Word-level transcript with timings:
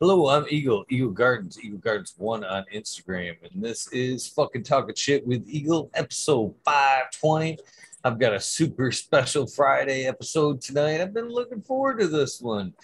Hello, 0.00 0.28
I'm 0.28 0.44
Eagle, 0.50 0.84
Eagle 0.88 1.12
Gardens, 1.12 1.56
Eagle 1.62 1.78
Gardens 1.78 2.14
One 2.18 2.42
on 2.42 2.64
Instagram, 2.74 3.36
and 3.44 3.62
this 3.62 3.86
is 3.92 4.26
fucking 4.26 4.64
talking 4.64 4.96
shit 4.96 5.24
with 5.24 5.48
Eagle, 5.48 5.88
episode 5.94 6.52
520. 6.64 7.58
I've 8.02 8.18
got 8.18 8.32
a 8.32 8.40
super 8.40 8.90
special 8.90 9.46
Friday 9.46 10.06
episode 10.06 10.60
tonight. 10.60 11.00
I've 11.00 11.14
been 11.14 11.28
looking 11.28 11.62
forward 11.62 12.00
to 12.00 12.08
this 12.08 12.40
one. 12.40 12.74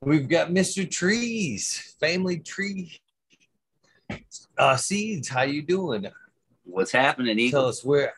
We've 0.00 0.28
got 0.28 0.48
Mr. 0.48 0.90
Trees, 0.90 1.94
Family 2.00 2.40
Tree 2.40 3.00
uh, 4.58 4.76
Seeds. 4.76 5.28
How 5.28 5.42
you 5.42 5.62
doing? 5.62 6.08
What's 6.64 6.90
happening, 6.90 7.38
Eagle? 7.38 7.60
Tell 7.60 7.68
us 7.68 7.84
where. 7.84 8.12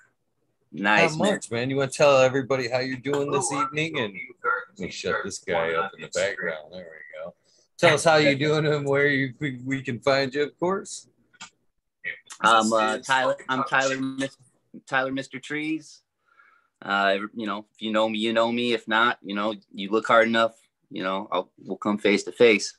nice, 0.73 1.19
man. 1.19 1.35
much, 1.35 1.51
man. 1.51 1.69
You 1.69 1.77
want 1.77 1.93
to 1.93 1.99
tell 1.99 2.17
everybody 2.17 2.71
how 2.71 2.79
you're 2.79 2.97
doing 2.97 3.31
this 3.31 3.53
evening? 3.53 3.99
And 3.99 4.15
let 4.71 4.79
me 4.79 4.91
shut 4.91 5.17
this 5.23 5.39
guy 5.39 5.75
up 5.75 5.93
in 5.95 6.01
the 6.01 6.09
background. 6.09 6.73
There 6.73 6.79
we 6.79 6.85
go. 6.85 7.02
Tell 7.79 7.95
us 7.95 8.05
how 8.05 8.17
you're 8.17 8.35
doing 8.35 8.67
and 8.67 8.87
where 8.87 9.09
you 9.09 9.35
we, 9.41 9.59
we 9.65 9.83
can 9.83 9.99
find 10.01 10.35
you, 10.35 10.45
of 10.45 10.59
course. 10.59 11.09
I'm 12.41 12.73
uh, 12.73 12.99
Tyler. 12.99 13.37
I'm 13.49 13.65
Tyler. 13.65 13.97
Tyler, 14.87 15.13
Mr. 15.13 15.43
Trees. 15.43 16.03
Uh, 16.81 17.19
you 17.35 17.47
know, 17.47 17.67
if 17.75 17.83
you 17.83 17.93
know 17.93 18.09
me, 18.09 18.19
you 18.19 18.33
know 18.33 18.51
me. 18.51 18.73
If 18.73 18.89
not, 18.89 19.19
you 19.23 19.35
know, 19.35 19.55
you 19.73 19.91
look 19.91 20.07
hard 20.07 20.27
enough. 20.27 20.55
You 20.91 21.03
know, 21.03 21.29
I'll, 21.31 21.51
we'll 21.59 21.77
come 21.77 21.99
face 21.99 22.25
to 22.25 22.33
face. 22.33 22.77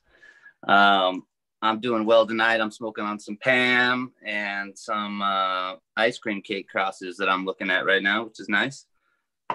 Um, 0.67 1.25
I'm 1.61 1.79
doing 1.79 2.05
well 2.05 2.27
tonight. 2.27 2.59
I'm 2.59 2.71
smoking 2.71 3.05
on 3.05 3.19
some 3.19 3.37
Pam 3.37 4.11
and 4.25 4.77
some 4.77 5.21
uh, 5.21 5.75
ice 5.95 6.17
cream 6.17 6.41
cake 6.41 6.67
crosses 6.67 7.17
that 7.17 7.29
I'm 7.29 7.45
looking 7.45 7.69
at 7.69 7.85
right 7.85 8.03
now, 8.03 8.25
which 8.25 8.39
is 8.39 8.49
nice. 8.49 8.85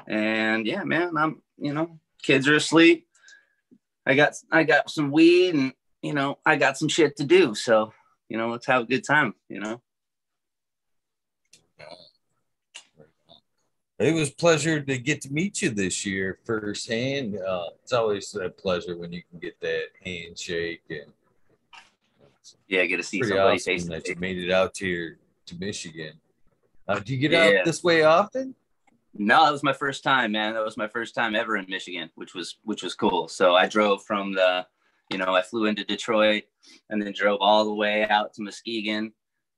And 0.07 0.67
yeah, 0.67 0.85
man, 0.85 1.17
I'm 1.17 1.43
you 1.59 1.75
know, 1.75 1.99
kids 2.23 2.49
are 2.49 2.57
asleep. 2.57 3.08
I 4.09 4.15
got 4.15 4.33
I 4.51 4.65
got 4.65 4.91
some 4.91 5.13
weed 5.13 5.55
and 5.55 5.73
you 6.01 6.15
know, 6.15 6.39
I 6.47 6.57
got 6.57 6.79
some 6.79 6.89
shit 6.89 7.17
to 7.17 7.25
do. 7.25 7.55
So, 7.55 7.93
you 8.29 8.39
know, 8.39 8.49
let's 8.49 8.67
have 8.67 8.83
a 8.83 8.87
good 8.87 9.05
time, 9.05 9.35
you 9.49 9.61
know. 9.61 9.83
It 13.99 14.15
was 14.15 14.31
a 14.31 14.35
pleasure 14.35 14.81
to 14.81 14.99
get 14.99 15.21
to 15.23 15.33
meet 15.33 15.61
you 15.61 15.71
this 15.71 16.07
year 16.07 16.39
firsthand. 16.45 17.37
Uh, 17.37 17.65
it's 17.83 17.93
always 17.93 18.33
a 18.37 18.49
pleasure 18.49 18.97
when 18.97 19.13
you 19.13 19.23
can 19.29 19.41
get 19.41 19.61
that 19.61 19.87
handshake 20.05 20.83
and 20.89 21.13
Yeah, 22.69 22.85
get 22.87 22.99
to 22.99 23.03
see 23.03 23.23
somebody 23.25 23.57
awesome 23.57 23.73
face 23.73 23.89
that 23.89 24.09
you 24.09 24.15
made 24.17 24.39
it 24.39 24.53
out 24.53 24.77
here 24.79 25.19
to 25.47 25.57
Michigan. 25.57 26.13
Uh, 26.87 27.01
do 27.01 27.13
you 27.13 27.19
get 27.19 27.33
Yeah. 27.33 27.59
out 27.59 27.65
this 27.65 27.83
way 27.83 28.05
often? 28.05 28.55
No, 29.15 29.45
that 29.45 29.53
was 29.53 29.63
my 29.63 29.73
first 29.73 30.05
time, 30.05 30.33
man. 30.33 30.55
That 30.55 30.65
was 30.65 30.77
my 30.77 30.89
first 30.89 31.15
time 31.15 31.35
ever 31.35 31.57
in 31.57 31.67
Michigan, 31.69 32.11
which 32.15 32.35
was 32.35 32.57
which 32.65 32.83
was 32.83 32.95
cool. 32.95 33.29
So 33.29 33.55
I 33.55 33.67
drove 33.67 34.05
from 34.05 34.33
the, 34.35 34.67
you 35.11 35.19
know, 35.19 35.35
I 35.35 35.43
flew 35.43 35.67
into 35.67 35.85
Detroit 35.85 36.45
and 36.91 37.03
then 37.03 37.13
drove 37.13 37.39
all 37.41 37.65
the 37.65 37.75
way 37.75 38.07
out 38.07 38.35
to 38.35 38.43
Muskegon 38.43 39.13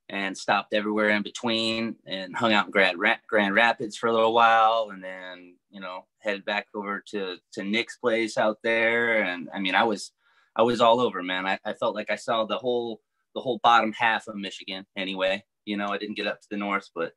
and 0.09 0.37
stopped 0.37 0.73
everywhere 0.75 1.11
in 1.11 1.23
between 1.23 1.97
and 2.07 2.35
hung 2.35 2.53
out 2.53 2.67
in 2.67 2.73
Grand, 2.73 2.99
Ra- 2.99 3.17
Grand 3.29 3.55
Rapids 3.55 3.97
for 3.97 4.09
a 4.09 4.13
little 4.13 4.35
while 4.35 4.91
and 4.93 5.03
then, 5.03 5.57
you 5.71 5.81
know, 5.81 6.05
headed 6.19 6.45
back 6.45 6.67
over 6.75 7.03
to 7.09 7.37
to 7.53 7.65
Nick's 7.65 7.97
place 7.97 8.39
out 8.39 8.59
there. 8.63 9.23
And 9.23 9.49
I 9.55 9.61
mean, 9.61 9.75
I 9.75 9.85
was 9.85 10.13
I 10.57 10.63
was 10.63 10.81
all 10.81 11.01
over, 11.01 11.23
man. 11.23 11.47
I, 11.47 11.59
I 11.65 11.75
felt 11.75 11.95
like 11.95 12.11
I 12.11 12.17
saw 12.17 12.45
the 12.45 12.59
whole 12.59 13.01
the 13.35 13.41
whole 13.41 13.61
bottom 13.63 13.93
half 13.93 14.27
of 14.27 14.37
Michigan 14.37 14.87
anyway. 14.97 15.45
You 15.65 15.77
know, 15.77 15.89
I 15.89 15.99
didn't 15.99 16.17
get 16.17 16.27
up 16.27 16.41
to 16.41 16.49
the 16.51 16.57
north, 16.57 16.89
but 16.95 17.13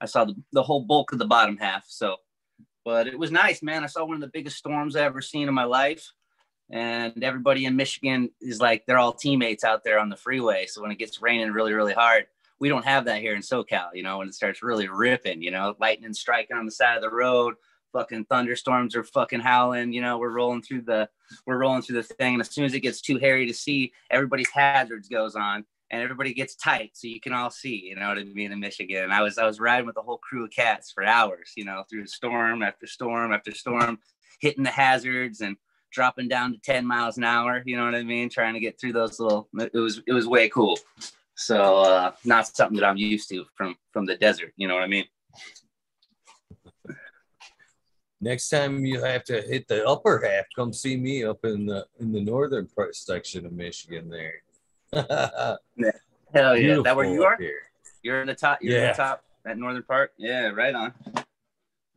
I 0.00 0.06
saw 0.06 0.24
the, 0.24 0.34
the 0.52 0.62
whole 0.62 0.82
bulk 0.82 1.12
of 1.12 1.18
the 1.18 1.26
bottom 1.26 1.56
half. 1.56 1.84
So, 1.88 2.16
but 2.84 3.06
it 3.06 3.18
was 3.18 3.30
nice, 3.30 3.62
man. 3.62 3.84
I 3.84 3.88
saw 3.88 4.04
one 4.04 4.14
of 4.14 4.20
the 4.20 4.28
biggest 4.28 4.56
storms 4.56 4.96
I 4.96 5.02
ever 5.02 5.20
seen 5.20 5.48
in 5.48 5.54
my 5.54 5.64
life. 5.64 6.12
And 6.70 7.24
everybody 7.24 7.64
in 7.64 7.76
Michigan 7.76 8.30
is 8.40 8.60
like, 8.60 8.84
they're 8.86 8.98
all 8.98 9.12
teammates 9.12 9.64
out 9.64 9.84
there 9.84 9.98
on 9.98 10.10
the 10.10 10.16
freeway. 10.16 10.66
So 10.66 10.82
when 10.82 10.90
it 10.90 10.98
gets 10.98 11.22
raining 11.22 11.50
really, 11.50 11.72
really 11.72 11.94
hard, 11.94 12.26
we 12.60 12.68
don't 12.68 12.84
have 12.84 13.06
that 13.06 13.20
here 13.20 13.34
in 13.34 13.40
SoCal, 13.40 13.88
you 13.94 14.02
know, 14.02 14.18
when 14.18 14.28
it 14.28 14.34
starts 14.34 14.62
really 14.62 14.88
ripping, 14.88 15.42
you 15.42 15.50
know, 15.50 15.76
lightning 15.80 16.12
striking 16.12 16.56
on 16.56 16.66
the 16.66 16.72
side 16.72 16.96
of 16.96 17.02
the 17.02 17.10
road, 17.10 17.54
fucking 17.92 18.26
thunderstorms 18.26 18.96
are 18.96 19.04
fucking 19.04 19.40
howling, 19.40 19.92
you 19.92 20.02
know, 20.02 20.18
we're 20.18 20.28
rolling 20.28 20.60
through 20.60 20.82
the, 20.82 21.08
we're 21.46 21.56
rolling 21.56 21.82
through 21.82 21.96
the 21.96 22.02
thing. 22.02 22.34
And 22.34 22.40
as 22.42 22.50
soon 22.50 22.64
as 22.64 22.74
it 22.74 22.80
gets 22.80 23.00
too 23.00 23.16
hairy 23.16 23.46
to 23.46 23.54
see, 23.54 23.92
everybody's 24.10 24.50
hazards 24.50 25.08
goes 25.08 25.36
on 25.36 25.64
and 25.90 26.02
everybody 26.02 26.34
gets 26.34 26.54
tight 26.56 26.90
so 26.94 27.06
you 27.06 27.20
can 27.20 27.32
all 27.32 27.50
see 27.50 27.76
you 27.88 27.96
know 27.96 28.08
what 28.08 28.18
i 28.18 28.24
mean 28.24 28.52
in 28.52 28.60
michigan. 28.60 29.04
And 29.04 29.12
i 29.12 29.22
was 29.22 29.38
i 29.38 29.46
was 29.46 29.60
riding 29.60 29.86
with 29.86 29.96
a 29.96 30.02
whole 30.02 30.18
crew 30.18 30.44
of 30.44 30.50
cats 30.50 30.92
for 30.92 31.04
hours 31.04 31.52
you 31.56 31.64
know 31.64 31.84
through 31.88 32.06
storm 32.06 32.62
after 32.62 32.86
storm 32.86 33.32
after 33.32 33.52
storm 33.52 33.98
hitting 34.40 34.64
the 34.64 34.70
hazards 34.70 35.40
and 35.40 35.56
dropping 35.90 36.28
down 36.28 36.52
to 36.52 36.58
10 36.58 36.86
miles 36.86 37.16
an 37.16 37.24
hour 37.24 37.62
you 37.64 37.76
know 37.76 37.84
what 37.84 37.94
i 37.94 38.02
mean 38.02 38.28
trying 38.28 38.54
to 38.54 38.60
get 38.60 38.78
through 38.80 38.92
those 38.92 39.18
little 39.18 39.48
it 39.58 39.74
was 39.74 40.02
it 40.06 40.12
was 40.12 40.26
way 40.26 40.48
cool. 40.48 40.78
So 41.34 41.78
uh 41.78 42.12
not 42.24 42.46
something 42.48 42.76
that 42.78 42.86
i'm 42.86 42.96
used 42.96 43.28
to 43.30 43.46
from 43.54 43.76
from 43.92 44.06
the 44.06 44.16
desert 44.16 44.52
you 44.56 44.68
know 44.68 44.74
what 44.74 44.84
i 44.84 44.88
mean? 44.88 45.06
Next 48.20 48.48
time 48.48 48.84
you 48.84 49.02
have 49.04 49.22
to 49.24 49.40
hit 49.42 49.68
the 49.68 49.86
upper 49.86 50.20
half, 50.26 50.46
come 50.56 50.72
see 50.72 50.96
me 50.96 51.22
up 51.22 51.44
in 51.44 51.66
the 51.66 51.86
in 52.00 52.10
the 52.10 52.20
northern 52.20 52.66
part 52.66 52.96
section 52.96 53.46
of 53.46 53.52
Michigan 53.52 54.10
there. 54.10 54.42
hell 54.92 55.58
yeah 55.76 55.90
Beautiful 56.54 56.82
that 56.84 56.96
where 56.96 57.06
you 57.06 57.24
are 57.24 57.36
here. 57.38 57.60
you're 58.02 58.20
in 58.20 58.26
the 58.26 58.34
top 58.34 58.58
you're 58.62 58.78
in 58.80 58.88
the 58.88 58.94
top 58.94 59.22
at 59.46 59.58
northern 59.58 59.82
part 59.82 60.12
yeah 60.18 60.48
right 60.48 60.74
on 60.74 60.92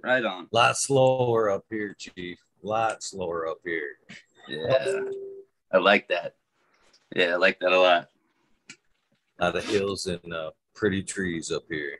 right 0.04 0.24
on 0.26 0.48
A 0.52 0.56
lot 0.56 0.78
slower 0.78 1.50
up 1.50 1.66
here, 1.70 1.96
Chief. 1.98 2.40
A 2.64 2.68
lot 2.68 3.04
slower 3.04 3.48
up 3.48 3.58
here. 3.66 3.98
yeah 4.48 5.00
i 5.72 5.78
like 5.78 6.08
that 6.10 6.36
yeah 7.16 7.28
i 7.34 7.36
like 7.36 7.60
that 7.60 7.72
a 7.72 7.80
lot 7.80 8.08
A 9.40 9.46
lot 9.46 9.56
of 9.56 9.66
hills 9.66 10.06
and 10.08 10.34
uh, 10.34 10.52
pretty 10.76 11.02
trees 11.04 11.52
up 11.52 11.64
here. 11.70 11.98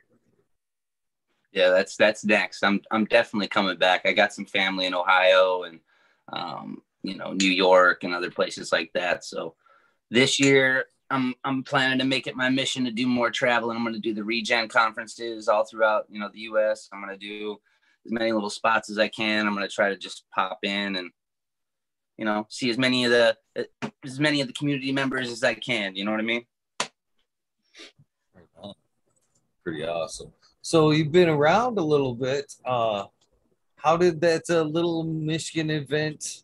Yeah, 1.52 1.68
that's 1.68 1.96
that's 1.96 2.24
next. 2.24 2.62
I'm 2.64 2.80
I'm 2.90 3.04
definitely 3.04 3.48
coming 3.48 3.76
back. 3.76 4.06
I 4.06 4.12
got 4.12 4.32
some 4.32 4.46
family 4.46 4.86
in 4.86 4.94
Ohio 4.94 5.64
and 5.64 5.80
um, 6.32 6.80
you 7.02 7.14
know 7.16 7.32
New 7.34 7.50
York 7.50 8.04
and 8.04 8.14
other 8.14 8.30
places 8.30 8.72
like 8.72 8.90
that. 8.94 9.22
So 9.24 9.54
this 10.12 10.38
year 10.38 10.84
I'm 11.10 11.34
I'm 11.44 11.62
planning 11.62 11.98
to 11.98 12.04
make 12.04 12.26
it 12.26 12.36
my 12.36 12.48
mission 12.48 12.84
to 12.84 12.90
do 12.90 13.06
more 13.06 13.30
traveling. 13.30 13.76
I'm 13.76 13.82
going 13.82 13.94
to 13.94 14.00
do 14.00 14.14
the 14.14 14.24
Regen 14.24 14.68
conferences 14.68 15.48
all 15.48 15.64
throughout 15.64 16.06
you 16.10 16.20
know 16.20 16.30
the 16.32 16.40
U.S. 16.40 16.88
I'm 16.92 17.02
going 17.02 17.18
to 17.18 17.26
do 17.26 17.58
as 18.06 18.12
many 18.12 18.32
little 18.32 18.50
spots 18.50 18.90
as 18.90 18.98
I 18.98 19.08
can. 19.08 19.46
I'm 19.46 19.54
going 19.54 19.66
to 19.66 19.74
try 19.74 19.88
to 19.88 19.96
just 19.96 20.24
pop 20.34 20.58
in 20.62 20.96
and 20.96 21.10
you 22.16 22.24
know 22.24 22.46
see 22.48 22.70
as 22.70 22.78
many 22.78 23.04
of 23.04 23.10
the 23.10 23.36
as 24.04 24.20
many 24.20 24.40
of 24.40 24.46
the 24.46 24.52
community 24.54 24.92
members 24.92 25.30
as 25.30 25.42
I 25.42 25.54
can. 25.54 25.96
You 25.96 26.04
know 26.04 26.10
what 26.10 26.20
I 26.20 26.24
mean? 26.24 26.44
Pretty 29.64 29.84
awesome. 29.84 30.32
So 30.60 30.90
you've 30.90 31.12
been 31.12 31.28
around 31.28 31.78
a 31.78 31.84
little 31.84 32.14
bit. 32.14 32.52
Uh, 32.64 33.04
how 33.76 33.96
did 33.96 34.20
that 34.22 34.42
uh, 34.50 34.62
little 34.62 35.04
Michigan 35.04 35.70
event 35.70 36.42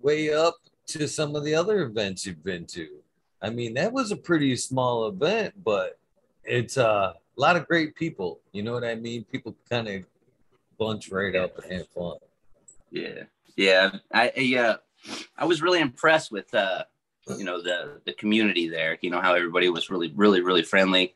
weigh 0.00 0.32
up 0.32 0.56
to 0.88 1.08
some 1.08 1.36
of 1.36 1.44
the 1.44 1.54
other 1.54 1.82
events 1.82 2.26
you've 2.26 2.44
been 2.44 2.66
to? 2.66 2.88
I 3.40 3.50
mean, 3.50 3.74
that 3.74 3.92
was 3.92 4.10
a 4.10 4.16
pretty 4.16 4.56
small 4.56 5.08
event, 5.08 5.54
but 5.62 5.98
it's 6.44 6.76
uh, 6.76 7.12
a 7.14 7.40
lot 7.40 7.56
of 7.56 7.68
great 7.68 7.94
people. 7.94 8.40
You 8.52 8.62
know 8.62 8.72
what 8.72 8.84
I 8.84 8.94
mean? 8.94 9.24
People 9.24 9.56
kind 9.70 9.88
of 9.88 10.04
bunch 10.78 11.10
right 11.10 11.34
up 11.36 11.58
and 11.58 11.72
have 11.72 11.88
fun. 11.88 12.16
Yeah, 12.90 13.24
yeah. 13.56 13.90
I, 14.12 14.32
I 14.36 14.58
uh, 14.58 14.76
I 15.36 15.44
was 15.44 15.62
really 15.62 15.80
impressed 15.80 16.32
with 16.32 16.52
uh, 16.54 16.84
you 17.36 17.44
know, 17.44 17.60
the 17.60 18.00
the 18.06 18.12
community 18.14 18.68
there. 18.68 18.98
You 19.00 19.10
know 19.10 19.20
how 19.20 19.34
everybody 19.34 19.68
was 19.68 19.90
really, 19.90 20.12
really, 20.16 20.40
really 20.40 20.62
friendly. 20.62 21.14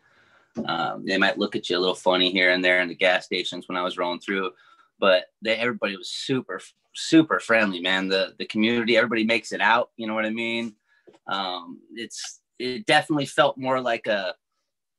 Um, 0.67 1.07
they 1.07 1.17
might 1.17 1.39
look 1.39 1.57
at 1.57 1.71
you 1.71 1.79
a 1.79 1.81
little 1.81 1.95
funny 1.95 2.31
here 2.31 2.51
and 2.51 2.63
there 2.63 2.83
in 2.83 2.89
the 2.89 2.95
gas 2.95 3.25
stations 3.25 3.69
when 3.69 3.79
I 3.79 3.83
was 3.83 3.97
rolling 3.97 4.21
through, 4.21 4.51
but 4.99 5.25
they 5.43 5.57
everybody 5.57 5.97
was 5.97 6.11
super, 6.11 6.61
super 6.95 7.41
friendly, 7.41 7.81
man. 7.81 8.09
The 8.09 8.35
the 8.39 8.47
community, 8.47 8.97
everybody 8.97 9.25
makes 9.25 9.53
it 9.53 9.61
out. 9.61 9.91
You 9.97 10.07
know 10.07 10.15
what 10.15 10.27
I 10.27 10.31
mean? 10.31 10.75
Um, 11.27 11.81
it's 11.95 12.41
it 12.59 12.87
definitely 12.87 13.27
felt 13.27 13.59
more 13.59 13.81
like 13.81 14.07
a 14.07 14.35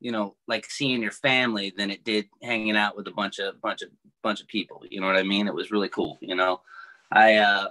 you 0.04 0.12
know 0.12 0.36
like 0.48 0.66
seeing 0.69 1.01
your 1.01 1.12
family 1.12 1.74
than 1.75 1.90
it 1.90 2.04
did 2.04 2.28
hanging 2.44 2.75
out 2.75 2.95
with 2.95 3.07
a 3.07 3.12
bunch 3.12 3.40
of 3.40 3.60
bunch 3.62 3.81
of 3.81 3.90
bunch 4.22 4.42
of 4.42 4.48
people 4.48 4.84
you 4.90 5.00
know 5.00 5.07
what 5.07 5.16
i 5.16 5.24
mean 5.24 5.48
it 5.48 5.54
was 5.54 5.72
really 5.72 5.88
cool 5.90 6.18
you 6.22 6.36
know 6.36 6.60
i 7.12 7.36
uh 7.36 7.68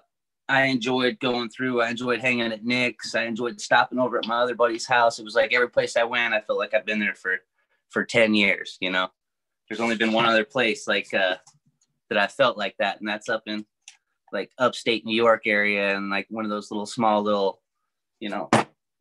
i 0.48 0.64
enjoyed 0.64 1.20
going 1.20 1.48
through 1.50 1.82
i 1.82 1.90
enjoyed 1.90 2.20
hanging 2.20 2.50
at 2.50 2.64
nick's 2.64 3.14
i 3.14 3.24
enjoyed 3.24 3.60
stopping 3.60 3.98
over 3.98 4.18
at 4.18 4.26
my 4.26 4.36
other 4.36 4.54
buddy's 4.54 4.86
house 4.86 5.18
it 5.18 5.24
was 5.24 5.34
like 5.34 5.52
every 5.52 5.68
place 5.68 5.96
i 5.96 6.02
went 6.02 6.34
i 6.34 6.40
felt 6.40 6.58
like 6.58 6.72
i've 6.74 6.86
been 6.86 6.98
there 6.98 7.14
for 7.14 7.36
for 7.90 8.04
10 8.04 8.34
years 8.34 8.78
you 8.80 8.90
know 8.90 9.08
there's 9.68 9.80
only 9.80 9.96
been 9.96 10.12
one 10.12 10.24
other 10.24 10.44
place 10.44 10.88
like 10.88 11.12
uh 11.12 11.36
that 12.12 12.22
i 12.22 12.26
felt 12.26 12.56
like 12.58 12.76
that 12.78 13.00
and 13.00 13.08
that's 13.08 13.28
up 13.28 13.42
in 13.46 13.64
like 14.32 14.50
upstate 14.58 15.04
new 15.04 15.16
york 15.16 15.42
area 15.46 15.96
and 15.96 16.10
like 16.10 16.26
one 16.30 16.44
of 16.44 16.50
those 16.50 16.70
little 16.70 16.86
small 16.86 17.22
little 17.22 17.60
you 18.20 18.28
know 18.28 18.48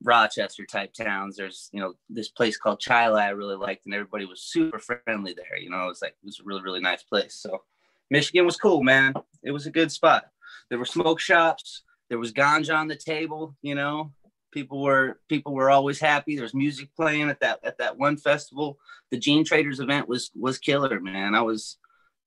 Rochester 0.03 0.65
type 0.65 0.93
towns. 0.93 1.37
There's, 1.37 1.69
you 1.71 1.79
know, 1.79 1.93
this 2.09 2.29
place 2.29 2.57
called 2.57 2.81
Chila 2.81 3.21
I 3.21 3.29
really 3.29 3.55
liked, 3.55 3.85
and 3.85 3.93
everybody 3.93 4.25
was 4.25 4.41
super 4.41 4.79
friendly 4.79 5.33
there. 5.33 5.57
You 5.57 5.69
know, 5.69 5.85
it 5.85 5.89
was 5.89 6.01
like 6.01 6.15
it 6.21 6.25
was 6.25 6.39
a 6.39 6.43
really, 6.43 6.61
really 6.61 6.81
nice 6.81 7.03
place. 7.03 7.35
So 7.35 7.61
Michigan 8.09 8.45
was 8.45 8.57
cool, 8.57 8.83
man. 8.83 9.13
It 9.43 9.51
was 9.51 9.67
a 9.67 9.71
good 9.71 9.91
spot. 9.91 10.25
There 10.69 10.79
were 10.79 10.85
smoke 10.85 11.19
shops, 11.19 11.83
there 12.09 12.19
was 12.19 12.33
ganja 12.33 12.75
on 12.75 12.87
the 12.87 12.95
table, 12.95 13.55
you 13.61 13.75
know. 13.75 14.11
People 14.51 14.81
were 14.81 15.19
people 15.29 15.53
were 15.53 15.69
always 15.69 15.99
happy. 15.99 16.35
There 16.35 16.43
was 16.43 16.53
music 16.53 16.89
playing 16.95 17.29
at 17.29 17.39
that 17.39 17.59
at 17.63 17.77
that 17.77 17.97
one 17.97 18.17
festival. 18.17 18.77
The 19.09 19.17
Gene 19.17 19.45
Traders 19.45 19.79
event 19.79 20.09
was 20.09 20.29
was 20.35 20.57
killer, 20.57 20.99
man. 20.99 21.35
I 21.35 21.41
was, 21.41 21.77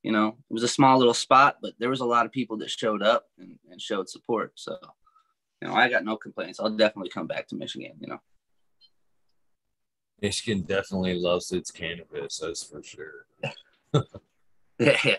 you 0.04 0.12
know, 0.12 0.28
it 0.28 0.52
was 0.52 0.62
a 0.62 0.68
small 0.68 0.98
little 0.98 1.14
spot, 1.14 1.56
but 1.62 1.72
there 1.78 1.88
was 1.88 2.00
a 2.00 2.04
lot 2.04 2.26
of 2.26 2.32
people 2.32 2.58
that 2.58 2.70
showed 2.70 3.02
up 3.02 3.24
and, 3.38 3.58
and 3.70 3.80
showed 3.80 4.10
support. 4.10 4.52
So, 4.54 4.76
you 5.62 5.68
know, 5.68 5.74
I 5.74 5.88
got 5.88 6.04
no 6.04 6.18
complaints. 6.18 6.60
I'll 6.60 6.68
definitely 6.68 7.08
come 7.08 7.26
back 7.26 7.48
to 7.48 7.56
Michigan. 7.56 7.92
You 7.98 8.08
know. 8.08 8.20
Michigan 10.20 10.60
definitely 10.60 11.14
loves 11.14 11.50
its 11.52 11.70
cannabis, 11.70 12.38
that's 12.38 12.62
for 12.62 12.82
sure. 12.82 13.26
yeah, 14.78 15.16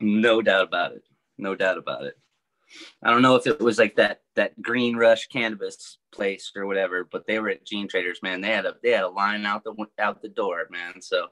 no 0.00 0.42
doubt 0.42 0.64
about 0.68 0.92
it. 0.92 1.04
No 1.38 1.54
doubt 1.54 1.78
about 1.78 2.04
it. 2.04 2.18
I 3.02 3.10
don't 3.10 3.22
know 3.22 3.36
if 3.36 3.46
it 3.46 3.58
was 3.60 3.78
like 3.78 3.96
that 3.96 4.20
that 4.34 4.60
Green 4.60 4.96
Rush 4.96 5.28
cannabis 5.28 5.96
place 6.12 6.52
or 6.54 6.66
whatever, 6.66 7.08
but 7.10 7.26
they 7.26 7.38
were 7.38 7.48
at 7.48 7.64
Gene 7.64 7.88
Traders, 7.88 8.18
man. 8.22 8.42
They 8.42 8.50
had 8.50 8.66
a 8.66 8.74
they 8.82 8.90
had 8.90 9.04
a 9.04 9.08
line 9.08 9.46
out 9.46 9.64
the 9.64 9.74
out 9.98 10.20
the 10.20 10.28
door, 10.28 10.66
man. 10.70 11.00
So 11.00 11.28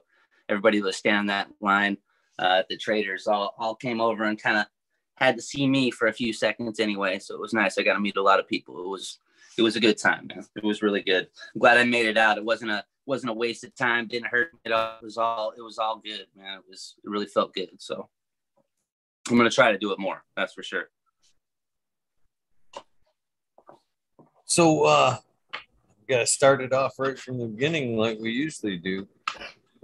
everybody 0.49 0.81
was 0.81 0.95
standing 0.95 1.27
that 1.27 1.49
line 1.61 1.97
uh, 2.39 2.57
at 2.59 2.69
the 2.69 2.77
Traders. 2.77 3.27
All 3.27 3.53
all 3.57 3.75
came 3.75 4.01
over 4.01 4.23
and 4.23 4.41
kind 4.41 4.57
of 4.57 4.65
had 5.17 5.35
to 5.35 5.41
see 5.41 5.67
me 5.67 5.91
for 5.91 6.07
a 6.07 6.13
few 6.13 6.33
seconds 6.33 6.79
anyway. 6.79 7.19
So 7.19 7.35
it 7.35 7.41
was 7.41 7.53
nice. 7.53 7.77
I 7.77 7.83
got 7.83 7.93
to 7.93 7.99
meet 7.99 8.17
a 8.17 8.21
lot 8.21 8.39
of 8.39 8.47
people. 8.47 8.83
It 8.83 8.87
was 8.87 9.19
it 9.57 9.61
was 9.61 9.75
a 9.75 9.79
good 9.79 9.97
time, 9.97 10.27
man. 10.27 10.45
It 10.55 10.63
was 10.63 10.81
really 10.81 11.01
good. 11.01 11.27
I'm 11.53 11.59
glad 11.59 11.77
I 11.77 11.83
made 11.83 12.05
it 12.05 12.17
out. 12.17 12.37
It 12.37 12.45
wasn't 12.45 12.71
a 12.71 12.83
wasn't 13.05 13.31
a 13.31 13.33
waste 13.33 13.63
of 13.63 13.75
time. 13.75 14.07
Didn't 14.07 14.27
hurt 14.27 14.53
me 14.53 14.59
at 14.65 14.71
all. 14.71 14.97
It 15.01 15.05
was 15.05 15.17
all 15.17 15.51
it 15.57 15.61
was 15.61 15.77
all 15.77 15.97
good, 15.97 16.27
man. 16.35 16.57
It 16.57 16.63
was 16.67 16.95
it 17.03 17.09
really 17.09 17.27
felt 17.27 17.53
good. 17.53 17.69
So 17.77 18.09
I'm 19.29 19.37
gonna 19.37 19.49
try 19.49 19.71
to 19.71 19.77
do 19.77 19.91
it 19.91 19.99
more. 19.99 20.23
That's 20.35 20.53
for 20.53 20.63
sure. 20.63 20.89
So 24.45 24.83
uh 24.83 25.17
gotta 26.07 26.27
start 26.27 26.61
it 26.61 26.73
off 26.73 26.99
right 26.99 27.17
from 27.17 27.39
the 27.39 27.47
beginning 27.47 27.97
like 27.97 28.19
we 28.19 28.31
usually 28.31 28.77
do. 28.77 29.07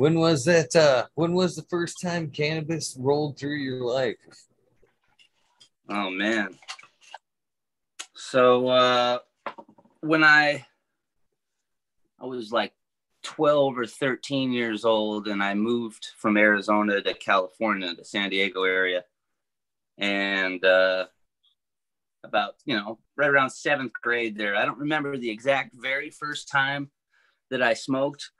When 0.01 0.17
was 0.17 0.45
that 0.45 0.75
uh 0.75 1.05
when 1.13 1.33
was 1.33 1.55
the 1.55 1.61
first 1.69 2.01
time 2.01 2.31
cannabis 2.31 2.97
rolled 2.99 3.37
through 3.37 3.57
your 3.57 3.85
life? 3.85 4.15
Oh 5.91 6.09
man. 6.09 6.57
So 8.15 8.67
uh 8.69 9.19
when 9.99 10.23
I 10.23 10.65
I 12.19 12.25
was 12.25 12.51
like 12.51 12.73
12 13.21 13.77
or 13.77 13.85
13 13.85 14.51
years 14.51 14.85
old 14.85 15.27
and 15.27 15.43
I 15.43 15.53
moved 15.53 16.07
from 16.17 16.35
Arizona 16.35 16.99
to 17.03 17.13
California, 17.13 17.93
the 17.93 18.03
San 18.03 18.31
Diego 18.31 18.63
area. 18.63 19.03
And 19.99 20.65
uh, 20.65 21.05
about, 22.23 22.55
you 22.65 22.75
know, 22.75 22.97
right 23.15 23.29
around 23.29 23.51
seventh 23.51 23.93
grade 24.01 24.35
there, 24.35 24.55
I 24.55 24.65
don't 24.65 24.79
remember 24.79 25.15
the 25.15 25.29
exact 25.29 25.75
very 25.75 26.09
first 26.09 26.49
time 26.49 26.89
that 27.51 27.61
I 27.61 27.75
smoked, 27.75 28.31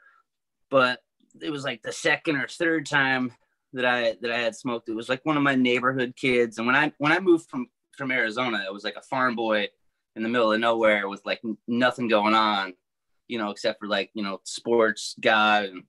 but 0.72 1.02
it 1.42 1.50
was 1.50 1.64
like 1.64 1.82
the 1.82 1.92
second 1.92 2.38
or 2.38 2.48
third 2.48 2.86
time 2.86 3.34
that 3.74 3.86
I 3.86 4.18
that 4.22 4.32
I 4.32 4.40
had 4.40 4.56
smoked. 4.56 4.90
It 4.90 4.96
was 4.96 5.10
like 5.10 5.26
one 5.26 5.38
of 5.38 5.44
my 5.44 5.56
neighborhood 5.56 6.14
kids. 6.16 6.58
And 6.58 6.68
when 6.68 6.76
I 6.76 6.92
when 6.98 7.12
I 7.12 7.20
moved 7.20 7.50
from 7.50 7.68
from 7.98 8.12
Arizona, 8.12 8.64
it 8.66 8.74
was 8.74 8.84
like 8.84 8.96
a 8.96 9.02
farm 9.02 9.36
boy 9.36 9.68
in 10.16 10.24
the 10.24 10.30
middle 10.30 10.52
of 10.52 10.60
nowhere 10.60 11.08
with 11.08 11.26
like 11.26 11.42
nothing 11.68 12.08
going 12.08 12.34
on, 12.34 12.74
you 13.28 13.38
know, 13.38 13.50
except 13.50 13.80
for 13.80 13.88
like, 13.88 14.10
you 14.14 14.24
know, 14.24 14.42
sports 14.44 15.16
guy 15.22 15.66
and, 15.66 15.84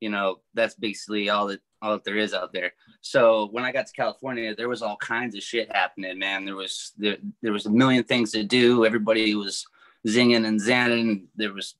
you 0.00 0.08
know, 0.08 0.40
that's 0.54 0.74
basically 0.74 1.28
all 1.28 1.46
that 1.46 1.60
all 1.80 1.92
that 1.92 2.04
there 2.04 2.16
is 2.16 2.34
out 2.34 2.52
there. 2.52 2.72
So 3.02 3.48
when 3.52 3.64
I 3.64 3.72
got 3.72 3.86
to 3.86 3.92
California, 3.92 4.54
there 4.54 4.68
was 4.68 4.82
all 4.82 4.96
kinds 4.96 5.36
of 5.36 5.42
shit 5.42 5.70
happening, 5.74 6.18
man. 6.18 6.44
There 6.44 6.56
was 6.56 6.92
there, 6.96 7.18
there 7.40 7.52
was 7.52 7.66
a 7.66 7.70
million 7.70 8.04
things 8.04 8.32
to 8.32 8.42
do. 8.42 8.84
Everybody 8.84 9.34
was 9.34 9.64
zinging 10.06 10.46
and 10.46 10.60
zanning. 10.60 11.26
There 11.36 11.52
was 11.52 11.76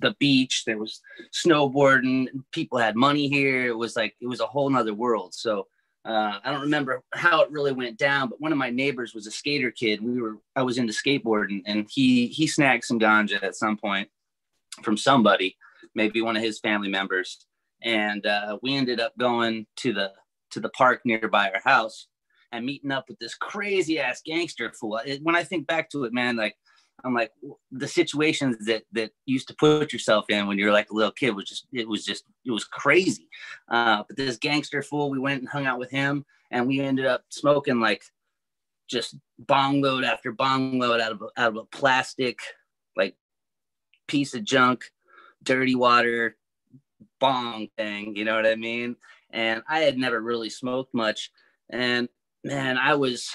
the 0.00 0.14
beach, 0.18 0.64
there 0.66 0.78
was 0.78 1.00
snowboarding. 1.32 2.26
People 2.52 2.78
had 2.78 2.96
money 2.96 3.28
here. 3.28 3.66
It 3.66 3.76
was 3.76 3.96
like 3.96 4.14
it 4.20 4.26
was 4.26 4.40
a 4.40 4.46
whole 4.46 4.70
nother 4.70 4.94
world. 4.94 5.34
So 5.34 5.66
uh, 6.04 6.38
I 6.42 6.50
don't 6.50 6.62
remember 6.62 7.02
how 7.12 7.42
it 7.42 7.50
really 7.50 7.72
went 7.72 7.98
down, 7.98 8.28
but 8.28 8.40
one 8.40 8.52
of 8.52 8.58
my 8.58 8.70
neighbors 8.70 9.14
was 9.14 9.26
a 9.26 9.30
skater 9.30 9.70
kid. 9.70 10.02
We 10.02 10.20
were 10.20 10.38
I 10.56 10.62
was 10.62 10.78
into 10.78 10.92
skateboarding, 10.92 11.62
and 11.66 11.86
he 11.90 12.26
he 12.28 12.46
snagged 12.46 12.84
some 12.84 12.98
ganja 12.98 13.42
at 13.42 13.56
some 13.56 13.76
point 13.76 14.08
from 14.82 14.96
somebody, 14.96 15.56
maybe 15.94 16.22
one 16.22 16.36
of 16.36 16.42
his 16.42 16.58
family 16.58 16.88
members, 16.88 17.46
and 17.82 18.24
uh, 18.24 18.58
we 18.62 18.76
ended 18.76 18.98
up 18.98 19.16
going 19.18 19.66
to 19.76 19.92
the 19.92 20.12
to 20.52 20.60
the 20.60 20.70
park 20.70 21.02
nearby 21.04 21.50
our 21.50 21.60
house 21.64 22.06
and 22.52 22.66
meeting 22.66 22.90
up 22.90 23.04
with 23.08 23.18
this 23.18 23.34
crazy 23.34 23.98
ass 23.98 24.22
gangster 24.24 24.72
fool. 24.72 25.00
When 25.22 25.36
I 25.36 25.44
think 25.44 25.66
back 25.66 25.90
to 25.90 26.04
it, 26.04 26.12
man, 26.12 26.36
like 26.36 26.56
I'm 27.04 27.14
like 27.14 27.32
the 27.70 27.88
situations 27.88 28.64
that 28.66 28.82
that 28.92 29.10
used 29.26 29.48
to 29.48 29.54
put 29.54 29.92
yourself 29.92 30.26
in 30.28 30.46
when 30.46 30.58
you're 30.58 30.72
like 30.72 30.90
a 30.90 30.94
little 30.94 31.12
kid 31.12 31.34
was 31.34 31.48
just 31.48 31.66
it 31.72 31.88
was 31.88 32.04
just 32.04 32.24
it 32.44 32.50
was 32.50 32.64
crazy. 32.64 33.28
Uh, 33.68 34.02
but 34.06 34.16
this 34.16 34.36
gangster 34.36 34.82
fool, 34.82 35.10
we 35.10 35.18
went 35.18 35.40
and 35.40 35.48
hung 35.48 35.66
out 35.66 35.78
with 35.78 35.90
him, 35.90 36.24
and 36.50 36.66
we 36.66 36.80
ended 36.80 37.06
up 37.06 37.24
smoking 37.30 37.80
like 37.80 38.02
just 38.88 39.16
bong 39.38 39.80
load 39.80 40.04
after 40.04 40.32
bong 40.32 40.78
load 40.78 41.00
out 41.00 41.12
of 41.12 41.22
a, 41.22 41.40
out 41.40 41.48
of 41.50 41.56
a 41.56 41.64
plastic 41.64 42.38
like 42.96 43.14
piece 44.08 44.34
of 44.34 44.44
junk, 44.44 44.84
dirty 45.42 45.74
water 45.74 46.36
bong 47.20 47.68
thing. 47.76 48.16
You 48.16 48.24
know 48.24 48.34
what 48.34 48.46
I 48.46 48.56
mean? 48.56 48.96
And 49.30 49.62
I 49.68 49.80
had 49.80 49.96
never 49.96 50.20
really 50.20 50.50
smoked 50.50 50.94
much, 50.94 51.30
and 51.70 52.08
man, 52.44 52.78
I 52.78 52.94
was 52.94 53.30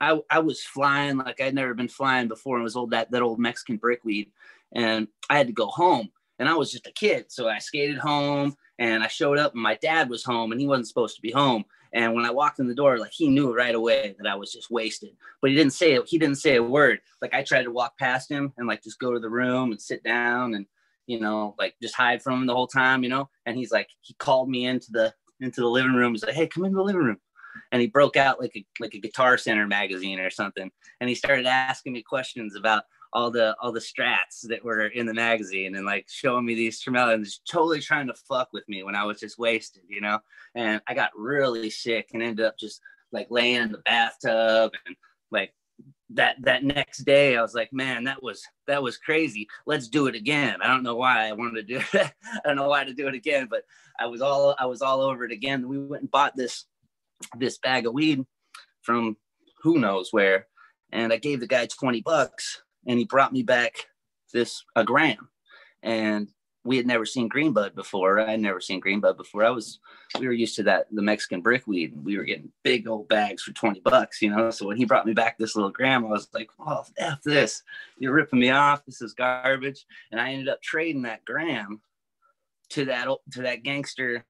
I, 0.00 0.20
I 0.30 0.38
was 0.38 0.62
flying 0.62 1.18
like 1.18 1.40
I'd 1.40 1.54
never 1.54 1.74
been 1.74 1.88
flying 1.88 2.28
before. 2.28 2.58
It 2.58 2.62
was 2.62 2.76
old 2.76 2.90
that 2.90 3.10
that 3.10 3.22
old 3.22 3.38
Mexican 3.38 3.76
brickweed, 3.76 4.30
and 4.72 5.08
I 5.28 5.36
had 5.36 5.46
to 5.48 5.52
go 5.52 5.66
home. 5.66 6.10
And 6.38 6.48
I 6.48 6.54
was 6.54 6.72
just 6.72 6.86
a 6.86 6.92
kid, 6.92 7.26
so 7.28 7.48
I 7.48 7.58
skated 7.58 7.98
home, 7.98 8.56
and 8.78 9.02
I 9.02 9.08
showed 9.08 9.38
up, 9.38 9.52
and 9.52 9.62
my 9.62 9.74
dad 9.74 10.08
was 10.08 10.24
home, 10.24 10.52
and 10.52 10.60
he 10.60 10.66
wasn't 10.66 10.88
supposed 10.88 11.16
to 11.16 11.22
be 11.22 11.30
home. 11.30 11.66
And 11.92 12.14
when 12.14 12.24
I 12.24 12.30
walked 12.30 12.60
in 12.60 12.68
the 12.68 12.74
door, 12.74 12.98
like 12.98 13.12
he 13.12 13.28
knew 13.28 13.54
right 13.54 13.74
away 13.74 14.14
that 14.18 14.28
I 14.28 14.36
was 14.36 14.52
just 14.52 14.70
wasted, 14.70 15.10
but 15.42 15.50
he 15.50 15.56
didn't 15.56 15.72
say 15.72 15.94
it. 15.94 16.08
He 16.08 16.18
didn't 16.18 16.36
say 16.36 16.56
a 16.56 16.62
word. 16.62 17.00
Like 17.20 17.34
I 17.34 17.42
tried 17.42 17.64
to 17.64 17.72
walk 17.72 17.98
past 17.98 18.30
him 18.30 18.52
and 18.56 18.66
like 18.66 18.82
just 18.82 19.00
go 19.00 19.12
to 19.12 19.18
the 19.18 19.28
room 19.28 19.72
and 19.72 19.80
sit 19.80 20.02
down 20.02 20.54
and 20.54 20.66
you 21.06 21.18
know 21.18 21.56
like 21.58 21.74
just 21.82 21.96
hide 21.96 22.22
from 22.22 22.40
him 22.40 22.46
the 22.46 22.54
whole 22.54 22.68
time, 22.68 23.02
you 23.02 23.08
know. 23.08 23.28
And 23.44 23.56
he's 23.56 23.72
like 23.72 23.88
he 24.02 24.14
called 24.14 24.48
me 24.48 24.66
into 24.66 24.92
the 24.92 25.12
into 25.40 25.60
the 25.60 25.68
living 25.68 25.94
room. 25.94 26.12
He's 26.12 26.24
like, 26.24 26.34
"Hey, 26.34 26.46
come 26.46 26.64
into 26.64 26.76
the 26.76 26.84
living 26.84 27.02
room." 27.02 27.18
And 27.72 27.80
he 27.80 27.88
broke 27.88 28.16
out 28.16 28.40
like 28.40 28.52
a 28.56 28.64
like 28.78 28.94
a 28.94 29.00
Guitar 29.00 29.38
Center 29.38 29.66
magazine 29.66 30.20
or 30.20 30.30
something, 30.30 30.70
and 31.00 31.08
he 31.08 31.14
started 31.14 31.46
asking 31.46 31.92
me 31.92 32.02
questions 32.02 32.56
about 32.56 32.84
all 33.12 33.30
the 33.30 33.56
all 33.60 33.72
the 33.72 33.80
strats 33.80 34.46
that 34.48 34.64
were 34.64 34.86
in 34.86 35.06
the 35.06 35.14
magazine 35.14 35.74
and 35.74 35.84
like 35.84 36.06
showing 36.08 36.44
me 36.44 36.54
these 36.54 36.80
tremendous 36.80 37.40
totally 37.48 37.80
trying 37.80 38.06
to 38.06 38.14
fuck 38.14 38.48
with 38.52 38.68
me 38.68 38.82
when 38.82 38.94
I 38.94 39.04
was 39.04 39.20
just 39.20 39.38
wasted, 39.38 39.82
you 39.88 40.00
know. 40.00 40.20
And 40.54 40.80
I 40.86 40.94
got 40.94 41.10
really 41.16 41.70
sick 41.70 42.10
and 42.12 42.22
ended 42.22 42.46
up 42.46 42.58
just 42.58 42.80
like 43.12 43.26
laying 43.30 43.62
in 43.62 43.72
the 43.72 43.78
bathtub 43.78 44.72
and 44.86 44.96
like 45.30 45.52
that 46.10 46.36
that 46.42 46.64
next 46.64 46.98
day 47.04 47.36
I 47.36 47.42
was 47.42 47.54
like, 47.54 47.72
man, 47.72 48.04
that 48.04 48.22
was 48.22 48.42
that 48.66 48.82
was 48.82 48.96
crazy. 48.96 49.48
Let's 49.66 49.88
do 49.88 50.06
it 50.06 50.14
again. 50.14 50.58
I 50.62 50.68
don't 50.68 50.82
know 50.82 50.96
why 50.96 51.28
I 51.28 51.32
wanted 51.32 51.66
to 51.66 51.78
do 51.78 51.84
it. 51.98 52.12
I 52.24 52.40
don't 52.44 52.56
know 52.56 52.68
why 52.68 52.84
to 52.84 52.94
do 52.94 53.08
it 53.08 53.14
again, 53.14 53.48
but 53.50 53.64
I 53.98 54.06
was 54.06 54.20
all 54.20 54.54
I 54.58 54.66
was 54.66 54.82
all 54.82 55.00
over 55.00 55.24
it 55.24 55.32
again. 55.32 55.68
We 55.68 55.78
went 55.78 56.02
and 56.02 56.10
bought 56.10 56.36
this 56.36 56.66
this 57.38 57.58
bag 57.58 57.86
of 57.86 57.94
weed 57.94 58.24
from 58.82 59.16
who 59.62 59.78
knows 59.78 60.12
where. 60.12 60.46
And 60.92 61.12
I 61.12 61.16
gave 61.16 61.40
the 61.40 61.46
guy 61.46 61.66
20 61.66 62.00
bucks 62.02 62.62
and 62.86 62.98
he 62.98 63.04
brought 63.04 63.32
me 63.32 63.42
back 63.42 63.86
this 64.32 64.64
a 64.76 64.84
gram. 64.84 65.28
And 65.82 66.28
we 66.64 66.76
had 66.76 66.86
never 66.86 67.06
seen 67.06 67.28
green 67.28 67.52
bud 67.52 67.74
before. 67.74 68.20
I 68.20 68.32
had 68.32 68.40
never 68.40 68.60
seen 68.60 68.80
green 68.80 69.00
bud 69.00 69.16
before. 69.16 69.44
I 69.44 69.50
was 69.50 69.80
we 70.18 70.26
were 70.26 70.32
used 70.32 70.56
to 70.56 70.62
that 70.64 70.86
the 70.92 71.02
Mexican 71.02 71.40
brickweed 71.40 71.94
and 71.94 72.04
we 72.04 72.18
were 72.18 72.24
getting 72.24 72.52
big 72.62 72.86
old 72.86 73.08
bags 73.08 73.42
for 73.42 73.52
20 73.52 73.80
bucks, 73.80 74.20
you 74.20 74.30
know. 74.30 74.50
So 74.50 74.66
when 74.66 74.76
he 74.76 74.84
brought 74.84 75.06
me 75.06 75.14
back 75.14 75.38
this 75.38 75.56
little 75.56 75.70
gram, 75.70 76.04
I 76.04 76.08
was 76.08 76.28
like, 76.34 76.50
oh 76.58 76.84
F 76.98 77.20
this. 77.24 77.62
You're 77.98 78.12
ripping 78.12 78.40
me 78.40 78.50
off. 78.50 78.84
This 78.84 79.00
is 79.00 79.14
garbage. 79.14 79.86
And 80.10 80.20
I 80.20 80.32
ended 80.32 80.48
up 80.48 80.60
trading 80.60 81.02
that 81.02 81.24
gram 81.24 81.80
to 82.70 82.84
that 82.86 83.08
to 83.32 83.42
that 83.42 83.62
gangster 83.62 84.24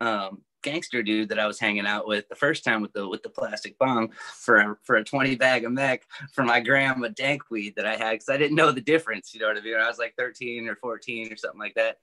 um, 0.00 0.42
gangster 0.66 1.00
dude 1.00 1.28
that 1.28 1.38
I 1.38 1.46
was 1.46 1.60
hanging 1.60 1.86
out 1.86 2.08
with 2.08 2.28
the 2.28 2.34
first 2.34 2.64
time 2.64 2.82
with 2.82 2.92
the 2.92 3.06
with 3.06 3.22
the 3.22 3.28
plastic 3.28 3.78
bong 3.78 4.10
for 4.34 4.56
a, 4.56 4.76
for 4.82 4.96
a 4.96 5.04
20 5.04 5.36
bag 5.36 5.64
of 5.64 5.70
mech 5.70 6.02
for 6.32 6.42
my 6.42 6.58
grandma 6.58 7.08
dank 7.08 7.42
weed 7.50 7.74
that 7.76 7.86
I 7.86 7.94
had 7.94 8.12
because 8.12 8.28
I 8.28 8.36
didn't 8.36 8.56
know 8.56 8.72
the 8.72 8.80
difference. 8.80 9.32
You 9.32 9.40
know 9.40 9.46
what 9.46 9.58
I 9.58 9.60
mean? 9.60 9.76
I 9.76 9.86
was 9.86 9.98
like 9.98 10.14
13 10.18 10.68
or 10.68 10.74
14 10.74 11.32
or 11.32 11.36
something 11.36 11.60
like 11.60 11.74
that. 11.76 11.98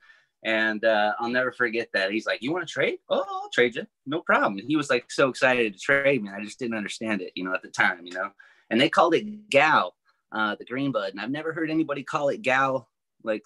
And 0.46 0.84
uh, 0.86 1.12
I'll 1.20 1.30
never 1.30 1.52
forget 1.52 1.90
that. 1.94 2.12
He's 2.12 2.26
like, 2.26 2.42
"You 2.42 2.52
want 2.52 2.68
to 2.68 2.74
trade? 2.74 3.00
Oh, 3.10 3.26
I'll 3.28 3.50
trade 3.50 3.76
you, 3.76 3.86
no 4.06 4.22
problem." 4.22 4.60
And 4.60 4.68
he 4.68 4.76
was 4.76 4.90
like 4.90 5.10
so 5.10 5.30
excited 5.30 5.74
to 5.74 5.80
trade 5.80 6.22
me. 6.22 6.32
I 6.36 6.44
just 6.44 6.60
didn't 6.60 6.76
understand 6.76 7.22
it, 7.22 7.32
you 7.36 7.46
know, 7.46 7.54
at 7.54 7.62
the 7.62 7.70
time, 7.70 8.06
you 8.06 8.14
know. 8.14 8.30
And 8.70 8.80
they 8.80 8.90
called 8.90 9.16
it 9.16 9.50
Gal, 9.50 9.96
uh, 10.34 10.56
the 10.60 10.66
green 10.66 10.92
bud, 10.92 11.12
and 11.12 11.22
I've 11.22 11.32
never 11.32 11.54
heard 11.54 11.70
anybody 11.70 12.04
call 12.04 12.28
it 12.28 12.42
Gal 12.42 12.90
like 13.24 13.44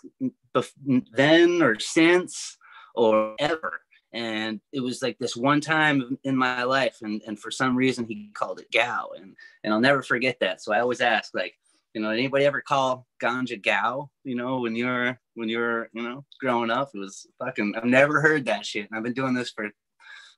bef- 0.56 1.04
then 1.12 1.62
or 1.62 1.80
since 1.80 2.58
or 2.96 3.36
ever 3.38 3.82
and 4.18 4.60
it 4.74 4.80
was 4.80 5.04
like 5.04 5.18
this 5.20 5.38
one 5.38 5.62
time 5.62 6.18
in 6.24 6.36
my 6.36 6.64
life 6.64 6.98
and, 7.04 7.22
and 7.28 7.40
for 7.40 7.52
some 7.52 7.76
reason 7.76 8.06
he 8.06 8.32
called 8.34 8.60
it 8.60 8.72
gal 8.72 9.12
and 9.16 9.36
and 9.64 9.72
i'll 9.72 9.80
never 9.80 10.02
forget 10.02 10.38
that 10.40 10.60
so 10.60 10.74
i 10.74 10.80
always 10.80 11.02
ask 11.02 11.36
like 11.36 11.54
You 11.94 12.04
know, 12.04 12.12
anybody 12.12 12.46
ever 12.46 12.62
call 12.62 13.08
ganja 13.20 13.60
gal? 13.60 14.12
You 14.24 14.36
know, 14.36 14.60
when 14.60 14.76
you're 14.76 15.20
when 15.34 15.50
you're 15.50 15.90
you 15.94 16.04
know 16.04 16.26
growing 16.40 16.70
up, 16.70 16.92
it 16.94 17.00
was 17.00 17.26
fucking. 17.40 17.74
I've 17.76 17.86
never 17.86 18.22
heard 18.22 18.46
that 18.46 18.68
shit, 18.68 18.86
and 18.88 18.94
I've 18.96 19.04
been 19.04 19.18
doing 19.22 19.34
this 19.34 19.50
for 19.50 19.66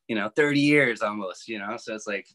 you 0.07 0.15
know 0.15 0.29
30 0.29 0.59
years 0.59 1.01
almost. 1.01 1.49
You 1.49 1.59
know, 1.59 1.75
so 1.75 1.95
it's 1.95 2.07
like 2.07 2.27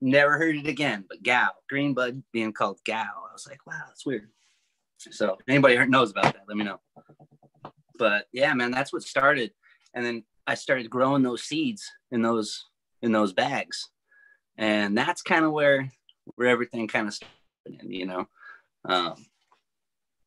never 0.00 0.36
heard 0.36 0.56
it 0.56 0.66
again. 0.66 1.04
But 1.08 1.22
gal, 1.22 1.52
green 1.68 1.94
bud 1.94 2.24
being 2.32 2.52
called 2.52 2.80
gal, 2.84 3.28
I 3.30 3.32
was 3.32 3.46
like, 3.46 3.64
wow, 3.66 3.84
that's 3.86 4.04
weird. 4.04 4.30
So 4.98 5.38
anybody 5.46 5.76
knows 5.86 6.10
about 6.10 6.34
that, 6.34 6.48
let 6.48 6.56
me 6.56 6.64
know. 6.64 6.80
But 7.98 8.26
yeah, 8.32 8.52
man, 8.54 8.72
that's 8.72 8.92
what 8.92 9.02
started, 9.02 9.52
and 9.94 10.04
then 10.04 10.24
I 10.46 10.54
started 10.54 10.90
growing 10.90 11.22
those 11.22 11.44
seeds 11.44 11.90
in 12.10 12.22
those 12.22 12.64
in 13.00 13.12
those 13.12 13.32
bags, 13.32 13.88
and 14.56 14.96
that's 14.96 15.22
kind 15.22 15.44
of 15.44 15.52
where 15.52 15.90
where 16.36 16.48
everything 16.48 16.88
kind 16.88 17.08
of 17.08 17.14
started, 17.14 17.36
you 17.84 18.06
know, 18.06 18.28
um, 18.84 19.14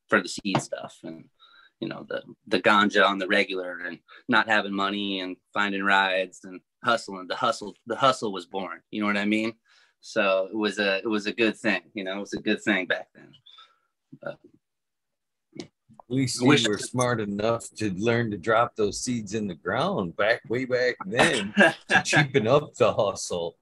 for 0.08 0.22
the 0.22 0.30
seed 0.30 0.62
stuff 0.62 0.98
and 1.04 1.26
you 1.80 1.88
know 1.88 2.06
the 2.08 2.24
the 2.48 2.62
ganja 2.62 3.06
on 3.06 3.18
the 3.18 3.28
regular 3.28 3.80
and 3.86 4.00
not 4.30 4.48
having 4.48 4.74
money 4.74 5.20
and 5.20 5.36
finding 5.54 5.84
rides 5.84 6.42
and 6.44 6.62
hustling. 6.84 7.28
The 7.28 7.36
hustle 7.36 7.76
the 7.88 7.96
hustle 7.96 8.32
was 8.32 8.46
born. 8.46 8.82
You 8.92 9.02
know 9.02 9.08
what 9.08 9.18
I 9.18 9.26
mean? 9.26 9.54
So 10.02 10.48
it 10.52 10.56
was 10.56 10.80
a 10.80 10.98
it 10.98 11.08
was 11.08 11.26
a 11.26 11.34
good 11.34 11.58
thing. 11.58 11.82
You 11.94 12.04
know, 12.04 12.18
it 12.18 12.22
was 12.22 12.34
a 12.34 12.42
good 12.42 12.62
thing 12.62 12.86
back 12.86 13.08
then. 13.14 13.32
But, 14.22 14.38
least 16.10 16.42
you 16.42 16.48
were 16.48 16.78
smart 16.78 17.20
enough 17.20 17.70
to 17.76 17.92
learn 17.94 18.32
to 18.32 18.38
drop 18.38 18.76
those 18.76 19.02
seeds 19.02 19.34
in 19.34 19.48
the 19.48 19.56
ground 19.56 20.16
back 20.16 20.42
way 20.50 20.66
back 20.66 20.96
then 21.06 21.54
to 21.90 22.02
cheapen 22.06 22.48
up 22.48 22.74
the 22.76 22.94
hustle. 22.94 23.56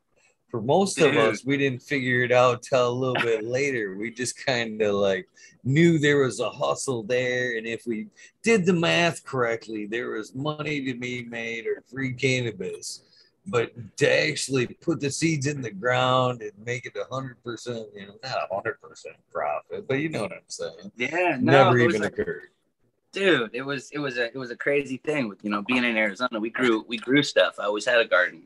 For 0.50 0.62
most 0.62 0.98
Dude. 0.98 1.16
of 1.16 1.18
us, 1.18 1.44
we 1.44 1.58
didn't 1.58 1.82
figure 1.82 2.24
it 2.24 2.32
out 2.32 2.62
till 2.62 2.88
a 2.88 2.92
little 2.92 3.22
bit 3.24 3.44
later. 3.44 3.98
We 3.98 4.12
just 4.12 4.46
kind 4.46 4.80
of 4.84 4.96
like 4.96 5.28
knew 5.64 5.98
there 5.98 6.20
was 6.20 6.40
a 6.40 6.50
hustle 6.50 7.02
there, 7.02 7.58
and 7.58 7.66
if 7.66 7.88
we 7.88 8.08
did 8.44 8.66
the 8.66 8.74
math 8.74 9.26
correctly, 9.26 9.88
there 9.88 10.12
was 10.12 10.36
money 10.36 10.86
to 10.86 10.94
be 10.94 11.24
made 11.24 11.66
or 11.66 11.84
free 11.90 12.14
cannabis 12.14 13.02
but 13.46 13.72
to 13.98 14.30
actually 14.30 14.68
put 14.68 15.00
the 15.00 15.12
seeds 15.12 15.48
in 15.48 15.62
the 15.62 15.72
ground 15.72 16.42
and 16.42 16.52
make 16.66 16.86
it 16.86 16.96
a 16.96 17.14
hundred 17.14 17.42
percent, 17.44 17.88
you 17.94 18.08
know, 18.08 18.16
not 18.24 18.48
a 18.50 18.54
hundred 18.54 18.80
percent 18.82 19.16
profit, 19.32 19.88
but 19.88 20.00
you 20.00 20.10
know 20.10 20.22
what 20.24 20.32
I'm 20.32 20.40
saying. 20.48 20.92
Yeah, 20.96 21.38
no, 21.40 21.66
never 21.66 21.80
even 21.80 22.04
occurred. 22.04 22.50
Dude, 23.12 23.52
it 23.54 23.62
was 23.62 23.92
it 23.92 24.00
was 24.00 24.18
a 24.18 24.26
it 24.26 24.38
was 24.38 24.50
a 24.50 24.56
crazy 24.56 24.98
thing 24.98 25.28
with 25.28 25.44
you 25.44 25.50
know 25.50 25.62
being 25.62 25.84
in 25.84 25.98
Arizona. 25.98 26.40
We 26.40 26.50
grew 26.50 26.86
we 26.88 26.98
grew 26.98 27.22
stuff. 27.22 27.56
I 27.60 27.66
always 27.66 27.86
had 27.86 28.00
a 28.00 28.06
garden. 28.06 28.44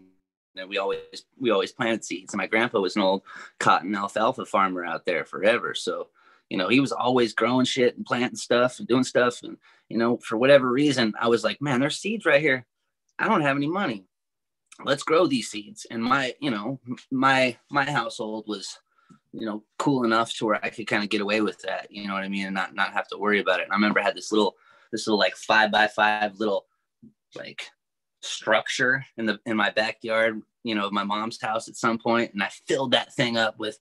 And 0.60 0.68
we 0.68 0.80
always 0.80 1.00
we 1.40 1.52
always 1.52 1.72
planted 1.72 2.04
seeds. 2.04 2.34
And 2.34 2.40
my 2.40 2.48
grandpa 2.48 2.80
was 2.80 2.96
an 2.96 3.04
old 3.04 3.22
cotton 3.60 3.94
alfalfa 3.94 4.44
farmer 4.44 4.84
out 4.84 5.06
there 5.06 5.24
forever. 5.24 5.76
So, 5.76 6.08
you 6.50 6.58
know, 6.58 6.68
he 6.68 6.80
was 6.80 6.92
always 6.92 7.34
growing 7.34 7.66
shit 7.66 7.96
and 7.96 8.04
planting 8.04 8.38
stuff 8.38 8.80
and 8.80 8.88
doing 8.88 9.04
stuff. 9.04 9.44
And, 9.44 9.58
you 9.88 10.00
know, 10.00 10.18
for 10.18 10.36
whatever 10.36 10.68
reason, 10.68 11.14
I 11.22 11.28
was 11.28 11.44
like, 11.44 11.62
man, 11.62 11.80
there's 11.80 12.00
seeds 12.00 12.26
right 12.26 12.42
here. 12.42 12.66
I 13.20 13.28
don't 13.28 13.44
have 13.44 13.56
any 13.56 13.68
money 13.68 14.08
let's 14.86 15.04
grow 15.04 15.28
these 15.28 15.50
seeds. 15.50 15.86
And 15.90 16.04
my 16.04 16.34
you 16.40 16.52
know 16.52 16.80
my 17.12 17.58
my 17.70 17.90
household 17.90 18.46
was 18.48 18.80
you 19.34 19.46
know 19.46 19.64
cool 19.78 20.04
enough 20.04 20.34
to 20.34 20.46
where 20.46 20.66
i 20.66 20.70
could 20.70 20.88
kind 20.88 21.04
of 21.04 21.10
get 21.10 21.22
away 21.22 21.42
with 21.42 21.60
that 21.62 21.88
you 21.92 22.08
know 22.08 22.14
what 22.14 22.24
i 22.24 22.30
mean 22.30 22.46
and 22.46 22.56
not 22.56 22.74
not 22.74 22.94
have 22.94 23.08
to 23.10 23.18
worry 23.18 23.40
about 23.40 23.60
it. 23.60 23.64
And 23.64 23.72
i 23.72 23.76
remember 23.76 24.00
i 24.00 24.04
had 24.04 24.16
this 24.16 24.32
little 24.32 24.56
this 24.92 25.06
little 25.06 25.20
like 25.20 25.36
five 25.36 25.72
by 25.72 25.88
five 25.88 26.40
little 26.40 26.66
like 27.36 27.70
structure 28.22 29.06
in 29.18 29.26
the 29.26 29.40
in 29.46 29.56
my 29.56 29.70
backyard 29.70 30.42
you 30.64 30.76
know 30.76 30.90
my 30.92 31.04
mom's 31.04 31.40
house 31.42 31.68
at 31.68 31.76
some 31.76 31.98
point 31.98 32.34
and 32.34 32.42
i 32.42 32.50
filled 32.68 32.92
that 32.92 33.14
thing 33.14 33.38
up 33.38 33.60
with 33.60 33.78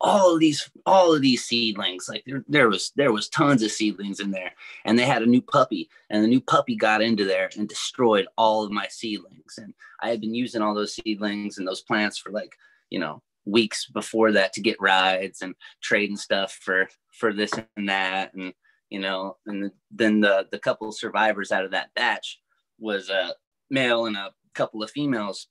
all 0.00 0.34
of 0.34 0.40
these 0.40 0.70
all 0.86 1.14
of 1.14 1.20
these 1.20 1.44
seedlings 1.44 2.08
like 2.08 2.24
there, 2.26 2.42
there 2.48 2.68
was 2.68 2.92
there 2.96 3.12
was 3.12 3.28
tons 3.28 3.62
of 3.62 3.70
seedlings 3.70 4.18
in 4.18 4.30
there 4.30 4.52
and 4.84 4.98
they 4.98 5.04
had 5.04 5.22
a 5.22 5.26
new 5.26 5.42
puppy 5.42 5.90
and 6.08 6.24
the 6.24 6.28
new 6.28 6.40
puppy 6.40 6.74
got 6.74 7.02
into 7.02 7.24
there 7.24 7.50
and 7.56 7.68
destroyed 7.68 8.26
all 8.36 8.64
of 8.64 8.70
my 8.70 8.86
seedlings 8.88 9.58
and 9.58 9.74
i 10.00 10.08
had 10.08 10.20
been 10.20 10.34
using 10.34 10.62
all 10.62 10.74
those 10.74 10.94
seedlings 10.94 11.58
and 11.58 11.68
those 11.68 11.82
plants 11.82 12.16
for 12.16 12.30
like 12.30 12.56
you 12.88 12.98
know 12.98 13.22
weeks 13.44 13.86
before 13.86 14.32
that 14.32 14.52
to 14.52 14.60
get 14.60 14.80
rides 14.80 15.42
and 15.42 15.54
trading 15.82 16.16
stuff 16.16 16.52
for 16.52 16.88
for 17.12 17.32
this 17.32 17.52
and 17.76 17.88
that 17.88 18.32
and 18.34 18.54
you 18.88 19.00
know 19.00 19.36
and 19.46 19.70
then 19.90 20.20
the 20.20 20.46
the 20.50 20.58
couple 20.58 20.90
survivors 20.92 21.52
out 21.52 21.64
of 21.64 21.72
that 21.72 21.92
batch 21.94 22.40
was 22.78 23.10
a 23.10 23.34
male 23.68 24.06
and 24.06 24.16
a 24.16 24.30
couple 24.54 24.82
of 24.82 24.90
females 24.90 25.48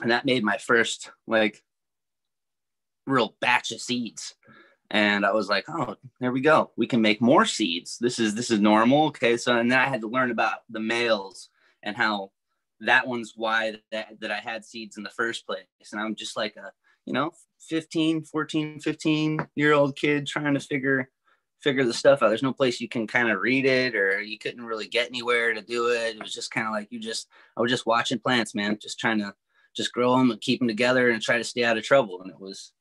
and 0.00 0.10
that 0.10 0.24
made 0.24 0.42
my 0.42 0.56
first 0.56 1.10
like 1.26 1.62
real 3.06 3.34
batch 3.40 3.72
of 3.72 3.80
seeds. 3.80 4.34
And 4.90 5.24
i 5.24 5.32
was 5.32 5.48
like 5.48 5.64
oh 5.68 5.96
there 6.20 6.32
we 6.32 6.40
go. 6.40 6.70
We 6.76 6.86
can 6.86 7.00
make 7.00 7.20
more 7.20 7.46
seeds. 7.46 7.98
This 7.98 8.18
is 8.18 8.34
this 8.34 8.50
is 8.50 8.60
normal. 8.60 9.06
Okay 9.06 9.36
so 9.36 9.56
and 9.56 9.70
then 9.70 9.78
i 9.78 9.88
had 9.88 10.02
to 10.02 10.08
learn 10.08 10.30
about 10.30 10.58
the 10.68 10.80
males 10.80 11.48
and 11.82 11.96
how 11.96 12.30
that 12.80 13.06
one's 13.06 13.34
why 13.36 13.76
that, 13.92 14.08
that 14.20 14.30
i 14.30 14.38
had 14.38 14.64
seeds 14.64 14.96
in 14.96 15.02
the 15.02 15.10
first 15.10 15.46
place. 15.46 15.64
And 15.92 16.00
i'm 16.00 16.14
just 16.14 16.36
like 16.36 16.56
a 16.56 16.72
you 17.06 17.12
know 17.12 17.32
15 17.68 18.24
14 18.24 18.80
15 18.80 19.48
year 19.54 19.72
old 19.72 19.96
kid 19.96 20.26
trying 20.26 20.54
to 20.54 20.60
figure 20.60 21.08
figure 21.62 21.84
the 21.84 21.94
stuff 21.94 22.22
out. 22.22 22.28
There's 22.28 22.42
no 22.42 22.52
place 22.52 22.80
you 22.80 22.88
can 22.88 23.06
kind 23.06 23.30
of 23.30 23.40
read 23.40 23.64
it 23.64 23.94
or 23.94 24.20
you 24.20 24.36
couldn't 24.36 24.64
really 24.64 24.88
get 24.88 25.08
anywhere 25.08 25.54
to 25.54 25.62
do 25.62 25.90
it. 25.90 26.16
It 26.16 26.22
was 26.22 26.34
just 26.34 26.50
kind 26.50 26.66
of 26.66 26.72
like 26.72 26.88
you 26.90 26.98
just 26.98 27.28
i 27.56 27.60
was 27.60 27.70
just 27.70 27.86
watching 27.86 28.18
plants 28.18 28.54
man 28.54 28.78
just 28.80 28.98
trying 28.98 29.18
to 29.18 29.32
just 29.74 29.92
grow 29.92 30.18
them 30.18 30.30
and 30.30 30.40
keep 30.40 30.58
them 30.58 30.68
together 30.68 31.10
and 31.10 31.22
try 31.22 31.38
to 31.38 31.44
stay 31.44 31.64
out 31.64 31.78
of 31.78 31.84
trouble. 31.84 32.20
And 32.20 32.30
it 32.30 32.40
was 32.40 32.72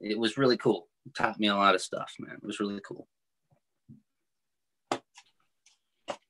it 0.00 0.18
was 0.18 0.38
really 0.38 0.56
cool. 0.56 0.88
It 1.06 1.14
taught 1.14 1.38
me 1.38 1.48
a 1.48 1.54
lot 1.54 1.74
of 1.74 1.80
stuff, 1.80 2.14
man. 2.18 2.36
It 2.36 2.46
was 2.46 2.60
really 2.60 2.80
cool. 2.86 3.06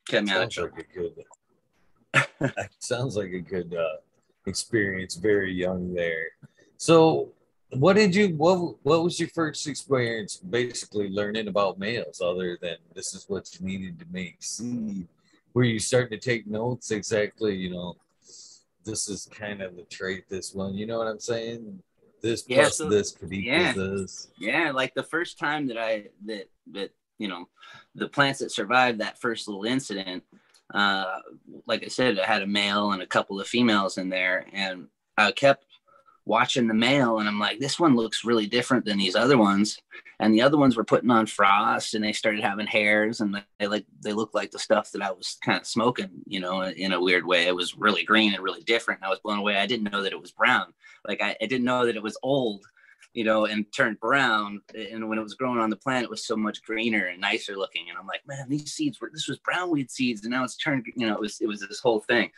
Kept 0.09 0.27
me 0.27 0.33
sounds 0.33 0.59
like 0.59 0.73
a 0.79 0.99
good. 0.99 2.53
sounds 2.79 3.17
like 3.17 3.33
a 3.33 3.41
good 3.41 3.75
uh, 3.75 3.99
experience. 4.47 5.15
Very 5.15 5.53
young 5.53 5.95
there. 5.95 6.29
So, 6.77 7.33
what 7.71 7.95
did 7.95 8.15
you? 8.15 8.35
What 8.37 8.77
What 8.83 9.05
was 9.05 9.21
your 9.21 9.29
first 9.29 9.67
experience? 9.67 10.37
Basically, 10.37 11.09
learning 11.11 11.49
about 11.49 11.79
males, 11.79 12.21
other 12.21 12.59
than 12.61 12.77
this 12.95 13.15
is 13.15 13.27
what 13.29 13.49
you 13.55 13.67
needed 13.67 14.01
to 14.01 14.07
make 14.11 14.37
seed. 14.41 15.07
Were 15.55 15.65
you 15.65 15.79
starting 15.79 16.19
to 16.19 16.25
take 16.25 16.47
notes? 16.47 16.91
Exactly, 16.91 17.57
you 17.57 17.71
know, 17.71 17.97
this 18.85 19.09
is 19.09 19.29
kind 19.33 19.63
of 19.63 19.77
the 19.77 19.83
trait. 19.83 20.29
This 20.29 20.55
one, 20.55 20.75
you 20.75 20.87
know 20.87 20.99
what 20.99 21.09
I'm 21.09 21.21
saying? 21.21 21.83
This 22.21 22.45
yeah, 22.47 22.63
plus 22.63 22.77
so, 22.77 22.89
this 22.89 23.13
could 23.13 23.33
equal 23.33 23.53
yeah, 23.53 23.73
this. 23.73 24.29
Yeah, 24.39 24.71
like 24.73 24.95
the 24.95 25.03
first 25.03 25.39
time 25.39 25.67
that 25.69 25.79
I 25.79 26.07
that 26.27 26.49
that 26.73 26.93
you 27.19 27.29
know 27.29 27.49
the 27.95 28.09
plants 28.09 28.41
that 28.41 28.53
survived 28.53 29.01
that 29.01 29.21
first 29.21 29.49
little 29.49 29.65
incident, 29.65 30.25
uh, 30.73 31.19
like 31.67 31.85
I 31.85 31.89
said, 31.89 32.19
I 32.19 32.27
had 32.27 32.43
a 32.43 32.47
male 32.47 32.93
and 32.93 33.03
a 33.03 33.07
couple 33.07 33.41
of 33.41 33.47
females 33.47 33.99
in 33.99 34.09
there, 34.09 34.47
and 34.53 34.89
I 35.17 35.33
kept 35.33 35.65
watching 36.31 36.69
the 36.69 36.75
mail 36.75 37.19
and 37.19 37.29
I'm 37.29 37.41
like, 37.41 37.59
this 37.59 37.79
one 37.79 37.97
looks 37.97 38.25
really 38.25 38.47
different 38.47 38.85
than 38.85 38.97
these 38.97 39.17
other 39.17 39.37
ones. 39.37 39.83
And 40.21 40.33
the 40.33 40.43
other 40.43 40.57
ones 40.57 40.77
were 40.77 40.85
putting 40.85 41.11
on 41.11 41.27
frost 41.27 41.95
and 41.95 42.05
they 42.05 42.13
started 42.13 42.43
having 42.43 42.67
hairs 42.67 43.21
and 43.21 43.43
they 43.59 43.67
like 43.67 43.85
they 44.01 44.13
looked 44.13 44.35
like 44.35 44.51
the 44.51 44.59
stuff 44.59 44.93
that 44.93 45.03
I 45.03 45.11
was 45.11 45.39
kind 45.43 45.61
of 45.61 45.67
smoking, 45.67 46.11
you 46.27 46.41
know, 46.41 46.63
in 46.63 46.93
a 46.93 47.01
weird 47.01 47.27
way. 47.27 47.47
It 47.47 47.57
was 47.57 47.77
really 47.77 48.05
green 48.05 48.33
and 48.33 48.43
really 48.43 48.63
different. 48.63 49.03
I 49.03 49.09
was 49.09 49.19
blown 49.19 49.39
away. 49.39 49.57
I 49.57 49.67
didn't 49.67 49.91
know 49.91 50.03
that 50.03 50.13
it 50.13 50.21
was 50.21 50.31
brown. 50.31 50.73
Like 51.07 51.21
I, 51.21 51.37
I 51.41 51.47
didn't 51.47 51.65
know 51.65 51.85
that 51.87 51.97
it 51.97 52.03
was 52.03 52.19
old, 52.23 52.65
you 53.13 53.25
know, 53.25 53.47
and 53.47 53.67
turned 53.73 53.99
brown. 53.99 54.61
And 54.75 55.09
when 55.09 55.19
it 55.19 55.23
was 55.23 55.35
growing 55.35 55.59
on 55.59 55.71
the 55.71 55.77
plant, 55.77 56.05
it 56.05 56.11
was 56.11 56.25
so 56.25 56.37
much 56.37 56.63
greener 56.63 57.07
and 57.07 57.21
nicer 57.21 57.57
looking. 57.57 57.89
And 57.89 57.99
I'm 57.99 58.07
like, 58.07 58.27
man, 58.27 58.49
these 58.49 58.73
seeds 58.73 59.01
were 59.01 59.11
this 59.13 59.27
was 59.27 59.39
brown 59.39 59.71
weed 59.71 59.91
seeds, 59.91 60.23
and 60.23 60.31
now 60.31 60.45
it's 60.45 60.57
turned, 60.57 60.87
you 60.97 61.09
know, 61.09 61.15
it 61.15 61.21
was 61.21 61.41
it 61.41 61.49
was 61.49 61.61
this 61.61 61.81
whole 61.81 62.01
thing. 62.01 62.31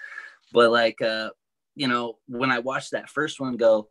But 0.52 0.70
like 0.70 1.02
uh, 1.02 1.30
you 1.74 1.88
know, 1.88 2.18
when 2.26 2.50
I 2.50 2.58
watched 2.58 2.92
that 2.92 3.08
first 3.08 3.40
one 3.40 3.56
go, 3.56 3.88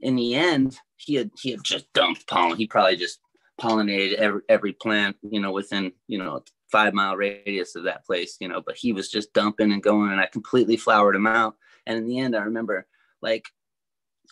in 0.00 0.16
the 0.16 0.34
end, 0.34 0.78
he 0.96 1.14
had 1.14 1.30
he 1.40 1.50
had 1.52 1.64
just 1.64 1.92
dumped 1.92 2.26
pollen. 2.26 2.56
He 2.56 2.66
probably 2.66 2.96
just 2.96 3.20
pollinated 3.60 4.14
every 4.14 4.42
every 4.48 4.72
plant, 4.72 5.16
you 5.22 5.40
know, 5.40 5.52
within 5.52 5.92
you 6.06 6.18
know 6.18 6.42
five 6.70 6.94
mile 6.94 7.16
radius 7.16 7.76
of 7.76 7.84
that 7.84 8.04
place, 8.04 8.36
you 8.40 8.48
know. 8.48 8.60
But 8.64 8.76
he 8.76 8.92
was 8.92 9.08
just 9.08 9.32
dumping 9.32 9.72
and 9.72 9.82
going, 9.82 10.10
and 10.10 10.20
I 10.20 10.26
completely 10.26 10.76
flowered 10.76 11.16
him 11.16 11.26
out. 11.26 11.56
And 11.86 11.98
in 11.98 12.06
the 12.06 12.18
end, 12.18 12.36
I 12.36 12.42
remember 12.42 12.86
like 13.22 13.46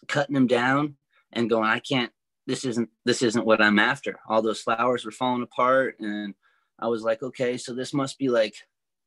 cutting 0.08 0.36
him 0.36 0.46
down 0.46 0.96
and 1.32 1.50
going, 1.50 1.68
I 1.68 1.78
can't. 1.78 2.12
This 2.46 2.64
isn't 2.64 2.90
this 3.04 3.22
isn't 3.22 3.46
what 3.46 3.62
I'm 3.62 3.78
after. 3.78 4.18
All 4.28 4.42
those 4.42 4.60
flowers 4.60 5.04
were 5.04 5.12
falling 5.12 5.42
apart, 5.42 5.96
and 6.00 6.34
I 6.78 6.88
was 6.88 7.02
like, 7.02 7.22
okay, 7.22 7.56
so 7.56 7.72
this 7.72 7.94
must 7.94 8.18
be 8.18 8.28
like 8.28 8.56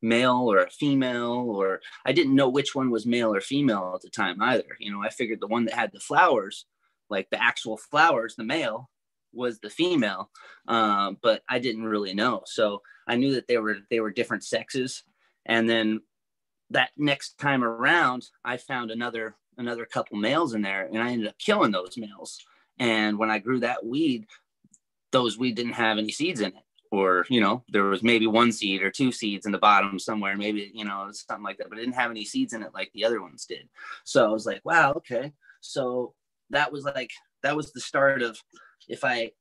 male 0.05 0.51
or 0.51 0.59
a 0.59 0.69
female 0.69 1.49
or 1.49 1.81
i 2.05 2.11
didn't 2.11 2.35
know 2.35 2.47
which 2.47 2.75
one 2.75 2.91
was 2.91 3.05
male 3.05 3.33
or 3.33 3.41
female 3.41 3.93
at 3.95 4.01
the 4.01 4.09
time 4.09 4.41
either. 4.41 4.77
You 4.79 4.91
know 4.91 5.01
i 5.01 5.09
figured 5.09 5.41
the 5.41 5.47
one 5.47 5.65
that 5.65 5.73
had 5.73 5.91
the 5.91 5.99
flowers 5.99 6.65
like 7.09 7.29
the 7.29 7.41
actual 7.41 7.77
flowers 7.77 8.35
the 8.35 8.43
male 8.43 8.89
was 9.33 9.59
the 9.59 9.69
female 9.69 10.29
um, 10.67 11.17
but 11.21 11.41
i 11.49 11.59
didn't 11.59 11.85
really 11.85 12.13
know. 12.13 12.43
So 12.45 12.81
i 13.07 13.15
knew 13.15 13.33
that 13.33 13.47
they 13.47 13.57
were 13.57 13.77
they 13.89 13.99
were 13.99 14.11
different 14.11 14.43
sexes. 14.43 15.03
And 15.47 15.69
then 15.69 16.01
that 16.69 16.91
next 16.97 17.37
time 17.37 17.63
around 17.63 18.27
i 18.43 18.57
found 18.57 18.91
another 18.91 19.35
another 19.57 19.85
couple 19.85 20.17
males 20.17 20.53
in 20.53 20.61
there 20.61 20.85
and 20.85 21.01
i 21.01 21.11
ended 21.11 21.27
up 21.27 21.39
killing 21.39 21.71
those 21.71 21.97
males. 21.97 22.39
And 22.77 23.17
when 23.17 23.31
i 23.31 23.39
grew 23.39 23.59
that 23.61 23.85
weed 23.85 24.27
those 25.11 25.37
weed 25.37 25.55
didn't 25.55 25.73
have 25.73 25.97
any 25.97 26.11
seeds 26.11 26.41
in 26.41 26.47
it 26.47 26.64
or 26.99 27.25
you 27.29 27.41
know 27.41 27.63
there 27.69 27.83
was 27.83 28.03
maybe 28.03 28.27
one 28.27 28.51
seed 28.51 28.81
or 28.81 28.91
two 28.91 29.11
seeds 29.11 29.45
in 29.45 29.51
the 29.51 29.57
bottom 29.57 29.99
somewhere 29.99 30.35
maybe 30.35 30.71
you 30.73 30.85
know 30.85 31.09
something 31.11 31.43
like 31.43 31.57
that 31.57 31.69
but 31.69 31.77
it 31.77 31.81
didn't 31.81 31.95
have 31.95 32.11
any 32.11 32.25
seeds 32.25 32.53
in 32.53 32.63
it 32.63 32.73
like 32.73 32.91
the 32.93 33.05
other 33.05 33.21
ones 33.21 33.45
did. 33.45 33.67
So 34.03 34.25
i 34.25 34.29
was 34.29 34.45
like 34.45 34.61
wow 34.63 34.93
okay. 34.97 35.33
So 35.61 36.13
that 36.51 36.71
was 36.71 36.83
like 36.83 37.11
that 37.43 37.55
was 37.55 37.71
the 37.71 37.81
start 37.81 38.21
of 38.21 38.39
if 38.87 39.03
i 39.03 39.31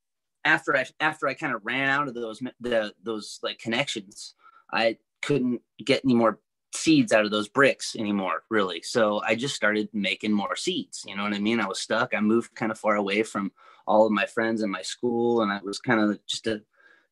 after 0.45 0.77
i 0.77 0.85
after 1.01 1.27
i 1.27 1.35
kind 1.35 1.55
of 1.55 1.63
ran 1.65 1.89
out 1.89 2.09
of 2.09 2.15
those 2.15 2.41
the 2.61 2.93
those 3.03 3.39
like 3.43 3.59
connections 3.59 4.35
i 4.73 4.97
couldn't 5.23 5.61
get 5.85 6.03
any 6.05 6.15
more 6.15 6.41
seeds 6.75 7.13
out 7.13 7.25
of 7.25 7.31
those 7.31 7.49
bricks 7.49 7.95
anymore 7.97 8.43
really. 8.51 8.83
So 8.83 9.23
i 9.27 9.35
just 9.35 9.55
started 9.55 9.89
making 9.93 10.33
more 10.33 10.57
seeds 10.57 11.03
you 11.07 11.17
know 11.17 11.23
what 11.23 11.35
i 11.35 11.39
mean? 11.39 11.61
I 11.61 11.69
was 11.69 11.81
stuck. 11.81 12.15
I 12.15 12.21
moved 12.21 12.55
kind 12.55 12.73
of 12.73 12.79
far 12.79 12.97
away 12.97 13.23
from 13.23 13.53
all 13.87 14.07
of 14.07 14.13
my 14.13 14.27
friends 14.27 14.63
in 14.63 14.71
my 14.71 14.83
school 14.83 15.43
and 15.43 15.53
i 15.53 15.61
was 15.63 15.79
kind 15.79 16.01
of 16.01 16.19
just 16.27 16.47
a 16.47 16.63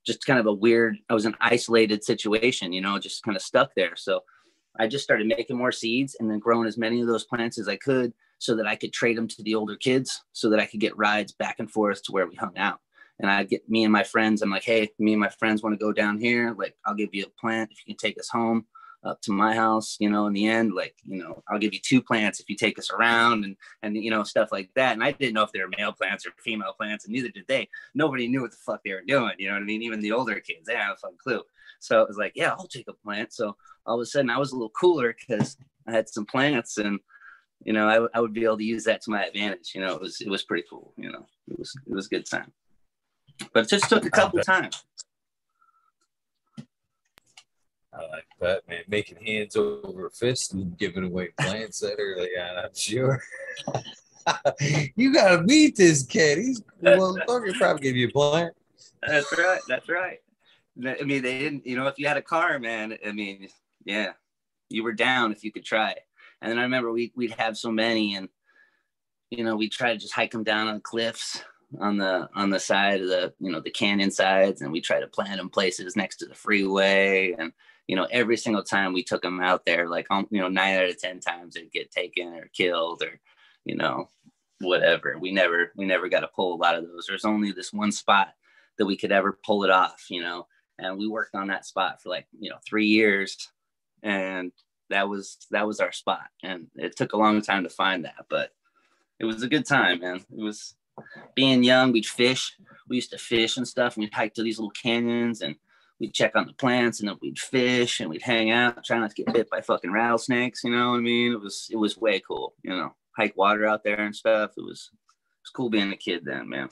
just 0.05 0.25
kind 0.27 0.39
of 0.39 0.47
a 0.47 0.53
weird 0.53 0.97
i 1.09 1.15
was 1.15 1.27
an 1.27 1.37
isolated 1.41 2.05
situation 2.05 2.73
you 2.73 2.81
know 2.81 2.99
just 2.99 3.23
kind 3.23 3.37
of 3.37 3.43
stuck 3.43 3.71
there. 3.75 3.97
So 3.97 4.21
i 4.79 4.87
just 4.87 5.05
started 5.05 5.27
making 5.27 5.57
more 5.57 5.73
seeds 5.73 6.17
and 6.19 6.31
then 6.31 6.39
growing 6.39 6.67
as 6.67 6.79
many 6.79 7.01
of 7.01 7.07
those 7.07 7.25
plants 7.25 7.59
as 7.59 7.69
i 7.69 7.77
could 7.77 8.13
so 8.39 8.57
that 8.57 8.67
i 8.67 8.77
could 8.77 8.93
trade 8.93 9.17
them 9.17 9.29
to 9.29 9.43
the 9.43 9.55
older 9.55 9.77
kids 9.77 10.23
so 10.33 10.51
that 10.51 10.61
i 10.61 10.67
could 10.67 10.81
get 10.81 10.97
rides 10.97 11.33
back 11.33 11.57
and 11.59 11.71
forth 11.71 12.03
to 12.05 12.13
where 12.13 12.27
we 12.27 12.35
hung 12.37 12.57
out. 12.57 12.81
And 13.19 13.31
i'd 13.31 13.49
get 13.49 13.69
me 13.69 13.85
and 13.85 13.93
my 13.93 14.03
friends 14.03 14.43
i'm 14.43 14.51
like 14.51 14.65
hey 14.65 14.91
me 14.99 15.13
and 15.13 15.21
my 15.21 15.29
friends 15.29 15.63
want 15.63 15.79
to 15.79 15.85
go 15.85 15.93
down 15.93 16.19
here 16.19 16.55
like 16.59 16.75
i'll 16.87 16.95
give 16.95 17.15
you 17.15 17.25
a 17.25 17.41
plant 17.41 17.71
if 17.71 17.79
you 17.79 17.95
can 17.95 17.99
take 17.99 18.19
us 18.19 18.29
home 18.29 18.67
up 19.05 19.21
to 19.23 19.33
my 19.33 19.55
house, 19.55 19.97
you 19.99 20.09
know, 20.09 20.27
in 20.27 20.33
the 20.33 20.47
end, 20.47 20.75
like, 20.75 20.95
you 21.05 21.17
know, 21.17 21.43
I'll 21.49 21.59
give 21.59 21.75
you 21.75 21.81
two 21.81 22.01
plants 22.01 22.39
if 22.39 22.49
you 22.49 22.57
take 22.57 22.79
us 22.79 22.91
around 22.91 23.45
and, 23.45 23.57
and, 23.83 23.97
you 23.97 24.11
know, 24.11 24.23
stuff 24.23 24.53
like 24.53 24.71
that. 24.77 24.93
And 24.93 25.03
I 25.03 25.11
didn't 25.11 25.35
know 25.35 25.43
if 25.43 25.53
they 25.53 25.61
were 25.61 25.71
male 25.77 25.93
plants 25.93 26.25
or 26.25 26.31
female 26.39 26.73
plants 26.73 27.05
and 27.05 27.13
neither 27.13 27.29
did 27.29 27.47
they. 27.49 27.69
Nobody 27.95 28.29
knew 28.29 28.43
what 28.43 28.53
the 28.53 28.59
fuck 28.59 28.81
they 28.85 28.93
were 28.93 29.03
doing. 29.03 29.33
You 29.39 29.49
know 29.49 29.55
what 29.55 29.63
I 29.63 29.67
mean? 29.67 29.83
Even 29.83 30.01
the 30.01 30.13
older 30.13 30.39
kids, 30.41 30.67
they 30.67 30.77
had 30.77 30.93
a 30.93 30.97
fucking 30.97 31.19
clue. 31.19 31.43
So 31.81 32.01
it 32.01 32.09
was 32.09 32.17
like, 32.17 32.33
yeah, 32.37 32.51
I'll 32.51 32.69
take 32.69 32.89
a 32.89 32.93
plant. 32.93 33.33
So 33.33 33.57
all 33.87 33.97
of 33.97 34.03
a 34.03 34.07
sudden 34.07 34.31
I 34.31 34.39
was 34.39 34.53
a 34.53 34.55
little 34.55 34.71
cooler 34.71 35.15
because 35.19 35.57
I 35.89 35.93
had 35.93 36.09
some 36.09 36.25
plants 36.25 36.79
and, 36.79 37.01
you 37.65 37.73
know, 37.73 37.89
I, 37.89 38.17
I 38.17 38.21
would 38.21 38.33
be 38.33 38.45
able 38.45 38.59
to 38.59 38.65
use 38.65 38.85
that 38.85 39.03
to 39.03 39.11
my 39.11 39.25
advantage. 39.25 39.73
You 39.75 39.81
know, 39.81 39.97
it 39.97 40.01
was, 40.01 40.21
it 40.21 40.29
was 40.29 40.45
pretty 40.45 40.65
cool. 40.71 40.93
You 40.97 41.11
know, 41.11 41.27
it 41.49 41.59
was, 41.59 41.75
it 41.87 41.93
was 41.93 42.07
a 42.07 42.11
good 42.11 42.27
time, 42.27 42.53
but 43.53 43.65
it 43.65 43.69
just 43.69 43.89
took 43.89 44.07
a 44.07 44.11
couple 44.11 44.41
times. 44.41 44.85
I 47.95 48.01
like 48.09 48.27
that, 48.41 48.69
man. 48.69 48.83
Making 48.89 49.25
hands 49.25 49.57
over 49.57 50.09
fists 50.11 50.53
and 50.53 50.77
giving 50.79 51.05
away 51.05 51.29
plants 51.39 51.81
that 51.81 51.97
early 51.99 52.31
on, 52.39 52.65
I'm 52.65 52.75
sure. 52.75 53.23
you 54.97 55.13
gotta 55.13 55.43
meet 55.43 55.77
this 55.77 56.03
kid. 56.05 56.39
He's 56.39 56.63
well, 56.81 57.19
Logan 57.29 57.55
probably 57.55 57.83
give 57.83 57.97
you 57.97 58.09
a 58.09 58.11
plant. 58.11 58.55
That's 59.07 59.37
right. 59.37 59.61
That's 59.69 59.89
right. 59.89 60.19
I 60.79 61.03
mean, 61.03 61.23
they 61.23 61.39
didn't. 61.39 61.67
You 61.67 61.77
know, 61.77 61.87
if 61.87 61.99
you 61.99 62.09
had 62.09 62.17
a 62.17 62.23
car, 62.23 62.59
man. 62.59 62.97
I 63.07 63.13
mean, 63.13 63.49
yeah, 63.85 64.13
you 64.71 64.83
were 64.83 64.93
down 64.93 65.33
if 65.33 65.45
you 65.45 65.53
could 65.53 65.65
try. 65.65 65.95
And 66.41 66.51
then 66.51 66.59
I 66.59 66.63
remember 66.63 66.93
we 66.93 67.13
we'd 67.15 67.33
have 67.33 67.59
so 67.59 67.71
many, 67.71 68.15
and 68.15 68.29
you 69.31 69.45
know, 69.45 69.57
we'd 69.57 69.73
try 69.73 69.93
to 69.93 69.99
just 69.99 70.15
hike 70.15 70.31
them 70.31 70.45
down 70.45 70.69
on 70.69 70.81
cliffs 70.81 71.45
on 71.81 71.97
the 71.97 72.29
on 72.35 72.51
the 72.51 72.61
side 72.61 73.01
of 73.01 73.09
the 73.09 73.35
you 73.39 73.53
know 73.53 73.61
the 73.61 73.71
canyon 73.71 74.11
sides, 74.11 74.63
and 74.63 74.73
we 74.73 74.81
try 74.81 75.01
to 75.01 75.07
plant 75.07 75.37
them 75.37 75.51
places 75.51 75.95
next 75.95 76.17
to 76.17 76.27
the 76.27 76.35
freeway 76.35 77.35
and 77.39 77.53
you 77.93 77.97
know, 77.97 78.09
every 78.11 78.39
single 78.39 78.63
time 78.63 78.95
we 78.95 79.03
took 79.03 79.21
them 79.21 79.39
out 79.39 79.67
there, 79.67 79.87
like, 79.87 80.07
um, 80.09 80.27
you 80.31 80.41
know, 80.41 80.49
nine 80.49 80.79
out 80.79 80.89
of 80.89 80.99
10 80.99 81.21
times 81.21 81.53
they'd 81.53 81.71
get 81.71 81.91
taken 81.91 82.29
or 82.29 82.49
killed 82.55 83.03
or, 83.03 83.21
you 83.67 83.77
know, 83.77 84.09
whatever. 84.61 85.19
We 85.21 85.31
never, 85.31 85.73
we 85.77 85.85
never 85.85 86.09
got 86.09 86.21
to 86.21 86.29
pull 86.29 86.55
a 86.55 86.57
lot 86.57 86.75
of 86.75 86.85
those. 86.85 87.05
There's 87.07 87.27
only 87.27 87.53
this 87.53 87.71
one 87.71 87.93
spot 87.93 88.29
that 88.79 88.87
we 88.87 88.97
could 88.97 89.13
ever 89.13 89.39
pull 89.45 89.65
it 89.65 89.71
off, 89.71 90.07
you 90.09 90.23
know, 90.23 90.47
and 90.79 90.97
we 90.97 91.07
worked 91.07 91.35
on 91.35 91.49
that 91.49 91.67
spot 91.67 92.01
for 92.01 92.09
like, 92.09 92.27
you 92.41 92.49
know, 92.49 92.57
three 92.67 92.87
years 92.87 93.53
and 94.03 94.53
that 94.89 95.07
was, 95.07 95.37
that 95.51 95.67
was 95.67 95.79
our 95.79 95.93
spot. 95.93 96.31
And 96.43 96.69
it 96.77 96.97
took 96.97 97.13
a 97.13 97.19
long 97.19 97.43
time 97.43 97.65
to 97.65 97.69
find 97.69 98.07
that, 98.07 98.25
but 98.31 98.53
it 99.21 99.27
was 99.27 99.43
a 99.43 99.49
good 99.49 99.67
time, 99.67 100.01
man. 100.01 100.25
It 100.35 100.43
was 100.43 100.77
being 101.35 101.63
young. 101.63 101.93
We'd 101.93 102.07
fish. 102.07 102.57
We 102.89 102.97
used 102.97 103.11
to 103.11 103.19
fish 103.19 103.59
and 103.59 103.69
stuff. 103.69 103.97
And 103.97 104.05
we'd 104.05 104.15
hike 104.15 104.33
to 104.37 104.43
these 104.43 104.59
little 104.59 104.71
canyons 104.71 105.43
and, 105.43 105.57
we'd 106.01 106.15
check 106.15 106.35
on 106.35 106.47
the 106.47 106.53
plants 106.55 107.01
and 107.01 107.09
then 107.09 107.17
we'd 107.23 107.39
fish 107.39 108.01
and 108.01 108.11
we'd 108.11 108.23
hang 108.23 108.51
out, 108.51 108.85
try 108.85 108.99
not 108.99 109.11
to 109.11 109.23
get 109.23 109.33
bit 109.33 109.51
by 109.51 109.61
fucking 109.61 109.93
rattlesnakes. 109.93 110.65
You 110.65 110.71
know 110.71 110.91
what 110.91 110.97
I 110.97 111.01
mean? 111.01 111.33
It 111.33 111.41
was 111.41 111.69
it 111.71 111.77
was 111.77 111.97
way 111.97 112.21
cool. 112.21 112.55
You 112.63 112.71
know, 112.71 112.95
hike 113.17 113.37
water 113.37 113.67
out 113.67 113.85
there 113.85 114.01
and 114.01 114.15
stuff. 114.15 114.53
It 114.57 114.63
was 114.63 114.91
it 114.93 114.99
was 115.43 115.51
cool 115.55 115.71
being 115.71 115.93
a 115.93 115.97
kid 115.97 116.25
then, 116.25 116.49
man. 116.49 116.69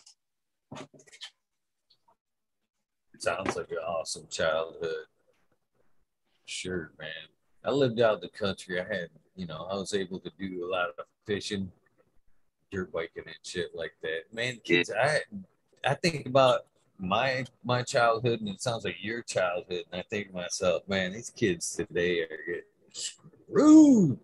Sounds 3.18 3.54
like 3.54 3.70
an 3.70 3.78
awesome 3.86 4.26
childhood. 4.30 5.04
Sure, 6.46 6.92
man. 6.98 7.10
I 7.64 7.70
lived 7.70 8.00
out 8.00 8.22
the 8.22 8.30
country. 8.30 8.80
I 8.80 8.84
had, 8.84 9.10
you 9.36 9.46
know, 9.46 9.68
I 9.70 9.74
was 9.74 9.92
able 9.92 10.18
to 10.20 10.30
do 10.38 10.64
a 10.64 10.70
lot 10.70 10.88
of 10.88 11.04
fishing, 11.26 11.70
dirt 12.72 12.90
biking 12.92 13.24
and 13.26 13.36
shit 13.44 13.74
like 13.74 13.92
that. 14.02 14.32
Man, 14.32 14.58
kids, 14.64 14.90
I 14.90 15.20
I 15.84 15.94
think 15.94 16.26
about 16.26 16.60
my 17.00 17.44
my 17.64 17.82
childhood 17.82 18.40
and 18.40 18.48
it 18.48 18.60
sounds 18.60 18.84
like 18.84 18.96
your 19.00 19.22
childhood 19.22 19.84
and 19.90 20.00
i 20.00 20.04
think 20.10 20.28
to 20.28 20.34
myself 20.34 20.82
man 20.86 21.12
these 21.12 21.30
kids 21.30 21.74
today 21.74 22.20
are 22.20 22.38
getting 22.46 22.62
screwed. 22.92 24.18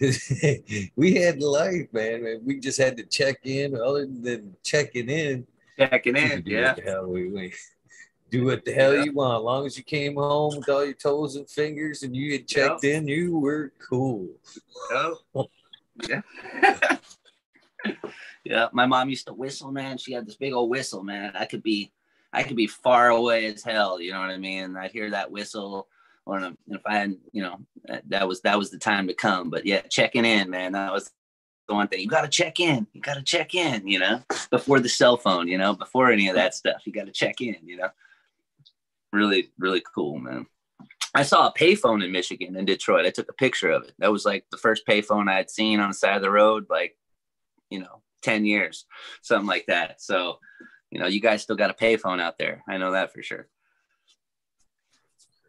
We 0.96 1.14
had 1.14 1.40
life 1.40 1.86
man 1.92 2.40
we 2.44 2.60
just 2.60 2.78
had 2.78 2.96
to 2.96 3.04
check 3.04 3.38
in 3.44 3.74
other 3.76 4.06
than 4.06 4.56
checking 4.62 5.08
in. 5.08 5.46
Checking 5.78 6.16
in 6.16 6.42
yeah. 6.46 6.74
hell 6.84 7.06
we, 7.06 7.30
we 7.30 7.52
do 8.30 8.44
what 8.44 8.64
the 8.64 8.72
hell 8.72 8.94
yeah. 8.94 9.04
you 9.04 9.12
want. 9.12 9.38
As 9.38 9.44
long 9.44 9.66
as 9.66 9.78
you 9.78 9.84
came 9.84 10.16
home 10.16 10.56
with 10.56 10.68
all 10.68 10.84
your 10.84 10.94
toes 10.94 11.36
and 11.36 11.48
fingers 11.48 12.02
and 12.02 12.14
you 12.14 12.32
had 12.32 12.48
checked 12.48 12.84
yep. 12.84 13.02
in 13.02 13.08
you 13.08 13.38
were 13.38 13.72
cool. 13.78 14.28
Oh 14.90 15.48
yeah. 16.08 16.20
Yeah 18.44 18.68
my 18.72 18.84
mom 18.84 19.08
used 19.08 19.26
to 19.26 19.32
whistle 19.32 19.72
man. 19.72 19.96
She 19.96 20.12
had 20.12 20.26
this 20.26 20.36
big 20.36 20.52
old 20.52 20.68
whistle 20.68 21.02
man. 21.02 21.32
I 21.34 21.46
could 21.46 21.62
be 21.62 21.92
I 22.34 22.42
could 22.42 22.56
be 22.56 22.66
far 22.66 23.08
away 23.10 23.46
as 23.46 23.62
hell. 23.62 24.00
You 24.00 24.12
know 24.12 24.20
what 24.20 24.30
I 24.30 24.38
mean? 24.38 24.76
I'd 24.76 24.90
hear 24.90 25.10
that 25.10 25.30
whistle, 25.30 25.88
or 26.26 26.52
if 26.68 26.80
I 26.86 26.96
had, 26.96 27.16
you 27.32 27.42
know, 27.42 27.60
that 28.08 28.26
was 28.26 28.40
that 28.42 28.58
was 28.58 28.70
the 28.70 28.78
time 28.78 29.06
to 29.08 29.14
come. 29.14 29.50
But 29.50 29.64
yeah, 29.66 29.82
checking 29.82 30.24
in, 30.24 30.50
man, 30.50 30.72
that 30.72 30.92
was 30.92 31.10
the 31.68 31.74
one 31.74 31.88
thing. 31.88 32.00
You 32.00 32.08
got 32.08 32.22
to 32.22 32.28
check 32.28 32.60
in. 32.60 32.86
You 32.92 33.00
got 33.00 33.14
to 33.14 33.22
check 33.22 33.54
in. 33.54 33.86
You 33.86 34.00
know, 34.00 34.22
before 34.50 34.80
the 34.80 34.88
cell 34.88 35.16
phone. 35.16 35.48
You 35.48 35.58
know, 35.58 35.74
before 35.74 36.10
any 36.10 36.28
of 36.28 36.34
that 36.34 36.54
stuff, 36.54 36.82
you 36.84 36.92
got 36.92 37.06
to 37.06 37.12
check 37.12 37.40
in. 37.40 37.56
You 37.64 37.76
know, 37.78 37.88
really, 39.12 39.50
really 39.58 39.82
cool, 39.94 40.18
man. 40.18 40.46
I 41.16 41.22
saw 41.22 41.46
a 41.46 41.54
payphone 41.54 42.04
in 42.04 42.10
Michigan 42.10 42.56
in 42.56 42.64
Detroit. 42.64 43.06
I 43.06 43.10
took 43.10 43.30
a 43.30 43.34
picture 43.34 43.70
of 43.70 43.84
it. 43.84 43.92
That 44.00 44.10
was 44.10 44.24
like 44.24 44.46
the 44.50 44.56
first 44.56 44.84
payphone 44.84 45.30
I 45.30 45.36
had 45.36 45.48
seen 45.48 45.78
on 45.78 45.90
the 45.90 45.94
side 45.94 46.16
of 46.16 46.22
the 46.22 46.30
road, 46.30 46.66
like, 46.68 46.96
you 47.70 47.78
know, 47.78 48.02
10 48.22 48.44
years, 48.44 48.84
something 49.22 49.46
like 49.46 49.66
that. 49.66 50.02
So 50.02 50.40
you 50.94 51.00
know, 51.00 51.08
you 51.08 51.20
guys 51.20 51.42
still 51.42 51.56
got 51.56 51.70
a 51.70 51.74
payphone 51.74 52.20
out 52.20 52.38
there. 52.38 52.62
I 52.68 52.78
know 52.78 52.92
that 52.92 53.12
for 53.12 53.20
sure. 53.20 53.48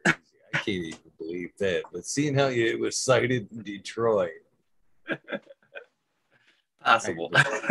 I 0.08 0.14
can't 0.54 0.68
even 0.68 1.00
believe 1.20 1.52
that. 1.60 1.84
But 1.94 2.08
seeing 2.08 2.34
how 2.34 2.48
you, 2.48 2.66
it 2.66 2.80
was 2.80 2.98
cited 2.98 3.48
in 3.52 3.62
Detroit. 3.62 4.32
Possible. 6.84 7.30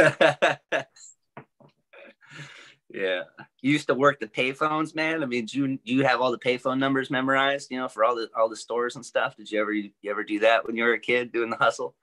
yeah. 2.88 3.22
You 3.60 3.72
used 3.72 3.88
to 3.88 3.94
work 3.94 4.20
the 4.20 4.28
payphones, 4.28 4.94
man. 4.94 5.24
I 5.24 5.26
mean, 5.26 5.46
do 5.46 5.58
you, 5.58 5.78
you 5.82 6.04
have 6.04 6.20
all 6.20 6.30
the 6.30 6.38
payphone 6.38 6.78
numbers 6.78 7.10
memorized, 7.10 7.72
you 7.72 7.78
know, 7.78 7.88
for 7.88 8.04
all 8.04 8.14
the 8.14 8.30
all 8.36 8.48
the 8.48 8.54
stores 8.54 8.94
and 8.94 9.04
stuff? 9.04 9.36
Did 9.36 9.50
you 9.50 9.60
ever 9.60 9.72
you 9.72 9.90
ever 10.08 10.22
do 10.22 10.38
that 10.40 10.64
when 10.64 10.76
you 10.76 10.84
were 10.84 10.92
a 10.92 11.00
kid 11.00 11.32
doing 11.32 11.50
the 11.50 11.56
hustle? 11.56 11.96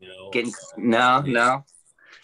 No. 0.00 0.30
Getting 0.30 0.52
no, 0.76 1.22
no 1.22 1.64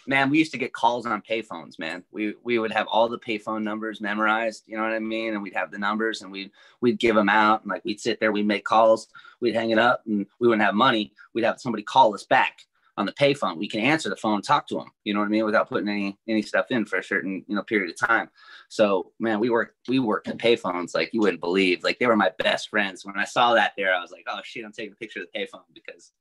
man, 0.07 0.29
we 0.29 0.37
used 0.39 0.51
to 0.51 0.57
get 0.57 0.73
calls 0.73 1.05
on 1.05 1.21
payphones, 1.21 1.79
man. 1.79 2.03
We 2.11 2.35
we 2.43 2.59
would 2.59 2.71
have 2.71 2.87
all 2.87 3.09
the 3.09 3.19
payphone 3.19 3.63
numbers 3.63 4.01
memorized, 4.01 4.63
you 4.67 4.77
know 4.77 4.83
what 4.83 4.93
I 4.93 4.99
mean? 4.99 5.33
And 5.33 5.41
we'd 5.41 5.55
have 5.55 5.71
the 5.71 5.77
numbers 5.77 6.21
and 6.21 6.31
we'd 6.31 6.51
we'd 6.81 6.99
give 6.99 7.15
them 7.15 7.29
out 7.29 7.61
and 7.61 7.71
like 7.71 7.85
we'd 7.85 7.99
sit 7.99 8.19
there, 8.19 8.31
we'd 8.31 8.47
make 8.47 8.65
calls, 8.65 9.07
we'd 9.39 9.55
hang 9.55 9.71
it 9.71 9.79
up 9.79 10.03
and 10.05 10.25
we 10.39 10.47
wouldn't 10.47 10.65
have 10.65 10.75
money. 10.75 11.13
We'd 11.33 11.45
have 11.45 11.59
somebody 11.59 11.83
call 11.83 12.13
us 12.13 12.23
back 12.23 12.59
on 12.97 13.05
the 13.05 13.11
payphone. 13.11 13.57
We 13.57 13.67
can 13.67 13.81
answer 13.81 14.09
the 14.09 14.15
phone, 14.15 14.41
talk 14.41 14.67
to 14.67 14.75
them, 14.75 14.91
you 15.03 15.13
know 15.13 15.19
what 15.19 15.25
I 15.25 15.29
mean, 15.29 15.45
without 15.45 15.69
putting 15.69 15.89
any 15.89 16.17
any 16.27 16.41
stuff 16.41 16.67
in 16.69 16.85
for 16.85 16.97
a 16.97 17.03
certain, 17.03 17.43
you 17.47 17.55
know, 17.55 17.63
period 17.63 17.89
of 17.89 18.07
time. 18.07 18.29
So 18.69 19.11
man, 19.19 19.39
we 19.39 19.49
worked 19.49 19.75
we 19.87 19.99
worked 19.99 20.27
the 20.27 20.33
payphones 20.33 20.95
like 20.95 21.13
you 21.13 21.21
wouldn't 21.21 21.41
believe. 21.41 21.83
Like 21.83 21.99
they 21.99 22.07
were 22.07 22.15
my 22.15 22.31
best 22.39 22.69
friends. 22.69 23.05
When 23.05 23.17
I 23.17 23.25
saw 23.25 23.53
that 23.53 23.73
there, 23.77 23.93
I 23.93 24.01
was 24.01 24.11
like, 24.11 24.25
oh 24.27 24.39
shit, 24.43 24.65
I'm 24.65 24.71
taking 24.71 24.93
a 24.93 24.95
picture 24.95 25.21
of 25.21 25.27
the 25.33 25.39
payphone 25.39 25.63
because 25.73 26.11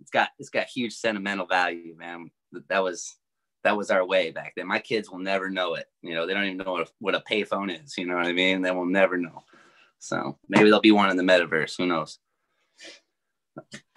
it's 0.00 0.10
got 0.10 0.30
it's 0.38 0.50
got 0.50 0.66
huge 0.66 0.94
sentimental 0.94 1.46
value, 1.46 1.94
man. 1.96 2.30
That 2.68 2.82
was 2.82 3.16
that 3.64 3.76
was 3.76 3.90
our 3.90 4.04
way 4.06 4.30
back 4.30 4.52
then. 4.56 4.66
My 4.66 4.78
kids 4.78 5.10
will 5.10 5.18
never 5.18 5.50
know 5.50 5.74
it. 5.74 5.86
You 6.02 6.14
know, 6.14 6.26
they 6.26 6.34
don't 6.34 6.44
even 6.44 6.58
know 6.58 6.72
what 6.72 6.88
a, 6.88 6.90
what 7.00 7.14
a 7.14 7.22
payphone 7.28 7.74
is. 7.82 7.96
You 7.98 8.06
know 8.06 8.14
what 8.16 8.26
I 8.26 8.32
mean? 8.32 8.62
They 8.62 8.70
will 8.70 8.84
never 8.86 9.16
know. 9.16 9.42
So 9.98 10.38
maybe 10.48 10.64
there'll 10.64 10.80
be 10.80 10.92
one 10.92 11.10
in 11.10 11.16
the 11.16 11.22
metaverse. 11.22 11.76
Who 11.78 11.86
knows? 11.86 12.18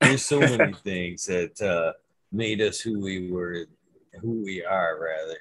There's 0.00 0.24
so 0.24 0.40
many 0.40 0.72
things 0.74 1.26
that 1.26 1.60
uh, 1.60 1.92
made 2.30 2.60
us 2.60 2.80
who 2.80 3.00
we 3.00 3.30
were, 3.30 3.66
who 4.20 4.42
we 4.44 4.64
are, 4.64 4.98
rather. 5.00 5.38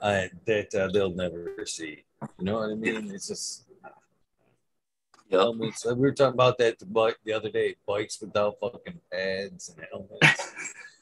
uh, 0.00 0.28
that 0.46 0.74
uh, 0.74 0.88
they'll 0.92 1.14
never 1.14 1.64
see. 1.66 2.04
You 2.38 2.44
know 2.44 2.54
what 2.54 2.70
I 2.70 2.74
mean? 2.74 3.10
It's 3.14 3.28
just. 3.28 3.64
Yep. 5.30 5.40
Helmets. 5.40 5.86
We 5.86 5.94
were 5.94 6.12
talking 6.12 6.34
about 6.34 6.58
that 6.58 6.78
the, 6.78 7.14
the 7.24 7.32
other 7.32 7.50
day. 7.50 7.76
Bikes 7.86 8.20
without 8.20 8.56
fucking 8.60 9.00
pads 9.10 9.70
and 9.70 9.86
helmets. 9.90 10.52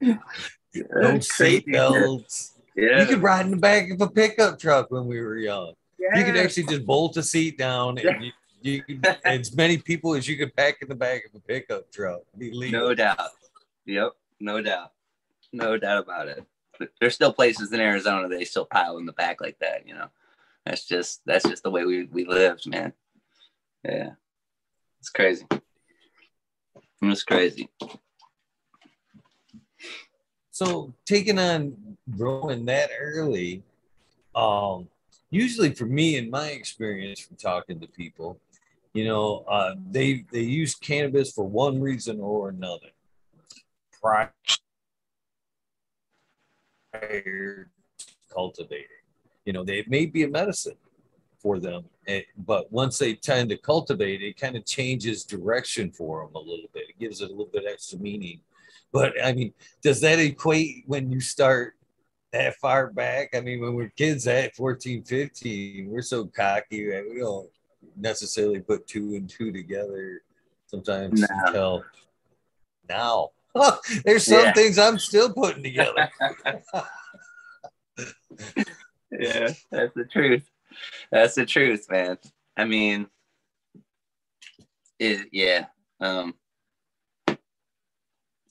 no 0.00 1.18
seat 1.20 1.66
belts. 1.70 2.58
Yeah. 2.74 3.00
You 3.00 3.06
could 3.06 3.22
ride 3.22 3.44
in 3.44 3.50
the 3.52 3.56
back 3.56 3.90
of 3.90 4.00
a 4.00 4.08
pickup 4.08 4.58
truck 4.58 4.90
when 4.90 5.06
we 5.06 5.20
were 5.20 5.36
young. 5.36 5.74
yeah. 5.98 6.18
You 6.18 6.24
could 6.24 6.36
actually 6.36 6.64
just 6.64 6.86
bolt 6.86 7.16
a 7.16 7.22
seat 7.22 7.58
down 7.58 7.98
and 7.98 8.24
you, 8.62 8.82
you 8.86 8.98
could, 8.98 9.18
as 9.24 9.54
many 9.54 9.78
people 9.78 10.14
as 10.14 10.26
you 10.26 10.36
could 10.36 10.54
pack 10.56 10.78
in 10.80 10.88
the 10.88 10.94
back 10.94 11.24
of 11.26 11.34
a 11.34 11.40
pickup 11.40 11.90
truck. 11.92 12.22
No 12.36 12.94
doubt. 12.94 13.18
Yep. 13.86 14.12
No 14.40 14.62
doubt. 14.62 14.92
No 15.52 15.76
doubt 15.76 15.98
about 15.98 16.28
it. 16.28 16.44
But 16.78 16.88
there's 17.00 17.14
still 17.14 17.32
places 17.32 17.72
in 17.72 17.80
Arizona 17.80 18.28
they 18.28 18.44
still 18.44 18.64
pile 18.64 18.96
in 18.98 19.06
the 19.06 19.12
back 19.12 19.40
like 19.40 19.58
that, 19.60 19.86
you 19.86 19.94
know. 19.94 20.08
That's 20.64 20.86
just 20.86 21.20
that's 21.26 21.48
just 21.48 21.62
the 21.62 21.70
way 21.70 21.84
we, 21.84 22.04
we 22.04 22.24
lived, 22.24 22.66
man. 22.66 22.92
Yeah. 23.84 24.10
It's 25.00 25.10
crazy. 25.10 25.44
It's 27.02 27.24
crazy. 27.24 27.68
So 30.52 30.94
taking 31.04 31.38
on 31.38 31.96
growing 32.16 32.64
that 32.66 32.90
early, 33.00 33.62
um, 34.34 34.88
usually 35.30 35.74
for 35.74 35.86
me 35.86 36.16
in 36.16 36.30
my 36.30 36.48
experience 36.48 37.20
from 37.20 37.36
talking 37.36 37.80
to 37.80 37.88
people, 37.88 38.38
you 38.92 39.04
know, 39.04 39.44
uh, 39.48 39.74
they 39.90 40.24
they 40.30 40.42
use 40.42 40.74
cannabis 40.74 41.32
for 41.32 41.44
one 41.44 41.80
reason 41.80 42.20
or 42.20 42.50
another. 42.50 42.88
Prior 44.00 44.30
cultivating, 48.32 48.86
you 49.44 49.52
know, 49.52 49.64
they 49.64 49.78
it 49.78 49.88
may 49.88 50.06
be 50.06 50.22
a 50.22 50.28
medicine 50.28 50.76
for 51.38 51.58
them, 51.58 51.84
eh, 52.06 52.22
but 52.36 52.70
once 52.72 52.98
they 52.98 53.14
tend 53.14 53.50
to 53.50 53.56
cultivate, 53.56 54.22
it 54.22 54.36
kind 54.36 54.56
of 54.56 54.64
changes 54.66 55.24
direction 55.24 55.90
for 55.90 56.24
them 56.26 56.34
a 56.34 56.38
little 56.38 56.68
bit. 56.72 56.88
It 56.88 56.98
gives 56.98 57.20
it 57.20 57.26
a 57.26 57.32
little 57.32 57.50
bit 57.52 57.64
extra 57.68 57.98
meaning. 57.98 58.40
But 58.92 59.14
I 59.24 59.32
mean, 59.32 59.54
does 59.82 60.00
that 60.02 60.18
equate 60.18 60.84
when 60.86 61.10
you 61.10 61.20
start 61.20 61.74
that 62.32 62.56
far 62.56 62.90
back? 62.92 63.30
I 63.34 63.40
mean, 63.40 63.60
when 63.60 63.74
we're 63.74 63.88
kids 63.96 64.26
at 64.26 64.54
14, 64.54 65.04
15, 65.04 65.88
we're 65.88 66.02
so 66.02 66.26
cocky 66.26 66.90
that 66.90 67.06
we 67.08 67.18
don't 67.20 67.48
necessarily 67.96 68.60
put 68.60 68.86
two 68.86 69.14
and 69.14 69.28
two 69.28 69.52
together 69.52 70.22
sometimes 70.66 71.20
No. 71.20 71.26
until 71.46 71.84
now. 72.88 73.30
There's 74.04 74.24
some 74.26 74.44
Yeah. 74.44 74.52
things 74.54 74.78
I'm 74.78 74.98
still 74.98 75.32
putting 75.32 75.62
together. 75.62 76.08
yeah, 79.10 79.48
that's 79.70 79.94
the 79.94 80.04
truth. 80.10 80.42
That's 81.10 81.34
the 81.34 81.46
truth, 81.46 81.86
man. 81.90 82.18
I 82.56 82.64
mean, 82.64 83.08
it, 84.98 85.28
yeah. 85.32 85.66
Um, 86.00 86.34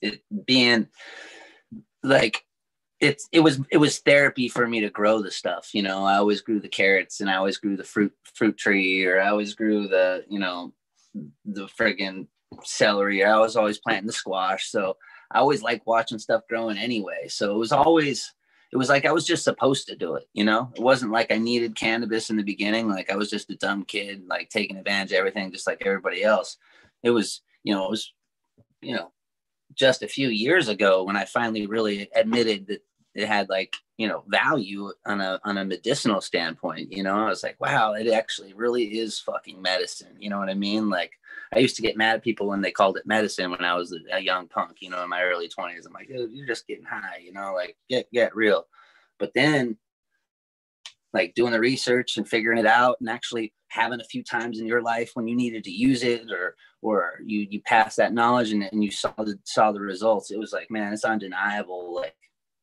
it 0.00 0.22
being 0.46 0.88
like 2.02 2.44
it's 3.00 3.28
it 3.32 3.40
was 3.40 3.60
it 3.70 3.78
was 3.78 3.98
therapy 3.98 4.48
for 4.48 4.66
me 4.66 4.80
to 4.80 4.90
grow 4.90 5.22
the 5.22 5.30
stuff. 5.30 5.70
You 5.74 5.82
know, 5.82 6.04
I 6.04 6.16
always 6.16 6.40
grew 6.40 6.60
the 6.60 6.68
carrots 6.68 7.20
and 7.20 7.30
I 7.30 7.36
always 7.36 7.58
grew 7.58 7.76
the 7.76 7.84
fruit 7.84 8.12
fruit 8.34 8.56
tree, 8.56 9.04
or 9.04 9.20
I 9.20 9.28
always 9.28 9.54
grew 9.54 9.88
the 9.88 10.24
you 10.28 10.38
know 10.38 10.72
the 11.44 11.66
friggin' 11.66 12.26
celery. 12.64 13.24
I 13.24 13.38
was 13.38 13.56
always 13.56 13.78
planting 13.78 14.06
the 14.06 14.12
squash, 14.12 14.70
so 14.70 14.96
I 15.30 15.38
always 15.38 15.62
like 15.62 15.86
watching 15.86 16.18
stuff 16.18 16.42
growing 16.48 16.78
anyway. 16.78 17.28
So 17.28 17.54
it 17.54 17.58
was 17.58 17.72
always 17.72 18.32
it 18.72 18.76
was 18.76 18.88
like 18.88 19.04
I 19.04 19.12
was 19.12 19.26
just 19.26 19.44
supposed 19.44 19.86
to 19.88 19.96
do 19.96 20.14
it, 20.14 20.28
you 20.32 20.44
know? 20.44 20.72
It 20.74 20.80
wasn't 20.80 21.12
like 21.12 21.30
I 21.30 21.36
needed 21.36 21.76
cannabis 21.76 22.30
in 22.30 22.36
the 22.36 22.42
beginning. 22.42 22.88
Like 22.88 23.10
I 23.10 23.16
was 23.16 23.28
just 23.28 23.50
a 23.50 23.56
dumb 23.56 23.84
kid, 23.84 24.24
like 24.26 24.48
taking 24.48 24.78
advantage 24.78 25.12
of 25.12 25.18
everything 25.18 25.52
just 25.52 25.66
like 25.66 25.82
everybody 25.84 26.22
else. 26.22 26.56
It 27.02 27.10
was, 27.10 27.42
you 27.64 27.74
know, 27.74 27.84
it 27.84 27.90
was, 27.90 28.12
you 28.80 28.96
know, 28.96 29.12
just 29.74 30.02
a 30.02 30.08
few 30.08 30.28
years 30.28 30.68
ago 30.68 31.04
when 31.04 31.16
I 31.16 31.26
finally 31.26 31.66
really 31.66 32.08
admitted 32.14 32.66
that 32.68 32.82
it 33.14 33.28
had 33.28 33.50
like, 33.50 33.74
you 33.98 34.08
know, 34.08 34.24
value 34.26 34.90
on 35.04 35.20
a 35.20 35.38
on 35.44 35.58
a 35.58 35.64
medicinal 35.66 36.22
standpoint. 36.22 36.92
You 36.92 37.02
know, 37.02 37.14
I 37.14 37.28
was 37.28 37.42
like, 37.42 37.60
wow, 37.60 37.92
it 37.92 38.08
actually 38.08 38.54
really 38.54 38.98
is 38.98 39.18
fucking 39.18 39.60
medicine. 39.60 40.16
You 40.18 40.30
know 40.30 40.38
what 40.38 40.48
I 40.48 40.54
mean? 40.54 40.88
Like 40.88 41.12
I 41.54 41.58
used 41.58 41.76
to 41.76 41.82
get 41.82 41.96
mad 41.96 42.16
at 42.16 42.22
people 42.22 42.48
when 42.48 42.62
they 42.62 42.70
called 42.70 42.96
it 42.96 43.06
medicine 43.06 43.50
when 43.50 43.64
I 43.64 43.74
was 43.74 43.94
a, 44.12 44.20
young 44.20 44.48
punk, 44.48 44.78
you 44.80 44.88
know, 44.88 45.02
in 45.02 45.10
my 45.10 45.22
early 45.22 45.48
20s. 45.48 45.86
I'm 45.86 45.92
like, 45.92 46.08
you're 46.08 46.46
just 46.46 46.66
getting 46.66 46.84
high, 46.84 47.18
you 47.22 47.32
know, 47.32 47.52
like 47.54 47.76
get 47.88 48.10
get 48.12 48.34
real. 48.34 48.66
But 49.18 49.32
then 49.34 49.76
like 51.12 51.34
doing 51.34 51.52
the 51.52 51.60
research 51.60 52.16
and 52.16 52.28
figuring 52.28 52.58
it 52.58 52.66
out 52.66 52.96
and 53.00 53.08
actually 53.08 53.52
having 53.68 54.00
a 54.00 54.04
few 54.04 54.22
times 54.22 54.60
in 54.60 54.66
your 54.66 54.82
life 54.82 55.10
when 55.14 55.28
you 55.28 55.36
needed 55.36 55.64
to 55.64 55.70
use 55.70 56.02
it 56.02 56.30
or 56.30 56.56
or 56.80 57.20
you 57.24 57.46
you 57.50 57.60
passed 57.62 57.96
that 57.96 58.12
knowledge 58.12 58.52
and, 58.52 58.62
and 58.72 58.82
you 58.82 58.90
saw 58.90 59.12
the 59.18 59.38
saw 59.44 59.72
the 59.72 59.80
results, 59.80 60.30
it 60.30 60.38
was 60.38 60.52
like, 60.52 60.70
man, 60.70 60.92
it's 60.92 61.04
undeniable. 61.04 61.94
Like, 61.94 62.16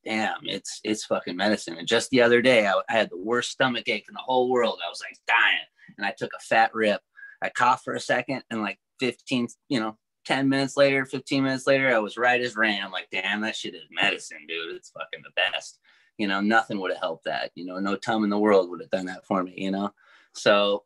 damn, 0.04 0.40
it's 0.44 0.82
it's 0.84 1.06
fucking 1.06 1.38
medicine. 1.38 1.78
And 1.78 1.88
just 1.88 2.10
the 2.10 2.22
other 2.22 2.42
day, 2.42 2.68
I, 2.68 2.74
I 2.90 2.94
had 2.94 3.10
the 3.10 3.18
worst 3.18 3.52
stomach 3.52 3.88
ache 3.88 4.06
in 4.08 4.14
the 4.14 4.20
whole 4.20 4.50
world. 4.50 4.80
I 4.86 4.90
was 4.90 5.02
like 5.02 5.18
dying, 5.28 5.58
and 5.98 6.06
I 6.06 6.14
took 6.18 6.32
a 6.34 6.40
fat 6.40 6.72
rip. 6.74 7.02
I 7.42 7.50
coughed 7.50 7.84
for 7.84 7.94
a 7.94 8.00
second, 8.00 8.44
and 8.50 8.62
like 8.62 8.80
15, 9.00 9.48
you 9.70 9.80
know, 9.80 9.98
10 10.26 10.50
minutes 10.50 10.78
later, 10.78 11.06
15 11.06 11.44
minutes 11.44 11.66
later, 11.66 11.94
I 11.94 12.00
was 12.00 12.18
right 12.18 12.42
as 12.42 12.56
rain. 12.56 12.82
I'm 12.84 12.92
like, 12.92 13.08
damn, 13.12 13.42
that 13.42 13.56
shit 13.56 13.74
is 13.74 13.84
medicine, 13.90 14.46
dude. 14.48 14.76
It's 14.76 14.92
fucking 14.92 15.24
the 15.24 15.32
best. 15.36 15.80
You 16.18 16.28
know, 16.28 16.42
nothing 16.42 16.80
would 16.80 16.92
have 16.92 17.00
helped 17.00 17.26
that. 17.26 17.52
You 17.56 17.66
know, 17.66 17.80
no 17.80 17.96
tum 17.96 18.24
in 18.24 18.30
the 18.30 18.38
world 18.38 18.70
would 18.70 18.82
have 18.82 18.92
done 18.92 19.06
that 19.08 19.26
for 19.26 19.42
me, 19.42 19.54
you 19.58 19.72
know? 19.72 19.92
So 20.34 20.84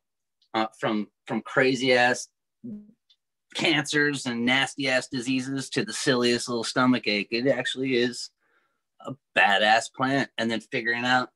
uh, 0.53 0.67
from 0.79 1.07
from 1.27 1.41
crazy 1.41 1.93
ass 1.93 2.27
cancers 3.55 4.25
and 4.25 4.45
nasty 4.45 4.87
ass 4.87 5.07
diseases 5.07 5.69
to 5.71 5.83
the 5.83 5.93
silliest 5.93 6.47
little 6.47 6.63
stomach 6.63 7.07
ache, 7.07 7.29
it 7.31 7.47
actually 7.47 7.95
is 7.95 8.29
a 9.01 9.13
badass 9.37 9.91
plant. 9.93 10.29
And 10.37 10.49
then 10.49 10.61
figuring 10.61 11.05
out 11.05 11.29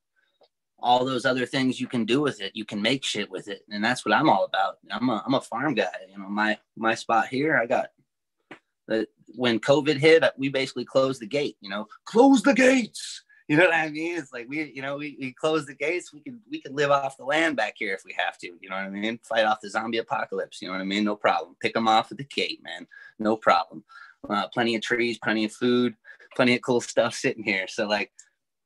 all 0.80 1.06
those 1.06 1.26
other 1.26 1.46
things 1.46 1.80
you 1.80 1.88
can 1.88 2.06
do 2.06 2.22
with 2.22 2.42
it. 2.42 2.56
You 2.56 2.66
can 2.66 2.82
make 2.82 3.04
shit 3.04 3.30
with 3.30 3.48
it, 3.48 3.64
and 3.70 3.84
that's 3.84 4.06
what 4.06 4.14
I'm 4.14 4.30
all 4.30 4.46
about. 4.46 4.78
I'm 4.92 5.10
a 5.10 5.24
I'm 5.26 5.34
a 5.34 5.42
farm 5.42 5.74
guy. 5.74 5.88
You 6.12 6.20
know, 6.20 6.30
my 6.30 6.58
my 6.76 6.96
spot 6.96 7.28
here, 7.28 7.58
I 7.58 7.66
got 7.66 7.90
the 8.88 9.08
when 9.36 9.60
COVID 9.60 9.98
hit, 9.98 10.24
we 10.38 10.50
basically 10.50 10.86
closed 10.86 11.22
the 11.22 11.28
gate. 11.28 11.58
You 11.62 11.70
know, 11.70 11.88
close 12.06 12.42
the 12.42 12.54
gates. 12.54 13.24
You 13.48 13.56
know 13.56 13.66
what 13.66 13.76
I 13.76 13.90
mean? 13.90 14.18
It's 14.18 14.34
like 14.34 14.48
we, 14.50 14.72
you 14.74 14.82
know, 14.82 14.98
we, 14.98 15.16
we 15.20 15.32
close 15.32 15.66
the 15.66 15.74
gates. 15.74 16.12
We 16.14 16.20
can 16.20 16.42
we 16.50 16.60
can 16.60 16.76
live 16.76 16.92
off 16.92 17.18
the 17.18 17.24
land 17.24 17.56
back 17.56 17.76
here 17.78 17.94
if 17.94 18.04
we 18.06 18.14
have 18.18 18.38
to. 18.40 18.48
You 18.48 18.70
know 18.70 18.76
what 18.76 18.86
I 18.86 18.90
mean? 18.90 19.20
Fight 19.24 19.46
off 19.46 19.62
the 19.62 19.70
zombie 19.70 20.00
apocalypse. 20.00 20.62
You 20.62 20.68
know 20.68 20.74
what 20.74 20.82
I 20.82 20.86
mean? 20.86 21.06
No 21.06 21.16
problem. 21.16 21.56
Pick 21.62 21.74
them 21.74 21.88
off 21.88 22.12
at 22.12 22.18
the 22.18 22.26
gate, 22.26 22.60
man. 22.62 22.88
No 23.20 23.38
problem. 23.38 23.86
Uh, 24.30 24.48
plenty 24.50 24.76
of 24.76 24.82
trees, 24.82 25.18
plenty 25.24 25.46
of 25.46 25.54
food, 25.54 25.96
plenty 26.36 26.56
of 26.56 26.62
cool 26.62 26.82
stuff 26.82 27.14
sitting 27.14 27.44
here. 27.44 27.68
So 27.68 27.88
like 27.88 28.12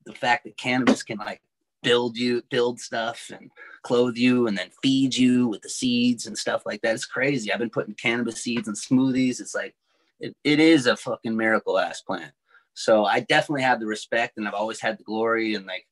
the 0.05 0.13
fact 0.13 0.45
that 0.45 0.57
cannabis 0.57 1.03
can 1.03 1.17
like 1.17 1.41
build 1.83 2.17
you 2.17 2.41
build 2.49 2.79
stuff 2.79 3.31
and 3.33 3.51
clothe 3.83 4.15
you 4.15 4.47
and 4.47 4.57
then 4.57 4.69
feed 4.81 5.15
you 5.15 5.47
with 5.47 5.61
the 5.61 5.69
seeds 5.69 6.27
and 6.27 6.37
stuff 6.37 6.65
like 6.65 6.81
that. 6.81 6.93
It's 6.93 7.05
crazy. 7.05 7.51
I've 7.51 7.59
been 7.59 7.69
putting 7.69 7.95
cannabis 7.95 8.43
seeds 8.43 8.67
in 8.67 8.75
smoothies. 8.75 9.39
It's 9.39 9.55
like 9.55 9.75
it, 10.19 10.35
it 10.43 10.59
is 10.59 10.85
a 10.85 10.95
fucking 10.95 11.35
miracle 11.35 11.79
ass 11.79 12.01
plant. 12.01 12.31
So 12.73 13.05
i 13.05 13.19
definitely 13.19 13.63
have 13.63 13.79
the 13.79 13.85
respect 13.85 14.37
and 14.37 14.47
i've 14.47 14.53
always 14.53 14.79
had 14.79 14.97
the 14.97 15.03
glory 15.03 15.55
and 15.55 15.65
like 15.65 15.87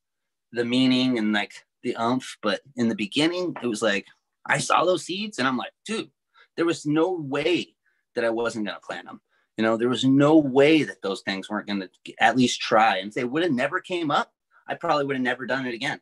the 0.53 0.65
meaning 0.65 1.17
and 1.17 1.33
like 1.33 1.53
the 1.83 1.95
umph 1.95 2.37
but 2.41 2.61
in 2.77 2.87
the 2.87 2.95
beginning 2.95 3.55
it 3.61 3.67
was 3.67 3.81
like 3.81 4.05
i 4.45 4.57
saw 4.57 4.83
those 4.83 5.05
seeds 5.05 5.39
and 5.39 5.47
i'm 5.47 5.57
like 5.57 5.71
dude 5.85 6.09
there 6.55 6.65
was 6.65 6.85
no 6.85 7.11
way 7.13 7.75
that 8.15 8.25
i 8.25 8.29
wasn't 8.29 8.65
going 8.65 8.75
to 8.75 8.85
plant 8.85 9.05
them. 9.05 9.21
You 9.57 9.63
know 9.63 9.77
there 9.77 9.89
was 9.89 10.05
no 10.05 10.37
way 10.37 10.83
that 10.83 11.01
those 11.01 11.21
things 11.21 11.49
weren't 11.49 11.67
going 11.67 11.81
to 11.81 12.13
at 12.19 12.37
least 12.37 12.61
try. 12.61 12.97
And 12.97 13.09
if 13.09 13.13
they 13.13 13.25
would 13.25 13.43
have 13.43 13.51
never 13.51 13.79
came 13.79 14.09
up 14.09 14.31
I 14.69 14.75
probably 14.75 15.05
would 15.05 15.15
have 15.15 15.23
never 15.23 15.47
done 15.47 15.65
it 15.65 15.73
again. 15.73 15.99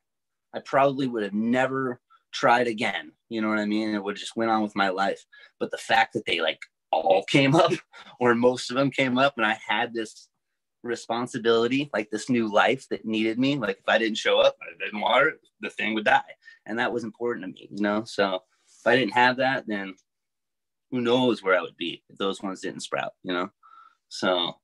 I 0.53 0.59
probably 0.59 1.07
would 1.07 1.23
have 1.23 1.33
never 1.33 2.01
tried 2.33 2.67
again. 2.67 3.13
You 3.29 3.41
know 3.41 3.49
what 3.49 3.59
I 3.59 3.65
mean? 3.65 3.95
It 3.95 4.03
would 4.03 4.15
have 4.15 4.19
just 4.19 4.35
went 4.35 4.51
on 4.51 4.61
with 4.61 4.75
my 4.75 4.89
life. 4.89 5.23
But 5.59 5.71
the 5.71 5.77
fact 5.77 6.13
that 6.13 6.25
they 6.25 6.41
like 6.41 6.59
all 6.91 7.23
came 7.29 7.55
up, 7.55 7.71
or 8.19 8.35
most 8.35 8.69
of 8.69 8.75
them 8.75 8.91
came 8.91 9.17
up, 9.17 9.35
and 9.37 9.45
I 9.45 9.57
had 9.65 9.93
this 9.93 10.27
responsibility, 10.83 11.89
like 11.93 12.09
this 12.09 12.29
new 12.29 12.51
life 12.51 12.87
that 12.89 13.05
needed 13.05 13.39
me. 13.39 13.57
Like 13.57 13.77
if 13.77 13.87
I 13.87 13.97
didn't 13.97 14.17
show 14.17 14.39
up, 14.39 14.57
I 14.61 14.83
didn't 14.83 15.01
water 15.01 15.29
it, 15.29 15.39
the 15.61 15.69
thing 15.69 15.93
would 15.93 16.05
die. 16.05 16.35
And 16.65 16.77
that 16.79 16.91
was 16.91 17.03
important 17.03 17.45
to 17.45 17.51
me, 17.51 17.69
you 17.71 17.81
know? 17.81 18.03
So 18.03 18.35
if 18.35 18.85
I 18.85 18.95
didn't 18.95 19.13
have 19.13 19.37
that, 19.37 19.65
then 19.67 19.95
who 20.91 21.01
knows 21.01 21.41
where 21.41 21.57
I 21.57 21.61
would 21.61 21.77
be 21.77 22.03
if 22.09 22.17
those 22.17 22.41
ones 22.41 22.61
didn't 22.61 22.81
sprout, 22.81 23.13
you 23.23 23.33
know? 23.33 23.49
So 24.09 24.55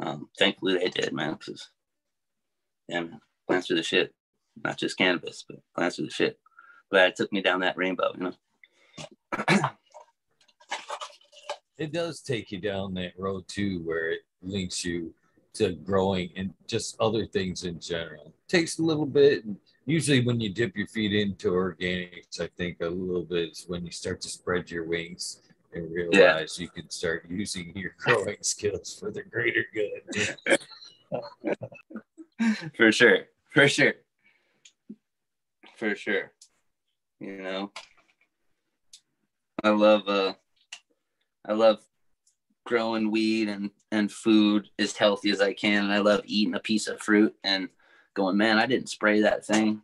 um, 0.00 0.28
thankfully 0.38 0.78
they 0.78 0.88
did, 0.88 1.12
man. 1.12 1.32
Because, 1.32 1.68
yeah, 2.88 3.00
man 3.00 3.20
plants 3.48 3.70
are 3.70 3.74
the 3.74 3.82
shit. 3.82 4.14
Not 4.62 4.78
just 4.78 4.98
cannabis, 4.98 5.44
but 5.48 5.58
plants 5.74 5.98
are 5.98 6.02
the 6.02 6.10
shit. 6.10 6.38
Glad 6.90 7.10
it 7.10 7.16
took 7.16 7.32
me 7.32 7.40
down 7.42 7.60
that 7.60 7.76
rainbow, 7.76 8.12
you 8.16 8.24
know. 8.24 8.34
it 11.78 11.92
does 11.92 12.20
take 12.20 12.52
you 12.52 12.60
down 12.60 12.94
that 12.94 13.12
road 13.18 13.44
too, 13.48 13.80
where 13.84 14.10
it 14.10 14.20
links 14.42 14.84
you 14.84 15.14
to 15.54 15.72
growing 15.72 16.30
and 16.36 16.52
just 16.66 16.96
other 17.00 17.26
things 17.26 17.64
in 17.64 17.80
general. 17.80 18.32
takes 18.46 18.78
a 18.78 18.82
little 18.82 19.06
bit. 19.06 19.44
Usually, 19.86 20.24
when 20.24 20.40
you 20.40 20.52
dip 20.52 20.76
your 20.76 20.86
feet 20.86 21.14
into 21.14 21.50
organics, 21.50 22.40
I 22.40 22.48
think 22.56 22.78
a 22.80 22.88
little 22.88 23.24
bit 23.24 23.50
is 23.50 23.64
when 23.66 23.84
you 23.84 23.90
start 23.90 24.20
to 24.22 24.28
spread 24.28 24.70
your 24.70 24.84
wings 24.84 25.42
and 25.72 25.90
realize 25.90 26.58
yeah. 26.58 26.62
you 26.62 26.68
can 26.68 26.90
start 26.90 27.26
using 27.28 27.72
your 27.74 27.94
growing 27.98 28.36
skills 28.42 28.98
for 28.98 29.10
the 29.10 29.22
greater 29.22 29.64
good. 29.72 30.58
for 32.76 32.92
sure. 32.92 33.26
For 33.50 33.68
sure. 33.68 33.94
For 35.76 35.94
sure. 35.94 36.32
You 37.20 37.42
know, 37.42 37.72
I 39.64 39.70
love, 39.70 40.08
uh, 40.08 40.34
I 41.46 41.52
love 41.52 41.78
growing 42.64 43.10
weed 43.10 43.48
and 43.48 43.70
and 43.90 44.12
food 44.12 44.68
as 44.78 44.96
healthy 44.96 45.30
as 45.30 45.40
I 45.40 45.54
can. 45.54 45.84
And 45.84 45.92
I 45.92 45.98
love 45.98 46.20
eating 46.26 46.54
a 46.54 46.60
piece 46.60 46.86
of 46.86 47.00
fruit 47.00 47.34
and 47.42 47.68
going, 48.14 48.36
man, 48.36 48.58
I 48.58 48.66
didn't 48.66 48.90
spray 48.90 49.22
that 49.22 49.44
thing 49.44 49.80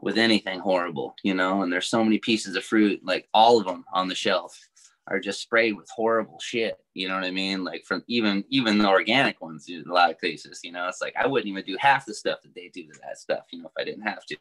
with 0.00 0.18
anything 0.18 0.60
horrible, 0.60 1.14
you 1.22 1.34
know. 1.34 1.62
And 1.62 1.72
there's 1.72 1.88
so 1.88 2.04
many 2.04 2.18
pieces 2.18 2.56
of 2.56 2.64
fruit, 2.64 3.00
like 3.02 3.28
all 3.32 3.58
of 3.58 3.66
them 3.66 3.84
on 3.92 4.08
the 4.08 4.14
shelf 4.14 4.58
are 5.06 5.18
just 5.18 5.42
sprayed 5.42 5.76
with 5.76 5.88
horrible 5.90 6.38
shit. 6.40 6.78
You 6.94 7.08
know 7.08 7.14
what 7.14 7.24
I 7.24 7.30
mean? 7.30 7.64
Like 7.64 7.84
from 7.84 8.04
even 8.06 8.44
even 8.48 8.78
the 8.78 8.88
organic 8.88 9.40
ones 9.40 9.68
in 9.68 9.84
a 9.88 9.92
lot 9.92 10.10
of 10.10 10.20
cases, 10.20 10.60
you 10.62 10.72
know, 10.72 10.86
it's 10.88 11.00
like 11.00 11.14
I 11.16 11.26
wouldn't 11.26 11.48
even 11.48 11.64
do 11.64 11.76
half 11.78 12.06
the 12.06 12.14
stuff 12.14 12.40
that 12.42 12.54
they 12.54 12.70
do 12.72 12.86
to 12.86 13.00
that 13.02 13.18
stuff, 13.18 13.44
you 13.52 13.60
know, 13.60 13.68
if 13.68 13.80
I 13.80 13.84
didn't 13.84 14.06
have 14.06 14.24
to. 14.26 14.36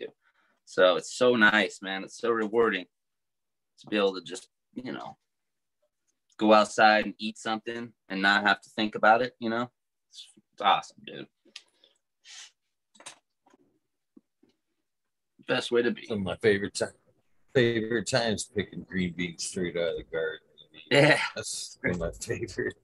So 0.66 0.98
it's 0.98 1.16
so 1.16 1.36
nice, 1.36 1.82
man. 1.82 2.04
It's 2.04 2.20
so 2.20 2.30
rewarding 2.30 2.86
to 3.80 3.88
be 3.88 3.98
able 3.98 4.14
to 4.16 4.22
just, 4.22 4.50
you 4.76 4.92
know, 4.92 5.18
go 6.38 6.54
outside 6.54 7.06
and 7.06 7.16
eat 7.18 7.38
something 7.38 7.92
and 8.08 8.22
not 8.22 8.44
have 8.44 8.62
to 8.62 8.70
think 8.70 8.96
about 8.96 9.22
it, 9.22 9.34
you 9.40 9.50
know? 9.50 9.70
It's, 10.10 10.28
it's 10.54 10.62
awesome, 10.62 10.98
dude. 11.06 11.28
Best 15.48 15.72
way 15.72 15.82
to 15.82 15.92
be. 15.92 16.06
Some 16.06 16.20
of 16.20 16.24
my 16.24 16.38
favorite 16.38 16.76
time, 16.76 16.90
favorite 17.56 18.08
times 18.08 18.44
picking 18.56 18.84
green 18.84 19.14
beans 19.18 19.46
straight 19.46 19.76
out 19.76 19.90
of 19.90 19.98
the 19.98 20.04
garden. 20.04 20.40
Yeah. 20.90 21.20
That's 21.36 21.78
one 21.82 21.94
of 21.94 22.00
my 22.00 22.12
favorite 22.12 22.76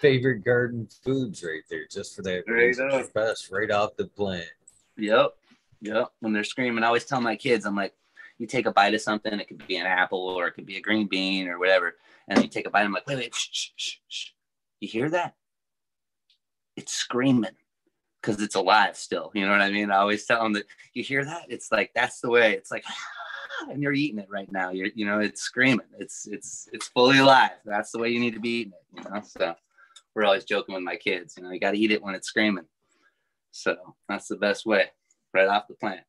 favorite 0.00 0.44
garden 0.44 0.88
foods 1.04 1.42
right 1.42 1.62
there, 1.70 1.86
just 1.90 2.14
for 2.14 2.22
that 2.22 2.44
right 2.48 3.14
best 3.14 3.50
right 3.50 3.70
off 3.70 3.96
the 3.96 4.06
plant. 4.06 4.48
Yep. 4.96 5.34
Yep. 5.80 6.12
When 6.20 6.32
they're 6.32 6.44
screaming, 6.44 6.84
I 6.84 6.88
always 6.88 7.04
tell 7.04 7.20
my 7.20 7.36
kids, 7.36 7.64
I'm 7.64 7.76
like, 7.76 7.94
you 8.38 8.46
take 8.46 8.66
a 8.66 8.72
bite 8.72 8.94
of 8.94 9.00
something, 9.00 9.32
it 9.32 9.48
could 9.48 9.66
be 9.66 9.76
an 9.76 9.86
apple 9.86 10.18
or 10.18 10.46
it 10.48 10.52
could 10.52 10.66
be 10.66 10.76
a 10.76 10.80
green 10.80 11.06
bean 11.06 11.48
or 11.48 11.58
whatever 11.58 11.96
and 12.28 12.42
you 12.42 12.48
take 12.48 12.66
a 12.66 12.70
bite. 12.70 12.82
I'm 12.82 12.92
like, 12.92 13.06
wait, 13.06 13.16
wait, 13.16 13.34
shh, 13.34 13.48
shh, 13.52 13.70
shh, 13.76 13.96
shh. 14.08 14.26
You 14.80 14.88
hear 14.88 15.10
that? 15.10 15.34
It's 16.76 16.92
screaming 16.92 17.56
because 18.20 18.40
it's 18.40 18.54
alive 18.54 18.96
still. 18.96 19.30
You 19.34 19.46
know 19.46 19.52
what 19.52 19.60
I 19.60 19.70
mean? 19.70 19.90
I 19.90 19.96
always 19.96 20.24
tell 20.24 20.42
them 20.42 20.54
that 20.54 20.64
you 20.94 21.02
hear 21.02 21.24
that. 21.24 21.46
It's 21.48 21.70
like 21.70 21.92
that's 21.94 22.20
the 22.20 22.30
way. 22.30 22.54
It's 22.54 22.70
like, 22.70 22.84
and 23.70 23.82
you're 23.82 23.92
eating 23.92 24.18
it 24.18 24.28
right 24.30 24.50
now. 24.50 24.70
You're, 24.70 24.88
you 24.94 25.06
know, 25.06 25.20
it's 25.20 25.42
screaming. 25.42 25.86
It's 25.98 26.26
it's 26.26 26.68
it's 26.72 26.88
fully 26.88 27.18
alive. 27.18 27.52
That's 27.64 27.90
the 27.90 27.98
way 27.98 28.10
you 28.10 28.20
need 28.20 28.34
to 28.34 28.40
be 28.40 28.60
eating 28.60 28.72
it. 28.72 29.04
You 29.04 29.10
know, 29.10 29.22
so 29.22 29.54
we're 30.14 30.24
always 30.24 30.44
joking 30.44 30.74
with 30.74 30.84
my 30.84 30.96
kids. 30.96 31.34
You 31.36 31.44
know, 31.44 31.50
you 31.50 31.60
got 31.60 31.72
to 31.72 31.78
eat 31.78 31.90
it 31.90 32.02
when 32.02 32.14
it's 32.14 32.28
screaming. 32.28 32.66
So 33.50 33.76
that's 34.08 34.28
the 34.28 34.36
best 34.36 34.64
way, 34.66 34.86
right 35.34 35.48
off 35.48 35.68
the 35.68 35.74
plant. 35.74 36.00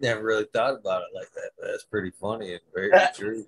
Never 0.00 0.22
really 0.22 0.46
thought 0.52 0.74
about 0.74 1.02
it 1.02 1.14
like 1.14 1.32
that, 1.34 1.50
but 1.58 1.68
that's 1.68 1.84
pretty 1.84 2.10
funny 2.10 2.52
and 2.52 2.60
very 2.74 2.90
true. 3.14 3.46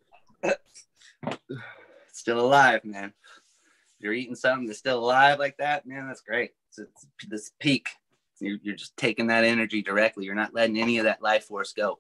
still 2.13 2.41
alive, 2.41 2.85
man. 2.85 3.13
If 3.99 4.05
you're 4.05 4.13
eating 4.13 4.35
something 4.35 4.67
that's 4.67 4.79
still 4.79 4.99
alive 4.99 5.39
like 5.39 5.57
that, 5.59 5.87
man, 5.87 6.07
that's 6.07 6.21
great. 6.21 6.53
It's, 6.69 6.79
it's 6.79 7.07
this 7.29 7.53
peak. 7.61 7.89
You're, 8.40 8.59
you're 8.62 8.77
just 8.77 8.96
taking 8.96 9.29
that 9.29 9.44
energy 9.44 9.83
directly. 9.83 10.25
You're 10.25 10.35
not 10.35 10.55
letting 10.55 10.79
any 10.79 10.99
of 10.99 11.05
that 11.05 11.22
life 11.22 11.44
force 11.44 11.72
go. 11.72 11.99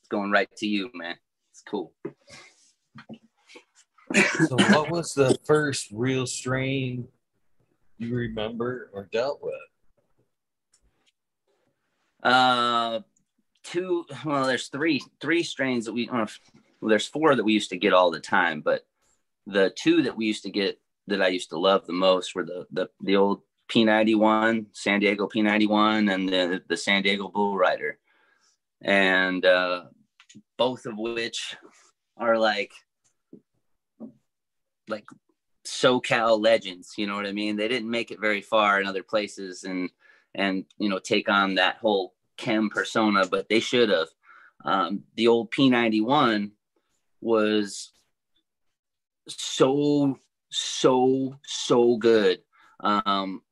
It's 0.00 0.08
going 0.08 0.30
right 0.30 0.48
to 0.56 0.66
you, 0.66 0.90
man. 0.94 1.16
It's 1.50 1.62
cool. 1.62 1.92
so, 4.14 4.56
what 4.56 4.90
was 4.90 5.12
the 5.14 5.38
first 5.44 5.88
real 5.92 6.26
strain 6.26 7.08
you 7.98 8.14
remember 8.14 8.90
or 8.92 9.08
dealt 9.10 9.40
with? 9.42 9.54
Uh, 12.22 13.00
two. 13.62 14.04
Well, 14.24 14.46
there's 14.46 14.68
three 14.68 15.02
three 15.20 15.42
strains 15.42 15.86
that 15.86 15.92
we. 15.92 16.08
Well, 16.10 16.28
there's 16.82 17.06
four 17.06 17.34
that 17.34 17.44
we 17.44 17.52
used 17.52 17.70
to 17.70 17.76
get 17.76 17.92
all 17.92 18.10
the 18.10 18.20
time, 18.20 18.60
but 18.60 18.86
the 19.46 19.70
two 19.70 20.02
that 20.02 20.16
we 20.16 20.26
used 20.26 20.42
to 20.44 20.50
get 20.50 20.80
that 21.08 21.22
I 21.22 21.28
used 21.28 21.50
to 21.50 21.58
love 21.58 21.86
the 21.86 21.92
most 21.92 22.34
were 22.34 22.44
the 22.44 22.66
the, 22.70 22.88
the 23.00 23.16
old 23.16 23.42
P91, 23.68 24.66
San 24.72 25.00
Diego 25.00 25.28
P91, 25.28 26.12
and 26.12 26.28
the 26.28 26.62
the 26.68 26.76
San 26.76 27.02
Diego 27.02 27.28
Bull 27.28 27.56
Rider, 27.56 27.98
and 28.82 29.44
uh, 29.44 29.84
both 30.56 30.86
of 30.86 30.96
which 30.96 31.56
are 32.16 32.38
like 32.38 32.72
like 34.88 35.06
SoCal 35.66 36.40
legends. 36.40 36.94
You 36.96 37.06
know 37.06 37.16
what 37.16 37.26
I 37.26 37.32
mean? 37.32 37.56
They 37.56 37.68
didn't 37.68 37.90
make 37.90 38.10
it 38.10 38.20
very 38.20 38.40
far 38.40 38.80
in 38.80 38.86
other 38.86 39.02
places, 39.02 39.64
and 39.64 39.90
and 40.34 40.64
you 40.78 40.88
know 40.88 40.98
take 40.98 41.28
on 41.28 41.56
that 41.56 41.78
whole 41.78 42.14
chem 42.36 42.70
persona, 42.70 43.26
but 43.26 43.48
they 43.48 43.60
should 43.60 43.88
have. 43.88 44.08
Um, 44.64 45.04
the 45.16 45.28
old 45.28 45.52
P91 45.52 46.50
was 47.20 47.92
so 49.28 50.18
so 50.50 51.36
so 51.44 51.96
good 51.96 52.38
um 52.80 53.42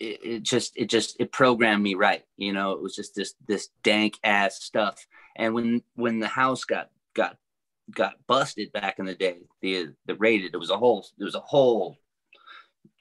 it, 0.00 0.42
just 0.42 0.72
it 0.76 0.88
just 0.88 1.16
it 1.18 1.32
programmed 1.32 1.82
me 1.82 1.94
right 1.94 2.22
you 2.36 2.52
know 2.52 2.72
it 2.72 2.82
was 2.82 2.94
just 2.94 3.14
this 3.14 3.34
this 3.46 3.68
dank 3.82 4.18
ass 4.22 4.62
stuff 4.62 5.06
and 5.36 5.54
when 5.54 5.82
when 5.94 6.20
the 6.20 6.28
house 6.28 6.64
got 6.64 6.90
got 7.14 7.36
got 7.94 8.14
busted 8.26 8.70
back 8.72 8.98
in 8.98 9.06
the 9.06 9.14
day 9.14 9.38
the 9.62 9.88
the 10.06 10.14
rated 10.16 10.54
it 10.54 10.58
was 10.58 10.70
a 10.70 10.76
whole 10.76 11.06
it 11.18 11.24
was 11.24 11.34
a 11.34 11.40
whole 11.40 11.96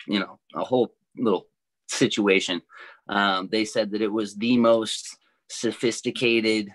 you 0.08 0.20
know 0.20 0.40
a 0.56 0.64
whole 0.64 0.94
little 1.18 1.48
situation 1.88 2.62
um, 3.10 3.48
they 3.52 3.66
said 3.66 3.92
that 3.92 4.02
it 4.02 4.12
was 4.12 4.36
the 4.36 4.58
most 4.58 5.18
sophisticated 5.50 6.70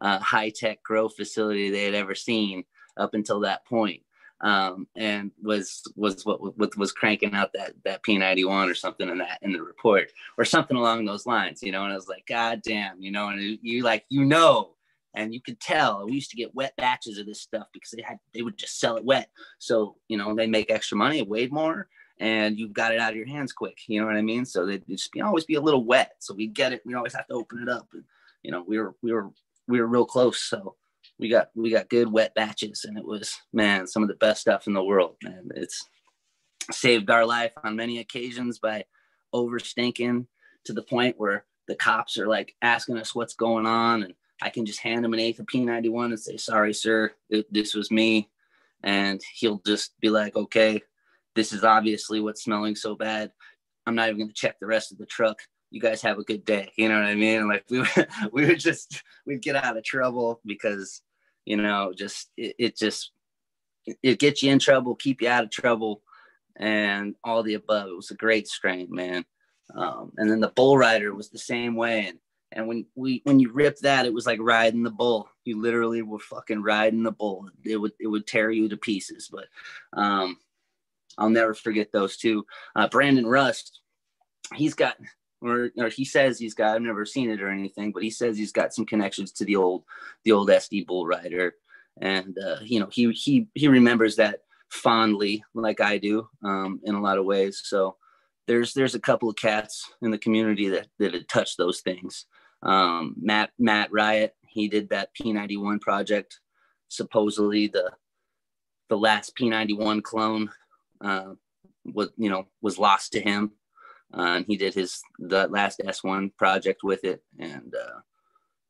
uh, 0.00 0.18
high 0.18 0.50
tech 0.50 0.82
grow 0.82 1.08
facility 1.08 1.70
they 1.70 1.84
had 1.84 1.94
ever 1.94 2.14
seen 2.14 2.64
up 2.96 3.14
until 3.14 3.40
that 3.40 3.64
point. 3.66 4.02
Um, 4.40 4.86
and 4.96 5.32
was 5.42 5.82
was 5.96 6.24
what, 6.24 6.76
was 6.76 6.92
cranking 6.92 7.34
out 7.34 7.52
that 7.54 7.72
that 7.84 8.04
P91 8.04 8.70
or 8.70 8.74
something 8.74 9.08
in 9.08 9.18
that 9.18 9.38
in 9.42 9.52
the 9.52 9.62
report 9.62 10.12
or 10.36 10.44
something 10.44 10.76
along 10.76 11.04
those 11.04 11.26
lines, 11.26 11.62
you 11.62 11.72
know. 11.72 11.82
And 11.82 11.92
I 11.92 11.96
was 11.96 12.08
like, 12.08 12.24
God 12.26 12.62
damn, 12.62 13.02
you 13.02 13.10
know. 13.10 13.28
And 13.28 13.58
you 13.62 13.82
like 13.82 14.04
you 14.08 14.24
know, 14.24 14.74
and 15.14 15.34
you 15.34 15.40
could 15.40 15.60
tell. 15.60 16.06
We 16.06 16.12
used 16.12 16.30
to 16.30 16.36
get 16.36 16.54
wet 16.54 16.76
batches 16.76 17.18
of 17.18 17.26
this 17.26 17.40
stuff 17.40 17.66
because 17.72 17.90
they 17.90 18.02
had 18.02 18.18
they 18.32 18.42
would 18.42 18.56
just 18.56 18.78
sell 18.78 18.96
it 18.96 19.04
wet. 19.04 19.28
So 19.58 19.96
you 20.08 20.16
know 20.16 20.34
they 20.34 20.46
make 20.46 20.70
extra 20.70 20.96
money, 20.96 21.18
it 21.18 21.28
weighed 21.28 21.52
more, 21.52 21.88
and 22.20 22.56
you 22.56 22.68
got 22.68 22.92
it 22.92 23.00
out 23.00 23.10
of 23.10 23.16
your 23.16 23.26
hands 23.26 23.52
quick. 23.52 23.78
You 23.88 24.00
know 24.00 24.06
what 24.06 24.16
I 24.16 24.22
mean? 24.22 24.44
So 24.44 24.66
they 24.66 24.78
just 24.78 25.10
be 25.12 25.20
always 25.20 25.44
be 25.44 25.54
a 25.54 25.60
little 25.60 25.84
wet. 25.84 26.12
So 26.20 26.34
we 26.34 26.46
get 26.46 26.72
it. 26.72 26.82
We 26.84 26.94
always 26.94 27.14
have 27.14 27.26
to 27.26 27.34
open 27.34 27.60
it 27.60 27.68
up. 27.68 27.88
And 27.92 28.04
you 28.42 28.52
know 28.52 28.64
we 28.66 28.78
were 28.78 28.94
we 29.02 29.12
were 29.12 29.30
we 29.66 29.80
were 29.80 29.86
real 29.86 30.06
close. 30.06 30.40
So 30.40 30.76
we 31.18 31.28
got 31.28 31.50
we 31.54 31.70
got 31.70 31.88
good 31.88 32.10
wet 32.10 32.34
batches, 32.34 32.84
and 32.84 32.96
it 32.96 33.04
was 33.04 33.34
man 33.52 33.86
some 33.86 34.02
of 34.02 34.08
the 34.08 34.14
best 34.14 34.40
stuff 34.40 34.66
in 34.66 34.72
the 34.72 34.84
world. 34.84 35.16
Man, 35.22 35.48
it's 35.56 35.84
saved 36.70 37.10
our 37.10 37.24
life 37.24 37.52
on 37.64 37.76
many 37.76 37.98
occasions 37.98 38.58
by 38.58 38.84
over 39.32 39.58
stinking 39.58 40.26
to 40.64 40.72
the 40.72 40.82
point 40.82 41.18
where 41.18 41.44
the 41.66 41.74
cops 41.74 42.18
are 42.18 42.28
like 42.28 42.54
asking 42.62 42.98
us 42.98 43.14
what's 43.14 43.34
going 43.34 43.66
on, 43.66 44.04
and 44.04 44.14
I 44.40 44.50
can 44.50 44.64
just 44.64 44.80
hand 44.80 45.04
him 45.04 45.12
an 45.12 45.20
eighth 45.20 45.40
of 45.40 45.46
P91 45.46 46.06
and 46.06 46.20
say, 46.20 46.36
"Sorry, 46.36 46.72
sir, 46.72 47.12
it, 47.30 47.52
this 47.52 47.74
was 47.74 47.90
me," 47.90 48.30
and 48.82 49.20
he'll 49.34 49.60
just 49.66 49.98
be 50.00 50.10
like, 50.10 50.36
"Okay, 50.36 50.82
this 51.34 51.52
is 51.52 51.64
obviously 51.64 52.20
what's 52.20 52.44
smelling 52.44 52.76
so 52.76 52.94
bad. 52.94 53.32
I'm 53.86 53.94
not 53.94 54.08
even 54.08 54.18
going 54.18 54.28
to 54.28 54.34
check 54.34 54.60
the 54.60 54.66
rest 54.66 54.92
of 54.92 54.98
the 54.98 55.06
truck." 55.06 55.40
you 55.70 55.80
guys 55.80 56.00
have 56.00 56.18
a 56.18 56.24
good 56.24 56.44
day. 56.44 56.72
You 56.76 56.88
know 56.88 56.94
what 56.94 57.04
I 57.04 57.14
mean? 57.14 57.48
Like 57.48 57.64
we 57.68 57.84
we 58.32 58.46
would 58.46 58.58
just 58.58 59.02
we'd 59.26 59.42
get 59.42 59.56
out 59.56 59.76
of 59.76 59.84
trouble 59.84 60.40
because 60.44 61.02
you 61.48 61.56
know 61.56 61.94
just 61.96 62.30
it, 62.36 62.54
it 62.58 62.76
just 62.76 63.12
it 64.02 64.18
gets 64.18 64.42
you 64.42 64.52
in 64.52 64.58
trouble, 64.58 64.94
keep 64.94 65.22
you 65.22 65.28
out 65.28 65.44
of 65.44 65.50
trouble, 65.50 66.02
and 66.56 67.14
all 67.24 67.42
the 67.42 67.54
above. 67.54 67.88
It 67.88 67.96
was 67.96 68.10
a 68.10 68.16
great 68.16 68.46
strain, 68.48 68.88
man. 68.90 69.24
Um, 69.74 70.12
and 70.18 70.30
then 70.30 70.40
the 70.40 70.48
bull 70.48 70.76
rider 70.76 71.14
was 71.14 71.30
the 71.30 71.38
same 71.38 71.74
way. 71.74 72.06
And 72.08 72.18
and 72.52 72.68
when 72.68 72.86
we 72.94 73.22
when 73.24 73.40
you 73.40 73.50
rip 73.50 73.78
that, 73.78 74.04
it 74.04 74.12
was 74.12 74.26
like 74.26 74.40
riding 74.42 74.82
the 74.82 74.90
bull. 74.90 75.30
You 75.44 75.60
literally 75.60 76.02
were 76.02 76.18
fucking 76.18 76.62
riding 76.62 77.02
the 77.02 77.12
bull. 77.12 77.48
It 77.64 77.78
would 77.78 77.92
it 77.98 78.08
would 78.08 78.26
tear 78.26 78.50
you 78.50 78.68
to 78.68 78.76
pieces. 78.76 79.30
But 79.32 79.46
um, 79.98 80.36
I'll 81.16 81.30
never 81.30 81.54
forget 81.54 81.92
those 81.92 82.18
two. 82.18 82.44
Uh, 82.76 82.88
Brandon 82.88 83.26
Rust, 83.26 83.80
he's 84.54 84.74
got 84.74 84.96
or, 85.40 85.70
or 85.76 85.88
he 85.88 86.04
says 86.04 86.38
he's 86.38 86.54
got. 86.54 86.74
I've 86.74 86.82
never 86.82 87.04
seen 87.04 87.30
it 87.30 87.40
or 87.40 87.48
anything, 87.48 87.92
but 87.92 88.02
he 88.02 88.10
says 88.10 88.36
he's 88.36 88.52
got 88.52 88.74
some 88.74 88.86
connections 88.86 89.32
to 89.32 89.44
the 89.44 89.56
old, 89.56 89.84
the 90.24 90.32
old 90.32 90.48
SD 90.48 90.86
Bull 90.86 91.06
Rider, 91.06 91.54
and 92.00 92.36
uh, 92.38 92.56
you 92.62 92.80
know 92.80 92.88
he 92.90 93.10
he 93.12 93.48
he 93.54 93.68
remembers 93.68 94.16
that 94.16 94.40
fondly 94.70 95.42
like 95.54 95.80
I 95.80 95.98
do 95.98 96.28
um, 96.44 96.80
in 96.84 96.94
a 96.94 97.00
lot 97.00 97.18
of 97.18 97.24
ways. 97.24 97.62
So 97.64 97.96
there's 98.46 98.74
there's 98.74 98.94
a 98.94 99.00
couple 99.00 99.28
of 99.28 99.36
cats 99.36 99.90
in 100.02 100.10
the 100.10 100.18
community 100.18 100.68
that 100.70 100.88
that 100.98 101.14
had 101.14 101.28
touched 101.28 101.58
those 101.58 101.80
things. 101.80 102.26
Um, 102.62 103.14
Matt 103.20 103.50
Matt 103.58 103.92
Riot, 103.92 104.34
he 104.48 104.68
did 104.68 104.88
that 104.90 105.10
P91 105.20 105.80
project. 105.80 106.40
Supposedly 106.88 107.68
the 107.68 107.92
the 108.88 108.98
last 108.98 109.36
P91 109.36 110.02
clone 110.02 110.50
uh, 111.00 111.34
was 111.84 112.08
you 112.16 112.30
know 112.30 112.48
was 112.60 112.78
lost 112.78 113.12
to 113.12 113.20
him, 113.20 113.52
and 114.12 114.44
he 114.46 114.56
did 114.56 114.74
his 114.74 115.00
the 115.18 115.48
last 115.48 115.80
S1 115.84 116.34
project 116.36 116.82
with 116.82 117.04
it, 117.04 117.22
and 117.38 117.74
uh, 117.74 118.00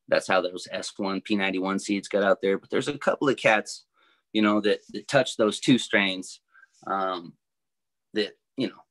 that's 0.09 0.27
how 0.27 0.41
those 0.41 0.67
S1 0.73 1.23
P91 1.25 1.81
seeds 1.81 2.09
got 2.09 2.23
out 2.23 2.39
there. 2.43 2.59
But 2.59 2.71
there's 2.71 2.89
a 2.89 2.99
couple 2.99 3.29
of 3.29 3.37
cats, 3.37 3.85
you 4.33 4.43
know, 4.43 4.61
that, 4.63 4.81
that 4.91 5.09
touch 5.09 5.37
those 5.37 5.61
two 5.61 5.79
strains 5.79 6.41
um, 6.87 7.35
that 8.15 8.33
you 8.57 8.69
know 8.69 8.83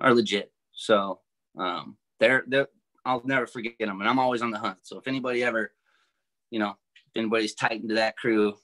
are 0.00 0.14
legit. 0.14 0.52
So 0.72 1.20
um, 1.58 1.96
they're 2.20 2.44
they're 2.46 2.68
I'll 3.04 3.22
never 3.24 3.46
forget 3.46 3.74
them, 3.78 4.00
and 4.00 4.08
I'm 4.08 4.18
always 4.18 4.42
on 4.42 4.50
the 4.50 4.58
hunt. 4.58 4.78
So 4.82 4.98
if 4.98 5.06
anybody 5.06 5.42
ever, 5.44 5.72
you 6.50 6.58
know, 6.58 6.70
if 6.94 7.16
anybody's 7.16 7.54
tight 7.54 7.80
into 7.80 7.94
that 7.94 8.16
crew, 8.16 8.56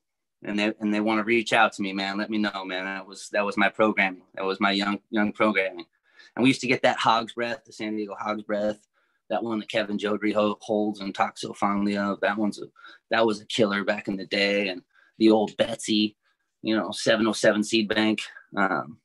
and 0.43 0.59
they 0.59 0.75
and 0.81 0.93
they 0.93 1.01
want 1.01 1.21
to 1.21 1.25
reach 1.25 1.53
out 1.53 1.73
to 1.75 1.83
me, 1.83 1.93
man, 1.93 2.19
let 2.19 2.31
me 2.31 2.39
know, 2.39 2.65
man. 2.65 2.85
That 2.85 3.07
was 3.07 3.29
that 3.33 3.45
was 3.45 3.57
my 3.57 3.69
programming. 3.69 4.25
That 4.35 4.45
was 4.45 4.61
my 4.61 4.73
young 4.73 4.99
young 5.11 5.33
programming. 5.33 5.87
And 6.35 6.43
we 6.43 6.49
used 6.49 6.61
to 6.63 6.67
get 6.67 6.83
that 6.83 6.99
Hog's 6.99 7.35
Breath, 7.35 7.65
the 7.65 7.73
San 7.73 7.97
Diego 7.97 8.15
Hog's 8.19 8.43
Breath, 8.43 8.87
that 9.31 9.43
one 9.43 9.59
that 9.61 9.71
Kevin 9.71 9.99
Jodrey 9.99 10.35
holds 10.35 11.01
and 11.01 11.15
talks 11.15 11.41
so 11.41 11.53
fondly 11.53 11.97
of. 11.97 12.21
That 12.21 12.39
one's 12.39 12.61
a 12.61 12.67
that 13.11 13.27
was 13.27 13.41
a 13.41 13.47
killer 13.47 13.85
back 13.85 14.09
in 14.09 14.17
the 14.17 14.27
day. 14.27 14.69
And 14.69 14.83
the 15.19 15.31
old 15.31 15.57
Betsy, 15.57 16.17
you 16.63 16.77
know, 16.77 16.91
707 16.91 17.65
seed 17.65 17.89
bank. 17.89 18.21
Um, 18.57 18.99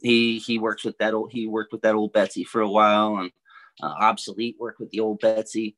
he 0.00 0.38
he 0.38 0.58
works 0.58 0.84
with 0.84 0.98
that 0.98 1.14
old 1.14 1.32
he 1.32 1.46
worked 1.46 1.72
with 1.72 1.82
that 1.82 1.94
old 1.94 2.12
Betsy 2.12 2.44
for 2.44 2.60
a 2.60 2.70
while 2.70 3.18
and 3.18 3.30
uh, 3.82 3.94
obsolete 4.00 4.56
worked 4.58 4.80
with 4.80 4.90
the 4.90 5.00
old 5.00 5.20
Betsy. 5.20 5.76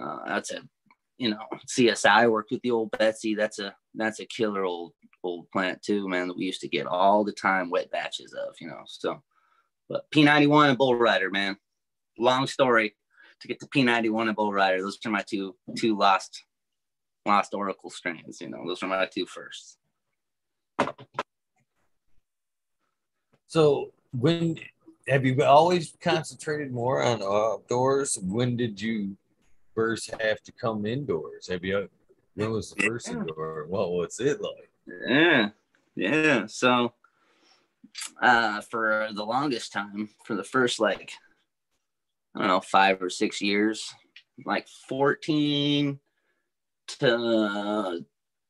Uh, 0.00 0.18
that's 0.26 0.52
a 0.52 0.60
you 1.18 1.30
know 1.30 1.42
CSI 1.66 2.30
worked 2.30 2.50
with 2.50 2.62
the 2.62 2.70
old 2.70 2.90
Betsy. 2.92 3.34
That's 3.34 3.58
a 3.58 3.74
that's 3.94 4.20
a 4.20 4.26
killer 4.26 4.64
old 4.64 4.92
old 5.24 5.50
plant 5.50 5.82
too, 5.82 6.08
man. 6.08 6.28
That 6.28 6.36
we 6.36 6.44
used 6.44 6.60
to 6.62 6.68
get 6.68 6.86
all 6.86 7.24
the 7.24 7.32
time 7.32 7.70
wet 7.70 7.90
batches 7.90 8.32
of, 8.32 8.54
you 8.60 8.68
know. 8.68 8.82
So, 8.86 9.22
but 9.92 10.10
P91 10.10 10.70
and 10.70 10.78
Bull 10.78 10.96
Rider, 10.96 11.30
man. 11.30 11.56
Long 12.18 12.46
story 12.46 12.96
to 13.40 13.48
get 13.48 13.60
to 13.60 13.66
P91 13.66 14.28
and 14.28 14.36
Bull 14.36 14.52
Rider. 14.52 14.80
Those 14.80 14.98
are 15.04 15.10
my 15.10 15.22
two 15.22 15.54
two 15.76 15.96
lost 15.96 16.44
lost 17.26 17.52
Oracle 17.52 17.90
strains. 17.90 18.40
You 18.40 18.48
know, 18.48 18.66
those 18.66 18.82
are 18.82 18.86
my 18.88 19.06
two 19.06 19.26
firsts. 19.26 19.76
So 23.48 23.92
when 24.18 24.58
have 25.08 25.26
you 25.26 25.44
always 25.44 25.94
concentrated 26.00 26.72
more 26.72 27.02
on 27.02 27.22
outdoors? 27.22 28.18
When 28.22 28.56
did 28.56 28.80
you 28.80 29.16
first 29.74 30.10
have 30.20 30.42
to 30.42 30.52
come 30.52 30.86
indoors? 30.86 31.48
Have 31.50 31.64
you 31.64 31.88
when 32.34 32.50
was 32.50 32.70
the 32.70 32.82
first 32.84 33.08
yeah. 33.08 33.18
indoor? 33.18 33.66
What 33.68 33.90
was 33.90 34.18
it 34.20 34.40
like? 34.40 34.70
Yeah. 35.06 35.48
Yeah. 35.94 36.46
So 36.46 36.94
uh 38.20 38.60
for 38.62 39.08
the 39.14 39.24
longest 39.24 39.72
time, 39.72 40.08
for 40.24 40.34
the 40.34 40.44
first 40.44 40.80
like 40.80 41.12
I 42.34 42.40
don't 42.40 42.48
know, 42.48 42.60
five 42.60 43.02
or 43.02 43.10
six 43.10 43.40
years, 43.42 43.92
like 44.46 44.66
14 44.88 45.98
to 46.98 48.04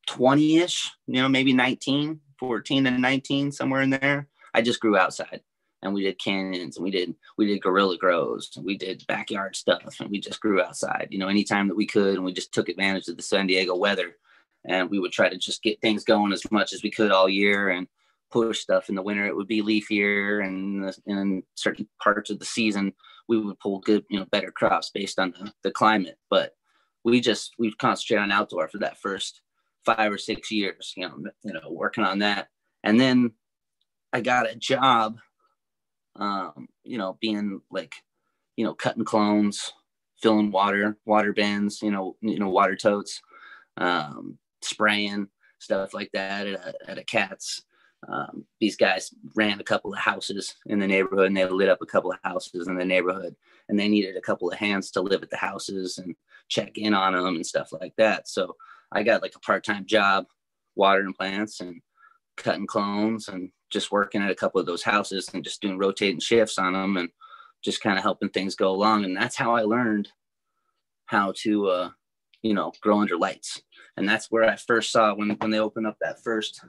20 0.07 0.57
ish, 0.59 0.90
you 1.07 1.14
know, 1.14 1.29
maybe 1.29 1.53
19, 1.53 2.21
14 2.38 2.87
and 2.87 3.03
19, 3.03 3.51
somewhere 3.51 3.83
in 3.83 3.90
there. 3.90 4.29
I 4.55 4.62
just 4.62 4.81
grew 4.81 4.97
outside 4.97 5.40
and 5.83 5.92
we 5.92 6.03
did 6.03 6.18
canyons 6.18 6.77
and 6.77 6.85
we 6.85 6.90
did 6.90 7.14
we 7.37 7.47
did 7.47 7.61
guerrilla 7.61 7.97
grows 7.99 8.51
and 8.57 8.64
we 8.64 8.77
did 8.77 9.05
backyard 9.09 9.57
stuff 9.57 9.97
and 10.01 10.11
we 10.11 10.21
just 10.21 10.40
grew 10.40 10.62
outside 10.62 11.09
you 11.11 11.18
know 11.18 11.29
anytime 11.29 11.68
that 11.68 11.77
we 11.77 11.87
could 11.87 12.14
and 12.14 12.25
we 12.25 12.33
just 12.33 12.53
took 12.53 12.68
advantage 12.68 13.09
of 13.09 13.16
the 13.16 13.23
san 13.23 13.47
diego 13.47 13.75
weather 13.75 14.16
and 14.64 14.88
we 14.90 14.99
would 14.99 15.12
try 15.12 15.29
to 15.29 15.37
just 15.37 15.62
get 15.62 15.81
things 15.81 16.05
going 16.05 16.33
as 16.33 16.49
much 16.51 16.73
as 16.73 16.83
we 16.83 16.90
could 16.90 17.11
all 17.11 17.29
year 17.29 17.71
and 17.71 17.87
push 18.33 18.61
stuff 18.61 18.88
in 18.88 18.95
the 18.95 19.03
winter 19.03 19.27
it 19.27 19.37
would 19.37 19.49
be 19.49 19.62
leafier 19.62 20.45
and 20.45 20.92
in 21.07 21.42
certain 21.55 21.88
parts 22.03 22.31
of 22.31 22.38
the 22.38 22.45
season 22.45 22.92
we 23.29 23.38
would 23.38 23.59
pull 23.61 23.81
good 23.81 24.05
you 24.11 24.18
know 24.18 24.27
better 24.33 24.51
crops 24.51 24.90
based 24.92 25.18
on 25.18 25.33
the, 25.38 25.53
the 25.64 25.71
climate 25.71 26.16
but 26.31 26.53
we 27.05 27.21
just 27.21 27.53
we 27.59 27.73
concentrate 27.75 28.18
on 28.18 28.33
outdoor 28.33 28.68
for 28.68 28.79
that 28.79 28.99
first 28.99 29.42
five 29.85 30.12
or 30.12 30.18
six 30.18 30.51
years 30.51 30.92
you 30.97 31.07
know 31.07 31.16
you 31.45 31.53
know 31.53 31.71
working 31.71 32.05
on 32.05 32.18
that 32.21 32.49
and 32.85 33.01
then 33.01 33.33
I 34.12 34.21
got 34.21 34.51
a 34.51 34.55
job, 34.55 35.18
um, 36.16 36.68
you 36.85 36.99
know, 36.99 37.16
being 37.21 37.62
like, 37.71 37.95
you 38.57 38.64
know, 38.64 38.75
cutting 38.75 39.05
clones, 39.05 39.73
filling 40.21 40.51
water, 40.51 40.99
water 41.07 41.33
bins, 41.33 41.81
you 41.83 41.90
know, 41.90 42.16
you 42.21 42.38
know, 42.38 42.51
water 42.51 42.77
totes, 42.77 43.23
um, 43.79 44.38
spraying 44.61 45.29
stuff 45.59 45.95
like 45.95 46.11
that 46.12 46.47
at 46.47 46.55
a, 46.55 46.90
at 46.90 46.99
a 46.99 47.05
cat's. 47.05 47.62
Um, 48.09 48.45
these 48.61 48.77
guys 48.77 49.15
ran 49.37 49.61
a 49.61 49.65
couple 49.65 49.93
of 49.93 49.99
houses 49.99 50.57
in 50.67 50.81
the 50.81 50.87
neighborhood 50.87 51.27
and 51.27 51.37
they 51.37 51.47
lit 51.47 51.69
up 51.69 51.83
a 51.83 51.87
couple 51.87 52.11
of 52.11 52.19
houses 52.25 52.67
in 52.67 52.75
the 52.75 52.85
neighborhood 52.85 53.37
and 53.69 53.79
they 53.79 53.88
needed 53.88 54.17
a 54.17 54.21
couple 54.21 54.51
of 54.51 54.59
hands 54.59 54.91
to 54.91 55.01
live 55.01 55.23
at 55.23 55.31
the 55.31 55.37
houses 55.37 55.99
and 55.99 56.17
check 56.49 56.77
in 56.77 56.95
on 56.95 57.12
them 57.12 57.37
and 57.37 57.47
stuff 57.47 57.73
like 57.73 57.95
that. 57.97 58.29
So 58.29 58.57
I 58.91 59.03
got 59.05 59.23
like 59.23 59.37
a 59.37 59.41
part-time 59.41 59.87
job 59.87 60.27
watering 60.75 61.15
plants 61.15 61.61
and 61.61 61.81
cutting 62.37 62.67
clones 62.67 63.29
and 63.29 63.51
just 63.71 63.93
working 63.93 64.21
at 64.21 64.31
a 64.31 64.35
couple 64.35 64.61
of 64.61 64.67
those 64.67 64.83
houses 64.83 65.31
and 65.33 65.45
just 65.45 65.62
doing 65.62 65.79
rotating 65.79 66.21
shifts 66.21 66.59
on 66.59 66.73
them 66.73 66.97
and 66.97 67.09
just 67.62 67.81
kind 67.81 67.97
of 67.97 68.03
helping 68.03 68.31
things 68.31 68.57
go 68.57 68.71
along. 68.71 69.05
And 69.05 69.17
that's 69.17 69.37
how 69.37 69.55
I 69.55 69.62
learned 69.62 70.09
how 71.07 71.33
to, 71.37 71.69
uh, 71.69 71.91
you 72.43 72.55
know, 72.55 72.73
grow 72.81 73.01
under 73.01 73.17
lights. 73.17 73.62
And 73.97 74.09
that's 74.09 74.31
where 74.31 74.45
I 74.45 74.57
first 74.57 74.91
saw 74.91 75.15
when, 75.15 75.31
when 75.31 75.51
they 75.51 75.61
opened 75.61 75.87
up 75.87 75.97
that 76.01 76.23
first, 76.23 76.61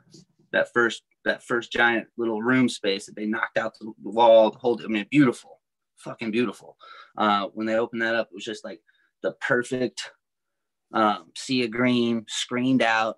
that 0.51 0.71
first, 0.73 1.01
that 1.25 1.43
first 1.43 1.71
giant 1.71 2.07
little 2.17 2.41
room 2.41 2.67
space 2.69 3.05
that 3.05 3.15
they 3.15 3.25
knocked 3.25 3.57
out 3.57 3.73
the 3.79 3.93
wall, 4.03 4.51
the 4.51 4.59
whole, 4.59 4.79
I 4.83 4.87
mean, 4.87 5.05
beautiful, 5.09 5.61
fucking 5.97 6.31
beautiful. 6.31 6.77
Uh, 7.17 7.47
when 7.53 7.67
they 7.67 7.75
opened 7.75 8.01
that 8.01 8.15
up, 8.15 8.27
it 8.27 8.35
was 8.35 8.45
just 8.45 8.65
like 8.65 8.81
the 9.21 9.33
perfect 9.33 10.11
um, 10.93 11.31
sea 11.35 11.63
of 11.63 11.71
green 11.71 12.25
screened 12.27 12.81
out, 12.81 13.17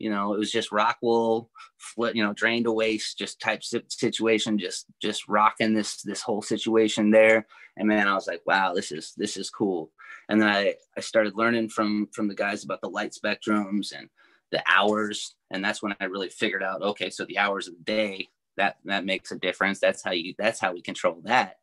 you 0.00 0.08
know, 0.08 0.32
it 0.32 0.38
was 0.38 0.50
just 0.50 0.72
rock 0.72 0.96
wool, 1.02 1.50
you 1.98 2.24
know, 2.24 2.32
drained 2.32 2.64
to 2.64 2.72
waste, 2.72 3.18
just 3.18 3.38
type 3.38 3.62
situation, 3.62 4.58
just 4.58 4.86
just 5.00 5.28
rocking 5.28 5.74
this 5.74 6.00
this 6.02 6.22
whole 6.22 6.40
situation 6.40 7.10
there. 7.10 7.46
And 7.76 7.86
man, 7.86 8.08
I 8.08 8.14
was 8.14 8.26
like, 8.26 8.40
wow, 8.46 8.72
this 8.72 8.92
is 8.92 9.12
this 9.18 9.36
is 9.36 9.50
cool. 9.50 9.92
And 10.30 10.40
then 10.40 10.48
I 10.48 10.74
I 10.96 11.00
started 11.00 11.36
learning 11.36 11.68
from 11.68 12.08
from 12.12 12.28
the 12.28 12.34
guys 12.34 12.64
about 12.64 12.80
the 12.80 12.88
light 12.88 13.12
spectrums 13.12 13.92
and 13.92 14.08
the 14.50 14.62
hours, 14.66 15.34
and 15.50 15.64
that's 15.64 15.82
when 15.82 15.94
I 16.00 16.04
really 16.04 16.28
figured 16.28 16.62
out, 16.62 16.82
okay, 16.82 17.10
so 17.10 17.24
the 17.24 17.38
hours 17.38 17.68
of 17.68 17.74
the 17.74 17.84
day 17.84 18.28
that 18.56 18.76
that 18.84 19.04
makes 19.04 19.32
a 19.32 19.38
difference. 19.38 19.80
That's 19.80 20.02
how 20.02 20.12
you 20.12 20.34
that's 20.38 20.60
how 20.60 20.72
we 20.72 20.82
control 20.82 21.20
that, 21.24 21.56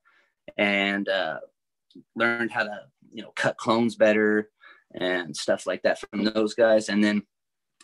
and 0.58 1.08
uh, 1.08 1.39
learned 2.15 2.52
how 2.52 2.63
to 2.63 2.82
you 3.12 3.23
know 3.23 3.32
cut 3.36 3.58
clones 3.58 3.95
better 3.95 4.50
and 4.95 5.36
stuff 5.36 5.67
like 5.67 5.84
that 5.84 6.00
from 6.00 6.23
those 6.23 6.54
guys, 6.54 6.89
and 6.89 7.04
then 7.04 7.23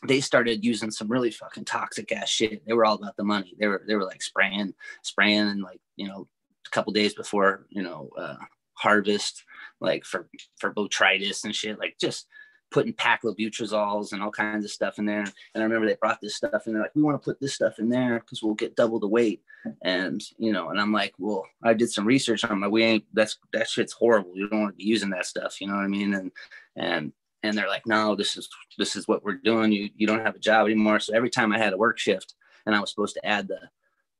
they 0.07 0.19
started 0.19 0.65
using 0.65 0.91
some 0.91 1.07
really 1.07 1.31
fucking 1.31 1.65
toxic 1.65 2.11
ass 2.11 2.29
shit. 2.29 2.65
They 2.65 2.73
were 2.73 2.85
all 2.85 2.95
about 2.95 3.15
the 3.15 3.23
money. 3.23 3.55
They 3.59 3.67
were 3.67 3.83
they 3.87 3.95
were 3.95 4.05
like 4.05 4.21
spraying, 4.21 4.73
spraying, 5.01 5.47
and 5.47 5.61
like 5.61 5.79
you 5.95 6.07
know, 6.07 6.27
a 6.65 6.69
couple 6.71 6.93
days 6.93 7.13
before 7.13 7.65
you 7.69 7.83
know 7.83 8.09
uh, 8.17 8.35
harvest, 8.73 9.43
like 9.79 10.05
for 10.05 10.27
for 10.59 10.73
botrytis 10.73 11.43
and 11.43 11.55
shit, 11.55 11.79
like 11.79 11.95
just 11.99 12.27
putting 12.73 12.91
pack 12.91 13.21
paclobutrazols 13.21 14.11
and 14.11 14.21
all 14.21 14.31
kinds 14.31 14.65
of 14.65 14.71
stuff 14.71 14.97
in 14.97 15.05
there. 15.05 15.19
And 15.53 15.61
I 15.61 15.63
remember 15.63 15.87
they 15.87 15.95
brought 15.95 16.19
this 16.19 16.35
stuff 16.35 16.63
and 16.65 16.75
they're 16.75 16.81
like, 16.81 16.95
we 16.95 17.03
want 17.03 17.21
to 17.21 17.23
put 17.23 17.39
this 17.39 17.53
stuff 17.53 17.77
in 17.77 17.87
there 17.87 18.19
because 18.19 18.41
we'll 18.41 18.55
get 18.55 18.75
double 18.75 18.99
the 18.99 19.07
weight. 19.07 19.43
And 19.83 20.21
you 20.37 20.51
know, 20.51 20.69
and 20.69 20.81
I'm 20.81 20.91
like, 20.91 21.13
well, 21.19 21.45
I 21.63 21.73
did 21.73 21.91
some 21.91 22.05
research 22.05 22.43
on 22.43 22.59
my 22.59 22.67
we 22.67 22.83
ain't 22.83 23.05
that's 23.13 23.37
that 23.53 23.69
shit's 23.69 23.93
horrible. 23.93 24.35
You 24.35 24.49
don't 24.49 24.61
want 24.61 24.73
to 24.73 24.77
be 24.77 24.89
using 24.89 25.11
that 25.11 25.27
stuff, 25.27 25.61
you 25.61 25.67
know 25.67 25.75
what 25.75 25.85
I 25.85 25.87
mean? 25.87 26.13
And 26.15 26.31
and 26.75 27.13
and 27.43 27.57
they're 27.57 27.69
like, 27.69 27.85
no, 27.85 28.15
this 28.15 28.35
is 28.35 28.49
this 28.77 28.95
is 28.95 29.07
what 29.07 29.23
we're 29.23 29.35
doing. 29.35 29.71
You 29.71 29.89
you 29.95 30.07
don't 30.07 30.25
have 30.25 30.35
a 30.35 30.39
job 30.39 30.65
anymore. 30.65 30.99
So 30.99 31.15
every 31.15 31.29
time 31.29 31.53
I 31.53 31.59
had 31.59 31.73
a 31.73 31.77
work 31.77 31.99
shift 31.99 32.33
and 32.65 32.75
I 32.75 32.79
was 32.79 32.89
supposed 32.89 33.13
to 33.15 33.25
add 33.25 33.47
the 33.47 33.69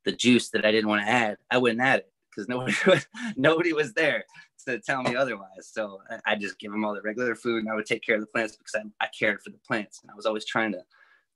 the 0.06 0.12
juice 0.12 0.50
that 0.50 0.66
I 0.66 0.72
didn't 0.72 0.90
want 0.90 1.06
to 1.06 1.12
add, 1.12 1.38
I 1.50 1.58
wouldn't 1.58 1.82
add 1.82 2.00
it 2.00 2.12
because 2.30 2.48
nobody 2.48 2.74
was, 2.88 3.06
nobody 3.36 3.74
was 3.74 3.94
there 3.94 4.26
to 4.64 4.80
tell 4.80 5.04
me 5.04 5.16
otherwise. 5.16 5.70
So 5.72 6.00
I, 6.26 6.36
just 6.36 6.60
give 6.60 6.72
them 6.72 6.84
all 6.84 6.94
the 6.94 7.02
regular 7.02 7.36
food 7.36 7.64
and 7.64 7.72
I 7.72 7.76
would 7.76 7.86
take 7.86 8.04
care 8.04 8.16
of 8.16 8.22
the 8.22 8.28
plants 8.28 8.56
because 8.56 8.76
I, 8.76 9.06
I 9.06 9.10
cared 9.18 9.42
for 9.42 9.50
the 9.50 9.60
plants. 9.60 10.02
And 10.02 10.12
I 10.12 10.16
was 10.16 10.26
always 10.26 10.46
trying 10.46 10.72
to 10.74 10.84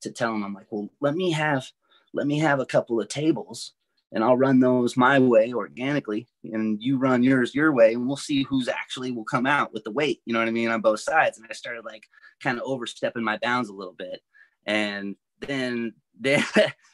to 0.02 0.12
tell 0.12 0.32
them, 0.32 0.44
I'm 0.44 0.54
like, 0.54 0.68
well, 0.70 0.90
let 1.02 1.16
me 1.16 1.32
have 1.32 1.66
let 2.14 2.28
me 2.28 2.40
have 2.40 2.60
a 2.60 2.66
couple 2.66 3.02
of 3.02 3.08
tables 3.08 3.74
and 4.12 4.24
I'll 4.24 4.38
run 4.38 4.60
those 4.60 4.96
my 4.96 5.20
way 5.20 5.54
organically, 5.54 6.28
and 6.44 6.82
you 6.82 6.98
run 6.98 7.24
yours 7.24 7.54
your 7.54 7.74
way, 7.74 7.94
and 7.94 8.08
we'll 8.08 8.16
see 8.16 8.44
who's 8.44 8.70
actually 8.70 9.12
will 9.12 9.26
come 9.26 9.46
out 9.46 9.74
with 9.74 9.84
the 9.84 9.92
weight. 9.92 10.22
You 10.26 10.34
know 10.34 10.40
what 10.40 10.48
I 10.48 10.52
mean 10.52 10.70
on 10.70 10.82
both 10.82 11.02
sides. 11.02 11.38
And 11.38 11.46
I 11.50 11.54
started 11.54 11.84
like 11.84 12.06
kind 12.42 12.58
of 12.58 12.64
overstepping 12.66 13.24
my 13.24 13.38
bounds 13.38 13.70
a 13.70 13.74
little 13.74 13.94
bit, 13.94 14.22
and 14.66 15.16
then 15.42 15.94
then 16.20 16.44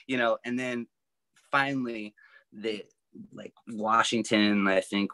you 0.07 0.17
know, 0.17 0.37
and 0.43 0.59
then 0.59 0.87
finally 1.51 2.15
the 2.51 2.83
like 3.31 3.53
Washington, 3.67 4.67
I 4.67 4.81
think, 4.81 5.11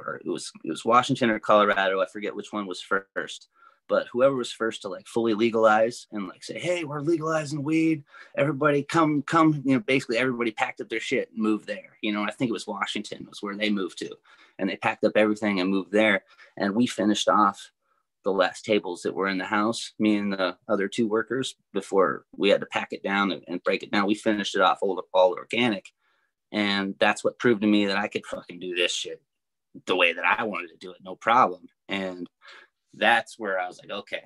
it 0.00 0.26
was 0.26 0.52
it 0.64 0.70
was 0.70 0.84
Washington 0.84 1.30
or 1.30 1.38
Colorado. 1.38 2.00
I 2.00 2.06
forget 2.06 2.34
which 2.34 2.52
one 2.52 2.66
was 2.66 2.80
first, 2.80 3.48
but 3.88 4.06
whoever 4.12 4.34
was 4.34 4.52
first 4.52 4.82
to 4.82 4.88
like 4.88 5.06
fully 5.06 5.34
legalize 5.34 6.06
and 6.12 6.28
like 6.28 6.42
say, 6.42 6.58
hey, 6.58 6.84
we're 6.84 7.00
legalizing 7.00 7.62
weed. 7.62 8.04
Everybody 8.36 8.82
come, 8.82 9.22
come. 9.22 9.62
You 9.64 9.74
know, 9.74 9.80
basically 9.80 10.18
everybody 10.18 10.50
packed 10.50 10.80
up 10.80 10.88
their 10.88 11.00
shit 11.00 11.30
and 11.30 11.42
moved 11.42 11.66
there. 11.66 11.96
You 12.00 12.12
know, 12.12 12.22
I 12.22 12.30
think 12.30 12.48
it 12.48 12.52
was 12.52 12.66
Washington 12.66 13.26
was 13.28 13.42
where 13.42 13.56
they 13.56 13.70
moved 13.70 13.98
to, 13.98 14.14
and 14.58 14.68
they 14.68 14.76
packed 14.76 15.04
up 15.04 15.12
everything 15.16 15.60
and 15.60 15.70
moved 15.70 15.92
there. 15.92 16.24
And 16.56 16.74
we 16.74 16.86
finished 16.86 17.28
off 17.28 17.70
the 18.24 18.32
last 18.32 18.64
tables 18.64 19.02
that 19.02 19.14
were 19.14 19.28
in 19.28 19.38
the 19.38 19.44
house, 19.44 19.92
me 19.98 20.16
and 20.16 20.32
the 20.32 20.56
other 20.68 20.88
two 20.88 21.08
workers, 21.08 21.56
before 21.72 22.24
we 22.36 22.50
had 22.50 22.60
to 22.60 22.66
pack 22.66 22.88
it 22.92 23.02
down 23.02 23.32
and, 23.32 23.42
and 23.48 23.62
break 23.64 23.82
it 23.82 23.90
down. 23.90 24.06
We 24.06 24.14
finished 24.14 24.54
it 24.54 24.60
off 24.60 24.78
all, 24.80 25.02
all 25.12 25.32
organic. 25.32 25.86
And 26.52 26.94
that's 27.00 27.24
what 27.24 27.38
proved 27.38 27.62
to 27.62 27.66
me 27.66 27.86
that 27.86 27.96
I 27.96 28.08
could 28.08 28.26
fucking 28.26 28.60
do 28.60 28.74
this 28.74 28.92
shit 28.92 29.20
the 29.86 29.96
way 29.96 30.12
that 30.12 30.24
I 30.24 30.44
wanted 30.44 30.68
to 30.68 30.76
do 30.76 30.92
it, 30.92 30.98
no 31.02 31.16
problem. 31.16 31.66
And 31.88 32.28
that's 32.94 33.38
where 33.38 33.58
I 33.58 33.66
was 33.66 33.78
like, 33.78 33.90
okay, 33.90 34.22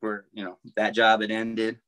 we're, 0.00 0.24
you 0.32 0.44
know, 0.44 0.58
that 0.76 0.94
job 0.94 1.20
had 1.20 1.30
ended. 1.30 1.78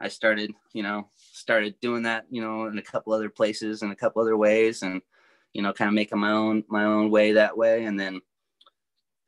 I 0.00 0.08
started, 0.08 0.52
you 0.72 0.82
know, 0.82 1.08
started 1.16 1.74
doing 1.80 2.04
that, 2.04 2.26
you 2.30 2.40
know, 2.40 2.66
in 2.66 2.78
a 2.78 2.82
couple 2.82 3.12
other 3.12 3.30
places 3.30 3.82
and 3.82 3.90
a 3.90 3.96
couple 3.96 4.22
other 4.22 4.36
ways 4.36 4.82
and, 4.82 5.02
you 5.54 5.62
know, 5.62 5.72
kind 5.72 5.88
of 5.88 5.94
making 5.94 6.18
my 6.18 6.30
own, 6.30 6.64
my 6.68 6.84
own 6.84 7.10
way 7.10 7.32
that 7.32 7.56
way. 7.56 7.84
And 7.84 7.98
then 7.98 8.20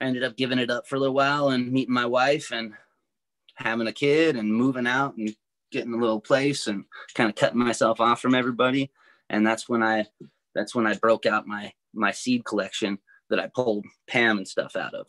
I 0.00 0.04
ended 0.04 0.22
up 0.22 0.36
giving 0.36 0.58
it 0.58 0.70
up 0.70 0.86
for 0.86 0.96
a 0.96 0.98
little 1.00 1.14
while 1.14 1.48
and 1.48 1.72
meeting 1.72 1.94
my 1.94 2.06
wife 2.06 2.52
and 2.52 2.74
having 3.56 3.88
a 3.88 3.92
kid 3.92 4.36
and 4.36 4.54
moving 4.54 4.86
out 4.86 5.16
and 5.16 5.34
getting 5.72 5.94
a 5.94 5.98
little 5.98 6.20
place 6.20 6.66
and 6.66 6.84
kind 7.14 7.28
of 7.28 7.36
cutting 7.36 7.58
myself 7.58 8.00
off 8.00 8.20
from 8.20 8.34
everybody. 8.34 8.90
And 9.28 9.46
that's 9.46 9.68
when 9.68 9.82
I, 9.82 10.06
that's 10.54 10.74
when 10.74 10.86
I 10.86 10.94
broke 10.94 11.26
out 11.26 11.46
my, 11.46 11.72
my 11.92 12.10
seed 12.10 12.44
collection 12.44 12.98
that 13.28 13.40
I 13.40 13.48
pulled 13.54 13.86
Pam 14.08 14.38
and 14.38 14.48
stuff 14.48 14.76
out 14.76 14.94
of. 14.94 15.06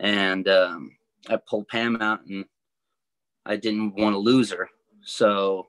And 0.00 0.48
um, 0.48 0.96
I 1.28 1.36
pulled 1.36 1.68
Pam 1.68 2.00
out 2.00 2.26
and 2.26 2.44
I 3.46 3.56
didn't 3.56 3.94
want 3.96 4.14
to 4.14 4.18
lose 4.18 4.50
her. 4.52 4.68
So 5.02 5.68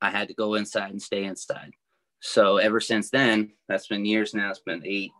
I 0.00 0.10
had 0.10 0.28
to 0.28 0.34
go 0.34 0.54
inside 0.54 0.90
and 0.90 1.00
stay 1.00 1.24
inside. 1.24 1.72
So 2.20 2.58
ever 2.58 2.80
since 2.80 3.10
then, 3.10 3.52
that's 3.68 3.88
been 3.88 4.04
years 4.04 4.34
now. 4.34 4.50
It's 4.50 4.60
been 4.60 4.82
eight, 4.84 5.10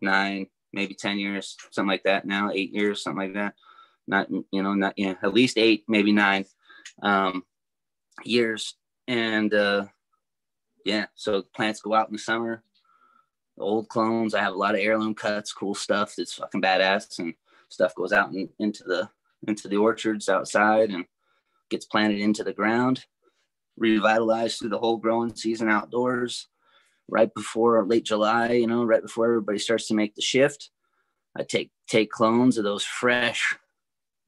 nine, 0.00 0.46
maybe 0.72 0.94
10 0.94 1.18
years, 1.18 1.56
something 1.70 1.88
like 1.88 2.04
that 2.04 2.24
now, 2.24 2.50
eight 2.52 2.72
years, 2.72 3.02
something 3.02 3.26
like 3.26 3.34
that. 3.34 3.54
Not, 4.06 4.30
you 4.30 4.62
know, 4.62 4.74
not, 4.74 4.94
yeah, 4.96 5.14
at 5.22 5.34
least 5.34 5.58
eight, 5.58 5.84
maybe 5.86 6.12
nine 6.12 6.46
um, 7.02 7.44
years. 8.24 8.74
And 9.06 9.52
uh, 9.52 9.86
yeah, 10.84 11.06
so 11.14 11.42
plants 11.54 11.82
go 11.82 11.94
out 11.94 12.08
in 12.08 12.14
the 12.14 12.18
summer, 12.18 12.62
old 13.60 13.88
clones. 13.88 14.34
I 14.34 14.40
have 14.40 14.54
a 14.54 14.58
lot 14.58 14.74
of 14.74 14.80
heirloom 14.80 15.14
cuts, 15.14 15.52
cool 15.52 15.74
stuff 15.74 16.14
that's 16.16 16.34
fucking 16.34 16.62
badass 16.62 17.18
and 17.18 17.34
stuff 17.68 17.94
goes 17.94 18.12
out 18.12 18.32
in, 18.32 18.48
into 18.58 18.84
the, 18.84 19.08
into 19.46 19.68
the 19.68 19.76
orchards 19.76 20.28
outside 20.28 20.90
and 20.90 21.04
gets 21.70 21.86
planted 21.86 22.20
into 22.20 22.44
the 22.44 22.52
ground, 22.52 23.04
revitalized 23.76 24.58
through 24.58 24.70
the 24.70 24.78
whole 24.78 24.96
growing 24.96 25.34
season 25.34 25.68
outdoors 25.68 26.48
right 27.08 27.32
before 27.34 27.84
late 27.86 28.04
July, 28.04 28.52
you 28.52 28.66
know, 28.66 28.84
right 28.84 29.02
before 29.02 29.26
everybody 29.26 29.58
starts 29.58 29.86
to 29.88 29.94
make 29.94 30.14
the 30.14 30.22
shift. 30.22 30.70
I 31.36 31.42
take 31.42 31.70
take 31.88 32.10
clones 32.10 32.58
of 32.58 32.64
those 32.64 32.84
fresh, 32.84 33.56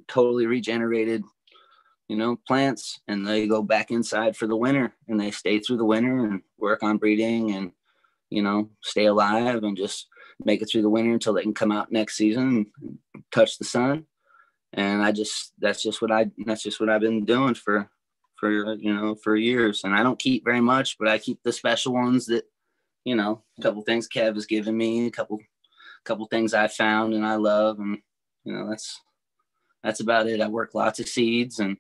totally 0.09 0.47
regenerated, 0.47 1.25
you 2.09 2.17
know, 2.17 2.39
plants, 2.47 3.01
and 3.09 3.27
they 3.27 3.47
go 3.47 3.63
back 3.63 3.91
inside 3.91 4.37
for 4.37 4.47
the 4.47 4.57
winter, 4.57 4.95
and 5.09 5.21
they 5.21 5.31
stay 5.31 5.59
through 5.59 5.79
the 5.79 5.85
winter 5.85 6.25
and 6.25 6.43
work 6.59 6.83
on 6.83 6.99
breeding 6.99 7.53
and, 7.53 7.73
you 8.31 8.43
know, 8.43 8.71
stay 8.83 9.07
alive 9.07 9.63
and 9.63 9.77
just 9.77 10.07
make 10.45 10.63
it 10.63 10.71
through 10.71 10.83
the 10.83 10.91
winter 10.91 11.13
until 11.13 11.35
they 11.35 11.43
can 11.43 11.55
come 11.55 11.73
out 11.73 11.93
next 11.93 12.17
season 12.17 12.67
and 12.83 12.99
touch 13.31 13.59
the 13.59 13.65
sun. 13.65 14.07
And 14.73 15.03
I 15.03 15.13
just 15.13 15.53
that's 15.59 15.83
just 15.83 16.01
what 16.01 16.13
I 16.13 16.31
that's 16.47 16.63
just 16.63 16.81
what 16.81 16.89
I've 16.89 17.01
been 17.01 17.25
doing 17.25 17.55
for 17.55 17.91
for 18.37 18.75
you 18.75 18.95
know 18.95 19.17
for 19.17 19.37
years. 19.37 19.83
And 19.85 19.95
I 19.95 20.03
don't 20.03 20.19
keep 20.19 20.45
very 20.45 20.61
much, 20.61 20.97
but 20.99 21.09
I 21.09 21.19
keep 21.19 21.43
the 21.43 21.53
special 21.53 21.93
ones 21.93 22.27
that 22.27 22.45
you 23.05 23.15
know, 23.15 23.43
a 23.59 23.63
couple 23.63 23.83
things 23.83 24.09
Kev 24.09 24.35
has 24.35 24.47
given 24.47 24.77
me, 24.77 25.07
a 25.07 25.11
couple 25.11 25.39
couple 26.05 26.27
things 26.27 26.55
I 26.55 26.69
found 26.69 27.15
and 27.15 27.27
I 27.27 27.37
love, 27.37 27.79
and 27.79 27.99
you 28.45 28.53
know, 28.53 28.69
that's 28.69 29.01
that's 29.83 30.01
about 30.01 30.27
it. 30.27 30.41
I 30.41 30.49
work 30.49 30.75
lots 30.75 31.01
of 31.01 31.09
seeds 31.09 31.59
and 31.59 31.77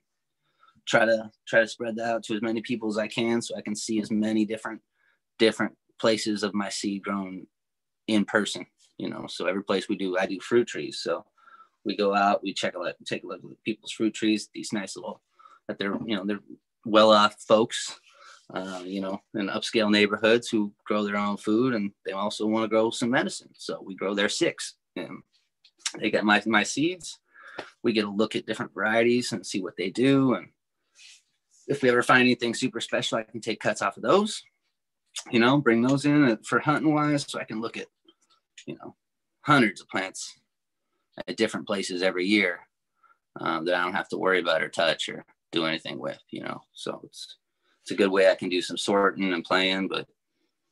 try 0.86 1.04
to 1.04 1.30
try 1.46 1.60
to 1.60 1.68
spread 1.68 1.96
that 1.96 2.06
out 2.06 2.24
to 2.24 2.34
as 2.34 2.42
many 2.42 2.62
people 2.62 2.88
as 2.88 2.98
I 2.98 3.08
can, 3.08 3.42
so 3.42 3.56
I 3.56 3.62
can 3.62 3.76
see 3.76 4.00
as 4.00 4.10
many 4.10 4.44
different 4.44 4.80
different 5.38 5.74
places 6.00 6.42
of 6.42 6.54
my 6.54 6.68
seed 6.68 7.02
grown 7.02 7.46
in 8.06 8.24
person. 8.24 8.66
You 8.98 9.08
know, 9.08 9.26
so 9.28 9.46
every 9.46 9.64
place 9.64 9.88
we 9.88 9.96
do, 9.96 10.18
I 10.18 10.26
do 10.26 10.40
fruit 10.40 10.66
trees. 10.68 11.00
So 11.02 11.24
we 11.84 11.96
go 11.96 12.14
out, 12.14 12.42
we 12.42 12.52
check 12.52 12.74
a 12.74 12.78
look, 12.78 12.96
take 13.06 13.24
a 13.24 13.26
look 13.26 13.40
at 13.42 13.64
people's 13.64 13.92
fruit 13.92 14.14
trees. 14.14 14.48
These 14.52 14.72
nice 14.72 14.96
little 14.96 15.22
that 15.68 15.78
they're 15.78 15.96
you 16.04 16.16
know 16.16 16.24
they're 16.26 16.40
well 16.84 17.12
off 17.12 17.40
folks 17.42 18.00
uh, 18.54 18.82
you 18.84 19.00
know, 19.00 19.20
in 19.34 19.48
upscale 19.48 19.90
neighborhoods 19.90 20.48
who 20.48 20.72
grow 20.84 21.04
their 21.04 21.16
own 21.16 21.36
food 21.36 21.74
and 21.74 21.92
they 22.04 22.12
also 22.12 22.46
want 22.46 22.64
to 22.64 22.68
grow 22.68 22.90
some 22.90 23.10
medicine. 23.10 23.50
So 23.54 23.82
we 23.84 23.94
grow 23.94 24.14
their 24.14 24.28
six 24.28 24.74
and 24.96 25.22
they 25.98 26.10
get 26.10 26.24
my, 26.24 26.42
my 26.46 26.62
seeds. 26.62 27.18
We 27.82 27.92
get 27.92 28.04
a 28.04 28.10
look 28.10 28.36
at 28.36 28.46
different 28.46 28.74
varieties 28.74 29.32
and 29.32 29.46
see 29.46 29.60
what 29.60 29.76
they 29.76 29.90
do. 29.90 30.34
And 30.34 30.48
if 31.68 31.82
we 31.82 31.90
ever 31.90 32.02
find 32.02 32.22
anything 32.22 32.54
super 32.54 32.80
special, 32.80 33.18
I 33.18 33.22
can 33.22 33.40
take 33.40 33.60
cuts 33.60 33.82
off 33.82 33.96
of 33.96 34.02
those, 34.02 34.42
you 35.30 35.40
know, 35.40 35.58
bring 35.58 35.82
those 35.82 36.04
in 36.04 36.36
for 36.44 36.60
hunting 36.60 36.94
wise. 36.94 37.24
So 37.28 37.40
I 37.40 37.44
can 37.44 37.60
look 37.60 37.76
at, 37.76 37.86
you 38.66 38.76
know, 38.76 38.94
hundreds 39.42 39.80
of 39.80 39.88
plants 39.88 40.38
at 41.28 41.36
different 41.36 41.66
places 41.66 42.02
every 42.02 42.26
year 42.26 42.60
um, 43.40 43.64
that 43.64 43.74
I 43.74 43.82
don't 43.82 43.94
have 43.94 44.08
to 44.10 44.18
worry 44.18 44.40
about 44.40 44.62
or 44.62 44.68
touch 44.68 45.08
or 45.08 45.24
do 45.52 45.66
anything 45.66 45.98
with, 45.98 46.18
you 46.30 46.42
know. 46.42 46.60
So 46.72 47.00
it's 47.04 47.36
it's 47.82 47.90
a 47.90 47.96
good 47.96 48.10
way 48.10 48.28
I 48.30 48.34
can 48.34 48.48
do 48.48 48.62
some 48.62 48.76
sorting 48.76 49.32
and 49.32 49.44
playing. 49.44 49.88
But 49.88 50.06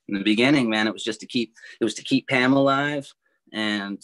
in 0.08 0.14
the 0.14 0.22
beginning, 0.22 0.68
man, 0.68 0.86
it 0.86 0.92
was 0.92 1.04
just 1.04 1.20
to 1.20 1.26
keep 1.26 1.54
it 1.80 1.84
was 1.84 1.94
to 1.94 2.04
keep 2.04 2.28
Pam 2.28 2.52
alive. 2.52 3.12
And 3.52 4.00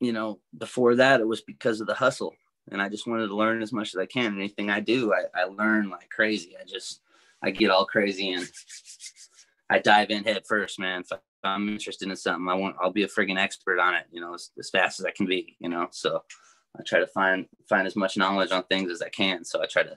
you 0.00 0.12
know, 0.12 0.40
before 0.58 0.96
that, 0.96 1.20
it 1.20 1.26
was 1.26 1.42
because 1.42 1.80
of 1.80 1.86
the 1.86 1.94
hustle. 1.94 2.34
And 2.70 2.80
I 2.80 2.88
just 2.88 3.06
wanted 3.06 3.28
to 3.28 3.36
learn 3.36 3.62
as 3.62 3.72
much 3.72 3.94
as 3.94 3.98
I 3.98 4.06
can. 4.06 4.36
Anything 4.36 4.70
I 4.70 4.80
do, 4.80 5.12
I, 5.12 5.24
I 5.40 5.44
learn 5.44 5.90
like 5.90 6.08
crazy. 6.10 6.56
I 6.60 6.64
just 6.64 7.00
I 7.42 7.50
get 7.50 7.70
all 7.70 7.84
crazy 7.84 8.32
and 8.32 8.48
I 9.72 9.78
dive 9.78 10.10
in 10.10 10.24
head 10.24 10.42
first, 10.46 10.78
man. 10.78 11.00
If 11.00 11.18
I'm 11.42 11.68
interested 11.70 12.08
in 12.08 12.16
something, 12.16 12.46
I 12.46 12.54
want 12.54 12.76
I'll 12.78 12.92
be 12.92 13.04
a 13.04 13.08
friggin' 13.08 13.38
expert 13.38 13.78
on 13.78 13.94
it, 13.94 14.04
you 14.12 14.20
know, 14.20 14.34
as, 14.34 14.50
as 14.58 14.68
fast 14.68 15.00
as 15.00 15.06
I 15.06 15.12
can 15.12 15.24
be, 15.24 15.56
you 15.60 15.70
know. 15.70 15.88
So 15.92 16.22
I 16.78 16.82
try 16.86 17.00
to 17.00 17.06
find 17.06 17.46
find 17.68 17.86
as 17.86 17.96
much 17.96 18.18
knowledge 18.18 18.52
on 18.52 18.64
things 18.64 18.90
as 18.90 19.00
I 19.00 19.08
can. 19.08 19.44
So 19.44 19.62
I 19.62 19.66
try 19.66 19.82
to 19.82 19.96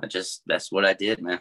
I 0.00 0.06
just 0.06 0.42
that's 0.46 0.70
what 0.70 0.84
I 0.84 0.92
did, 0.92 1.20
man. 1.20 1.40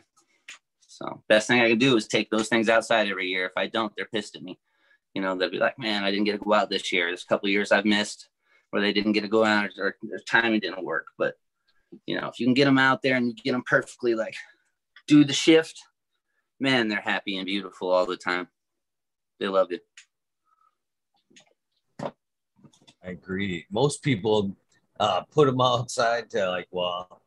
So 0.88 1.22
best 1.30 1.48
thing 1.48 1.62
I 1.62 1.70
can 1.70 1.78
do 1.78 1.96
is 1.96 2.08
take 2.08 2.32
those 2.32 2.50
things 2.50 2.68
outside 2.68 3.08
every 3.08 3.28
year. 3.28 3.46
If 3.46 3.54
I 3.56 3.68
don't, 3.68 3.94
they're 3.96 4.08
pissed 4.12 4.36
at 4.36 4.42
me. 4.42 4.60
You 5.14 5.22
know, 5.22 5.36
they'll 5.36 5.52
be 5.52 5.60
like, 5.60 5.78
"Man, 5.78 6.04
I 6.04 6.10
didn't 6.10 6.26
get 6.26 6.32
to 6.34 6.44
go 6.44 6.54
out 6.54 6.72
this 6.72 6.92
year. 6.92 7.08
There's 7.08 7.24
a 7.24 7.28
couple 7.28 7.50
years 7.50 7.72
I've 7.72 7.86
missed 7.86 8.30
where 8.72 8.82
they 8.82 8.92
didn't 8.92 9.12
get 9.12 9.22
to 9.22 9.28
go 9.28 9.44
out 9.44 9.70
or 9.78 9.96
their 10.02 10.20
timing 10.28 10.62
didn't 10.62 10.84
work." 10.84 11.06
But 11.18 11.36
you 12.08 12.20
know, 12.20 12.28
if 12.28 12.40
you 12.40 12.48
can 12.48 12.56
get 12.56 12.66
them 12.66 12.80
out 12.80 13.04
there 13.04 13.18
and 13.18 13.28
you 13.28 13.36
get 13.36 13.52
them 13.52 13.64
perfectly, 13.66 14.16
like 14.16 14.36
do 15.08 15.24
the 15.24 15.34
shift, 15.34 15.80
man, 16.60 16.88
they're 16.88 17.02
happy 17.02 17.38
and 17.38 17.46
beautiful 17.46 17.92
all 17.92 18.06
the 18.06 18.18
time. 18.18 18.48
They 19.40 19.48
love 19.48 19.72
it. 19.72 19.82
I 22.02 23.12
agree. 23.12 23.66
Most 23.72 24.04
people 24.04 24.56
uh, 25.00 25.22
put 25.32 25.46
them 25.46 25.62
outside 25.62 26.30
to 26.32 26.50
like, 26.50 26.68
well, 26.72 27.22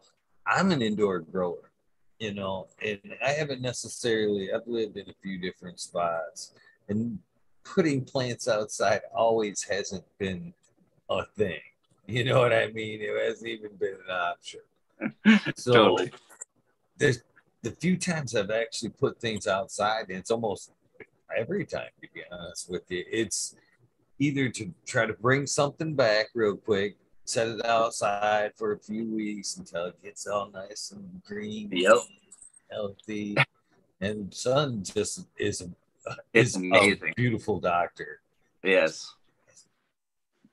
I'm 0.46 0.72
an 0.72 0.82
indoor 0.82 1.20
grower, 1.20 1.70
you 2.18 2.34
know, 2.34 2.66
and 2.84 3.00
I 3.24 3.30
haven't 3.30 3.62
necessarily, 3.62 4.52
I've 4.52 4.66
lived 4.66 4.96
in 4.96 5.08
a 5.08 5.14
few 5.22 5.38
different 5.38 5.80
spots, 5.80 6.52
and 6.88 7.18
putting 7.64 8.04
plants 8.04 8.48
outside 8.48 9.02
always 9.14 9.62
hasn't 9.62 10.04
been 10.18 10.52
a 11.08 11.24
thing. 11.36 11.60
You 12.06 12.24
know 12.24 12.40
what 12.40 12.52
I 12.52 12.66
mean? 12.68 13.00
It 13.00 13.28
hasn't 13.28 13.48
even 13.48 13.70
been 13.76 13.96
an 14.08 14.10
option. 14.10 14.60
So 15.56 15.72
totally. 15.72 16.12
there's 16.98 17.22
the 17.62 17.70
few 17.72 17.96
times 17.96 18.34
I've 18.34 18.50
actually 18.50 18.90
put 18.90 19.20
things 19.20 19.46
outside, 19.46 20.06
and 20.08 20.18
it's 20.18 20.30
almost 20.30 20.72
every 21.36 21.64
time, 21.64 21.88
to 22.02 22.08
be 22.12 22.22
honest 22.30 22.70
with 22.70 22.90
you, 22.90 23.04
it's 23.10 23.54
either 24.18 24.48
to 24.50 24.72
try 24.86 25.06
to 25.06 25.14
bring 25.14 25.46
something 25.46 25.94
back 25.94 26.26
real 26.34 26.56
quick 26.56 26.96
set 27.30 27.48
it 27.48 27.64
outside 27.64 28.50
for 28.56 28.72
a 28.72 28.78
few 28.78 29.06
weeks 29.06 29.56
until 29.56 29.86
it 29.86 30.02
gets 30.02 30.26
all 30.26 30.50
nice 30.50 30.90
and 30.90 31.22
green, 31.24 31.70
yep. 31.72 31.98
healthy. 32.70 33.36
And 34.00 34.32
sun 34.34 34.82
just 34.82 35.26
is 35.38 35.60
a, 35.60 35.70
it's 36.32 36.50
is 36.50 36.56
amazing, 36.56 37.10
a 37.10 37.14
beautiful 37.14 37.60
doctor. 37.60 38.20
Yes, 38.64 39.14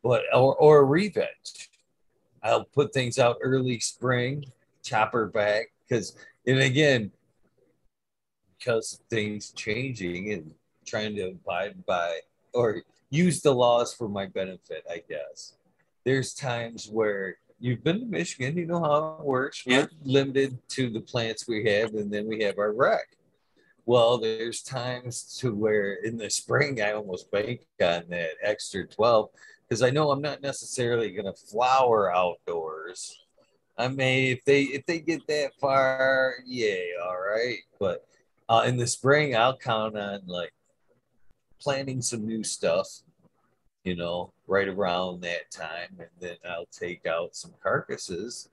but 0.03 0.23
or 0.33 0.55
or 0.55 0.83
a 0.83 0.87
reveg. 0.87 1.27
I'll 2.43 2.65
put 2.65 2.93
things 2.93 3.17
out 3.17 3.37
early 3.41 3.79
spring, 3.79 4.45
chopper 4.83 5.27
back 5.27 5.71
because 5.87 6.15
and 6.47 6.59
again, 6.59 7.11
because 8.57 8.99
things 9.09 9.51
changing 9.51 10.31
and 10.31 10.53
trying 10.85 11.15
to 11.15 11.29
abide 11.29 11.85
by 11.85 12.19
or 12.53 12.81
use 13.09 13.41
the 13.41 13.53
laws 13.53 13.93
for 13.93 14.09
my 14.09 14.25
benefit, 14.25 14.83
I 14.89 15.03
guess. 15.07 15.53
There's 16.05 16.33
times 16.33 16.87
where 16.89 17.37
you've 17.59 17.83
been 17.83 17.99
to 17.99 18.05
Michigan, 18.05 18.57
you 18.57 18.65
know 18.65 18.81
how 18.81 19.17
it 19.19 19.25
works. 19.25 19.63
Yeah. 19.65 19.81
We're 19.81 19.89
limited 20.03 20.57
to 20.69 20.89
the 20.89 21.01
plants 21.01 21.47
we 21.47 21.65
have, 21.65 21.93
and 21.93 22.11
then 22.11 22.27
we 22.27 22.43
have 22.43 22.57
our 22.57 22.73
rec. 22.73 23.07
Well, 23.85 24.17
there's 24.17 24.61
times 24.61 25.37
to 25.39 25.53
where 25.53 25.93
in 25.93 26.17
the 26.17 26.29
spring 26.29 26.81
I 26.81 26.91
almost 26.91 27.31
bank 27.31 27.61
on 27.81 28.03
that 28.09 28.31
extra 28.41 28.85
12 28.85 29.29
because 29.67 29.81
I 29.81 29.89
know 29.89 30.11
I'm 30.11 30.21
not 30.21 30.41
necessarily 30.41 31.11
going 31.11 31.25
to 31.25 31.33
flower 31.33 32.13
outdoors. 32.13 33.26
I 33.77 33.87
mean, 33.89 34.31
if 34.31 34.43
they 34.43 34.63
if 34.63 34.85
they 34.85 34.99
get 34.99 35.27
that 35.27 35.51
far, 35.59 36.35
yeah, 36.45 36.77
all 37.03 37.19
right. 37.19 37.59
But 37.79 38.07
uh, 38.49 38.63
in 38.65 38.77
the 38.77 38.87
spring, 38.87 39.35
I'll 39.35 39.57
count 39.57 39.97
on 39.97 40.21
like 40.25 40.53
planting 41.59 42.01
some 42.01 42.25
new 42.25 42.43
stuff, 42.43 42.87
you 43.83 43.95
know, 43.95 44.33
right 44.47 44.67
around 44.67 45.21
that 45.21 45.51
time, 45.51 45.95
and 45.99 46.09
then 46.19 46.37
I'll 46.49 46.67
take 46.71 47.05
out 47.05 47.35
some 47.35 47.53
carcasses 47.61 48.49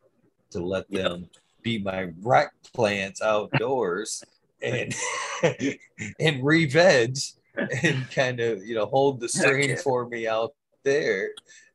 to 0.51 0.61
let 0.61 0.91
them 0.91 1.29
be 1.62 1.79
my 1.79 2.09
rec 2.20 2.53
plants 2.75 3.22
outdoors 3.22 4.22
and 4.62 4.95
and 6.20 6.45
re-veg 6.45 7.16
and 7.83 8.11
kind 8.11 8.41
of 8.41 8.64
you 8.64 8.75
know 8.75 8.87
hold 8.87 9.20
the 9.20 9.29
string 9.29 9.77
for 9.77 10.07
me 10.07 10.27
out 10.27 10.55
there, 10.83 11.31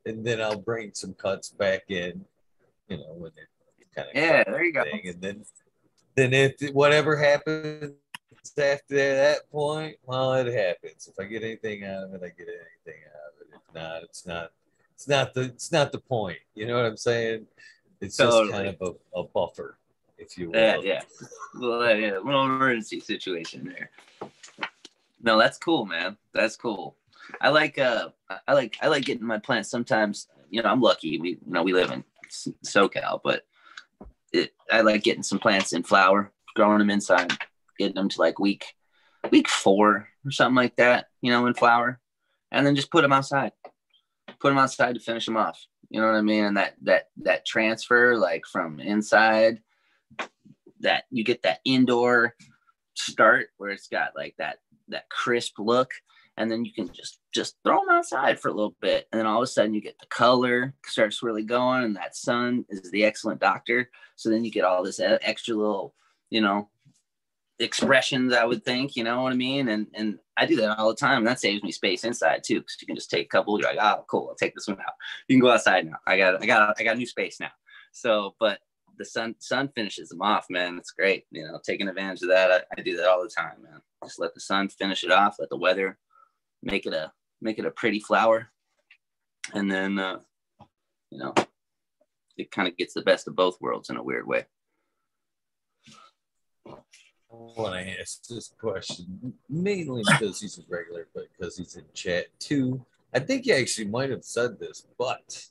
and 0.06 0.24
then 0.24 0.40
I'll 0.40 0.60
bring 0.60 0.92
some 0.94 1.14
cuts 1.14 1.48
back 1.48 1.82
in, 1.88 2.24
you 2.90 2.98
know, 2.98 3.14
when 3.14 3.32
it 3.36 3.48
kind 3.94 4.08
of 4.08 4.14
Yeah, 4.14 4.44
there 4.44 4.64
you 4.64 4.72
go. 4.72 4.82
and 4.82 5.20
then 5.20 5.44
then 6.16 6.34
if 6.34 6.70
whatever 6.72 7.16
happens 7.16 7.94
after 8.58 8.94
that 8.94 9.50
point, 9.50 9.96
well, 10.04 10.34
it 10.34 10.52
happens. 10.52 11.08
If 11.08 11.18
I 11.18 11.28
get 11.28 11.42
anything 11.42 11.84
out 11.84 12.04
of 12.04 12.14
it, 12.14 12.22
I 12.22 12.28
get 12.28 12.48
anything 12.48 13.02
out 13.06 13.32
of 13.32 13.40
it. 13.40 13.54
If 13.54 13.74
not, 13.74 14.02
it's 14.02 14.26
not. 14.26 14.50
It's 14.94 15.08
not 15.08 15.32
the. 15.32 15.42
It's 15.42 15.72
not 15.72 15.92
the 15.92 16.00
point. 16.00 16.38
You 16.54 16.66
know 16.66 16.76
what 16.76 16.84
I'm 16.84 16.96
saying? 16.96 17.46
It's 18.00 18.16
just 18.16 18.50
kind 18.50 18.66
of 18.68 18.76
a, 18.80 19.18
a 19.18 19.24
buffer, 19.24 19.78
if 20.18 20.36
you 20.36 20.50
will. 20.50 20.58
Yeah, 20.58 20.78
yeah. 20.82 21.02
Well, 21.58 21.82
uh, 21.82 21.92
yeah, 21.92 22.18
little 22.18 22.44
emergency 22.44 23.00
situation 23.00 23.64
there. 23.64 23.90
No, 25.22 25.38
that's 25.38 25.58
cool, 25.58 25.86
man. 25.86 26.16
That's 26.32 26.56
cool. 26.56 26.96
I 27.40 27.50
like 27.50 27.78
uh 27.78 28.08
I 28.48 28.54
like 28.54 28.76
I 28.80 28.88
like 28.88 29.04
getting 29.04 29.26
my 29.26 29.38
plants 29.38 29.70
sometimes, 29.70 30.28
you 30.50 30.62
know, 30.62 30.68
I'm 30.68 30.80
lucky. 30.80 31.18
We 31.18 31.30
you 31.30 31.38
know, 31.46 31.62
we 31.62 31.72
live 31.72 31.90
in 31.90 32.04
SoCal, 32.30 33.20
but 33.22 33.42
it 34.32 34.52
I 34.70 34.82
like 34.82 35.02
getting 35.02 35.22
some 35.22 35.38
plants 35.38 35.72
in 35.72 35.82
flower, 35.82 36.32
growing 36.54 36.78
them 36.78 36.90
inside, 36.90 37.32
getting 37.78 37.94
them 37.94 38.08
to 38.08 38.20
like 38.20 38.38
week 38.38 38.64
week 39.30 39.48
4 39.48 40.08
or 40.24 40.30
something 40.30 40.56
like 40.56 40.76
that, 40.76 41.06
you 41.20 41.30
know, 41.30 41.46
in 41.46 41.54
flower. 41.54 42.00
And 42.52 42.66
then 42.66 42.74
just 42.74 42.90
put 42.90 43.02
them 43.02 43.12
outside. 43.12 43.52
Put 44.40 44.48
them 44.48 44.58
outside 44.58 44.94
to 44.94 45.00
finish 45.00 45.26
them 45.26 45.36
off. 45.36 45.64
You 45.88 46.00
know 46.00 46.06
what 46.06 46.16
I 46.16 46.22
mean? 46.22 46.44
And 46.44 46.56
that 46.56 46.74
that 46.82 47.08
that 47.22 47.46
transfer 47.46 48.16
like 48.16 48.44
from 48.46 48.80
inside 48.80 49.60
that 50.80 51.04
you 51.10 51.24
get 51.24 51.42
that 51.42 51.60
indoor 51.64 52.34
start 52.94 53.48
where 53.56 53.70
it's 53.70 53.88
got 53.88 54.12
like 54.16 54.34
that 54.38 54.58
that 54.88 55.08
crisp 55.08 55.58
look 55.58 55.90
and 56.40 56.50
then 56.50 56.64
you 56.64 56.72
can 56.72 56.90
just 56.92 57.20
just 57.32 57.56
throw 57.62 57.78
them 57.80 57.94
outside 57.94 58.40
for 58.40 58.48
a 58.48 58.52
little 58.52 58.74
bit 58.80 59.06
and 59.12 59.18
then 59.18 59.26
all 59.26 59.38
of 59.38 59.44
a 59.44 59.46
sudden 59.46 59.74
you 59.74 59.80
get 59.80 59.98
the 60.00 60.06
color 60.06 60.74
starts 60.86 61.22
really 61.22 61.42
going 61.42 61.84
and 61.84 61.94
that 61.94 62.16
sun 62.16 62.64
is 62.70 62.90
the 62.90 63.04
excellent 63.04 63.40
doctor 63.40 63.90
so 64.16 64.30
then 64.30 64.44
you 64.44 64.50
get 64.50 64.64
all 64.64 64.82
this 64.82 65.00
extra 65.00 65.54
little 65.54 65.94
you 66.30 66.40
know 66.40 66.68
expressions 67.58 68.32
i 68.32 68.44
would 68.44 68.64
think 68.64 68.96
you 68.96 69.04
know 69.04 69.22
what 69.22 69.32
i 69.32 69.36
mean 69.36 69.68
and 69.68 69.86
and 69.94 70.18
i 70.38 70.46
do 70.46 70.56
that 70.56 70.78
all 70.78 70.88
the 70.88 70.94
time 70.94 71.18
and 71.18 71.26
that 71.26 71.38
saves 71.38 71.62
me 71.62 71.70
space 71.70 72.04
inside 72.04 72.42
too 72.42 72.60
because 72.60 72.78
you 72.80 72.86
can 72.86 72.96
just 72.96 73.10
take 73.10 73.26
a 73.26 73.28
couple 73.28 73.60
you're 73.60 73.68
like 73.68 73.78
oh 73.80 74.02
cool 74.08 74.28
i'll 74.30 74.34
take 74.34 74.54
this 74.54 74.66
one 74.66 74.80
out 74.80 74.94
you 75.28 75.36
can 75.36 75.42
go 75.42 75.52
outside 75.52 75.84
now 75.84 75.98
i 76.06 76.16
got 76.16 76.42
i 76.42 76.46
got 76.46 76.74
i 76.80 76.82
got 76.82 76.96
new 76.96 77.06
space 77.06 77.38
now 77.38 77.50
so 77.92 78.34
but 78.40 78.60
the 78.96 79.04
sun 79.04 79.34
sun 79.38 79.70
finishes 79.74 80.10
them 80.10 80.20
off, 80.20 80.44
man. 80.50 80.76
It's 80.76 80.90
great. 80.90 81.24
You 81.30 81.44
know, 81.44 81.58
taking 81.64 81.88
advantage 81.88 82.20
of 82.20 82.28
that. 82.28 82.50
I, 82.50 82.78
I 82.78 82.82
do 82.82 82.98
that 82.98 83.08
all 83.08 83.22
the 83.22 83.30
time, 83.30 83.62
man. 83.62 83.80
Just 84.04 84.20
let 84.20 84.34
the 84.34 84.40
sun 84.40 84.68
finish 84.68 85.04
it 85.04 85.10
off, 85.10 85.36
let 85.38 85.48
the 85.48 85.56
weather 85.56 85.98
make 86.62 86.86
it 86.86 86.92
a 86.92 87.12
make 87.40 87.58
it 87.58 87.64
a 87.64 87.70
pretty 87.70 88.00
flower. 88.00 88.50
And 89.54 89.70
then 89.70 89.98
uh, 89.98 90.20
you 91.10 91.18
know, 91.18 91.34
it 92.36 92.50
kind 92.50 92.68
of 92.68 92.76
gets 92.76 92.94
the 92.94 93.02
best 93.02 93.28
of 93.28 93.36
both 93.36 93.60
worlds 93.60 93.90
in 93.90 93.96
a 93.96 94.02
weird 94.02 94.26
way. 94.26 94.46
I 97.32 97.36
want 97.36 97.74
to 97.74 98.00
ask 98.00 98.26
this 98.26 98.52
question 98.58 99.34
mainly 99.48 100.02
because 100.04 100.40
he's 100.40 100.58
a 100.58 100.62
regular, 100.68 101.06
but 101.14 101.28
because 101.36 101.56
he's 101.56 101.76
in 101.76 101.84
chat 101.94 102.26
too. 102.38 102.84
I 103.14 103.20
think 103.20 103.44
he 103.44 103.52
actually 103.52 103.88
might 103.88 104.10
have 104.10 104.24
said 104.24 104.58
this, 104.58 104.86
but 104.98 105.46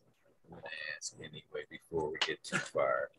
I'm 0.45 0.59
going 0.59 0.63
to 0.63 0.69
ask 0.97 1.13
anyway 1.19 1.65
before 1.69 2.09
we 2.09 2.17
get 2.25 2.43
too 2.43 2.57
far. 2.57 3.09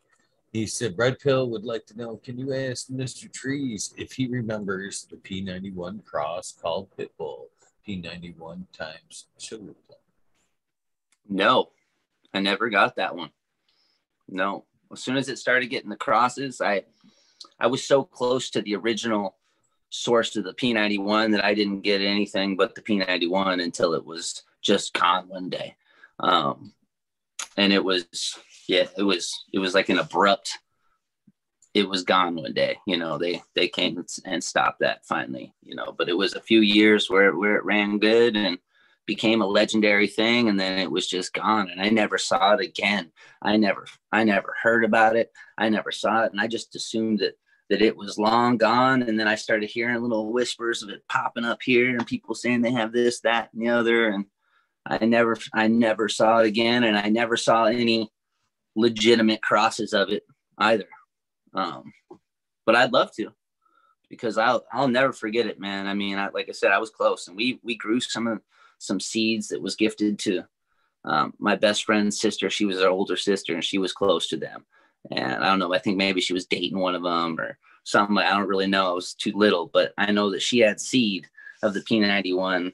He 0.51 0.67
said, 0.67 0.97
Red 0.97 1.19
Pill 1.19 1.49
would 1.49 1.63
like 1.63 1.85
to 1.87 1.97
know 1.97 2.17
can 2.17 2.37
you 2.37 2.53
ask 2.53 2.89
Mr. 2.89 3.31
Trees 3.31 3.93
if 3.97 4.13
he 4.13 4.27
remembers 4.27 5.07
the 5.09 5.15
P91 5.17 6.03
cross 6.03 6.51
called 6.51 6.89
Pitbull 6.97 7.45
P91 7.87 8.65
times 8.71 9.25
Plum? 9.49 9.75
No, 11.29 11.69
I 12.33 12.39
never 12.39 12.69
got 12.69 12.95
that 12.95 13.15
one. 13.15 13.31
No. 14.27 14.65
As 14.91 15.01
soon 15.01 15.17
as 15.17 15.29
it 15.29 15.39
started 15.39 15.67
getting 15.67 15.89
the 15.89 15.95
crosses, 15.95 16.61
I 16.61 16.83
I 17.59 17.67
was 17.67 17.83
so 17.83 18.03
close 18.03 18.49
to 18.51 18.61
the 18.61 18.75
original 18.75 19.37
source 19.89 20.35
of 20.35 20.43
the 20.43 20.53
P91 20.53 21.31
that 21.31 21.43
I 21.43 21.53
didn't 21.53 21.81
get 21.81 22.01
anything 22.01 22.55
but 22.55 22.75
the 22.75 22.81
P91 22.81 23.63
until 23.63 23.93
it 23.93 24.05
was 24.05 24.43
just 24.61 24.93
gone 24.93 25.27
one 25.27 25.49
day. 25.49 25.75
Um, 26.19 26.73
and 27.57 27.73
it 27.73 27.83
was 27.83 28.37
yeah, 28.67 28.87
it 28.97 29.03
was 29.03 29.45
it 29.53 29.59
was 29.59 29.73
like 29.73 29.89
an 29.89 29.99
abrupt 29.99 30.57
it 31.73 31.87
was 31.87 32.03
gone 32.03 32.35
one 32.35 32.53
day. 32.53 32.77
You 32.85 32.97
know, 32.97 33.17
they 33.17 33.41
they 33.55 33.67
came 33.67 34.03
and 34.25 34.43
stopped 34.43 34.79
that 34.79 35.05
finally, 35.05 35.53
you 35.61 35.75
know, 35.75 35.93
but 35.97 36.09
it 36.09 36.17
was 36.17 36.33
a 36.33 36.41
few 36.41 36.61
years 36.61 37.09
where 37.09 37.35
where 37.35 37.55
it 37.55 37.65
ran 37.65 37.99
good 37.99 38.35
and 38.35 38.57
became 39.05 39.41
a 39.41 39.47
legendary 39.47 40.07
thing 40.07 40.47
and 40.47 40.59
then 40.59 40.77
it 40.77 40.91
was 40.91 41.07
just 41.07 41.33
gone 41.33 41.69
and 41.69 41.81
I 41.81 41.89
never 41.89 42.17
saw 42.17 42.53
it 42.53 42.61
again. 42.61 43.11
I 43.41 43.57
never 43.57 43.85
I 44.11 44.23
never 44.23 44.55
heard 44.61 44.83
about 44.83 45.15
it. 45.15 45.31
I 45.57 45.69
never 45.69 45.91
saw 45.91 46.23
it 46.23 46.31
and 46.31 46.41
I 46.41 46.47
just 46.47 46.75
assumed 46.75 47.19
that 47.19 47.33
that 47.69 47.81
it 47.81 47.95
was 47.95 48.17
long 48.17 48.57
gone 48.57 49.01
and 49.01 49.19
then 49.19 49.27
I 49.27 49.35
started 49.35 49.69
hearing 49.69 50.01
little 50.01 50.31
whispers 50.31 50.83
of 50.83 50.89
it 50.89 51.07
popping 51.07 51.45
up 51.45 51.61
here 51.63 51.89
and 51.89 52.05
people 52.05 52.35
saying 52.35 52.61
they 52.61 52.71
have 52.71 52.91
this 52.91 53.21
that 53.21 53.49
and 53.53 53.61
the 53.61 53.69
other 53.69 54.09
and 54.09 54.25
I 54.85 55.05
never 55.05 55.37
I 55.53 55.67
never 55.67 56.09
saw 56.09 56.39
it 56.39 56.47
again 56.47 56.83
and 56.83 56.97
I 56.97 57.09
never 57.09 57.37
saw 57.37 57.65
any 57.65 58.09
legitimate 58.75 59.41
crosses 59.41 59.93
of 59.93 60.09
it 60.09 60.23
either. 60.57 60.87
Um 61.53 61.93
but 62.65 62.75
I'd 62.75 62.93
love 62.93 63.11
to 63.15 63.31
because 64.11 64.37
I'll 64.37 64.65
I'll 64.71 64.89
never 64.89 65.13
forget 65.13 65.47
it, 65.47 65.59
man. 65.59 65.87
I 65.87 65.93
mean, 65.93 66.19
I, 66.19 66.29
like 66.29 66.49
I 66.49 66.51
said, 66.51 66.71
I 66.71 66.77
was 66.79 66.91
close, 66.91 67.27
and 67.27 67.35
we 67.35 67.59
we 67.63 67.75
grew 67.75 67.99
some 67.99 68.27
of 68.27 68.41
some 68.77 68.99
seeds 68.99 69.47
that 69.47 69.61
was 69.61 69.75
gifted 69.75 70.19
to 70.19 70.43
um, 71.05 71.33
my 71.39 71.55
best 71.55 71.85
friend's 71.85 72.19
sister. 72.19 72.49
She 72.49 72.65
was 72.65 72.81
our 72.81 72.89
older 72.89 73.17
sister, 73.17 73.55
and 73.55 73.63
she 73.63 73.77
was 73.77 73.93
close 73.93 74.27
to 74.27 74.37
them. 74.37 74.65
And 75.09 75.43
I 75.43 75.49
don't 75.49 75.59
know. 75.59 75.73
I 75.73 75.79
think 75.79 75.97
maybe 75.97 76.21
she 76.21 76.33
was 76.33 76.45
dating 76.45 76.77
one 76.77 76.93
of 76.93 77.03
them 77.03 77.39
or 77.39 77.57
something. 77.83 78.17
I 78.17 78.31
don't 78.31 78.47
really 78.47 78.67
know. 78.67 78.89
I 78.89 78.93
was 78.93 79.13
too 79.13 79.31
little, 79.33 79.67
but 79.73 79.93
I 79.97 80.11
know 80.11 80.29
that 80.31 80.43
she 80.43 80.59
had 80.59 80.79
seed 80.79 81.27
of 81.63 81.73
the 81.73 81.79
P91, 81.81 82.73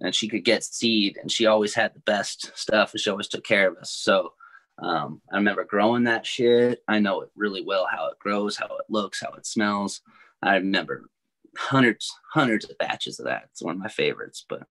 and 0.00 0.14
she 0.14 0.28
could 0.28 0.44
get 0.44 0.64
seed, 0.64 1.18
and 1.20 1.30
she 1.30 1.46
always 1.46 1.74
had 1.74 1.94
the 1.94 2.00
best 2.00 2.50
stuff, 2.56 2.92
and 2.92 3.00
she 3.00 3.10
always 3.10 3.28
took 3.28 3.44
care 3.44 3.68
of 3.68 3.76
us. 3.76 3.90
So. 3.90 4.32
Um, 4.78 5.20
I 5.32 5.36
remember 5.36 5.64
growing 5.64 6.04
that 6.04 6.26
shit. 6.26 6.82
I 6.88 6.98
know 6.98 7.20
it 7.20 7.30
really 7.36 7.62
well 7.62 7.86
how 7.90 8.08
it 8.08 8.18
grows, 8.18 8.56
how 8.56 8.66
it 8.66 8.86
looks, 8.88 9.20
how 9.20 9.32
it 9.32 9.46
smells. 9.46 10.00
I 10.42 10.56
remember 10.56 11.08
hundreds, 11.56 12.12
hundreds 12.32 12.68
of 12.68 12.78
batches 12.78 13.20
of 13.20 13.26
that. 13.26 13.44
It's 13.50 13.62
one 13.62 13.76
of 13.76 13.80
my 13.80 13.88
favorites, 13.88 14.44
but 14.48 14.62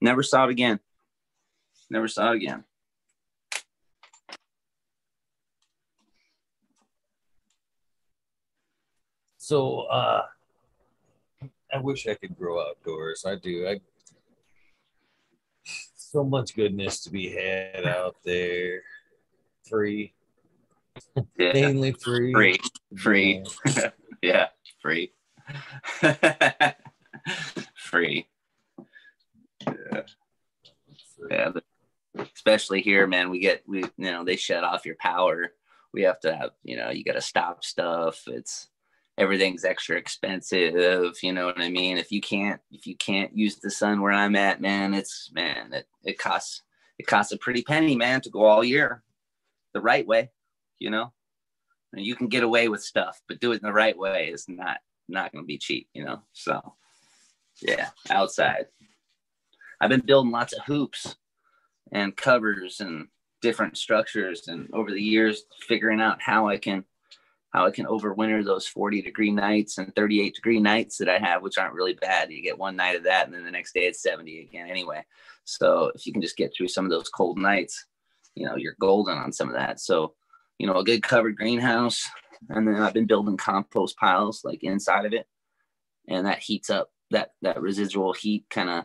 never 0.00 0.22
saw 0.22 0.44
it 0.44 0.50
again. 0.50 0.80
Never 1.90 2.08
saw 2.08 2.32
it 2.32 2.36
again. 2.36 2.64
So 9.38 9.80
uh 9.82 10.26
I 11.72 11.78
wish 11.80 12.06
I 12.06 12.14
could 12.14 12.36
grow 12.36 12.66
outdoors. 12.66 13.24
I 13.26 13.36
do. 13.36 13.66
I 13.68 13.80
so 15.64 16.24
much 16.24 16.54
goodness 16.54 17.00
to 17.00 17.10
be 17.10 17.30
had 17.30 17.86
out 17.86 18.16
there. 18.24 18.82
Free. 19.68 20.12
Yeah, 21.36 21.52
Mainly 21.52 21.92
free. 21.92 22.32
free, 22.32 22.58
free, 22.96 23.44
Yeah. 23.76 23.90
yeah, 24.22 24.46
free, 24.82 25.12
free. 27.76 28.26
Yeah, 29.66 30.02
yeah. 31.30 31.50
Especially 32.34 32.80
here, 32.80 33.06
man. 33.06 33.30
We 33.30 33.38
get 33.38 33.62
we 33.66 33.80
you 33.96 34.10
know 34.10 34.24
they 34.24 34.36
shut 34.36 34.64
off 34.64 34.84
your 34.86 34.96
power. 34.96 35.52
We 35.92 36.02
have 36.02 36.18
to 36.20 36.34
have 36.34 36.50
you 36.64 36.76
know 36.76 36.90
you 36.90 37.04
got 37.04 37.12
to 37.12 37.20
stop 37.20 37.64
stuff. 37.64 38.24
It's 38.26 38.68
everything's 39.16 39.64
extra 39.64 39.96
expensive. 39.96 41.16
You 41.22 41.32
know 41.32 41.46
what 41.46 41.60
I 41.60 41.68
mean? 41.68 41.96
If 41.98 42.10
you 42.10 42.20
can't 42.20 42.60
if 42.72 42.86
you 42.86 42.96
can't 42.96 43.36
use 43.36 43.56
the 43.56 43.70
sun 43.70 44.00
where 44.00 44.12
I'm 44.12 44.36
at, 44.36 44.60
man, 44.60 44.94
it's 44.94 45.30
man, 45.32 45.72
it, 45.72 45.86
it 46.04 46.18
costs 46.18 46.62
it 46.98 47.06
costs 47.06 47.32
a 47.32 47.36
pretty 47.38 47.62
penny, 47.62 47.94
man, 47.94 48.20
to 48.22 48.30
go 48.30 48.44
all 48.44 48.64
year 48.64 49.02
the 49.74 49.80
right 49.80 50.06
way, 50.06 50.30
you 50.78 50.90
know. 50.90 51.12
And 51.92 52.04
you 52.04 52.14
can 52.14 52.28
get 52.28 52.42
away 52.42 52.68
with 52.68 52.82
stuff, 52.82 53.20
but 53.28 53.40
do 53.40 53.52
it 53.52 53.62
in 53.62 53.66
the 53.66 53.72
right 53.72 53.96
way 53.96 54.28
is 54.28 54.46
not 54.48 54.78
not 55.08 55.32
gonna 55.32 55.44
be 55.44 55.58
cheap, 55.58 55.88
you 55.94 56.04
know. 56.04 56.22
So 56.32 56.74
yeah, 57.62 57.88
outside. 58.10 58.66
I've 59.80 59.90
been 59.90 60.04
building 60.04 60.32
lots 60.32 60.52
of 60.52 60.64
hoops 60.64 61.16
and 61.92 62.16
covers 62.16 62.80
and 62.80 63.08
different 63.40 63.78
structures 63.78 64.48
and 64.48 64.68
over 64.72 64.90
the 64.90 65.00
years 65.00 65.44
figuring 65.66 66.00
out 66.00 66.20
how 66.20 66.48
I 66.48 66.58
can 66.58 66.84
how 67.50 67.66
I 67.66 67.70
can 67.70 67.86
overwinter 67.86 68.44
those 68.44 68.66
40 68.66 69.00
degree 69.00 69.30
nights 69.30 69.78
and 69.78 69.94
38 69.94 70.34
degree 70.34 70.60
nights 70.60 70.98
that 70.98 71.08
I 71.08 71.18
have, 71.18 71.42
which 71.42 71.56
aren't 71.56 71.74
really 71.74 71.94
bad. 71.94 72.30
You 72.30 72.42
get 72.42 72.58
one 72.58 72.76
night 72.76 72.96
of 72.96 73.04
that, 73.04 73.24
and 73.24 73.34
then 73.34 73.44
the 73.44 73.50
next 73.50 73.72
day 73.72 73.86
it's 73.86 74.02
70 74.02 74.40
again 74.42 74.68
anyway. 74.68 75.02
So 75.44 75.90
if 75.94 76.06
you 76.06 76.12
can 76.12 76.20
just 76.20 76.36
get 76.36 76.52
through 76.54 76.68
some 76.68 76.84
of 76.84 76.90
those 76.90 77.08
cold 77.08 77.38
nights, 77.38 77.86
you 78.38 78.46
know, 78.46 78.56
you're 78.56 78.76
golden 78.80 79.18
on 79.18 79.32
some 79.32 79.48
of 79.48 79.54
that. 79.54 79.80
So, 79.80 80.14
you 80.58 80.66
know, 80.66 80.76
a 80.76 80.84
good 80.84 81.02
covered 81.02 81.36
greenhouse. 81.36 82.08
And 82.48 82.66
then 82.66 82.76
I've 82.76 82.94
been 82.94 83.06
building 83.06 83.36
compost 83.36 83.96
piles 83.96 84.42
like 84.44 84.62
inside 84.62 85.06
of 85.06 85.12
it. 85.12 85.26
And 86.08 86.26
that 86.26 86.38
heats 86.38 86.70
up 86.70 86.90
that 87.10 87.32
that 87.42 87.60
residual 87.60 88.12
heat 88.12 88.44
kind 88.50 88.68
of 88.68 88.84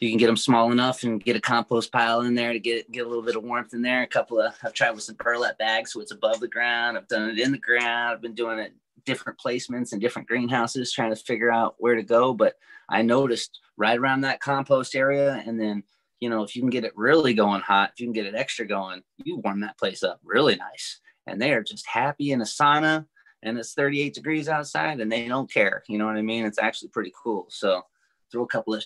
you 0.00 0.10
can 0.10 0.18
get 0.18 0.26
them 0.26 0.36
small 0.36 0.70
enough 0.70 1.02
and 1.02 1.22
get 1.22 1.36
a 1.36 1.40
compost 1.40 1.90
pile 1.90 2.20
in 2.22 2.34
there 2.34 2.52
to 2.52 2.58
get 2.58 2.90
get 2.90 3.04
a 3.04 3.08
little 3.08 3.22
bit 3.22 3.36
of 3.36 3.44
warmth 3.44 3.74
in 3.74 3.82
there. 3.82 4.02
A 4.02 4.06
couple 4.06 4.40
of 4.40 4.54
I've 4.62 4.72
tried 4.72 4.92
with 4.92 5.02
some 5.02 5.16
burlap 5.16 5.58
bags 5.58 5.92
so 5.92 6.00
it's 6.00 6.12
above 6.12 6.40
the 6.40 6.48
ground. 6.48 6.96
I've 6.96 7.08
done 7.08 7.30
it 7.30 7.38
in 7.38 7.52
the 7.52 7.58
ground. 7.58 8.14
I've 8.14 8.22
been 8.22 8.34
doing 8.34 8.58
it 8.58 8.72
different 9.04 9.38
placements 9.38 9.92
and 9.92 10.00
different 10.00 10.28
greenhouses, 10.28 10.92
trying 10.92 11.14
to 11.14 11.16
figure 11.16 11.50
out 11.50 11.76
where 11.78 11.94
to 11.94 12.02
go. 12.02 12.34
But 12.34 12.54
I 12.88 13.02
noticed 13.02 13.60
right 13.76 13.98
around 13.98 14.22
that 14.22 14.40
compost 14.40 14.94
area, 14.94 15.42
and 15.46 15.60
then 15.60 15.82
you 16.20 16.30
know 16.30 16.42
if 16.42 16.54
you 16.56 16.62
can 16.62 16.70
get 16.70 16.84
it 16.84 16.96
really 16.96 17.34
going 17.34 17.60
hot, 17.60 17.90
if 17.92 18.00
you 18.00 18.06
can 18.06 18.12
get 18.12 18.26
it 18.26 18.34
extra 18.34 18.66
going, 18.66 19.02
you 19.16 19.38
warm 19.38 19.60
that 19.60 19.78
place 19.78 20.02
up 20.02 20.20
really 20.24 20.56
nice, 20.56 21.00
and 21.26 21.40
they 21.40 21.52
are 21.52 21.62
just 21.62 21.86
happy 21.86 22.32
in 22.32 22.40
a 22.40 22.44
sauna. 22.44 23.06
And 23.40 23.56
it's 23.56 23.72
38 23.74 24.14
degrees 24.14 24.48
outside, 24.48 24.98
and 24.98 25.12
they 25.12 25.28
don't 25.28 25.52
care. 25.52 25.84
You 25.88 25.96
know 25.98 26.06
what 26.06 26.16
I 26.16 26.22
mean? 26.22 26.44
It's 26.44 26.58
actually 26.58 26.88
pretty 26.88 27.12
cool. 27.22 27.46
So 27.50 27.82
throw 28.30 28.42
a 28.42 28.48
couple 28.48 28.74
of 28.74 28.84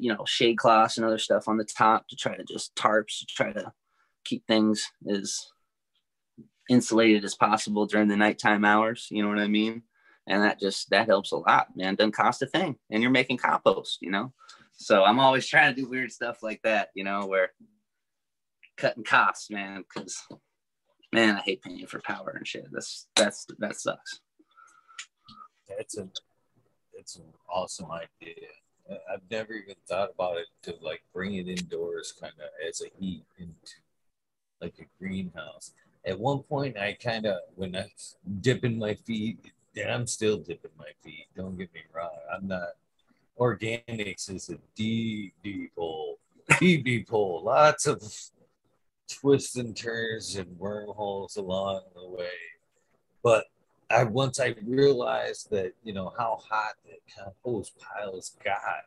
you 0.00 0.12
know 0.12 0.24
shade 0.26 0.58
cloths 0.58 0.96
and 0.96 1.06
other 1.06 1.18
stuff 1.18 1.48
on 1.48 1.56
the 1.56 1.64
top 1.64 2.06
to 2.08 2.16
try 2.16 2.36
to 2.36 2.44
just 2.44 2.74
tarps 2.74 3.20
to 3.20 3.26
try 3.26 3.52
to 3.52 3.72
keep 4.24 4.46
things 4.46 4.90
as 5.10 5.46
insulated 6.68 7.24
as 7.24 7.34
possible 7.34 7.86
during 7.86 8.08
the 8.08 8.16
nighttime 8.16 8.64
hours 8.64 9.08
you 9.10 9.22
know 9.22 9.28
what 9.28 9.38
i 9.38 9.46
mean 9.46 9.82
and 10.26 10.42
that 10.42 10.60
just 10.60 10.90
that 10.90 11.06
helps 11.06 11.32
a 11.32 11.36
lot 11.36 11.68
man 11.76 11.94
doesn't 11.94 12.12
cost 12.12 12.42
a 12.42 12.46
thing 12.46 12.76
and 12.90 13.02
you're 13.02 13.10
making 13.10 13.36
compost 13.36 13.98
you 14.00 14.10
know 14.10 14.32
so 14.78 15.04
i'm 15.04 15.20
always 15.20 15.46
trying 15.46 15.74
to 15.74 15.82
do 15.82 15.88
weird 15.88 16.10
stuff 16.10 16.42
like 16.42 16.60
that 16.62 16.88
you 16.94 17.04
know 17.04 17.26
where 17.26 17.50
cutting 18.76 19.04
costs 19.04 19.50
man 19.50 19.82
because 19.82 20.24
man 21.12 21.36
i 21.36 21.40
hate 21.40 21.62
paying 21.62 21.86
for 21.86 22.00
power 22.00 22.32
and 22.36 22.46
shit 22.46 22.66
that's 22.72 23.08
that's 23.14 23.46
that 23.58 23.76
sucks 23.76 24.20
that's 25.76 25.98
a 25.98 26.08
it's 26.94 27.16
an 27.16 27.24
awesome 27.48 27.90
idea 27.90 28.46
I've 29.12 29.22
never 29.30 29.52
even 29.52 29.74
thought 29.86 30.10
about 30.14 30.38
it 30.38 30.46
to 30.62 30.74
like 30.80 31.02
bring 31.12 31.34
it 31.34 31.48
indoors 31.48 32.14
kind 32.18 32.32
of 32.38 32.48
as 32.66 32.80
a 32.80 32.86
heat 32.98 33.24
into 33.38 33.74
like 34.60 34.74
a 34.78 34.86
greenhouse. 34.98 35.72
At 36.06 36.18
one 36.18 36.40
point, 36.40 36.78
I 36.78 36.94
kind 36.94 37.26
of, 37.26 37.38
when 37.54 37.76
I 37.76 37.86
dipping 38.40 38.78
my 38.78 38.94
feet, 38.94 39.38
and 39.76 39.90
I'm 39.90 40.06
still 40.06 40.38
dipping 40.38 40.70
my 40.78 40.90
feet, 41.02 41.26
don't 41.36 41.56
get 41.58 41.72
me 41.74 41.80
wrong. 41.92 42.16
I'm 42.32 42.48
not, 42.48 42.68
organics 43.38 44.34
is 44.34 44.50
a 44.50 44.58
deep, 44.74 45.34
deep 45.42 45.72
hole, 45.76 46.18
deep, 46.58 46.84
deep 46.84 47.08
hole. 47.08 47.42
Lots 47.44 47.86
of 47.86 48.02
twists 49.08 49.56
and 49.56 49.76
turns 49.76 50.36
and 50.36 50.58
wormholes 50.58 51.36
along 51.36 51.82
the 51.94 52.08
way. 52.08 52.28
But 53.22 53.46
I 53.90 54.04
once 54.04 54.38
I 54.38 54.54
realized 54.64 55.50
that 55.50 55.72
you 55.82 55.92
know 55.92 56.12
how 56.18 56.40
hot 56.48 56.74
the 56.84 56.96
compost 57.16 57.72
piles 57.78 58.36
got, 58.44 58.84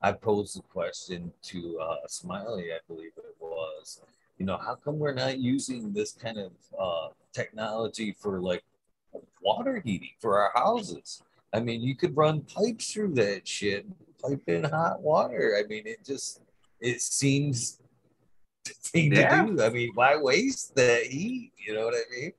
I 0.00 0.12
posed 0.12 0.56
the 0.56 0.62
question 0.62 1.32
to 1.44 1.78
uh, 1.80 1.96
Smiley, 2.08 2.72
I 2.72 2.78
believe 2.86 3.12
it 3.16 3.36
was. 3.40 4.00
You 4.38 4.46
know, 4.46 4.58
how 4.58 4.74
come 4.74 4.98
we're 4.98 5.14
not 5.14 5.38
using 5.38 5.92
this 5.92 6.12
kind 6.12 6.38
of 6.38 6.52
uh, 6.78 7.08
technology 7.32 8.14
for 8.18 8.40
like 8.40 8.64
water 9.42 9.80
heating 9.84 10.10
for 10.20 10.38
our 10.38 10.52
houses? 10.54 11.22
I 11.54 11.60
mean, 11.60 11.82
you 11.82 11.94
could 11.94 12.16
run 12.16 12.40
pipes 12.40 12.92
through 12.92 13.14
that 13.14 13.46
shit, 13.46 13.86
pipe 14.20 14.42
in 14.48 14.64
hot 14.64 15.00
water. 15.00 15.56
I 15.58 15.66
mean, 15.68 15.86
it 15.86 16.04
just 16.04 16.40
it 16.80 17.00
seems 17.00 17.78
the 18.64 18.72
thing 18.72 19.14
yeah. 19.14 19.44
to 19.44 19.56
do. 19.56 19.62
I 19.62 19.70
mean, 19.70 19.92
why 19.94 20.16
waste 20.16 20.74
the 20.74 21.06
heat? 21.08 21.52
You 21.56 21.74
know 21.74 21.84
what 21.84 21.94
I 21.94 22.02
mean? 22.10 22.32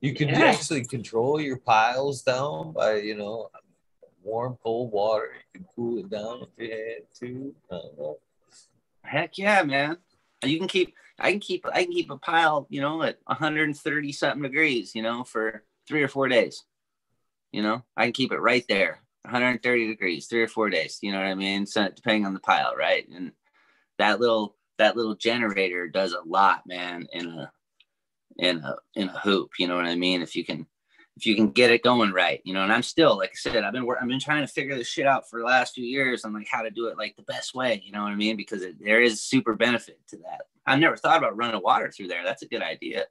You 0.00 0.14
can 0.14 0.28
yeah. 0.28 0.46
actually 0.46 0.84
control 0.84 1.40
your 1.40 1.58
piles 1.58 2.22
down 2.22 2.72
by, 2.72 2.96
you 2.96 3.16
know, 3.16 3.50
warm, 4.22 4.58
cold 4.62 4.92
water. 4.92 5.30
You 5.54 5.60
can 5.60 5.68
cool 5.74 5.98
it 5.98 6.10
down 6.10 6.46
if 6.58 7.20
you 7.20 7.54
had 7.70 7.80
to. 7.80 8.16
Heck 9.04 9.38
yeah, 9.38 9.62
man. 9.62 9.98
You 10.44 10.58
can 10.58 10.68
keep 10.68 10.94
I 11.18 11.30
can 11.30 11.40
keep 11.40 11.66
I 11.72 11.84
can 11.84 11.92
keep 11.92 12.10
a 12.10 12.18
pile, 12.18 12.66
you 12.68 12.80
know, 12.80 13.02
at 13.02 13.18
130 13.26 14.12
something 14.12 14.42
degrees, 14.42 14.94
you 14.94 15.02
know, 15.02 15.24
for 15.24 15.62
three 15.86 16.02
or 16.02 16.08
four 16.08 16.28
days. 16.28 16.64
You 17.56 17.62
know, 17.62 17.82
I 17.96 18.04
can 18.04 18.12
keep 18.12 18.32
it 18.32 18.38
right 18.38 18.66
there, 18.68 19.00
130 19.22 19.86
degrees, 19.86 20.26
three 20.26 20.42
or 20.42 20.46
four 20.46 20.68
days. 20.68 20.98
You 21.00 21.10
know 21.10 21.20
what 21.20 21.28
I 21.28 21.34
mean? 21.34 21.64
So 21.64 21.88
depending 21.88 22.26
on 22.26 22.34
the 22.34 22.40
pile, 22.40 22.76
right? 22.76 23.08
And 23.08 23.32
that 23.96 24.20
little 24.20 24.56
that 24.76 24.94
little 24.94 25.14
generator 25.14 25.88
does 25.88 26.12
a 26.12 26.20
lot, 26.26 26.64
man, 26.66 27.06
in 27.14 27.28
a 27.28 27.50
in 28.36 28.58
a 28.58 28.76
in 28.94 29.08
a 29.08 29.18
hoop. 29.20 29.52
You 29.58 29.68
know 29.68 29.76
what 29.76 29.86
I 29.86 29.94
mean? 29.94 30.20
If 30.20 30.36
you 30.36 30.44
can 30.44 30.66
if 31.16 31.24
you 31.24 31.34
can 31.34 31.50
get 31.50 31.70
it 31.70 31.82
going 31.82 32.12
right, 32.12 32.42
you 32.44 32.52
know. 32.52 32.62
And 32.62 32.70
I'm 32.70 32.82
still, 32.82 33.16
like 33.16 33.30
I 33.30 33.36
said, 33.36 33.64
I've 33.64 33.72
been 33.72 33.88
I've 33.98 34.06
been 34.06 34.20
trying 34.20 34.46
to 34.46 34.52
figure 34.52 34.76
this 34.76 34.88
shit 34.88 35.06
out 35.06 35.26
for 35.30 35.40
the 35.40 35.46
last 35.46 35.74
few 35.74 35.86
years 35.86 36.26
on 36.26 36.34
like 36.34 36.48
how 36.50 36.60
to 36.60 36.70
do 36.70 36.88
it 36.88 36.98
like 36.98 37.16
the 37.16 37.22
best 37.22 37.54
way. 37.54 37.80
You 37.82 37.90
know 37.90 38.02
what 38.02 38.12
I 38.12 38.16
mean? 38.16 38.36
Because 38.36 38.60
it, 38.60 38.76
there 38.84 39.00
is 39.00 39.22
super 39.22 39.54
benefit 39.54 39.98
to 40.08 40.18
that. 40.18 40.42
I've 40.66 40.78
never 40.78 40.98
thought 40.98 41.16
about 41.16 41.38
running 41.38 41.62
water 41.62 41.90
through 41.90 42.08
there. 42.08 42.22
That's 42.22 42.42
a 42.42 42.48
good 42.48 42.60
idea. 42.60 43.06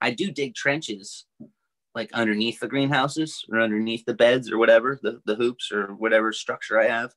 I 0.00 0.12
do 0.12 0.30
dig 0.30 0.54
trenches 0.54 1.26
like 1.94 2.10
underneath 2.12 2.60
the 2.60 2.68
greenhouses 2.68 3.44
or 3.50 3.60
underneath 3.60 4.04
the 4.04 4.14
beds 4.14 4.50
or 4.50 4.58
whatever 4.58 4.98
the, 5.02 5.20
the 5.26 5.34
hoops 5.34 5.72
or 5.72 5.88
whatever 5.94 6.32
structure 6.32 6.78
I 6.78 6.88
have, 6.88 7.12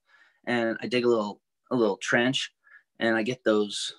and 0.46 0.78
I 0.82 0.88
dig 0.88 1.06
a 1.06 1.10
little 1.10 1.42
a 1.72 1.76
little 1.76 1.98
trench, 1.98 2.52
and 3.00 3.16
I 3.16 3.24
get 3.24 3.44
those 3.44 3.94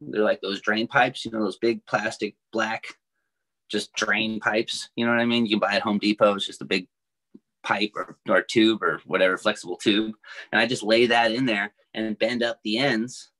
they're 0.00 0.22
like 0.22 0.40
those 0.40 0.60
drain 0.60 0.86
pipes, 0.86 1.24
you 1.24 1.30
know, 1.30 1.40
those 1.40 1.58
big 1.58 1.84
plastic 1.86 2.34
black, 2.52 2.84
just 3.68 3.92
drain 3.94 4.40
pipes. 4.40 4.88
You 4.96 5.04
know 5.04 5.12
what 5.12 5.20
I 5.20 5.26
mean? 5.26 5.44
You 5.44 5.52
can 5.52 5.58
buy 5.58 5.74
at 5.74 5.82
Home 5.82 5.98
Depot. 5.98 6.34
It's 6.34 6.46
just 6.46 6.62
a 6.62 6.66
big 6.66 6.88
pipe 7.62 7.92
or, 7.94 8.16
or 8.28 8.42
tube 8.42 8.82
or 8.82 9.00
whatever 9.04 9.36
flexible 9.36 9.76
tube. 9.76 10.14
And 10.52 10.60
I 10.60 10.66
just 10.66 10.82
lay 10.82 11.06
that 11.06 11.32
in 11.32 11.46
there 11.46 11.72
and 11.94 12.18
bend 12.18 12.42
up 12.42 12.60
the 12.64 12.78
ends 12.78 13.30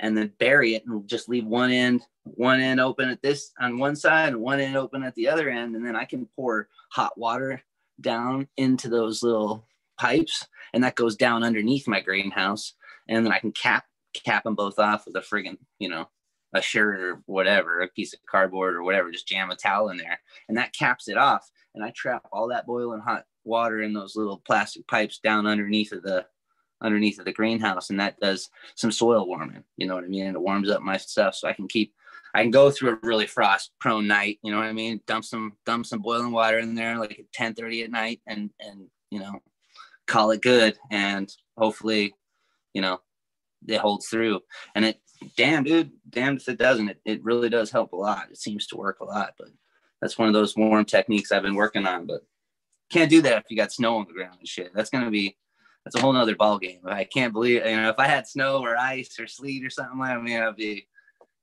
and 0.00 0.16
then 0.16 0.32
bury 0.38 0.74
it 0.74 0.84
and 0.86 1.08
just 1.08 1.28
leave 1.28 1.46
one 1.46 1.70
end, 1.70 2.02
one 2.24 2.60
end 2.60 2.80
open 2.80 3.08
at 3.08 3.22
this 3.22 3.52
on 3.60 3.78
one 3.78 3.96
side 3.96 4.28
and 4.28 4.40
one 4.40 4.60
end 4.60 4.76
open 4.76 5.02
at 5.02 5.14
the 5.14 5.28
other 5.28 5.48
end. 5.48 5.76
And 5.76 5.86
then 5.86 5.96
I 5.96 6.04
can 6.04 6.26
pour 6.36 6.68
hot 6.90 7.16
water 7.16 7.62
down 8.00 8.48
into 8.56 8.88
those 8.88 9.22
little 9.22 9.66
pipes 9.98 10.46
and 10.74 10.82
that 10.82 10.96
goes 10.96 11.16
down 11.16 11.44
underneath 11.44 11.86
my 11.86 12.00
greenhouse. 12.00 12.74
And 13.08 13.24
then 13.24 13.32
I 13.32 13.38
can 13.38 13.52
cap 13.52 13.84
cap 14.12 14.44
them 14.44 14.54
both 14.54 14.78
off 14.78 15.06
with 15.06 15.16
a 15.16 15.20
friggin', 15.20 15.58
you 15.78 15.88
know, 15.88 16.08
a 16.54 16.62
shirt 16.62 17.00
or 17.00 17.22
whatever, 17.26 17.80
a 17.80 17.88
piece 17.88 18.12
of 18.12 18.20
cardboard 18.26 18.74
or 18.74 18.82
whatever, 18.82 19.10
just 19.10 19.26
jam 19.26 19.50
a 19.50 19.56
towel 19.56 19.88
in 19.88 19.96
there. 19.96 20.20
And 20.48 20.56
that 20.56 20.72
caps 20.72 21.08
it 21.08 21.16
off. 21.16 21.50
And 21.74 21.84
I 21.84 21.90
trap 21.90 22.26
all 22.32 22.48
that 22.48 22.66
boiling 22.66 23.00
hot 23.00 23.24
water 23.44 23.82
in 23.82 23.92
those 23.92 24.16
little 24.16 24.38
plastic 24.38 24.86
pipes 24.86 25.18
down 25.18 25.46
underneath 25.46 25.92
of 25.92 26.02
the 26.02 26.26
underneath 26.80 27.18
of 27.18 27.24
the 27.24 27.32
greenhouse. 27.32 27.90
And 27.90 27.98
that 28.00 28.20
does 28.20 28.50
some 28.74 28.92
soil 28.92 29.26
warming. 29.26 29.64
You 29.76 29.86
know 29.86 29.94
what 29.94 30.04
I 30.04 30.08
mean? 30.08 30.26
And 30.26 30.36
it 30.36 30.42
warms 30.42 30.70
up 30.70 30.82
my 30.82 30.96
stuff 30.96 31.34
so 31.34 31.48
I 31.48 31.52
can 31.52 31.68
keep 31.68 31.94
I 32.34 32.42
can 32.42 32.50
go 32.50 32.70
through 32.70 32.90
a 32.90 32.98
really 33.02 33.26
frost 33.26 33.70
prone 33.80 34.08
night, 34.08 34.38
you 34.42 34.50
know 34.50 34.58
what 34.58 34.66
I 34.66 34.72
mean? 34.72 35.00
Dump 35.06 35.24
some 35.24 35.52
dump 35.64 35.86
some 35.86 36.00
boiling 36.00 36.32
water 36.32 36.58
in 36.58 36.74
there 36.74 36.98
like 36.98 37.12
at 37.12 37.32
10 37.32 37.54
30 37.54 37.84
at 37.84 37.90
night 37.90 38.20
and 38.26 38.50
and 38.60 38.88
you 39.10 39.20
know 39.20 39.40
call 40.06 40.32
it 40.32 40.42
good 40.42 40.76
and 40.90 41.32
hopefully 41.56 42.12
you 42.74 42.82
know 42.82 43.00
it 43.66 43.78
holds 43.78 44.08
through. 44.08 44.40
And 44.74 44.84
it, 44.84 45.00
damn, 45.36 45.64
dude, 45.64 45.92
damn 46.08 46.36
if 46.36 46.48
it 46.48 46.58
doesn't. 46.58 46.88
It, 46.88 47.00
it 47.04 47.24
really 47.24 47.48
does 47.48 47.70
help 47.70 47.92
a 47.92 47.96
lot. 47.96 48.28
It 48.30 48.38
seems 48.38 48.66
to 48.68 48.76
work 48.76 49.00
a 49.00 49.04
lot, 49.04 49.34
but 49.38 49.48
that's 50.00 50.18
one 50.18 50.28
of 50.28 50.34
those 50.34 50.56
warm 50.56 50.84
techniques 50.84 51.32
I've 51.32 51.42
been 51.42 51.54
working 51.54 51.86
on. 51.86 52.06
But 52.06 52.22
can't 52.90 53.10
do 53.10 53.22
that 53.22 53.38
if 53.38 53.44
you 53.48 53.56
got 53.56 53.72
snow 53.72 53.96
on 53.96 54.06
the 54.06 54.12
ground 54.12 54.36
and 54.38 54.48
shit. 54.48 54.72
That's 54.74 54.90
gonna 54.90 55.10
be 55.10 55.36
that's 55.84 55.96
a 55.96 56.00
whole 56.00 56.12
nother 56.12 56.36
ball 56.36 56.58
game. 56.58 56.80
I 56.84 57.04
can't 57.04 57.32
believe 57.32 57.64
you 57.64 57.76
know 57.76 57.88
if 57.88 57.98
I 57.98 58.06
had 58.06 58.26
snow 58.26 58.58
or 58.62 58.76
ice 58.76 59.18
or 59.18 59.26
sleet 59.26 59.64
or 59.64 59.70
something 59.70 59.98
like 59.98 60.10
that, 60.10 60.18
I 60.18 60.22
mean, 60.22 60.40
I'd 60.40 60.56
be 60.56 60.86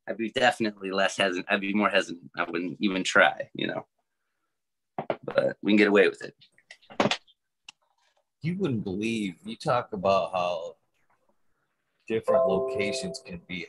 I'd 0.08 0.18
be 0.18 0.32
definitely 0.32 0.92
less 0.92 1.18
hesitant. 1.18 1.46
I'd 1.50 1.62
be 1.62 1.74
more 1.74 1.90
hesitant. 1.90 2.32
I 2.36 2.44
wouldn't 2.50 2.78
even 2.80 3.04
try, 3.04 3.50
you 3.54 3.68
know. 3.68 3.86
but 5.24 5.58
we 5.62 5.72
can 5.72 5.78
get 5.78 5.88
away 5.88 6.08
with 6.08 6.22
it. 6.24 6.36
You 8.42 8.58
wouldn't 8.58 8.84
believe. 8.84 9.36
You 9.46 9.56
talk 9.56 9.94
about 9.94 10.32
how 10.34 10.76
different 12.08 12.48
locations 12.48 13.22
can 13.26 13.40
be. 13.48 13.68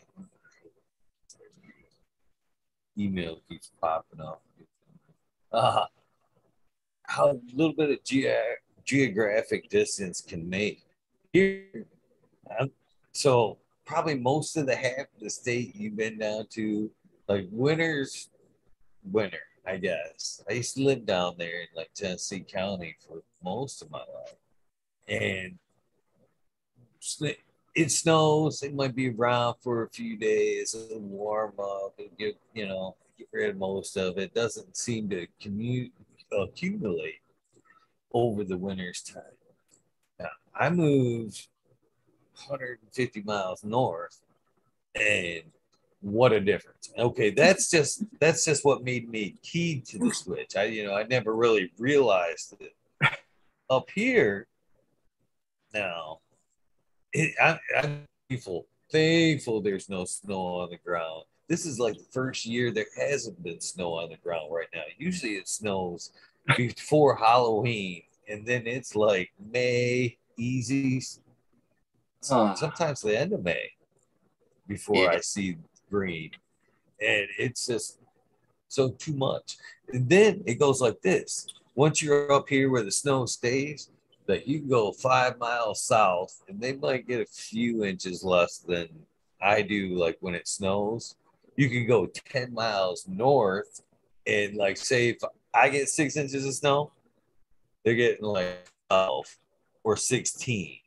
Email 2.99 3.41
keeps 3.49 3.71
popping 3.81 4.21
up. 4.21 4.43
Uh, 5.53 5.87
how 7.05 7.31
a 7.31 7.41
little 7.55 7.75
bit 7.75 7.91
of 7.91 8.03
ge- 8.05 8.27
geographic 8.85 9.69
distance 9.69 10.21
can 10.21 10.49
make. 10.49 10.83
Here, 11.33 11.87
so 13.13 13.59
probably 13.93 14.19
most 14.19 14.57
of 14.57 14.67
the 14.67 14.75
half 14.75 15.07
of 15.15 15.21
the 15.21 15.29
state 15.29 15.77
you've 15.77 15.97
been 15.97 16.19
down 16.19 16.47
to, 16.51 16.91
like 17.29 17.47
winters, 17.51 18.31
winter, 19.05 19.43
I 19.67 19.77
guess. 19.77 20.43
I 20.49 20.55
used 20.55 20.77
to 20.77 20.83
live 20.83 21.05
down 21.05 21.35
there 21.37 21.61
in 21.61 21.67
like 21.77 21.91
Tennessee 21.95 22.41
County 22.41 22.97
for 23.07 23.23
most 23.45 23.83
of 23.83 23.91
my 23.91 23.99
life, 23.99 24.37
and 25.09 25.59
it 27.75 27.91
snows. 27.91 28.63
It 28.63 28.75
might 28.75 28.95
be 28.95 29.11
around 29.11 29.57
for 29.61 29.83
a 29.83 29.91
few 29.91 30.17
days. 30.17 30.75
It'll 30.75 31.01
warm 31.01 31.53
up 31.59 31.95
and 31.99 32.17
get 32.19 32.39
you 32.55 32.67
know 32.67 32.97
get 33.19 33.29
rid 33.31 33.51
of 33.51 33.59
most 33.59 33.99
of 33.99 34.17
it. 34.17 34.33
Doesn't 34.33 34.75
seem 34.75 35.11
to 35.11 35.27
commute 35.39 35.93
accumulate 36.33 37.21
over 38.15 38.43
the 38.43 38.57
winter's 38.57 39.03
time. 39.03 39.23
Now, 40.19 40.31
I 40.55 40.71
moved 40.71 41.49
150 42.35 43.23
miles 43.23 43.65
north, 43.65 44.21
and 44.95 45.43
what 46.01 46.33
a 46.33 46.41
difference. 46.41 46.93
Okay, 46.99 47.31
that's 47.31 47.71
just 47.71 48.05
that's 48.21 48.45
just 48.45 48.65
what 48.65 48.83
made 48.83 49.09
me 49.09 49.37
keyed 49.43 49.87
to 49.87 49.99
the 49.99 50.13
switch. 50.13 50.57
I 50.57 50.65
you 50.65 50.85
know 50.85 50.95
I 50.95 51.05
never 51.05 51.35
really 51.35 51.73
realized 51.79 52.57
it. 52.61 52.75
Up 53.71 53.89
here, 53.95 54.47
now, 55.73 56.19
it, 57.13 57.35
I, 57.41 57.59
I'm 57.79 58.05
thankful, 58.29 58.67
thankful 58.91 59.61
there's 59.61 59.89
no 59.89 60.05
snow 60.05 60.41
on 60.41 60.71
the 60.71 60.77
ground. 60.77 61.25
This 61.49 61.67
is 61.67 61.79
like 61.79 61.97
the 61.97 62.05
first 62.11 62.47
year 62.47 62.71
there 62.71 62.87
hasn't 62.97 63.43
been 63.43 63.61
snow 63.61 63.95
on 63.95 64.11
the 64.11 64.17
ground 64.17 64.53
right 64.53 64.69
now. 64.75 64.83
Usually 64.99 65.33
it 65.33 65.49
snows 65.49 66.13
before 66.57 67.17
Halloween, 67.17 68.03
and 68.29 68.47
then 68.47 68.67
it's 68.67 68.95
like 68.95 69.33
May, 69.53 70.19
easy. 70.37 71.03
Uh, 72.31 72.55
sometimes 72.55 73.01
the 73.01 73.19
end 73.19 73.33
of 73.33 73.43
May 73.43 73.71
before 74.69 75.05
yeah. 75.05 75.11
I 75.11 75.21
see 75.21 75.57
green, 75.91 76.31
and 77.01 77.27
it's 77.39 77.67
just 77.67 77.99
so 78.69 78.91
too 78.91 79.15
much. 79.15 79.57
And 79.93 80.09
then 80.09 80.43
it 80.47 80.55
goes 80.55 80.81
like 80.81 81.01
this: 81.03 81.47
once 81.75 82.03
you're 82.03 82.33
up 82.33 82.49
here 82.49 82.71
where 82.71 82.85
the 82.85 82.93
snow 82.93 83.27
stays, 83.27 83.91
that 84.27 84.47
you 84.47 84.61
can 84.61 84.69
go 84.69 84.93
five 84.93 85.39
miles 85.39 85.83
south, 85.83 86.43
and 86.49 86.61
they 86.61 86.75
might 86.75 87.09
get 87.09 87.21
a 87.21 87.27
few 87.27 87.85
inches 87.85 88.23
less 88.23 88.59
than 88.59 88.89
I 89.41 89.63
do. 89.63 89.95
Like 89.97 90.19
when 90.21 90.35
it 90.35 90.47
snows, 90.47 91.17
you 91.57 91.69
can 91.69 91.87
go 91.87 92.07
ten 92.07 92.55
miles 92.55 93.07
north, 93.09 93.83
and 94.27 94.57
like 94.57 94.77
say 94.77 95.09
if 95.11 95.19
I 95.55 95.69
get 95.69 95.89
six 95.89 96.17
inches 96.17 96.47
of 96.47 96.55
snow, 96.55 96.93
they're 97.85 97.95
getting 97.95 98.25
like 98.25 98.69
12 98.89 99.39
or 99.85 99.97
16. 99.97 100.79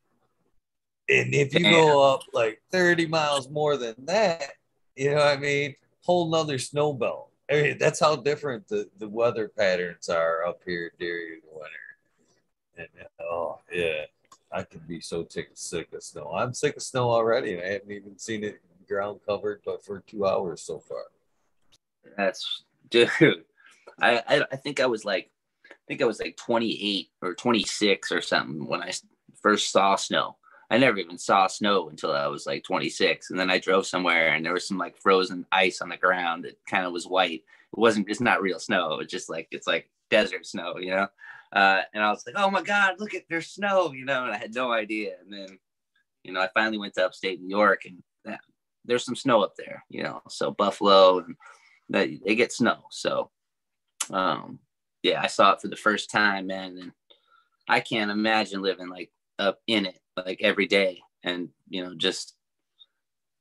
And 1.08 1.34
if 1.34 1.54
you 1.54 1.62
Damn. 1.62 1.72
go 1.72 2.14
up 2.14 2.24
like 2.34 2.62
30 2.72 3.08
miles 3.08 3.50
more 3.50 3.78
than 3.78 3.96
that, 4.06 4.54
you 4.96 5.12
know 5.12 5.18
what 5.18 5.38
I 5.38 5.38
mean? 5.38 5.76
Whole 6.02 6.30
nother 6.30 6.58
snow 6.58 6.94
belt. 6.94 7.30
I 7.50 7.62
mean, 7.62 7.78
that's 7.78 8.00
how 8.00 8.16
different 8.16 8.68
the, 8.68 8.90
the 8.98 9.08
weather 9.08 9.48
patterns 9.48 10.10
are 10.10 10.46
up 10.46 10.62
here 10.66 10.92
during 11.00 11.42
the 11.42 11.60
winter. 11.60 11.70
And 12.78 13.08
oh, 13.22 13.60
yeah, 13.72 14.06
I 14.52 14.64
can 14.64 14.82
be 14.88 15.00
so 15.00 15.26
sick, 15.30 15.50
sick 15.54 15.94
of 15.94 16.02
snow. 16.02 16.32
I'm 16.36 16.54
sick 16.54 16.76
of 16.76 16.82
snow 16.82 17.12
already, 17.12 17.54
and 17.54 17.62
I 17.62 17.68
haven't 17.74 17.92
even 17.92 18.18
seen 18.18 18.44
it 18.44 18.60
ground 18.88 19.20
covered 19.28 19.62
but 19.66 19.84
for 19.84 20.00
two 20.02 20.26
hours 20.26 20.62
so 20.62 20.80
far. 20.80 21.06
That's, 22.18 22.64
dude, 22.90 23.10
I, 24.00 24.22
I, 24.28 24.46
I 24.52 24.56
think 24.56 24.80
I 24.80 24.86
was 24.86 25.06
like 25.06 25.30
I 25.66 25.88
think 25.88 26.02
I 26.02 26.06
was 26.06 26.20
like 26.20 26.36
28 26.38 27.10
or 27.22 27.36
26 27.36 28.12
or 28.12 28.22
something 28.22 28.66
when 28.66 28.82
I 28.82 28.92
first 29.42 29.72
saw 29.72 29.96
snow. 29.96 30.38
I 30.72 30.78
never 30.78 30.98
even 30.98 31.18
saw 31.18 31.48
snow 31.48 31.90
until 31.90 32.12
I 32.12 32.28
was 32.28 32.46
like 32.46 32.64
26. 32.64 33.30
And 33.30 33.40
then 33.40 33.52
I 33.52 33.60
drove 33.60 33.86
somewhere 33.86 34.34
and 34.34 34.46
there 34.46 34.54
was 34.54 34.68
some 34.68 34.78
like 34.78 34.98
frozen 34.98 35.46
ice 35.52 35.82
on 35.82 35.90
the 35.90 35.98
ground 35.98 36.46
It 36.46 36.58
kind 36.68 36.86
of 36.86 36.94
was 36.94 37.08
white. 37.08 37.44
It 37.74 37.80
wasn't, 37.80 38.10
it's 38.10 38.22
not 38.22 38.42
real 38.42 38.60
snow. 38.60 38.94
It 38.94 38.98
was 38.98 39.08
just 39.08 39.30
like, 39.30 39.48
it's 39.52 39.68
like 39.68 39.90
desert 40.10 40.46
snow, 40.46 40.78
you 40.78 40.92
know? 40.92 41.08
Uh, 41.54 41.82
and 41.94 42.04
I 42.04 42.10
was 42.10 42.26
like, 42.26 42.36
oh 42.38 42.50
my 42.50 42.64
God, 42.64 42.96
look 43.00 43.14
at 43.14 43.24
there's 43.30 43.48
snow, 43.48 43.94
you 43.94 44.06
know? 44.06 44.26
And 44.26 44.34
I 44.34 44.38
had 44.38 44.56
no 44.56 44.72
idea. 44.72 45.16
And 45.22 45.32
then, 45.32 45.60
you 46.24 46.34
know, 46.34 46.42
I 46.42 46.50
finally 46.54 46.80
went 46.80 46.96
to 46.96 47.06
upstate 47.06 47.42
New 47.42 47.56
York 47.56 47.86
and 47.86 48.02
yeah, 48.26 48.38
there's 48.86 49.06
some 49.06 49.16
snow 49.16 49.44
up 49.44 49.56
there, 49.56 49.84
you 49.90 50.04
know? 50.04 50.22
So 50.30 50.52
Buffalo 50.52 51.20
and 51.20 51.36
they, 51.90 52.20
they 52.26 52.36
get 52.36 52.52
snow. 52.52 52.86
So, 52.90 53.30
um, 54.10 54.60
yeah, 55.04 55.22
I 55.22 55.28
saw 55.28 55.54
it 55.54 55.62
for 55.62 55.68
the 55.68 55.76
first 55.76 56.10
time, 56.10 56.48
man, 56.48 56.78
and 56.80 56.92
I 57.68 57.80
can't 57.80 58.10
imagine 58.10 58.64
living 58.64 58.90
like 58.90 59.12
up 59.38 59.60
in 59.68 59.86
it 59.86 60.00
like 60.18 60.42
every 60.42 60.68
day 60.68 61.02
and 61.24 61.50
you 61.68 61.84
know 61.84 61.96
just 61.96 62.36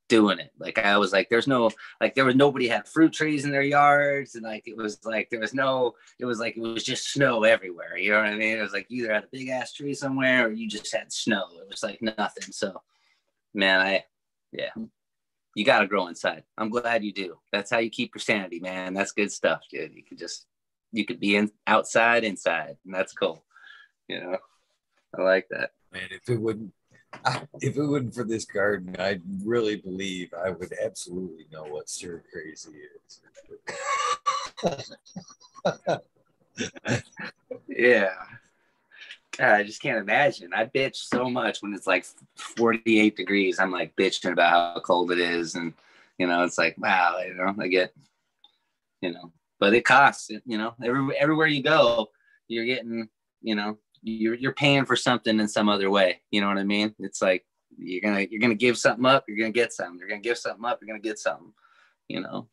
doing 0.08 0.38
it. 0.38 0.52
Like 0.58 0.78
I 0.78 0.96
was 0.98 1.12
like, 1.12 1.28
there's 1.28 1.46
no 1.46 1.70
like 2.00 2.14
there 2.14 2.24
was 2.24 2.34
nobody 2.34 2.68
had 2.68 2.88
fruit 2.88 3.12
trees 3.12 3.44
in 3.44 3.50
their 3.50 3.62
yards, 3.62 4.34
and 4.34 4.44
like 4.44 4.66
it 4.66 4.76
was 4.76 5.04
like 5.04 5.30
there 5.30 5.40
was 5.40 5.54
no, 5.54 5.94
it 6.18 6.24
was 6.24 6.38
like 6.38 6.56
it 6.56 6.60
was 6.60 6.84
just 6.84 7.12
snow 7.12 7.44
everywhere. 7.44 7.96
You 7.96 8.12
know 8.12 8.18
what 8.18 8.28
I 8.28 8.36
mean? 8.36 8.58
It 8.58 8.62
was 8.62 8.72
like 8.72 8.86
either 8.90 9.12
had 9.12 9.24
a 9.24 9.28
big 9.32 9.48
ass 9.48 9.72
tree 9.72 9.94
somewhere 9.94 10.46
or 10.46 10.52
you 10.52 10.68
just 10.68 10.94
had 10.94 11.12
snow. 11.12 11.44
It 11.60 11.68
was 11.68 11.82
like 11.82 12.00
nothing. 12.02 12.52
So, 12.52 12.82
man, 13.54 13.80
I 13.80 14.04
yeah, 14.52 14.70
you 15.54 15.64
got 15.64 15.80
to 15.80 15.86
grow 15.86 16.06
inside. 16.08 16.44
I'm 16.56 16.70
glad 16.70 17.04
you 17.04 17.12
do. 17.12 17.38
That's 17.52 17.70
how 17.70 17.78
you 17.78 17.90
keep 17.90 18.14
your 18.14 18.20
sanity, 18.20 18.60
man. 18.60 18.94
That's 18.94 19.12
good 19.12 19.32
stuff, 19.32 19.62
dude. 19.70 19.94
You 19.94 20.04
can 20.04 20.16
just 20.16 20.46
you 20.92 21.04
could 21.04 21.20
be 21.20 21.36
in 21.36 21.50
outside, 21.66 22.24
inside, 22.24 22.76
and 22.84 22.94
that's 22.94 23.12
cool. 23.12 23.44
You 24.08 24.20
know, 24.20 24.36
I 25.18 25.22
like 25.22 25.48
that. 25.50 25.70
Man, 25.94 26.08
if 26.10 26.28
it 26.28 26.40
wouldn't, 26.40 26.72
if 27.60 27.76
it 27.76 27.86
wouldn't 27.86 28.14
for 28.14 28.24
this 28.24 28.44
garden, 28.44 28.96
I 28.98 29.20
really 29.44 29.76
believe 29.76 30.34
I 30.34 30.50
would 30.50 30.74
absolutely 30.84 31.46
know 31.52 31.64
what 31.64 31.88
stir 31.88 32.22
crazy 32.32 32.72
is. 32.96 33.20
yeah. 37.68 38.10
I 39.38 39.62
just 39.62 39.80
can't 39.80 39.98
imagine. 39.98 40.50
I 40.54 40.66
bitch 40.66 40.96
so 40.96 41.30
much 41.30 41.62
when 41.62 41.74
it's 41.74 41.86
like 41.86 42.04
48 42.36 43.16
degrees. 43.16 43.60
I'm 43.60 43.70
like 43.70 43.94
bitching 43.96 44.32
about 44.32 44.50
how 44.50 44.80
cold 44.80 45.12
it 45.12 45.18
is. 45.18 45.54
And, 45.54 45.74
you 46.18 46.26
know, 46.26 46.42
it's 46.42 46.58
like, 46.58 46.76
wow, 46.78 47.18
you 47.24 47.34
know, 47.34 47.54
I 47.58 47.68
get, 47.68 47.92
you 49.00 49.12
know, 49.12 49.32
but 49.60 49.74
it 49.74 49.84
costs. 49.84 50.30
You 50.44 50.58
know, 50.58 50.74
every, 50.82 51.16
everywhere 51.16 51.46
you 51.46 51.62
go, 51.62 52.10
you're 52.48 52.64
getting, 52.64 53.08
you 53.42 53.54
know, 53.54 53.78
you're 54.04 54.34
you're 54.34 54.52
paying 54.52 54.84
for 54.84 54.96
something 54.96 55.40
in 55.40 55.48
some 55.48 55.68
other 55.68 55.90
way. 55.90 56.20
You 56.30 56.40
know 56.40 56.48
what 56.48 56.58
I 56.58 56.64
mean? 56.64 56.94
It's 56.98 57.22
like 57.22 57.44
you're 57.76 58.02
gonna 58.02 58.26
you're 58.30 58.40
gonna 58.40 58.54
give 58.54 58.78
something 58.78 59.06
up, 59.06 59.24
you're 59.26 59.38
gonna 59.38 59.50
get 59.50 59.72
something. 59.72 59.98
You're 59.98 60.08
gonna 60.08 60.20
give 60.20 60.38
something 60.38 60.64
up, 60.64 60.78
you're 60.80 60.88
gonna 60.88 61.00
get 61.00 61.18
something. 61.18 61.52
You 62.08 62.20
know. 62.20 62.48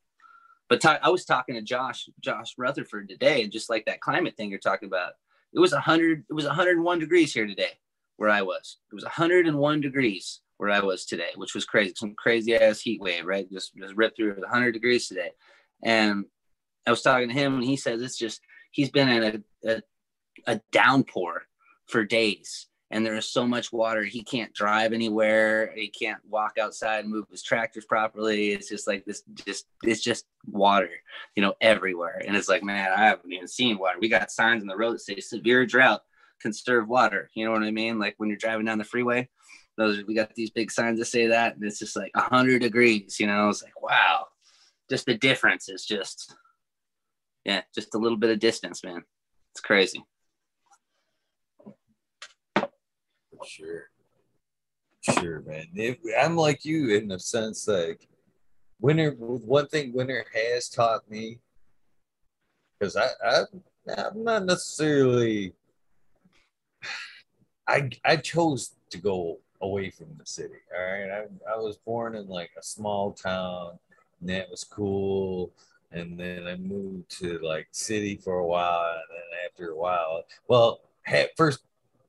But 0.69 0.85
I 0.85 1.09
was 1.09 1.25
talking 1.25 1.55
to 1.55 1.61
Josh 1.61 2.07
Josh 2.21 2.53
Rutherford 2.57 3.09
today, 3.09 3.43
and 3.43 3.51
just 3.51 3.69
like 3.69 3.85
that 3.85 3.99
climate 3.99 4.37
thing 4.37 4.49
you're 4.49 4.59
talking 4.59 4.87
about, 4.87 5.13
it 5.53 5.59
was 5.59 5.73
hundred 5.73 6.23
it 6.29 6.33
was 6.33 6.45
101 6.45 6.99
degrees 6.99 7.33
here 7.33 7.45
today 7.45 7.77
where 8.15 8.29
I 8.29 8.41
was. 8.41 8.77
It 8.89 8.95
was 8.95 9.03
101 9.03 9.81
degrees 9.81 10.39
where 10.57 10.69
I 10.69 10.79
was 10.79 11.05
today, 11.05 11.31
which 11.35 11.53
was 11.53 11.65
crazy. 11.65 11.93
Some 11.97 12.15
crazy 12.15 12.55
ass 12.55 12.79
heat 12.79 13.01
wave, 13.01 13.25
right? 13.25 13.51
Just 13.51 13.75
just 13.75 13.95
ripped 13.95 14.15
through 14.15 14.35
100 14.35 14.71
degrees 14.71 15.09
today, 15.09 15.31
and 15.83 16.25
I 16.87 16.91
was 16.91 17.01
talking 17.01 17.27
to 17.27 17.33
him 17.33 17.55
and 17.55 17.63
he 17.63 17.75
says 17.75 18.01
it's 18.01 18.17
just 18.17 18.41
he's 18.71 18.89
been 18.89 19.09
in 19.09 19.43
a, 19.65 19.69
a, 19.71 19.81
a 20.47 20.61
downpour 20.71 21.43
for 21.87 22.05
days. 22.05 22.67
And 22.89 23.05
there 23.05 23.15
is 23.15 23.25
so 23.25 23.47
much 23.47 23.71
water. 23.71 24.03
He 24.03 24.21
can't 24.21 24.53
drive 24.53 24.91
anywhere. 24.91 25.71
He 25.75 25.87
can't 25.87 26.19
walk 26.27 26.57
outside 26.59 27.05
and 27.05 27.13
move 27.13 27.25
his 27.31 27.41
tractors 27.41 27.85
properly. 27.85 28.51
It's 28.51 28.67
just 28.67 28.85
like 28.85 29.05
this 29.05 29.23
just 29.45 29.65
it's 29.83 30.01
just 30.01 30.25
water 30.45 30.89
you 31.35 31.41
know 31.41 31.53
everywhere. 31.61 32.21
And 32.25 32.35
it's 32.35 32.49
like 32.49 32.63
man 32.63 32.91
i 32.91 33.05
haven't 33.05 33.31
even 33.31 33.47
seen 33.47 33.77
water. 33.77 33.97
We 33.99 34.09
got 34.09 34.29
signs 34.29 34.61
on 34.61 34.67
the 34.67 34.75
road 34.75 34.93
that 34.93 35.01
say 35.01 35.19
severe 35.21 35.65
drought 35.65 36.01
conserve 36.41 36.89
water. 36.89 37.29
You 37.33 37.45
know 37.45 37.51
what 37.51 37.63
i 37.63 37.71
mean? 37.71 37.97
Like 37.97 38.15
when 38.17 38.27
you're 38.27 38.37
driving 38.37 38.65
down 38.65 38.77
the 38.77 38.83
freeway 38.83 39.29
those 39.77 40.03
we 40.05 40.13
got 40.13 40.35
these 40.35 40.51
big 40.51 40.69
signs 40.69 40.99
that 40.99 41.05
say 41.05 41.27
that. 41.27 41.55
And 41.55 41.63
it's 41.63 41.79
just 41.79 41.95
like 41.95 42.13
100 42.13 42.61
degrees 42.61 43.19
you 43.21 43.27
know? 43.27 43.47
It's 43.49 43.63
like 43.63 43.81
wow. 43.81 44.27
Just 44.89 45.05
the 45.05 45.15
difference 45.15 45.69
is 45.69 45.85
just 45.85 46.35
yeah, 47.45 47.61
just 47.73 47.95
a 47.95 47.97
little 47.97 48.17
bit 48.17 48.29
of 48.29 48.39
distance, 48.39 48.83
man. 48.83 49.03
It's 49.53 49.61
crazy. 49.61 50.03
Sure. 53.45 53.89
Sure, 55.01 55.41
man. 55.41 55.65
If, 55.73 55.97
I'm 56.19 56.35
like 56.35 56.63
you 56.63 56.89
in 56.89 57.07
the 57.07 57.19
sense 57.19 57.67
like 57.67 58.07
winter. 58.79 59.11
One 59.11 59.67
thing 59.67 59.93
winter 59.93 60.25
has 60.33 60.69
taught 60.69 61.09
me, 61.09 61.39
because 62.79 62.95
I, 62.95 63.07
I 63.25 63.43
I'm 63.97 64.23
not 64.23 64.45
necessarily. 64.45 65.53
I 67.67 67.89
I 68.05 68.17
chose 68.17 68.75
to 68.91 68.97
go 68.99 69.39
away 69.61 69.89
from 69.89 70.07
the 70.19 70.25
city. 70.25 70.55
All 70.75 70.83
right, 70.83 71.09
I 71.09 71.51
I 71.51 71.57
was 71.57 71.77
born 71.77 72.15
in 72.15 72.27
like 72.27 72.51
a 72.57 72.63
small 72.63 73.11
town, 73.11 73.79
and 74.19 74.29
that 74.29 74.49
was 74.51 74.63
cool. 74.63 75.51
And 75.91 76.17
then 76.17 76.47
I 76.47 76.55
moved 76.55 77.09
to 77.19 77.39
like 77.39 77.67
city 77.71 78.17
for 78.17 78.37
a 78.37 78.45
while, 78.45 78.93
and 78.93 79.03
then 79.09 79.39
after 79.45 79.71
a 79.71 79.75
while, 79.75 80.23
well, 80.47 80.81
first 81.35 81.61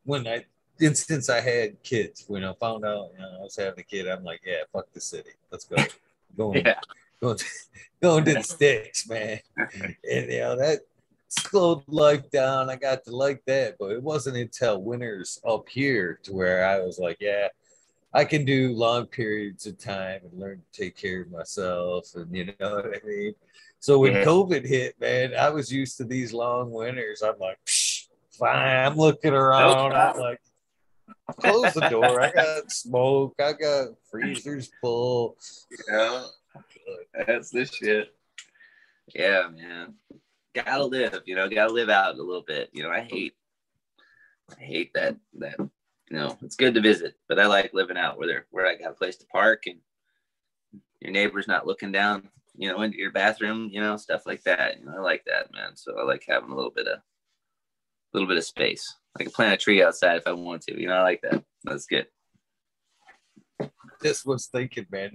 when 0.05 0.27
I 0.27 0.45
instance 0.83 1.29
I 1.31 1.41
had 1.41 1.83
kids, 1.83 2.25
when 2.29 2.45
I 2.45 2.53
found 2.55 2.85
out 2.85 3.11
you 3.15 3.21
know, 3.21 3.39
I 3.41 3.43
was 3.43 3.57
having 3.57 3.81
a 3.81 3.83
kid, 3.83 4.09
I'm 4.09 4.25
like, 4.25 4.41
yeah, 4.45 4.63
fuck 4.73 4.93
the 4.93 5.01
city, 5.01 5.31
let's 5.51 5.65
go, 5.65 5.77
going, 6.37 6.65
Yeah. 6.67 6.81
going, 7.21 7.39
to, 7.39 7.45
going 8.03 8.25
to 8.25 8.35
the 8.35 8.43
sticks, 8.43 9.09
man. 9.09 9.41
And 9.57 10.31
you 10.31 10.41
know 10.41 10.57
that 10.57 10.81
slowed 11.29 11.83
life 11.89 12.31
down. 12.31 12.69
I 12.69 12.77
got 12.77 13.05
to 13.05 13.17
like 13.17 13.43
that, 13.47 13.77
but 13.79 13.93
it 13.93 14.03
wasn't 14.03 14.37
until 14.37 14.83
winters 14.83 15.41
up 15.49 15.69
here 15.69 16.19
to 16.25 16.33
where 16.35 16.67
I 16.67 16.81
was 16.81 16.99
like, 16.99 17.17
yeah, 17.21 17.49
I 18.13 18.25
can 18.27 18.45
do 18.45 18.75
long 18.75 19.07
periods 19.07 19.67
of 19.67 19.79
time 19.79 20.21
and 20.25 20.39
learn 20.39 20.61
to 20.61 20.81
take 20.83 20.97
care 20.97 21.23
of 21.23 21.31
myself, 21.31 22.15
and 22.15 22.35
you 22.37 22.53
know 22.61 22.75
what 22.77 22.87
I 22.87 23.01
mean. 23.07 23.35
So 23.81 23.99
when 23.99 24.13
Yeah. 24.13 24.25
COVID 24.25 24.67
hit, 24.67 25.01
man, 25.01 25.35
I 25.35 25.49
was 25.49 25.73
used 25.73 25.97
to 25.99 26.05
these 26.05 26.33
long 26.33 26.71
winters. 26.71 27.23
I'm 27.23 27.39
like, 27.39 27.59
fine. 28.39 28.87
I'm 28.87 28.97
looking 28.97 29.33
around. 29.33 29.93
I'm 29.93 30.19
like, 30.21 30.41
close 31.39 31.75
the 31.75 31.89
door. 31.89 32.21
I 32.21 32.33
got 32.33 32.71
smoke. 32.71 33.35
I 33.39 33.53
got 33.53 33.89
freezers 34.11 34.71
full. 34.81 35.37
Yeah, 35.89 36.25
that's 37.27 37.51
the 37.51 37.65
shit. 37.65 38.15
Yeah, 39.15 39.49
man. 39.55 39.95
Gotta 40.55 40.85
live, 40.85 41.23
you 41.25 41.35
know, 41.35 41.49
gotta 41.49 41.73
live 41.73 41.89
out 41.89 42.19
a 42.19 42.23
little 42.23 42.45
bit. 42.47 42.71
You 42.73 42.83
know, 42.83 42.91
I 42.91 43.01
hate 43.01 43.35
I 44.51 44.63
hate 44.63 44.93
that 44.95 45.17
that 45.39 45.57
you 45.59 46.19
know, 46.19 46.37
it's 46.43 46.57
good 46.57 46.75
to 46.75 46.81
visit, 46.81 47.15
but 47.29 47.39
I 47.39 47.47
like 47.47 47.73
living 47.73 47.97
out 47.97 48.19
where 48.19 48.27
there 48.27 48.47
where 48.51 48.67
I 48.67 48.77
got 48.77 48.91
a 48.91 48.95
place 48.95 49.17
to 49.17 49.27
park 49.27 49.65
and 49.67 49.79
your 51.01 51.11
neighbor's 51.11 51.49
not 51.49 51.67
looking 51.67 51.91
down, 51.91 52.29
you 52.57 52.69
know, 52.69 52.83
into 52.83 52.99
your 52.99 53.13
bathroom, 53.13 53.71
you 53.73 53.81
know, 53.81 53.97
stuff 53.97 54.27
like 54.27 54.43
that. 54.45 54.79
You 54.79 54.87
know, 54.87 54.99
I 54.99 55.01
like 55.01 55.25
that, 55.25 55.53
man. 55.53 55.75
So 55.75 55.99
I 55.99 56.05
like 56.05 56.25
having 56.29 56.51
a 56.51 56.55
little 56.55 56.71
bit 56.71 56.87
of 56.87 57.01
little 58.13 58.29
bit 58.29 58.39
of 58.39 58.45
space. 58.45 58.97
I 59.19 59.25
can 59.25 59.33
plant 59.33 59.55
a 59.55 59.57
tree 59.57 59.83
outside 59.83 60.17
if 60.17 60.27
I 60.27 60.33
want 60.33 60.63
to, 60.63 60.81
you 60.81 60.89
know, 60.89 60.95
I 60.95 61.03
like 61.03 61.21
that. 61.23 61.43
That's 61.65 61.87
good. 61.87 62.07
Just 64.03 64.27
was 64.27 64.47
thinking, 64.47 64.87
man. 64.91 65.13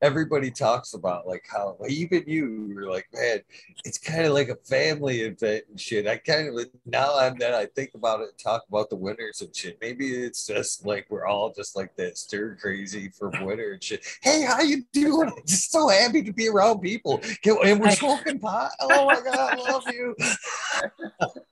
Everybody 0.00 0.50
talks 0.50 0.94
about 0.94 1.26
like 1.26 1.44
how 1.50 1.76
even 1.86 2.24
you 2.26 2.72
were 2.74 2.90
like, 2.90 3.06
man, 3.12 3.40
it's 3.84 3.98
kind 3.98 4.24
of 4.24 4.32
like 4.32 4.48
a 4.48 4.56
family 4.56 5.20
event 5.20 5.64
and 5.68 5.78
shit. 5.78 6.06
I 6.06 6.16
kind 6.16 6.48
of 6.48 6.66
now 6.86 7.18
I'm 7.18 7.36
that 7.38 7.52
I 7.52 7.66
think 7.66 7.90
about 7.94 8.20
it, 8.20 8.30
and 8.30 8.38
talk 8.38 8.62
about 8.70 8.88
the 8.88 8.96
winners 8.96 9.42
and 9.42 9.54
shit. 9.54 9.76
Maybe 9.82 10.14
it's 10.14 10.46
just 10.46 10.86
like 10.86 11.08
we're 11.10 11.26
all 11.26 11.52
just 11.52 11.76
like 11.76 11.94
that 11.96 12.16
stir 12.16 12.56
crazy 12.58 13.10
for 13.10 13.30
winter 13.42 13.72
and 13.72 13.84
shit. 13.84 14.02
Hey, 14.22 14.42
how 14.42 14.62
you 14.62 14.84
doing? 14.92 15.28
I'm 15.28 15.42
Just 15.46 15.70
so 15.70 15.88
happy 15.88 16.22
to 16.22 16.32
be 16.32 16.48
around 16.48 16.80
people. 16.80 17.20
And 17.44 17.80
we're 17.80 17.90
smoking 17.90 18.38
pot. 18.38 18.70
Oh 18.80 19.06
my 19.06 19.20
god, 19.20 19.58
I 19.58 19.70
love 19.70 19.84
you. 19.92 20.16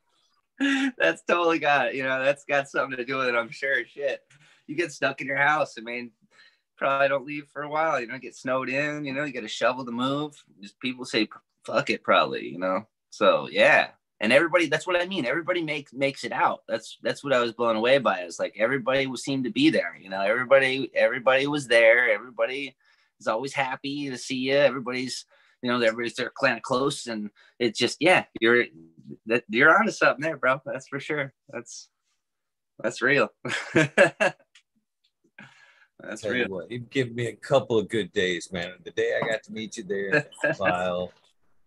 that's 0.99 1.23
totally 1.23 1.59
got 1.59 1.95
you 1.95 2.03
know 2.03 2.23
that's 2.23 2.45
got 2.45 2.69
something 2.69 2.97
to 2.97 3.05
do 3.05 3.17
with 3.17 3.29
it 3.29 3.35
i'm 3.35 3.51
sure 3.51 3.85
shit. 3.85 4.21
You 4.67 4.77
get 4.77 4.93
stuck 4.93 5.21
in 5.21 5.27
your 5.27 5.37
house 5.37 5.75
i 5.79 5.81
mean 5.81 6.13
probably 6.77 7.09
don't 7.09 7.27
leave 7.27 7.47
for 7.53 7.63
a 7.63 7.69
while 7.69 8.01
you 8.01 8.07
don't 8.07 8.23
get 8.23 8.37
snowed 8.37 8.69
in 8.69 9.05
you 9.05 9.13
know 9.13 9.25
you 9.25 9.33
got 9.33 9.45
a 9.45 9.49
shovel 9.49 9.85
to 9.85 9.93
move 9.93 10.33
just 10.63 10.79
people 10.81 11.05
say 11.05 11.29
fuck 11.65 11.91
it 11.91 12.03
probably 12.03 12.49
you 12.49 12.59
know? 12.59 12.87
So 13.11 13.49
yeah 13.51 13.89
and 14.21 14.33
everybody 14.33 14.67
that's 14.67 14.87
what 14.87 15.01
i 15.01 15.07
mean 15.07 15.27
everybody 15.27 15.63
makes 15.63 15.93
makes 15.93 16.25
it 16.25 16.33
out. 16.33 16.63
That's 16.69 16.99
that's 17.03 17.25
what 17.25 17.33
i 17.33 17.41
was 17.41 17.53
blown 17.53 17.77
away 17.77 17.99
by 17.99 18.21
it's 18.21 18.39
like 18.39 18.55
everybody 18.59 19.11
seemed 19.17 19.45
to 19.45 19.51
be 19.51 19.71
there 19.71 19.97
you 20.01 20.11
know? 20.11 20.21
Everybody 20.21 20.91
everybody 20.95 21.47
was 21.47 21.67
there 21.67 22.13
everybody 22.13 22.77
is 23.19 23.27
always 23.27 23.55
happy 23.55 24.11
to 24.11 24.19
see 24.19 24.37
you 24.37 24.57
everybody's 24.57 25.25
you 25.63 25.71
know 25.71 25.81
everybody's 25.81 26.15
there 26.15 26.33
kind 26.41 26.57
of 26.57 26.63
close 26.63 27.07
and 27.07 27.31
it's 27.59 27.79
just 27.79 27.97
yeah 28.01 28.25
you're 28.41 28.65
that 29.27 29.45
you're 29.49 29.77
onto 29.77 29.91
something 29.91 30.23
there 30.23 30.37
bro 30.37 30.61
that's 30.65 30.89
for 30.89 31.01
sure 31.01 31.33
that's 31.49 31.89
that's 32.83 33.03
real 33.03 33.29
that's 33.75 34.35
Tell 36.23 36.33
you 36.33 36.35
real 36.35 36.49
what, 36.49 36.71
you've 36.71 36.91
given 36.91 37.15
me 37.15 37.27
a 37.27 37.37
couple 37.37 37.79
of 37.79 37.89
good 37.89 38.13
days, 38.13 38.51
man. 38.53 38.73
The 38.85 38.91
day 38.91 39.19
I 39.19 39.31
got 39.31 39.43
to 39.45 39.53
meet 39.53 39.77
you 39.77 39.85
there 39.85 40.27
File 40.57 41.13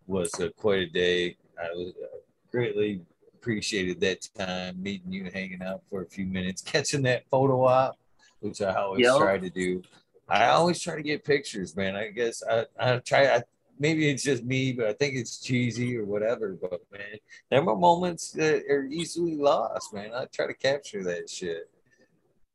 was 0.08 0.40
uh, 0.40 0.50
quite 0.58 0.80
a 0.80 0.90
day. 0.90 1.38
I 1.60 1.72
was 1.74 1.94
uh, 2.04 2.18
greatly 2.52 3.02
appreciated 3.34 4.00
that 4.02 4.28
time 4.38 4.82
meeting 4.82 5.12
you, 5.12 5.30
hanging 5.34 5.62
out 5.62 5.82
for 5.90 6.02
a 6.02 6.06
few 6.06 6.26
minutes, 6.26 6.62
catching 6.62 7.02
that 7.04 7.24
photo 7.30 7.66
op, 7.66 7.98
which 8.40 8.62
I 8.62 8.74
always 8.76 9.06
Yep. 9.06 9.18
try 9.18 9.38
to 9.38 9.50
do. 9.50 9.82
I 10.30 10.48
always 10.48 10.82
try 10.82 10.96
to 10.96 11.04
get 11.04 11.26
pictures, 11.26 11.76
man. 11.76 11.96
I 11.96 12.10
guess 12.10 12.42
I, 12.50 12.66
I 12.80 12.98
try. 13.00 13.28
I, 13.28 13.44
maybe 13.84 14.10
it's 14.10 14.24
just 14.24 14.46
me, 14.46 14.72
but 14.72 14.88
I 14.88 14.94
think 14.94 15.16
it's 15.16 15.40
cheesy 15.40 15.98
or 15.98 16.06
whatever. 16.06 16.58
But 16.60 16.80
man, 16.90 17.18
there 17.52 17.62
were 17.62 17.76
moments 17.76 18.32
that 18.32 18.64
are 18.70 18.86
easily 18.86 19.36
lost, 19.36 19.94
man. 19.94 20.12
I 20.16 20.26
try 20.34 20.48
to 20.48 20.54
capture 20.54 21.04
that 21.04 21.30
shit. 21.30 21.70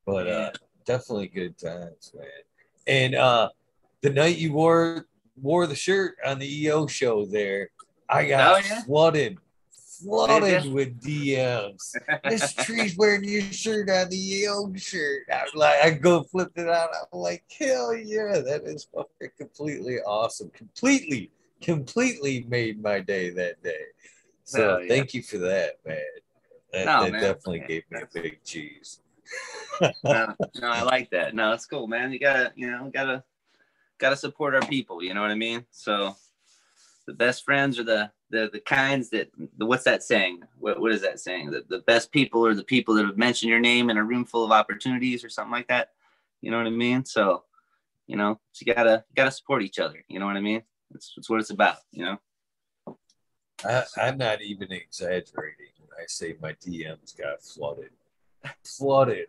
But 0.06 0.26
uh, 0.26 0.50
definitely 0.86 1.28
good 1.28 1.58
times, 1.58 2.12
man. 2.16 2.42
And 2.86 3.14
uh, 3.14 3.50
the 4.00 4.08
night 4.08 4.38
you 4.38 4.54
wore 4.54 5.06
wore 5.40 5.66
the 5.66 5.76
shirt 5.76 6.16
on 6.24 6.38
the 6.38 6.62
EO 6.62 6.86
show 6.86 7.26
there, 7.26 7.68
I 8.08 8.24
got 8.26 8.54
Oh, 8.54 8.58
yeah? 8.66 8.82
flooded, 8.84 9.36
flooded 10.03 10.62
Did 10.62 10.72
with 10.72 11.01
DMs. 11.01 11.94
This 12.28 12.53
tree's 12.55 12.96
wearing 12.96 13.24
your 13.24 13.42
shirt 13.42 13.90
on 13.90 14.09
the 14.09 14.16
EO 14.16 14.72
shirt. 14.76 15.22
I 15.32 15.44
was 15.44 15.55
like, 15.55 15.84
I 15.84 15.90
go 15.90 16.22
flip 16.22 16.53
it 16.57 16.68
out. 16.68 16.90
I'm 17.12 17.18
like, 17.18 17.44
hell 17.59 17.94
yeah, 17.94 18.40
that 18.40 18.62
is 18.64 18.86
fucking 18.94 19.30
completely 19.36 20.01
awesome. 20.01 20.51
Completely, 20.51 21.30
completely 21.61 22.46
made 22.49 22.82
my 22.82 23.01
day 23.01 23.30
that 23.30 23.62
day. 23.62 23.84
So 24.44 24.78
yeah. 24.78 24.88
thank 24.88 25.14
you 25.14 25.22
for 25.22 25.38
that, 25.38 25.74
man. 25.86 25.99
That, 26.72 26.86
No, 26.86 27.05
that 27.05 27.12
man. 27.12 27.20
definitely 27.20 27.61
gave 27.61 27.82
me 27.90 28.01
a 28.01 28.09
big 28.12 28.42
cheese. 28.44 29.01
no, 30.05 30.34
no, 30.61 30.68
I 30.68 30.82
like 30.82 31.11
that. 31.11 31.34
No, 31.34 31.53
it's 31.53 31.66
cool, 31.66 31.86
man. 31.86 32.12
You 32.12 32.18
gotta, 32.18 32.53
you 32.57 32.70
know, 32.70 32.90
gotta, 32.92 33.24
gotta 33.99 34.16
support 34.16 34.55
our 34.55 34.62
people. 34.62 35.03
You 35.03 35.14
know 35.14 35.20
what 35.20 35.30
I 35.30 35.34
mean? 35.34 35.64
So, 35.70 36.16
the 37.07 37.14
best 37.14 37.44
friends 37.44 37.78
are 37.78 37.84
the 37.84 38.11
the 38.30 38.50
the 38.52 38.60
kinds 38.60 39.10
that. 39.10 39.30
The, 39.56 39.66
what's 39.66 39.84
that 39.84 40.02
saying? 40.02 40.42
What 40.58 40.80
what 40.80 40.92
is 40.92 41.02
that 41.02 41.20
saying? 41.20 41.50
That 41.50 41.68
the 41.68 41.80
best 41.80 42.12
people 42.12 42.46
are 42.46 42.54
the 42.54 42.64
people 42.64 42.94
that 42.94 43.06
have 43.06 43.18
mentioned 43.18 43.50
your 43.50 43.60
name 43.60 43.90
in 43.90 43.96
a 43.96 44.04
room 44.04 44.24
full 44.24 44.44
of 44.44 44.52
opportunities, 44.52 45.24
or 45.24 45.28
something 45.28 45.52
like 45.52 45.68
that. 45.68 45.90
You 46.40 46.50
know 46.50 46.58
what 46.58 46.66
I 46.66 46.70
mean? 46.70 47.04
So, 47.04 47.44
you 48.06 48.16
know, 48.16 48.38
so 48.52 48.64
you 48.66 48.74
gotta 48.74 49.04
you 49.08 49.14
gotta 49.14 49.30
support 49.30 49.62
each 49.62 49.78
other. 49.78 50.04
You 50.08 50.20
know 50.20 50.26
what 50.26 50.36
I 50.36 50.40
mean? 50.40 50.62
That's, 50.90 51.12
that's 51.14 51.28
what 51.28 51.40
it's 51.40 51.50
about. 51.50 51.78
You 51.90 52.04
know? 52.04 52.96
I, 53.64 53.84
I'm 54.00 54.18
not 54.18 54.40
even 54.40 54.70
exaggerating 54.70 55.72
when 55.78 55.88
I 56.00 56.06
say 56.06 56.36
my 56.40 56.52
DMs 56.52 57.16
got 57.16 57.42
flooded. 57.42 57.90
Flooded. 58.64 59.26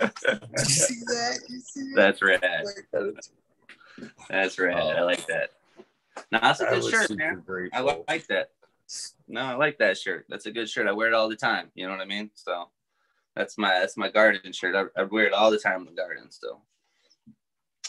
Did 0.00 0.10
you 0.58 0.64
see 0.64 1.00
that? 1.06 1.38
You 1.48 1.60
see 1.60 1.92
that? 1.94 1.96
That's 1.96 2.22
rad. 2.22 2.64
That's 4.28 4.58
rad. 4.58 4.76
I 4.76 5.02
like 5.02 5.26
that. 5.26 5.50
No, 6.30 6.38
that's 6.40 6.60
a 6.60 6.66
good 6.66 6.84
shirt, 6.84 7.16
man. 7.16 7.42
I 7.72 7.82
li- 7.82 8.04
like 8.08 8.26
that. 8.28 8.50
No, 9.28 9.40
I 9.40 9.54
like 9.54 9.78
that 9.78 9.96
shirt. 9.96 10.26
That's 10.28 10.46
a 10.46 10.50
good 10.50 10.68
shirt. 10.68 10.86
I 10.86 10.92
wear 10.92 11.08
it 11.08 11.14
all 11.14 11.28
the 11.28 11.36
time. 11.36 11.70
You 11.74 11.86
know 11.86 11.92
what 11.92 12.00
I 12.00 12.06
mean? 12.06 12.30
So 12.34 12.68
that's 13.34 13.56
my 13.56 13.70
that's 13.80 13.96
my 13.96 14.10
garden 14.10 14.52
shirt. 14.52 14.74
I, 14.74 15.00
I 15.00 15.04
wear 15.04 15.26
it 15.26 15.32
all 15.32 15.50
the 15.50 15.58
time 15.58 15.80
in 15.80 15.86
the 15.86 15.92
garden. 15.92 16.30
So 16.30 16.60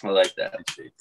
I 0.03 0.09
like 0.09 0.33
that. 0.35 0.53
That. 0.53 0.91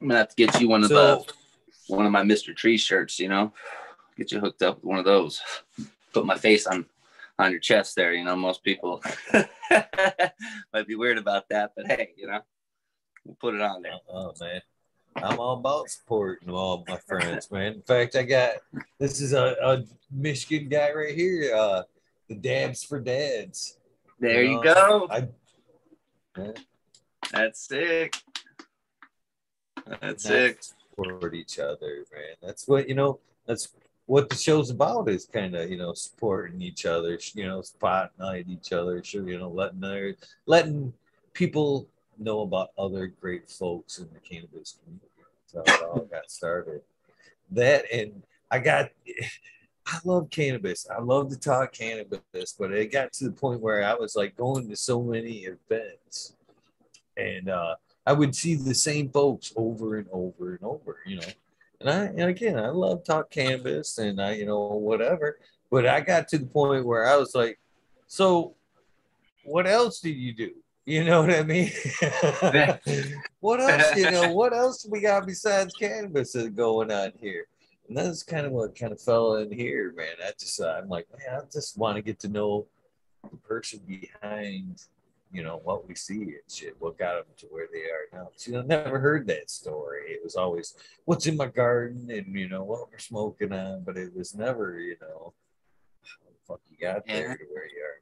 I'm 0.00 0.08
gonna 0.08 0.18
have 0.18 0.28
to 0.28 0.36
get 0.36 0.60
you 0.60 0.68
one 0.68 0.82
of 0.82 0.88
So, 0.88 1.24
the 1.86 1.94
one 1.94 2.06
of 2.06 2.12
my 2.12 2.22
Mr. 2.22 2.54
Tree 2.54 2.76
shirts. 2.76 3.18
You 3.18 3.28
know, 3.28 3.52
get 4.16 4.32
you 4.32 4.40
hooked 4.40 4.62
up 4.62 4.76
with 4.76 4.84
one 4.84 4.98
of 4.98 5.04
those. 5.04 5.40
Put 6.12 6.26
my 6.26 6.36
face 6.36 6.66
on 6.66 6.86
on 7.40 7.50
your 7.50 7.60
chest 7.60 7.96
there. 7.96 8.12
You 8.12 8.24
know, 8.24 8.36
most 8.36 8.62
people 8.62 9.02
might 10.72 10.86
be 10.86 10.94
weird 10.94 11.18
about 11.18 11.48
that, 11.48 11.72
but 11.76 11.86
hey, 11.86 12.10
you 12.16 12.26
know, 12.26 12.40
we'll 13.24 13.36
put 13.40 13.54
it 13.54 13.60
on 13.60 13.82
there. 13.82 13.94
oh 14.12 14.32
man, 14.40 14.60
I'm 15.16 15.38
all 15.38 15.54
about 15.54 15.88
supporting 15.88 16.50
all 16.50 16.84
my 16.86 16.98
friends, 16.98 17.50
man. 17.50 17.74
In 17.74 17.82
fact, 17.82 18.14
I 18.16 18.22
got 18.22 18.56
this 18.98 19.20
is 19.20 19.32
a, 19.32 19.56
a 19.62 19.84
Michigan 20.10 20.68
guy 20.68 20.92
right 20.92 21.14
here. 21.14 21.54
Uh, 21.54 21.82
the 22.28 22.34
Dabs 22.36 22.84
for 22.84 23.00
Dads. 23.00 23.78
There 24.20 24.42
you 24.42 24.56
know, 24.56 24.62
go. 24.62 25.08
I, 25.10 25.28
yeah, 26.38 26.52
That's 27.32 27.66
sick. 27.66 28.14
That's 30.00 30.22
sick. 30.24 30.62
support 30.62 31.34
each 31.34 31.58
other, 31.58 32.04
man. 32.12 32.36
That's 32.42 32.68
what 32.68 32.88
you 32.88 32.94
know. 32.94 33.18
That's 33.46 33.68
what 34.10 34.28
the 34.28 34.34
show's 34.34 34.70
about. 34.70 35.08
Is 35.08 35.26
kind 35.26 35.54
of 35.54 35.70
you 35.70 35.76
know 35.76 35.94
supporting 35.94 36.60
each 36.60 36.84
other. 36.84 37.16
You 37.34 37.46
know, 37.46 37.62
spotlight 37.62 38.46
each 38.48 38.72
other. 38.72 39.02
Sure, 39.04 39.28
you 39.28 39.38
know, 39.38 39.48
letting 39.48 39.80
their 39.80 40.16
letting 40.46 40.92
people 41.32 41.88
know 42.18 42.40
about 42.40 42.70
other 42.76 43.06
great 43.06 43.48
folks 43.48 43.98
in 43.98 44.08
the 44.12 44.18
cannabis 44.18 44.78
community. 44.82 45.06
So 45.46 45.62
it 45.64 45.82
all 45.82 46.08
got 46.10 46.28
started. 46.28 46.82
That 47.52 47.84
and 47.92 48.24
I 48.50 48.58
got 48.58 48.90
I 49.86 49.98
love 50.04 50.28
cannabis. 50.30 50.88
I 50.90 51.00
love 51.00 51.30
to 51.30 51.38
talk 51.38 51.72
cannabis, 51.72 52.54
but 52.58 52.72
it 52.72 52.90
got 52.90 53.12
to 53.14 53.24
the 53.24 53.32
point 53.32 53.60
where 53.60 53.84
I 53.84 53.94
was 53.94 54.16
like 54.16 54.36
going 54.36 54.68
to 54.68 54.76
so 54.76 55.02
many 55.02 55.46
events 55.46 56.34
and 57.16 57.48
uh, 57.48 57.76
I 58.06 58.12
would 58.12 58.34
see 58.34 58.56
the 58.56 58.74
same 58.74 59.08
folks 59.10 59.52
over 59.54 59.98
and 59.98 60.08
over 60.10 60.52
and 60.54 60.64
over, 60.64 60.98
you 61.06 61.16
know. 61.16 61.28
And 61.80 61.90
I 61.90 62.04
and 62.04 62.22
again 62.22 62.58
I 62.58 62.68
love 62.68 63.04
talk 63.04 63.30
cannabis 63.30 63.98
and 63.98 64.20
I, 64.20 64.32
you 64.32 64.46
know, 64.46 64.60
whatever. 64.66 65.38
But 65.70 65.86
I 65.86 66.00
got 66.00 66.28
to 66.28 66.38
the 66.38 66.46
point 66.46 66.84
where 66.84 67.06
I 67.06 67.16
was 67.16 67.34
like, 67.34 67.58
so 68.06 68.56
what 69.44 69.66
else 69.66 70.00
do 70.00 70.10
you 70.10 70.32
do? 70.32 70.50
You 70.84 71.04
know 71.04 71.22
what 71.22 71.30
I 71.32 71.42
mean? 71.42 71.70
what 73.40 73.60
else, 73.60 73.96
you 73.96 74.10
know, 74.10 74.32
what 74.32 74.52
else 74.52 74.86
we 74.90 75.00
got 75.00 75.26
besides 75.26 75.72
cannabis 75.74 76.34
going 76.54 76.90
on 76.90 77.12
here? 77.20 77.46
And 77.88 77.96
that's 77.96 78.22
kind 78.22 78.46
of 78.46 78.52
what 78.52 78.78
kind 78.78 78.92
of 78.92 79.00
fell 79.00 79.36
in 79.36 79.52
here, 79.52 79.92
man. 79.96 80.14
I 80.24 80.32
just, 80.38 80.60
uh, 80.60 80.80
I'm 80.82 80.88
like, 80.88 81.06
man, 81.10 81.40
I 81.40 81.44
just 81.52 81.78
want 81.78 81.96
to 81.96 82.02
get 82.02 82.18
to 82.20 82.28
know 82.28 82.66
the 83.30 83.36
person 83.36 83.80
behind, 83.86 84.82
you 85.32 85.42
know, 85.42 85.60
what 85.62 85.86
we 85.86 85.94
see 85.94 86.22
and 86.22 86.40
shit, 86.48 86.76
what 86.78 86.98
got 86.98 87.14
them 87.14 87.24
to 87.38 87.46
where 87.46 87.68
they 87.72 87.80
are 87.80 88.20
now. 88.20 88.30
See, 88.36 88.56
I 88.56 88.62
never 88.62 88.98
heard 88.98 89.26
that 89.28 89.50
story. 89.50 90.10
It 90.10 90.20
was 90.24 90.36
always 90.36 90.74
what's 91.04 91.26
in 91.26 91.36
my 91.36 91.46
garden 91.46 92.10
and, 92.10 92.34
you 92.34 92.48
know, 92.48 92.64
what 92.64 92.90
we're 92.90 92.98
smoking 92.98 93.52
on, 93.52 93.84
but 93.84 93.96
it 93.96 94.14
was 94.14 94.34
never, 94.34 94.80
you 94.80 94.96
know, 95.00 95.32
how 96.02 96.26
the 96.26 96.46
fuck 96.46 96.60
you 96.68 96.76
got 96.78 97.06
there 97.06 97.28
yeah. 97.28 97.34
to 97.34 97.44
where 97.52 97.66
you 97.66 97.82
are. 97.82 98.00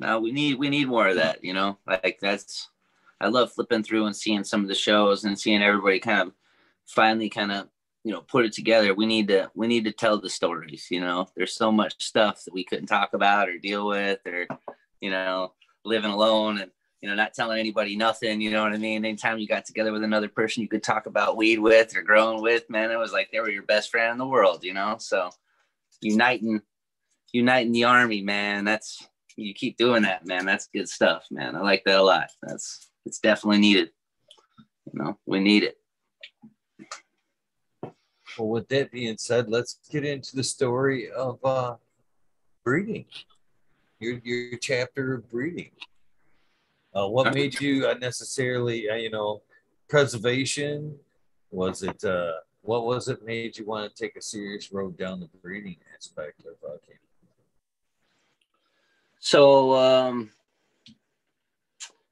No, 0.00 0.20
we 0.20 0.32
need 0.32 0.58
we 0.58 0.70
need 0.70 0.88
more 0.88 1.08
of 1.08 1.16
that, 1.16 1.44
you 1.44 1.52
know. 1.52 1.76
Like 1.86 2.18
that's 2.22 2.70
I 3.20 3.28
love 3.28 3.52
flipping 3.52 3.82
through 3.82 4.06
and 4.06 4.16
seeing 4.16 4.44
some 4.44 4.62
of 4.62 4.68
the 4.68 4.74
shows 4.74 5.24
and 5.24 5.38
seeing 5.38 5.62
everybody 5.62 6.00
kind 6.00 6.28
of 6.28 6.32
finally 6.86 7.28
kind 7.28 7.52
of 7.52 7.68
you 8.02 8.12
know 8.12 8.22
put 8.22 8.44
it 8.44 8.52
together 8.52 8.94
we 8.94 9.06
need 9.06 9.28
to 9.28 9.50
we 9.54 9.66
need 9.66 9.84
to 9.84 9.92
tell 9.92 10.18
the 10.18 10.28
stories 10.28 10.86
you 10.90 11.00
know 11.00 11.28
there's 11.36 11.54
so 11.54 11.70
much 11.70 12.02
stuff 12.02 12.42
that 12.44 12.54
we 12.54 12.64
couldn't 12.64 12.86
talk 12.86 13.12
about 13.12 13.48
or 13.48 13.58
deal 13.58 13.86
with 13.86 14.18
or 14.26 14.46
you 15.00 15.10
know 15.10 15.52
living 15.84 16.10
alone 16.10 16.58
and 16.58 16.70
you 17.00 17.08
know 17.08 17.14
not 17.14 17.34
telling 17.34 17.58
anybody 17.58 17.96
nothing 17.96 18.40
you 18.40 18.50
know 18.50 18.62
what 18.62 18.72
i 18.72 18.76
mean? 18.76 19.04
Anytime 19.04 19.38
you 19.38 19.46
got 19.46 19.64
together 19.64 19.92
with 19.92 20.02
another 20.02 20.28
person 20.28 20.62
you 20.62 20.68
could 20.68 20.82
talk 20.82 21.06
about 21.06 21.36
weed 21.36 21.58
with 21.58 21.96
or 21.96 22.02
growing 22.02 22.42
with 22.42 22.68
man 22.68 22.90
it 22.90 22.98
was 22.98 23.12
like 23.12 23.30
they 23.30 23.40
were 23.40 23.50
your 23.50 23.62
best 23.62 23.90
friend 23.90 24.12
in 24.12 24.18
the 24.18 24.26
world 24.26 24.64
you 24.64 24.74
know? 24.74 24.96
So 24.98 25.30
uniting 26.00 26.60
uniting 27.32 27.72
the 27.72 27.84
army 27.84 28.22
man 28.22 28.64
that's 28.64 29.06
you 29.36 29.54
keep 29.54 29.76
doing 29.76 30.02
that 30.02 30.26
man 30.26 30.44
that's 30.44 30.68
good 30.74 30.88
stuff 30.88 31.26
man. 31.30 31.56
I 31.56 31.60
like 31.60 31.84
that 31.84 31.98
a 31.98 32.02
lot. 32.02 32.28
That's 32.42 32.90
it's 33.06 33.20
definitely 33.20 33.60
needed 33.60 33.90
you 34.92 35.02
know? 35.02 35.18
We 35.26 35.40
need 35.40 35.64
it. 35.64 35.76
Well, 38.38 38.48
with 38.48 38.68
that 38.68 38.92
being 38.92 39.18
said, 39.18 39.48
let's 39.48 39.80
get 39.90 40.04
into 40.04 40.36
the 40.36 40.44
story 40.44 41.10
of 41.10 41.38
uh, 41.44 41.76
breeding. 42.64 43.06
Your 44.00 44.18
your 44.24 44.58
chapter 44.58 45.14
of 45.14 45.30
breeding. 45.30 45.70
Uh, 46.94 47.06
what 47.06 47.34
made 47.34 47.60
you 47.60 47.88
unnecessarily, 47.88 48.88
uh, 48.88 48.94
you 48.94 49.10
know, 49.10 49.42
preservation? 49.88 50.98
Was 51.50 51.82
it 51.82 52.02
uh, 52.02 52.32
what 52.62 52.84
was 52.84 53.08
it 53.08 53.24
made 53.24 53.58
you 53.58 53.66
want 53.66 53.94
to 53.94 54.02
take 54.02 54.16
a 54.16 54.22
serious 54.22 54.72
road 54.72 54.96
down 54.96 55.20
the 55.20 55.28
breeding 55.42 55.76
aspect 55.94 56.40
of 56.40 56.54
uh? 56.68 56.76
So 59.20 59.74
um, 59.74 60.30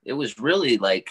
it 0.04 0.12
was 0.12 0.38
really 0.38 0.76
like 0.76 1.08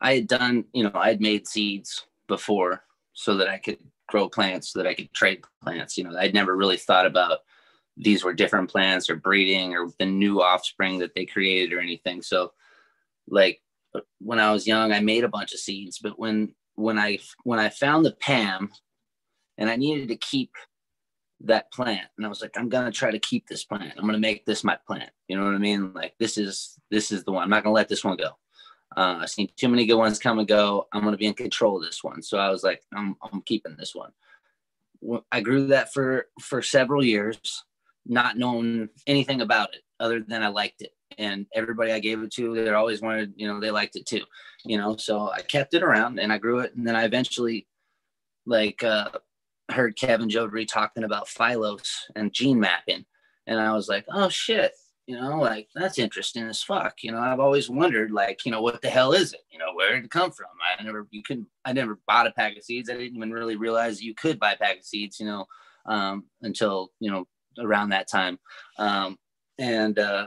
I 0.00 0.14
had 0.14 0.28
done, 0.28 0.64
you 0.72 0.84
know, 0.84 0.92
I 0.94 1.08
had 1.08 1.20
made 1.20 1.48
seeds 1.48 2.06
before 2.28 2.84
so 3.14 3.36
that 3.36 3.48
I 3.48 3.58
could 3.58 3.78
grow 4.06 4.28
plants, 4.28 4.72
so 4.72 4.78
that 4.78 4.88
I 4.88 4.94
could 4.94 5.12
trade 5.12 5.42
plants. 5.62 5.98
You 5.98 6.04
know, 6.04 6.16
I'd 6.16 6.34
never 6.34 6.56
really 6.56 6.76
thought 6.76 7.06
about 7.06 7.40
these 7.96 8.24
were 8.24 8.34
different 8.34 8.70
plants 8.70 9.08
or 9.08 9.16
breeding 9.16 9.74
or 9.74 9.88
the 9.98 10.06
new 10.06 10.42
offspring 10.42 10.98
that 10.98 11.14
they 11.14 11.26
created 11.26 11.72
or 11.72 11.80
anything. 11.80 12.22
So, 12.22 12.52
like 13.28 13.60
when 14.18 14.40
I 14.40 14.52
was 14.52 14.66
young, 14.66 14.92
I 14.92 15.00
made 15.00 15.24
a 15.24 15.28
bunch 15.28 15.52
of 15.52 15.60
seeds, 15.60 15.98
but 16.02 16.18
when 16.18 16.54
when 16.74 16.98
I 16.98 17.18
when 17.44 17.58
I 17.58 17.68
found 17.68 18.04
the 18.04 18.12
Pam, 18.12 18.70
and 19.58 19.70
I 19.70 19.76
needed 19.76 20.08
to 20.08 20.16
keep 20.16 20.50
that 21.40 21.70
plant, 21.72 22.08
and 22.16 22.26
I 22.26 22.28
was 22.28 22.42
like, 22.42 22.56
I'm 22.56 22.68
gonna 22.68 22.90
try 22.90 23.10
to 23.10 23.18
keep 23.18 23.46
this 23.46 23.64
plant. 23.64 23.94
I'm 23.96 24.06
gonna 24.06 24.18
make 24.18 24.44
this 24.44 24.64
my 24.64 24.78
plant. 24.86 25.10
You 25.28 25.36
know 25.36 25.44
what 25.44 25.54
I 25.54 25.58
mean? 25.58 25.92
Like 25.92 26.14
this 26.18 26.36
is 26.38 26.78
this 26.90 27.12
is 27.12 27.24
the 27.24 27.32
one. 27.32 27.44
I'm 27.44 27.50
not 27.50 27.62
gonna 27.62 27.74
let 27.74 27.88
this 27.88 28.04
one 28.04 28.16
go. 28.16 28.30
Uh, 28.96 29.18
I've 29.22 29.30
seen 29.30 29.48
too 29.56 29.68
many 29.68 29.86
good 29.86 29.96
ones 29.96 30.18
come 30.18 30.38
and 30.38 30.46
go. 30.46 30.86
I'm 30.92 31.10
to 31.10 31.16
be 31.16 31.26
in 31.26 31.34
control 31.34 31.78
of 31.78 31.82
this 31.82 32.04
one. 32.04 32.22
So 32.22 32.38
I 32.38 32.48
was 32.50 32.62
like, 32.62 32.82
I'm, 32.94 33.16
I'm 33.22 33.42
keeping 33.42 33.74
this 33.76 33.94
one. 33.94 34.12
I 35.32 35.40
grew 35.40 35.66
that 35.68 35.92
for 35.92 36.28
for 36.40 36.62
several 36.62 37.04
years, 37.04 37.64
not 38.06 38.36
knowing 38.36 38.88
anything 39.06 39.40
about 39.40 39.74
it 39.74 39.82
other 40.00 40.20
than 40.20 40.42
I 40.42 40.48
liked 40.48 40.82
it. 40.82 40.92
And 41.16 41.46
everybody 41.54 41.92
I 41.92 42.00
gave 42.00 42.22
it 42.22 42.32
to, 42.32 42.54
they 42.54 42.70
always 42.70 43.00
wanted, 43.00 43.34
you 43.36 43.46
know, 43.46 43.60
they 43.60 43.70
liked 43.70 43.96
it 43.96 44.06
too, 44.06 44.22
you 44.64 44.76
know. 44.76 44.96
So 44.96 45.30
I 45.30 45.42
kept 45.42 45.74
it 45.74 45.82
around 45.82 46.18
and 46.18 46.32
I 46.32 46.38
grew 46.38 46.58
it. 46.58 46.74
And 46.74 46.86
then 46.86 46.96
I 46.96 47.04
eventually, 47.04 47.68
like, 48.46 48.82
uh, 48.82 49.10
heard 49.70 49.96
Kevin 49.96 50.28
Jodrey 50.28 50.66
talking 50.66 51.04
about 51.04 51.28
Phylos 51.28 51.88
and 52.16 52.32
gene 52.32 52.60
mapping, 52.60 53.06
and 53.46 53.60
I 53.60 53.72
was 53.72 53.88
like, 53.88 54.04
oh 54.12 54.28
shit, 54.28 54.72
you 55.06 55.20
know 55.20 55.38
like 55.38 55.68
that's 55.74 55.98
interesting 55.98 56.44
as 56.44 56.62
fuck 56.62 57.02
you 57.02 57.12
know 57.12 57.18
i've 57.18 57.40
always 57.40 57.68
wondered 57.68 58.10
like 58.10 58.44
you 58.44 58.52
know 58.52 58.62
what 58.62 58.80
the 58.80 58.88
hell 58.88 59.12
is 59.12 59.32
it 59.32 59.40
you 59.50 59.58
know 59.58 59.72
where 59.74 59.94
did 59.94 60.04
it 60.04 60.10
come 60.10 60.30
from 60.30 60.46
i 60.62 60.82
never 60.82 61.06
you 61.10 61.22
couldn't 61.22 61.46
i 61.64 61.72
never 61.72 61.98
bought 62.06 62.26
a 62.26 62.32
pack 62.32 62.56
of 62.56 62.64
seeds 62.64 62.88
i 62.88 62.94
didn't 62.94 63.16
even 63.16 63.30
really 63.30 63.56
realize 63.56 64.02
you 64.02 64.14
could 64.14 64.38
buy 64.38 64.52
a 64.52 64.56
pack 64.56 64.78
of 64.78 64.84
seeds 64.84 65.20
you 65.20 65.26
know 65.26 65.46
um, 65.86 66.24
until 66.40 66.90
you 67.00 67.10
know 67.10 67.26
around 67.58 67.90
that 67.90 68.08
time. 68.08 68.38
Um, 68.78 69.18
and 69.58 69.98
uh, 69.98 70.26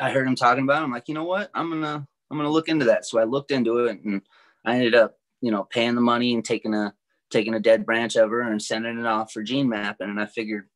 i 0.00 0.10
heard 0.10 0.26
him 0.26 0.34
talking 0.34 0.64
about 0.64 0.82
it. 0.82 0.84
I'm 0.84 0.92
like 0.92 1.08
you 1.08 1.14
know 1.14 1.24
what? 1.24 1.50
I'm 1.54 1.70
gonna 1.70 2.06
i'm 2.30 2.36
gonna 2.36 2.50
look 2.50 2.68
into 2.68 2.86
that. 2.86 3.06
So 3.06 3.18
i 3.18 3.24
looked 3.24 3.50
into 3.50 3.84
it 3.86 4.02
and 4.04 4.22
i 4.64 4.74
ended 4.74 4.94
up 4.94 5.18
you 5.40 5.50
know 5.50 5.64
paying 5.64 5.94
the 5.94 6.00
money 6.00 6.34
and 6.34 6.44
taking 6.44 6.74
a 6.74 6.94
taking 7.30 7.54
a 7.54 7.60
dead 7.60 7.86
branch 7.86 8.16
of 8.16 8.30
her 8.30 8.42
and 8.42 8.60
sending 8.60 8.98
it 8.98 9.06
off 9.06 9.32
for 9.32 9.42
gene 9.42 9.68
mapping. 9.68 10.08
And 10.08 10.20
i 10.20 10.26
figured 10.26 10.68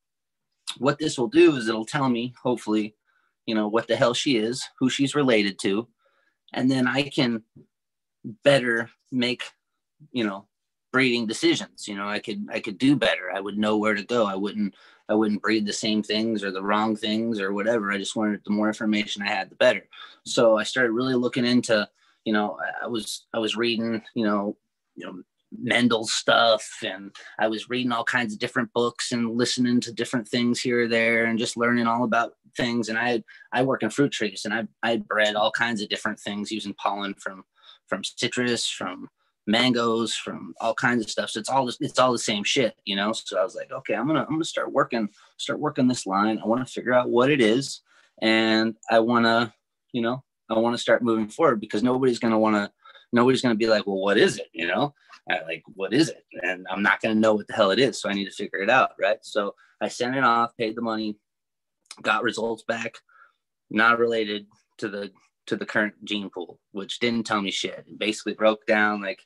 what 0.76 0.98
this 0.98 1.18
will 1.18 1.28
do 1.28 1.56
is 1.56 1.68
it'll 1.68 1.86
tell 1.86 2.08
me, 2.08 2.34
hopefully, 2.42 2.94
you 3.46 3.54
know, 3.54 3.68
what 3.68 3.88
the 3.88 3.96
hell 3.96 4.12
she 4.14 4.36
is, 4.36 4.68
who 4.78 4.90
she's 4.90 5.14
related 5.14 5.58
to, 5.60 5.88
and 6.52 6.70
then 6.70 6.86
I 6.86 7.04
can 7.04 7.42
better 8.44 8.90
make, 9.10 9.42
you 10.12 10.24
know, 10.24 10.46
breeding 10.92 11.26
decisions. 11.26 11.86
You 11.86 11.96
know, 11.96 12.08
I 12.08 12.18
could 12.18 12.46
I 12.52 12.60
could 12.60 12.78
do 12.78 12.96
better. 12.96 13.30
I 13.34 13.40
would 13.40 13.58
know 13.58 13.76
where 13.76 13.94
to 13.94 14.04
go. 14.04 14.26
I 14.26 14.34
wouldn't 14.34 14.74
I 15.08 15.14
wouldn't 15.14 15.42
breed 15.42 15.66
the 15.66 15.72
same 15.72 16.02
things 16.02 16.44
or 16.44 16.50
the 16.50 16.62
wrong 16.62 16.96
things 16.96 17.40
or 17.40 17.52
whatever. 17.52 17.90
I 17.90 17.98
just 17.98 18.16
wanted 18.16 18.42
the 18.44 18.52
more 18.52 18.68
information 18.68 19.22
I 19.22 19.28
had, 19.28 19.50
the 19.50 19.56
better. 19.56 19.86
So 20.24 20.56
I 20.56 20.64
started 20.64 20.92
really 20.92 21.14
looking 21.14 21.46
into, 21.46 21.88
you 22.24 22.32
know, 22.32 22.58
I 22.82 22.86
was 22.86 23.26
I 23.32 23.38
was 23.38 23.56
reading, 23.56 24.02
you 24.14 24.24
know, 24.24 24.56
you 24.94 25.06
know, 25.06 25.22
Mendel 25.56 26.06
stuff 26.06 26.68
and 26.84 27.14
I 27.38 27.48
was 27.48 27.70
reading 27.70 27.90
all 27.90 28.04
kinds 28.04 28.34
of 28.34 28.38
different 28.38 28.70
books 28.74 29.12
and 29.12 29.36
listening 29.38 29.80
to 29.80 29.92
different 29.92 30.28
things 30.28 30.60
here 30.60 30.82
or 30.82 30.88
there 30.88 31.24
and 31.24 31.38
just 31.38 31.56
learning 31.56 31.86
all 31.86 32.04
about 32.04 32.34
things. 32.56 32.88
And 32.90 32.98
I 32.98 33.24
I 33.52 33.62
work 33.62 33.82
in 33.82 33.90
fruit 33.90 34.12
trees 34.12 34.42
and 34.44 34.52
I 34.52 34.66
I 34.82 34.98
bred 34.98 35.36
all 35.36 35.50
kinds 35.50 35.80
of 35.80 35.88
different 35.88 36.20
things 36.20 36.52
using 36.52 36.74
pollen 36.74 37.14
from 37.14 37.44
from 37.86 38.04
citrus, 38.04 38.68
from 38.68 39.08
mangoes, 39.48 40.14
from 40.14 40.54
all 40.60 40.74
kinds 40.74 41.02
of 41.02 41.10
stuff. 41.10 41.30
So 41.30 41.40
it's 41.40 41.48
all 41.48 41.68
it's 41.68 41.98
all 41.98 42.12
the 42.12 42.18
same 42.18 42.44
shit, 42.44 42.76
you 42.84 42.94
know. 42.94 43.12
So 43.12 43.40
I 43.40 43.42
was 43.42 43.56
like, 43.56 43.72
okay, 43.72 43.94
I'm 43.94 44.06
gonna 44.06 44.20
I'm 44.20 44.34
gonna 44.34 44.44
start 44.44 44.70
working 44.70 45.08
start 45.38 45.58
working 45.58 45.88
this 45.88 46.06
line. 46.06 46.38
I 46.38 46.46
want 46.46 46.64
to 46.64 46.72
figure 46.72 46.92
out 46.92 47.10
what 47.10 47.30
it 47.30 47.40
is, 47.40 47.80
and 48.22 48.76
I 48.90 49.00
want 49.00 49.24
to 49.24 49.52
you 49.92 50.02
know 50.02 50.22
I 50.50 50.58
want 50.58 50.74
to 50.74 50.82
start 50.82 51.02
moving 51.02 51.28
forward 51.28 51.60
because 51.60 51.82
nobody's 51.82 52.18
gonna 52.18 52.38
want 52.38 52.56
to 52.56 52.70
nobody's 53.12 53.42
gonna 53.42 53.54
be 53.54 53.68
like, 53.68 53.86
well, 53.86 53.98
what 53.98 54.18
is 54.18 54.38
it, 54.38 54.48
you 54.52 54.66
know? 54.66 54.94
like, 55.46 55.62
what 55.74 55.92
is 55.92 56.08
it? 56.08 56.24
And 56.42 56.66
I'm 56.70 56.82
not 56.82 57.00
to 57.02 57.14
know 57.14 57.34
what 57.34 57.46
the 57.48 57.54
hell 57.54 57.70
it 57.70 57.78
is. 57.78 58.00
So 58.00 58.08
I 58.08 58.14
need 58.14 58.24
to 58.24 58.30
figure 58.30 58.60
it 58.60 58.70
out. 58.70 58.92
Right. 58.98 59.18
So 59.22 59.54
I 59.80 59.88
sent 59.88 60.16
it 60.16 60.24
off, 60.24 60.56
paid 60.56 60.74
the 60.74 60.80
money, 60.82 61.16
got 62.02 62.22
results 62.22 62.62
back, 62.62 62.94
not 63.70 63.98
related 63.98 64.46
to 64.78 64.88
the, 64.88 65.10
to 65.46 65.56
the 65.56 65.66
current 65.66 65.94
gene 66.04 66.30
pool, 66.30 66.58
which 66.72 66.98
didn't 66.98 67.24
tell 67.24 67.42
me 67.42 67.50
shit. 67.50 67.84
It 67.86 67.98
basically 67.98 68.34
broke 68.34 68.64
down 68.66 69.02
like, 69.02 69.20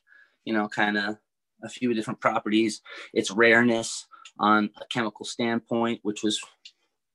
you 0.45 0.53
know, 0.53 0.67
kind 0.67 0.97
of 0.97 1.17
a 1.63 1.69
few 1.69 1.93
different 1.93 2.19
properties, 2.19 2.81
its 3.13 3.31
rareness 3.31 4.05
on 4.39 4.69
a 4.81 4.85
chemical 4.87 5.25
standpoint, 5.25 5.99
which 6.03 6.23
was, 6.23 6.41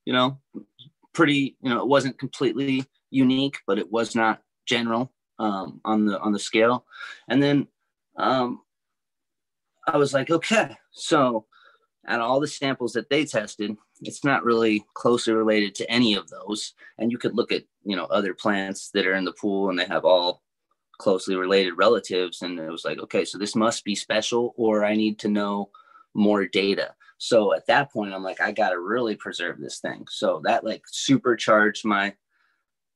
you 0.04 0.12
know, 0.12 0.38
pretty, 1.12 1.56
you 1.60 1.70
know, 1.70 1.80
it 1.80 1.88
wasn't 1.88 2.18
completely 2.18 2.84
unique, 3.10 3.58
but 3.66 3.78
it 3.78 3.90
was 3.90 4.14
not 4.14 4.42
general 4.66 5.12
um, 5.38 5.80
on 5.84 6.06
the 6.06 6.18
on 6.20 6.32
the 6.32 6.38
scale. 6.38 6.84
And 7.28 7.42
then 7.42 7.68
um, 8.16 8.62
I 9.86 9.96
was 9.96 10.12
like, 10.12 10.30
okay, 10.30 10.76
so 10.92 11.46
out 12.06 12.20
of 12.20 12.30
all 12.30 12.40
the 12.40 12.48
samples 12.48 12.92
that 12.94 13.10
they 13.10 13.24
tested, 13.24 13.76
it's 14.00 14.24
not 14.24 14.44
really 14.44 14.84
closely 14.94 15.34
related 15.34 15.74
to 15.76 15.90
any 15.90 16.14
of 16.14 16.28
those. 16.28 16.72
And 16.98 17.12
you 17.12 17.18
could 17.18 17.34
look 17.34 17.52
at, 17.52 17.64
you 17.84 17.96
know, 17.96 18.04
other 18.06 18.32
plants 18.34 18.90
that 18.94 19.06
are 19.06 19.14
in 19.14 19.24
the 19.24 19.32
pool 19.32 19.68
and 19.68 19.78
they 19.78 19.84
have 19.84 20.04
all 20.04 20.42
closely 20.98 21.36
related 21.36 21.72
relatives. 21.72 22.42
And 22.42 22.58
it 22.58 22.70
was 22.70 22.84
like, 22.84 22.98
okay, 22.98 23.24
so 23.24 23.38
this 23.38 23.56
must 23.56 23.84
be 23.84 23.94
special, 23.94 24.54
or 24.56 24.84
I 24.84 24.94
need 24.94 25.18
to 25.20 25.28
know 25.28 25.70
more 26.14 26.46
data. 26.46 26.94
So 27.18 27.54
at 27.54 27.66
that 27.66 27.92
point, 27.92 28.14
I'm 28.14 28.22
like, 28.22 28.40
I 28.40 28.52
got 28.52 28.70
to 28.70 28.80
really 28.80 29.16
preserve 29.16 29.58
this 29.58 29.80
thing. 29.80 30.06
So 30.08 30.40
that 30.44 30.64
like 30.64 30.82
supercharged 30.86 31.84
my, 31.84 32.14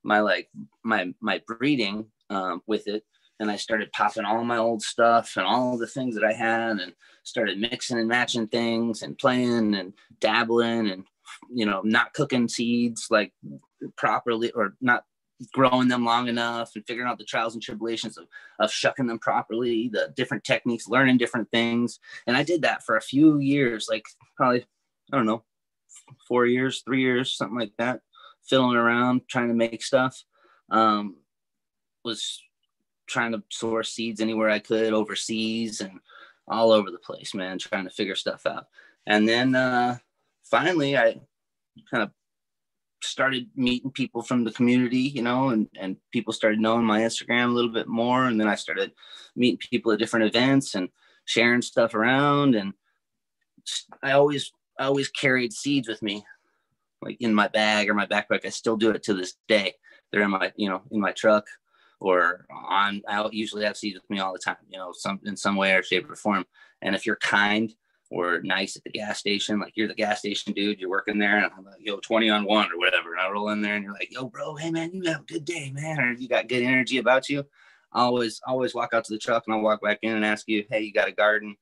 my 0.04 0.20
like 0.20 0.48
my 0.82 1.14
my 1.20 1.40
breeding 1.46 2.06
um, 2.30 2.62
with 2.66 2.88
it 2.88 3.04
and 3.42 3.50
I 3.50 3.56
started 3.56 3.90
popping 3.92 4.24
all 4.24 4.44
my 4.44 4.56
old 4.56 4.82
stuff 4.82 5.36
and 5.36 5.44
all 5.44 5.76
the 5.76 5.86
things 5.86 6.14
that 6.14 6.24
I 6.24 6.32
had 6.32 6.78
and 6.78 6.94
started 7.24 7.58
mixing 7.58 7.98
and 7.98 8.08
matching 8.08 8.46
things 8.46 9.02
and 9.02 9.18
playing 9.18 9.74
and 9.74 9.92
dabbling 10.20 10.90
and 10.90 11.04
you 11.50 11.66
know 11.66 11.82
not 11.84 12.14
cooking 12.14 12.48
seeds 12.48 13.08
like 13.10 13.32
properly 13.96 14.52
or 14.52 14.76
not 14.80 15.04
growing 15.52 15.88
them 15.88 16.04
long 16.04 16.28
enough 16.28 16.72
and 16.74 16.86
figuring 16.86 17.08
out 17.08 17.18
the 17.18 17.24
trials 17.24 17.54
and 17.54 17.62
tribulations 17.62 18.16
of, 18.18 18.26
of 18.60 18.70
shucking 18.70 19.06
them 19.06 19.18
properly 19.18 19.88
the 19.92 20.12
different 20.16 20.44
techniques 20.44 20.88
learning 20.88 21.16
different 21.16 21.50
things 21.50 21.98
and 22.26 22.36
i 22.36 22.42
did 22.42 22.62
that 22.62 22.84
for 22.84 22.96
a 22.96 23.02
few 23.02 23.38
years 23.38 23.88
like 23.90 24.04
probably 24.36 24.64
i 25.12 25.16
don't 25.16 25.26
know 25.26 25.42
four 26.28 26.46
years 26.46 26.82
three 26.84 27.00
years 27.00 27.36
something 27.36 27.58
like 27.58 27.72
that 27.78 28.00
filling 28.42 28.76
around 28.76 29.22
trying 29.28 29.48
to 29.48 29.54
make 29.54 29.82
stuff 29.82 30.24
um, 30.70 31.16
was 32.04 32.40
trying 33.06 33.32
to 33.32 33.42
source 33.50 33.92
seeds 33.92 34.20
anywhere 34.20 34.48
I 34.50 34.58
could 34.58 34.92
overseas 34.92 35.80
and 35.80 36.00
all 36.48 36.72
over 36.72 36.90
the 36.90 36.98
place, 36.98 37.34
man, 37.34 37.58
trying 37.58 37.84
to 37.84 37.90
figure 37.90 38.16
stuff 38.16 38.46
out. 38.46 38.66
And 39.06 39.28
then 39.28 39.54
uh, 39.54 39.98
finally, 40.44 40.96
I 40.96 41.20
kind 41.90 42.02
of 42.02 42.10
started 43.02 43.48
meeting 43.56 43.90
people 43.90 44.22
from 44.22 44.44
the 44.44 44.52
community, 44.52 44.98
you 44.98 45.22
know, 45.22 45.50
and, 45.50 45.68
and 45.78 45.96
people 46.12 46.32
started 46.32 46.60
knowing 46.60 46.84
my 46.84 47.00
Instagram 47.00 47.46
a 47.46 47.52
little 47.52 47.72
bit 47.72 47.88
more. 47.88 48.26
And 48.26 48.40
then 48.40 48.48
I 48.48 48.54
started 48.54 48.92
meeting 49.36 49.58
people 49.58 49.92
at 49.92 49.98
different 49.98 50.26
events 50.26 50.74
and 50.74 50.88
sharing 51.24 51.62
stuff 51.62 51.94
around. 51.94 52.54
And 52.54 52.72
I 54.02 54.12
always, 54.12 54.52
I 54.78 54.84
always 54.84 55.08
carried 55.08 55.52
seeds 55.52 55.88
with 55.88 56.02
me, 56.02 56.24
like 57.00 57.16
in 57.20 57.34
my 57.34 57.48
bag 57.48 57.88
or 57.88 57.94
my 57.94 58.06
backpack. 58.06 58.44
I 58.44 58.50
still 58.50 58.76
do 58.76 58.90
it 58.90 59.02
to 59.04 59.14
this 59.14 59.34
day. 59.48 59.74
They're 60.10 60.22
in 60.22 60.30
my, 60.30 60.52
you 60.56 60.68
know, 60.68 60.82
in 60.90 61.00
my 61.00 61.12
truck 61.12 61.46
or 62.00 62.46
on 62.50 63.02
I 63.08 63.28
usually 63.30 63.64
have 63.64 63.76
seeds 63.76 63.94
with 63.94 64.10
me 64.10 64.18
all 64.18 64.32
the 64.32 64.38
time, 64.38 64.56
you 64.68 64.78
know, 64.78 64.92
some 64.92 65.20
in 65.24 65.36
some 65.36 65.56
way 65.56 65.72
or 65.72 65.82
shape 65.82 66.10
or 66.10 66.16
form. 66.16 66.44
And 66.82 66.94
if 66.94 67.06
you're 67.06 67.16
kind 67.16 67.72
or 68.12 68.42
nice 68.42 68.76
at 68.76 68.84
the 68.84 68.90
gas 68.90 69.18
station, 69.18 69.58
like 69.58 69.72
you're 69.74 69.88
the 69.88 69.94
gas 69.94 70.18
station 70.18 70.52
dude, 70.52 70.78
you're 70.78 70.90
working 70.90 71.18
there, 71.18 71.38
and 71.38 71.50
I'm 71.56 71.64
like, 71.64 71.76
yo, 71.80 71.96
20 71.96 72.28
on 72.28 72.44
one 72.44 72.70
or 72.70 72.78
whatever. 72.78 73.12
And 73.12 73.20
I 73.20 73.30
roll 73.30 73.48
in 73.48 73.62
there 73.62 73.74
and 73.74 73.82
you're 73.82 73.94
like, 73.94 74.12
yo, 74.12 74.26
bro, 74.26 74.54
hey 74.54 74.70
man, 74.70 74.90
you 74.92 75.02
have 75.10 75.22
a 75.22 75.24
good 75.24 75.46
day, 75.46 75.70
man, 75.74 75.98
or 75.98 76.12
you 76.12 76.28
got 76.28 76.46
good 76.46 76.62
energy 76.62 76.98
about 76.98 77.30
you. 77.30 77.46
I 77.92 78.02
always 78.02 78.40
always 78.46 78.74
walk 78.74 78.92
out 78.92 79.04
to 79.04 79.12
the 79.12 79.18
truck 79.18 79.44
and 79.46 79.54
I'll 79.54 79.62
walk 79.62 79.80
back 79.80 79.98
in 80.02 80.14
and 80.14 80.24
ask 80.26 80.46
you, 80.46 80.64
hey, 80.70 80.80
you 80.82 80.92
got 80.92 81.08
a 81.08 81.12
garden? 81.12 81.56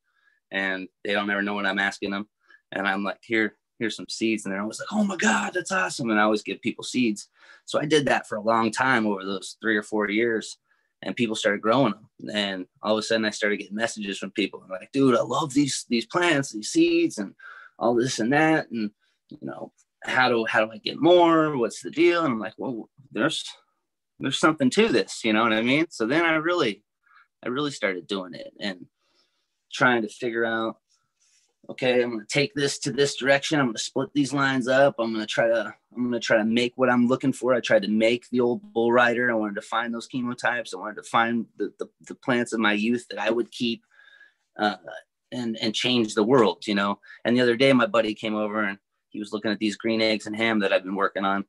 And 0.50 0.88
they 1.04 1.12
don't 1.12 1.30
ever 1.30 1.42
know 1.42 1.54
what 1.54 1.66
I'm 1.66 1.78
asking 1.78 2.10
them. 2.10 2.28
And 2.72 2.86
I'm 2.86 3.04
like, 3.04 3.20
here, 3.22 3.56
here's 3.78 3.94
some 3.94 4.08
seeds. 4.08 4.44
And 4.44 4.52
they're 4.52 4.60
always 4.60 4.80
like, 4.80 4.92
oh 4.92 5.04
my 5.04 5.16
God, 5.16 5.52
that's 5.54 5.70
awesome. 5.70 6.10
And 6.10 6.18
I 6.18 6.24
always 6.24 6.42
give 6.42 6.60
people 6.60 6.82
seeds. 6.82 7.28
So 7.64 7.80
I 7.80 7.84
did 7.84 8.06
that 8.06 8.26
for 8.26 8.36
a 8.36 8.42
long 8.42 8.72
time 8.72 9.06
over 9.06 9.24
those 9.24 9.56
three 9.60 9.76
or 9.76 9.84
four 9.84 10.10
years. 10.10 10.56
And 11.02 11.16
people 11.16 11.34
started 11.34 11.62
growing 11.62 11.92
them. 11.92 12.30
And 12.34 12.66
all 12.82 12.92
of 12.92 12.98
a 12.98 13.02
sudden 13.02 13.24
I 13.24 13.30
started 13.30 13.56
getting 13.56 13.76
messages 13.76 14.18
from 14.18 14.32
people. 14.32 14.62
I'm 14.62 14.70
like, 14.70 14.92
dude, 14.92 15.16
I 15.16 15.22
love 15.22 15.54
these 15.54 15.86
these 15.88 16.06
plants, 16.06 16.52
these 16.52 16.68
seeds, 16.70 17.18
and 17.18 17.34
all 17.78 17.94
this 17.94 18.18
and 18.18 18.32
that. 18.32 18.70
And 18.70 18.90
you 19.30 19.38
know, 19.40 19.72
how 20.04 20.28
do 20.28 20.44
how 20.44 20.64
do 20.64 20.72
I 20.72 20.78
get 20.78 21.00
more? 21.00 21.56
What's 21.56 21.82
the 21.82 21.90
deal? 21.90 22.24
And 22.24 22.34
I'm 22.34 22.38
like, 22.38 22.54
well, 22.58 22.88
there's 23.12 23.44
there's 24.18 24.38
something 24.38 24.70
to 24.70 24.88
this, 24.88 25.24
you 25.24 25.32
know 25.32 25.42
what 25.42 25.52
I 25.52 25.62
mean? 25.62 25.86
So 25.90 26.06
then 26.06 26.24
I 26.24 26.34
really 26.34 26.84
I 27.42 27.48
really 27.48 27.70
started 27.70 28.06
doing 28.06 28.34
it 28.34 28.52
and 28.60 28.86
trying 29.72 30.02
to 30.02 30.08
figure 30.08 30.44
out 30.44 30.76
okay, 31.70 32.02
I'm 32.02 32.10
going 32.10 32.20
to 32.20 32.26
take 32.26 32.52
this 32.54 32.78
to 32.80 32.90
this 32.90 33.14
direction. 33.16 33.60
I'm 33.60 33.66
going 33.66 33.76
to 33.76 33.82
split 33.82 34.10
these 34.12 34.32
lines 34.32 34.66
up. 34.66 34.96
I'm 34.98 35.12
going 35.12 35.24
to 35.24 35.32
try 35.32 35.46
to, 35.46 35.72
I'm 35.96 36.10
going 36.10 36.12
to 36.12 36.20
try 36.20 36.36
to 36.36 36.44
make 36.44 36.72
what 36.74 36.90
I'm 36.90 37.06
looking 37.06 37.32
for. 37.32 37.54
I 37.54 37.60
tried 37.60 37.82
to 37.82 37.88
make 37.88 38.28
the 38.30 38.40
old 38.40 38.72
bull 38.72 38.92
rider. 38.92 39.30
I 39.30 39.34
wanted 39.34 39.54
to 39.54 39.62
find 39.62 39.94
those 39.94 40.08
chemotypes. 40.08 40.74
I 40.74 40.78
wanted 40.78 40.96
to 40.96 41.08
find 41.08 41.46
the, 41.56 41.72
the, 41.78 41.88
the 42.08 42.16
plants 42.16 42.52
of 42.52 42.58
my 42.58 42.72
youth 42.72 43.06
that 43.10 43.20
I 43.20 43.30
would 43.30 43.52
keep 43.52 43.84
uh, 44.58 44.76
and, 45.30 45.56
and 45.62 45.72
change 45.72 46.14
the 46.14 46.24
world, 46.24 46.66
you 46.66 46.74
know? 46.74 46.98
And 47.24 47.36
the 47.36 47.40
other 47.40 47.56
day, 47.56 47.72
my 47.72 47.86
buddy 47.86 48.14
came 48.14 48.34
over 48.34 48.64
and 48.64 48.78
he 49.10 49.20
was 49.20 49.32
looking 49.32 49.52
at 49.52 49.60
these 49.60 49.76
green 49.76 50.02
eggs 50.02 50.26
and 50.26 50.34
ham 50.34 50.58
that 50.60 50.72
I've 50.72 50.84
been 50.84 50.96
working 50.96 51.24
on. 51.24 51.44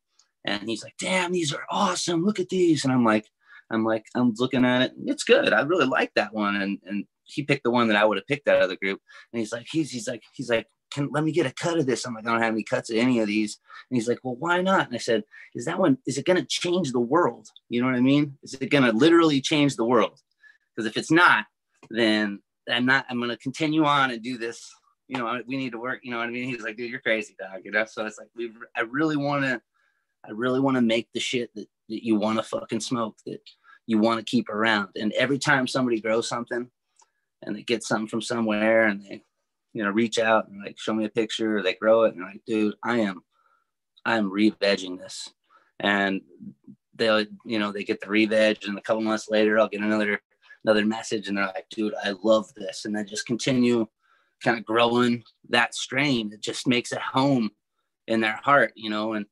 And 0.45 0.69
he's 0.69 0.83
like, 0.83 0.95
damn, 0.99 1.31
these 1.31 1.51
are 1.51 1.65
awesome. 1.69 2.23
Look 2.23 2.39
at 2.39 2.49
these. 2.49 2.83
And 2.83 2.93
I'm 2.93 3.03
like, 3.03 3.25
I'm 3.71 3.83
like, 3.83 4.05
I'm 4.15 4.33
looking 4.37 4.65
at 4.65 4.83
it. 4.83 4.93
It's 5.05 5.23
good. 5.23 5.51
I 5.51 5.61
really 5.61 5.85
like 5.85 6.13
that 6.15 6.33
one. 6.33 6.57
And, 6.57 6.77
and 6.85 7.05
he 7.31 7.43
picked 7.43 7.63
the 7.63 7.71
one 7.71 7.87
that 7.87 7.97
I 7.97 8.05
would 8.05 8.17
have 8.17 8.27
picked 8.27 8.47
out 8.47 8.61
of 8.61 8.69
the 8.69 8.75
group. 8.75 8.99
And 9.31 9.39
he's 9.39 9.51
like, 9.51 9.67
he's 9.71 9.91
he's 9.91 10.07
like, 10.07 10.23
he's 10.33 10.49
like, 10.49 10.67
can 10.91 11.09
let 11.11 11.23
me 11.23 11.31
get 11.31 11.45
a 11.45 11.53
cut 11.53 11.77
of 11.77 11.85
this? 11.85 12.05
I'm 12.05 12.13
like, 12.13 12.27
I 12.27 12.31
don't 12.31 12.41
have 12.41 12.53
any 12.53 12.63
cuts 12.63 12.89
of 12.89 12.97
any 12.97 13.19
of 13.19 13.27
these. 13.27 13.59
And 13.89 13.95
he's 13.95 14.07
like, 14.07 14.19
well, 14.23 14.35
why 14.35 14.61
not? 14.61 14.87
And 14.87 14.95
I 14.95 14.99
said, 14.99 15.23
is 15.55 15.65
that 15.65 15.79
one, 15.79 15.97
is 16.05 16.17
it 16.17 16.25
going 16.25 16.39
to 16.39 16.45
change 16.45 16.91
the 16.91 16.99
world? 16.99 17.47
You 17.69 17.81
know 17.81 17.87
what 17.87 17.95
I 17.95 18.01
mean? 18.01 18.37
Is 18.43 18.53
it 18.55 18.69
going 18.69 18.83
to 18.83 18.91
literally 18.91 19.41
change 19.41 19.77
the 19.77 19.85
world? 19.85 20.19
Because 20.75 20.89
if 20.89 20.97
it's 20.97 21.11
not, 21.11 21.45
then 21.89 22.39
I'm 22.69 22.85
not, 22.85 23.05
I'm 23.09 23.17
going 23.17 23.29
to 23.29 23.37
continue 23.37 23.85
on 23.85 24.11
and 24.11 24.21
do 24.21 24.37
this. 24.37 24.69
You 25.07 25.17
know, 25.17 25.41
we 25.47 25.57
need 25.57 25.71
to 25.71 25.79
work. 25.79 26.01
You 26.03 26.11
know 26.11 26.17
what 26.17 26.27
I 26.27 26.31
mean? 26.31 26.49
He's 26.49 26.61
like, 26.61 26.77
dude, 26.77 26.91
you're 26.91 26.99
crazy, 26.99 27.35
dog. 27.39 27.61
You 27.63 27.71
know? 27.71 27.85
So 27.85 28.05
it's 28.05 28.19
like, 28.19 28.29
we, 28.35 28.51
I 28.75 28.81
really 28.81 29.17
want 29.17 29.43
to, 29.43 29.61
I 30.25 30.31
really 30.31 30.59
want 30.59 30.75
to 30.75 30.81
make 30.81 31.09
the 31.13 31.19
shit 31.19 31.53
that, 31.55 31.67
that 31.89 32.05
you 32.05 32.15
want 32.15 32.37
to 32.37 32.43
fucking 32.43 32.81
smoke, 32.81 33.15
that 33.25 33.39
you 33.87 33.97
want 33.97 34.19
to 34.19 34.29
keep 34.29 34.49
around. 34.49 34.89
And 34.95 35.11
every 35.13 35.39
time 35.39 35.67
somebody 35.67 35.99
grows 35.99 36.27
something, 36.27 36.69
and 37.41 37.55
they 37.55 37.63
get 37.63 37.83
something 37.83 38.07
from 38.07 38.21
somewhere 38.21 38.85
and 38.85 39.01
they, 39.03 39.23
you 39.73 39.83
know, 39.83 39.89
reach 39.89 40.19
out 40.19 40.47
and 40.47 40.61
like 40.63 40.77
show 40.77 40.93
me 40.93 41.05
a 41.05 41.09
picture 41.09 41.57
or 41.57 41.63
they 41.63 41.73
grow 41.73 42.03
it 42.03 42.15
and 42.15 42.23
like, 42.23 42.41
dude, 42.45 42.75
I 42.83 42.99
am, 42.99 43.21
I'm 44.05 44.31
re-vegging 44.31 44.99
this. 44.99 45.29
And 45.79 46.21
they'll, 46.95 47.25
you 47.45 47.57
know, 47.59 47.71
they 47.71 47.83
get 47.83 48.01
the 48.01 48.09
re-veg 48.09 48.59
and 48.67 48.77
a 48.77 48.81
couple 48.81 49.01
months 49.01 49.29
later, 49.29 49.57
I'll 49.59 49.69
get 49.69 49.81
another, 49.81 50.21
another 50.63 50.85
message 50.85 51.27
and 51.27 51.37
they're 51.37 51.45
like, 51.45 51.67
dude, 51.69 51.95
I 52.03 52.13
love 52.23 52.53
this. 52.55 52.85
And 52.85 52.95
then 52.95 53.07
just 53.07 53.25
continue 53.25 53.87
kind 54.43 54.57
of 54.57 54.65
growing 54.65 55.23
that 55.49 55.73
strain. 55.73 56.31
It 56.33 56.41
just 56.41 56.67
makes 56.67 56.91
it 56.91 56.99
home 56.99 57.51
in 58.07 58.21
their 58.21 58.39
heart, 58.43 58.73
you 58.75 58.89
know, 58.89 59.13
and 59.13 59.25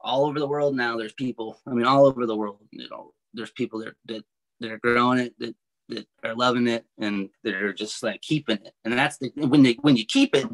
all 0.00 0.26
over 0.26 0.38
the 0.38 0.48
world 0.48 0.74
now 0.74 0.96
there's 0.96 1.12
people, 1.12 1.60
I 1.66 1.70
mean, 1.70 1.86
all 1.86 2.06
over 2.06 2.26
the 2.26 2.36
world, 2.36 2.58
you 2.70 2.88
know, 2.90 3.12
there's 3.34 3.50
people 3.52 3.80
that, 3.80 3.94
that, 4.06 4.24
that 4.60 4.70
are 4.70 4.78
growing 4.78 5.18
it, 5.18 5.34
that 5.38 5.54
that 5.90 6.06
are 6.24 6.34
loving 6.34 6.66
it 6.66 6.84
and 6.98 7.30
that 7.44 7.54
are 7.54 7.72
just 7.72 8.02
like 8.02 8.20
keeping 8.22 8.56
it. 8.56 8.72
And 8.84 8.94
that's 8.94 9.18
the 9.18 9.30
when 9.36 9.62
they 9.62 9.74
when 9.80 9.96
you 9.96 10.04
keep 10.04 10.34
it, 10.34 10.46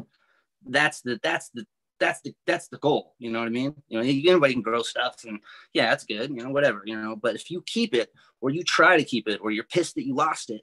that's 0.65 1.01
the 1.01 1.19
that's 1.23 1.49
the 1.49 1.65
that's 1.99 2.21
the 2.21 2.33
that's 2.45 2.67
the 2.67 2.77
goal. 2.77 3.15
You 3.19 3.31
know 3.31 3.39
what 3.39 3.47
I 3.47 3.51
mean? 3.51 3.75
You 3.87 3.99
know, 3.99 4.03
anybody 4.07 4.53
can 4.53 4.61
grow 4.61 4.81
stuff 4.81 5.23
and 5.27 5.39
yeah, 5.73 5.89
that's 5.89 6.03
good, 6.03 6.29
you 6.29 6.43
know, 6.43 6.49
whatever, 6.49 6.81
you 6.85 6.99
know. 6.99 7.15
But 7.15 7.35
if 7.35 7.49
you 7.49 7.63
keep 7.65 7.93
it 7.93 8.11
or 8.41 8.49
you 8.49 8.63
try 8.63 8.97
to 8.97 9.03
keep 9.03 9.27
it 9.27 9.39
or 9.41 9.51
you're 9.51 9.63
pissed 9.63 9.95
that 9.95 10.05
you 10.05 10.15
lost 10.15 10.49
it, 10.49 10.61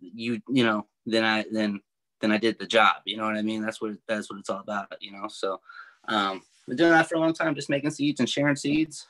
you 0.00 0.40
you 0.48 0.64
know, 0.64 0.86
then 1.06 1.24
I 1.24 1.44
then 1.50 1.80
then 2.20 2.32
I 2.32 2.38
did 2.38 2.58
the 2.58 2.66
job. 2.66 2.96
You 3.04 3.16
know 3.16 3.24
what 3.24 3.36
I 3.36 3.42
mean? 3.42 3.62
That's 3.62 3.80
what 3.80 3.92
that's 4.06 4.30
what 4.30 4.38
it's 4.38 4.50
all 4.50 4.60
about, 4.60 4.94
you 5.00 5.12
know. 5.12 5.28
So 5.28 5.60
um 6.08 6.42
been 6.68 6.76
doing 6.76 6.90
that 6.90 7.08
for 7.08 7.16
a 7.16 7.18
long 7.18 7.34
time, 7.34 7.54
just 7.54 7.70
making 7.70 7.90
seeds 7.90 8.20
and 8.20 8.28
sharing 8.28 8.56
seeds. 8.56 9.06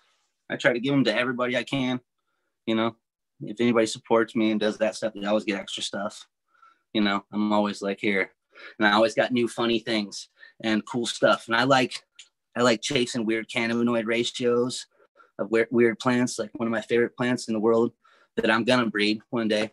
I 0.49 0.57
try 0.57 0.73
to 0.73 0.81
give 0.81 0.93
them 0.93 1.05
to 1.05 1.15
everybody 1.15 1.57
I 1.57 1.63
can, 1.63 2.01
you 2.67 2.75
know, 2.75 2.97
if 3.43 3.61
anybody 3.61 3.87
supports 3.87 4.37
me 4.37 4.51
and 4.51 4.61
does 4.61 4.79
that 4.79 4.95
stuff, 4.95 5.13
they 5.15 5.27
always 5.27 5.45
get 5.45 5.59
extra 5.59 5.83
stuff. 5.83 6.27
You 6.93 7.01
know, 7.01 7.25
I'm 7.33 7.53
always 7.53 7.83
like 7.83 8.01
here, 8.01 8.31
and 8.79 8.87
I 8.87 8.93
always 8.93 9.15
got 9.15 9.33
new 9.33 9.49
funny 9.49 9.79
things 9.79 10.29
and 10.63 10.85
cool 10.87 11.07
stuff. 11.07 11.47
And 11.47 11.57
I 11.57 11.65
like, 11.65 12.03
I 12.57 12.63
like 12.63 12.83
chasing 12.83 13.25
weird 13.25 13.49
cannabinoid 13.49 14.07
ratios 14.07 14.87
of 15.39 15.51
weird, 15.51 15.69
weird 15.71 15.99
plants. 15.99 16.39
Like 16.39 16.51
one 16.55 16.67
of 16.67 16.73
my 16.73 16.81
favorite 16.83 17.17
plants 17.17 17.49
in 17.49 17.55
the 17.55 17.61
world 17.61 17.93
that 18.37 18.51
I'm 18.51 18.65
gonna 18.65 18.87
breed 18.87 19.21
one 19.31 19.49
day 19.49 19.73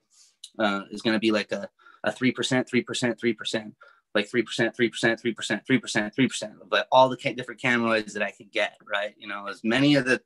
uh, 0.60 0.82
is 0.92 1.02
gonna 1.02 1.20
be 1.20 1.32
like 1.32 1.52
a 1.52 1.70
a 2.04 2.12
three 2.12 2.32
percent, 2.32 2.70
three 2.70 2.82
percent, 2.82 3.20
three 3.20 3.34
percent, 3.34 3.74
like 4.16 4.30
three 4.30 4.44
percent, 4.44 4.76
three 4.76 4.90
percent, 4.90 5.20
three 5.20 5.34
percent, 5.34 5.66
three 5.66 5.80
percent, 5.80 6.14
three 6.16 6.28
percent, 6.28 6.54
but 6.70 6.88
all 6.92 7.10
the 7.10 7.18
different 7.18 7.62
cannabinoids 7.62 8.14
that 8.14 8.24
I 8.24 8.32
can 8.32 8.48
get. 8.52 8.78
Right, 8.86 9.14
you 9.18 9.28
know, 9.28 9.48
as 9.48 9.62
many 9.64 9.96
of 9.96 10.06
the 10.06 10.22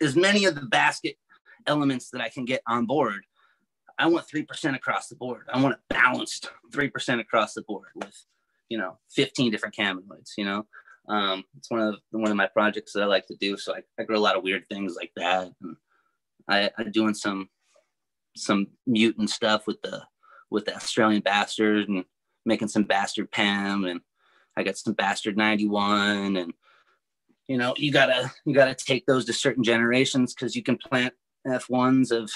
as 0.00 0.16
many 0.16 0.44
of 0.44 0.54
the 0.54 0.62
basket 0.62 1.16
elements 1.66 2.10
that 2.10 2.20
I 2.20 2.28
can 2.28 2.44
get 2.44 2.62
on 2.66 2.86
board. 2.86 3.24
I 3.98 4.06
want 4.08 4.26
3% 4.28 4.74
across 4.74 5.08
the 5.08 5.16
board. 5.16 5.44
I 5.52 5.60
want 5.60 5.74
it 5.74 5.80
balanced 5.88 6.50
3% 6.72 7.20
across 7.20 7.54
the 7.54 7.62
board 7.62 7.88
with, 7.94 8.14
you 8.68 8.76
know, 8.76 8.98
15 9.12 9.50
different 9.50 9.74
cannabinoids, 9.74 10.32
you 10.36 10.44
know. 10.44 10.66
Um, 11.08 11.44
it's 11.56 11.70
one 11.70 11.80
of 11.80 11.94
one 12.10 12.30
of 12.30 12.36
my 12.36 12.48
projects 12.48 12.92
that 12.92 13.02
I 13.02 13.06
like 13.06 13.26
to 13.28 13.36
do. 13.36 13.56
So 13.56 13.74
I, 13.74 13.80
I 13.98 14.02
grow 14.02 14.18
a 14.18 14.20
lot 14.20 14.36
of 14.36 14.42
weird 14.42 14.68
things 14.68 14.96
like 14.96 15.12
that. 15.16 15.52
And 15.62 15.76
I, 16.48 16.70
I'm 16.76 16.90
doing 16.90 17.14
some 17.14 17.48
some 18.36 18.66
mutant 18.86 19.30
stuff 19.30 19.66
with 19.66 19.80
the 19.82 20.02
with 20.50 20.66
the 20.66 20.74
Australian 20.74 21.22
bastard 21.22 21.88
and 21.88 22.04
making 22.44 22.68
some 22.68 22.84
bastard 22.84 23.30
Pam 23.30 23.84
and 23.84 24.00
I 24.56 24.62
got 24.62 24.76
some 24.76 24.94
bastard 24.94 25.36
91 25.36 26.36
and 26.36 26.52
you 27.48 27.58
know 27.58 27.74
you 27.76 27.92
gotta 27.92 28.32
you 28.44 28.54
gotta 28.54 28.74
take 28.74 29.06
those 29.06 29.24
to 29.26 29.32
certain 29.32 29.64
generations 29.64 30.34
because 30.34 30.54
you 30.54 30.62
can 30.62 30.76
plant 30.76 31.14
F1s 31.46 32.10
of 32.10 32.30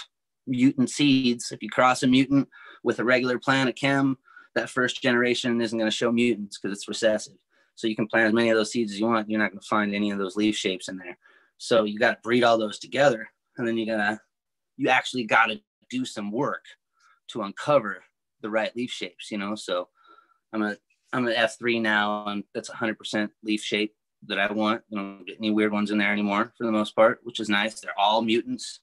mutant 0.46 0.90
seeds. 0.90 1.52
If 1.52 1.62
you 1.62 1.70
cross 1.70 2.02
a 2.02 2.06
mutant 2.06 2.48
with 2.82 2.98
a 2.98 3.04
regular 3.04 3.38
plant 3.38 3.68
a 3.68 3.72
chem, 3.72 4.18
that 4.54 4.70
first 4.70 5.02
generation 5.02 5.60
isn't 5.60 5.78
going 5.78 5.90
to 5.90 5.96
show 5.96 6.10
mutants 6.10 6.58
because 6.58 6.76
it's 6.76 6.88
recessive. 6.88 7.36
So 7.76 7.86
you 7.86 7.96
can 7.96 8.08
plant 8.08 8.28
as 8.28 8.34
many 8.34 8.50
of 8.50 8.56
those 8.56 8.72
seeds 8.72 8.92
as 8.92 9.00
you 9.00 9.06
want. 9.06 9.30
You're 9.30 9.40
not 9.40 9.52
going 9.52 9.60
to 9.60 9.66
find 9.66 9.94
any 9.94 10.10
of 10.10 10.18
those 10.18 10.36
leaf 10.36 10.56
shapes 10.56 10.88
in 10.88 10.96
there. 10.96 11.16
So 11.58 11.84
you 11.84 11.98
got 11.98 12.10
to 12.10 12.18
breed 12.22 12.42
all 12.42 12.58
those 12.58 12.78
together, 12.78 13.28
and 13.58 13.68
then 13.68 13.76
you 13.76 13.86
gotta 13.86 14.18
you 14.76 14.88
actually 14.88 15.24
got 15.24 15.46
to 15.46 15.60
do 15.90 16.06
some 16.06 16.32
work 16.32 16.64
to 17.28 17.42
uncover 17.42 18.02
the 18.40 18.48
right 18.48 18.74
leaf 18.74 18.90
shapes. 18.90 19.30
You 19.30 19.38
know, 19.38 19.54
so 19.54 19.88
I'm 20.52 20.62
a 20.62 20.76
I'm 21.12 21.26
an 21.26 21.34
F3 21.34 21.82
now, 21.82 22.26
and 22.28 22.44
that's 22.54 22.70
100% 22.70 23.30
leaf 23.42 23.62
shape 23.62 23.94
that 24.26 24.38
I 24.38 24.50
want. 24.52 24.82
I 24.92 24.96
don't 24.96 25.26
get 25.26 25.38
any 25.38 25.50
weird 25.50 25.72
ones 25.72 25.90
in 25.90 25.98
there 25.98 26.12
anymore 26.12 26.52
for 26.56 26.64
the 26.64 26.72
most 26.72 26.94
part, 26.94 27.20
which 27.24 27.40
is 27.40 27.48
nice. 27.48 27.80
They're 27.80 27.98
all 27.98 28.22
mutants. 28.22 28.80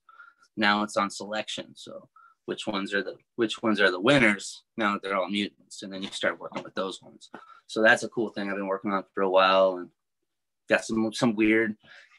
Now 0.58 0.84
it's 0.84 0.98
on 0.98 1.10
selection. 1.10 1.74
So 1.76 2.10
which 2.46 2.66
ones 2.66 2.94
are 2.94 3.04
the 3.04 3.16
which 3.36 3.62
ones 3.62 3.80
are 3.80 3.92
the 3.92 4.00
winners 4.00 4.64
now 4.78 4.94
that 4.94 5.04
they're 5.04 5.18
all 5.18 5.30
mutants, 5.30 5.84
and 5.84 5.92
then 5.92 6.02
you 6.02 6.10
start 6.10 6.40
working 6.40 6.64
with 6.64 6.74
those 6.76 7.02
ones. 7.02 7.30
So 7.68 7.82
that's 7.82 8.04
a 8.04 8.10
cool 8.10 8.30
thing 8.30 8.50
I've 8.50 8.56
been 8.56 8.68
working 8.68 8.92
on 8.92 9.04
for 9.14 9.22
a 9.22 9.30
while, 9.30 9.78
and 9.78 9.90
got 10.70 10.86
some 10.86 11.12
some 11.14 11.36
weird 11.36 11.76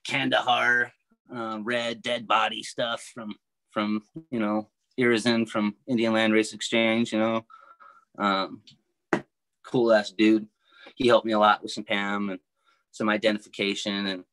Kandahar 0.07 0.93
uh, 1.35 1.59
red 1.63 2.03
dead 2.03 2.27
body 2.27 2.63
stuff 2.63 3.03
from 3.15 3.35
from 3.71 4.03
you 4.31 4.39
know 4.39 4.69
Irizin 5.01 5.49
from 5.49 5.75
Indian 5.87 6.13
Land 6.13 6.35
Race 6.35 6.53
Exchange. 6.53 7.13
You 7.13 7.21
know, 7.21 7.47
um, 8.19 8.63
cool 9.65 9.93
ass 9.93 10.13
dude. 10.13 10.47
He 10.97 11.09
helped 11.09 11.27
me 11.27 11.33
a 11.33 11.39
lot 11.39 11.63
with 11.63 11.73
some 11.73 11.85
PAM 11.85 12.31
and 12.31 12.41
some 12.91 13.09
identification 13.09 14.07
and 14.07 14.25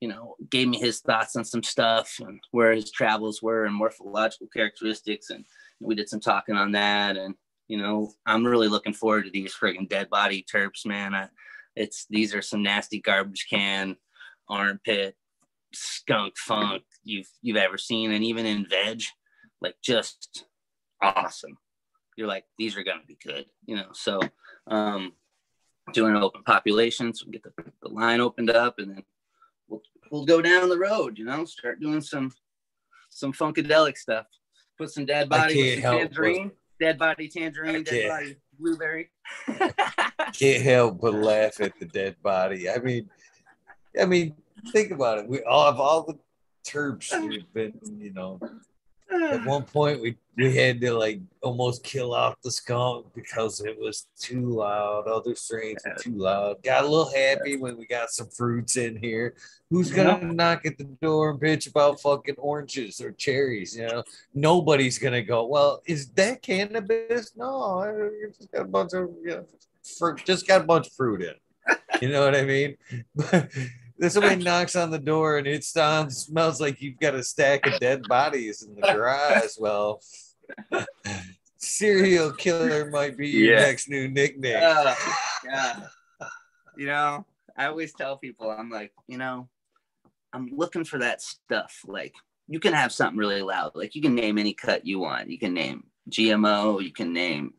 you 0.00 0.08
know 0.08 0.36
gave 0.50 0.68
me 0.68 0.78
his 0.78 1.00
thoughts 1.00 1.36
on 1.36 1.44
some 1.44 1.62
stuff 1.62 2.16
and 2.20 2.40
where 2.50 2.72
his 2.72 2.90
travels 2.90 3.42
were 3.42 3.64
and 3.64 3.74
morphological 3.74 4.48
characteristics. 4.54 5.30
And 5.30 5.44
we 5.80 5.94
did 5.94 6.08
some 6.08 6.20
talking 6.20 6.56
on 6.56 6.72
that. 6.72 7.16
And 7.16 7.34
you 7.68 7.78
know 7.78 8.12
i'm 8.24 8.46
really 8.46 8.68
looking 8.68 8.94
forward 8.94 9.24
to 9.24 9.30
these 9.30 9.54
friggin' 9.54 9.88
dead 9.88 10.08
body 10.10 10.44
terps 10.52 10.86
man. 10.86 11.14
I, 11.14 11.28
it's 11.76 12.06
these 12.08 12.34
are 12.34 12.42
some 12.42 12.62
nasty 12.62 13.00
garbage 13.00 13.46
can 13.50 13.96
armpit 14.48 15.16
skunk 15.74 16.36
funk 16.38 16.82
you've 17.04 17.28
you've 17.42 17.56
ever 17.56 17.78
seen. 17.78 18.12
And 18.12 18.24
even 18.24 18.46
in 18.46 18.66
veg 18.68 19.02
like 19.60 19.76
just 19.82 20.44
awesome. 21.02 21.58
You're 22.16 22.28
like 22.28 22.44
these 22.58 22.76
are 22.76 22.84
gonna 22.84 23.02
be 23.06 23.18
good 23.22 23.46
you 23.66 23.76
know? 23.76 23.88
So 23.92 24.20
um, 24.66 25.12
doing 25.92 26.16
open 26.16 26.42
populations, 26.42 27.24
we 27.24 27.32
get 27.32 27.42
the, 27.42 27.52
the 27.82 27.88
line 27.88 28.20
opened 28.20 28.50
up, 28.50 28.78
and 28.78 28.90
then 28.90 29.02
we'll 30.10 30.24
go 30.24 30.40
down 30.42 30.68
the 30.68 30.78
road. 30.78 31.18
You 31.18 31.24
know, 31.24 31.44
start 31.44 31.80
doing 31.80 32.00
some 32.00 32.32
some 33.10 33.32
funkadelic 33.32 33.96
stuff. 33.96 34.26
Put 34.76 34.90
some 34.90 35.06
dead 35.06 35.28
body 35.28 35.80
some 35.80 35.82
tangerine, 35.82 36.52
dead 36.80 36.98
body 36.98 37.28
tangerine, 37.28 37.82
dead 37.82 38.08
body 38.08 38.36
blueberry. 38.58 39.10
can't 40.32 40.62
help 40.62 41.00
but 41.00 41.14
laugh 41.14 41.60
at 41.60 41.78
the 41.78 41.86
dead 41.86 42.16
body. 42.22 42.70
I 42.70 42.78
mean, 42.78 43.08
I 44.00 44.06
mean, 44.06 44.34
think 44.72 44.90
about 44.92 45.18
it. 45.18 45.28
We 45.28 45.42
all 45.42 45.66
have 45.66 45.80
all 45.80 46.02
the 46.02 46.18
terps 46.66 47.10
we've 47.28 47.52
been, 47.52 47.74
you 47.98 48.12
know, 48.12 48.40
at 49.10 49.44
one 49.44 49.62
point 49.62 50.00
we 50.00 50.16
we 50.36 50.54
had 50.54 50.80
to 50.80 50.92
like 50.92 51.20
almost 51.42 51.82
kill 51.82 52.14
off 52.14 52.36
the 52.44 52.50
skunk 52.50 53.06
because 53.12 53.60
it 53.60 53.76
was 53.76 54.06
too 54.18 54.50
loud. 54.50 55.08
Other 55.08 55.34
strains 55.34 55.82
were 55.84 55.96
too 55.96 56.16
loud. 56.16 56.62
Got 56.62 56.84
a 56.84 56.86
little 56.86 57.12
happy 57.12 57.56
when 57.56 57.76
we 57.76 57.86
got 57.86 58.10
some 58.10 58.28
fruits 58.28 58.76
in 58.76 58.96
here. 58.96 59.34
Who's 59.70 59.90
gonna 59.90 60.18
yeah. 60.22 60.30
knock 60.32 60.64
at 60.64 60.78
the 60.78 60.84
door 60.84 61.30
and 61.30 61.40
bitch 61.40 61.68
about 61.68 62.00
fucking 62.00 62.36
oranges 62.38 63.00
or 63.00 63.10
cherries? 63.12 63.76
You 63.76 63.88
know, 63.88 64.04
nobody's 64.32 64.98
gonna 64.98 65.22
go. 65.22 65.44
Well, 65.46 65.82
is 65.86 66.08
that 66.10 66.40
cannabis? 66.40 67.32
No, 67.36 67.80
I 67.80 68.28
just 68.36 68.52
got 68.52 68.62
a 68.62 68.68
bunch 68.68 68.92
of 68.92 69.10
you 69.24 69.30
know, 69.30 69.46
fruit. 69.98 70.22
Just 70.24 70.46
got 70.46 70.60
a 70.60 70.64
bunch 70.64 70.86
of 70.86 70.92
fruit 70.92 71.22
in. 71.22 71.34
You 72.00 72.10
know 72.10 72.24
what 72.24 72.36
I 72.36 72.44
mean? 72.44 72.76
Then 73.98 74.10
somebody 74.10 74.36
knocks 74.44 74.76
on 74.76 74.90
the 74.90 74.98
door 74.98 75.38
and 75.38 75.46
it 75.46 75.64
sounds 75.64 76.18
smells 76.18 76.60
like 76.60 76.80
you've 76.80 76.98
got 76.98 77.14
a 77.14 77.22
stack 77.22 77.66
of 77.66 77.78
dead 77.80 78.02
bodies 78.08 78.62
in 78.62 78.74
the 78.74 78.82
garage. 78.82 79.56
Well, 79.58 80.00
serial 81.58 82.32
killer 82.32 82.90
might 82.90 83.16
be 83.16 83.28
your 83.28 83.54
yeah. 83.54 83.60
next 83.60 83.88
new 83.88 84.08
nickname. 84.08 84.62
Uh, 84.62 84.94
yeah. 85.44 85.80
You 86.76 86.86
know, 86.86 87.26
I 87.56 87.66
always 87.66 87.92
tell 87.92 88.16
people, 88.16 88.50
I'm 88.50 88.70
like, 88.70 88.92
you 89.08 89.18
know, 89.18 89.48
I'm 90.32 90.48
looking 90.52 90.84
for 90.84 90.98
that 90.98 91.20
stuff. 91.20 91.80
Like, 91.86 92.14
you 92.46 92.60
can 92.60 92.72
have 92.72 92.92
something 92.92 93.18
really 93.18 93.42
loud. 93.42 93.72
Like, 93.74 93.94
you 93.94 94.02
can 94.02 94.14
name 94.14 94.38
any 94.38 94.54
cut 94.54 94.86
you 94.86 95.00
want. 95.00 95.28
You 95.28 95.38
can 95.38 95.54
name 95.54 95.84
GMO. 96.08 96.82
You 96.82 96.92
can 96.92 97.12
name 97.12 97.54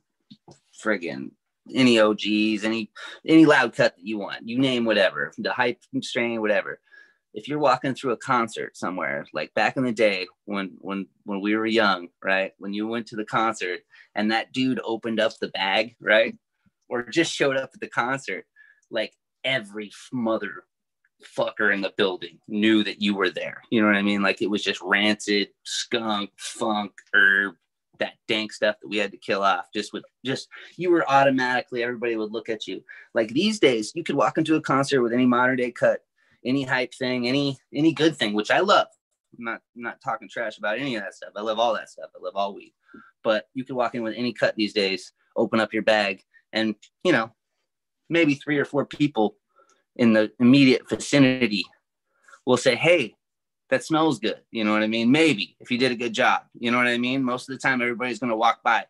friggin' 0.82 1.32
any 1.74 2.00
OGs, 2.00 2.64
any 2.64 2.92
any 3.26 3.46
loud 3.46 3.76
cut 3.76 3.96
that 3.96 4.06
you 4.06 4.18
want. 4.18 4.48
You 4.48 4.60
name 4.60 4.86
whatever, 4.86 5.32
the 5.38 5.54
hype 5.54 5.80
strain, 6.02 6.42
whatever. 6.42 6.80
If 7.34 7.48
you're 7.48 7.60
walking 7.60 7.94
through 7.94 8.12
a 8.12 8.18
concert 8.18 8.76
somewhere, 8.76 9.26
like 9.34 9.54
back 9.54 9.78
in 9.78 9.84
the 9.84 9.92
day 9.92 10.28
when 10.46 10.78
when 10.80 11.08
when 11.24 11.42
we 11.42 11.56
were 11.56 11.66
young, 11.66 12.10
right? 12.24 12.54
When 12.58 12.74
you 12.74 12.88
went 12.88 13.08
to 13.08 13.16
the 13.16 13.26
concert 13.26 13.82
and 14.16 14.32
that 14.32 14.52
dude 14.52 14.82
opened 14.84 15.20
up 15.20 15.34
the 15.40 15.50
bag, 15.50 15.96
right? 16.02 16.36
Or 16.90 17.04
just 17.04 17.34
showed 17.34 17.58
up 17.58 17.72
at 17.74 17.80
the 17.80 17.88
concert, 17.88 18.46
like 18.90 19.14
every 19.44 19.92
mother 20.12 20.64
fucker 21.24 21.74
in 21.74 21.82
the 21.82 21.94
building 21.98 22.40
knew 22.48 22.84
that 22.84 23.02
you 23.02 23.16
were 23.16 23.30
there. 23.30 23.62
You 23.70 23.82
know 23.82 23.88
what 23.88 23.96
I 23.96 24.02
mean? 24.02 24.22
Like 24.22 24.42
it 24.42 24.50
was 24.50 24.64
just 24.64 24.82
rancid, 24.82 25.50
skunk, 25.64 26.32
funk, 26.38 26.92
herb, 27.14 27.56
that 28.00 28.14
dank 28.28 28.52
stuff 28.52 28.76
that 28.82 28.88
we 28.88 28.98
had 28.98 29.12
to 29.12 29.18
kill 29.18 29.44
off. 29.44 29.68
Just 29.74 29.94
with 29.94 30.04
just 30.26 30.48
you 30.78 30.92
were 30.92 31.10
automatically 31.10 31.84
everybody 31.84 32.16
would 32.16 32.32
look 32.32 32.50
at 32.50 32.68
you. 32.68 32.84
Like 33.14 33.30
these 33.30 33.60
days 33.60 33.92
you 33.96 34.04
could 34.04 34.16
walk 34.16 34.38
into 34.38 34.56
a 34.56 34.62
concert 34.62 35.02
with 35.02 35.14
any 35.14 35.26
modern 35.26 35.58
day 35.58 35.72
cut 35.72 36.02
any 36.46 36.64
hype 36.64 36.94
thing 36.94 37.28
any 37.28 37.58
any 37.74 37.92
good 37.92 38.16
thing 38.16 38.34
which 38.34 38.52
i 38.52 38.60
love. 38.60 38.88
I'm 39.38 39.46
not 39.46 39.62
I'm 39.76 39.84
not 39.84 40.02
talking 40.02 40.30
trash 40.30 40.58
about 40.58 40.80
any 40.80 40.96
of 40.96 41.04
that 41.04 41.14
stuff. 41.14 41.32
I 41.36 41.42
love 41.42 41.60
all 41.60 41.74
that 41.76 41.90
stuff. 41.90 42.10
I 42.16 42.24
love 42.24 42.36
all 42.36 42.56
weed. 42.56 42.74
But 43.24 43.48
you 43.54 43.64
could 43.64 43.76
walk 43.76 43.96
in 43.96 44.04
with 44.04 44.16
any 44.18 44.34
cut 44.34 44.56
these 44.56 44.74
days 44.74 45.12
open 45.36 45.60
up 45.60 45.74
your 45.74 45.84
bag 45.84 46.24
and 46.52 46.76
you 47.04 47.12
know 47.12 47.32
maybe 48.10 48.36
three 48.36 48.58
or 48.58 48.66
four 48.66 48.86
people 48.86 49.36
in 49.96 50.14
the 50.14 50.32
immediate 50.40 50.88
vicinity 50.90 51.66
will 52.46 52.58
say 52.58 52.76
hey 52.76 53.16
that 53.70 53.84
smells 53.84 54.20
good. 54.20 54.42
You 54.52 54.64
know 54.64 54.74
what 54.74 54.84
I 54.84 54.88
mean? 54.88 55.12
Maybe 55.12 55.56
if 55.60 55.72
you 55.72 55.78
did 55.78 55.92
a 55.92 55.96
good 55.96 56.14
job. 56.14 56.42
You 56.60 56.72
know 56.72 56.78
what 56.78 56.88
I 56.88 56.98
mean? 56.98 57.24
Most 57.24 57.50
of 57.50 57.56
the 57.56 57.62
time, 57.62 57.82
everybody's 57.82 58.20
going 58.20 58.32
to 58.32 58.36
walk 58.36 58.62
by. 58.64 58.86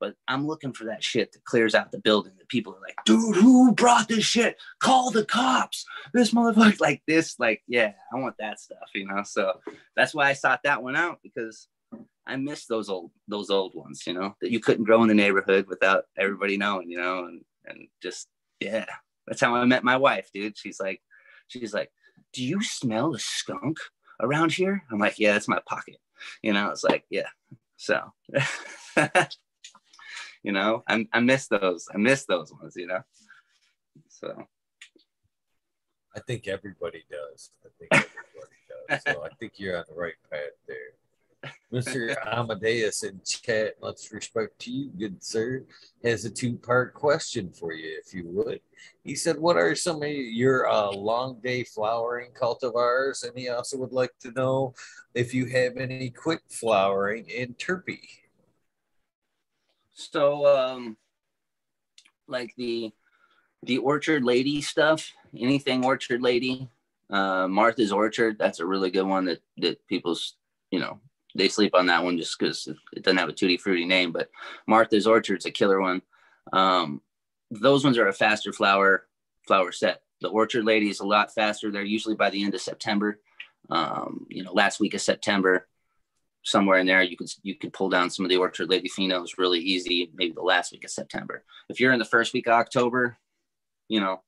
But 0.00 0.16
I'm 0.26 0.48
looking 0.48 0.72
for 0.72 0.86
that 0.86 1.04
shit 1.04 1.30
that 1.32 1.44
clears 1.44 1.76
out 1.76 1.92
the 1.92 1.98
building. 1.98 2.32
That 2.38 2.48
people 2.48 2.74
are 2.74 2.80
like, 2.80 2.96
dude, 3.04 3.36
who 3.36 3.72
brought 3.72 4.08
this 4.08 4.24
shit? 4.24 4.56
Call 4.80 5.12
the 5.12 5.24
cops. 5.24 5.84
This 6.12 6.32
motherfucker, 6.32 6.80
like 6.80 7.02
this, 7.06 7.38
like, 7.38 7.62
yeah, 7.68 7.92
I 8.12 8.18
want 8.18 8.34
that 8.40 8.58
stuff, 8.58 8.88
you 8.94 9.06
know. 9.06 9.22
So 9.22 9.60
that's 9.94 10.12
why 10.12 10.28
I 10.28 10.32
sought 10.32 10.64
that 10.64 10.82
one 10.82 10.96
out 10.96 11.20
because 11.22 11.68
I 12.26 12.34
miss 12.34 12.66
those 12.66 12.88
old 12.88 13.12
those 13.28 13.50
old 13.50 13.74
ones, 13.76 14.02
you 14.06 14.12
know, 14.12 14.34
that 14.40 14.50
you 14.50 14.58
couldn't 14.58 14.84
grow 14.84 15.02
in 15.02 15.08
the 15.08 15.14
neighborhood 15.14 15.66
without 15.68 16.04
everybody 16.18 16.56
knowing, 16.56 16.90
you 16.90 16.98
know, 16.98 17.26
and 17.26 17.44
and 17.66 17.86
just 18.02 18.26
yeah, 18.58 18.86
that's 19.26 19.40
how 19.40 19.54
I 19.54 19.64
met 19.66 19.84
my 19.84 19.96
wife, 19.96 20.30
dude. 20.34 20.58
She's 20.58 20.80
like, 20.80 21.00
she's 21.46 21.72
like, 21.72 21.92
do 22.32 22.42
you 22.42 22.62
smell 22.62 23.14
a 23.14 23.18
skunk? 23.18 23.78
Around 24.22 24.52
here? 24.52 24.84
I'm 24.90 24.98
like, 24.98 25.18
yeah, 25.18 25.36
it's 25.36 25.48
my 25.48 25.60
pocket. 25.66 25.98
You 26.42 26.52
know, 26.52 26.70
it's 26.70 26.84
like, 26.84 27.04
yeah. 27.10 27.28
So, 27.76 28.00
you 30.42 30.52
know, 30.52 30.84
I, 30.88 31.06
I 31.12 31.20
miss 31.20 31.48
those. 31.48 31.88
I 31.92 31.98
miss 31.98 32.24
those 32.24 32.52
ones, 32.52 32.74
you 32.76 32.86
know? 32.86 33.00
So. 34.08 34.46
I 36.14 36.20
think 36.20 36.46
everybody 36.46 37.04
does. 37.10 37.50
I 37.64 37.68
think 37.78 37.88
everybody 37.92 38.56
does. 38.68 39.02
So 39.14 39.24
I 39.24 39.30
think 39.40 39.54
you're 39.56 39.78
on 39.78 39.84
the 39.88 39.94
right 39.94 40.14
path 40.30 40.52
there. 40.68 40.92
Mr. 41.72 42.14
Amadeus 42.26 43.02
in 43.02 43.20
chat, 43.24 43.74
let's 43.80 44.12
respect 44.12 44.58
to 44.60 44.70
you, 44.70 44.90
good 44.90 45.22
sir, 45.22 45.64
has 46.04 46.24
a 46.24 46.30
two 46.30 46.56
part 46.56 46.94
question 46.94 47.50
for 47.52 47.72
you, 47.72 47.98
if 48.04 48.12
you 48.12 48.24
would. 48.28 48.60
He 49.04 49.14
said, 49.14 49.38
What 49.38 49.56
are 49.56 49.74
some 49.74 50.02
of 50.02 50.08
your 50.08 50.68
uh, 50.68 50.90
long 50.90 51.40
day 51.42 51.64
flowering 51.64 52.30
cultivars? 52.32 53.26
And 53.26 53.36
he 53.36 53.48
also 53.48 53.78
would 53.78 53.92
like 53.92 54.12
to 54.20 54.32
know 54.32 54.74
if 55.14 55.34
you 55.34 55.46
have 55.46 55.76
any 55.76 56.10
quick 56.10 56.42
flowering 56.48 57.26
in 57.28 57.54
Terpy. 57.54 58.00
So, 59.94 60.46
um, 60.46 60.96
like 62.26 62.54
the 62.56 62.92
the 63.64 63.78
Orchard 63.78 64.24
Lady 64.24 64.60
stuff, 64.60 65.12
anything 65.38 65.84
Orchard 65.84 66.20
Lady, 66.20 66.68
uh, 67.10 67.46
Martha's 67.46 67.92
Orchard, 67.92 68.36
that's 68.38 68.60
a 68.60 68.66
really 68.66 68.90
good 68.90 69.06
one 69.06 69.24
that 69.26 69.40
that 69.58 69.86
people's 69.86 70.36
you 70.70 70.80
know 70.80 71.00
they 71.34 71.48
sleep 71.48 71.74
on 71.74 71.86
that 71.86 72.04
one 72.04 72.18
just 72.18 72.38
because 72.38 72.68
it 72.92 73.02
doesn't 73.02 73.18
have 73.18 73.28
a 73.28 73.32
tutti 73.32 73.56
fruity 73.56 73.84
name. 73.84 74.12
But 74.12 74.30
Martha's 74.66 75.06
Orchard's 75.06 75.46
a 75.46 75.50
killer 75.50 75.80
one. 75.80 76.02
Um, 76.52 77.00
those 77.50 77.84
ones 77.84 77.98
are 77.98 78.08
a 78.08 78.12
faster 78.12 78.52
flower 78.52 79.06
flower 79.46 79.72
set. 79.72 80.02
The 80.20 80.28
Orchard 80.28 80.64
Lady 80.64 80.88
is 80.88 81.00
a 81.00 81.06
lot 81.06 81.34
faster. 81.34 81.70
They're 81.70 81.82
usually 81.82 82.14
by 82.14 82.30
the 82.30 82.44
end 82.44 82.54
of 82.54 82.60
September. 82.60 83.20
Um, 83.70 84.26
you 84.28 84.42
know, 84.44 84.52
last 84.52 84.80
week 84.80 84.94
of 84.94 85.00
September. 85.00 85.66
somewhere 86.44 86.78
in 86.78 86.86
there 86.86 87.02
you 87.02 87.16
could 87.16 87.30
you 87.42 87.54
could 87.54 87.72
pull 87.72 87.88
down 87.88 88.10
some 88.10 88.24
of 88.24 88.28
the 88.30 88.36
orchard 88.36 88.68
lady 88.68 88.88
phenos 88.88 89.38
really 89.38 89.60
easy 89.60 90.10
maybe 90.14 90.32
the 90.34 90.42
last 90.42 90.72
week 90.72 90.84
of 90.84 90.90
september 90.90 91.44
if 91.68 91.78
you're 91.78 91.92
in 91.92 92.00
the 92.00 92.04
first 92.04 92.32
week 92.34 92.48
of 92.48 92.54
october 92.54 93.16
you 93.88 94.00
know 94.00 94.20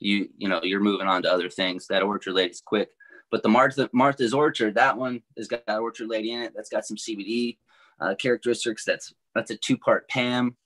you 0.00 0.28
you 0.38 0.48
know 0.48 0.60
you're 0.62 0.80
moving 0.80 1.06
on 1.06 1.22
to 1.22 1.30
other 1.30 1.50
things 1.50 1.86
that 1.86 2.02
orchard 2.02 2.32
lady's 2.32 2.62
quick 2.64 2.88
but 3.30 3.42
the 3.42 3.48
martha 3.48 3.88
martha's 3.92 4.34
orchard 4.34 4.74
that 4.74 4.96
one 4.96 5.22
has 5.36 5.48
got 5.48 5.64
that 5.66 5.80
orchard 5.80 6.08
lady 6.08 6.32
in 6.32 6.42
it 6.42 6.52
that's 6.54 6.70
got 6.70 6.86
some 6.86 6.96
cbd 6.96 7.56
uh, 8.00 8.14
characteristics 8.16 8.84
that's 8.84 9.14
that's 9.34 9.50
a 9.50 9.56
two 9.56 9.76
part 9.76 10.08
pam 10.08 10.56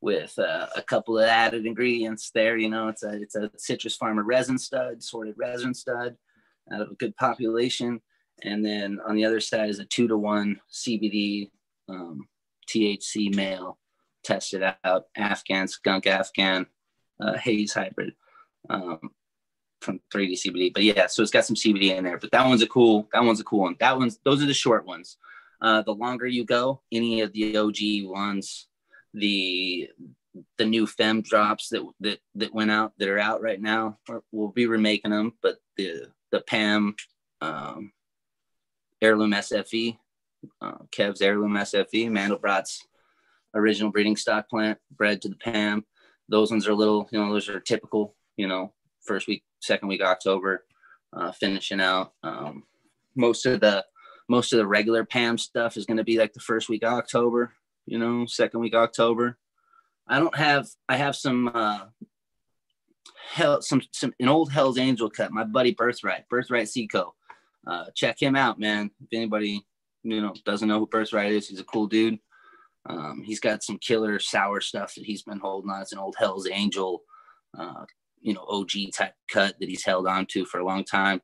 with 0.00 0.38
uh, 0.38 0.66
a 0.76 0.82
couple 0.82 1.18
of 1.18 1.24
added 1.24 1.64
ingredients 1.64 2.30
there 2.34 2.56
you 2.56 2.68
know 2.68 2.88
it's 2.88 3.02
a 3.02 3.22
it's 3.22 3.36
a 3.36 3.50
citrus 3.56 3.96
farmer 3.96 4.22
resin 4.22 4.58
stud 4.58 5.02
sorted 5.02 5.34
resin 5.38 5.72
stud 5.72 6.16
out 6.72 6.80
of 6.80 6.90
a 6.90 6.94
good 6.94 7.16
population. 7.16 8.00
And 8.42 8.64
then 8.64 9.00
on 9.06 9.14
the 9.14 9.24
other 9.24 9.40
side 9.40 9.70
is 9.70 9.78
a 9.78 9.84
two 9.84 10.08
to 10.08 10.16
one 10.16 10.60
CBD 10.72 11.50
um, 11.88 12.28
THC 12.68 13.34
male 13.34 13.78
tested 14.22 14.62
out 14.84 15.06
Afghan 15.16 15.68
skunk 15.68 16.06
Afghan 16.06 16.66
uh, 17.20 17.36
haze 17.36 17.74
hybrid. 17.74 18.14
Um, 18.70 19.10
from 19.84 20.00
3D 20.12 20.32
CBD. 20.32 20.72
But 20.72 20.82
yeah, 20.82 21.06
so 21.06 21.22
it's 21.22 21.30
got 21.30 21.44
some 21.44 21.56
CBD 21.56 21.96
in 21.96 22.04
there. 22.04 22.18
But 22.18 22.30
that 22.32 22.46
one's 22.46 22.62
a 22.62 22.66
cool. 22.66 23.08
That 23.12 23.24
one's 23.24 23.40
a 23.40 23.44
cool 23.44 23.60
one. 23.60 23.76
That 23.80 23.98
one's 23.98 24.18
those 24.24 24.42
are 24.42 24.46
the 24.46 24.54
short 24.54 24.86
ones. 24.86 25.16
Uh, 25.60 25.82
the 25.82 25.94
longer 25.94 26.26
you 26.26 26.44
go, 26.44 26.82
any 26.92 27.20
of 27.20 27.32
the 27.32 27.56
OG 27.56 28.10
ones, 28.10 28.66
the 29.12 29.88
the 30.58 30.64
new 30.64 30.86
fem 30.86 31.22
drops 31.22 31.68
that 31.68 31.86
that 32.00 32.18
that 32.34 32.54
went 32.54 32.70
out 32.70 32.92
that 32.98 33.08
are 33.08 33.18
out 33.18 33.40
right 33.40 33.60
now, 33.60 33.98
we'll 34.32 34.48
be 34.48 34.66
remaking 34.66 35.12
them. 35.12 35.32
But 35.42 35.56
the 35.76 36.08
the 36.32 36.40
Pam 36.40 36.96
um, 37.40 37.92
heirloom 39.00 39.32
SFV, 39.32 39.96
uh, 40.60 40.78
Kev's 40.90 41.22
heirloom 41.22 41.52
SFV, 41.52 42.10
Mandelbrot's 42.10 42.84
original 43.54 43.90
breeding 43.90 44.16
stock 44.16 44.48
plant, 44.48 44.78
bred 44.90 45.22
to 45.22 45.28
the 45.28 45.36
PAM. 45.36 45.84
Those 46.28 46.50
ones 46.50 46.66
are 46.66 46.74
little, 46.74 47.08
you 47.12 47.20
know, 47.20 47.32
those 47.32 47.48
are 47.48 47.60
typical, 47.60 48.14
you 48.36 48.48
know, 48.48 48.72
first 49.04 49.26
week, 49.26 49.44
second 49.60 49.88
week 49.88 50.02
October, 50.02 50.64
uh, 51.12 51.32
finishing 51.32 51.80
out. 51.80 52.12
Um, 52.22 52.64
most 53.14 53.46
of 53.46 53.60
the 53.60 53.84
most 54.28 54.52
of 54.52 54.58
the 54.58 54.66
regular 54.66 55.04
PAM 55.04 55.36
stuff 55.38 55.76
is 55.76 55.86
going 55.86 55.98
to 55.98 56.04
be 56.04 56.18
like 56.18 56.32
the 56.32 56.40
first 56.40 56.68
week 56.68 56.82
October, 56.82 57.52
you 57.86 57.98
know, 57.98 58.26
second 58.26 58.60
week 58.60 58.74
October. 58.74 59.38
I 60.08 60.18
don't 60.18 60.36
have 60.36 60.68
I 60.88 60.96
have 60.96 61.16
some 61.16 61.48
uh 61.54 61.86
hell 63.30 63.62
some 63.62 63.82
some 63.92 64.14
an 64.20 64.28
old 64.28 64.50
Hell's 64.50 64.78
Angel 64.78 65.10
cut. 65.10 65.32
My 65.32 65.44
buddy 65.44 65.72
Birthright, 65.72 66.28
Birthright 66.28 66.68
Seco 66.68 67.14
uh, 67.66 67.86
check 67.94 68.20
him 68.20 68.36
out, 68.36 68.58
man. 68.58 68.90
If 69.02 69.08
anybody 69.12 69.64
you 70.02 70.20
know 70.20 70.34
doesn't 70.44 70.68
know 70.68 70.80
who 70.80 70.86
Birthright 70.86 71.32
is, 71.32 71.48
he's 71.48 71.60
a 71.60 71.64
cool 71.64 71.86
dude. 71.86 72.18
Um, 72.86 73.22
he's 73.24 73.40
got 73.40 73.62
some 73.62 73.78
killer 73.78 74.18
sour 74.18 74.60
stuff 74.60 74.94
that 74.94 75.04
he's 75.04 75.22
been 75.22 75.38
holding 75.38 75.70
on. 75.70 75.80
It's 75.80 75.92
an 75.92 75.98
old 75.98 76.16
Hell's 76.18 76.48
Angel, 76.50 77.02
uh, 77.58 77.84
you 78.24 78.34
know, 78.34 78.44
OG 78.48 78.70
type 78.92 79.14
cut 79.30 79.54
that 79.60 79.68
he's 79.68 79.84
held 79.84 80.08
on 80.08 80.26
to 80.26 80.44
for 80.46 80.58
a 80.58 80.64
long 80.64 80.82
time. 80.82 81.20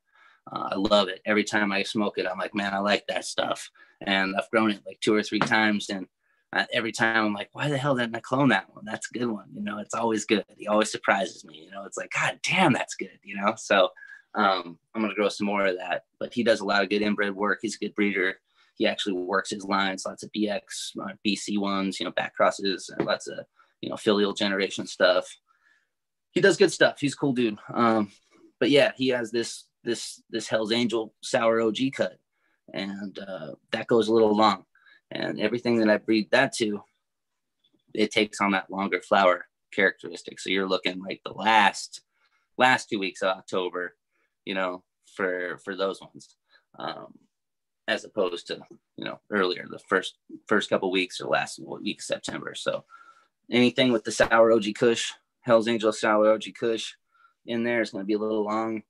Uh, 0.51 0.69
I 0.71 0.75
love 0.75 1.09
it. 1.09 1.21
Every 1.25 1.43
time 1.43 1.71
I 1.71 1.83
smoke 1.83 2.17
it, 2.17 2.27
I'm 2.27 2.37
like, 2.37 2.55
man, 2.55 2.73
I 2.73 2.79
like 2.79 3.05
that 3.07 3.25
stuff. 3.25 3.69
And 4.01 4.35
I've 4.37 4.49
grown 4.49 4.71
it 4.71 4.81
like 4.85 4.99
two 5.01 5.13
or 5.13 5.23
three 5.23 5.39
times, 5.39 5.89
and 5.89 6.07
uh, 6.53 6.65
every 6.73 6.91
time 6.91 7.25
I'm 7.25 7.33
like, 7.33 7.49
why 7.53 7.69
the 7.69 7.77
hell 7.77 7.95
didn't 7.95 8.15
I 8.15 8.19
clone 8.19 8.49
that 8.49 8.73
one? 8.73 8.85
That's 8.85 9.07
a 9.09 9.17
good 9.17 9.27
one. 9.27 9.45
You 9.53 9.61
know, 9.61 9.79
it's 9.79 9.93
always 9.93 10.25
good. 10.25 10.45
He 10.57 10.67
always 10.67 10.91
surprises 10.91 11.45
me. 11.45 11.63
You 11.65 11.71
know, 11.71 11.85
it's 11.85 11.97
like, 11.97 12.11
God 12.11 12.39
damn, 12.43 12.73
that's 12.73 12.95
good. 12.95 13.19
You 13.23 13.35
know, 13.37 13.53
so 13.57 13.89
um, 14.35 14.77
I'm 14.93 15.01
gonna 15.01 15.15
grow 15.15 15.29
some 15.29 15.47
more 15.47 15.65
of 15.65 15.77
that. 15.77 16.03
But 16.19 16.33
he 16.33 16.43
does 16.43 16.59
a 16.59 16.65
lot 16.65 16.83
of 16.83 16.89
good 16.89 17.01
inbred 17.01 17.35
work. 17.35 17.59
He's 17.61 17.75
a 17.75 17.85
good 17.85 17.95
breeder. 17.95 18.35
He 18.75 18.87
actually 18.87 19.13
works 19.13 19.51
his 19.51 19.63
lines, 19.63 20.05
lots 20.05 20.23
of 20.23 20.31
BX, 20.31 20.61
uh, 21.01 21.13
BC 21.25 21.57
ones, 21.57 21.99
you 21.99 22.05
know, 22.05 22.11
back 22.11 22.35
crosses, 22.35 22.89
and 22.95 23.05
lots 23.07 23.27
of 23.27 23.39
you 23.81 23.89
know 23.89 23.97
filial 23.97 24.33
generation 24.33 24.85
stuff. 24.87 25.27
He 26.31 26.41
does 26.41 26.57
good 26.57 26.71
stuff. 26.71 26.99
He's 26.99 27.13
a 27.13 27.17
cool 27.17 27.33
dude. 27.33 27.57
Um, 27.73 28.11
but 28.59 28.69
yeah, 28.69 28.91
he 28.95 29.09
has 29.09 29.31
this 29.31 29.65
this 29.83 30.21
this 30.29 30.47
Hell's 30.47 30.71
Angel 30.71 31.13
sour 31.21 31.61
OG 31.61 31.77
cut, 31.93 32.17
and 32.73 33.17
uh, 33.19 33.53
that 33.71 33.87
goes 33.87 34.07
a 34.07 34.13
little 34.13 34.35
long. 34.35 34.65
And 35.09 35.39
everything 35.39 35.79
that 35.79 35.89
I 35.89 35.97
breed 35.97 36.31
that 36.31 36.53
to, 36.57 36.81
it 37.93 38.11
takes 38.11 38.39
on 38.39 38.51
that 38.51 38.71
longer 38.71 39.01
flower 39.01 39.45
characteristic. 39.73 40.39
So 40.39 40.49
you're 40.49 40.69
looking 40.69 41.01
like 41.03 41.21
the 41.25 41.33
last 41.33 42.01
last 42.57 42.89
two 42.89 42.99
weeks 42.99 43.21
of 43.21 43.37
October 43.37 43.95
you 44.45 44.53
know, 44.53 44.83
for 45.15 45.57
for 45.63 45.75
those 45.75 46.01
ones, 46.01 46.35
um, 46.79 47.13
as 47.87 48.03
opposed 48.03 48.47
to 48.47 48.59
you 48.97 49.05
know 49.05 49.19
earlier 49.29 49.67
the 49.69 49.79
first 49.79 50.17
first 50.47 50.69
couple 50.69 50.91
weeks 50.91 51.19
or 51.21 51.27
last 51.27 51.59
week 51.81 51.99
of 51.99 52.03
September. 52.03 52.55
So 52.55 52.85
anything 53.49 53.91
with 53.91 54.03
the 54.03 54.11
sour 54.11 54.51
OG 54.51 54.75
Kush, 54.75 55.13
Hell's 55.41 55.67
Angel 55.67 55.91
sour 55.91 56.31
OG 56.31 56.43
Kush 56.59 56.93
in 57.45 57.63
there 57.63 57.81
is 57.81 57.91
going 57.91 58.03
to 58.03 58.07
be 58.07 58.13
a 58.13 58.19
little 58.19 58.43
long. 58.43 58.83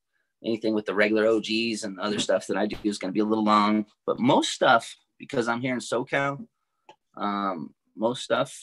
Anything 0.44 0.74
with 0.74 0.86
the 0.86 0.96
regular 0.96 1.28
OGs 1.28 1.84
and 1.84 2.00
other 2.00 2.20
stuff 2.20 2.48
that 2.48 2.58
I 2.58 2.66
do 2.66 2.76
is 2.84 2.98
going 2.98 3.10
to 3.10 3.14
be 3.14 3.20
a 3.22 3.26
little 3.26 3.44
long. 3.44 3.86
But 4.06 4.20
most 4.20 4.52
stuff, 4.52 4.96
because 5.20 5.48
I'm 5.48 5.62
here 5.62 5.74
in 5.74 5.80
SoCal, 5.80 6.46
um, 7.16 7.74
most 7.96 8.24
stuff 8.24 8.58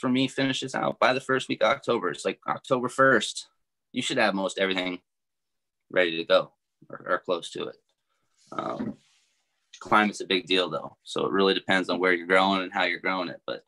for 0.00 0.08
me 0.08 0.28
finishes 0.28 0.74
out 0.74 0.98
by 0.98 1.12
the 1.12 1.20
first 1.20 1.48
week 1.48 1.62
of 1.62 1.70
October. 1.70 2.10
It's 2.10 2.24
like 2.24 2.40
October 2.48 2.88
1st. 2.88 3.44
You 3.92 4.02
should 4.02 4.16
have 4.16 4.34
most 4.34 4.58
everything 4.58 5.00
ready 5.90 6.16
to 6.16 6.24
go 6.24 6.52
or, 6.88 7.04
or 7.06 7.18
close 7.18 7.50
to 7.50 7.64
it. 7.64 7.76
Um, 8.52 8.94
climate's 9.78 10.20
a 10.20 10.26
big 10.26 10.46
deal 10.46 10.70
though, 10.70 10.96
so 11.02 11.26
it 11.26 11.32
really 11.32 11.54
depends 11.54 11.88
on 11.88 11.98
where 11.98 12.12
you're 12.12 12.26
growing 12.26 12.62
and 12.62 12.72
how 12.72 12.84
you're 12.84 13.00
growing 13.00 13.28
it. 13.28 13.40
But 13.46 13.64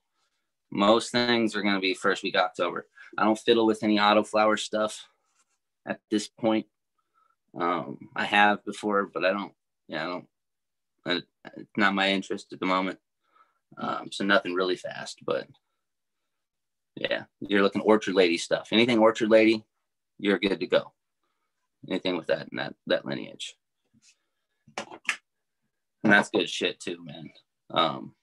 most 0.72 1.12
things 1.12 1.54
are 1.54 1.62
going 1.62 1.74
to 1.74 1.80
be 1.80 1.94
first 1.94 2.22
week 2.22 2.36
October. 2.36 2.86
I 3.16 3.24
don't 3.24 3.38
fiddle 3.38 3.66
with 3.66 3.82
any 3.82 3.98
autoflower 3.98 4.58
stuff 4.58 5.06
at 5.86 6.00
this 6.10 6.28
point. 6.28 6.66
Um, 7.58 8.08
I 8.16 8.24
have 8.24 8.64
before, 8.64 9.10
but 9.12 9.24
I 9.24 9.32
don't. 9.32 9.52
Yeah, 9.88 10.04
I 10.04 10.06
don't. 11.04 11.24
It's 11.56 11.76
not 11.76 11.94
my 11.94 12.10
interest 12.10 12.52
at 12.52 12.60
the 12.60 12.66
moment. 12.66 12.98
Um, 13.76 14.08
so 14.10 14.24
nothing 14.24 14.54
really 14.54 14.76
fast, 14.76 15.20
but 15.24 15.46
yeah, 16.94 17.24
you're 17.40 17.62
looking 17.62 17.82
orchard 17.82 18.14
lady 18.14 18.38
stuff. 18.38 18.68
Anything 18.72 18.98
orchard 18.98 19.30
lady, 19.30 19.64
you're 20.18 20.38
good 20.38 20.60
to 20.60 20.66
go 20.66 20.92
anything 21.88 22.16
with 22.16 22.28
that 22.28 22.48
and 22.50 22.58
that 22.58 22.74
that 22.86 23.04
lineage. 23.04 23.54
And 26.04 26.12
that's 26.12 26.30
good 26.30 26.48
shit 26.48 26.80
too, 26.80 26.98
man. 27.04 27.30
Um, 27.70 28.14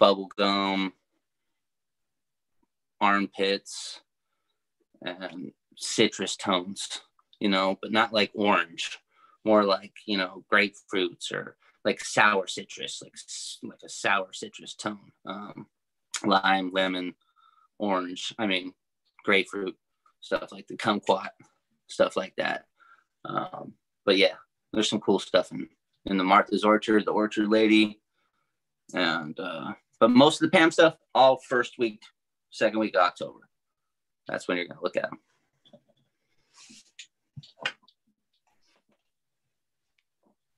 bubblegum, 0.00 0.92
armpits, 3.00 4.00
and 5.02 5.52
citrus 5.76 6.36
tones, 6.36 7.00
you 7.38 7.48
know, 7.48 7.78
but 7.80 7.92
not 7.92 8.12
like 8.12 8.30
orange, 8.34 8.98
more 9.44 9.64
like, 9.64 9.92
you 10.06 10.18
know, 10.18 10.44
grapefruits 10.52 11.32
or 11.32 11.56
like 11.84 12.04
sour 12.04 12.46
citrus, 12.46 13.02
like 13.02 13.14
like 13.62 13.80
a 13.84 13.88
sour 13.88 14.32
citrus 14.32 14.74
tone. 14.74 15.12
Um, 15.26 15.66
lime, 16.24 16.70
lemon, 16.72 17.14
orange. 17.78 18.34
I 18.38 18.46
mean, 18.46 18.74
grapefruit 19.24 19.76
stuff 20.20 20.52
like 20.52 20.66
the 20.68 20.76
kumquat 20.76 21.30
stuff 21.86 22.16
like 22.16 22.34
that. 22.36 22.66
Um, 23.24 23.74
but 24.04 24.16
yeah, 24.16 24.34
there's 24.72 24.88
some 24.88 25.00
cool 25.00 25.18
stuff 25.18 25.52
in, 25.52 25.68
in 26.06 26.16
the 26.16 26.24
Martha's 26.24 26.64
Orchard, 26.64 27.04
the 27.04 27.12
Orchard 27.12 27.48
Lady, 27.48 28.00
and 28.94 29.38
uh, 29.38 29.72
but 29.98 30.10
most 30.10 30.42
of 30.42 30.50
the 30.50 30.56
Pam 30.56 30.70
stuff, 30.70 30.96
all 31.14 31.38
first 31.48 31.78
week, 31.78 32.00
second 32.50 32.78
week 32.78 32.94
of 32.96 33.02
October. 33.02 33.48
That's 34.26 34.46
when 34.46 34.56
you're 34.56 34.66
going 34.66 34.78
to 34.78 34.82
look 34.82 34.96
at 34.96 35.04
them. 35.04 35.18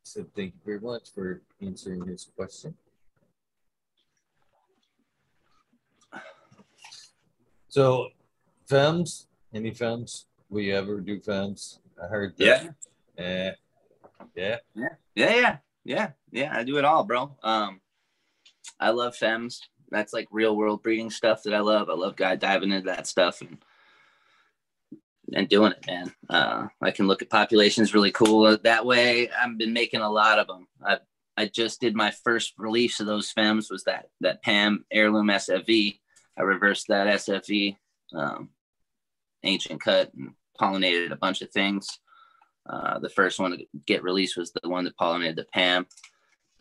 So 0.02 0.26
thank 0.36 0.52
you 0.52 0.60
very 0.64 0.80
much 0.80 1.08
for 1.14 1.40
answering 1.62 2.04
this 2.04 2.30
question. 2.36 2.74
So 7.68 8.08
FEMS, 8.68 9.26
any 9.54 9.70
FEMS? 9.70 10.24
Will 10.50 10.60
you 10.60 10.76
ever 10.76 11.00
do 11.00 11.18
FEMS? 11.18 11.78
I 12.02 12.08
heard 12.08 12.36
that. 12.36 12.74
Yeah. 13.16 13.24
Uh, 13.24 13.52
yeah. 14.36 14.56
Yeah. 14.74 14.88
Yeah. 15.14 15.34
Yeah. 15.34 15.56
Yeah. 15.84 16.10
Yeah. 16.30 16.52
I 16.54 16.64
do 16.64 16.76
it 16.76 16.84
all, 16.84 17.04
bro. 17.04 17.34
Um, 17.42 17.80
I 18.78 18.90
love 18.90 19.16
FEMS. 19.16 19.60
That's 19.92 20.12
like 20.12 20.28
real 20.30 20.56
world 20.56 20.82
breeding 20.82 21.10
stuff 21.10 21.42
that 21.44 21.54
I 21.54 21.60
love. 21.60 21.90
I 21.90 21.94
love 21.94 22.16
guy 22.16 22.36
diving 22.36 22.72
into 22.72 22.86
that 22.86 23.06
stuff 23.06 23.40
and 23.40 23.58
and 25.34 25.48
doing 25.48 25.72
it, 25.72 25.86
man. 25.86 26.12
Uh, 26.28 26.66
I 26.82 26.90
can 26.90 27.06
look 27.06 27.22
at 27.22 27.30
populations 27.30 27.94
really 27.94 28.12
cool 28.12 28.56
that 28.56 28.84
way. 28.84 29.30
I've 29.30 29.56
been 29.56 29.72
making 29.72 30.00
a 30.00 30.10
lot 30.10 30.38
of 30.38 30.46
them. 30.46 30.66
I 30.84 30.98
I 31.36 31.46
just 31.46 31.80
did 31.80 31.94
my 31.94 32.10
first 32.10 32.54
release 32.58 33.00
of 33.00 33.06
those 33.06 33.32
fems 33.32 33.70
was 33.70 33.84
that 33.84 34.06
that 34.20 34.42
Pam 34.42 34.84
heirloom 34.90 35.28
SFV. 35.28 35.98
I 36.38 36.42
reversed 36.42 36.88
that 36.88 37.06
SFV, 37.06 37.76
um, 38.14 38.50
ancient 39.42 39.80
cut, 39.80 40.12
and 40.14 40.32
pollinated 40.60 41.12
a 41.12 41.16
bunch 41.16 41.42
of 41.42 41.50
things. 41.50 41.98
Uh, 42.68 42.98
the 42.98 43.10
first 43.10 43.40
one 43.40 43.52
to 43.52 43.66
get 43.86 44.02
released 44.02 44.36
was 44.36 44.52
the 44.52 44.68
one 44.68 44.84
that 44.84 44.96
pollinated 44.96 45.36
the 45.36 45.46
Pam. 45.52 45.86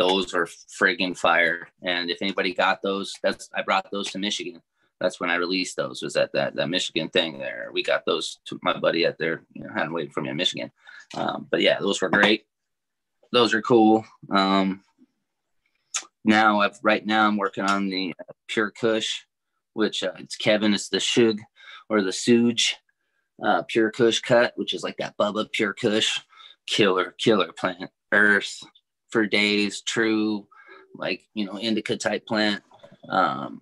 Those 0.02 0.34
are 0.34 0.48
friggin' 0.48 1.16
fire. 1.16 1.68
And 1.84 2.10
if 2.10 2.24
anybody 2.24 2.56
got 2.56 2.82
those, 2.82 3.14
that's 3.22 3.50
I 3.54 3.62
brought 3.62 3.92
those 3.92 4.10
to 4.12 4.20
Michigan. 4.20 4.60
That's 5.00 5.20
when 5.20 5.30
I 5.30 5.36
released 5.36 5.76
those. 5.76 6.02
Was 6.02 6.16
at 6.16 6.34
that 6.34 6.56
that 6.56 6.70
Michigan 6.70 7.10
thing 7.10 7.38
there. 7.38 7.70
We 7.72 7.84
got 7.84 8.04
those 8.06 8.40
to 8.46 8.60
my 8.64 8.78
buddy 8.80 9.06
at 9.06 9.20
there. 9.20 9.44
You 9.54 9.64
know, 9.64 9.70
had 9.74 9.86
them 9.86 9.94
waiting 9.94 10.12
for 10.12 10.22
me 10.22 10.30
in 10.30 10.38
Michigan. 10.38 10.72
Um, 11.16 11.48
but 11.52 11.62
yeah, 11.62 11.80
those 11.80 12.02
were 12.02 12.10
great. 12.10 12.46
Those 13.32 13.54
are 13.54 13.62
cool. 13.62 14.04
Um, 14.36 14.82
now 16.26 16.62
I've 16.62 16.80
right 16.82 17.06
now 17.06 17.28
I'm 17.28 17.38
working 17.38 17.66
on 17.66 17.90
the 17.90 18.16
Pure 18.48 18.72
Kush, 18.72 19.26
which 19.74 20.04
uh, 20.04 20.14
it's 20.18 20.36
Kevin. 20.36 20.74
It's 20.74 20.90
the 20.90 21.00
Shug 21.00 21.38
or 21.90 22.02
the 22.02 22.10
Suge 22.10 22.74
uh, 23.46 23.62
Pure 23.68 23.92
Kush 23.92 24.20
cut, 24.20 24.54
which 24.56 24.74
is 24.74 24.84
like 24.84 24.98
that 24.98 25.16
Bubba 25.16 25.52
Pure 25.52 25.74
Kush, 25.74 26.20
killer 26.66 27.14
killer 27.20 27.52
plant. 27.52 27.92
Earth 28.12 28.62
for 29.12 29.26
days, 29.26 29.82
true, 29.82 30.48
like 30.96 31.24
you 31.34 31.46
know 31.46 31.60
indica 31.60 31.98
type 31.98 32.26
plant. 32.26 32.64
Um, 33.10 33.62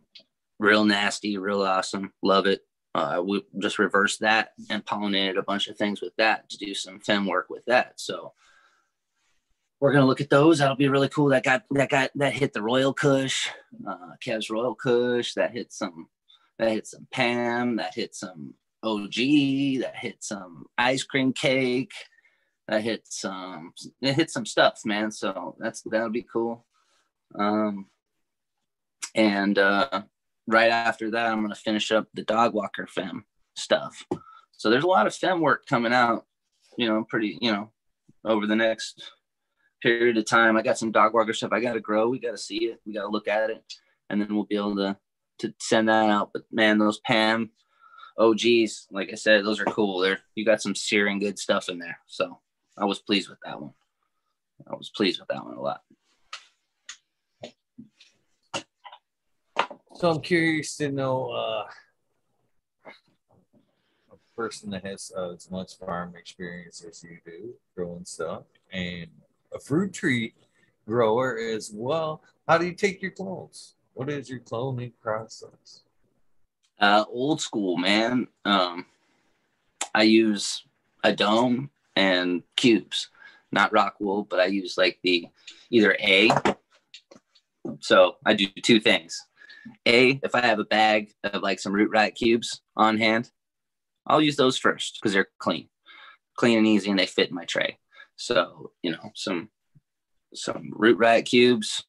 real 0.60 0.86
nasty, 0.86 1.38
real 1.38 1.62
awesome. 1.62 2.14
Love 2.24 2.46
it. 2.46 2.62
Uh, 2.96 3.22
we 3.26 3.44
just 3.60 3.80
reversed 3.80 4.20
that 4.22 4.54
and 4.70 4.86
pollinated 4.86 5.38
a 5.38 5.44
bunch 5.44 5.68
of 5.68 5.78
things 5.78 6.02
with 6.02 6.16
that 6.18 6.50
to 6.50 6.58
do 6.58 6.74
some 6.74 7.00
fem 7.00 7.26
work 7.26 7.50
with 7.50 7.64
that. 7.66 7.94
So 7.98 8.34
we're 9.80 9.94
gonna 9.94 10.06
look 10.06 10.22
at 10.22 10.30
those. 10.30 10.60
That'll 10.60 10.76
be 10.76 10.90
really 10.90 11.10
cool. 11.10 11.30
That 11.30 11.44
got 11.44 11.64
that 11.72 11.90
got 11.90 12.12
that 12.16 12.34
hit 12.34 12.54
the 12.54 12.62
Royal 12.62 12.94
Kush, 12.94 13.48
uh, 13.88 14.16
Kev's 14.22 14.50
Royal 14.50 14.76
Kush. 14.76 15.34
That 15.34 15.52
hit 15.52 15.72
some. 15.72 16.08
That 16.58 16.72
hit 16.72 16.88
some 16.88 17.08
Pam. 17.12 17.78
That 17.78 17.94
hit 17.94 18.14
some 18.14 18.56
OG. 18.84 19.14
That 19.82 19.96
hit 19.96 20.18
some 20.24 20.66
ice 20.78 21.04
cream 21.04 21.32
cake. 21.32 21.94
That 22.70 22.84
hit 22.84 23.02
some. 23.06 23.74
It 24.02 24.14
hit 24.14 24.30
some 24.30 24.46
stuff, 24.46 24.82
man. 24.86 25.12
So 25.12 25.56
that's 25.60 25.82
that'll 25.82 26.10
be 26.10 26.28
cool. 26.32 26.66
Um, 27.38 27.88
and 29.16 29.58
uh, 29.58 30.04
right 30.48 30.70
after 30.70 31.10
that, 31.12 31.26
I'm 31.26 31.42
gonna 31.42 31.56
finish 31.56 31.92
up 31.92 32.08
the 32.14 32.22
dog 32.22 32.54
walker 32.54 32.86
fem 32.86 33.26
stuff. 33.56 34.06
So 34.52 34.70
there's 34.70 34.84
a 34.84 34.88
lot 34.88 35.08
of 35.08 35.16
fem 35.16 35.42
work 35.42 35.66
coming 35.66 35.94
out. 35.94 36.26
You 36.78 36.88
know, 36.88 37.04
pretty. 37.10 37.40
You 37.42 37.52
know, 37.54 37.72
over 38.24 38.46
the 38.46 38.56
next 38.56 39.12
period 39.82 40.18
of 40.18 40.26
time. 40.26 40.56
I 40.56 40.62
got 40.62 40.78
some 40.78 40.92
dog 40.92 41.14
walker 41.14 41.34
stuff 41.34 41.52
I 41.54 41.62
got 41.62 41.74
to 41.74 41.80
grow. 41.80 42.10
We 42.10 42.20
got 42.20 42.32
to 42.32 42.38
see 42.38 42.66
it. 42.66 42.82
We 42.86 42.94
got 42.94 43.04
to 43.04 43.10
look 43.10 43.28
at 43.28 43.50
it, 43.50 43.64
and 44.12 44.22
then 44.22 44.36
we'll 44.36 44.46
be 44.46 44.58
able 44.58 44.76
to 44.76 44.96
to 45.40 45.54
send 45.60 45.90
that 45.90 46.10
out. 46.10 46.32
But 46.34 46.44
man, 46.52 46.78
those 46.78 47.00
Pam 47.00 47.50
OGs, 48.20 48.90
like 48.92 49.10
I 49.12 49.16
said, 49.16 49.44
those 49.44 49.60
are 49.60 49.66
cool. 49.66 50.00
There, 50.00 50.20
you 50.36 50.46
got 50.46 50.62
some 50.62 50.76
searing 50.76 51.18
good 51.18 51.40
stuff 51.40 51.68
in 51.68 51.80
there. 51.80 51.98
So 52.06 52.40
I 52.80 52.86
was 52.86 53.00
pleased 53.00 53.30
with 53.30 53.40
that 53.44 53.62
one. 53.62 53.74
I 54.66 54.76
was 54.76 54.90
pleased 54.90 55.20
with 55.20 55.28
that 55.30 55.44
one 55.44 55.56
a 55.56 55.62
lot. 55.62 55.82
So 59.96 60.10
I'm 60.12 60.22
curious 60.22 60.78
to 60.78 60.90
know 60.90 61.30
uh, 61.32 61.66
a 64.12 64.36
person 64.36 64.70
that 64.70 64.86
has 64.86 65.12
uh, 65.16 65.34
as 65.34 65.52
much 65.52 65.78
farm 65.78 66.14
experience 66.18 66.82
as 66.88 67.04
you 67.04 67.18
do, 67.26 67.54
growing 67.76 68.06
stuff, 68.06 68.44
and 68.72 69.08
a 69.54 69.60
fruit 69.60 69.92
tree 69.92 70.34
grower 70.88 71.38
as 71.38 71.72
well. 71.74 72.24
How 72.48 72.58
do 72.58 72.66
you 72.66 72.74
take 72.74 73.02
your 73.02 73.12
clones? 73.12 73.76
What 73.94 74.10
is 74.10 74.30
your 74.30 74.40
cloning 74.40 74.94
process? 75.02 75.82
Uh, 76.80 77.04
old 77.12 77.42
school, 77.42 77.76
man. 77.76 78.28
Um, 78.46 78.86
I 79.94 80.04
use 80.04 80.64
a 81.04 81.12
dome 81.12 81.72
and 81.96 82.44
cubes, 82.56 83.10
not 83.52 83.74
rock 83.74 83.96
wool, 84.00 84.24
but 84.24 84.40
I 84.40 84.46
use 84.46 84.78
like 84.78 85.00
the 85.04 85.28
either 85.70 85.96
A. 86.00 86.30
So 87.80 88.16
I 88.26 88.34
do 88.34 88.48
two 88.64 88.80
things. 88.80 89.26
A, 89.86 90.20
if 90.24 90.36
I 90.36 90.42
have 90.42 90.60
a 90.60 90.66
bag 90.66 91.12
of 91.24 91.44
like 91.44 91.60
some 91.60 91.74
root 91.74 91.92
riot 91.92 92.16
cubes 92.16 92.62
on 92.76 92.98
hand, 92.98 93.30
I'll 94.08 94.22
use 94.22 94.36
those 94.36 94.58
first 94.58 94.98
because 95.00 95.14
they're 95.14 95.30
clean, 95.38 95.70
clean 96.36 96.58
and 96.58 96.68
easy, 96.68 96.90
and 96.90 97.00
they 97.00 97.06
fit 97.06 97.30
in 97.30 97.36
my 97.36 97.46
tray. 97.46 97.78
So, 98.16 98.72
you 98.82 98.92
know, 98.92 99.12
some 99.16 99.50
some 100.34 100.72
root 100.74 100.98
riot 100.98 101.26
cubes. 101.26 101.84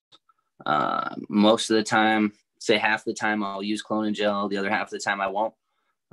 Uh, 0.67 1.15
most 1.29 1.71
of 1.71 1.77
the 1.77 1.83
time, 1.83 2.33
say 2.59 2.77
half 2.77 3.05
the 3.05 3.15
time 3.15 3.43
I'll 3.43 3.63
use 3.63 3.83
clone 3.83 4.07
and 4.07 4.15
gel, 4.15 4.49
the 4.49 4.59
other 4.59 4.71
half 4.71 4.89
of 4.89 4.91
the 4.91 4.99
time 4.99 5.21
I 5.21 5.29
won't. 5.29 5.55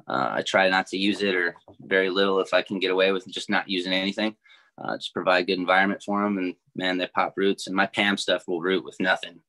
Uh, 0.07 0.29
I 0.31 0.41
try 0.41 0.69
not 0.69 0.87
to 0.87 0.97
use 0.97 1.21
it 1.21 1.35
or 1.35 1.55
very 1.81 2.09
little 2.09 2.39
if 2.39 2.53
I 2.53 2.61
can 2.61 2.79
get 2.79 2.91
away 2.91 3.11
with 3.11 3.27
just 3.27 3.49
not 3.49 3.69
using 3.69 3.93
anything. 3.93 4.35
Uh, 4.77 4.95
just 4.97 5.13
provide 5.13 5.47
good 5.47 5.57
environment 5.57 6.03
for 6.03 6.21
them, 6.23 6.37
and 6.37 6.55
man, 6.75 6.97
they 6.97 7.07
pop 7.07 7.33
roots. 7.35 7.67
And 7.67 7.75
my 7.75 7.87
Pam 7.87 8.15
stuff 8.15 8.43
will 8.47 8.61
root 8.61 8.85
with 8.85 8.99
nothing 8.99 9.39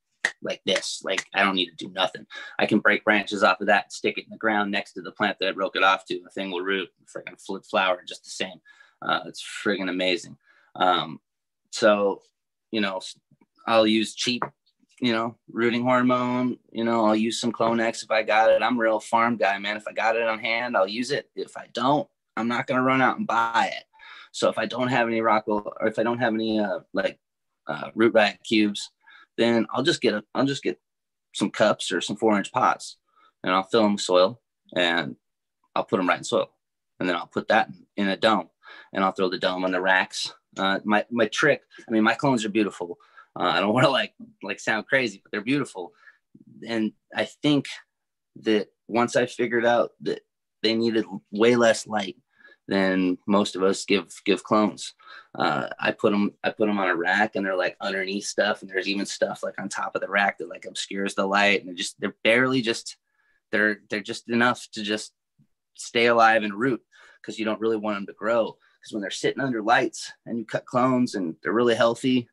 like 0.42 0.62
this. 0.64 1.02
Like 1.04 1.26
I 1.34 1.42
don't 1.42 1.54
need 1.54 1.70
to 1.70 1.76
do 1.86 1.92
nothing. 1.92 2.26
I 2.58 2.66
can 2.66 2.78
break 2.78 3.04
branches 3.04 3.42
off 3.42 3.60
of 3.60 3.66
that, 3.66 3.92
stick 3.92 4.16
it 4.16 4.24
in 4.24 4.30
the 4.30 4.38
ground 4.38 4.70
next 4.70 4.94
to 4.94 5.02
the 5.02 5.12
plant 5.12 5.36
that 5.40 5.48
I 5.48 5.52
broke 5.52 5.76
it 5.76 5.82
off 5.82 6.06
to. 6.06 6.20
The 6.22 6.30
thing 6.30 6.50
will 6.50 6.60
root, 6.60 6.88
freaking 7.04 7.40
flip 7.44 7.64
flower 7.70 8.02
just 8.06 8.24
the 8.24 8.30
same. 8.30 8.60
Uh, 9.02 9.20
it's 9.26 9.44
friggin' 9.64 9.90
amazing. 9.90 10.36
Um, 10.76 11.20
so, 11.70 12.22
you 12.70 12.80
know, 12.80 13.00
I'll 13.66 13.86
use 13.86 14.14
cheap, 14.14 14.42
you 15.00 15.12
know, 15.12 15.36
rooting 15.50 15.82
hormone. 15.82 16.58
You 16.72 16.84
know, 16.84 17.06
I'll 17.06 17.16
use 17.16 17.40
some 17.40 17.52
Clonex 17.52 18.02
if 18.02 18.10
I 18.10 18.22
got 18.22 18.50
it. 18.50 18.62
I'm 18.62 18.76
a 18.76 18.80
real 18.80 19.00
farm 19.00 19.36
guy, 19.36 19.58
man. 19.58 19.76
If 19.76 19.86
I 19.88 19.92
got 19.92 20.16
it 20.16 20.26
on 20.26 20.38
hand, 20.38 20.76
I'll 20.76 20.88
use 20.88 21.10
it. 21.10 21.30
If 21.34 21.56
I 21.56 21.66
don't, 21.72 22.08
I'm 22.36 22.48
not 22.48 22.66
gonna 22.66 22.82
run 22.82 23.02
out 23.02 23.18
and 23.18 23.26
buy 23.26 23.72
it. 23.76 23.84
So 24.32 24.48
if 24.48 24.58
I 24.58 24.66
don't 24.66 24.88
have 24.88 25.08
any 25.08 25.20
rock 25.20 25.46
wool 25.46 25.72
or 25.80 25.88
if 25.88 25.98
I 25.98 26.02
don't 26.02 26.18
have 26.18 26.34
any 26.34 26.60
uh, 26.60 26.80
like 26.92 27.18
uh, 27.66 27.90
root 27.94 28.14
riot 28.14 28.38
cubes, 28.44 28.90
then 29.36 29.66
I'll 29.72 29.82
just 29.82 30.00
get 30.00 30.14
a, 30.14 30.24
I'll 30.34 30.46
just 30.46 30.62
get 30.62 30.80
some 31.34 31.50
cups 31.50 31.92
or 31.92 32.00
some 32.00 32.16
four 32.16 32.36
inch 32.36 32.52
pots, 32.52 32.96
and 33.42 33.52
I'll 33.52 33.62
fill 33.62 33.82
them 33.82 33.92
with 33.92 34.02
soil, 34.02 34.40
and 34.74 35.16
I'll 35.74 35.84
put 35.84 35.98
them 35.98 36.08
right 36.08 36.18
in 36.18 36.24
soil, 36.24 36.50
and 36.98 37.08
then 37.08 37.16
I'll 37.16 37.26
put 37.26 37.48
that 37.48 37.70
in 37.96 38.08
a 38.08 38.16
dome, 38.16 38.48
and 38.92 39.04
I'll 39.04 39.12
throw 39.12 39.28
the 39.28 39.38
dome 39.38 39.64
on 39.64 39.72
the 39.72 39.80
racks 39.80 40.32
uh, 40.58 40.80
my 40.84 41.04
my 41.10 41.26
trick, 41.26 41.62
I 41.86 41.90
mean, 41.90 42.02
my 42.02 42.14
clones 42.14 42.44
are 42.44 42.50
beautiful. 42.50 42.98
Uh, 43.38 43.52
I 43.54 43.60
don't 43.60 43.72
want 43.74 43.84
to 43.84 43.90
like 43.90 44.14
like 44.42 44.60
sound 44.60 44.86
crazy, 44.86 45.20
but 45.22 45.30
they're 45.30 45.40
beautiful. 45.40 45.92
And 46.66 46.92
I 47.14 47.24
think 47.24 47.66
that 48.42 48.68
once 48.88 49.16
I 49.16 49.26
figured 49.26 49.66
out 49.66 49.90
that 50.02 50.20
they 50.62 50.74
needed 50.74 51.04
way 51.30 51.56
less 51.56 51.86
light 51.86 52.16
than 52.68 53.16
most 53.26 53.56
of 53.56 53.62
us 53.62 53.84
give 53.86 54.12
give 54.24 54.44
clones. 54.44 54.94
Uh, 55.34 55.68
I 55.80 55.92
put 55.92 56.12
them 56.12 56.32
I 56.44 56.50
put 56.50 56.66
them 56.66 56.78
on 56.78 56.88
a 56.88 56.94
rack 56.94 57.34
and 57.34 57.44
they're 57.44 57.56
like 57.56 57.76
underneath 57.80 58.26
stuff 58.26 58.60
and 58.60 58.70
there's 58.70 58.88
even 58.88 59.06
stuff 59.06 59.42
like 59.42 59.58
on 59.58 59.68
top 59.68 59.94
of 59.94 60.02
the 60.02 60.08
rack 60.08 60.38
that 60.38 60.50
like 60.50 60.66
obscures 60.66 61.14
the 61.14 61.26
light 61.26 61.60
and 61.60 61.68
they're 61.68 61.74
just 61.74 61.98
they're 61.98 62.16
barely 62.22 62.60
just 62.60 62.96
they're 63.50 63.80
they're 63.88 64.00
just 64.00 64.28
enough 64.28 64.68
to 64.72 64.82
just 64.82 65.12
stay 65.74 66.06
alive 66.06 66.42
and 66.42 66.54
root 66.54 66.82
because 67.20 67.38
you 67.38 67.44
don't 67.44 67.60
really 67.60 67.76
want 67.76 67.96
them 67.96 68.06
to 68.06 68.12
grow 68.12 68.56
because 68.80 68.92
when 68.92 69.00
they're 69.00 69.10
sitting 69.10 69.42
under 69.42 69.62
lights 69.62 70.12
and 70.26 70.38
you 70.38 70.44
cut 70.44 70.66
clones 70.66 71.14
and 71.14 71.36
they're 71.42 71.52
really 71.52 71.74
healthy 71.74 72.28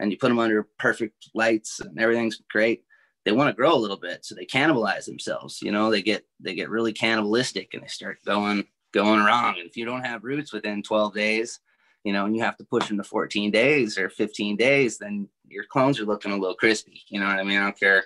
and 0.00 0.10
you 0.10 0.18
put 0.18 0.28
them 0.28 0.38
under 0.38 0.66
perfect 0.78 1.30
lights 1.34 1.80
and 1.80 2.00
everything's 2.00 2.40
great 2.50 2.82
they 3.24 3.32
want 3.32 3.48
to 3.48 3.56
grow 3.56 3.74
a 3.74 3.76
little 3.76 3.98
bit 3.98 4.24
so 4.24 4.34
they 4.34 4.46
cannibalize 4.46 5.04
themselves 5.04 5.60
you 5.62 5.70
know? 5.70 5.90
They 5.90 6.02
get 6.02 6.24
they 6.40 6.54
get 6.54 6.70
really 6.70 6.92
cannibalistic 6.92 7.74
and 7.74 7.82
they 7.82 7.88
start 7.88 8.18
going 8.24 8.64
going 8.92 9.22
wrong 9.22 9.56
and 9.58 9.68
if 9.68 9.76
you 9.76 9.84
don't 9.84 10.04
have 10.04 10.24
roots 10.24 10.52
within 10.52 10.82
12 10.82 11.14
days 11.14 11.60
you 12.02 12.12
know 12.12 12.24
and 12.24 12.34
you 12.34 12.42
have 12.42 12.56
to 12.56 12.64
push 12.64 12.88
them 12.88 12.96
to 12.96 13.04
14 13.04 13.50
days 13.50 13.98
or 13.98 14.08
15 14.08 14.56
days 14.56 14.98
then 14.98 15.28
your 15.46 15.64
clones 15.64 16.00
are 16.00 16.06
looking 16.06 16.32
a 16.32 16.36
little 16.36 16.56
crispy 16.56 17.02
you 17.08 17.20
know 17.20 17.26
what 17.26 17.38
i 17.38 17.44
mean? 17.44 17.58
I 17.58 17.64
don't 17.64 17.78
care 17.78 18.04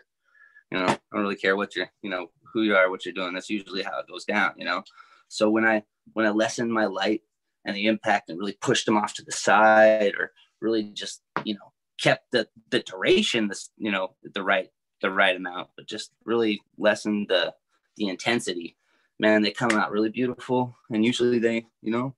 you 0.71 0.79
know 0.79 0.87
i 0.87 0.99
don't 1.13 1.23
really 1.23 1.37
care 1.37 1.57
what 1.57 1.75
you're 1.75 1.91
you 2.03 2.11
know 2.11 2.29
who 2.53 2.63
you 2.63 2.77
are 2.77 2.91
what 2.91 3.05
you're 3.05 3.15
doing 3.15 3.35
that's 3.35 3.51
usually 3.51 3.83
how 3.83 3.99
it 3.99 4.09
goes 4.09 4.25
down 4.25 4.53
you 4.57 4.65
know? 4.65 4.83
So 5.29 5.49
when 5.49 5.65
i 5.65 5.83
when 6.13 6.27
i 6.27 6.31
lessen 6.31 6.71
my 6.71 6.87
light 6.87 7.23
and 7.65 7.75
the 7.75 7.87
impact 7.87 8.29
and 8.29 8.39
really 8.39 8.59
pushed 8.61 8.85
them 8.85 8.97
off 8.97 9.15
to 9.15 9.25
the 9.25 9.33
side 9.33 10.15
or 10.19 10.33
really 10.61 10.85
just 10.85 11.23
you 11.45 11.55
know 11.55 11.73
kept 12.01 12.31
the 12.33 12.49
the 12.71 12.81
duration 12.81 13.49
this 13.49 13.71
you 13.77 13.91
know 13.91 14.15
the 14.35 14.43
right 14.43 14.71
the 15.01 15.11
right 15.11 15.37
amount 15.37 15.69
but 15.77 15.87
just 15.87 16.11
really 16.25 16.61
lessened 16.79 17.29
the 17.29 17.55
the 17.97 18.09
intensity. 18.09 18.77
Man 19.21 19.43
they 19.43 19.53
come 19.53 19.71
out 19.73 19.93
really 19.93 20.09
beautiful 20.09 20.77
and 20.91 21.05
usually 21.05 21.39
they 21.39 21.67
you 21.83 21.93
know 21.93 22.15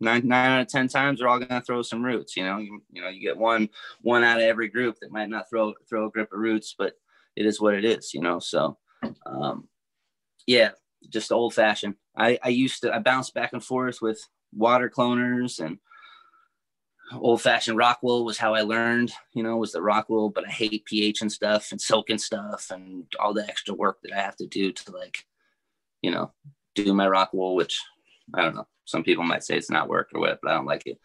nine 0.00 0.26
nine 0.26 0.50
out 0.50 0.60
of 0.62 0.68
ten 0.68 0.88
times 0.88 1.18
they're 1.18 1.28
all 1.28 1.38
gonna 1.38 1.60
throw 1.60 1.82
some 1.82 2.02
roots 2.02 2.36
you 2.36 2.44
know? 2.44 2.58
You, 2.58 2.82
you 2.90 3.02
know 3.02 3.08
you 3.08 3.20
get 3.20 3.36
one 3.36 3.68
one 4.00 4.24
out 4.24 4.38
of 4.38 4.44
every 4.44 4.68
group 4.68 4.96
that 5.00 5.12
might 5.12 5.28
not 5.28 5.50
throw 5.50 5.74
throw 5.88 6.06
a 6.06 6.10
grip 6.10 6.32
of 6.32 6.38
roots 6.38 6.74
but 6.76 6.94
it 7.36 7.44
is 7.44 7.60
what 7.60 7.74
it 7.74 7.84
is 7.84 8.14
you 8.14 8.20
know? 8.20 8.38
So 8.38 8.78
um 9.26 9.68
yeah 10.46 10.70
just 11.10 11.30
old 11.30 11.52
fashioned 11.52 11.96
i 12.16 12.38
i 12.42 12.48
used 12.48 12.80
to 12.80 12.94
i 12.94 12.98
bounced 12.98 13.34
back 13.34 13.52
and 13.52 13.62
forth 13.62 14.00
with 14.00 14.26
water 14.54 14.88
cloners 14.88 15.62
and 15.62 15.78
old 17.12 17.42
fashioned 17.42 17.78
rock 17.78 17.98
wool 18.02 18.24
was 18.24 18.38
how 18.38 18.54
I 18.54 18.62
learned, 18.62 19.12
you 19.32 19.42
know, 19.42 19.56
was 19.56 19.72
the 19.72 19.82
rock 19.82 20.08
wool, 20.08 20.30
but 20.30 20.46
I 20.46 20.50
hate 20.50 20.84
pH 20.84 21.22
and 21.22 21.30
stuff 21.30 21.70
and 21.70 21.80
soaking 21.80 22.18
stuff 22.18 22.70
and 22.70 23.04
all 23.20 23.34
the 23.34 23.46
extra 23.46 23.74
work 23.74 23.98
that 24.02 24.12
I 24.12 24.20
have 24.20 24.36
to 24.36 24.46
do 24.46 24.72
to 24.72 24.92
like, 24.92 25.24
you 26.02 26.10
know, 26.10 26.32
do 26.74 26.92
my 26.94 27.08
rock 27.08 27.32
wool, 27.32 27.54
which 27.54 27.80
I 28.34 28.42
don't 28.42 28.54
know. 28.54 28.66
Some 28.84 29.04
people 29.04 29.24
might 29.24 29.44
say 29.44 29.56
it's 29.56 29.70
not 29.70 29.88
work 29.88 30.10
or 30.14 30.20
what, 30.20 30.40
but 30.42 30.50
I 30.50 30.54
don't 30.54 30.66
like 30.66 30.86
it. 30.86 30.98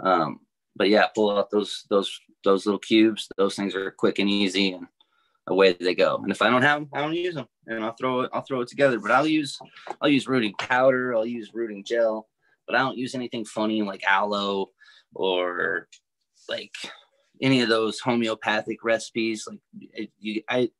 Um, 0.00 0.40
but 0.74 0.88
yeah, 0.88 1.06
pull 1.14 1.36
out 1.36 1.50
those 1.50 1.84
those 1.88 2.20
those 2.44 2.66
little 2.66 2.78
cubes. 2.78 3.28
Those 3.36 3.56
things 3.56 3.74
are 3.74 3.90
quick 3.90 4.18
and 4.18 4.28
easy, 4.28 4.72
and 4.72 4.86
away 5.46 5.72
they 5.72 5.94
go. 5.94 6.20
And 6.22 6.30
if 6.30 6.42
I 6.42 6.50
don't 6.50 6.62
have 6.62 6.80
them, 6.80 6.90
I 6.92 7.00
don't 7.00 7.14
use 7.14 7.34
them, 7.34 7.48
and 7.66 7.82
I'll 7.82 7.94
throw 7.94 8.22
it 8.22 8.30
I'll 8.32 8.42
throw 8.42 8.60
it 8.60 8.68
together. 8.68 8.98
But 8.98 9.10
I'll 9.10 9.26
use 9.26 9.58
I'll 10.00 10.08
use 10.08 10.28
rooting 10.28 10.54
powder. 10.58 11.14
I'll 11.14 11.26
use 11.26 11.54
rooting 11.54 11.82
gel, 11.84 12.28
but 12.66 12.76
I 12.76 12.78
don't 12.78 12.98
use 12.98 13.14
anything 13.14 13.44
funny 13.44 13.82
like 13.82 14.04
aloe 14.04 14.70
or 15.14 15.88
like 16.48 16.72
any 17.40 17.60
of 17.62 17.68
those 17.68 18.00
homeopathic 18.00 18.84
recipes. 18.84 19.46
Like 19.48 19.60
it, 19.92 20.10
you, 20.18 20.42
I 20.48 20.70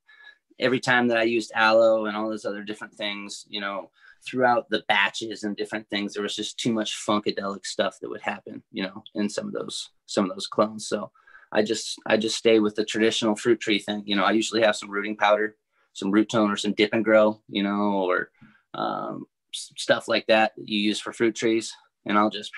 every 0.59 0.81
time 0.81 1.09
that 1.09 1.19
I 1.19 1.25
used 1.25 1.53
aloe 1.55 2.07
and 2.07 2.17
all 2.17 2.29
those 2.29 2.45
other 2.45 2.63
different 2.63 2.95
things, 2.95 3.45
you 3.49 3.61
know, 3.61 3.91
throughout 4.27 4.69
the 4.71 4.83
batches 4.89 5.45
and 5.45 5.57
different 5.57 5.89
things, 5.89 6.15
there 6.15 6.23
was 6.23 6.35
just 6.35 6.59
too 6.59 6.73
much 6.73 6.97
funkadelic 6.97 7.65
stuff 7.67 7.99
that 8.01 8.09
would 8.09 8.23
happen, 8.23 8.63
you 8.73 8.83
know, 8.83 9.03
in 9.15 9.29
some 9.29 9.47
of 9.47 9.53
those 9.53 9.91
some 10.07 10.25
of 10.25 10.37
those 10.37 10.47
clones. 10.47 10.89
So 10.89 11.11
I 11.53 11.63
just 11.63 11.99
I 12.07 12.17
just 12.17 12.37
stay 12.37 12.59
with 12.59 12.75
the 12.75 12.85
traditional 12.85 13.37
fruit 13.37 13.61
tree 13.61 13.79
thing. 13.79 14.03
You 14.07 14.17
know, 14.17 14.25
I 14.25 14.33
usually 14.33 14.63
have 14.63 14.77
some 14.77 14.91
rooting 14.91 15.17
powder, 15.17 15.57
some 15.93 16.13
Rootone, 16.13 16.53
or 16.53 16.57
some 16.57 16.73
Dip 16.73 16.95
'N 16.95 17.03
Grow, 17.03 17.41
you 17.49 17.63
know, 17.63 18.05
or 18.05 18.31
um, 18.75 19.27
stuff 19.53 20.09
like 20.09 20.27
that, 20.27 20.53
that 20.57 20.69
you 20.69 20.79
use 20.79 21.01
for 21.01 21.13
fruit 21.13 21.35
trees, 21.35 21.73
and 22.05 22.19
I'll 22.19 22.31
just 22.31 22.51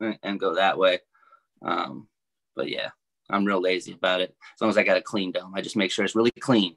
and 0.00 0.40
go 0.40 0.54
that 0.54 0.78
way. 0.78 1.00
Um, 1.64 2.08
but 2.56 2.68
yeah, 2.68 2.90
I'm 3.30 3.44
real 3.44 3.60
lazy 3.60 3.92
about 3.92 4.20
it. 4.20 4.34
As 4.54 4.60
long 4.60 4.70
as 4.70 4.78
I 4.78 4.84
got 4.84 4.96
a 4.96 5.02
clean 5.02 5.32
dome, 5.32 5.54
I 5.54 5.60
just 5.60 5.76
make 5.76 5.90
sure 5.90 6.04
it's 6.04 6.16
really 6.16 6.30
clean. 6.30 6.76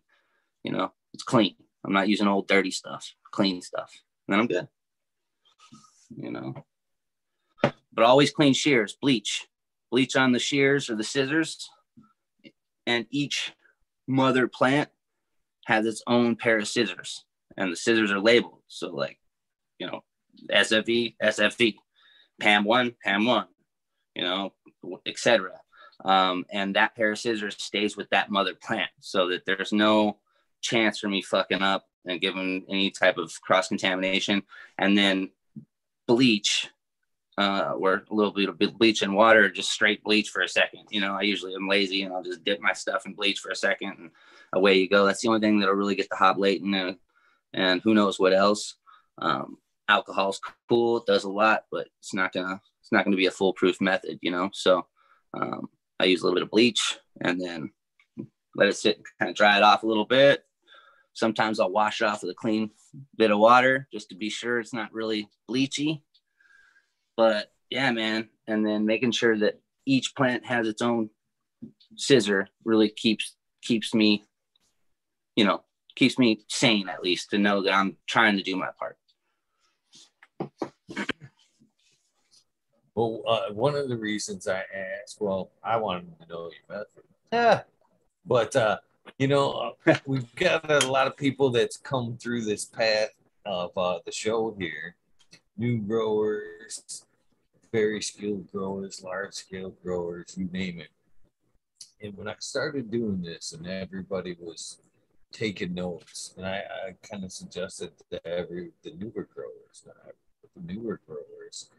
You 0.64 0.72
know, 0.72 0.92
it's 1.14 1.24
clean. 1.24 1.56
I'm 1.86 1.94
not 1.94 2.10
using 2.10 2.28
old 2.28 2.48
dirty 2.48 2.72
stuff, 2.72 3.14
clean 3.32 3.62
stuff. 3.62 3.92
And 4.28 4.34
then 4.34 4.40
I'm 4.40 4.48
good. 4.48 4.68
You 6.16 6.32
know. 6.32 6.54
But 7.62 8.06
always 8.06 8.32
clean 8.32 8.54
shears, 8.54 8.98
bleach. 9.02 9.48
Bleach 9.92 10.16
on 10.16 10.32
the 10.32 10.40
shears 10.40 10.90
or 10.90 10.96
the 10.96 11.04
scissors. 11.04 11.70
And 12.86 13.06
each 13.10 13.54
mother 14.08 14.48
plant 14.48 14.90
has 15.66 15.86
its 15.86 16.02
own 16.08 16.36
pair 16.36 16.60
of 16.60 16.68
scissors. 16.68 17.26
And 17.58 17.72
the 17.72 17.76
scissors 17.76 18.12
are 18.12 18.20
labeled. 18.20 18.62
So 18.68 18.90
like, 18.90 19.18
you 19.80 19.88
know, 19.88 20.04
SFV, 20.52 21.16
SFV, 21.22 21.76
PAM 22.40 22.64
one, 22.64 22.96
PAM 23.04 23.26
one, 23.26 23.48
you 24.16 24.24
know, 24.24 24.54
etc. 25.06 25.52
Um, 26.06 26.46
and 26.52 26.76
that 26.76 26.96
pair 26.96 27.12
of 27.12 27.20
scissors 27.20 27.56
stays 27.58 27.98
with 27.98 28.10
that 28.12 28.30
mother 28.30 28.54
plant 28.54 28.90
so 29.00 29.30
that 29.30 29.46
there's 29.46 29.74
no 29.74 30.18
chance 30.62 31.00
for 31.00 31.08
me 31.08 31.22
fucking 31.22 31.62
up 31.62 31.86
and 32.06 32.22
giving 32.22 32.66
any 32.70 32.92
type 32.92 33.18
of 33.18 33.32
cross 33.42 33.68
contamination. 33.68 34.44
And 34.78 34.98
then 34.98 35.32
bleach, 36.08 36.70
uh, 37.38 37.74
or 37.78 38.04
a 38.10 38.16
little 38.16 38.32
bit 38.32 38.50
of 38.50 38.78
bleach 38.78 39.02
and 39.02 39.14
water, 39.14 39.50
just 39.50 39.72
straight 39.72 40.04
bleach 40.04 40.30
for 40.30 40.42
a 40.42 40.48
second. 40.48 40.86
You 40.90 41.02
know, 41.02 41.14
I 41.14 41.22
usually 41.22 41.54
am 41.54 41.68
lazy 41.68 42.04
and 42.04 42.14
I'll 42.14 42.24
just 42.24 42.44
dip 42.44 42.60
my 42.60 42.74
stuff 42.74 43.06
in 43.06 43.14
bleach 43.14 43.40
for 43.40 43.52
a 43.52 43.56
second 43.56 43.94
and 44.00 44.12
away 44.54 44.76
you 44.76 44.90
go. 44.90 45.06
That's 45.06 45.22
the 45.22 45.28
only 45.28 45.42
thing 45.42 45.60
that'll 45.60 45.76
really 45.76 45.96
get 45.96 46.10
the 46.10 46.16
hop 46.16 46.38
latent 46.38 46.76
and, 46.76 46.98
and 47.54 47.82
who 47.82 47.94
knows 47.94 48.20
what 48.20 48.34
else. 48.34 48.76
Um, 49.20 49.58
alcohol's 49.90 50.40
cool, 50.70 50.98
it 50.98 51.06
does 51.06 51.24
a 51.24 51.30
lot, 51.30 51.66
but 51.72 51.88
it's 52.00 52.14
not 52.14 52.34
gonna 52.34 52.62
it's 52.82 52.92
not 52.92 53.04
gonna 53.04 53.18
be 53.18 53.26
a 53.28 53.32
foolproof 53.32 53.82
method, 53.82 54.20
you 54.22 54.32
know. 54.32 54.50
So 54.54 54.86
um, 55.34 55.70
I 56.00 56.06
use 56.06 56.22
a 56.22 56.26
little 56.26 56.36
bit 56.36 56.44
of 56.44 56.52
bleach 56.52 56.98
and 57.22 57.40
then 57.40 57.72
let 58.56 58.68
it 58.68 58.76
sit 58.76 58.98
and 58.98 59.06
kind 59.20 59.30
of 59.30 59.36
dry 59.36 59.58
it 59.58 59.64
off 59.64 59.84
a 59.84 59.88
little 59.88 60.06
bit. 60.06 60.44
Sometimes 61.14 61.60
I'll 61.60 61.72
wash 61.72 62.02
it 62.02 62.06
off 62.06 62.22
with 62.22 62.32
a 62.32 62.36
clean 62.36 62.72
bit 63.18 63.32
of 63.32 63.40
water 63.40 63.88
just 63.92 64.10
to 64.10 64.16
be 64.16 64.30
sure 64.30 64.60
it's 64.60 64.74
not 64.74 64.94
really 64.94 65.30
bleachy. 65.50 66.02
But 67.16 67.52
yeah, 67.70 67.92
man. 67.92 68.30
And 68.48 68.66
then 68.66 68.86
making 68.86 69.12
sure 69.12 69.38
that 69.40 69.60
each 69.86 70.16
plant 70.16 70.46
has 70.46 70.68
its 70.68 70.82
own 70.82 71.10
scissor 71.96 72.48
really 72.64 72.90
keeps 72.90 73.36
keeps 73.62 73.94
me, 73.94 74.26
you 75.36 75.46
know, 75.46 75.64
keeps 75.96 76.20
me 76.20 76.46
sane 76.48 76.90
at 76.90 77.04
least 77.04 77.32
to 77.32 77.38
know 77.38 77.64
that 77.64 77.74
I'm 77.74 77.98
trying 78.08 78.38
to 78.38 78.44
do 78.44 78.56
my 78.56 78.70
part. 78.78 78.98
Well, 82.96 83.22
uh, 83.28 83.54
one 83.54 83.76
of 83.76 83.90
the 83.90 83.98
reasons 83.98 84.48
I 84.48 84.64
asked, 84.74 85.22
well, 85.22 85.52
I 85.64 85.78
wanted 85.78 86.20
to 86.20 86.28
know 86.28 86.50
your 86.50 86.78
method. 86.78 87.04
Yeah. 87.32 87.62
But, 88.26 88.56
uh, 88.56 88.78
you 89.20 89.28
know, 89.28 89.76
we've 90.08 90.34
got 90.36 90.72
a 90.72 90.92
lot 90.92 91.06
of 91.06 91.16
people 91.16 91.52
that's 91.52 91.78
come 91.78 92.18
through 92.18 92.46
this 92.46 92.66
path 92.66 93.12
of 93.46 93.78
uh, 93.78 94.00
the 94.04 94.12
show 94.12 94.56
here 94.58 94.96
new 95.58 95.78
growers, 95.80 97.06
very 97.72 98.02
skilled 98.02 98.52
growers, 98.52 99.04
large 99.04 99.34
scale 99.34 99.74
growers, 99.84 100.36
you 100.38 100.50
name 100.52 100.80
it. 100.80 100.90
And 102.02 102.16
when 102.16 102.28
I 102.28 102.36
started 102.40 102.92
doing 102.92 103.22
this, 103.22 103.54
and 103.54 103.66
everybody 103.66 104.36
was 104.40 104.80
taking 105.32 105.74
notes, 105.74 106.34
and 106.38 106.46
I, 106.46 106.58
I 106.88 106.96
kind 107.08 107.24
of 107.24 107.32
suggested 107.32 107.92
to 108.12 108.28
every 108.28 108.72
the 108.84 108.92
newer 108.92 109.28
growers, 109.34 109.84
the 110.56 110.74
newer 110.74 111.00
growers, 111.08 111.70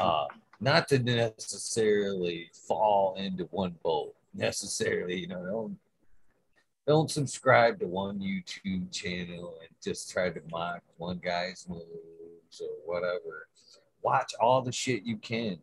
uh, 0.00 0.26
not 0.60 0.88
to 0.88 0.98
necessarily 0.98 2.50
fall 2.52 3.14
into 3.16 3.44
one 3.44 3.74
boat 3.82 4.14
necessarily. 4.34 5.20
You 5.20 5.28
know, 5.28 5.44
don't 5.44 5.78
don't 6.86 7.10
subscribe 7.10 7.80
to 7.80 7.86
one 7.86 8.20
YouTube 8.20 8.92
channel 8.92 9.56
and 9.60 9.70
just 9.82 10.10
try 10.10 10.30
to 10.30 10.40
mock 10.50 10.82
one 10.98 11.18
guy's 11.18 11.66
moves 11.68 12.60
or 12.60 12.68
whatever. 12.84 13.48
Watch 14.02 14.32
all 14.40 14.62
the 14.62 14.72
shit 14.72 15.02
you 15.04 15.16
can. 15.16 15.58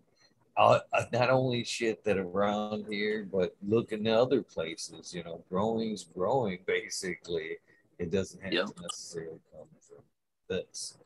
Uh, 0.56 0.80
uh 0.92 1.06
not 1.12 1.30
only 1.30 1.64
shit 1.64 2.04
that 2.04 2.18
around 2.18 2.86
here, 2.90 3.28
but 3.32 3.56
look 3.66 3.92
in 3.92 4.08
other 4.08 4.42
places. 4.42 5.14
You 5.14 5.24
know, 5.24 5.44
growing's 5.50 6.04
growing. 6.04 6.60
Basically, 6.68 7.58
it 8.00 8.12
doesn't 8.12 8.44
have 8.44 8.54
yep. 8.54 8.66
to 8.66 8.82
necessarily 8.82 9.40
come 9.52 9.68
from 9.80 10.04
this 10.50 10.98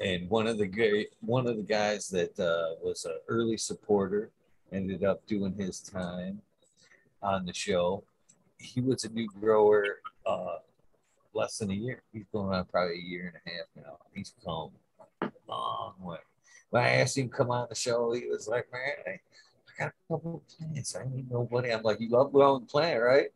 and 0.00 0.28
one 0.28 0.46
of 0.46 0.58
the 0.58 0.66
great 0.66 1.10
one 1.20 1.46
of 1.46 1.56
the 1.56 1.62
guys 1.62 2.08
that 2.08 2.38
uh, 2.38 2.74
was 2.82 3.04
an 3.04 3.16
early 3.28 3.56
supporter 3.56 4.30
ended 4.72 5.04
up 5.04 5.24
doing 5.26 5.54
his 5.54 5.80
time 5.80 6.40
on 7.22 7.46
the 7.46 7.54
show. 7.54 8.04
He 8.58 8.80
was 8.80 9.04
a 9.04 9.08
new 9.10 9.28
grower 9.28 9.84
uh, 10.26 10.56
less 11.32 11.58
than 11.58 11.70
a 11.70 11.74
year. 11.74 12.02
He's 12.12 12.26
going 12.32 12.54
on 12.54 12.64
probably 12.66 12.96
a 12.96 13.02
year 13.02 13.32
and 13.44 13.54
a 13.54 13.56
half 13.56 13.86
now. 13.86 13.98
He's 14.12 14.34
come 14.44 14.70
a 15.22 15.30
long 15.48 15.94
way. 16.00 16.18
When 16.70 16.82
I 16.82 16.88
asked 16.96 17.16
him 17.16 17.28
to 17.28 17.34
come 17.34 17.50
on 17.50 17.66
the 17.68 17.74
show, 17.74 18.12
he 18.12 18.26
was 18.26 18.48
like, 18.48 18.66
"Man, 18.72 18.80
I, 19.06 19.10
I 19.10 19.20
got 19.78 19.88
a 19.88 20.12
couple 20.12 20.36
of 20.36 20.58
plants. 20.58 20.96
I 20.96 21.04
need 21.08 21.30
nobody." 21.30 21.72
I'm 21.72 21.82
like, 21.82 22.00
"You 22.00 22.08
love 22.08 22.32
growing 22.32 22.66
plant, 22.66 23.00
right?" 23.02 23.28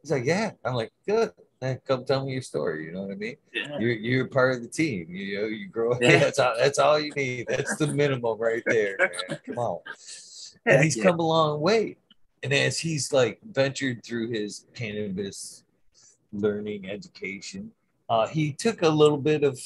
He's 0.00 0.12
like, 0.12 0.24
"Yeah." 0.24 0.52
I'm 0.64 0.74
like, 0.74 0.92
"Good." 1.06 1.32
come 1.86 2.04
tell 2.04 2.24
me 2.24 2.32
your 2.32 2.42
story. 2.42 2.86
You 2.86 2.92
know 2.92 3.02
what 3.02 3.12
I 3.12 3.16
mean? 3.16 3.36
Yeah. 3.52 3.78
You're 3.78 3.92
you're 3.92 4.26
part 4.26 4.56
of 4.56 4.62
the 4.62 4.68
team. 4.68 5.06
You 5.08 5.40
know, 5.42 5.46
you 5.46 5.68
grow. 5.68 5.98
Yeah. 6.00 6.18
That's 6.18 6.38
all. 6.38 6.54
That's 6.58 6.78
all 6.78 6.98
you 6.98 7.12
need. 7.12 7.46
That's 7.48 7.76
the 7.76 7.86
minimum 7.86 8.38
right 8.38 8.62
there, 8.66 8.96
man. 8.98 9.38
Come 9.46 9.58
on. 9.58 9.80
And 10.66 10.82
he's 10.82 10.96
yeah. 10.96 11.02
come 11.02 11.18
a 11.18 11.22
long 11.22 11.60
way. 11.60 11.98
And 12.42 12.50
as 12.50 12.78
he's 12.78 13.12
like 13.12 13.38
ventured 13.52 14.02
through 14.02 14.30
his 14.30 14.64
cannabis 14.74 15.62
learning 16.32 16.88
education, 16.88 17.70
uh, 18.08 18.26
he 18.26 18.50
took 18.50 18.80
a 18.80 18.88
little 18.88 19.18
bit 19.18 19.44
of 19.44 19.60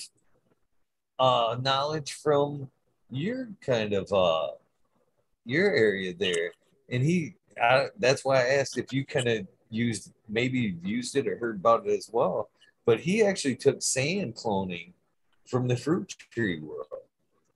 uh, 1.20 1.56
knowledge 1.62 2.14
from 2.14 2.68
your 3.10 3.48
kind 3.64 3.92
of 3.92 4.12
uh, 4.12 4.48
your 5.44 5.70
area 5.70 6.14
there, 6.14 6.52
and 6.90 7.02
he. 7.02 7.34
I, 7.60 7.88
that's 7.98 8.24
why 8.24 8.42
I 8.42 8.54
asked 8.54 8.78
if 8.78 8.92
you 8.92 9.04
kind 9.04 9.26
of 9.26 9.46
used 9.70 10.12
maybe 10.28 10.76
used 10.82 11.16
it 11.16 11.26
or 11.26 11.38
heard 11.38 11.56
about 11.56 11.86
it 11.86 11.96
as 11.96 12.10
well. 12.12 12.50
But 12.84 13.00
he 13.00 13.22
actually 13.22 13.56
took 13.56 13.82
sand 13.82 14.34
cloning 14.34 14.92
from 15.46 15.68
the 15.68 15.76
fruit 15.76 16.14
tree 16.30 16.60
world. 16.60 16.86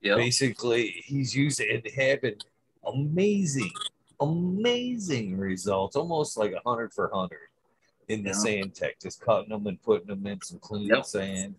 Yep. 0.03 0.17
Basically, 0.19 1.03
he's 1.05 1.35
used 1.35 1.61
it 1.61 1.71
and 1.71 1.95
having 1.95 2.37
amazing, 2.85 3.73
amazing 4.21 5.39
results, 5.39 5.97
almost 5.97 6.37
like 6.37 6.53
a 6.53 6.69
hundred 6.69 6.93
for 6.93 7.11
hundred 7.13 7.49
in 8.09 8.25
the 8.25 8.35
sand 8.35 8.75
tech, 8.75 9.01
just 9.01 9.21
cutting 9.21 9.51
them 9.51 9.67
and 9.67 9.81
putting 9.83 10.09
them 10.09 10.27
in 10.27 10.41
some 10.43 10.59
clean 10.59 10.89
yep. 10.89 11.05
sand. 11.05 11.55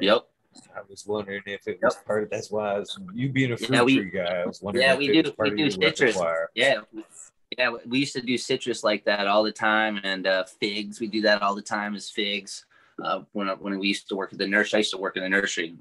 Yep. 0.00 0.26
I 0.74 0.80
was 0.88 1.06
wondering 1.06 1.42
if 1.46 1.68
it 1.68 1.78
was 1.82 1.94
yep. 1.94 2.06
part 2.06 2.24
of 2.24 2.30
that's 2.30 2.50
why 2.50 2.74
I 2.74 2.78
was 2.80 2.98
you 3.14 3.28
being 3.28 3.52
a 3.52 3.56
fruit 3.56 3.70
yeah, 3.70 3.82
we, 3.82 3.96
tree 3.96 4.10
guy. 4.10 4.42
I 4.42 4.46
was 4.46 4.60
wondering 4.60 4.86
yeah, 4.86 4.96
we 4.96 5.22
do 5.22 5.32
we 5.38 5.50
do 5.50 5.70
citrus. 5.70 6.00
Repertoire. 6.00 6.50
Yeah, 6.54 6.80
yeah, 7.58 7.72
we 7.86 7.98
used 7.98 8.14
to 8.14 8.22
do 8.22 8.38
citrus 8.38 8.84
like 8.84 9.04
that 9.04 9.26
all 9.26 9.42
the 9.42 9.52
time, 9.52 10.00
and 10.04 10.26
uh, 10.26 10.44
figs. 10.44 11.00
We 11.00 11.08
do 11.08 11.22
that 11.22 11.42
all 11.42 11.56
the 11.56 11.62
time 11.62 11.96
as 11.96 12.08
figs. 12.08 12.64
Uh, 13.02 13.22
when 13.32 13.48
when 13.48 13.78
we 13.78 13.88
used 13.88 14.08
to 14.08 14.16
work 14.16 14.32
at 14.32 14.38
the 14.38 14.46
nursery, 14.46 14.78
I 14.78 14.80
used 14.80 14.92
to 14.92 14.98
work 14.98 15.16
in 15.16 15.24
the 15.24 15.28
nursery, 15.28 15.76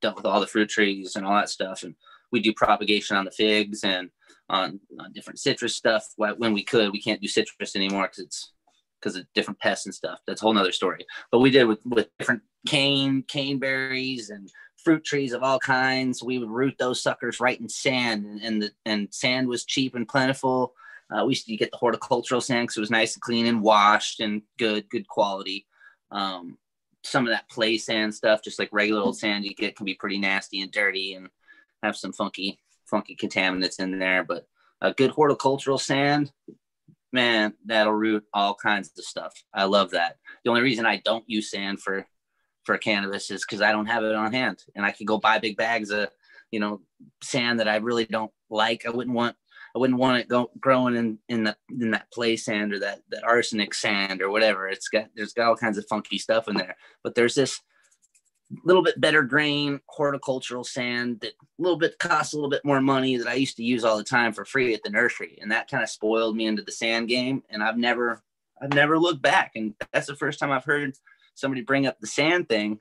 dealt 0.00 0.16
with 0.16 0.24
all 0.24 0.40
the 0.40 0.46
fruit 0.46 0.70
trees 0.70 1.16
and 1.16 1.26
all 1.26 1.34
that 1.34 1.50
stuff, 1.50 1.82
and 1.82 1.94
we 2.32 2.40
do 2.40 2.52
propagation 2.54 3.16
on 3.16 3.24
the 3.24 3.30
figs 3.30 3.84
and 3.84 4.10
on, 4.48 4.80
on 4.98 5.12
different 5.12 5.38
citrus 5.38 5.76
stuff 5.76 6.04
when 6.16 6.52
we 6.52 6.64
could. 6.64 6.92
We 6.92 7.02
can't 7.02 7.20
do 7.20 7.28
citrus 7.28 7.76
anymore 7.76 8.04
because 8.04 8.24
it's 8.24 8.52
because 9.00 9.16
of 9.16 9.26
different 9.34 9.60
pests 9.60 9.86
and 9.86 9.94
stuff. 9.94 10.20
That's 10.26 10.42
a 10.42 10.44
whole 10.44 10.54
nother 10.54 10.72
story. 10.72 11.04
But 11.30 11.40
we 11.40 11.50
did 11.50 11.64
with 11.64 11.80
with 11.84 12.08
different 12.18 12.42
cane 12.66 13.24
cane 13.28 13.58
berries 13.58 14.30
and 14.30 14.48
fruit 14.84 15.04
trees 15.04 15.32
of 15.32 15.42
all 15.42 15.58
kinds. 15.58 16.22
We 16.22 16.38
would 16.38 16.50
root 16.50 16.76
those 16.78 17.02
suckers 17.02 17.40
right 17.40 17.60
in 17.60 17.68
sand, 17.68 18.40
and, 18.42 18.62
the 18.62 18.70
and 18.84 19.12
sand 19.12 19.48
was 19.48 19.64
cheap 19.64 19.94
and 19.94 20.08
plentiful. 20.08 20.74
Uh, 21.10 21.24
we 21.24 21.32
used 21.32 21.46
to 21.46 21.56
get 21.56 21.70
the 21.72 21.76
horticultural 21.76 22.40
sand 22.40 22.64
because 22.64 22.76
it 22.76 22.80
was 22.80 22.90
nice 22.90 23.14
and 23.14 23.22
clean 23.22 23.46
and 23.46 23.62
washed 23.62 24.20
and 24.20 24.42
good, 24.58 24.88
good 24.90 25.08
quality. 25.08 25.66
Um, 26.10 26.58
some 27.02 27.26
of 27.26 27.32
that 27.32 27.48
play 27.48 27.78
sand 27.78 28.14
stuff, 28.14 28.42
just 28.42 28.58
like 28.58 28.68
regular 28.72 29.02
old 29.02 29.18
sand 29.18 29.44
you 29.44 29.54
get, 29.54 29.76
can 29.76 29.86
be 29.86 29.94
pretty 29.94 30.18
nasty 30.18 30.60
and 30.60 30.70
dirty 30.70 31.14
and 31.14 31.28
have 31.82 31.96
some 31.96 32.12
funky, 32.12 32.60
funky 32.86 33.16
contaminants 33.16 33.80
in 33.80 33.98
there. 33.98 34.22
But 34.22 34.46
a 34.80 34.92
good 34.92 35.10
horticultural 35.10 35.78
sand, 35.78 36.30
man, 37.12 37.54
that'll 37.64 37.92
root 37.92 38.24
all 38.32 38.54
kinds 38.54 38.92
of 38.96 39.04
stuff. 39.04 39.32
I 39.52 39.64
love 39.64 39.90
that. 39.90 40.16
The 40.44 40.50
only 40.50 40.62
reason 40.62 40.86
I 40.86 40.98
don't 41.04 41.28
use 41.28 41.50
sand 41.50 41.80
for 41.80 42.06
for 42.64 42.76
cannabis 42.78 43.30
is 43.30 43.44
because 43.44 43.62
I 43.62 43.72
don't 43.72 43.86
have 43.86 44.04
it 44.04 44.14
on 44.14 44.32
hand, 44.32 44.64
and 44.74 44.84
I 44.84 44.92
could 44.92 45.06
go 45.06 45.18
buy 45.18 45.38
big 45.38 45.56
bags 45.56 45.90
of 45.90 46.08
you 46.50 46.60
know 46.60 46.80
sand 47.22 47.60
that 47.60 47.68
I 47.68 47.76
really 47.76 48.04
don't 48.04 48.32
like. 48.50 48.86
I 48.86 48.90
wouldn't 48.90 49.16
want 49.16 49.36
I 49.74 49.78
wouldn't 49.78 49.98
want 49.98 50.18
it 50.18 50.28
go, 50.28 50.50
growing 50.58 50.96
in 50.96 51.18
in 51.28 51.44
the 51.44 51.56
in 51.70 51.92
that 51.92 52.10
play 52.12 52.36
sand 52.36 52.72
or 52.72 52.80
that 52.80 53.00
that 53.10 53.24
arsenic 53.24 53.74
sand 53.74 54.20
or 54.22 54.30
whatever. 54.30 54.68
It's 54.68 54.88
got 54.88 55.08
there's 55.14 55.32
got 55.32 55.48
all 55.48 55.56
kinds 55.56 55.78
of 55.78 55.86
funky 55.88 56.18
stuff 56.18 56.48
in 56.48 56.56
there. 56.56 56.76
But 57.02 57.14
there's 57.14 57.34
this 57.34 57.60
little 58.64 58.82
bit 58.82 59.00
better 59.00 59.22
grain 59.22 59.80
horticultural 59.88 60.64
sand 60.64 61.20
that 61.20 61.32
a 61.32 61.62
little 61.62 61.78
bit 61.78 61.98
costs 62.00 62.32
a 62.32 62.36
little 62.36 62.50
bit 62.50 62.64
more 62.64 62.80
money 62.80 63.16
that 63.16 63.28
I 63.28 63.34
used 63.34 63.56
to 63.58 63.62
use 63.62 63.84
all 63.84 63.96
the 63.96 64.02
time 64.02 64.32
for 64.32 64.44
free 64.44 64.74
at 64.74 64.82
the 64.82 64.90
nursery, 64.90 65.38
and 65.40 65.52
that 65.52 65.70
kind 65.70 65.82
of 65.82 65.88
spoiled 65.88 66.36
me 66.36 66.46
into 66.46 66.62
the 66.62 66.72
sand 66.72 67.08
game. 67.08 67.42
And 67.48 67.62
I've 67.62 67.78
never 67.78 68.22
I've 68.60 68.74
never 68.74 68.98
looked 68.98 69.22
back, 69.22 69.52
and 69.54 69.74
that's 69.92 70.08
the 70.08 70.16
first 70.16 70.40
time 70.40 70.50
I've 70.50 70.64
heard 70.64 70.94
somebody 71.40 71.62
bring 71.62 71.86
up 71.86 71.98
the 72.00 72.06
sand 72.06 72.48
thing. 72.48 72.80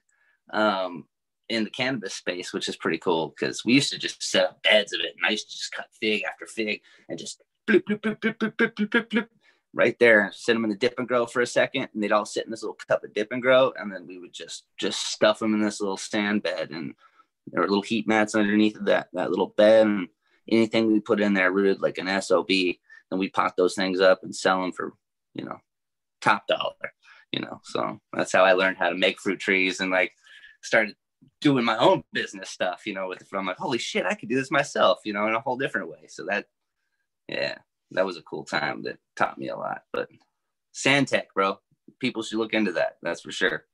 Um, 0.51 1.05
in 1.49 1.63
the 1.63 1.69
cannabis 1.69 2.13
space, 2.13 2.53
which 2.53 2.69
is 2.69 2.77
pretty 2.77 2.99
cool 2.99 3.29
because 3.29 3.65
we 3.65 3.73
used 3.73 3.91
to 3.91 3.97
just 3.97 4.21
set 4.23 4.45
up 4.45 4.63
beds 4.63 4.93
of 4.93 5.01
it, 5.01 5.15
and 5.17 5.25
I 5.25 5.31
used 5.31 5.49
to 5.49 5.57
just 5.57 5.71
cut 5.71 5.87
fig 5.99 6.23
after 6.23 6.45
fig 6.45 6.81
and 7.09 7.17
just 7.17 7.41
bloop, 7.67 7.83
bloop, 7.83 8.01
bloop, 8.01 8.19
bloop, 8.19 8.37
bloop, 8.37 8.55
bloop, 8.55 8.87
bloop, 8.87 9.07
bloop, 9.07 9.27
right 9.73 9.97
there, 9.99 10.31
sit 10.33 10.53
them 10.53 10.63
in 10.63 10.69
the 10.69 10.75
Dip 10.75 10.95
'N 10.97 11.05
Grow 11.05 11.25
for 11.25 11.41
a 11.41 11.47
second, 11.47 11.89
and 11.93 12.01
they'd 12.01 12.11
all 12.11 12.25
sit 12.25 12.45
in 12.45 12.51
this 12.51 12.63
little 12.63 12.77
cup 12.87 13.03
of 13.03 13.13
Dip 13.13 13.33
'N 13.33 13.39
Grow, 13.39 13.73
and 13.77 13.91
then 13.91 14.05
we 14.07 14.19
would 14.19 14.33
just 14.33 14.65
just 14.77 15.11
stuff 15.11 15.39
them 15.39 15.53
in 15.53 15.61
this 15.61 15.81
little 15.81 15.97
sand 15.97 16.43
bed, 16.43 16.69
and 16.69 16.93
there 17.47 17.61
were 17.61 17.67
little 17.67 17.83
heat 17.83 18.07
mats 18.07 18.35
underneath 18.35 18.77
that 18.81 19.09
that 19.13 19.31
little 19.31 19.53
bed, 19.57 19.87
and 19.87 20.07
anything 20.47 20.91
we 20.91 20.99
put 20.99 21.19
in 21.19 21.33
there 21.33 21.51
rooted 21.51 21.81
like 21.81 21.97
an 21.97 22.21
sob, 22.21 22.49
and 22.49 23.19
we 23.19 23.29
pot 23.29 23.55
those 23.57 23.75
things 23.75 23.99
up 23.99 24.23
and 24.23 24.35
sell 24.35 24.61
them 24.61 24.71
for 24.71 24.93
you 25.33 25.45
know 25.45 25.59
top 26.21 26.45
dollar, 26.47 26.93
you 27.31 27.41
know. 27.41 27.59
So 27.63 27.99
that's 28.13 28.33
how 28.33 28.43
I 28.43 28.53
learned 28.53 28.77
how 28.77 28.89
to 28.89 28.95
make 28.95 29.19
fruit 29.19 29.39
trees 29.39 29.79
and 29.79 29.91
like 29.91 30.13
started 30.61 30.95
doing 31.41 31.65
my 31.65 31.77
own 31.77 32.03
business 32.13 32.49
stuff, 32.49 32.85
you 32.85 32.93
know, 32.93 33.07
with 33.07 33.23
I'm 33.33 33.45
like, 33.45 33.57
holy 33.57 33.77
shit, 33.77 34.05
I 34.05 34.13
could 34.13 34.29
do 34.29 34.35
this 34.35 34.51
myself, 34.51 34.99
you 35.05 35.13
know, 35.13 35.27
in 35.27 35.35
a 35.35 35.39
whole 35.39 35.57
different 35.57 35.89
way. 35.89 36.07
So 36.07 36.25
that, 36.25 36.45
yeah, 37.27 37.57
that 37.91 38.05
was 38.05 38.17
a 38.17 38.23
cool 38.23 38.43
time 38.43 38.83
that 38.83 38.97
taught 39.15 39.37
me 39.37 39.49
a 39.49 39.55
lot. 39.55 39.83
But 39.91 40.09
Sandtech, 40.73 41.27
bro, 41.33 41.59
people 41.99 42.23
should 42.23 42.37
look 42.37 42.53
into 42.53 42.73
that. 42.73 42.97
That's 43.01 43.21
for 43.21 43.31
sure. 43.31 43.65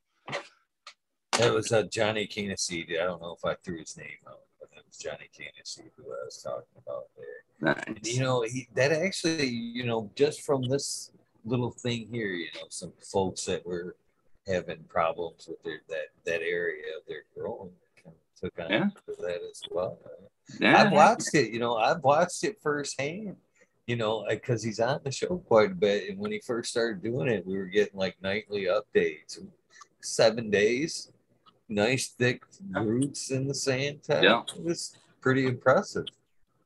That 1.38 1.53
was 1.53 1.72
uh, 1.72 1.84
Johnny 1.84 2.27
Caneseed. 2.27 2.91
I 2.99 3.03
don't 3.03 3.22
know 3.22 3.36
if 3.38 3.44
I 3.44 3.56
threw 3.64 3.80
his 3.80 3.98
name 3.98 4.07
out, 4.27 4.40
but 4.60 4.69
it 4.76 4.84
was 4.88 4.98
Johnny 4.98 5.30
Caneseed 5.38 5.91
who 5.98 6.03
I 6.06 6.23
was 6.23 6.41
talking 6.41 6.82
about 6.86 7.06
there. 7.18 7.73
Nice. 7.76 8.15
You 8.15 8.22
know, 8.22 8.44
he, 8.44 8.68
that 8.76 8.91
actually, 8.91 9.48
you 9.48 9.86
know, 9.86 10.11
just 10.15 10.41
from 10.41 10.64
this 10.64 11.11
little 11.46 11.72
thing 11.72 12.08
here, 12.12 12.28
you 12.28 12.48
know, 12.56 12.68
some 12.70 12.94
folks 13.12 13.46
that 13.46 13.66
were 13.66 13.96
having 14.48 14.84
problems 14.88 15.48
with 15.48 15.62
their 15.64 15.82
that 15.90 16.08
that 16.26 16.42
area 16.42 16.84
of 16.98 17.08
their 17.08 17.24
growing 17.36 17.72
took 18.40 18.54
on 18.60 18.70
yeah. 18.70 18.90
that 19.20 19.40
as 19.50 19.62
well. 19.72 19.98
Yeah. 20.60 20.84
I've 20.84 20.92
watched 20.92 21.34
it, 21.34 21.52
you 21.52 21.60
know, 21.60 21.78
I've 21.78 22.04
watched 22.04 22.44
it 22.44 22.58
firsthand, 22.62 23.38
you 23.88 23.96
know, 23.96 24.26
because 24.30 24.62
he's 24.62 24.80
on 24.80 25.00
the 25.04 25.12
show 25.12 25.38
quite 25.48 25.72
a 25.72 25.76
bit. 25.76 26.10
And 26.10 26.20
when 26.20 26.32
he 26.32 26.40
first 26.40 26.70
started 26.72 27.02
doing 27.02 27.30
it, 27.30 27.46
we 27.46 27.58
were 27.58 27.66
getting 27.66 27.98
like 27.98 28.16
nightly 28.22 28.66
updates, 28.66 29.40
seven 30.02 30.50
days, 30.50 31.12
nice 31.70 32.10
thick 32.10 32.44
roots 32.72 33.32
in 33.32 33.48
the 33.48 33.56
sand. 33.56 34.02
Yeah. 34.10 34.42
It 34.56 34.64
was 34.64 34.98
pretty 35.22 35.48
impressive. 35.48 36.06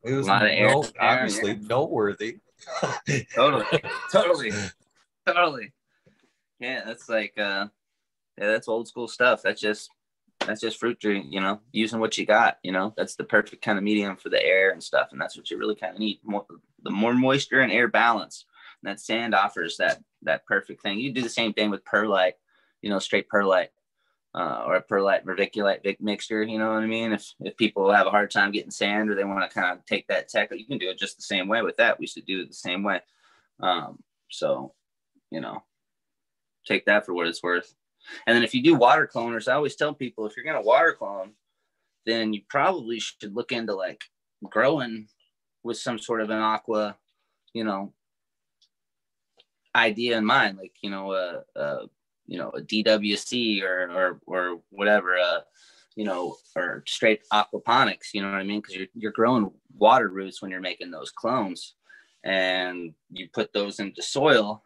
It 0.04 0.14
was 0.14 0.28
no, 0.28 0.40
air, 0.40 0.76
obviously 1.00 1.52
yeah. 1.52 1.68
noteworthy. 1.68 2.38
Totally, 3.36 3.65
totally, 4.11 4.52
totally 5.26 5.73
yeah, 6.60 6.81
that's 6.86 7.10
like 7.10 7.34
uh 7.38 7.68
yeah, 8.38 8.48
that's 8.48 8.68
old 8.68 8.88
school 8.88 9.07
stuff. 9.07 9.41
That's 9.44 9.60
just 9.60 9.90
that's 10.45 10.61
just 10.61 10.80
fruit 10.80 10.99
tree, 10.99 11.26
you 11.30 11.41
know, 11.41 11.60
using 11.72 11.99
what 11.99 12.18
you 12.18 12.26
got, 12.26 12.57
you 12.64 12.72
know, 12.72 12.94
that's 12.95 13.15
the 13.15 13.23
perfect 13.23 13.61
kind 13.61 13.77
of 13.77 13.84
medium 13.84 14.15
for 14.15 14.30
the 14.30 14.44
air 14.44 14.72
and 14.72 14.81
stuff. 14.81 15.10
And 15.11 15.19
that's 15.19 15.36
what 15.36 15.52
you 15.52 15.57
really 15.57 15.76
kind 15.76 15.94
of 15.94 15.99
need. 15.99 16.19
More, 16.23 16.45
the 16.84 16.91
more 16.91 17.14
moisture 17.14 17.60
and 17.60 17.72
air 17.72 17.90
balance. 17.90 18.45
And 18.81 18.90
that 18.90 19.02
sand 19.02 19.36
offers 19.36 19.77
that 19.77 20.02
that 20.23 20.45
perfect 20.45 20.81
thing. 20.81 20.99
You 20.99 21.11
do 21.11 21.22
the 21.22 21.30
same 21.30 21.53
thing 21.53 21.69
with 21.69 21.84
perlite, 21.86 22.36
you 22.81 22.90
know, 22.90 22.99
straight 22.99 23.27
perlite. 23.27 23.69
Uh, 24.36 24.64
or 24.68 24.76
a 24.76 24.82
perlite 24.82 25.26
vermiculite 25.26 26.00
mixture, 26.00 26.44
you 26.44 26.60
know 26.60 26.70
what 26.70 26.84
I 26.84 26.86
mean? 26.86 27.14
If 27.14 27.34
if 27.40 27.58
people 27.58 27.92
have 27.92 28.06
a 28.06 28.12
hard 28.12 28.30
time 28.30 28.52
getting 28.52 28.70
sand 28.70 29.10
or 29.10 29.16
they 29.16 29.24
want 29.24 29.50
to 29.50 29.60
kind 29.60 29.76
of 29.76 29.84
take 29.88 30.08
that 30.08 30.30
tech, 30.30 30.52
you 30.52 30.68
can 30.68 30.78
do 30.78 30.90
it 30.90 31.00
just 31.00 31.16
the 31.16 31.24
same 31.24 31.48
way 31.48 31.64
with 31.64 31.78
that. 31.78 32.00
We 32.00 32.06
should 32.06 32.26
do 32.26 32.42
it 32.42 32.48
the 32.48 32.54
same 32.54 32.84
way. 32.84 33.02
Um, 33.60 33.98
so, 34.30 34.74
you 35.32 35.42
know, 35.42 35.64
take 36.68 36.86
that 36.86 37.08
for 37.08 37.14
what 37.16 37.26
it's 37.26 37.42
worth. 37.42 37.74
And 38.28 38.36
then 38.36 38.44
if 38.44 38.54
you 38.54 38.62
do 38.62 38.76
water 38.76 39.10
cloners, 39.12 39.48
I 39.48 39.56
always 39.56 39.76
tell 39.76 39.94
people 39.94 40.26
if 40.26 40.38
you're 40.38 40.46
going 40.46 40.62
to 40.62 40.68
water 40.68 40.94
clone, 40.94 41.32
then 42.06 42.32
you 42.32 42.42
probably 42.50 43.00
should 43.00 43.36
look 43.36 43.52
into 43.52 43.74
like 43.74 44.04
growing 44.44 45.08
with 45.64 45.78
some 45.78 45.98
sort 45.98 46.22
of 46.22 46.30
an 46.30 46.40
aqua, 46.40 46.98
you 47.54 47.64
know, 47.64 47.94
idea 49.76 50.18
in 50.18 50.26
mind, 50.26 50.58
like 50.58 50.74
you 50.82 50.90
know, 50.90 51.14
a, 51.14 51.44
a 51.56 51.88
you 52.30 52.38
know 52.38 52.50
a 52.52 52.62
DWC 52.62 53.64
or 53.64 53.92
or 53.92 54.22
or 54.28 54.62
whatever, 54.70 55.18
uh, 55.18 55.40
you 55.96 56.06
know, 56.06 56.38
or 56.56 56.84
straight 56.88 57.22
aquaponics. 57.34 58.14
You 58.14 58.22
know 58.22 58.32
what 58.32 58.40
I 58.40 58.44
mean? 58.44 58.62
Because 58.62 58.76
you're 58.76 58.88
you're 58.94 59.12
growing 59.12 59.52
water 59.76 60.10
roots 60.10 60.42
when 60.42 60.52
you're 60.52 60.62
making 60.62 60.92
those 60.92 61.12
clones, 61.12 61.74
and 62.24 62.94
you 63.12 63.28
put 63.34 63.52
those 63.52 63.80
into 63.80 64.04
soil, 64.04 64.64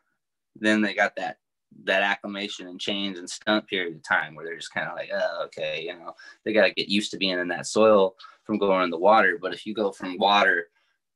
then 0.57 0.81
they 0.81 0.93
got 0.93 1.15
that 1.15 1.37
that 1.85 2.03
acclimation 2.03 2.67
and 2.67 2.79
change 2.79 3.17
and 3.17 3.29
stunt 3.29 3.65
period 3.67 3.95
of 3.95 4.03
time 4.03 4.35
where 4.35 4.45
they're 4.45 4.57
just 4.57 4.73
kind 4.73 4.87
of 4.87 4.95
like, 4.95 5.09
oh, 5.11 5.45
okay, 5.45 5.83
you 5.83 5.93
know, 5.97 6.13
they 6.43 6.53
got 6.53 6.65
to 6.65 6.73
get 6.73 6.89
used 6.89 7.11
to 7.11 7.17
being 7.17 7.39
in 7.39 7.47
that 7.47 7.65
soil 7.65 8.15
from 8.43 8.59
going 8.59 8.83
in 8.83 8.89
the 8.89 8.97
water. 8.97 9.39
But 9.41 9.53
if 9.53 9.65
you 9.65 9.73
go 9.73 9.91
from 9.91 10.17
water 10.19 10.67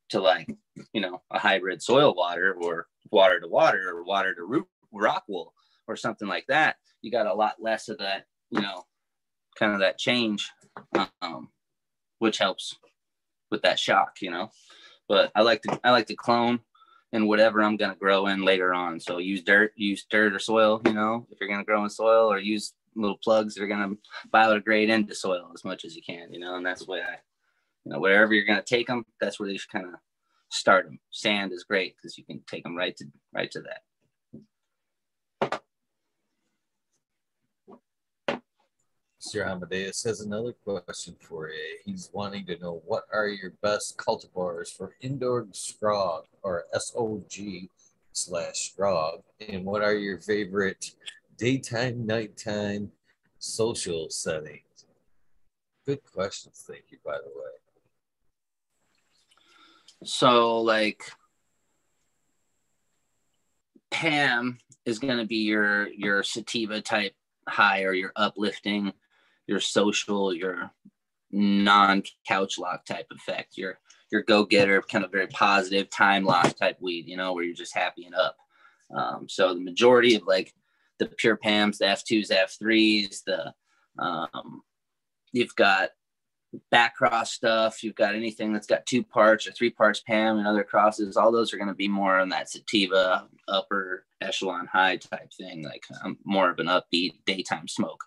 to 0.08 0.20
like, 0.20 0.48
you 0.94 1.00
know, 1.02 1.22
a 1.30 1.38
hybrid 1.38 1.82
soil 1.82 2.14
water 2.14 2.56
or 2.58 2.86
water 3.12 3.38
to 3.38 3.46
water 3.46 3.90
or 3.94 4.02
water 4.02 4.34
to 4.34 4.42
root, 4.44 4.66
rock 4.92 5.24
wool 5.28 5.52
or 5.88 5.96
something 5.96 6.28
like 6.28 6.46
that, 6.48 6.76
you 7.02 7.10
got 7.10 7.26
a 7.26 7.34
lot 7.34 7.56
less 7.60 7.88
of 7.88 7.98
that, 7.98 8.26
you 8.50 8.60
know, 8.60 8.84
kind 9.58 9.72
of 9.72 9.80
that 9.80 9.98
change, 9.98 10.50
um, 11.22 11.48
which 12.18 12.38
helps 12.38 12.76
with 13.50 13.62
that 13.62 13.78
shock, 13.78 14.16
you 14.20 14.30
know. 14.30 14.50
But 15.08 15.32
I 15.34 15.42
like 15.42 15.62
to 15.62 15.80
I 15.82 15.90
like 15.90 16.06
to 16.06 16.14
clone 16.14 16.60
and 17.12 17.26
whatever 17.26 17.62
I'm 17.62 17.76
to 17.92 17.98
grow 17.98 18.26
in 18.26 18.42
later 18.42 18.74
on. 18.74 19.00
So 19.00 19.18
use 19.18 19.42
dirt, 19.42 19.72
use 19.76 20.04
dirt 20.10 20.34
or 20.34 20.38
soil, 20.38 20.82
you 20.84 20.92
know, 20.92 21.26
if 21.30 21.38
you're 21.40 21.48
to 21.60 21.64
grow 21.64 21.82
in 21.84 21.90
soil 21.90 22.30
or 22.30 22.38
use 22.38 22.74
little 22.94 23.18
plugs 23.22 23.54
that 23.54 23.62
are 23.62 23.68
to 23.96 23.98
biodegrade 24.32 24.88
into 24.88 25.14
soil 25.14 25.50
as 25.54 25.64
much 25.64 25.84
as 25.84 25.96
you 25.96 26.02
can, 26.02 26.32
you 26.32 26.40
know, 26.40 26.56
and 26.56 26.66
that's 26.66 26.86
way 26.86 27.00
I, 27.00 27.16
you 27.84 27.92
know, 27.92 28.00
wherever 28.00 28.34
you're 28.34 28.44
to 28.58 28.74
take 28.74 28.86
them, 28.86 29.06
that's 29.20 29.38
where 29.40 29.48
they 29.48 29.56
should 29.56 29.70
kind 29.70 29.86
of 29.86 29.94
start 30.50 30.84
them. 30.84 30.98
Sand 31.10 31.52
is 31.52 31.64
great 31.64 31.96
because 31.96 32.18
you 32.18 32.24
can 32.24 32.42
take 32.46 32.64
them 32.64 32.76
right 32.76 32.96
to, 32.96 33.06
right 33.32 33.50
to 33.52 33.60
that. 33.62 33.82
Mr. 39.28 39.46
Amadeus 39.46 40.04
has 40.04 40.22
another 40.22 40.54
question 40.64 41.14
for 41.20 41.50
you. 41.50 41.78
He's 41.84 42.08
wanting 42.14 42.46
to 42.46 42.58
know 42.60 42.80
what 42.86 43.04
are 43.12 43.28
your 43.28 43.52
best 43.62 43.98
cultivars 43.98 44.74
for 44.74 44.94
indoor 45.02 45.44
scrog 45.52 46.22
or 46.42 46.64
SOG 46.74 47.68
slash 48.12 48.72
scrog, 48.72 49.22
and 49.46 49.66
what 49.66 49.82
are 49.82 49.94
your 49.94 50.18
favorite 50.18 50.92
daytime, 51.36 52.06
nighttime 52.06 52.90
social 53.38 54.08
settings? 54.08 54.86
Good 55.84 56.00
questions. 56.10 56.64
Thank 56.66 56.84
you, 56.88 56.96
by 57.04 57.18
the 57.18 57.28
way. 57.28 57.50
So, 60.04 60.62
like, 60.62 61.02
Pam 63.90 64.56
is 64.86 64.98
going 64.98 65.18
to 65.18 65.26
be 65.26 65.44
your 65.44 65.88
your 65.88 66.22
sativa 66.22 66.80
type 66.80 67.12
high 67.46 67.82
or 67.82 67.92
your 67.92 68.12
uplifting 68.16 68.94
your 69.48 69.60
social, 69.60 70.32
your 70.32 70.70
non 71.32 72.02
couch 72.26 72.58
lock 72.58 72.84
type 72.84 73.06
effect, 73.10 73.56
your 73.56 73.80
your 74.12 74.22
go 74.22 74.44
getter, 74.44 74.80
kind 74.82 75.04
of 75.04 75.10
very 75.10 75.26
positive 75.26 75.90
time 75.90 76.24
lock 76.24 76.56
type 76.56 76.78
weed, 76.80 77.08
you 77.08 77.16
know, 77.16 77.32
where 77.32 77.44
you're 77.44 77.54
just 77.54 77.74
happy 77.74 78.04
and 78.04 78.14
up. 78.14 78.36
Um, 78.94 79.26
so 79.28 79.52
the 79.52 79.60
majority 79.60 80.14
of 80.14 80.22
like 80.26 80.54
the 80.98 81.06
pure 81.06 81.36
PAMs, 81.36 81.78
the 81.78 81.86
F2s, 81.86 82.30
F3s, 82.30 83.24
the 83.24 83.52
um, 84.02 84.62
you've 85.32 85.56
got 85.56 85.90
back 86.70 86.96
cross 86.96 87.32
stuff. 87.32 87.82
You've 87.82 87.94
got 87.94 88.14
anything 88.14 88.52
that's 88.52 88.66
got 88.66 88.86
two 88.86 89.02
parts 89.02 89.46
or 89.46 89.52
three 89.52 89.70
parts 89.70 90.00
Pam 90.00 90.38
and 90.38 90.46
other 90.46 90.64
crosses. 90.64 91.16
All 91.16 91.32
those 91.32 91.52
are 91.52 91.58
going 91.58 91.68
to 91.68 91.74
be 91.74 91.88
more 91.88 92.18
on 92.18 92.30
that 92.30 92.50
sativa 92.50 93.28
upper 93.46 94.06
echelon 94.20 94.66
high 94.66 94.96
type 94.96 95.32
thing, 95.32 95.62
like 95.64 95.84
um, 96.02 96.18
more 96.24 96.50
of 96.50 96.58
an 96.58 96.66
upbeat 96.66 97.18
daytime 97.26 97.68
smoke 97.68 98.04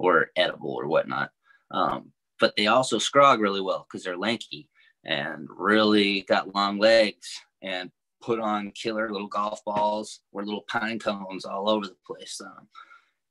or 0.00 0.30
edible 0.34 0.72
or 0.72 0.88
whatnot. 0.88 1.30
Um, 1.70 2.12
but 2.40 2.54
they 2.56 2.66
also 2.66 2.98
scrog 2.98 3.38
really 3.38 3.60
well 3.60 3.86
because 3.86 4.02
they're 4.02 4.16
lanky 4.16 4.68
and 5.04 5.46
really 5.54 6.22
got 6.22 6.54
long 6.54 6.78
legs 6.78 7.28
and 7.62 7.90
put 8.22 8.40
on 8.40 8.72
killer 8.72 9.10
little 9.10 9.28
golf 9.28 9.62
balls 9.64 10.20
or 10.32 10.44
little 10.44 10.64
pine 10.68 10.98
cones 10.98 11.44
all 11.44 11.68
over 11.68 11.86
the 11.86 11.96
place. 12.06 12.40
Um, 12.42 12.68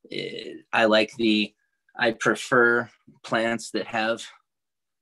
it, 0.06 0.66
I 0.72 0.86
like 0.86 1.12
the, 1.16 1.54
I 1.98 2.12
prefer 2.12 2.90
plants 3.24 3.72
that 3.72 3.88
have 3.88 4.24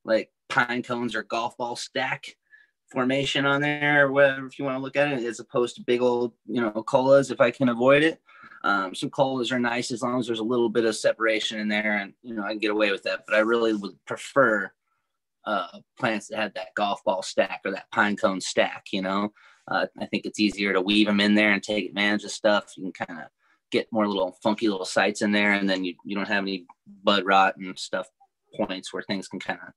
like 0.05 0.31
pine 0.47 0.83
cones 0.83 1.15
or 1.15 1.23
golf 1.23 1.57
ball 1.57 1.75
stack 1.75 2.37
formation 2.91 3.45
on 3.45 3.61
there, 3.61 4.07
or 4.07 4.11
whatever, 4.13 4.47
if 4.47 4.57
you 4.57 4.63
want 4.63 4.77
to 4.77 4.81
look 4.81 4.95
at 4.95 5.11
it, 5.11 5.25
as 5.25 5.41
opposed 5.41 5.75
to 5.75 5.83
big 5.83 6.01
old, 6.01 6.31
you 6.45 6.61
know, 6.61 6.71
colas 6.71 7.29
if 7.29 7.41
I 7.41 7.51
can 7.51 7.67
avoid 7.67 8.03
it. 8.03 8.21
Um, 8.67 8.93
some 8.93 9.09
colas 9.09 9.51
are 9.53 9.59
nice 9.59 9.91
as 9.91 10.01
long 10.01 10.19
as 10.19 10.27
there's 10.27 10.39
a 10.39 10.43
little 10.43 10.67
bit 10.67 10.83
of 10.83 10.95
separation 10.95 11.57
in 11.59 11.69
there 11.69 11.99
and, 11.99 12.13
you 12.21 12.33
know, 12.33 12.43
I 12.43 12.49
can 12.49 12.59
get 12.59 12.71
away 12.71 12.91
with 12.91 13.03
that. 13.03 13.23
But 13.25 13.37
I 13.37 13.39
really 13.39 13.73
would 13.73 13.97
prefer 14.05 14.69
uh, 15.45 15.79
plants 15.97 16.27
that 16.27 16.37
have 16.37 16.53
that 16.55 16.75
golf 16.75 17.01
ball 17.05 17.23
stack 17.23 17.61
or 17.63 17.71
that 17.71 17.89
pine 17.93 18.17
cone 18.17 18.41
stack, 18.41 18.87
you 18.91 19.01
know. 19.01 19.31
Uh, 19.69 19.85
I 19.99 20.05
think 20.05 20.25
it's 20.25 20.39
easier 20.39 20.73
to 20.73 20.81
weave 20.81 21.07
them 21.07 21.21
in 21.21 21.33
there 21.33 21.53
and 21.53 21.63
take 21.63 21.87
advantage 21.87 22.25
of 22.25 22.31
stuff. 22.31 22.73
You 22.75 22.91
can 22.91 23.07
kind 23.07 23.21
of 23.21 23.27
get 23.71 23.87
more 23.91 24.07
little 24.07 24.37
funky 24.43 24.67
little 24.67 24.85
sites 24.85 25.21
in 25.21 25.31
there, 25.31 25.53
and 25.53 25.69
then 25.69 25.85
you, 25.85 25.93
you 26.03 26.15
don't 26.15 26.27
have 26.27 26.43
any 26.43 26.65
bud 27.03 27.25
rot 27.25 27.55
and 27.57 27.77
stuff 27.79 28.07
points 28.55 28.93
where 28.93 29.03
things 29.03 29.27
can 29.27 29.39
kind 29.39 29.59
of 29.65 29.73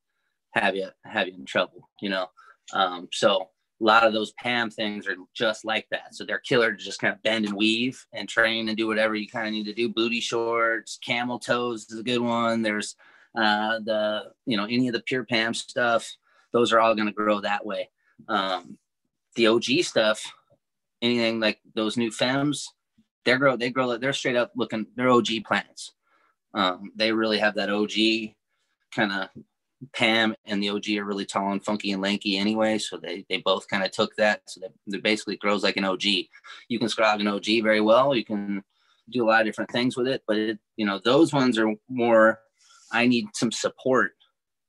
have 0.53 0.75
you 0.75 0.89
have 1.05 1.29
you 1.29 1.35
in 1.35 1.45
trouble, 1.45 1.89
you 2.01 2.09
know. 2.09 2.27
Um, 2.73 3.09
so 3.13 3.51
a 3.81 3.85
lot 3.85 4.07
of 4.07 4.13
those 4.13 4.33
PAM 4.33 4.71
things 4.71 5.07
are 5.07 5.17
just 5.35 5.65
like 5.65 5.87
that. 5.91 6.15
So 6.15 6.25
they're 6.25 6.39
killer 6.39 6.73
to 6.73 6.77
just 6.77 7.01
kind 7.01 7.15
of 7.15 7.23
bend 7.23 7.47
and 7.47 7.57
weave 7.57 8.05
and 8.13 8.29
train 8.29 8.69
and 8.69 8.77
do 8.77 8.87
whatever 8.87 9.15
you 9.15 9.29
kind 9.29 9.47
of 9.47 9.53
need 9.53 9.65
to 9.65 9.73
do. 9.73 9.89
Booty 9.89 10.21
shorts, 10.21 10.99
camel 10.99 11.39
toes 11.39 11.87
is 11.91 11.99
a 11.99 12.03
good 12.03 12.21
one. 12.21 12.63
There's 12.63 12.97
uh, 13.35 13.79
the 13.81 14.33
you 14.45 14.57
know 14.57 14.65
any 14.65 14.89
of 14.89 14.95
the 14.95 15.03
pure 15.03 15.25
PAM 15.25 15.55
stuff. 15.55 16.11
Those 16.53 16.73
are 16.73 16.81
all 16.81 16.95
going 16.95 17.09
to 17.09 17.15
grow 17.15 17.41
that 17.41 17.65
way. 17.65 17.89
Um, 18.29 18.77
the 19.37 19.47
OG 19.47 19.65
stuff, 19.83 20.23
anything 21.01 21.41
like 21.41 21.61
those 21.75 21.97
new 21.97 22.11
fems, 22.11 22.65
they 23.25 23.37
grow 23.37 23.57
they 23.57 23.71
grow 23.71 23.97
they're 23.97 24.13
straight 24.13 24.37
up 24.37 24.53
looking 24.57 24.87
they're 24.97 25.11
OG 25.11 25.29
plants. 25.47 25.93
Um, 26.53 26.93
they 26.97 27.13
really 27.13 27.39
have 27.39 27.55
that 27.55 27.71
OG 27.71 28.35
kind 28.95 29.13
of 29.13 29.29
Pam 29.95 30.35
and 30.45 30.63
the 30.63 30.71
OG 30.71 30.91
are 30.99 31.05
really 31.05 31.25
tall 31.25 31.53
and 31.53 31.65
funky 31.65 31.93
and 31.93 32.03
lanky 32.03 32.37
anyway, 32.37 32.79
so 32.79 32.99
they 32.99 33.25
they 33.29 33.39
both 33.39 33.67
kind 33.69 33.83
of 33.83 33.91
took 33.91 34.15
that. 34.17 34.43
So 34.47 34.61
they, 34.87 34.99
basically 34.99 35.37
grows 35.37 35.63
like 35.63 35.77
an 35.77 35.85
OG. 35.85 36.05
You 36.69 36.79
can 36.79 36.89
scrog 36.89 37.21
an 37.21 37.27
OG 37.27 37.63
very 37.63 37.81
well. 37.81 38.15
You 38.15 38.25
can 38.25 38.63
do 39.11 39.25
a 39.25 39.27
lot 39.27 39.41
of 39.41 39.47
different 39.47 39.71
things 39.71 39.97
with 39.97 40.07
it, 40.07 40.23
but 40.27 40.37
it, 40.37 40.59
you 40.77 40.85
know 40.85 41.01
those 41.03 41.33
ones 41.33 41.59
are 41.59 41.75
more. 41.89 42.41
I 42.93 43.07
need 43.07 43.27
some 43.35 43.53
support. 43.53 44.13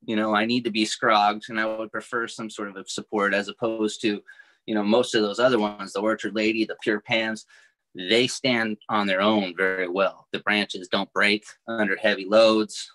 You 0.03 0.15
know, 0.15 0.33
I 0.33 0.45
need 0.45 0.63
to 0.63 0.71
be 0.71 0.85
scrogged, 0.85 1.45
and 1.49 1.59
I 1.59 1.65
would 1.65 1.91
prefer 1.91 2.27
some 2.27 2.49
sort 2.49 2.75
of 2.75 2.89
support 2.89 3.33
as 3.33 3.49
opposed 3.49 4.01
to, 4.01 4.21
you 4.65 4.73
know, 4.73 4.83
most 4.83 5.13
of 5.13 5.21
those 5.21 5.39
other 5.39 5.59
ones, 5.59 5.93
the 5.93 6.01
Orchard 6.01 6.35
Lady, 6.35 6.65
the 6.65 6.77
Pure 6.81 7.01
Pams, 7.01 7.45
they 7.93 8.25
stand 8.25 8.77
on 8.89 9.05
their 9.05 9.21
own 9.21 9.53
very 9.55 9.87
well. 9.87 10.27
The 10.31 10.39
branches 10.39 10.87
don't 10.87 11.11
break 11.13 11.43
under 11.67 11.95
heavy 11.97 12.25
loads 12.25 12.89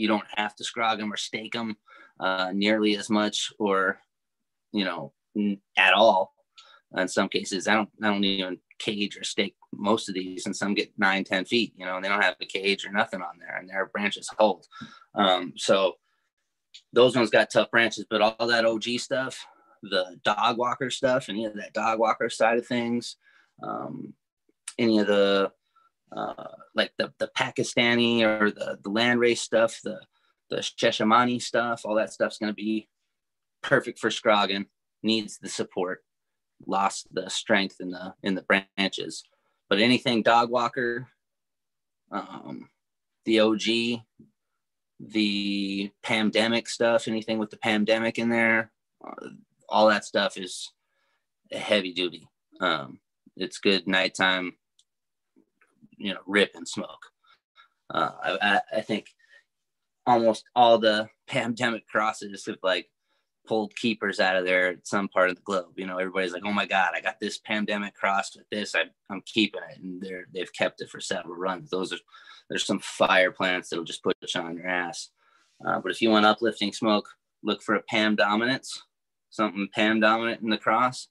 you 0.00 0.08
don't 0.08 0.26
have 0.34 0.54
to 0.56 0.64
scrog 0.64 0.98
them 0.98 1.12
or 1.12 1.16
stake 1.16 1.52
them 1.52 1.76
uh, 2.18 2.50
nearly 2.52 2.96
as 2.96 3.10
much 3.10 3.52
or 3.58 3.98
you 4.72 4.84
know 4.84 5.12
at 5.76 5.92
all. 5.94 6.34
In 6.96 7.06
some 7.06 7.28
cases 7.28 7.68
i 7.68 7.74
don't 7.74 7.88
i 8.02 8.08
don't 8.08 8.24
even 8.24 8.58
cage 8.80 9.16
or 9.16 9.22
stake 9.22 9.54
most 9.72 10.08
of 10.08 10.14
these 10.14 10.46
and 10.46 10.56
some 10.56 10.74
get 10.74 10.90
nine 10.98 11.22
ten 11.22 11.44
feet 11.44 11.72
you 11.76 11.84
know 11.86 11.94
and 11.96 12.04
they 12.04 12.08
don't 12.08 12.22
have 12.22 12.34
a 12.40 12.46
cage 12.46 12.84
or 12.84 12.90
nothing 12.90 13.22
on 13.22 13.38
there 13.38 13.58
and 13.58 13.68
their 13.68 13.86
branches 13.86 14.28
hold. 14.38 14.66
Um, 15.14 15.52
so 15.56 15.94
those 16.92 17.14
ones 17.14 17.30
got 17.30 17.50
tough 17.50 17.70
branches 17.70 18.06
but 18.10 18.20
all 18.20 18.46
that 18.48 18.64
og 18.64 18.82
stuff 18.98 19.46
the 19.82 20.18
dog 20.24 20.58
walker 20.58 20.90
stuff 20.90 21.28
any 21.28 21.44
of 21.44 21.54
that 21.54 21.72
dog 21.72 21.98
walker 21.98 22.28
side 22.28 22.58
of 22.58 22.66
things 22.66 23.16
um, 23.62 24.12
any 24.78 24.98
of 24.98 25.06
the 25.06 25.52
uh, 26.16 26.48
like 26.74 26.92
the, 26.98 27.12
the 27.18 27.30
Pakistani 27.36 28.22
or 28.22 28.50
the, 28.50 28.78
the 28.82 28.90
landrace 28.90 29.38
stuff, 29.38 29.80
the, 29.82 30.00
the 30.50 30.56
Shashamane 30.56 31.40
stuff, 31.40 31.82
all 31.84 31.94
that 31.96 32.12
stuff's 32.12 32.38
going 32.38 32.50
to 32.50 32.54
be 32.54 32.88
perfect 33.62 33.98
for 33.98 34.10
Scroggin. 34.10 34.66
Needs 35.02 35.38
the 35.38 35.48
support, 35.48 36.04
lost 36.66 37.08
the 37.12 37.30
strength 37.30 37.76
in 37.80 37.90
the 37.90 38.14
in 38.22 38.34
the 38.34 38.42
branches. 38.42 39.24
But 39.70 39.78
anything 39.78 40.22
dog 40.22 40.50
walker, 40.50 41.08
um, 42.10 42.68
the 43.24 43.40
OG, 43.40 44.02
the 44.98 45.90
pandemic 46.02 46.68
stuff, 46.68 47.08
anything 47.08 47.38
with 47.38 47.48
the 47.48 47.56
pandemic 47.56 48.18
in 48.18 48.28
there, 48.28 48.72
uh, 49.02 49.28
all 49.70 49.88
that 49.88 50.04
stuff 50.04 50.36
is 50.36 50.70
heavy 51.50 51.94
duty. 51.94 52.28
Um, 52.60 53.00
it's 53.36 53.58
good 53.58 53.86
nighttime 53.86 54.52
you 56.00 56.14
know 56.14 56.20
rip 56.26 56.52
and 56.54 56.66
smoke. 56.66 57.06
Uh, 57.92 58.10
I, 58.22 58.60
I 58.78 58.80
think 58.80 59.06
almost 60.06 60.44
all 60.56 60.78
the 60.78 61.08
pandemic 61.28 61.86
crosses 61.86 62.46
have 62.46 62.58
like 62.62 62.88
pulled 63.46 63.74
keepers 63.76 64.20
out 64.20 64.36
of 64.36 64.44
there 64.44 64.68
at 64.68 64.86
some 64.86 65.08
part 65.08 65.30
of 65.30 65.36
the 65.36 65.42
globe. 65.42 65.72
You 65.76 65.86
know, 65.86 65.98
everybody's 65.98 66.32
like, 66.32 66.44
"Oh 66.44 66.52
my 66.52 66.66
God, 66.66 66.92
I 66.94 67.00
got 67.00 67.20
this 67.20 67.38
pandemic 67.38 67.94
cross 67.94 68.34
with 68.36 68.48
this. 68.50 68.74
I, 68.74 68.84
am 69.12 69.22
keeping 69.26 69.62
it," 69.70 69.80
and 69.80 70.00
they're 70.00 70.26
they've 70.32 70.52
kept 70.52 70.80
it 70.80 70.90
for 70.90 71.00
several 71.00 71.36
runs. 71.36 71.70
Those 71.70 71.92
are 71.92 71.98
there's 72.48 72.66
some 72.66 72.80
fire 72.80 73.30
plants 73.30 73.68
that'll 73.68 73.84
just 73.84 74.02
put 74.02 74.16
you 74.22 74.40
on 74.40 74.56
your 74.56 74.66
ass. 74.66 75.10
Uh, 75.64 75.78
but 75.80 75.92
if 75.92 76.00
you 76.00 76.10
want 76.10 76.26
uplifting 76.26 76.72
smoke, 76.72 77.08
look 77.42 77.62
for 77.62 77.74
a 77.74 77.82
Pam 77.82 78.16
dominance, 78.16 78.82
something 79.30 79.68
Pam 79.74 80.00
dominant 80.00 80.42
in 80.42 80.48
the 80.48 80.58
cross. 80.58 81.08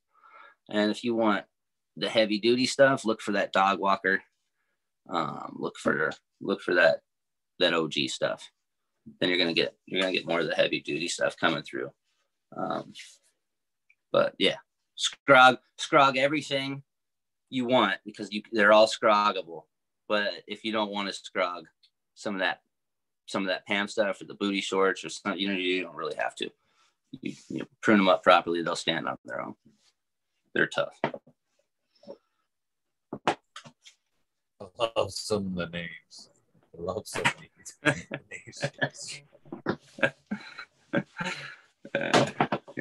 And 0.70 0.92
if 0.92 1.04
you 1.04 1.16
want 1.16 1.46
the 1.96 2.10
heavy 2.10 2.40
duty 2.40 2.66
stuff, 2.66 3.06
look 3.06 3.22
for 3.22 3.34
that 3.34 3.54
dog 3.54 3.80
walker 3.80 4.22
um, 5.10 5.56
look 5.60 5.78
for 5.78 6.12
look 6.42 6.62
for 6.62 6.76
that 6.76 7.02
that 7.60 7.74
OG 7.74 7.94
stuff. 8.08 8.50
Then 9.20 9.30
you're 9.30 9.38
gonna 9.38 9.54
get 9.54 9.76
you're 9.86 10.02
gonna 10.02 10.14
get 10.14 10.28
more 10.28 10.40
of 10.40 10.48
the 10.48 10.56
heavy 10.56 10.82
duty 10.82 11.08
stuff 11.08 11.38
coming 11.38 11.64
through. 11.64 11.90
Um, 12.56 12.94
but 14.12 14.36
yeah, 14.38 14.58
scrog 14.98 15.58
scrog 15.80 16.18
everything 16.18 16.84
you 17.50 17.66
want 17.66 17.98
because 18.06 18.32
you 18.32 18.44
they're 18.52 18.74
all 18.74 18.88
scroggable. 18.88 19.64
But 20.08 20.32
if 20.48 20.64
you 20.64 20.72
don't 20.72 20.92
want 20.92 21.12
to 21.12 21.22
scrog 21.22 21.64
some 22.16 22.36
of 22.36 22.40
that 22.40 22.62
some 23.28 23.44
of 23.44 23.48
that 23.48 23.66
Pam 23.68 23.88
stuff 23.88 24.22
or 24.22 24.26
the 24.26 24.34
booty 24.34 24.62
shorts 24.62 25.04
or 25.06 25.10
something, 25.10 25.40
you 25.40 25.48
know, 25.48 25.54
you 25.54 25.84
don't 25.84 25.96
really 25.96 26.16
have 26.16 26.34
to. 26.36 26.50
You, 27.12 27.34
you 27.50 27.66
prune 27.82 27.98
them 27.98 28.10
up 28.10 28.24
properly, 28.24 28.64
they'll 28.64 28.76
stand 28.76 29.08
on 29.08 29.18
their 29.24 29.42
own. 29.42 29.56
They're 30.54 30.68
tough. 30.68 31.00
I 33.28 33.38
love 34.80 35.12
some 35.12 35.48
of 35.48 35.56
the 35.56 35.68
names. 35.68 36.30
I 36.78 36.82
love 36.82 37.08
some 37.08 37.24
of 37.26 37.36
these 37.40 37.78
names. 38.32 39.22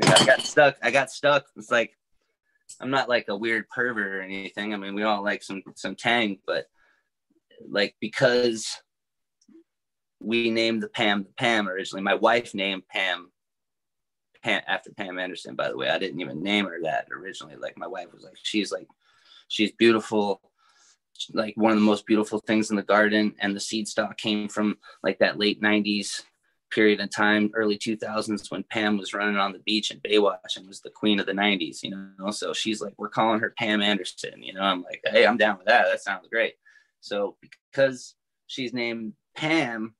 I 0.02 0.24
got 0.26 0.42
stuck. 0.42 0.76
I 0.82 0.90
got 0.90 1.10
stuck. 1.10 1.46
It's 1.56 1.70
like 1.70 1.96
I'm 2.80 2.90
not 2.90 3.08
like 3.08 3.28
a 3.28 3.36
weird 3.36 3.68
pervert 3.68 4.14
or 4.14 4.22
anything. 4.22 4.74
I 4.74 4.76
mean, 4.76 4.94
we 4.94 5.02
all 5.02 5.22
like 5.22 5.42
some 5.42 5.62
some 5.74 5.94
tang, 5.94 6.38
but 6.46 6.66
like 7.68 7.96
because 8.00 8.76
we 10.20 10.50
named 10.50 10.82
the 10.82 10.88
Pam 10.88 11.24
the 11.24 11.32
Pam 11.36 11.68
originally. 11.68 12.02
My 12.02 12.14
wife 12.14 12.54
named 12.54 12.82
Pam 12.88 13.30
Pam 14.42 14.62
after 14.66 14.92
Pam 14.92 15.18
Anderson. 15.18 15.54
By 15.54 15.68
the 15.68 15.76
way, 15.76 15.88
I 15.88 15.98
didn't 15.98 16.20
even 16.20 16.42
name 16.42 16.66
her 16.66 16.80
that 16.82 17.08
originally. 17.12 17.56
Like 17.56 17.76
my 17.76 17.86
wife 17.86 18.12
was 18.12 18.24
like, 18.24 18.36
she's 18.42 18.72
like, 18.72 18.86
she's 19.48 19.72
beautiful 19.72 20.40
like 21.32 21.54
one 21.56 21.72
of 21.72 21.78
the 21.78 21.84
most 21.84 22.06
beautiful 22.06 22.38
things 22.38 22.70
in 22.70 22.76
the 22.76 22.82
garden 22.82 23.34
and 23.40 23.54
the 23.54 23.60
seed 23.60 23.88
stock 23.88 24.16
came 24.16 24.48
from 24.48 24.76
like 25.02 25.18
that 25.18 25.38
late 25.38 25.60
90s 25.60 26.22
period 26.70 27.00
of 27.00 27.10
time 27.10 27.50
early 27.54 27.78
2000s 27.78 28.50
when 28.50 28.62
pam 28.64 28.98
was 28.98 29.14
running 29.14 29.36
on 29.36 29.52
the 29.52 29.58
beach 29.60 29.90
in 29.90 29.98
baywatch 30.00 30.56
and 30.56 30.68
was 30.68 30.80
the 30.80 30.90
queen 30.90 31.18
of 31.18 31.26
the 31.26 31.32
90s 31.32 31.82
you 31.82 31.90
know? 32.18 32.30
So 32.30 32.52
she's 32.52 32.80
like 32.80 32.94
we're 32.98 33.08
calling 33.08 33.40
her 33.40 33.54
pam 33.56 33.80
anderson 33.80 34.42
you 34.42 34.52
know? 34.52 34.62
I'm 34.62 34.82
like 34.82 35.00
hey 35.04 35.26
i'm 35.26 35.38
down 35.38 35.58
with 35.58 35.66
that. 35.66 35.86
That 35.90 36.02
sounds 36.02 36.28
great. 36.28 36.54
So 37.00 37.36
because 37.70 38.14
she's 38.46 38.72
named 38.72 39.14
pam 39.36 39.94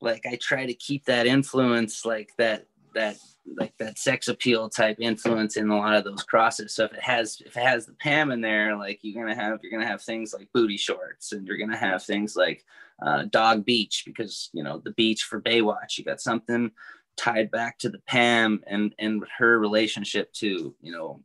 like 0.00 0.24
i 0.26 0.38
try 0.40 0.66
to 0.66 0.74
keep 0.74 1.04
that 1.06 1.26
influence 1.26 2.04
like 2.04 2.30
that 2.38 2.66
that 2.94 3.16
like 3.56 3.74
that 3.78 3.98
sex 3.98 4.28
appeal 4.28 4.70
type 4.70 4.96
influence 5.00 5.56
in 5.56 5.68
a 5.68 5.76
lot 5.76 5.94
of 5.94 6.04
those 6.04 6.22
crosses. 6.22 6.74
So 6.74 6.84
if 6.84 6.92
it 6.92 7.02
has 7.02 7.42
if 7.44 7.56
it 7.56 7.62
has 7.62 7.86
the 7.86 7.92
Pam 7.94 8.30
in 8.30 8.40
there, 8.40 8.76
like 8.76 9.00
you're 9.02 9.22
gonna 9.22 9.34
have 9.34 9.60
you're 9.62 9.72
gonna 9.72 9.86
have 9.86 10.02
things 10.02 10.32
like 10.32 10.48
booty 10.52 10.76
shorts, 10.76 11.32
and 11.32 11.46
you're 11.46 11.58
gonna 11.58 11.76
have 11.76 12.02
things 12.02 12.36
like 12.36 12.64
uh, 13.04 13.24
dog 13.30 13.64
beach 13.64 14.04
because 14.06 14.50
you 14.52 14.62
know 14.62 14.80
the 14.84 14.92
beach 14.92 15.24
for 15.24 15.40
Baywatch. 15.40 15.98
You 15.98 16.04
got 16.04 16.20
something 16.20 16.70
tied 17.16 17.50
back 17.50 17.78
to 17.78 17.88
the 17.88 18.00
Pam 18.06 18.62
and 18.66 18.94
and 18.98 19.22
her 19.38 19.58
relationship 19.58 20.32
to 20.34 20.74
you 20.80 20.92
know 20.92 21.20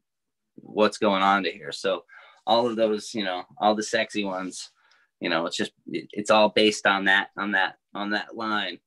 what's 0.56 0.98
going 0.98 1.24
on 1.24 1.44
to 1.44 1.52
here. 1.52 1.72
So 1.72 2.04
all 2.46 2.68
of 2.68 2.76
those, 2.76 3.14
you 3.14 3.24
know, 3.24 3.44
all 3.60 3.76
the 3.76 3.84
sexy 3.84 4.24
ones, 4.24 4.72
you 5.20 5.30
know, 5.30 5.46
it's 5.46 5.58
just 5.58 5.72
it, 5.88 6.10
it's 6.12 6.32
all 6.32 6.50
based 6.50 6.86
on 6.86 7.06
that 7.06 7.30
on 7.38 7.52
that 7.52 7.76
on 7.94 8.12
that 8.12 8.36
line. 8.36 8.80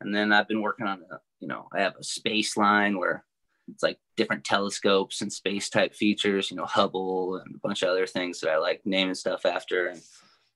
And 0.00 0.14
then 0.14 0.32
I've 0.32 0.48
been 0.48 0.62
working 0.62 0.86
on 0.86 1.02
a, 1.10 1.20
you 1.40 1.48
know, 1.48 1.68
I 1.72 1.80
have 1.80 1.96
a 1.96 2.04
space 2.04 2.56
line 2.56 2.98
where 2.98 3.24
it's 3.68 3.82
like 3.82 3.98
different 4.16 4.44
telescopes 4.44 5.20
and 5.20 5.32
space 5.32 5.68
type 5.68 5.94
features, 5.94 6.50
you 6.50 6.56
know, 6.56 6.64
Hubble 6.64 7.36
and 7.36 7.54
a 7.54 7.58
bunch 7.58 7.82
of 7.82 7.88
other 7.88 8.06
things 8.06 8.40
that 8.40 8.50
I 8.50 8.58
like 8.58 8.80
naming 8.84 9.14
stuff 9.14 9.44
after 9.44 9.88
and 9.88 10.00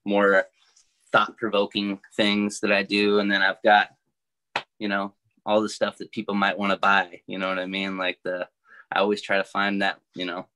more 0.05 0.44
thought 1.12 1.36
provoking 1.36 2.01
things 2.16 2.60
that 2.60 2.73
I 2.73 2.82
do. 2.82 3.19
And 3.19 3.31
then 3.31 3.43
I've 3.43 3.62
got, 3.62 3.90
you 4.78 4.89
know, 4.89 5.14
all 5.44 5.60
the 5.60 5.69
stuff 5.69 5.98
that 5.98 6.12
people 6.12 6.35
might 6.35 6.59
want 6.59 6.73
to 6.73 6.78
buy. 6.78 7.20
You 7.27 7.39
know 7.39 7.48
what 7.48 7.59
I 7.59 7.66
mean? 7.66 7.98
Like 7.98 8.19
the, 8.24 8.48
I 8.90 9.01
always 9.01 9.23
try 9.23 9.36
to 9.36 9.44
find 9.44 9.82
that, 9.82 9.98
you 10.14 10.24
know, 10.24 10.47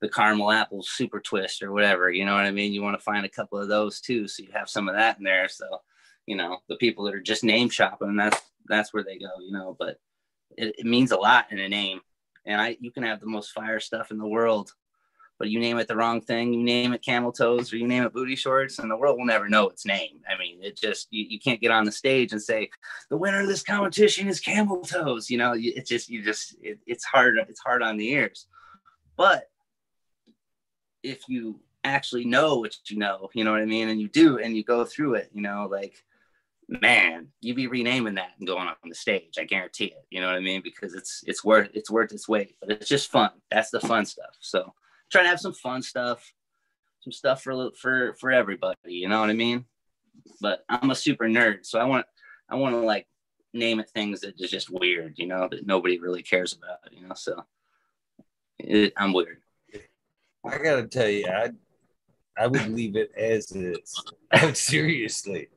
the 0.00 0.08
caramel 0.08 0.50
apple 0.50 0.82
super 0.82 1.20
twist 1.20 1.62
or 1.62 1.72
whatever. 1.72 2.10
You 2.10 2.24
know 2.24 2.34
what 2.34 2.44
I 2.44 2.50
mean? 2.50 2.72
You 2.72 2.82
want 2.82 2.98
to 2.98 3.04
find 3.04 3.24
a 3.24 3.30
couple 3.30 3.58
of 3.58 3.68
those 3.68 4.00
too. 4.00 4.28
So 4.28 4.42
you 4.42 4.50
have 4.52 4.68
some 4.68 4.88
of 4.88 4.94
that 4.94 5.18
in 5.18 5.24
there. 5.24 5.48
So, 5.48 5.80
you 6.28 6.36
know, 6.36 6.58
the 6.68 6.76
people 6.76 7.04
that 7.04 7.14
are 7.14 7.20
just 7.20 7.44
name 7.44 7.70
shopping, 7.70 8.16
that's, 8.16 8.40
that's 8.66 8.92
where 8.92 9.04
they 9.04 9.18
go, 9.18 9.30
you 9.40 9.52
know, 9.52 9.76
but 9.78 9.98
it, 10.56 10.74
it 10.78 10.86
means 10.86 11.10
a 11.10 11.16
lot 11.16 11.50
in 11.50 11.58
a 11.58 11.68
name. 11.68 12.00
And 12.46 12.60
I, 12.60 12.76
you 12.80 12.90
can 12.90 13.02
have 13.02 13.20
the 13.20 13.26
most 13.26 13.52
fire 13.52 13.80
stuff 13.80 14.10
in 14.10 14.18
the 14.18 14.26
world 14.26 14.72
but 15.38 15.50
you 15.50 15.60
name 15.60 15.78
it 15.78 15.86
the 15.86 15.96
wrong 15.96 16.20
thing, 16.20 16.52
you 16.52 16.62
name 16.62 16.92
it 16.92 17.02
camel 17.02 17.30
toes 17.30 17.72
or 17.72 17.76
you 17.76 17.86
name 17.86 18.02
it 18.02 18.12
booty 18.12 18.34
shorts, 18.34 18.78
and 18.78 18.90
the 18.90 18.96
world 18.96 19.16
will 19.16 19.24
never 19.24 19.48
know 19.48 19.68
its 19.68 19.86
name. 19.86 20.20
I 20.28 20.36
mean, 20.36 20.58
it 20.62 20.76
just 20.76 21.06
you, 21.10 21.24
you 21.28 21.38
can't 21.38 21.60
get 21.60 21.70
on 21.70 21.84
the 21.84 21.92
stage 21.92 22.32
and 22.32 22.42
say 22.42 22.70
the 23.08 23.16
winner 23.16 23.40
of 23.40 23.46
this 23.46 23.62
competition 23.62 24.26
is 24.26 24.40
camel 24.40 24.80
toes. 24.80 25.30
You 25.30 25.38
know, 25.38 25.54
it's 25.56 25.88
just 25.88 26.08
you 26.08 26.22
just 26.24 26.56
it, 26.60 26.80
it's 26.86 27.04
hard 27.04 27.36
it's 27.48 27.60
hard 27.60 27.82
on 27.82 27.96
the 27.96 28.08
ears. 28.08 28.46
But 29.16 29.48
if 31.02 31.28
you 31.28 31.60
actually 31.84 32.24
know 32.24 32.58
what 32.58 32.76
you 32.88 32.98
know, 32.98 33.30
you 33.32 33.44
know 33.44 33.52
what 33.52 33.62
I 33.62 33.66
mean, 33.66 33.88
and 33.88 34.00
you 34.00 34.08
do, 34.08 34.38
and 34.38 34.56
you 34.56 34.64
go 34.64 34.84
through 34.84 35.14
it, 35.14 35.30
you 35.32 35.40
know, 35.40 35.68
like 35.70 36.04
man, 36.68 37.28
you 37.40 37.54
be 37.54 37.66
renaming 37.66 38.16
that 38.16 38.32
and 38.38 38.46
going 38.46 38.68
on 38.68 38.74
the 38.84 38.94
stage. 38.94 39.38
I 39.38 39.44
guarantee 39.44 39.86
it. 39.86 40.06
You 40.10 40.20
know 40.20 40.26
what 40.26 40.36
I 40.36 40.40
mean? 40.40 40.60
Because 40.62 40.94
it's 40.94 41.24
it's 41.26 41.44
worth 41.44 41.70
it's 41.74 41.90
worth 41.90 42.12
its 42.12 42.28
weight. 42.28 42.56
But 42.60 42.70
it's 42.70 42.88
just 42.88 43.10
fun. 43.10 43.30
That's 43.50 43.70
the 43.70 43.80
fun 43.80 44.04
stuff. 44.04 44.36
So 44.40 44.74
trying 45.10 45.24
to 45.24 45.30
have 45.30 45.40
some 45.40 45.54
fun 45.54 45.82
stuff, 45.82 46.32
some 47.00 47.12
stuff 47.12 47.42
for 47.42 47.70
for 47.72 48.14
for 48.20 48.30
everybody. 48.30 48.76
You 48.84 49.08
know 49.08 49.20
what 49.20 49.30
I 49.30 49.34
mean? 49.34 49.64
But 50.40 50.64
I'm 50.68 50.90
a 50.90 50.94
super 50.94 51.26
nerd, 51.26 51.64
so 51.64 51.78
I 51.78 51.84
want 51.84 52.06
I 52.50 52.56
want 52.56 52.74
to 52.74 52.80
like 52.80 53.06
name 53.54 53.80
it 53.80 53.88
things 53.90 54.20
that 54.20 54.38
is 54.38 54.50
just 54.50 54.70
weird. 54.70 55.14
You 55.16 55.26
know 55.26 55.48
that 55.50 55.66
nobody 55.66 55.98
really 55.98 56.22
cares 56.22 56.52
about. 56.52 56.78
You 56.92 57.08
know, 57.08 57.14
so 57.14 57.44
it, 58.58 58.92
I'm 58.96 59.14
weird. 59.14 59.38
I 60.44 60.58
gotta 60.58 60.86
tell 60.86 61.08
you, 61.08 61.26
I 61.26 61.50
I 62.36 62.46
would 62.46 62.68
leave 62.68 62.96
it 62.96 63.10
as 63.16 63.50
is. 63.52 64.02
Seriously, 64.52 65.48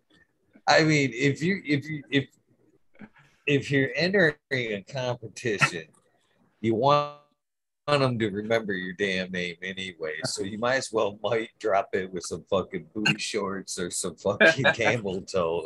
I 0.71 0.83
mean, 0.83 1.11
if 1.13 1.41
you 1.43 1.61
if 1.65 1.87
you 1.87 2.03
if 2.09 2.27
if 3.47 3.71
you're 3.71 3.89
entering 3.95 4.35
a 4.49 4.83
competition, 4.87 5.85
you 6.61 6.75
want 6.75 7.17
them 7.87 8.17
to 8.19 8.29
remember 8.29 8.73
your 8.73 8.93
damn 8.93 9.31
name 9.31 9.57
anyway. 9.61 10.13
So 10.25 10.43
you 10.43 10.57
might 10.57 10.75
as 10.75 10.91
well 10.91 11.19
might 11.23 11.49
drop 11.59 11.89
it 11.93 12.11
with 12.13 12.23
some 12.23 12.45
fucking 12.49 12.87
booty 12.93 13.19
shorts 13.19 13.79
or 13.79 13.91
some 13.91 14.15
fucking 14.15 14.65
camel 14.73 15.21
toe. 15.21 15.63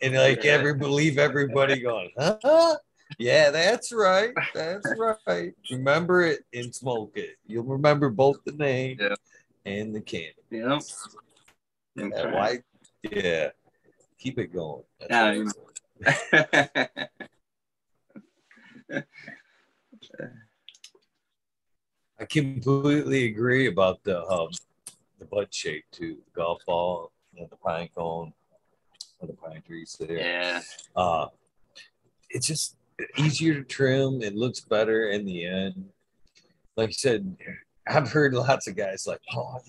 And 0.00 0.14
like 0.14 0.44
every 0.44 0.74
believe 0.74 1.18
everybody 1.18 1.80
going, 1.80 2.10
huh? 2.16 2.76
Yeah, 3.18 3.50
that's 3.50 3.92
right. 3.92 4.32
That's 4.54 4.86
right. 4.98 5.52
Remember 5.70 6.22
it 6.22 6.40
and 6.52 6.74
smoke 6.74 7.12
it. 7.16 7.36
You'll 7.46 7.64
remember 7.64 8.10
both 8.10 8.38
the 8.44 8.52
name 8.52 8.98
yeah. 9.00 9.14
and 9.64 9.94
the 9.94 10.00
can. 10.00 10.30
Yeah. 10.50 10.78
yeah 11.94 12.32
why? 12.32 12.58
Yeah. 13.02 13.50
Keep 14.26 14.38
it 14.40 14.52
going. 14.52 14.82
That's 14.98 15.52
yeah. 16.02 16.86
I 22.18 22.24
completely 22.24 23.26
agree 23.26 23.68
about 23.68 24.02
the 24.02 24.20
um, 24.26 24.48
the 25.20 25.26
bud 25.26 25.54
shape 25.54 25.84
too. 25.92 26.16
The 26.24 26.30
golf 26.34 26.60
ball, 26.66 27.12
and 27.38 27.48
the 27.48 27.54
pine 27.54 27.88
cone, 27.94 28.32
and 29.20 29.30
the 29.30 29.34
pine 29.34 29.62
trees 29.64 29.96
there. 30.00 30.18
Yeah. 30.18 30.60
Uh, 30.96 31.26
it's 32.30 32.48
just 32.48 32.74
easier 33.16 33.54
to 33.54 33.62
trim. 33.62 34.22
It 34.22 34.34
looks 34.34 34.58
better 34.58 35.10
in 35.10 35.24
the 35.24 35.46
end. 35.46 35.90
Like 36.76 36.88
I 36.88 36.92
said, 36.92 37.36
I've 37.86 38.10
heard 38.10 38.34
lots 38.34 38.66
of 38.66 38.74
guys 38.74 39.06
like, 39.06 39.20
"Oh, 39.36 39.60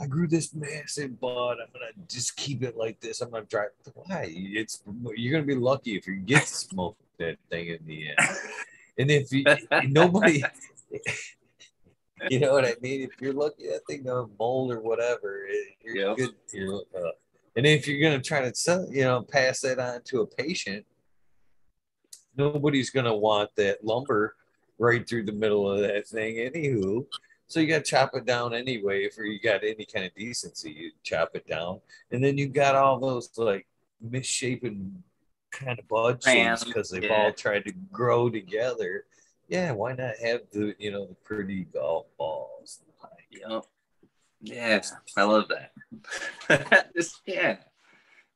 I 0.00 0.06
grew 0.06 0.26
this 0.26 0.54
massive 0.54 1.20
bud. 1.20 1.58
I'm 1.60 1.68
gonna 1.72 1.92
just 2.08 2.36
keep 2.36 2.62
it 2.62 2.76
like 2.76 3.00
this. 3.00 3.20
I'm 3.20 3.30
gonna 3.30 3.44
try." 3.44 3.66
Why? 3.94 4.26
It's 4.28 4.82
you're 5.14 5.32
gonna 5.32 5.46
be 5.46 5.54
lucky 5.54 5.96
if 5.96 6.06
you 6.06 6.16
get 6.16 6.42
to 6.42 6.54
smoke 6.54 6.96
that 7.18 7.36
thing 7.50 7.68
in 7.68 7.78
the 7.84 8.08
end. 8.08 8.18
And 8.98 9.10
if 9.10 9.30
you, 9.30 9.44
nobody, 9.88 10.42
you 12.30 12.40
know 12.40 12.52
what 12.52 12.64
I 12.64 12.74
mean? 12.80 13.02
If 13.02 13.10
you're 13.20 13.34
lucky 13.34 13.66
that 13.68 13.80
thing 13.86 14.04
going 14.04 14.30
mold 14.38 14.72
or 14.72 14.80
whatever, 14.80 15.46
you're 15.82 15.96
yep. 15.96 16.16
good. 16.16 16.30
You're, 16.52 16.82
uh, 16.96 17.10
and 17.56 17.66
if 17.66 17.86
you're 17.86 18.00
gonna 18.00 18.22
try 18.22 18.40
to 18.40 18.54
sell, 18.54 18.86
you 18.90 19.02
know, 19.02 19.22
pass 19.22 19.60
that 19.60 19.78
on 19.78 20.00
to 20.04 20.22
a 20.22 20.26
patient, 20.26 20.86
nobody's 22.36 22.88
gonna 22.90 23.14
want 23.14 23.50
that 23.56 23.84
lumber 23.84 24.34
right 24.78 25.06
through 25.06 25.24
the 25.24 25.32
middle 25.32 25.70
of 25.70 25.80
that 25.80 26.08
thing, 26.08 26.36
anywho. 26.36 27.04
So 27.50 27.60
you 27.60 27.66
got 27.66 27.84
to 27.84 27.90
chop 27.90 28.14
it 28.14 28.24
down 28.24 28.54
anyway. 28.54 29.04
If 29.04 29.18
you 29.18 29.40
got 29.40 29.64
any 29.64 29.84
kind 29.84 30.06
of 30.06 30.14
decency, 30.14 30.70
you 30.70 30.92
chop 31.02 31.32
it 31.34 31.46
down, 31.46 31.80
and 32.10 32.22
then 32.22 32.38
you 32.38 32.46
got 32.48 32.76
all 32.76 32.98
those 32.98 33.30
like 33.36 33.66
misshapen 34.00 35.02
kind 35.50 35.78
of 35.78 35.88
bud 35.88 36.22
shapes 36.22 36.64
because 36.64 36.90
they've 36.90 37.04
yeah. 37.04 37.24
all 37.24 37.32
tried 37.32 37.64
to 37.64 37.72
grow 37.90 38.30
together 38.30 39.04
yeah, 39.50 39.72
why 39.72 39.94
not 39.94 40.16
have 40.22 40.42
the 40.52 40.74
you 40.78 40.92
know 40.92 41.06
the 41.06 41.14
pretty 41.14 41.64
golf 41.64 42.06
balls? 42.16 42.78
Yep. 43.32 43.64
Yeah, 44.42 44.80
I 45.16 45.22
love 45.24 45.48
that. 45.48 46.92
Just 46.96 47.20
yeah, 47.26 47.56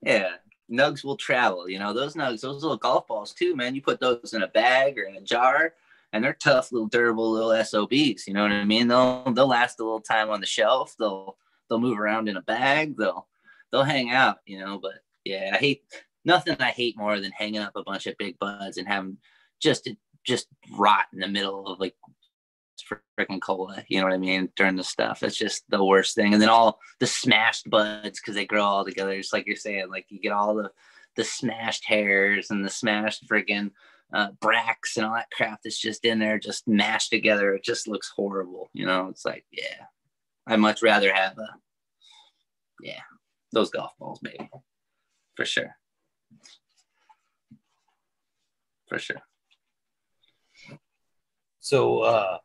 yeah. 0.03 0.33
Nugs 0.71 1.05
will 1.05 1.17
travel. 1.17 1.69
You 1.69 1.79
know 1.79 1.93
those 1.93 2.15
nugs, 2.15 2.41
those 2.41 2.63
little 2.63 2.77
golf 2.77 3.07
balls 3.07 3.33
too, 3.33 3.55
man. 3.55 3.77
You 3.77 3.81
put 3.81 4.01
those 4.01 4.35
in 4.35 4.43
a 4.43 4.49
bag 4.49 4.99
or 4.99 5.05
in 5.05 5.15
a 5.15 5.21
jar, 5.21 5.75
and 6.15 6.23
they're 6.23 6.33
tough, 6.33 6.71
little 6.71 6.87
durable 6.87 7.33
little 7.33 7.65
SOBs. 7.65 8.29
You 8.29 8.35
know 8.35 8.43
what 8.43 8.53
I 8.53 8.65
mean? 8.65 8.87
They'll 8.87 9.25
they'll 9.33 9.49
last 9.49 9.81
a 9.81 9.83
little 9.83 10.01
time 10.01 10.31
on 10.31 10.41
the 10.41 10.47
shelf. 10.47 10.95
They'll 10.97 11.37
they'll 11.69 11.81
move 11.81 11.99
around 11.99 12.29
in 12.29 12.37
a 12.37 12.43
bag. 12.43 12.97
They'll 12.97 13.27
they'll 13.73 13.83
hang 13.83 14.11
out. 14.11 14.37
You 14.47 14.61
know, 14.61 14.79
but 14.81 14.95
yeah, 15.25 15.51
I 15.53 15.57
hate 15.57 15.83
nothing. 16.25 16.57
I 16.61 16.71
hate 16.71 16.97
more 16.97 17.19
than 17.19 17.33
hanging 17.33 17.61
up 17.61 17.73
a 17.75 17.83
bunch 17.83 18.07
of 18.07 18.17
big 18.17 18.39
buds 18.39 18.77
and 18.77 18.87
having 18.87 19.19
just 19.61 19.91
just 20.25 20.47
rot 20.79 21.07
in 21.13 21.19
the 21.19 21.27
middle 21.27 21.67
of 21.67 21.81
like 21.81 21.97
freaking 23.19 23.43
cola. 23.43 23.85
You 23.89 23.99
know 23.99 24.05
what 24.05 24.15
I 24.15 24.19
mean? 24.19 24.51
During 24.55 24.77
the 24.77 24.85
stuff, 24.85 25.19
that's 25.19 25.37
just 25.37 25.65
the 25.69 25.85
worst 25.85 26.15
thing. 26.15 26.33
And 26.33 26.41
then 26.41 26.49
all 26.49 26.79
the 27.01 27.09
smashed 27.09 27.69
buds 27.69 28.21
because 28.21 28.37
they 28.37 28.47
grow 28.47 28.63
all 28.63 28.85
together. 28.85 29.17
Just 29.17 29.33
like 29.33 29.49
you're 29.49 29.57
saying, 29.57 29.91
like 29.91 30.07
you 30.11 30.21
get 30.21 30.33
all 30.33 30.55
the 30.55 30.71
the 31.17 31.25
smashed 31.25 31.85
hairs 31.87 32.53
and 32.53 32.65
the 32.65 32.71
smashed 32.71 33.29
freaking 33.29 33.73
uh, 34.13 34.29
bracts 34.41 34.97
and 34.97 35.07
all 35.07 35.15
that 35.15 35.31
crap 35.33 35.61
that's 35.63 35.81
just 35.81 36.05
in 36.05 36.19
there, 36.19 36.39
just 36.39 36.69
mashed 36.69 37.11
together. 37.11 37.55
It 37.55 37.65
just 37.65 37.89
looks 37.89 38.13
horrible. 38.15 38.69
You 38.73 38.87
know, 38.87 39.09
it's 39.09 39.25
like, 39.25 39.45
yeah, 39.51 39.87
I'd 40.47 40.61
much 40.61 40.83
rather 40.83 41.13
have 41.13 41.39
a, 41.39 41.49
yeah, 42.81 43.01
those 43.53 43.71
golf 43.71 43.93
balls, 43.99 44.21
maybe, 44.23 44.51
for 45.37 45.45
sure, 45.45 45.77
for 48.89 48.99
sure. 48.99 49.23
So, 51.61 52.01
uh, 52.01 52.39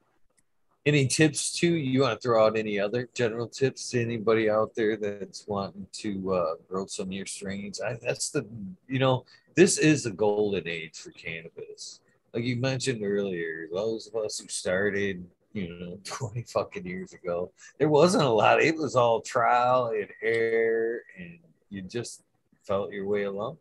any 0.86 1.08
tips 1.08 1.52
too? 1.52 1.76
You 1.76 2.02
want 2.02 2.20
to 2.20 2.26
throw 2.26 2.46
out 2.46 2.58
any 2.58 2.80
other 2.80 3.10
general 3.14 3.48
tips 3.48 3.90
to 3.90 4.02
anybody 4.02 4.50
out 4.50 4.74
there 4.76 4.96
that's 4.96 5.46
wanting 5.46 5.86
to 5.92 6.34
uh, 6.34 6.54
grow 6.70 6.86
some 6.86 7.08
of 7.08 7.12
your 7.12 7.26
strains? 7.26 7.82
I, 7.82 8.00
that's 8.02 8.30
the, 8.30 8.48
you 8.88 8.98
know, 8.98 9.26
this 9.56 9.78
is 9.78 10.04
the 10.04 10.12
golden 10.12 10.68
age 10.68 10.98
for 10.98 11.12
cannabis. 11.12 12.02
Like 12.34 12.44
you 12.44 12.58
mentioned 12.58 13.04
earlier, 13.04 13.68
those 13.74 14.08
of 14.08 14.16
us 14.16 14.40
who 14.40 14.48
started, 14.48 15.26
you 15.54 15.70
know, 15.80 16.00
20 16.06 16.44
fucking 16.44 16.86
years 16.86 17.14
ago, 17.14 17.52
there 17.78 17.90
wasn't 17.90 18.24
a 18.24 18.30
lot. 18.30 18.62
It 18.62 18.76
was 18.76 18.96
all 18.96 19.22
trial 19.22 19.88
and 19.88 20.08
error, 20.22 21.02
and 21.18 21.40
you 21.70 21.82
just 21.82 22.24
felt 22.64 22.92
your 22.92 23.08
way 23.08 23.24
along. 23.24 23.58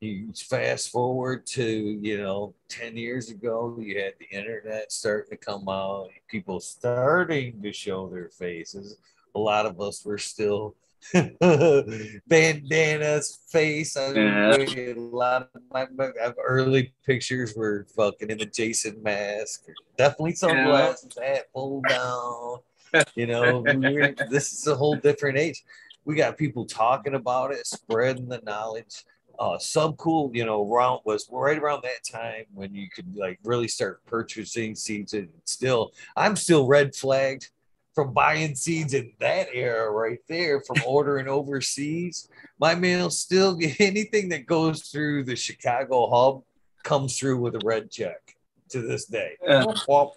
you 0.00 0.32
fast 0.34 0.90
forward 0.90 1.44
to 1.46 1.64
you 2.00 2.16
know 2.18 2.54
10 2.68 2.96
years 2.96 3.28
ago 3.30 3.76
you 3.78 3.98
had 4.00 4.14
the 4.18 4.26
internet 4.36 4.90
starting 4.90 5.30
to 5.30 5.36
come 5.36 5.68
out 5.68 6.08
people 6.28 6.58
starting 6.60 7.60
to 7.62 7.72
show 7.72 8.08
their 8.08 8.28
faces 8.30 8.96
a 9.34 9.38
lot 9.38 9.66
of 9.66 9.80
us 9.80 10.04
were 10.04 10.18
still 10.18 10.74
bandanas 12.28 13.40
face 13.48 13.96
I 13.96 14.12
mean, 14.12 14.26
yeah. 14.26 14.92
a 14.92 14.94
lot 14.94 15.48
of 15.54 15.62
my, 15.72 15.86
early 16.44 16.92
pictures 17.04 17.54
were 17.56 17.86
fucking 17.96 18.30
in 18.30 18.38
the 18.38 18.46
jason 18.46 19.02
mask 19.02 19.66
definitely 19.96 20.34
sunglasses 20.34 21.16
yeah. 21.16 21.28
hat 21.28 21.44
pulled 21.54 21.84
down 21.88 22.58
you 23.14 23.26
know 23.26 23.62
this 24.30 24.52
is 24.52 24.66
a 24.66 24.76
whole 24.76 24.96
different 24.96 25.38
age 25.38 25.64
we 26.04 26.14
got 26.14 26.36
people 26.36 26.64
talking 26.64 27.14
about 27.14 27.52
it 27.52 27.66
spreading 27.66 28.28
the 28.28 28.40
knowledge 28.44 29.04
uh, 29.40 29.56
Subcool, 29.56 30.34
you 30.36 30.44
know, 30.44 30.60
was 30.60 31.26
right 31.32 31.56
around 31.56 31.82
that 31.82 32.04
time 32.04 32.44
when 32.52 32.74
you 32.74 32.88
could 32.94 33.16
like 33.16 33.38
really 33.42 33.68
start 33.68 34.04
purchasing 34.04 34.74
seeds. 34.74 35.14
And 35.14 35.30
still, 35.46 35.92
I'm 36.14 36.36
still 36.36 36.66
red 36.66 36.94
flagged 36.94 37.48
from 37.94 38.12
buying 38.12 38.54
seeds 38.54 38.94
in 38.94 39.12
that 39.18 39.48
era 39.52 39.90
right 39.90 40.20
there, 40.28 40.60
from 40.60 40.76
ordering 40.86 41.28
overseas. 41.28 42.28
My 42.58 42.74
mail 42.74 43.10
still 43.10 43.58
anything 43.78 44.28
that 44.30 44.46
goes 44.46 44.82
through 44.82 45.24
the 45.24 45.36
Chicago 45.36 46.08
hub 46.10 46.42
comes 46.82 47.18
through 47.18 47.38
with 47.38 47.54
a 47.54 47.60
red 47.64 47.90
check 47.90 48.36
to 48.70 48.80
this 48.80 49.06
day. 49.06 49.36
Yeah. 49.46 49.64
Well, 49.88 50.14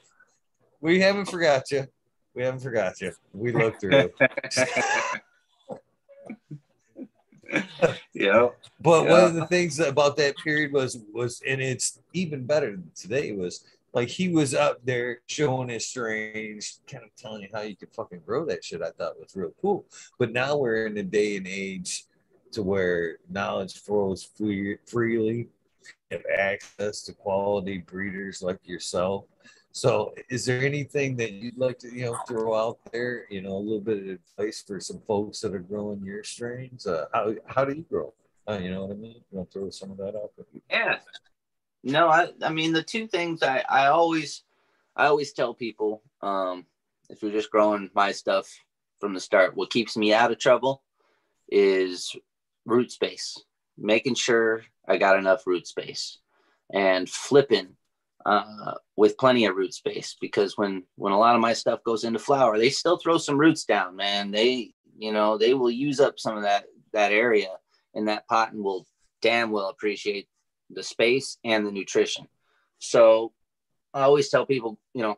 we 0.81 0.99
haven't 0.99 1.25
forgot 1.25 1.71
you. 1.71 1.87
We 2.35 2.43
haven't 2.43 2.61
forgot 2.61 2.99
you. 3.01 3.11
We 3.33 3.51
looked 3.51 3.81
through. 3.81 4.09
yeah. 8.13 8.47
But 8.81 9.03
yeah. 9.03 9.11
one 9.11 9.23
of 9.23 9.33
the 9.33 9.45
things 9.47 9.79
about 9.79 10.17
that 10.17 10.35
period 10.37 10.73
was 10.73 10.99
was 11.13 11.41
and 11.47 11.61
it's 11.61 11.99
even 12.13 12.45
better 12.45 12.79
today 12.95 13.31
was 13.33 13.65
like 13.93 14.09
he 14.09 14.29
was 14.29 14.55
up 14.55 14.79
there 14.83 15.19
showing 15.27 15.69
his 15.69 15.87
strains, 15.87 16.81
kind 16.91 17.03
of 17.03 17.15
telling 17.15 17.43
you 17.43 17.49
how 17.53 17.61
you 17.61 17.75
could 17.75 17.93
fucking 17.93 18.21
grow 18.25 18.45
that 18.45 18.63
shit. 18.63 18.81
I 18.81 18.89
thought 18.89 19.19
was 19.19 19.35
real 19.35 19.53
cool. 19.61 19.85
But 20.17 20.31
now 20.31 20.57
we're 20.57 20.87
in 20.87 20.97
a 20.97 21.03
day 21.03 21.37
and 21.37 21.47
age 21.47 22.05
to 22.53 22.63
where 22.63 23.17
knowledge 23.29 23.79
flows 23.81 24.23
free, 24.23 24.77
freely, 24.87 25.47
have 26.11 26.23
access 26.35 27.03
to 27.03 27.13
quality 27.13 27.79
breeders 27.79 28.41
like 28.41 28.59
yourself. 28.67 29.25
So, 29.71 30.13
is 30.29 30.45
there 30.45 30.61
anything 30.61 31.15
that 31.17 31.31
you'd 31.31 31.57
like 31.57 31.79
to, 31.79 31.87
you 31.91 32.05
know, 32.05 32.17
throw 32.27 32.55
out 32.55 32.77
there? 32.91 33.25
You 33.31 33.41
know, 33.41 33.53
a 33.53 33.57
little 33.57 33.81
bit 33.81 33.97
of 33.97 34.19
advice 34.37 34.63
for 34.65 34.79
some 34.79 35.01
folks 35.07 35.39
that 35.41 35.53
are 35.53 35.59
growing 35.59 36.03
your 36.03 36.23
strains. 36.23 36.85
Uh, 36.85 37.05
how 37.11 37.33
how 37.47 37.65
do 37.65 37.75
you 37.75 37.85
grow? 37.89 38.13
Uh, 38.47 38.59
you 38.61 38.69
know 38.69 38.85
what 38.85 38.91
I 38.91 38.99
mean? 38.99 39.15
You 39.15 39.37
want 39.37 39.49
to 39.51 39.59
throw 39.59 39.69
some 39.71 39.91
of 39.91 39.97
that 39.97 40.15
out 40.15 40.31
there? 40.37 40.45
Yeah. 40.69 40.99
No, 41.83 42.07
I 42.07 42.29
I 42.41 42.49
mean 42.49 42.73
the 42.73 42.83
two 42.83 43.07
things 43.07 43.43
I 43.43 43.63
I 43.69 43.87
always 43.87 44.43
I 44.95 45.07
always 45.07 45.33
tell 45.33 45.53
people 45.53 46.01
um, 46.21 46.65
if 47.09 47.21
you're 47.21 47.31
just 47.31 47.51
growing 47.51 47.89
my 47.93 48.11
stuff 48.11 48.49
from 48.99 49.13
the 49.13 49.19
start, 49.19 49.55
what 49.55 49.71
keeps 49.71 49.97
me 49.97 50.13
out 50.13 50.31
of 50.31 50.39
trouble 50.39 50.81
is 51.49 52.15
root 52.65 52.91
space, 52.91 53.37
making 53.77 54.15
sure 54.15 54.63
I 54.87 54.97
got 54.97 55.17
enough 55.19 55.45
root 55.45 55.67
space, 55.67 56.19
and 56.73 57.09
flipping 57.09 57.75
uh, 58.25 58.75
with 58.95 59.17
plenty 59.17 59.45
of 59.45 59.55
root 59.55 59.73
space 59.73 60.15
because 60.21 60.57
when 60.57 60.83
when 60.95 61.11
a 61.11 61.19
lot 61.19 61.35
of 61.35 61.41
my 61.41 61.53
stuff 61.53 61.83
goes 61.83 62.05
into 62.05 62.19
flower, 62.19 62.57
they 62.57 62.69
still 62.69 62.97
throw 62.97 63.17
some 63.17 63.37
roots 63.37 63.65
down, 63.65 63.95
man. 63.97 64.31
They 64.31 64.73
you 64.97 65.11
know 65.11 65.37
they 65.37 65.53
will 65.53 65.71
use 65.71 65.99
up 65.99 66.17
some 66.17 66.37
of 66.37 66.43
that 66.43 66.65
that 66.93 67.11
area 67.11 67.49
in 67.93 68.05
that 68.05 68.27
pot 68.27 68.53
and 68.53 68.63
will 68.63 68.87
damn 69.21 69.51
well 69.51 69.69
appreciate 69.69 70.27
the 70.73 70.83
space 70.83 71.37
and 71.43 71.65
the 71.65 71.71
nutrition. 71.71 72.27
So 72.79 73.33
I 73.93 74.01
always 74.01 74.29
tell 74.29 74.45
people, 74.45 74.79
you 74.93 75.01
know, 75.01 75.17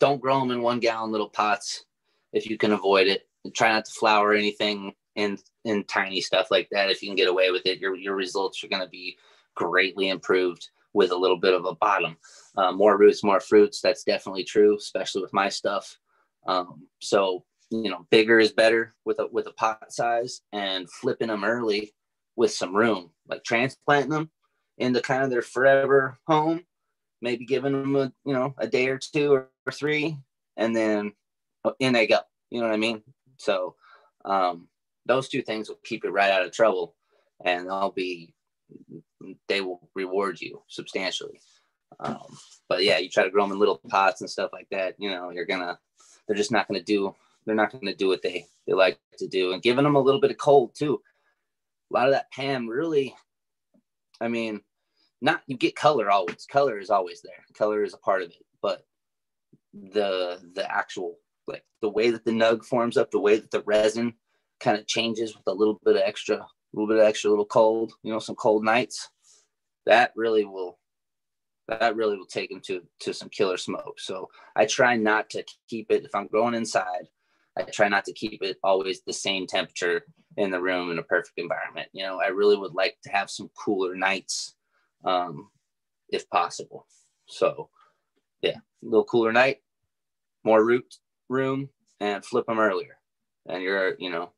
don't 0.00 0.20
grow 0.20 0.40
them 0.40 0.50
in 0.50 0.62
one 0.62 0.80
gallon 0.80 1.12
little 1.12 1.28
pots 1.28 1.84
if 2.32 2.48
you 2.48 2.58
can 2.58 2.72
avoid 2.72 3.06
it. 3.06 3.28
And 3.44 3.54
try 3.54 3.72
not 3.72 3.84
to 3.84 3.92
flower 3.92 4.32
anything 4.32 4.94
in 5.14 5.38
in 5.64 5.84
tiny 5.84 6.20
stuff 6.20 6.48
like 6.50 6.68
that. 6.70 6.90
If 6.90 7.02
you 7.02 7.08
can 7.08 7.16
get 7.16 7.28
away 7.28 7.50
with 7.50 7.66
it, 7.66 7.78
your 7.78 7.94
your 7.96 8.16
results 8.16 8.62
are 8.64 8.68
going 8.68 8.82
to 8.82 8.88
be 8.88 9.16
greatly 9.54 10.08
improved 10.08 10.68
with 10.92 11.12
a 11.12 11.16
little 11.16 11.38
bit 11.38 11.54
of 11.54 11.64
a 11.64 11.74
bottom. 11.74 12.16
Uh, 12.56 12.72
more 12.72 12.98
roots, 12.98 13.22
more 13.22 13.40
fruits. 13.40 13.80
That's 13.80 14.02
definitely 14.02 14.44
true, 14.44 14.76
especially 14.76 15.22
with 15.22 15.32
my 15.32 15.48
stuff. 15.48 15.98
Um, 16.46 16.86
so 17.00 17.44
you 17.70 17.90
know, 17.90 18.06
bigger 18.10 18.38
is 18.38 18.52
better 18.52 18.94
with 19.04 19.18
a 19.18 19.26
with 19.28 19.46
a 19.46 19.52
pot 19.52 19.92
size, 19.92 20.42
and 20.52 20.90
flipping 20.90 21.28
them 21.28 21.44
early 21.44 21.94
with 22.36 22.52
some 22.52 22.76
room, 22.76 23.10
like 23.28 23.44
transplanting 23.44 24.10
them 24.10 24.30
into 24.78 25.00
kind 25.00 25.22
of 25.22 25.30
their 25.30 25.42
forever 25.42 26.18
home. 26.26 26.64
Maybe 27.22 27.46
giving 27.46 27.72
them 27.72 27.96
a 27.96 28.12
you 28.24 28.34
know 28.34 28.54
a 28.58 28.66
day 28.66 28.88
or 28.88 28.98
two 28.98 29.32
or, 29.32 29.48
or 29.66 29.72
three, 29.72 30.16
and 30.56 30.76
then 30.76 31.12
uh, 31.64 31.72
in 31.78 31.94
they 31.94 32.06
go. 32.06 32.18
You 32.50 32.60
know 32.60 32.66
what 32.66 32.74
I 32.74 32.78
mean? 32.78 33.02
So 33.38 33.74
um, 34.24 34.68
those 35.06 35.28
two 35.28 35.42
things 35.42 35.68
will 35.68 35.80
keep 35.84 36.04
you 36.04 36.10
right 36.10 36.30
out 36.30 36.44
of 36.44 36.52
trouble, 36.52 36.94
and 37.44 37.66
they'll 37.66 37.90
be 37.90 38.34
they 39.48 39.60
will 39.60 39.88
reward 39.94 40.40
you 40.40 40.62
substantially. 40.68 41.40
Um, 42.00 42.36
but 42.68 42.84
yeah, 42.84 42.98
you 42.98 43.08
try 43.08 43.24
to 43.24 43.30
grow 43.30 43.44
them 43.44 43.52
in 43.52 43.58
little 43.58 43.80
pots 43.88 44.20
and 44.20 44.30
stuff 44.30 44.50
like 44.52 44.68
that. 44.70 44.94
You 44.98 45.10
know, 45.10 45.30
you're 45.30 45.46
gonna, 45.46 45.78
they're 46.26 46.36
just 46.36 46.52
not 46.52 46.68
gonna 46.68 46.82
do, 46.82 47.14
they're 47.44 47.54
not 47.54 47.72
gonna 47.72 47.94
do 47.94 48.08
what 48.08 48.22
they 48.22 48.46
they 48.66 48.72
like 48.72 48.98
to 49.18 49.26
do. 49.26 49.52
And 49.52 49.62
giving 49.62 49.84
them 49.84 49.96
a 49.96 50.00
little 50.00 50.20
bit 50.20 50.30
of 50.30 50.38
cold 50.38 50.74
too. 50.74 51.00
A 51.90 51.94
lot 51.94 52.08
of 52.08 52.12
that 52.14 52.30
Pam 52.32 52.68
really, 52.68 53.14
I 54.20 54.28
mean, 54.28 54.60
not 55.20 55.42
you 55.46 55.56
get 55.56 55.76
color 55.76 56.10
always. 56.10 56.46
Color 56.50 56.78
is 56.78 56.90
always 56.90 57.22
there. 57.22 57.44
Color 57.54 57.84
is 57.84 57.94
a 57.94 57.98
part 57.98 58.22
of 58.22 58.30
it, 58.30 58.44
but 58.62 58.84
the 59.72 60.40
the 60.54 60.70
actual 60.70 61.18
like 61.46 61.64
the 61.80 61.88
way 61.88 62.10
that 62.10 62.24
the 62.24 62.30
nug 62.30 62.64
forms 62.64 62.96
up, 62.96 63.10
the 63.10 63.20
way 63.20 63.38
that 63.38 63.50
the 63.50 63.62
resin 63.66 64.14
kind 64.60 64.78
of 64.78 64.86
changes 64.86 65.36
with 65.36 65.46
a 65.46 65.52
little 65.52 65.80
bit 65.84 65.96
of 65.96 66.02
extra, 66.04 66.36
a 66.36 66.46
little 66.72 66.88
bit 66.88 66.98
of 66.98 67.04
extra 67.04 67.28
a 67.28 67.32
little 67.32 67.46
cold, 67.46 67.92
you 68.02 68.12
know, 68.12 68.18
some 68.18 68.36
cold 68.36 68.64
nights 68.64 69.10
that 69.86 70.12
really 70.16 70.44
will 70.44 70.78
that 71.68 71.96
really 71.96 72.16
will 72.16 72.26
take 72.26 72.50
them 72.50 72.60
to 72.60 72.82
to 73.00 73.12
some 73.12 73.28
killer 73.28 73.56
smoke. 73.56 73.98
So 73.98 74.28
I 74.54 74.66
try 74.66 74.96
not 74.96 75.30
to 75.30 75.44
keep 75.68 75.90
it 75.90 76.04
if 76.04 76.14
I'm 76.14 76.26
growing 76.26 76.54
inside. 76.54 77.08
I 77.56 77.62
try 77.62 77.88
not 77.88 78.04
to 78.04 78.12
keep 78.12 78.42
it 78.42 78.58
always 78.62 79.02
the 79.02 79.12
same 79.12 79.46
temperature 79.46 80.02
in 80.36 80.50
the 80.50 80.60
room 80.60 80.90
in 80.90 80.98
a 80.98 81.02
perfect 81.02 81.38
environment. 81.38 81.88
You 81.92 82.04
know, 82.04 82.20
I 82.20 82.28
really 82.28 82.56
would 82.56 82.74
like 82.74 82.98
to 83.04 83.10
have 83.10 83.30
some 83.30 83.50
cooler 83.56 83.94
nights, 83.94 84.54
um, 85.04 85.48
if 86.10 86.28
possible. 86.30 86.86
So, 87.26 87.70
yeah, 88.42 88.56
a 88.56 88.84
little 88.86 89.04
cooler 89.04 89.32
night, 89.32 89.58
more 90.44 90.64
root 90.64 90.96
room, 91.28 91.70
and 92.00 92.24
flip 92.24 92.46
them 92.46 92.58
earlier, 92.58 92.98
and 93.46 93.62
you're 93.62 93.96
you 93.98 94.10
know 94.10 94.32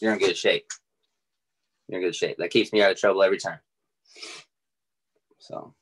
you're 0.00 0.12
in 0.12 0.18
good 0.18 0.36
shape. 0.36 0.66
You're 1.88 2.00
in 2.00 2.06
good 2.06 2.16
shape. 2.16 2.36
That 2.38 2.50
keeps 2.50 2.72
me 2.72 2.82
out 2.82 2.92
of 2.92 2.98
trouble 2.98 3.22
every 3.22 3.38
time. 3.38 3.60
So. 5.38 5.74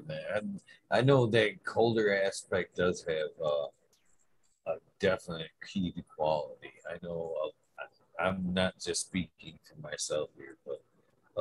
For 0.00 0.08
that. 0.08 0.44
I 0.90 1.00
know 1.02 1.26
that 1.26 1.64
colder 1.64 2.22
aspect 2.22 2.76
does 2.76 3.04
have 3.06 3.28
uh, 3.44 4.72
a 4.72 4.74
definite 4.98 5.50
key 5.66 5.92
to 5.92 6.02
quality. 6.16 6.72
I 6.88 7.04
know 7.04 7.34
uh, 7.44 8.22
I'm 8.22 8.52
not 8.52 8.74
just 8.78 9.02
speaking 9.02 9.58
for 9.64 9.80
myself 9.80 10.30
here, 10.36 10.56
but 10.66 10.82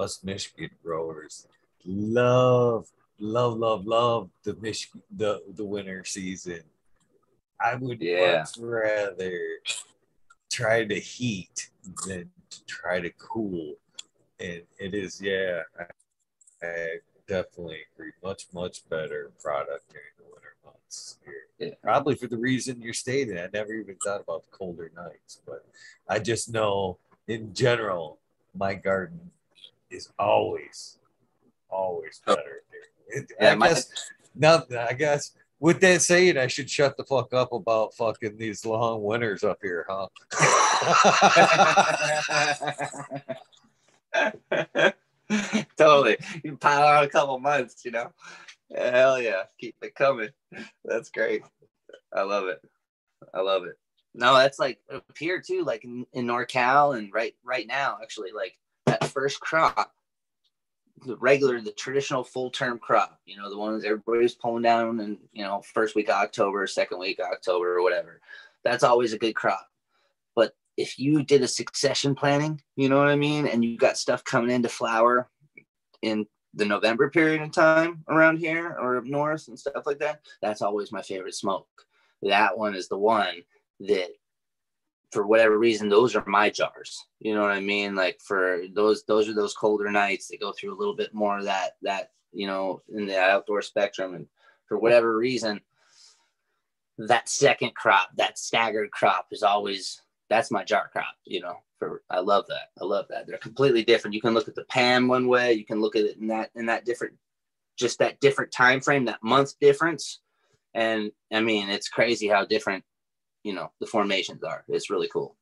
us 0.02 0.24
Michigan 0.24 0.70
growers 0.84 1.48
love, 1.86 2.88
love, 3.20 3.58
love, 3.58 3.86
love 3.86 4.30
the 4.44 4.56
Michigan 4.62 5.02
the 5.16 5.42
the 5.56 5.66
winter 5.66 6.06
season. 6.06 6.62
I 7.62 7.76
would 7.76 8.02
yeah. 8.02 8.40
much 8.40 8.58
rather 8.58 9.40
try 10.52 10.86
to 10.86 10.96
heat 10.96 11.70
than 12.08 12.30
to 12.50 12.66
try 12.66 13.00
to 13.00 13.10
cool 13.12 13.76
and 14.40 14.62
it 14.80 14.94
is 14.94 15.22
yeah 15.22 15.62
I, 15.80 16.66
I, 16.66 16.88
definitely 17.30 17.78
agree 17.94 18.12
much 18.24 18.48
much 18.54 18.90
better 18.90 19.32
product 19.42 19.88
during 19.92 20.08
the 20.18 20.24
winter 20.26 20.56
months 20.66 21.18
here 21.24 21.46
yeah. 21.60 21.76
probably 21.84 22.16
for 22.16 22.26
the 22.28 22.38
reason 22.38 22.82
you're 22.82 22.92
stating 22.94 23.38
i 23.38 23.48
never 23.54 23.74
even 23.74 23.96
thought 24.04 24.22
about 24.22 24.44
the 24.44 24.50
colder 24.50 24.92
nights 24.96 25.42
but 25.46 25.64
i 26.10 26.18
just 26.18 26.52
know 26.52 26.98
in 27.28 27.54
general 27.54 28.18
my 28.58 28.74
garden 28.74 29.20
is 29.92 30.10
always 30.18 30.98
always 31.70 32.22
oh. 32.26 32.36
better 32.36 32.64
yeah, 33.40 33.54
i 33.54 33.56
guess 33.56 33.92
now 34.36 34.64
i 34.90 34.94
guess 34.94 35.34
with 35.62 35.82
that 35.82 36.02
said, 36.02 36.38
I 36.38 36.48
should 36.48 36.70
shut 36.70 36.96
the 36.96 37.04
fuck 37.04 37.34
up 37.34 37.52
about 37.52 37.94
fucking 37.94 38.38
these 38.38 38.66
long 38.66 39.04
winters 39.04 39.44
up 39.44 39.60
here, 39.62 39.86
huh? 39.90 40.08
totally. 45.78 46.18
You 46.44 46.58
pile 46.58 46.98
on 46.98 47.04
a 47.04 47.10
couple 47.10 47.40
months, 47.40 47.84
you 47.86 47.92
know. 47.92 48.12
Hell 48.76 49.22
yeah. 49.22 49.44
Keep 49.60 49.76
it 49.82 49.96
coming. 49.96 50.30
That's 50.84 51.10
great. 51.10 51.44
I 52.14 52.24
love 52.24 52.48
it. 52.48 52.62
I 53.34 53.42
love 53.42 53.66
it. 53.66 53.78
No, 54.16 54.36
that's 54.36 54.60
like 54.60 54.80
up 54.92 55.06
here 55.18 55.42
too, 55.42 55.64
like 55.64 55.84
in, 55.84 56.06
in 56.14 56.26
NorCal 56.26 56.98
and 56.98 57.14
right 57.14 57.36
right 57.44 57.68
now, 57.68 58.00
actually, 58.02 58.32
like 58.32 58.58
that 58.88 59.06
first 59.06 59.40
crop, 59.40 59.94
the 61.06 61.16
regular, 61.18 61.62
the 61.62 61.72
traditional 61.72 62.24
full 62.24 62.50
term 62.50 62.80
crop, 62.80 63.20
you 63.26 63.38
know, 63.38 63.50
the 63.50 63.58
ones 63.58 63.86
everybody's 63.86 64.34
pulling 64.34 64.64
down 64.64 65.00
and 65.00 65.18
you 65.32 65.44
know, 65.44 65.62
first 65.62 65.96
week 65.96 66.10
of 66.10 66.16
October, 66.16 66.66
second 66.66 67.00
week 67.00 67.20
of 67.20 67.32
October, 67.32 67.78
or 67.78 67.84
whatever. 67.84 68.20
That's 68.64 68.84
always 68.84 69.14
a 69.14 69.20
good 69.20 69.34
crop. 69.36 69.69
If 70.80 70.98
you 70.98 71.24
did 71.24 71.42
a 71.42 71.48
succession 71.48 72.16
planning, 72.16 72.62
you 72.78 72.88
know 72.88 72.98
what 72.98 73.10
I 73.10 73.16
mean, 73.18 73.48
and 73.48 73.66
you 73.66 73.78
got 73.78 73.98
stuff 73.98 74.24
coming 74.24 74.50
into 74.50 74.70
flower 74.70 75.30
in 76.02 76.26
the 76.54 76.66
November 76.66 77.10
period 77.10 77.42
of 77.42 77.52
time 77.52 78.04
around 78.08 78.38
here 78.38 78.78
or 78.80 78.98
up 78.98 79.04
north 79.04 79.50
and 79.50 79.60
stuff 79.60 79.86
like 79.86 80.00
that, 80.00 80.22
that's 80.42 80.62
always 80.62 80.92
my 80.92 81.02
favorite 81.02 81.36
smoke. 81.36 81.68
That 82.22 82.58
one 82.58 82.76
is 82.76 82.88
the 82.88 82.98
one 82.98 83.44
that 83.82 84.10
for 85.12 85.26
whatever 85.28 85.58
reason 85.58 85.90
those 85.90 86.16
are 86.16 86.24
my 86.26 86.50
jars. 86.50 87.06
You 87.20 87.34
know 87.36 87.42
what 87.42 87.52
i 87.52 87.60
mean? 87.60 87.96
Like 87.96 88.20
for 88.22 88.62
those 88.74 89.04
those 89.04 89.28
are 89.28 89.34
those 89.34 89.54
colder 89.54 89.92
nights 89.92 90.28
that 90.28 90.40
go 90.40 90.52
through 90.52 90.74
a 90.74 90.80
little 90.80 90.96
bit 90.96 91.14
more 91.14 91.40
of 91.40 91.46
that 91.46 91.72
that 91.82 92.12
you 92.32 92.48
know 92.48 92.82
in 92.90 93.06
the 93.06 93.20
outdoor 93.20 93.62
spectrum. 93.62 94.16
And 94.16 94.28
for 94.68 94.78
whatever 94.78 95.18
reason 95.18 95.62
that 96.98 97.30
second 97.30 97.74
crop 97.76 98.10
that 98.18 98.38
staggered 98.38 98.92
crop 98.92 99.28
is 99.32 99.44
always 99.44 100.02
that's 100.30 100.52
my 100.52 100.64
jar 100.64 100.90
crop 100.92 101.16
you 101.26 101.42
know 101.42 101.58
for 101.80 102.04
i 102.10 102.20
love 102.20 102.46
that. 102.48 102.70
I 102.80 102.86
love 102.86 103.06
that. 103.10 103.26
They're 103.26 103.38
completely 103.38 103.84
different. 103.84 104.14
You 104.14 104.22
can 104.22 104.34
look 104.34 104.48
at 104.48 104.56
the 104.56 104.66
Pam 104.66 105.08
one 105.08 105.28
way. 105.28 105.54
You 105.54 105.66
can 105.66 105.82
look 105.82 105.96
at 105.96 106.04
it 106.04 106.18
in 106.18 106.28
that 106.28 106.52
in 106.56 106.66
that 106.68 106.86
different 106.86 107.16
just 107.78 108.00
that 108.00 108.20
different 108.20 108.52
time 108.52 108.82
frame 108.82 109.06
that 109.06 109.24
month 109.24 109.58
difference. 109.60 110.20
And 110.74 111.12
i 111.32 111.40
mean 111.42 111.70
it's 111.70 111.88
crazy 111.90 112.28
how 112.28 112.46
different 112.46 112.84
you 113.44 113.54
know 113.54 113.72
the 113.80 113.88
formations 113.88 114.44
are. 114.44 114.64
It's 114.68 114.90
really 114.90 115.10
cool. 115.12 115.36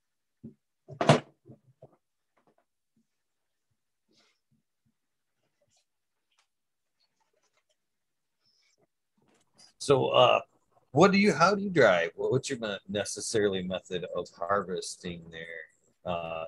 So, 9.79 10.07
uh, 10.07 10.41
what 10.91 11.11
do 11.11 11.17
you? 11.17 11.33
How 11.33 11.55
do 11.55 11.61
you 11.61 11.69
dry? 11.69 12.09
What's 12.15 12.49
your 12.49 12.59
necessarily 12.87 13.61
method 13.63 14.05
of 14.15 14.29
harvesting 14.37 15.23
there? 15.31 16.11
Uh, 16.13 16.45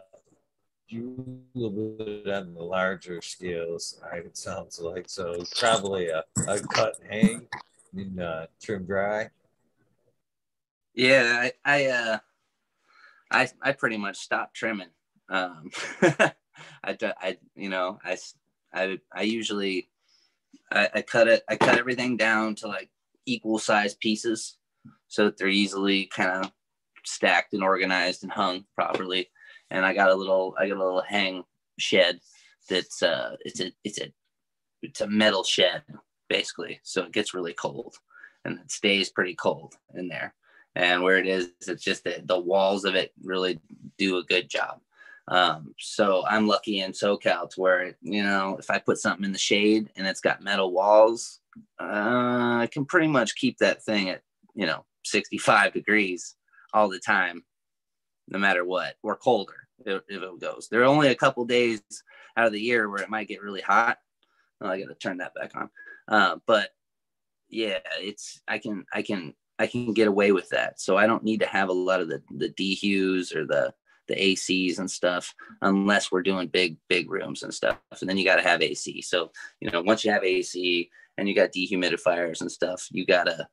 you 0.88 1.44
a 1.56 1.60
little 1.60 1.96
bit 1.98 2.28
on 2.30 2.54
the 2.54 2.64
larger 2.64 3.22
scales. 3.22 4.02
It 4.14 4.38
sounds 4.38 4.80
like 4.80 5.10
so. 5.10 5.44
Probably 5.58 6.10
a, 6.10 6.24
a 6.48 6.60
cut 6.60 6.96
hang 7.10 7.48
and 7.94 8.20
uh, 8.20 8.48
trim 8.62 8.86
dry. 8.86 9.30
Yeah, 10.94 11.38
I 11.42 11.52
I 11.64 11.86
uh, 11.86 12.18
I 13.32 13.50
I 13.62 13.72
pretty 13.74 13.98
much 13.98 14.18
stopped 14.18 14.56
trimming. 14.56 14.90
Um, 15.30 15.70
I 16.02 16.34
I 16.84 17.38
you 17.56 17.70
know 17.70 18.00
I 18.04 18.18
I 18.74 19.00
I 19.14 19.22
usually 19.22 19.90
I, 20.72 20.90
I 20.96 21.02
cut 21.02 21.28
it 21.28 21.44
I 21.48 21.56
cut 21.56 21.78
everything 21.78 22.18
down 22.18 22.56
to 22.56 22.68
like 22.68 22.90
equal 23.26 23.60
size 23.60 23.96
pieces. 23.96 24.58
So 25.08 25.32
they're 25.32 25.48
easily 25.48 26.06
kind 26.06 26.46
of 26.46 26.52
stacked 27.06 27.54
and 27.54 27.64
organized 27.64 28.24
and 28.24 28.32
hung 28.32 28.66
properly. 28.76 29.30
And 29.72 29.86
I 29.86 29.94
got 29.94 30.10
a 30.10 30.16
little 30.16 30.56
I 30.58 30.68
got 30.68 30.78
a 30.78 30.84
little 30.84 31.04
hang 31.08 31.44
shed 31.78 32.20
that's 32.70 33.02
uh 33.02 33.36
it's 33.42 33.60
a 33.62 33.72
it's 33.84 34.00
a 34.00 34.12
it's 34.82 35.02
a 35.02 35.08
metal 35.08 35.44
shed 35.44 35.84
basically. 36.30 36.80
So 36.84 37.04
it 37.04 37.12
gets 37.12 37.34
really 37.34 37.54
cold 37.54 37.96
and 38.46 38.60
it 38.60 38.72
stays 38.72 39.10
pretty 39.10 39.36
cold 39.36 39.76
in 39.96 40.08
there. 40.08 40.34
And 40.76 41.04
where 41.04 41.18
it 41.18 41.28
is 41.28 41.52
it's 41.68 41.84
just 41.84 42.04
that 42.04 42.28
the 42.28 42.40
walls 42.40 42.86
of 42.86 42.96
it 42.96 43.12
really 43.24 43.60
do 43.98 44.18
a 44.18 44.24
good 44.24 44.50
job 44.50 44.80
um, 45.30 45.74
so 45.80 46.24
i'm 46.28 46.48
lucky 46.48 46.82
in 46.82 46.92
socal 46.92 47.50
to 47.50 47.60
where 47.60 47.96
you 48.02 48.24
know 48.24 48.58
if 48.58 48.70
i 48.70 48.78
put 48.78 48.98
something 48.98 49.26
in 49.26 49.32
the 49.32 49.38
shade 49.38 49.90
and 49.96 50.06
it's 50.08 50.22
got 50.22 50.44
metal 50.44 50.72
walls 50.72 51.40
uh, 51.80 52.58
i 52.62 52.70
can 52.72 52.86
pretty 52.86 53.08
much 53.08 53.36
keep 53.36 53.58
that 53.58 53.84
thing 53.84 54.10
at 54.10 54.22
you 54.56 54.66
know 54.66 54.86
65 55.06 55.74
degrees 55.74 56.36
all 56.74 56.90
the 56.90 57.00
time 57.00 57.44
no 58.28 58.38
matter 58.38 58.66
what 58.66 58.96
or 59.02 59.16
colder 59.16 59.68
if, 59.86 60.02
it 60.10 60.40
goes. 60.42 60.68
There 60.70 60.82
are 60.82 60.86
only 60.86 61.08
a 61.08 61.16
couple 61.16 61.46
days 61.46 61.82
out 62.36 62.48
of 62.48 62.52
the 62.52 62.60
year 62.60 62.90
where 62.90 63.02
it 63.02 63.10
might 63.10 63.28
get 63.28 63.42
really 63.42 63.62
hot. 63.62 63.98
Oh, 64.62 64.68
i 64.68 64.80
gotta 64.80 64.94
turn 64.96 65.18
that 65.18 65.34
back 65.34 65.52
on. 65.56 65.70
Uh, 66.08 66.36
but 66.46 66.70
yeah 67.52 67.80
it's 68.00 68.42
i 68.48 68.60
can 68.60 68.86
i 68.94 69.02
can 69.02 69.34
I 69.62 69.68
can 69.68 69.94
get 69.94 70.08
away 70.08 70.32
with 70.32 70.48
that. 70.50 70.80
So 70.80 70.96
I 70.96 71.06
don't 71.06 71.24
need 71.24 71.42
to 71.42 71.46
have 71.46 71.68
a 71.68 71.74
lot 71.74 72.00
of 72.00 72.08
the 72.08 72.24
the 72.32 72.50
dehues 72.50 73.36
or 73.36 73.46
the 73.46 73.74
the 74.10 74.16
ACs 74.16 74.80
and 74.80 74.92
stuff 74.92 75.34
unless 75.62 76.12
we're 76.12 76.22
doing 76.22 76.48
big 76.48 76.76
big 76.90 77.10
rooms 77.10 77.44
and 77.44 77.54
stuff. 77.54 77.78
And 78.02 78.10
then 78.10 78.18
you 78.18 78.26
got 78.26 78.36
to 78.36 78.48
have 78.48 78.62
AC. 78.62 79.02
So 79.02 79.32
you 79.62 79.72
know 79.72 79.82
once 79.82 80.04
you 80.04 80.12
have 80.12 80.24
AC 80.24 80.90
and 81.18 81.30
you 81.30 81.36
got 81.36 81.54
dehumidifiers 81.54 82.42
and 82.42 82.52
stuff, 82.52 82.88
you 82.92 83.06
gotta 83.06 83.48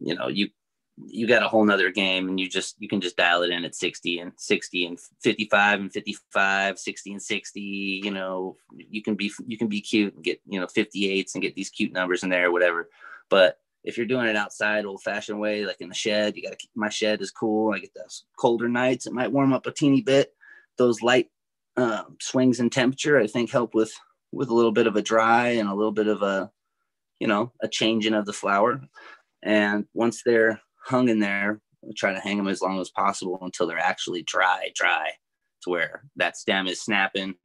you 0.00 0.14
know 0.14 0.28
you 0.28 0.48
you 0.96 1.26
got 1.26 1.42
a 1.42 1.48
whole 1.48 1.64
nother 1.64 1.90
game 1.90 2.28
and 2.28 2.40
you 2.40 2.48
just 2.48 2.76
you 2.78 2.88
can 2.88 3.00
just 3.00 3.16
dial 3.16 3.42
it 3.42 3.50
in 3.50 3.64
at 3.64 3.74
60 3.74 4.18
and 4.20 4.32
60 4.36 4.86
and 4.86 4.98
55 5.22 5.80
and 5.80 5.92
55 5.92 6.78
60 6.78 7.12
and 7.12 7.22
60 7.22 7.60
you 7.60 8.10
know 8.10 8.56
you 8.72 9.02
can 9.02 9.14
be 9.14 9.30
you 9.46 9.58
can 9.58 9.68
be 9.68 9.82
cute 9.82 10.14
and 10.14 10.24
get 10.24 10.40
you 10.46 10.58
know 10.58 10.66
58s 10.66 11.34
and 11.34 11.42
get 11.42 11.54
these 11.54 11.68
cute 11.68 11.92
numbers 11.92 12.22
in 12.22 12.30
there 12.30 12.46
or 12.46 12.52
whatever 12.52 12.88
but 13.28 13.58
if 13.86 13.96
you're 13.96 14.06
doing 14.06 14.26
it 14.26 14.36
outside 14.36 14.84
old 14.84 15.02
fashioned 15.02 15.38
way, 15.38 15.64
like 15.64 15.80
in 15.80 15.88
the 15.88 15.94
shed, 15.94 16.36
you 16.36 16.42
got 16.42 16.50
to 16.50 16.56
keep 16.56 16.70
my 16.74 16.88
shed 16.88 17.22
is 17.22 17.30
cool. 17.30 17.72
I 17.72 17.78
get 17.78 17.94
those 17.94 18.24
colder 18.38 18.68
nights. 18.68 19.06
It 19.06 19.12
might 19.12 19.32
warm 19.32 19.52
up 19.52 19.66
a 19.66 19.70
teeny 19.70 20.02
bit. 20.02 20.32
Those 20.76 21.02
light 21.02 21.28
um, 21.76 22.16
swings 22.20 22.58
in 22.58 22.68
temperature, 22.68 23.18
I 23.18 23.28
think 23.28 23.50
help 23.50 23.74
with, 23.74 23.92
with 24.32 24.48
a 24.48 24.54
little 24.54 24.72
bit 24.72 24.88
of 24.88 24.96
a 24.96 25.02
dry 25.02 25.50
and 25.50 25.68
a 25.68 25.74
little 25.74 25.92
bit 25.92 26.08
of 26.08 26.22
a, 26.22 26.50
you 27.20 27.28
know, 27.28 27.52
a 27.62 27.68
changing 27.68 28.12
of 28.12 28.26
the 28.26 28.32
flower. 28.32 28.80
And 29.42 29.86
once 29.94 30.22
they're 30.24 30.60
hung 30.84 31.08
in 31.08 31.20
there, 31.20 31.60
try 31.96 32.12
to 32.12 32.20
hang 32.20 32.38
them 32.38 32.48
as 32.48 32.60
long 32.60 32.80
as 32.80 32.90
possible 32.90 33.38
until 33.40 33.68
they're 33.68 33.78
actually 33.78 34.24
dry, 34.24 34.70
dry 34.74 35.12
to 35.62 35.70
where 35.70 36.02
that 36.16 36.36
stem 36.36 36.66
is 36.66 36.82
snapping 36.82 37.36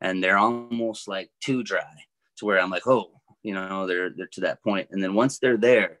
and 0.00 0.22
they're 0.22 0.36
almost 0.36 1.06
like 1.08 1.30
too 1.40 1.62
dry 1.62 1.94
to 2.38 2.44
where 2.44 2.60
I'm 2.60 2.70
like, 2.70 2.86
oh, 2.86 3.12
you 3.46 3.54
know 3.54 3.86
they're 3.86 4.10
they're 4.10 4.26
to 4.26 4.40
that 4.40 4.62
point. 4.62 4.88
And 4.90 5.02
then 5.02 5.14
once 5.14 5.38
they're 5.38 5.56
there 5.56 6.00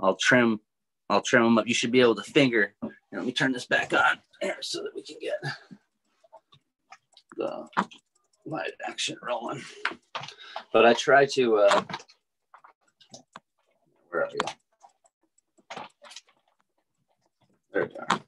i'll 0.00 0.16
trim 0.16 0.60
i'll 1.08 1.22
trim 1.22 1.42
them 1.44 1.58
up. 1.58 1.66
You 1.66 1.74
should 1.74 1.92
be 1.92 2.00
able 2.00 2.16
to 2.16 2.22
finger 2.22 2.74
let 3.12 3.24
me 3.24 3.32
turn 3.32 3.52
this 3.52 3.66
back 3.66 3.92
on 3.92 4.18
so 4.60 4.82
that 4.82 4.94
we 4.94 5.02
can 5.02 5.16
get 5.20 5.38
the 7.36 7.66
light 8.44 8.72
action 8.86 9.16
rolling. 9.22 9.62
But 10.72 10.84
i 10.84 10.92
try 10.92 11.24
to 11.26 11.56
uh 11.56 11.82
where 14.10 14.24
are 14.24 14.30
you 14.30 14.38
there 17.72 17.86
we 17.86 17.96
are. 17.96 18.20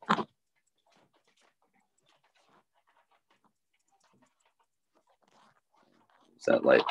That 6.47 6.65
light 6.65 6.83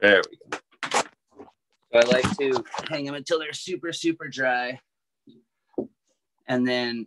there 0.00 0.22
we 0.30 0.36
go. 0.50 0.58
So 1.92 1.98
I 1.98 2.02
like 2.02 2.36
to 2.38 2.64
hang 2.88 3.04
them 3.04 3.14
until 3.14 3.38
they're 3.38 3.52
super, 3.52 3.92
super 3.92 4.28
dry. 4.28 4.78
And 6.46 6.66
then 6.66 7.06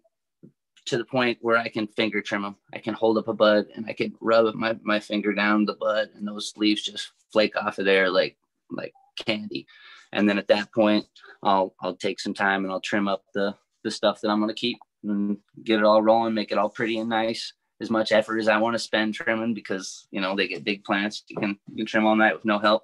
to 0.85 0.97
the 0.97 1.05
point 1.05 1.37
where 1.41 1.57
I 1.57 1.69
can 1.69 1.87
finger 1.87 2.21
trim 2.21 2.41
them. 2.41 2.55
I 2.73 2.79
can 2.79 2.93
hold 2.93 3.17
up 3.17 3.27
a 3.27 3.33
bud 3.33 3.67
and 3.75 3.85
I 3.87 3.93
can 3.93 4.13
rub 4.19 4.53
my, 4.55 4.77
my 4.83 4.99
finger 4.99 5.33
down 5.33 5.65
the 5.65 5.75
bud 5.75 6.09
and 6.15 6.27
those 6.27 6.53
leaves 6.57 6.83
just 6.83 7.11
flake 7.31 7.55
off 7.55 7.79
of 7.79 7.85
there 7.85 8.09
like 8.09 8.37
like 8.69 8.93
candy. 9.15 9.65
And 10.11 10.27
then 10.27 10.37
at 10.37 10.47
that 10.49 10.73
point, 10.73 11.05
I'll 11.41 11.73
I'll 11.81 11.95
take 11.95 12.19
some 12.19 12.33
time 12.33 12.63
and 12.63 12.71
I'll 12.71 12.81
trim 12.81 13.07
up 13.07 13.23
the 13.33 13.55
the 13.83 13.91
stuff 13.91 14.21
that 14.21 14.29
I'm 14.29 14.39
gonna 14.39 14.53
keep 14.53 14.77
and 15.03 15.37
get 15.63 15.79
it 15.79 15.85
all 15.85 16.01
rolling, 16.01 16.33
make 16.33 16.51
it 16.51 16.57
all 16.57 16.69
pretty 16.69 16.97
and 16.97 17.09
nice 17.09 17.53
as 17.81 17.89
much 17.89 18.11
effort 18.11 18.39
as 18.39 18.47
I 18.47 18.57
want 18.57 18.75
to 18.75 18.79
spend 18.79 19.13
trimming 19.13 19.53
because 19.53 20.07
you 20.11 20.21
know 20.21 20.35
they 20.35 20.47
get 20.47 20.63
big 20.63 20.83
plants. 20.83 21.23
You 21.27 21.37
can 21.37 21.59
you 21.69 21.77
can 21.77 21.85
trim 21.85 22.05
all 22.05 22.15
night 22.15 22.33
with 22.33 22.45
no 22.45 22.59
help. 22.59 22.83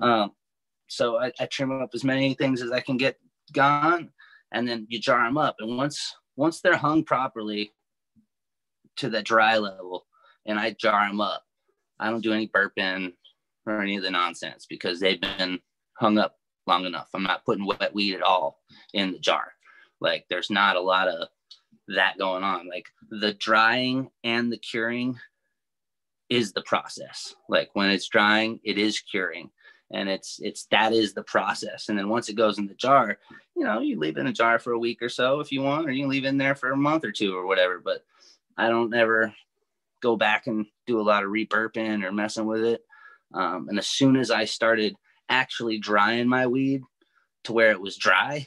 Um, 0.00 0.32
so 0.88 1.18
I, 1.18 1.32
I 1.38 1.46
trim 1.46 1.82
up 1.82 1.90
as 1.94 2.04
many 2.04 2.34
things 2.34 2.62
as 2.62 2.70
I 2.70 2.80
can 2.80 2.96
get 2.96 3.18
gone, 3.52 4.10
and 4.52 4.68
then 4.68 4.86
you 4.88 4.98
jar 4.98 5.24
them 5.24 5.38
up. 5.38 5.56
And 5.60 5.76
once 5.76 6.14
once 6.36 6.60
they're 6.60 6.76
hung 6.76 7.04
properly 7.04 7.72
to 8.96 9.08
the 9.08 9.22
dry 9.22 9.58
level, 9.58 10.06
and 10.46 10.58
I 10.58 10.72
jar 10.72 11.06
them 11.06 11.20
up, 11.20 11.44
I 11.98 12.10
don't 12.10 12.22
do 12.22 12.32
any 12.32 12.48
burping 12.48 13.12
or 13.66 13.80
any 13.80 13.96
of 13.96 14.02
the 14.02 14.10
nonsense 14.10 14.66
because 14.68 15.00
they've 15.00 15.20
been 15.20 15.60
hung 15.94 16.18
up 16.18 16.36
long 16.66 16.84
enough. 16.86 17.08
I'm 17.14 17.22
not 17.22 17.44
putting 17.44 17.66
wet 17.66 17.94
weed 17.94 18.14
at 18.14 18.22
all 18.22 18.60
in 18.92 19.12
the 19.12 19.18
jar. 19.18 19.52
Like 20.00 20.26
there's 20.28 20.50
not 20.50 20.76
a 20.76 20.80
lot 20.80 21.08
of 21.08 21.28
that 21.88 22.18
going 22.18 22.44
on. 22.44 22.68
Like 22.68 22.86
the 23.10 23.34
drying 23.34 24.10
and 24.22 24.50
the 24.52 24.58
curing 24.58 25.18
is 26.28 26.52
the 26.52 26.62
process. 26.62 27.34
Like 27.48 27.70
when 27.74 27.90
it's 27.90 28.08
drying, 28.08 28.60
it 28.64 28.78
is 28.78 29.00
curing. 29.00 29.50
and 29.92 30.08
it's 30.08 30.40
it's 30.42 30.66
that 30.70 30.92
is 30.92 31.12
the 31.12 31.22
process 31.22 31.88
and 31.88 31.98
then 31.98 32.08
once 32.08 32.28
it 32.28 32.36
goes 32.36 32.58
in 32.58 32.66
the 32.66 32.74
jar 32.74 33.18
you 33.54 33.64
know 33.64 33.80
you 33.80 33.98
leave 33.98 34.16
it 34.16 34.20
in 34.20 34.26
a 34.26 34.32
jar 34.32 34.58
for 34.58 34.72
a 34.72 34.78
week 34.78 35.02
or 35.02 35.08
so 35.08 35.40
if 35.40 35.52
you 35.52 35.62
want 35.62 35.86
or 35.86 35.92
you 35.92 36.06
leave 36.06 36.24
it 36.24 36.28
in 36.28 36.38
there 36.38 36.54
for 36.54 36.70
a 36.72 36.76
month 36.76 37.04
or 37.04 37.12
two 37.12 37.36
or 37.36 37.46
whatever 37.46 37.78
but 37.78 38.02
i 38.56 38.68
don't 38.68 38.94
ever 38.94 39.32
go 40.00 40.16
back 40.16 40.46
and 40.46 40.66
do 40.86 41.00
a 41.00 41.02
lot 41.02 41.22
of 41.22 41.30
reburping 41.30 42.02
or 42.02 42.12
messing 42.12 42.46
with 42.46 42.64
it 42.64 42.82
um, 43.34 43.68
and 43.68 43.78
as 43.78 43.86
soon 43.86 44.16
as 44.16 44.30
i 44.30 44.44
started 44.44 44.96
actually 45.28 45.78
drying 45.78 46.28
my 46.28 46.46
weed 46.46 46.82
to 47.44 47.52
where 47.52 47.70
it 47.70 47.80
was 47.80 47.96
dry 47.96 48.46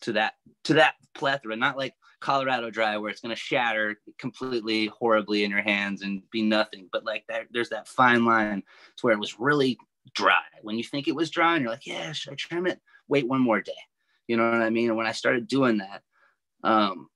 to 0.00 0.12
that 0.12 0.34
to 0.64 0.74
that 0.74 0.94
plethora 1.14 1.54
not 1.56 1.76
like 1.76 1.94
colorado 2.20 2.70
dry 2.70 2.96
where 2.96 3.10
it's 3.10 3.20
going 3.20 3.34
to 3.34 3.40
shatter 3.40 4.00
completely 4.18 4.86
horribly 4.86 5.44
in 5.44 5.50
your 5.50 5.62
hands 5.62 6.02
and 6.02 6.22
be 6.30 6.42
nothing 6.42 6.88
but 6.90 7.04
like 7.04 7.24
that 7.28 7.46
there's 7.50 7.68
that 7.68 7.86
fine 7.86 8.24
line 8.24 8.62
to 8.96 9.06
where 9.06 9.14
it 9.14 9.20
was 9.20 9.38
really 9.38 9.78
dry. 10.14 10.42
When 10.62 10.78
you 10.78 10.84
think 10.84 11.08
it 11.08 11.14
was 11.14 11.30
dry 11.30 11.54
and 11.54 11.62
you're 11.62 11.70
like, 11.70 11.86
yeah, 11.86 12.12
should 12.12 12.32
I 12.32 12.36
trim 12.36 12.66
it? 12.66 12.80
Wait 13.08 13.28
one 13.28 13.40
more 13.40 13.60
day. 13.60 13.72
You 14.26 14.36
know 14.36 14.50
what 14.50 14.62
I 14.62 14.70
mean? 14.70 14.88
And 14.88 14.96
when 14.96 15.06
I 15.06 15.12
started 15.12 15.46
doing 15.46 15.78
that, 15.78 16.02
um, 16.64 17.08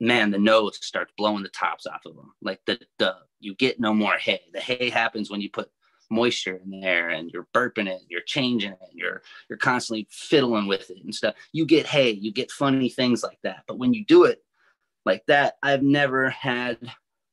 man, 0.00 0.30
the 0.30 0.38
nose 0.38 0.78
starts 0.80 1.12
blowing 1.16 1.42
the 1.42 1.48
tops 1.50 1.86
off 1.86 2.06
of 2.06 2.16
them. 2.16 2.32
Like 2.40 2.60
the, 2.66 2.78
the, 2.98 3.16
you 3.40 3.54
get 3.54 3.80
no 3.80 3.92
more 3.92 4.14
hay. 4.14 4.40
The 4.52 4.60
hay 4.60 4.88
happens 4.88 5.30
when 5.30 5.40
you 5.40 5.50
put 5.50 5.70
moisture 6.10 6.60
in 6.64 6.80
there 6.80 7.10
and 7.10 7.30
you're 7.30 7.48
burping 7.54 7.88
it, 7.88 8.02
you're 8.08 8.22
changing 8.22 8.72
it, 8.72 8.90
you're, 8.92 9.22
you're 9.48 9.58
constantly 9.58 10.06
fiddling 10.10 10.66
with 10.66 10.90
it 10.90 11.02
and 11.04 11.14
stuff. 11.14 11.34
You 11.52 11.66
get 11.66 11.86
hay, 11.86 12.10
you 12.10 12.32
get 12.32 12.50
funny 12.50 12.88
things 12.88 13.22
like 13.22 13.38
that. 13.42 13.64
But 13.66 13.78
when 13.78 13.94
you 13.94 14.04
do 14.04 14.24
it 14.24 14.42
like 15.04 15.24
that, 15.26 15.56
I've 15.62 15.82
never 15.82 16.30
had 16.30 16.78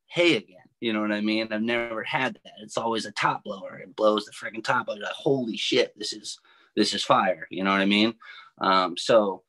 hay 0.08 0.38
again. 0.38 0.58
You 0.80 0.92
know 0.92 1.00
what 1.00 1.14
I 1.14 1.22
mean? 1.22 1.48
I've 1.52 1.62
never 1.62 2.04
had 2.04 2.36
that. 2.44 2.54
It's 2.62 2.78
always 2.78 3.06
a 3.06 3.12
top 3.14 3.46
blower. 3.46 3.78
It 3.78 3.96
blows 3.96 4.26
the 4.26 4.32
freaking 4.32 4.64
top. 4.64 4.88
I'm 4.90 5.00
like, 5.00 5.14
holy 5.14 5.56
shit, 5.56 5.98
this 5.98 6.12
is 6.12 6.40
this 6.76 6.94
is 6.94 7.04
fire. 7.04 7.48
You 7.50 7.64
know 7.64 7.72
what 7.72 7.80
I 7.80 7.86
mean? 7.86 8.16
Um, 8.60 8.98
so 8.98 9.44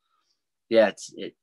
yeah, 0.69 0.87
it's 0.87 1.13
it. 1.15 1.35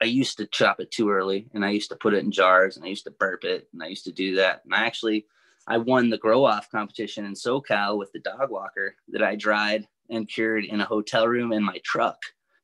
I 0.00 0.06
used 0.06 0.38
to 0.38 0.46
chop 0.46 0.80
it 0.80 0.90
too 0.90 1.10
early, 1.10 1.48
and 1.52 1.64
I 1.64 1.70
used 1.70 1.90
to 1.90 1.96
put 1.96 2.14
it 2.14 2.24
in 2.24 2.30
jars, 2.30 2.76
and 2.76 2.86
I 2.86 2.88
used 2.88 3.04
to 3.04 3.10
burp 3.10 3.44
it, 3.44 3.68
and 3.72 3.82
I 3.82 3.88
used 3.88 4.04
to 4.04 4.12
do 4.12 4.36
that. 4.36 4.62
And 4.64 4.74
I 4.74 4.86
actually, 4.86 5.26
I 5.66 5.78
won 5.78 6.10
the 6.10 6.18
grow 6.18 6.44
off 6.44 6.70
competition 6.70 7.24
in 7.24 7.34
SoCal 7.34 7.98
with 7.98 8.12
the 8.12 8.20
dog 8.20 8.50
walker 8.50 8.96
that 9.08 9.22
I 9.22 9.36
dried 9.36 9.86
and 10.08 10.28
cured 10.28 10.64
in 10.64 10.80
a 10.80 10.86
hotel 10.86 11.28
room 11.28 11.52
in 11.52 11.62
my 11.62 11.78
truck 11.84 12.18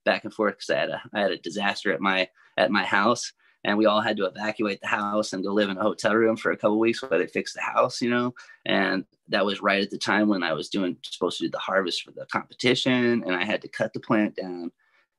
back 0.05 0.25
and 0.25 0.33
forth 0.33 0.55
because 0.55 0.71
I 0.71 0.79
had 0.79 0.91
a 0.91 1.03
I 1.15 1.21
had 1.21 1.31
a 1.33 1.39
disaster 1.39 1.93
at 1.93 2.01
my 2.01 2.29
at 2.57 2.71
my 2.71 2.85
house 2.85 3.33
and 3.65 3.77
we 3.77 3.87
all 3.87 4.01
had 4.01 4.17
to 4.17 4.27
evacuate 4.27 4.81
the 4.81 4.87
house 4.87 5.33
and 5.33 5.43
go 5.43 5.53
live 5.53 5.69
in 5.69 5.77
a 5.77 5.83
hotel 5.83 6.15
room 6.15 6.37
for 6.37 6.53
a 6.53 6.57
couple 6.57 6.79
weeks 6.79 7.03
while 7.03 7.19
they 7.19 7.27
fixed 7.27 7.57
the 7.57 7.61
house, 7.61 8.01
you 8.01 8.09
know. 8.09 8.33
And 8.65 9.05
that 9.29 9.45
was 9.45 9.61
right 9.61 9.83
at 9.83 9.91
the 9.91 9.99
time 9.99 10.29
when 10.29 10.45
I 10.45 10.53
was 10.53 10.69
doing 10.69 10.97
supposed 11.03 11.39
to 11.39 11.45
do 11.45 11.51
the 11.51 11.59
harvest 11.59 12.03
for 12.03 12.13
the 12.13 12.27
competition, 12.27 13.25
and 13.25 13.35
I 13.35 13.45
had 13.45 13.61
to 13.63 13.69
cut 13.69 13.93
the 13.93 14.01
plant 14.01 14.37
down 14.37 14.71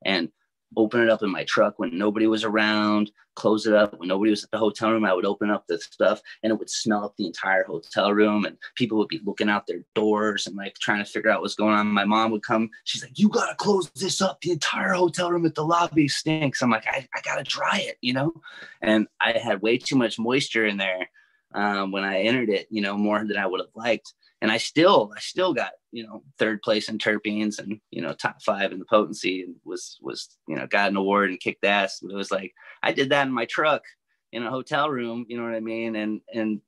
and 0.05 0.31
open 0.75 1.01
it 1.01 1.09
up 1.09 1.23
in 1.23 1.31
my 1.31 1.43
truck 1.45 1.79
when 1.79 1.97
nobody 1.97 2.27
was 2.27 2.43
around, 2.43 3.11
close 3.35 3.65
it 3.65 3.73
up 3.73 3.97
when 3.97 4.09
nobody 4.09 4.31
was 4.31 4.43
at 4.43 4.51
the 4.51 4.57
hotel 4.57 4.91
room. 4.91 5.05
I 5.05 5.13
would 5.13 5.25
open 5.25 5.49
up 5.49 5.65
the 5.67 5.79
stuff 5.79 6.21
and 6.43 6.51
it 6.51 6.59
would 6.59 6.69
smell 6.69 7.05
up 7.05 7.15
the 7.17 7.25
entire 7.25 7.63
hotel 7.63 8.13
room 8.13 8.45
and 8.45 8.57
people 8.75 8.97
would 8.97 9.07
be 9.07 9.21
looking 9.25 9.49
out 9.49 9.67
their 9.67 9.83
doors 9.95 10.47
and 10.47 10.55
like 10.55 10.77
trying 10.79 11.03
to 11.03 11.09
figure 11.09 11.29
out 11.29 11.41
what's 11.41 11.55
going 11.55 11.73
on. 11.73 11.87
My 11.87 12.05
mom 12.05 12.31
would 12.31 12.43
come. 12.43 12.69
She's 12.83 13.03
like, 13.03 13.17
You 13.17 13.29
got 13.29 13.49
to 13.49 13.55
close 13.55 13.89
this 13.91 14.21
up. 14.21 14.41
The 14.41 14.51
entire 14.51 14.93
hotel 14.93 15.31
room 15.31 15.45
at 15.45 15.55
the 15.55 15.65
lobby 15.65 16.07
stinks. 16.07 16.61
I'm 16.61 16.71
like, 16.71 16.87
I, 16.87 17.07
I 17.15 17.21
got 17.21 17.37
to 17.37 17.43
dry 17.43 17.79
it, 17.79 17.97
you 18.01 18.13
know? 18.13 18.33
And 18.81 19.07
I 19.21 19.33
had 19.33 19.61
way 19.61 19.77
too 19.77 19.95
much 19.95 20.19
moisture 20.19 20.65
in 20.65 20.77
there 20.77 21.09
um, 21.53 21.91
when 21.91 22.03
I 22.03 22.21
entered 22.21 22.49
it, 22.49 22.67
you 22.69 22.81
know, 22.81 22.97
more 22.97 23.23
than 23.23 23.37
I 23.37 23.47
would 23.47 23.61
have 23.61 23.69
liked 23.75 24.13
and 24.41 24.51
I 24.51 24.57
still 24.57 25.11
I 25.15 25.19
still 25.19 25.53
got 25.53 25.71
you 25.91 26.05
know 26.05 26.23
third 26.37 26.61
place 26.61 26.89
in 26.89 26.97
terpenes 26.97 27.59
and 27.59 27.79
you 27.91 28.01
know 28.01 28.13
top 28.13 28.41
five 28.41 28.71
in 28.71 28.79
the 28.79 28.85
potency 28.85 29.41
and 29.41 29.55
was 29.65 29.97
was 30.01 30.37
you 30.47 30.55
know 30.55 30.67
got 30.67 30.89
an 30.89 30.97
award 30.97 31.29
and 31.29 31.39
kicked 31.39 31.65
ass. 31.65 31.99
But 32.01 32.11
it 32.11 32.17
was 32.17 32.31
like 32.31 32.53
I 32.83 32.91
did 32.91 33.09
that 33.09 33.27
in 33.27 33.33
my 33.33 33.45
truck 33.45 33.83
in 34.31 34.43
a 34.43 34.51
hotel 34.51 34.89
room, 34.89 35.25
you 35.27 35.37
know 35.37 35.43
what 35.43 35.55
I 35.55 35.59
mean, 35.59 35.95
and 35.95 36.21
and 36.33 36.61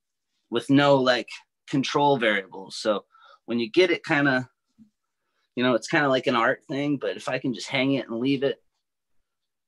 with 0.50 0.70
no 0.70 0.96
like 0.96 1.30
control 1.70 2.18
variables. 2.18 2.76
So 2.76 3.06
when 3.46 3.60
you 3.60 3.70
get 3.70 3.92
it 3.92 4.04
kind 4.04 4.28
of 4.28 4.46
you 5.56 5.64
know 5.64 5.76
it's 5.76 5.88
kind 5.88 6.06
of 6.06 6.12
like 6.12 6.28
an 6.28 6.36
art 6.36 6.64
thing, 6.68 6.98
but 6.98 7.18
if 7.18 7.30
I 7.30 7.40
can 7.40 7.54
just 7.54 7.68
hang 7.68 7.94
it 7.94 8.08
and 8.10 8.20
leave 8.20 8.44
it. 8.44 8.62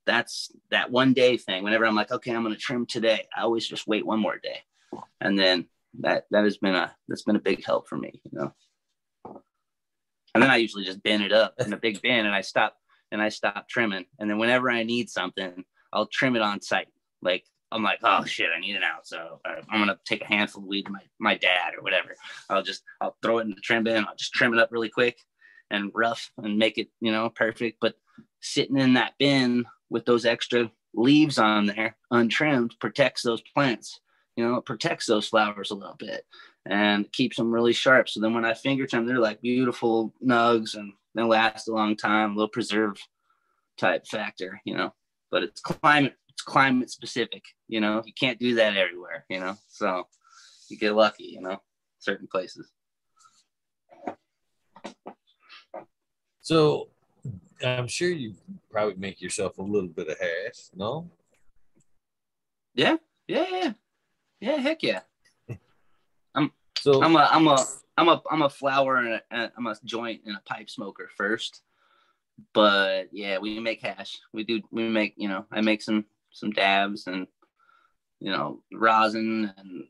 That's 0.07 0.51
that 0.71 0.89
one 0.89 1.13
day 1.13 1.37
thing. 1.37 1.63
Whenever 1.63 1.85
I'm 1.85 1.95
like, 1.95 2.11
okay, 2.11 2.31
I'm 2.31 2.41
gonna 2.41 2.55
trim 2.55 2.87
today, 2.87 3.27
I 3.37 3.41
always 3.41 3.67
just 3.67 3.85
wait 3.85 4.03
one 4.03 4.19
more 4.19 4.39
day, 4.39 4.61
and 5.21 5.37
then 5.37 5.67
that 5.99 6.25
that 6.31 6.43
has 6.43 6.57
been 6.57 6.75
a 6.75 6.95
that's 7.07 7.23
been 7.23 7.35
a 7.35 7.39
big 7.39 7.63
help 7.65 7.87
for 7.87 7.97
me, 7.97 8.21
you 8.23 8.31
know. 8.33 8.53
And 10.33 10.41
then 10.41 10.49
I 10.49 10.57
usually 10.57 10.85
just 10.85 11.03
bin 11.03 11.21
it 11.21 11.33
up 11.33 11.55
in 11.59 11.73
a 11.73 11.77
big 11.77 12.01
bin, 12.01 12.25
and 12.25 12.33
I 12.33 12.41
stop 12.41 12.75
and 13.11 13.21
I 13.21 13.29
stop 13.29 13.67
trimming. 13.67 14.05
And 14.19 14.29
then 14.29 14.37
whenever 14.37 14.71
I 14.71 14.83
need 14.83 15.09
something, 15.09 15.65
I'll 15.91 16.07
trim 16.07 16.35
it 16.35 16.41
on 16.41 16.61
site. 16.61 16.87
Like 17.21 17.43
I'm 17.71 17.83
like, 17.83 17.99
oh 18.03 18.23
shit, 18.25 18.47
I 18.55 18.59
need 18.59 18.75
it 18.75 18.83
out, 18.83 19.05
so 19.07 19.41
uh, 19.45 19.61
I'm 19.69 19.79
gonna 19.79 19.99
take 20.05 20.21
a 20.21 20.27
handful 20.27 20.63
of 20.63 20.67
weed 20.67 20.85
to 20.85 20.91
my 20.91 21.01
my 21.19 21.35
dad 21.35 21.73
or 21.77 21.83
whatever. 21.83 22.15
I'll 22.49 22.63
just 22.63 22.83
I'll 22.99 23.17
throw 23.21 23.39
it 23.39 23.43
in 23.43 23.49
the 23.49 23.61
trim 23.61 23.83
bin. 23.83 24.05
I'll 24.05 24.15
just 24.15 24.33
trim 24.33 24.53
it 24.53 24.59
up 24.59 24.71
really 24.71 24.89
quick 24.89 25.17
and 25.69 25.91
rough 25.93 26.31
and 26.37 26.57
make 26.57 26.77
it 26.77 26.89
you 27.01 27.11
know 27.11 27.29
perfect. 27.29 27.77
But 27.81 27.95
sitting 28.41 28.77
in 28.77 28.93
that 28.93 29.13
bin 29.19 29.65
with 29.89 30.05
those 30.05 30.25
extra 30.25 30.71
leaves 30.93 31.37
on 31.37 31.65
there 31.67 31.95
untrimmed 32.09 32.75
protects 32.79 33.23
those 33.23 33.41
plants 33.53 33.99
you 34.41 34.47
know, 34.47 34.55
it 34.55 34.65
protects 34.65 35.05
those 35.05 35.27
flowers 35.27 35.69
a 35.69 35.75
little 35.75 35.95
bit 35.99 36.25
and 36.65 37.11
keeps 37.11 37.37
them 37.37 37.51
really 37.51 37.73
sharp. 37.73 38.09
So 38.09 38.19
then 38.19 38.33
when 38.33 38.43
I 38.43 38.55
finger 38.55 38.87
trim, 38.87 39.05
they're 39.05 39.19
like 39.19 39.39
beautiful 39.39 40.15
nugs 40.25 40.75
and 40.75 40.93
they 41.13 41.21
last 41.21 41.67
a 41.67 41.73
long 41.73 41.95
time, 41.95 42.31
a 42.31 42.33
little 42.33 42.49
preserve 42.49 42.97
type 43.77 44.07
factor, 44.07 44.59
you 44.65 44.75
know. 44.75 44.95
But 45.29 45.43
it's 45.43 45.61
climate, 45.61 46.15
it's 46.29 46.41
climate 46.41 46.89
specific, 46.89 47.43
you 47.67 47.81
know. 47.81 48.01
You 48.03 48.13
can't 48.19 48.39
do 48.39 48.55
that 48.55 48.75
everywhere, 48.75 49.25
you 49.29 49.39
know. 49.39 49.55
So 49.67 50.07
you 50.69 50.77
get 50.77 50.95
lucky, 50.95 51.25
you 51.25 51.41
know, 51.41 51.61
certain 51.99 52.27
places. 52.27 52.71
So 56.41 56.89
I'm 57.63 57.87
sure 57.87 58.09
you 58.09 58.33
probably 58.71 58.95
make 58.95 59.21
yourself 59.21 59.59
a 59.59 59.61
little 59.61 59.89
bit 59.89 60.07
of 60.07 60.17
hash, 60.19 60.71
no? 60.75 61.11
Yeah, 62.73 62.95
yeah, 63.27 63.45
yeah. 63.51 63.73
Yeah, 64.41 64.57
heck 64.57 64.81
yeah. 64.81 65.01
I'm 66.35 66.51
so 66.79 67.01
I'm 67.01 67.15
a 67.15 67.29
I'm 67.31 67.47
a 67.47 67.65
I'm 67.97 68.09
a 68.09 68.21
I'm 68.29 68.41
a 68.41 68.49
flower 68.49 68.97
and 68.97 69.21
a, 69.31 69.51
I'm 69.55 69.67
a 69.67 69.75
joint 69.85 70.21
and 70.25 70.35
a 70.35 70.41
pipe 70.51 70.69
smoker 70.69 71.09
first. 71.15 71.61
But 72.53 73.09
yeah, 73.11 73.37
we 73.37 73.59
make 73.59 73.81
hash. 73.81 74.19
We 74.33 74.43
do 74.43 74.61
we 74.71 74.89
make, 74.89 75.13
you 75.15 75.29
know, 75.29 75.45
I 75.51 75.61
make 75.61 75.83
some 75.83 76.05
some 76.31 76.49
dabs 76.49 77.05
and 77.05 77.27
you 78.19 78.31
know, 78.31 78.61
rosin 78.73 79.53
and 79.57 79.83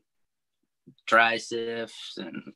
dry 1.06 1.38
sifts 1.38 2.18
and 2.18 2.52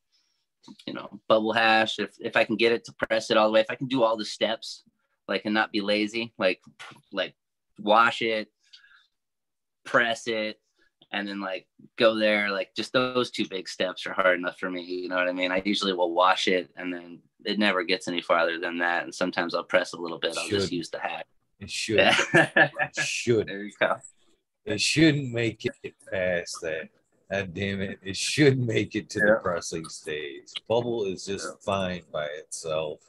you 0.87 0.93
know, 0.93 1.21
bubble 1.29 1.53
hash 1.53 1.99
if 1.99 2.11
if 2.21 2.37
I 2.37 2.45
can 2.45 2.57
get 2.57 2.73
it 2.73 2.85
to 2.85 2.93
press 2.93 3.31
it 3.31 3.39
all 3.39 3.47
the 3.47 3.53
way. 3.53 3.61
If 3.61 3.71
I 3.71 3.75
can 3.75 3.89
do 3.89 4.03
all 4.03 4.19
the 4.19 4.25
steps 4.27 4.83
like 5.29 5.47
and 5.47 5.55
not 5.55 5.73
be 5.73 5.81
lazy, 5.81 6.35
like 6.39 6.61
like 7.11 7.35
wash 7.79 8.21
it, 8.21 8.49
press 9.85 10.27
it, 10.27 10.61
and 11.17 11.29
then 11.29 11.41
like 11.41 11.67
go 11.97 12.15
there 12.15 12.51
like 12.51 12.75
just 12.75 12.93
those 12.93 13.31
two 13.31 13.47
big 13.49 13.69
steps 13.69 14.07
are 14.07 14.13
hard 14.13 14.39
enough 14.39 14.59
for 14.59 14.71
me 14.71 14.83
you 14.83 15.09
know 15.09 15.17
what 15.17 15.29
i 15.29 15.33
mean? 15.33 15.53
I 15.53 15.63
usually 15.65 15.93
will 15.93 16.13
wash 16.13 16.49
it 16.49 16.71
and 16.77 16.93
then 16.93 17.21
it 17.45 17.59
never 17.59 17.85
gets 17.85 18.09
any 18.09 18.21
farther 18.21 18.59
than 18.59 18.79
that 18.79 19.05
and 19.05 19.15
sometimes 19.15 19.55
i'll 19.55 19.65
press 19.65 19.93
a 19.93 20.01
little 20.01 20.19
bit 20.19 20.37
i'll 20.39 20.49
just 20.49 20.73
use 20.73 20.91
the 20.91 20.99
hat. 20.99 21.27
It 21.59 21.71
should. 21.71 22.01
It 22.01 22.97
should. 22.99 23.47
There 23.49 23.63
you 23.63 23.73
go. 23.81 23.97
It 24.65 24.81
shouldn't 24.81 25.33
make 25.33 25.65
it 25.65 25.95
past 26.11 26.59
that. 26.63 26.89
God 27.31 27.55
damn 27.55 27.81
it. 27.81 27.99
It 28.03 28.17
should 28.17 28.59
make 28.59 28.95
it 28.95 29.09
to 29.11 29.21
yeah. 29.21 29.27
the 29.27 29.41
pressing 29.43 29.89
stage. 29.89 30.53
Bubble 30.69 31.05
is 31.07 31.25
just 31.25 31.47
yeah. 31.47 31.55
fine 31.65 32.03
by 32.13 32.27
itself. 32.27 33.01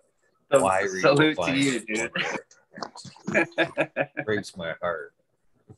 So, 0.52 0.64
Why 0.64 0.88
salute 0.88 1.38
to 1.44 1.58
you 1.58 1.80
dude. 1.82 2.12
breaks 4.26 4.56
my 4.56 4.74
heart. 4.82 5.14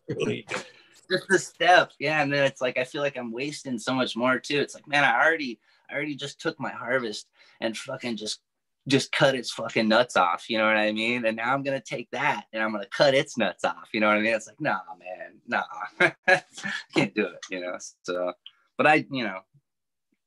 really 0.07 0.45
just 1.11 1.27
the 1.27 1.39
steps. 1.39 1.95
Yeah. 1.99 2.21
And 2.21 2.31
then 2.31 2.45
it's 2.45 2.61
like 2.61 2.77
I 2.77 2.83
feel 2.83 3.01
like 3.01 3.17
I'm 3.17 3.31
wasting 3.31 3.79
so 3.79 3.93
much 3.93 4.15
more 4.15 4.39
too. 4.39 4.59
It's 4.59 4.75
like, 4.75 4.87
man, 4.87 5.03
I 5.03 5.23
already 5.23 5.59
I 5.89 5.95
already 5.95 6.15
just 6.15 6.39
took 6.39 6.59
my 6.59 6.71
harvest 6.71 7.27
and 7.61 7.77
fucking 7.77 8.17
just 8.17 8.41
just 8.87 9.11
cut 9.11 9.35
its 9.35 9.51
fucking 9.51 9.87
nuts 9.87 10.17
off. 10.17 10.49
You 10.49 10.57
know 10.57 10.65
what 10.65 10.77
I 10.77 10.91
mean? 10.91 11.25
And 11.25 11.37
now 11.37 11.53
I'm 11.53 11.63
gonna 11.63 11.81
take 11.81 12.09
that 12.11 12.45
and 12.53 12.63
I'm 12.63 12.71
gonna 12.71 12.87
cut 12.87 13.13
its 13.13 13.37
nuts 13.37 13.63
off. 13.63 13.89
You 13.93 13.99
know 13.99 14.07
what 14.07 14.17
I 14.17 14.21
mean? 14.21 14.33
It's 14.33 14.47
like, 14.47 14.61
nah, 14.61 14.79
man, 14.99 15.39
nah. 15.47 16.39
Can't 16.95 17.13
do 17.13 17.25
it, 17.27 17.39
you 17.49 17.61
know. 17.61 17.77
So 18.03 18.33
but 18.79 18.87
I, 18.87 19.05
you 19.11 19.25
know, 19.25 19.39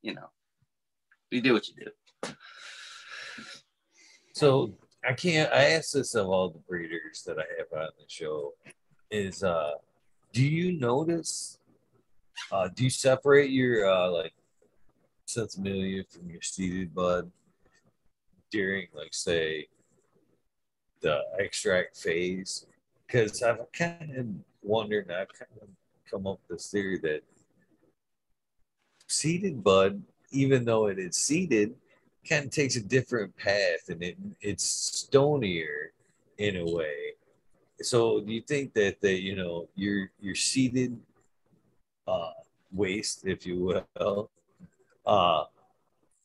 you 0.03 0.13
know, 0.13 0.29
you 1.31 1.41
do 1.41 1.53
what 1.53 1.67
you 1.67 1.73
do. 1.73 2.33
So 4.33 4.75
I 5.03 5.13
can't 5.13 5.51
I 5.51 5.71
ask 5.71 5.93
this 5.93 6.13
of 6.15 6.27
all 6.27 6.49
the 6.49 6.59
breeders 6.59 7.23
that 7.25 7.39
I 7.39 7.45
have 7.57 7.81
on 7.81 7.89
the 7.97 8.05
show 8.07 8.53
is 9.09 9.43
uh 9.43 9.71
do 10.33 10.43
you 10.43 10.77
notice? 10.79 11.59
Uh, 12.51 12.67
do 12.67 12.83
you 12.83 12.89
separate 12.89 13.51
your 13.51 13.89
uh, 13.89 14.09
like 14.11 14.33
sinsemilla 15.27 16.05
from 16.11 16.29
your 16.29 16.41
seeded 16.41 16.93
bud? 16.93 17.31
during, 18.53 18.87
like, 18.93 19.13
say, 19.13 19.67
the 21.01 21.19
extract 21.39 21.97
phase? 21.97 22.65
Because 23.05 23.41
I've 23.41 23.69
kind 23.73 24.15
of 24.15 24.27
wondered, 24.61 25.11
I've 25.11 25.33
kind 25.33 25.51
of 25.61 25.67
come 26.09 26.27
up 26.27 26.39
with 26.47 26.59
this 26.59 26.71
theory 26.71 26.99
that 26.99 27.21
seeded 29.07 29.63
bud, 29.63 30.01
even 30.31 30.63
though 30.63 30.85
it 30.85 30.99
is 30.99 31.17
seeded, 31.17 31.75
kind 32.29 32.45
of 32.45 32.51
takes 32.51 32.75
a 32.77 32.81
different 32.81 33.35
path 33.35 33.89
and 33.89 34.01
it 34.01 34.17
it's 34.39 34.63
stonier 35.11 35.91
in 36.37 36.55
a 36.55 36.63
way. 36.63 37.15
So 37.81 38.21
do 38.21 38.31
you 38.31 38.41
think 38.41 38.73
that 38.73 39.01
the 39.01 39.13
you 39.13 39.35
know 39.35 39.67
your 39.75 40.11
your 40.19 40.35
seeded 40.35 40.99
uh, 42.07 42.31
waste, 42.71 43.25
if 43.25 43.45
you 43.45 43.85
will, 43.99 44.29
uh, 45.05 45.43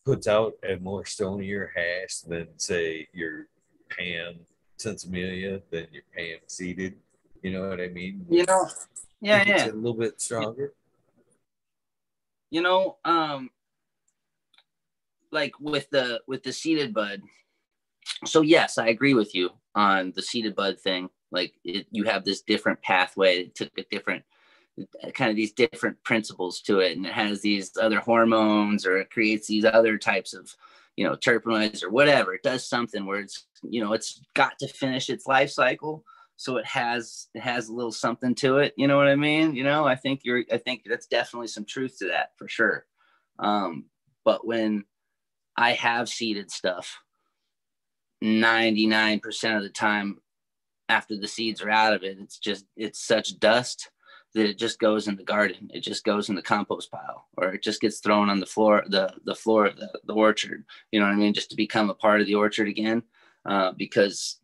puts 0.05 0.27
out 0.27 0.55
a 0.63 0.77
more 0.77 1.05
stonier 1.05 1.69
hash 1.75 2.21
than 2.21 2.49
say 2.57 3.09
your 3.13 3.47
Pam 3.89 4.41
Sinsemilla 4.79 5.63
than 5.71 5.87
your 5.93 6.05
Pam 6.15 6.39
seeded? 6.47 6.95
You 7.43 7.53
know 7.53 7.69
what 7.69 7.81
I 7.81 7.89
mean? 7.89 8.27
You 8.29 8.45
know, 8.47 8.69
yeah, 9.21 9.45
yeah, 9.47 9.67
a 9.67 9.73
little 9.73 9.95
bit 9.95 10.21
stronger. 10.21 10.73
You 12.51 12.63
know, 12.63 12.97
um, 13.05 13.51
like 15.31 15.59
with 15.61 15.91
the 15.91 16.21
with 16.27 16.43
the 16.43 16.53
seeded 16.53 16.95
bud. 16.95 17.23
So 18.25 18.41
yes, 18.43 18.79
I 18.79 18.89
agree 18.89 19.15
with 19.15 19.35
you 19.35 19.51
on 19.75 20.13
the 20.15 20.23
seeded 20.23 20.55
bud 20.55 20.81
thing. 20.81 21.09
Like 21.31 21.55
it, 21.65 21.87
you 21.91 22.05
have 22.05 22.25
this 22.25 22.43
different 22.43 22.83
pathway. 22.83 23.41
It 23.41 23.55
took 23.55 23.77
a 23.79 23.85
different 23.91 24.25
kind 25.15 25.31
of 25.31 25.37
these 25.37 25.53
different 25.53 26.03
principles 26.05 26.61
to 26.63 26.81
it, 26.81 26.97
and 26.97 27.07
it 27.07 27.13
has 27.13 27.41
these 27.41 27.73
other 27.81 28.01
hormones, 28.01 28.87
or 28.87 28.99
it 28.99 29.11
creates 29.11 29.47
these 29.47 29.65
other 29.65 29.99
types 29.99 30.35
of 30.35 30.55
you 30.97 31.05
know 31.05 31.17
terpenoids 31.17 31.83
or 31.83 31.91
whatever. 31.91 32.35
It 32.35 32.43
does 32.43 32.67
something 32.67 33.05
where 33.07 33.21
it's 33.21 33.47
you 33.63 33.83
know 33.83 33.93
it's 33.93 34.21
got 34.35 34.59
to 34.61 34.69
finish 34.69 35.11
its 35.11 35.27
life 35.27 35.51
cycle 35.51 36.05
so 36.39 36.57
it 36.57 36.65
has 36.65 37.27
it 37.35 37.41
has 37.41 37.69
a 37.69 37.73
little 37.73 37.93
something 37.93 38.35
to 38.35 38.59
it 38.59 38.73
you 38.77 38.87
know 38.87 38.97
what 38.97 39.09
i 39.09 39.17
mean 39.17 39.55
you 39.55 39.65
know 39.65 39.85
i 39.85 39.95
think 39.95 40.21
you're 40.23 40.45
i 40.53 40.57
think 40.57 40.83
that's 40.87 41.07
definitely 41.07 41.49
some 41.49 41.65
truth 41.65 41.99
to 41.99 42.07
that 42.07 42.31
for 42.37 42.49
sure 42.49 42.87
um 43.41 43.85
but 44.25 44.47
when 44.47 44.85
i 45.57 45.73
have 45.73 46.09
seeded 46.09 46.51
stuff 46.51 47.01
99% 48.23 49.57
of 49.57 49.63
the 49.63 49.69
time 49.69 50.19
after 50.89 51.17
the 51.17 51.29
seeds 51.29 51.63
are 51.63 51.71
out 51.71 51.93
of 51.93 52.03
it 52.03 52.19
it's 52.19 52.39
just 52.39 52.65
it's 52.77 52.99
such 52.99 53.39
dust 53.39 53.91
that 54.35 54.47
it 54.47 54.59
just 54.59 54.79
goes 54.79 55.09
in 55.09 55.17
the 55.17 55.25
garden. 55.25 55.71
It 55.73 55.81
just 55.81 56.05
goes 56.05 56.29
in 56.29 56.35
the 56.35 56.43
compost 56.43 56.91
pile 56.91 57.27
or 57.37 57.55
it 57.55 57.63
just 57.63 57.81
gets 57.81 57.99
thrown 57.99 58.29
on 58.29 58.41
the 58.41 58.47
floor 58.47 58.85
the 58.87 59.13
the 59.25 59.35
floor 59.35 59.67
of 59.67 59.77
the, 59.77 59.91
the 60.05 60.15
orchard. 60.15 60.65
You 60.93 61.01
know 61.01 61.07
what 61.07 61.13
i 61.13 61.17
mean? 61.17 61.35
Just 61.35 61.51
to 61.51 61.57
become 61.57 61.91
a 61.91 61.95
part 61.95 62.21
of 62.21 62.27
the 62.27 62.35
orchard 62.35 62.69
again 62.69 63.03
uh, 63.45 63.73
because 63.73 64.39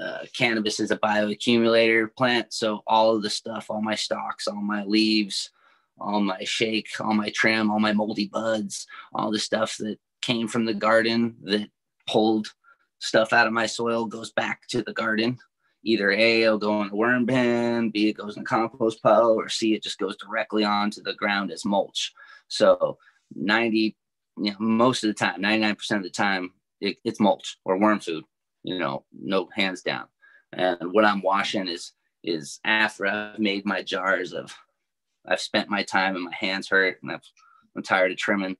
uh, 0.00 0.24
cannabis 0.36 0.80
is 0.80 0.90
a 0.90 0.98
bioaccumulator 0.98 2.14
plant. 2.16 2.52
So 2.52 2.82
all 2.86 3.14
of 3.14 3.22
the 3.22 3.30
stuff, 3.30 3.70
all 3.70 3.82
my 3.82 3.94
stalks, 3.94 4.48
all 4.48 4.62
my 4.62 4.84
leaves, 4.84 5.50
all 6.00 6.20
my 6.20 6.42
shake, 6.44 6.88
all 7.00 7.14
my 7.14 7.30
trim, 7.30 7.70
all 7.70 7.80
my 7.80 7.92
moldy 7.92 8.28
buds, 8.28 8.86
all 9.12 9.30
the 9.30 9.38
stuff 9.38 9.76
that 9.78 9.98
came 10.20 10.48
from 10.48 10.64
the 10.64 10.74
garden 10.74 11.36
that 11.42 11.68
pulled 12.08 12.48
stuff 12.98 13.32
out 13.32 13.46
of 13.46 13.52
my 13.52 13.66
soil 13.66 14.06
goes 14.06 14.32
back 14.32 14.66
to 14.68 14.82
the 14.82 14.92
garden. 14.92 15.38
Either 15.84 16.10
A, 16.12 16.42
it'll 16.42 16.58
go 16.58 16.82
in 16.82 16.88
the 16.88 16.96
worm 16.96 17.26
bin, 17.26 17.90
B, 17.90 18.08
it 18.08 18.16
goes 18.16 18.36
in 18.36 18.42
the 18.42 18.48
compost 18.48 19.02
pile, 19.02 19.34
or 19.38 19.48
C, 19.48 19.74
it 19.74 19.82
just 19.82 19.98
goes 19.98 20.16
directly 20.16 20.64
onto 20.64 21.02
the 21.02 21.14
ground 21.14 21.52
as 21.52 21.64
mulch. 21.64 22.12
So 22.48 22.98
90, 23.34 23.94
you 24.38 24.50
know, 24.50 24.56
most 24.58 25.04
of 25.04 25.08
the 25.08 25.14
time, 25.14 25.42
99% 25.42 25.96
of 25.96 26.02
the 26.02 26.10
time, 26.10 26.52
it, 26.80 26.96
it's 27.04 27.20
mulch 27.20 27.58
or 27.64 27.78
worm 27.78 28.00
food 28.00 28.24
you 28.64 28.78
know, 28.78 29.04
no 29.12 29.48
hands 29.54 29.82
down. 29.82 30.06
And 30.52 30.92
what 30.92 31.04
I'm 31.04 31.22
washing 31.22 31.68
is 31.68 31.92
is 32.24 32.58
after 32.64 33.06
I've 33.06 33.38
made 33.38 33.66
my 33.66 33.82
jars 33.82 34.32
of 34.32 34.52
I've 35.26 35.40
spent 35.40 35.68
my 35.68 35.82
time 35.82 36.16
and 36.16 36.24
my 36.24 36.34
hands 36.34 36.68
hurt 36.68 36.98
and 37.02 37.12
I've, 37.12 37.22
I'm 37.76 37.82
tired 37.82 38.12
of 38.12 38.16
trimming. 38.16 38.56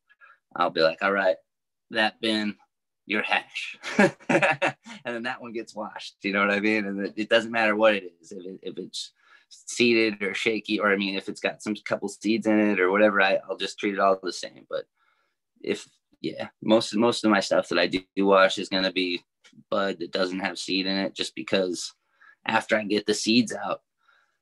I'll 0.55 0.71
be 0.71 0.83
like, 0.83 0.99
all 1.03 1.13
right, 1.13 1.37
that 1.91 2.21
bin, 2.21 2.57
your 3.07 3.23
hash. 3.23 3.79
and 3.99 4.15
then 5.05 5.25
that 5.25 5.41
one 5.41 5.53
gets 5.53 5.75
washed. 5.75 6.17
You 6.23 6.33
know 6.33 6.41
what 6.41 6.51
I 6.51 6.61
mean? 6.61 6.87
And 6.87 7.13
it, 7.17 7.29
doesn't 7.29 7.53
matter 7.53 7.77
what 7.77 7.95
it 7.95 8.05
is. 8.21 8.33
If, 8.33 8.47
it, 8.47 8.61
if 8.63 8.79
it's 8.79 9.13
seeded 9.49 10.23
or 10.23 10.35
shaky, 10.35 10.81
or 10.81 10.93
I 10.93 10.97
mean, 10.97 11.17
if 11.17 11.29
it's 11.29 11.41
got 11.41 11.63
some 11.63 11.75
couple 11.85 12.09
seeds 12.09 12.47
in 12.47 12.59
it 12.59 12.81
or 12.81 12.91
whatever, 12.91 13.21
I, 13.21 13.39
I'll 13.49 13.57
just 13.57 13.79
treat 13.79 13.95
it 13.95 14.01
all 14.01 14.19
the 14.23 14.33
same. 14.33 14.67
But 14.69 14.85
if, 15.63 15.89
yeah, 16.21 16.49
most, 16.63 16.95
most 16.95 17.25
of 17.25 17.31
my 17.31 17.41
stuff 17.41 17.69
that 17.69 17.79
I 17.79 17.87
do 17.87 18.03
wash 18.17 18.59
is 18.59 18.69
going 18.69 18.85
to 18.85 18.93
be 18.93 19.23
bud 19.71 19.99
that 20.01 20.13
doesn't 20.13 20.41
have 20.41 20.59
seed 20.59 20.87
in 20.87 20.97
it 20.97 21.15
just 21.15 21.35
because 21.35 21.93
after 22.47 22.77
I 22.77 22.85
get 22.85 23.07
the 23.07 23.15
seeds 23.15 23.53
out, 23.53 23.83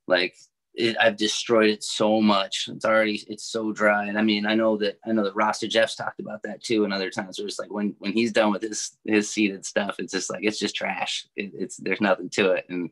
like 0.07 0.35
it, 0.75 0.97
I've 0.99 1.17
destroyed 1.17 1.69
it 1.69 1.85
so 1.85 2.21
much. 2.21 2.69
It's 2.73 2.85
already 2.85 3.23
it's 3.29 3.45
so 3.45 3.73
dry. 3.73 4.07
And 4.07 4.19
I 4.19 4.23
mean, 4.23 4.47
I 4.47 4.55
know 4.55 4.77
that 4.79 4.99
I 5.05 5.13
know 5.13 5.25
that 5.25 5.37
Rasta 5.37 5.69
Jeff's 5.69 5.97
talked 5.97 6.21
about 6.21 6.43
that 6.45 6.63
too 6.63 6.85
and 6.85 6.93
other 6.93 7.11
times 7.11 7.39
where 7.39 7.47
it's 7.47 7.59
like 7.59 7.71
when 7.71 7.95
when 7.99 8.13
he's 8.13 8.33
done 8.33 8.53
with 8.53 8.63
his 8.63 8.97
his 9.05 9.31
seeded 9.31 9.67
stuff, 9.67 9.97
it's 9.99 10.13
just 10.13 10.31
like 10.31 10.45
it's 10.45 10.59
just 10.59 10.75
trash. 10.75 11.27
It, 11.37 11.53
it's 11.55 11.77
there's 11.77 12.01
nothing 12.01 12.31
to 12.31 12.53
it. 12.53 12.67
And 12.69 12.91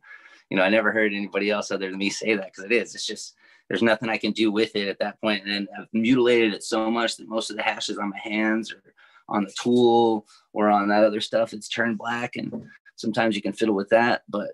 you 0.50 0.56
know, 0.56 0.62
I 0.62 0.68
never 0.68 0.92
heard 0.92 1.12
anybody 1.12 1.50
else 1.50 1.70
other 1.70 1.88
than 1.88 1.98
me 1.98 2.10
say 2.10 2.34
that 2.34 2.52
because 2.52 2.64
it 2.64 2.72
is. 2.72 2.94
It's 2.94 3.06
just 3.06 3.34
there's 3.68 3.82
nothing 3.82 4.08
I 4.08 4.18
can 4.18 4.32
do 4.32 4.50
with 4.50 4.76
it 4.76 4.88
at 4.88 4.98
that 4.98 5.20
point. 5.20 5.46
And 5.46 5.68
I've 5.78 5.86
mutilated 5.92 6.52
it 6.52 6.62
so 6.62 6.90
much 6.90 7.16
that 7.16 7.28
most 7.28 7.50
of 7.50 7.56
the 7.56 7.62
hashes 7.62 7.98
on 7.98 8.10
my 8.10 8.18
hands 8.18 8.72
or 8.72 8.82
on 9.30 9.44
the 9.44 9.52
tool 9.52 10.26
or 10.52 10.68
on 10.68 10.88
that 10.88 11.04
other 11.04 11.20
stuff 11.20 11.52
it's 11.52 11.68
turned 11.68 11.96
black 11.96 12.36
and 12.36 12.66
sometimes 12.96 13.36
you 13.36 13.40
can 13.40 13.52
fiddle 13.52 13.74
with 13.74 13.88
that 13.88 14.22
but 14.28 14.50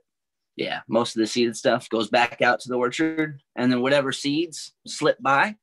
yeah 0.56 0.80
most 0.88 1.16
of 1.16 1.20
the 1.20 1.26
seeded 1.26 1.56
stuff 1.56 1.88
goes 1.88 2.08
back 2.08 2.42
out 2.42 2.60
to 2.60 2.68
the 2.68 2.76
orchard 2.76 3.42
and 3.56 3.70
then 3.70 3.80
whatever 3.80 4.12
seeds 4.12 4.72
slip 4.86 5.20
by 5.20 5.54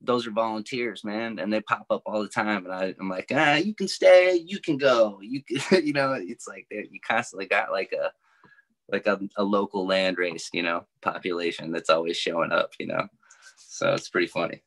those 0.00 0.26
are 0.26 0.32
volunteers 0.32 1.04
man 1.04 1.38
and 1.38 1.52
they 1.52 1.60
pop 1.62 1.86
up 1.90 2.02
all 2.06 2.22
the 2.22 2.28
time 2.28 2.64
and 2.66 2.74
I, 2.74 2.94
i'm 3.00 3.08
like 3.08 3.30
ah 3.34 3.56
you 3.56 3.74
can 3.74 3.88
stay 3.88 4.34
you 4.46 4.60
can 4.60 4.76
go 4.76 5.18
you 5.22 5.42
can 5.42 5.84
you 5.86 5.92
know 5.92 6.12
it's 6.12 6.46
like 6.46 6.66
you 6.70 7.00
constantly 7.06 7.46
got 7.46 7.72
like 7.72 7.92
a 7.92 8.12
like 8.92 9.06
a, 9.06 9.18
a 9.36 9.42
local 9.42 9.86
land 9.86 10.18
race 10.18 10.50
you 10.52 10.62
know 10.62 10.84
population 11.00 11.72
that's 11.72 11.90
always 11.90 12.16
showing 12.16 12.52
up 12.52 12.70
you 12.78 12.86
know 12.86 13.08
so 13.56 13.92
it's 13.92 14.08
pretty 14.08 14.26
funny. 14.28 14.62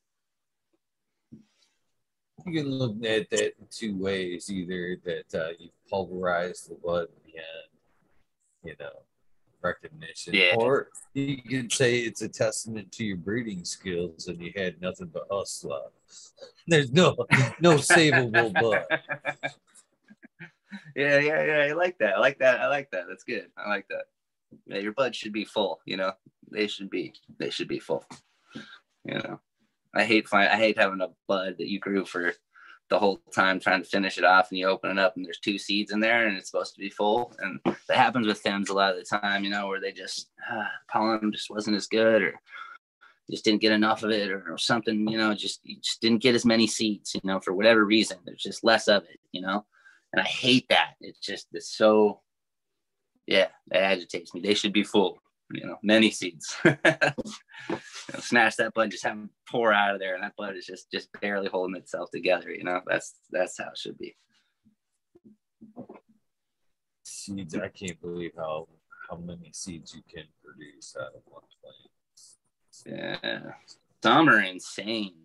You 2.46 2.62
can 2.62 2.70
look 2.70 2.98
at 3.06 3.30
that 3.30 3.54
in 3.60 3.68
two 3.70 3.98
ways 3.98 4.52
either 4.52 4.98
that 5.06 5.34
uh, 5.34 5.50
you 5.58 5.70
pulverize 5.90 6.64
the 6.64 6.76
blood 6.76 7.08
and 7.26 7.34
you 8.64 8.76
know 8.80 8.92
recognition. 9.62 10.34
Yeah. 10.34 10.56
or 10.56 10.90
you 11.14 11.42
could 11.42 11.72
say 11.72 12.00
it's 12.00 12.22
a 12.22 12.30
testament 12.30 12.92
to 12.94 13.04
your 13.04 13.18
breeding 13.18 13.66
skills 13.66 14.28
and 14.28 14.42
you 14.42 14.52
had 14.56 14.80
nothing 14.82 15.10
but 15.14 15.30
us 15.32 15.66
there's 16.68 16.92
no 16.92 17.16
no 17.60 17.76
savable 17.76 18.54
blood 18.60 18.86
yeah 20.96 21.20
yeah 21.20 21.44
yeah. 21.44 21.66
I 21.70 21.74
like 21.74 21.98
that. 22.00 22.16
I 22.18 22.20
like 22.20 22.40
that. 22.40 22.62
I 22.62 22.68
like 22.68 22.92
that. 22.92 23.06
That's 23.08 23.24
good. 23.24 23.48
I 23.58 23.70
like 23.70 23.88
that. 23.90 24.06
Yeah 24.68 24.78
your 24.78 24.94
bud 24.94 25.16
should 25.16 25.34
be 25.34 25.46
full 25.46 25.80
you 25.86 25.98
know? 25.98 26.14
They 26.52 26.68
should 26.68 26.90
be 26.90 27.14
they 27.40 27.50
should 27.50 27.68
be 27.68 27.80
full. 27.80 28.06
You 29.04 29.16
know? 29.16 29.40
I 29.94 30.04
hate 30.04 30.28
find 30.28 30.50
I 30.50 30.58
hate 30.58 30.78
having 30.78 31.02
a 31.02 31.10
bud 31.28 31.56
that 31.58 31.68
you 31.68 31.80
grew 31.80 32.06
for 32.06 32.34
the 32.90 33.00
whole 33.00 33.20
time 33.34 33.60
trying 33.60 33.84
to 33.84 33.90
finish 33.90 34.18
it 34.18 34.24
off 34.24 34.50
and 34.50 34.58
you 34.58 34.68
open 34.68 34.92
it 34.92 35.00
up 35.00 35.16
and 35.16 35.26
there's 35.26 35.40
two 35.40 35.58
seeds 35.58 35.92
in 35.92 36.00
there 36.00 36.28
and 36.28 36.38
it's 36.38 36.50
supposed 36.50 36.74
to 36.74 36.80
be 36.80 36.90
full. 36.90 37.34
And 37.40 37.60
that 37.66 37.98
happens 37.98 38.28
with 38.28 38.38
stems 38.38 38.70
a 38.70 38.74
lot 38.74 38.92
of 38.92 38.98
the 38.98 39.18
time 39.18 39.44
you 39.44 39.50
know 39.50 39.68
where 39.68 39.82
they 39.82 39.92
just 39.92 40.30
uh, 40.52 40.66
pollen 40.90 41.32
just 41.32 41.50
wasn't 41.50 41.76
as 41.76 41.88
good 41.88 42.22
or 42.22 42.34
just 43.30 43.44
didn't 43.44 43.62
get 43.62 43.74
enough 43.74 44.04
of 44.04 44.12
it 44.12 44.32
or, 44.32 44.54
or 44.54 44.58
something 44.58 45.06
you 45.10 45.18
know 45.18 45.34
just 45.34 45.60
you 45.64 45.76
just 45.82 46.00
didn't 46.00 46.22
get 46.22 46.34
as 46.34 46.46
many 46.46 46.66
seeds 46.66 47.14
you 47.14 47.22
know 47.24 47.40
for 47.40 47.54
whatever 47.54 47.84
reason. 47.84 48.18
There's 48.26 48.44
just 48.44 48.64
less 48.64 48.88
of 48.88 49.04
it 49.04 49.20
you 49.32 49.42
know? 49.42 49.66
And 50.14 50.22
i 50.22 50.26
hate 50.26 50.68
that. 50.70 50.94
It's 51.02 51.20
just 51.20 51.48
it's 51.54 51.76
so 51.76 52.22
yeah 53.26 53.48
it 53.72 53.78
agitates 53.78 54.34
me. 54.34 54.42
They 54.42 54.54
should 54.54 54.74
be 54.74 54.84
full 54.84 55.22
you 55.52 55.66
know, 55.66 55.78
many 55.84 56.12
seeds. 56.12 56.56
you 58.08 58.14
know, 58.14 58.20
snatch 58.20 58.56
that 58.58 58.74
bud, 58.74 58.92
just 58.92 59.04
have 59.04 59.16
them 59.16 59.30
pour 59.50 59.74
out 59.74 59.94
of 59.94 60.00
there, 60.00 60.16
and 60.16 60.24
that 60.24 60.36
bud 60.38 60.56
is 60.56 60.66
just 60.66 60.92
just 60.92 61.10
barely 61.22 61.50
holding 61.50 61.76
itself 61.76 62.10
together. 62.12 62.52
You 62.52 62.64
know, 62.64 62.82
that's 62.86 63.16
that's 63.32 63.58
how 63.58 63.70
it 63.70 63.78
should 63.78 63.98
be. 63.98 64.16
Seeds, 67.04 67.56
I 67.56 67.70
can't 67.70 68.00
believe 68.02 68.32
how 68.38 68.68
how 69.10 69.18
many 69.18 69.52
seeds 69.54 69.94
you 69.96 70.02
can 70.14 70.26
produce 70.44 70.96
out 71.00 71.16
of 71.16 71.22
one 71.26 71.44
plant. 71.62 71.88
Yeah, 72.86 73.52
some 74.04 74.30
are 74.30 74.42
insane. 74.42 75.16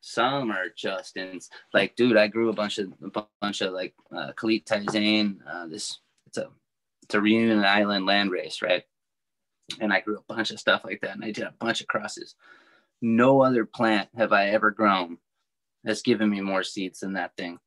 Some 0.00 0.52
are 0.52 0.68
just 0.76 1.16
in 1.16 1.40
like, 1.74 1.96
dude. 1.96 2.16
I 2.16 2.28
grew 2.28 2.48
a 2.48 2.54
bunch 2.54 2.78
of 2.78 2.92
a 3.02 3.24
bunch 3.40 3.60
of 3.60 3.72
like 3.72 3.94
uh, 4.14 4.32
Khalid 4.32 4.64
Taizane. 4.64 5.38
Uh, 5.48 5.66
this 5.66 5.98
it's 6.26 6.38
a 6.38 6.48
it's 7.02 7.14
a 7.14 7.20
Reunion 7.20 7.64
Island 7.64 8.06
land 8.06 8.30
race, 8.30 8.62
right? 8.62 8.84
And 9.80 9.92
I 9.92 10.00
grew 10.00 10.18
a 10.18 10.32
bunch 10.34 10.50
of 10.50 10.60
stuff 10.60 10.82
like 10.84 11.00
that, 11.02 11.14
and 11.16 11.24
I 11.24 11.30
did 11.32 11.44
a 11.44 11.54
bunch 11.58 11.80
of 11.80 11.86
crosses. 11.88 12.34
No 13.02 13.42
other 13.42 13.64
plant 13.64 14.08
have 14.16 14.32
I 14.32 14.48
ever 14.48 14.70
grown 14.70 15.18
has 15.86 16.02
given 16.02 16.28
me 16.30 16.40
more 16.40 16.62
seeds 16.64 17.00
than 17.00 17.14
that 17.14 17.36
thing. 17.36 17.58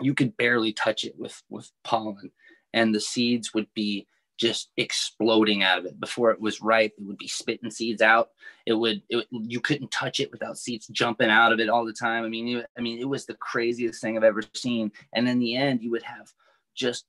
you 0.00 0.14
could 0.14 0.36
barely 0.36 0.72
touch 0.72 1.04
it 1.04 1.14
with 1.18 1.42
with 1.50 1.70
pollen 1.84 2.30
and 2.72 2.94
the 2.94 3.00
seeds 3.00 3.52
would 3.54 3.66
be 3.74 4.06
just 4.38 4.70
exploding 4.76 5.62
out 5.62 5.78
of 5.78 5.84
it 5.84 6.00
before 6.00 6.30
it 6.30 6.40
was 6.40 6.62
ripe 6.62 6.92
it 6.98 7.04
would 7.04 7.18
be 7.18 7.28
spitting 7.28 7.70
seeds 7.70 8.02
out 8.02 8.30
it 8.66 8.72
would, 8.72 9.02
it, 9.10 9.26
you 9.30 9.60
couldn't 9.60 9.90
touch 9.90 10.18
it 10.20 10.32
without 10.32 10.58
seeds 10.58 10.86
jumping 10.88 11.30
out 11.30 11.52
of 11.52 11.60
it 11.60 11.68
all 11.68 11.84
the 11.84 11.92
time 11.92 12.24
i 12.24 12.28
mean 12.28 12.64
i 12.76 12.80
mean 12.80 12.98
it 12.98 13.08
was 13.08 13.26
the 13.26 13.34
craziest 13.34 14.00
thing 14.00 14.16
i've 14.16 14.24
ever 14.24 14.42
seen 14.54 14.90
and 15.12 15.28
in 15.28 15.38
the 15.38 15.54
end 15.54 15.82
you 15.82 15.90
would 15.90 16.02
have 16.02 16.32
just 16.74 17.04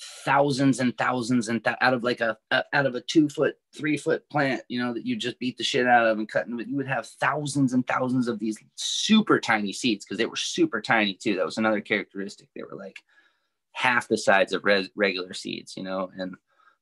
thousands 0.00 0.78
and 0.78 0.96
thousands 0.96 1.48
and 1.48 1.64
th- 1.64 1.76
out 1.80 1.92
of 1.92 2.04
like 2.04 2.20
a, 2.20 2.36
a, 2.52 2.62
out 2.72 2.86
of 2.86 2.94
a 2.94 3.00
two 3.00 3.28
foot 3.28 3.56
three 3.74 3.96
foot 3.96 4.28
plant 4.30 4.62
you 4.68 4.80
know 4.80 4.94
that 4.94 5.04
you 5.04 5.16
just 5.16 5.38
beat 5.40 5.58
the 5.58 5.64
shit 5.64 5.86
out 5.86 6.06
of 6.06 6.18
and 6.18 6.28
cut 6.28 6.48
you 6.48 6.76
would 6.76 6.86
have 6.86 7.06
thousands 7.06 7.72
and 7.72 7.86
thousands 7.86 8.28
of 8.28 8.38
these 8.38 8.58
super 8.76 9.40
tiny 9.40 9.72
seeds 9.72 10.04
because 10.04 10.18
they 10.18 10.26
were 10.26 10.36
super 10.36 10.80
tiny 10.80 11.14
too. 11.14 11.34
That 11.36 11.44
was 11.44 11.58
another 11.58 11.80
characteristic. 11.80 12.48
They 12.54 12.62
were 12.62 12.76
like 12.76 12.96
half 13.72 14.06
the 14.06 14.16
size 14.16 14.52
of 14.52 14.64
res- 14.64 14.90
regular 14.94 15.32
seeds 15.32 15.76
you 15.76 15.82
know 15.82 16.10
and 16.16 16.34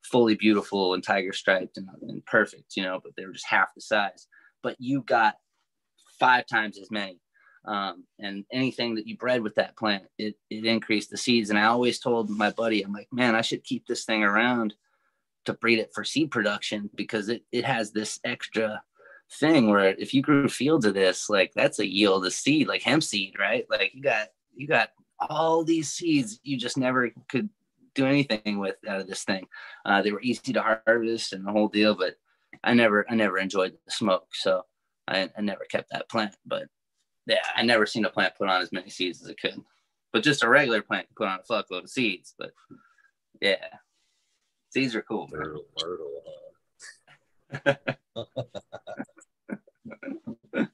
fully 0.03 0.35
beautiful 0.35 0.95
and 0.95 1.03
tiger 1.03 1.33
striped 1.33 1.79
and, 1.79 1.89
and 2.03 2.25
perfect 2.27 2.77
you 2.77 2.83
know 2.83 3.01
but 3.03 3.13
they 3.17 3.25
were 3.25 3.33
just 3.33 3.47
half 3.47 3.75
the 3.75 3.81
size. 3.81 4.27
But 4.63 4.77
you 4.79 5.03
got 5.03 5.37
five 6.19 6.47
times 6.47 6.79
as 6.79 6.91
many 6.91 7.19
um, 7.67 8.05
and 8.21 8.45
anything 8.53 8.95
that 8.95 9.07
you 9.07 9.17
bred 9.17 9.43
with 9.43 9.57
that 9.57 9.77
plant, 9.77 10.05
it, 10.19 10.37
it 10.51 10.65
increased 10.65 11.11
the 11.11 11.17
seeds. 11.17 11.51
And 11.51 11.59
I 11.59 11.65
always 11.65 11.99
told 11.99 12.31
my 12.31 12.51
buddy, 12.51 12.83
I'm 12.83 12.93
like, 12.93 13.09
man, 13.13 13.35
I 13.35 13.41
should 13.41 13.65
keep 13.65 13.87
this 13.87 14.05
thing 14.05 14.23
around 14.23 14.75
to 15.47 15.53
breed 15.55 15.79
it 15.79 15.91
for 15.95 16.05
seed 16.05 16.31
production 16.31 16.91
because 16.95 17.29
it, 17.29 17.43
it 17.53 17.65
has 17.65 17.91
this 17.91 18.21
extra 18.25 18.83
thing 19.33 19.69
where 19.69 19.89
if 19.99 20.15
you 20.15 20.23
grew 20.23 20.49
fields 20.49 20.87
of 20.87 20.95
this, 20.95 21.29
like 21.29 21.53
that's 21.55 21.81
a 21.81 21.87
yield 21.87 22.25
of 22.25 22.33
seed, 22.33 22.69
like 22.69 22.83
hemp 22.83 23.03
seed, 23.03 23.35
right? 23.39 23.67
Like 23.69 23.93
you 23.95 24.03
got, 24.03 24.29
you 24.55 24.69
got 24.69 24.91
all 25.29 25.65
these 25.65 25.91
seeds 25.91 26.39
you 26.43 26.57
just 26.57 26.77
never 26.77 27.11
could 27.29 27.49
do 27.95 28.07
anything 28.07 28.59
with 28.59 28.77
out 28.89 29.01
of 29.01 29.09
this 29.09 29.25
thing. 29.25 29.47
Uh, 29.85 30.03
they 30.03 30.13
were 30.13 30.21
easy 30.21 30.53
to 30.53 30.79
harvest 30.87 31.33
and 31.33 31.45
the 31.45 31.51
whole 31.51 31.69
deal, 31.69 31.95
but 31.97 32.15
I 32.63 32.75
never, 32.75 33.07
I 33.11 33.15
never 33.15 33.39
enjoyed 33.39 33.73
the 33.73 33.91
smoke. 33.91 34.29
So 34.33 34.63
I, 35.09 35.31
I 35.37 35.41
never 35.41 35.65
kept 35.65 35.91
that 35.91 36.09
plant, 36.09 36.37
but 36.45 36.69
yeah, 37.27 37.43
I 37.55 37.63
never 37.63 37.87
seen 37.87 38.05
a 38.05 38.11
plant 38.11 38.35
put 38.37 38.49
on 38.49 38.63
as 38.63 38.73
many 38.73 38.91
seeds 38.91 39.23
as 39.23 39.29
it 39.29 39.41
could. 39.41 39.61
But 40.13 40.23
just 40.23 40.45
a 40.45 40.49
regular 40.49 40.83
plant 40.83 41.09
put 41.17 41.29
on 41.29 41.41
a 41.41 41.43
fuckload 41.43 41.85
of 41.85 41.91
seeds. 41.91 42.35
But 42.39 42.53
yeah, 43.41 43.67
seeds 44.71 44.95
are 44.95 45.03
cool. 45.03 45.29
Myrtle, 45.31 45.65
myrtle, 45.83 46.23
huh? 47.65 47.75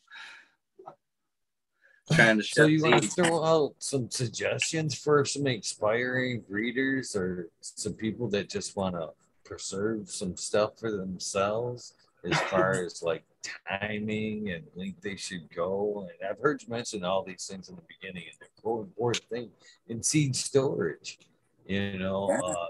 Trying 2.13 2.39
to 2.39 2.43
so 2.43 2.67
you 2.67 2.83
want 2.83 3.03
to 3.03 3.09
throw 3.09 3.43
out 3.43 3.75
some 3.79 4.11
suggestions 4.11 4.95
for 4.95 5.25
some 5.25 5.47
expiring 5.47 6.43
breeders 6.43 7.17
or 7.17 7.49
some 7.63 7.95
people 7.95 8.29
that 8.31 8.51
just 8.51 8.77
want 8.77 8.97
to 8.97 9.11
preserve 9.45 10.11
some 10.11 10.37
stuff 10.37 10.79
for 10.79 10.91
themselves 10.91 11.95
as 12.25 12.41
far 12.51 12.73
as 12.85 13.03
like 13.03 13.25
timing 13.69 14.51
and 14.51 14.65
length 14.75 15.01
they 15.03 15.17
should 15.17 15.49
go. 15.55 16.09
And 16.21 16.29
I've 16.29 16.41
heard 16.41 16.63
you 16.63 16.69
mention 16.69 17.05
all 17.05 17.23
these 17.23 17.47
things 17.47 17.69
in 17.69 17.77
the 17.77 17.83
beginning, 17.89 18.25
and 18.25 18.37
they're 18.41 18.73
important 18.73 19.25
thing 19.25 19.51
in 19.89 20.03
seed 20.03 20.37
storage. 20.37 21.19
You 21.67 21.99
know. 21.99 22.31
Uh, 22.31 22.67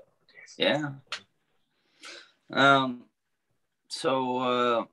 yeah. 0.57 0.91
Um. 2.53 3.05
So 3.89 4.39
uh, 4.39 4.85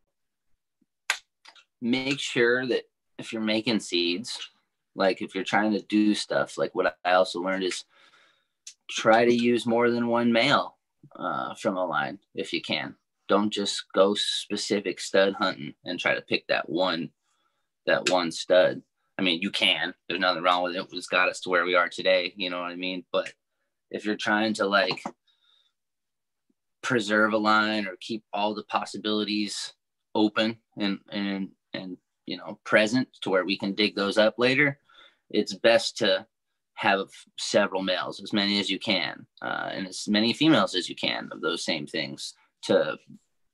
make 1.81 2.19
sure 2.19 2.65
that 2.67 2.83
if 3.17 3.31
you're 3.31 3.41
making 3.41 3.79
seeds, 3.79 4.49
like 4.95 5.21
if 5.21 5.35
you're 5.35 5.43
trying 5.43 5.73
to 5.73 5.81
do 5.81 6.13
stuff, 6.13 6.57
like 6.57 6.75
what 6.75 6.97
I 7.05 7.13
also 7.13 7.41
learned 7.41 7.63
is 7.63 7.85
try 8.89 9.23
to 9.23 9.33
use 9.33 9.65
more 9.65 9.89
than 9.89 10.07
one 10.07 10.31
male 10.33 10.77
uh, 11.15 11.53
from 11.55 11.77
a 11.77 11.85
line 11.85 12.19
if 12.35 12.51
you 12.51 12.61
can 12.61 12.95
don't 13.29 13.53
just 13.53 13.85
go 13.93 14.15
specific 14.15 14.99
stud 14.99 15.33
hunting 15.39 15.73
and 15.85 15.99
try 15.99 16.15
to 16.15 16.21
pick 16.21 16.45
that 16.47 16.67
one 16.67 17.11
that 17.85 18.09
one 18.09 18.31
stud. 18.31 18.81
I 19.17 19.21
mean 19.21 19.41
you 19.41 19.51
can 19.51 19.93
there's 20.07 20.19
nothing 20.19 20.43
wrong 20.43 20.63
with 20.63 20.75
it 20.75 20.85
it's 20.91 21.07
got 21.07 21.29
us 21.29 21.39
to 21.41 21.49
where 21.49 21.65
we 21.65 21.75
are 21.75 21.89
today 21.89 22.33
you 22.35 22.49
know 22.49 22.61
what 22.61 22.71
i 22.71 22.75
mean? 22.75 23.05
But 23.11 23.31
if 23.91 24.05
you're 24.05 24.15
trying 24.15 24.53
to 24.55 24.67
like 24.67 25.01
preserve 26.81 27.33
a 27.33 27.37
line 27.37 27.87
or 27.87 27.95
keep 27.99 28.23
all 28.33 28.53
the 28.53 28.63
possibilities 28.63 29.73
open 30.15 30.57
and 30.77 30.99
and 31.11 31.49
and 31.73 31.97
you 32.25 32.37
know 32.37 32.59
present 32.63 33.07
to 33.21 33.29
where 33.29 33.45
we 33.45 33.57
can 33.57 33.73
dig 33.73 33.95
those 33.95 34.17
up 34.17 34.35
later 34.37 34.79
it's 35.29 35.53
best 35.53 35.97
to 35.97 36.25
have 36.73 37.09
several 37.37 37.83
males 37.83 38.21
as 38.21 38.31
many 38.31 38.59
as 38.59 38.69
you 38.69 38.79
can 38.79 39.25
uh, 39.41 39.69
and 39.73 39.85
as 39.87 40.07
many 40.07 40.31
females 40.31 40.75
as 40.75 40.87
you 40.87 40.95
can 40.95 41.27
of 41.31 41.41
those 41.41 41.63
same 41.63 41.85
things 41.85 42.33
to 42.63 42.97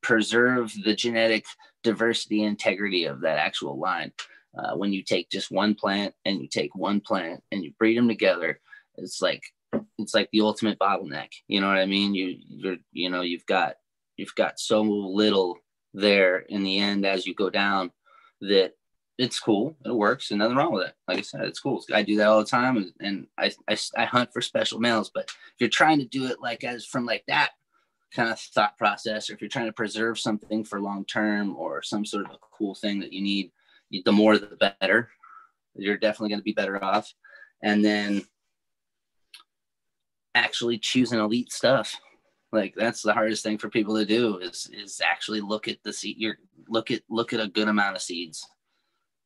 preserve 0.01 0.73
the 0.83 0.95
genetic 0.95 1.45
diversity 1.83 2.43
integrity 2.43 3.05
of 3.05 3.21
that 3.21 3.37
actual 3.37 3.79
line. 3.79 4.11
Uh, 4.57 4.75
when 4.75 4.93
you 4.93 5.03
take 5.03 5.29
just 5.29 5.51
one 5.51 5.75
plant 5.75 6.13
and 6.23 6.39
you 6.41 6.47
take 6.47 6.73
one 6.75 7.01
plant 7.01 7.43
and 7.51 7.63
you 7.63 7.73
breed 7.77 7.97
them 7.97 8.07
together, 8.07 8.59
it's 8.97 9.21
like 9.21 9.43
it's 9.97 10.13
like 10.13 10.29
the 10.31 10.41
ultimate 10.41 10.79
bottleneck. 10.79 11.29
You 11.47 11.59
know 11.59 11.67
what 11.67 11.77
I 11.77 11.85
mean? 11.85 12.15
You 12.15 12.35
you're 12.47 12.77
you 12.91 13.09
know 13.09 13.21
you've 13.21 13.45
got 13.45 13.75
you've 14.15 14.35
got 14.35 14.59
so 14.59 14.81
little 14.81 15.57
there 15.93 16.37
in 16.37 16.63
the 16.63 16.79
end 16.79 17.05
as 17.05 17.25
you 17.25 17.33
go 17.33 17.49
down 17.49 17.91
that 18.41 18.73
it's 19.17 19.39
cool. 19.39 19.77
It 19.85 19.95
works, 19.95 20.31
and 20.31 20.39
nothing 20.39 20.57
wrong 20.57 20.73
with 20.73 20.87
it. 20.87 20.93
Like 21.07 21.19
I 21.19 21.21
said, 21.21 21.41
it's 21.45 21.59
cool. 21.59 21.83
I 21.93 22.03
do 22.03 22.17
that 22.17 22.27
all 22.27 22.39
the 22.39 22.45
time, 22.45 22.91
and, 22.99 23.27
I, 23.37 23.51
I 23.67 23.77
I 23.97 24.05
hunt 24.05 24.31
for 24.33 24.41
special 24.41 24.79
males. 24.79 25.09
But 25.13 25.25
if 25.25 25.55
you're 25.59 25.69
trying 25.69 25.99
to 25.99 26.05
do 26.05 26.25
it 26.25 26.41
like 26.41 26.63
as 26.63 26.85
from 26.85 27.05
like 27.05 27.23
that 27.27 27.51
kind 28.15 28.31
of 28.31 28.39
thought 28.39 28.77
process, 28.77 29.29
or 29.29 29.33
if 29.33 29.41
you're 29.41 29.49
trying 29.49 29.67
to 29.67 29.73
preserve 29.73 30.17
something 30.19 30.63
for 30.63 30.81
long 30.81 31.05
term 31.05 31.55
or 31.55 31.81
some 31.81 32.05
sort 32.05 32.25
of 32.25 32.31
a 32.31 32.37
cool 32.51 32.75
thing 32.75 32.99
that 32.99 33.13
you 33.13 33.21
need, 33.21 33.51
the 34.05 34.11
more 34.11 34.37
the 34.37 34.73
better. 34.79 35.09
You're 35.75 35.97
definitely 35.97 36.29
going 36.29 36.39
to 36.39 36.43
be 36.43 36.53
better 36.53 36.81
off. 36.83 37.13
And 37.61 37.83
then 37.83 38.23
actually 40.33 40.77
choosing 40.77 41.19
elite 41.19 41.51
stuff. 41.51 41.95
Like 42.51 42.73
that's 42.75 43.01
the 43.01 43.13
hardest 43.13 43.43
thing 43.43 43.57
for 43.57 43.69
people 43.69 43.95
to 43.95 44.05
do 44.05 44.37
is 44.37 44.69
is 44.71 45.01
actually 45.03 45.41
look 45.41 45.67
at 45.67 45.77
the 45.83 45.91
seed. 45.91 46.17
Your 46.17 46.37
look 46.69 46.91
at 46.91 47.01
look 47.09 47.33
at 47.33 47.41
a 47.41 47.47
good 47.47 47.67
amount 47.67 47.95
of 47.95 48.01
seeds 48.01 48.47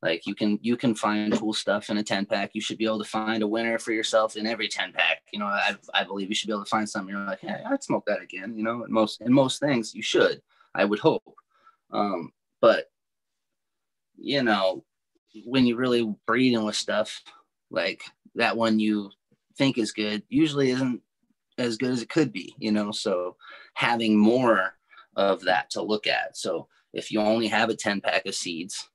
like 0.01 0.25
you 0.25 0.33
can 0.33 0.59
you 0.61 0.77
can 0.77 0.95
find 0.95 1.33
cool 1.33 1.53
stuff 1.53 1.89
in 1.89 1.97
a 1.97 2.03
10 2.03 2.25
pack. 2.25 2.51
You 2.53 2.61
should 2.61 2.77
be 2.77 2.85
able 2.85 2.99
to 2.99 3.09
find 3.09 3.43
a 3.43 3.47
winner 3.47 3.77
for 3.77 3.91
yourself 3.91 4.37
in 4.37 4.47
every 4.47 4.69
10 4.69 4.93
pack. 4.93 5.23
You 5.33 5.39
know, 5.39 5.45
I, 5.45 5.75
I 5.93 6.03
believe 6.05 6.29
you 6.29 6.35
should 6.35 6.47
be 6.47 6.53
able 6.53 6.63
to 6.63 6.69
find 6.69 6.89
something. 6.89 7.13
You're 7.13 7.25
like, 7.25 7.41
hey, 7.41 7.61
I'd 7.69 7.83
smoke 7.83 8.05
that 8.07 8.21
again. 8.21 8.55
You 8.55 8.63
know, 8.63 8.85
in 8.85 8.91
most 8.91 9.21
in 9.21 9.33
most 9.33 9.59
things 9.59 9.93
you 9.93 10.01
should. 10.01 10.41
I 10.73 10.85
would 10.85 10.99
hope. 10.99 11.23
Um, 11.91 12.31
but 12.61 12.85
you 14.15 14.43
know, 14.43 14.85
when 15.45 15.65
you 15.65 15.75
really 15.75 16.13
breeding 16.25 16.63
with 16.63 16.75
stuff 16.75 17.21
like 17.71 18.01
that 18.35 18.55
one 18.55 18.79
you 18.79 19.11
think 19.57 19.77
is 19.77 19.91
good 19.91 20.23
usually 20.29 20.71
isn't 20.71 21.01
as 21.57 21.77
good 21.77 21.91
as 21.91 22.01
it 22.01 22.09
could 22.09 22.31
be, 22.31 22.55
you 22.57 22.71
know. 22.71 22.91
So 22.91 23.35
having 23.73 24.17
more 24.17 24.75
of 25.17 25.41
that 25.41 25.69
to 25.71 25.81
look 25.81 26.07
at. 26.07 26.37
So 26.37 26.67
if 26.93 27.11
you 27.11 27.19
only 27.19 27.47
have 27.47 27.69
a 27.69 27.75
10 27.75 27.99
pack 27.99 28.25
of 28.25 28.33
seeds, 28.33 28.89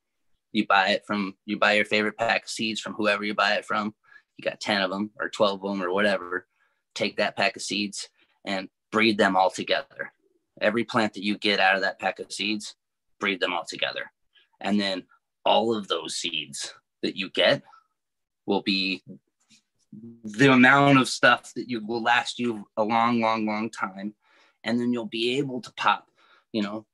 you 0.55 0.65
buy 0.67 0.91
it 0.91 1.05
from 1.05 1.35
you 1.45 1.59
buy 1.59 1.73
your 1.73 1.85
favorite 1.85 2.17
pack 2.17 2.45
of 2.45 2.49
seeds 2.49 2.81
from 2.81 2.95
whoever 2.95 3.25
you 3.25 3.35
buy 3.35 3.55
it 3.55 3.65
from. 3.65 3.93
You 4.39 4.49
got 4.49 4.61
10 4.61 4.83
of 4.83 4.91
them 4.91 5.11
or 5.21 5.29
12 5.29 5.63
of 5.63 5.71
them 5.71 5.83
or 5.83 5.93
whatever. 5.93 6.47
Take 6.95 7.17
that 7.17 7.37
pack 7.37 7.57
of 7.57 7.63
seeds 7.63 8.09
and 8.45 8.69
breed 8.93 9.19
them 9.19 9.37
all 9.37 9.51
together. 9.51 10.13
Every 10.61 10.85
plant 10.85 11.15
that 11.15 11.25
you 11.25 11.37
get 11.37 11.59
out 11.59 11.75
of 11.75 11.83
that 11.83 11.99
pack 11.99 12.21
of 12.21 12.33
seeds 12.33 12.77
breed 13.19 13.41
them 13.41 13.53
all 13.53 13.65
together. 13.69 14.13
And 14.61 14.81
then 14.81 15.03
all 15.45 15.75
of 15.75 15.89
those 15.89 16.15
seeds 16.15 16.73
that 17.03 17.17
you 17.17 17.31
get 17.31 17.63
will 18.47 18.63
be 18.63 19.03
the 20.23 20.53
amount 20.53 20.99
of 20.99 21.09
stuff 21.09 21.53
that 21.57 21.69
you 21.69 21.85
will 21.85 22.03
last 22.03 22.39
you 22.39 22.65
a 22.77 22.85
long 22.85 23.21
long 23.21 23.45
long 23.45 23.71
time. 23.71 24.15
And 24.63 24.81
then 24.81 24.93
you'll 24.93 25.07
be 25.07 25.37
able 25.39 25.61
to 25.63 25.73
pop 25.73 26.07
you 26.53 26.63
know 26.63 26.87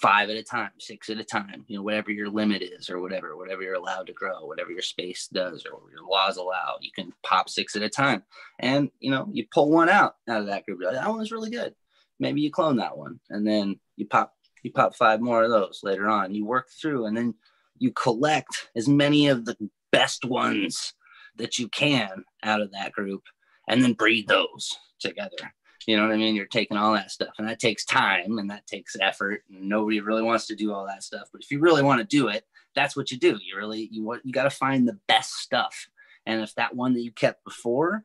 five 0.00 0.30
at 0.30 0.36
a 0.36 0.42
time, 0.42 0.70
six 0.78 1.10
at 1.10 1.18
a 1.18 1.24
time, 1.24 1.64
you 1.66 1.76
know, 1.76 1.82
whatever 1.82 2.10
your 2.10 2.30
limit 2.30 2.62
is 2.62 2.88
or 2.88 3.00
whatever, 3.00 3.36
whatever 3.36 3.62
you're 3.62 3.74
allowed 3.74 4.06
to 4.06 4.12
grow, 4.12 4.46
whatever 4.46 4.70
your 4.70 4.82
space 4.82 5.28
does 5.30 5.66
or 5.66 5.80
your 5.90 6.08
laws 6.08 6.36
allow, 6.36 6.76
you 6.80 6.90
can 6.94 7.12
pop 7.22 7.48
six 7.48 7.76
at 7.76 7.82
a 7.82 7.88
time. 7.88 8.22
And, 8.58 8.90
you 8.98 9.10
know, 9.10 9.28
you 9.30 9.46
pull 9.52 9.70
one 9.70 9.88
out 9.88 10.16
out 10.28 10.40
of 10.40 10.46
that 10.46 10.64
group. 10.64 10.80
Like, 10.82 10.94
that 10.94 11.08
one 11.08 11.18
was 11.18 11.32
really 11.32 11.50
good. 11.50 11.74
Maybe 12.18 12.40
you 12.40 12.50
clone 12.50 12.76
that 12.76 12.96
one 12.96 13.20
and 13.28 13.46
then 13.46 13.78
you 13.96 14.06
pop, 14.06 14.32
you 14.62 14.72
pop 14.72 14.94
five 14.94 15.20
more 15.20 15.42
of 15.42 15.50
those 15.50 15.80
later 15.82 16.08
on. 16.08 16.34
You 16.34 16.46
work 16.46 16.68
through 16.80 17.06
and 17.06 17.16
then 17.16 17.34
you 17.78 17.92
collect 17.92 18.68
as 18.74 18.88
many 18.88 19.28
of 19.28 19.44
the 19.44 19.56
best 19.92 20.24
ones 20.24 20.94
that 21.36 21.58
you 21.58 21.68
can 21.68 22.24
out 22.42 22.60
of 22.60 22.72
that 22.72 22.92
group 22.92 23.22
and 23.68 23.82
then 23.82 23.92
breed 23.92 24.28
those 24.28 24.76
together 24.98 25.52
you 25.86 25.96
know 25.96 26.06
what 26.06 26.12
I 26.12 26.16
mean? 26.16 26.34
You're 26.34 26.46
taking 26.46 26.76
all 26.76 26.92
that 26.92 27.10
stuff, 27.10 27.34
and 27.38 27.48
that 27.48 27.58
takes 27.58 27.84
time 27.84 28.38
and 28.38 28.50
that 28.50 28.66
takes 28.66 28.96
effort. 29.00 29.42
And 29.50 29.68
nobody 29.68 30.00
really 30.00 30.22
wants 30.22 30.46
to 30.48 30.56
do 30.56 30.72
all 30.72 30.86
that 30.86 31.02
stuff. 31.02 31.28
But 31.32 31.42
if 31.42 31.50
you 31.50 31.58
really 31.60 31.82
want 31.82 32.00
to 32.00 32.06
do 32.06 32.28
it, 32.28 32.44
that's 32.74 32.96
what 32.96 33.10
you 33.10 33.18
do. 33.18 33.38
You 33.42 33.56
really 33.56 33.88
you 33.90 34.04
want 34.04 34.22
you 34.24 34.32
got 34.32 34.44
to 34.44 34.50
find 34.50 34.86
the 34.86 34.98
best 35.08 35.34
stuff 35.34 35.88
And 36.26 36.42
if 36.42 36.54
that 36.54 36.74
one 36.74 36.94
that 36.94 37.02
you 37.02 37.12
kept 37.12 37.44
before 37.44 38.04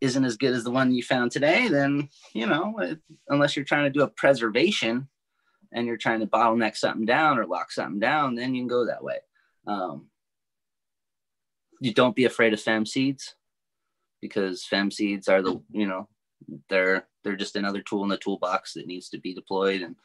isn't 0.00 0.24
as 0.24 0.36
good 0.36 0.54
as 0.54 0.64
the 0.64 0.70
one 0.70 0.94
you 0.94 1.02
found 1.02 1.30
today, 1.30 1.68
then, 1.68 2.08
you 2.32 2.46
know, 2.46 2.74
unless 3.28 3.56
you're 3.56 3.64
trying 3.64 3.84
to 3.84 3.90
do 3.90 4.02
a 4.02 4.08
preservation 4.08 5.08
and 5.72 5.86
you're 5.86 5.96
trying 5.96 6.20
to 6.20 6.26
bottleneck 6.26 6.76
something 6.76 7.06
down 7.06 7.38
or 7.38 7.46
lock 7.46 7.70
something 7.70 8.00
down, 8.00 8.34
then 8.34 8.54
you 8.54 8.62
can 8.62 8.68
go 8.68 8.86
that 8.86 9.04
way. 9.04 9.18
Um, 9.66 10.06
you 11.80 11.92
don't 11.92 12.16
be 12.16 12.24
afraid 12.24 12.52
of 12.52 12.60
fem 12.60 12.86
seeds 12.86 13.34
because 14.20 14.64
fem 14.64 14.90
seeds 14.90 15.28
are 15.28 15.42
the, 15.42 15.60
you 15.70 15.86
know, 15.86 16.08
they're, 16.68 17.06
they're 17.22 17.36
just 17.36 17.56
another 17.56 17.82
tool 17.82 18.02
in 18.02 18.08
the 18.08 18.16
toolbox 18.16 18.74
that 18.74 18.86
needs 18.86 19.08
to 19.10 19.18
be 19.18 19.34
deployed. 19.34 19.82
And 19.82 19.96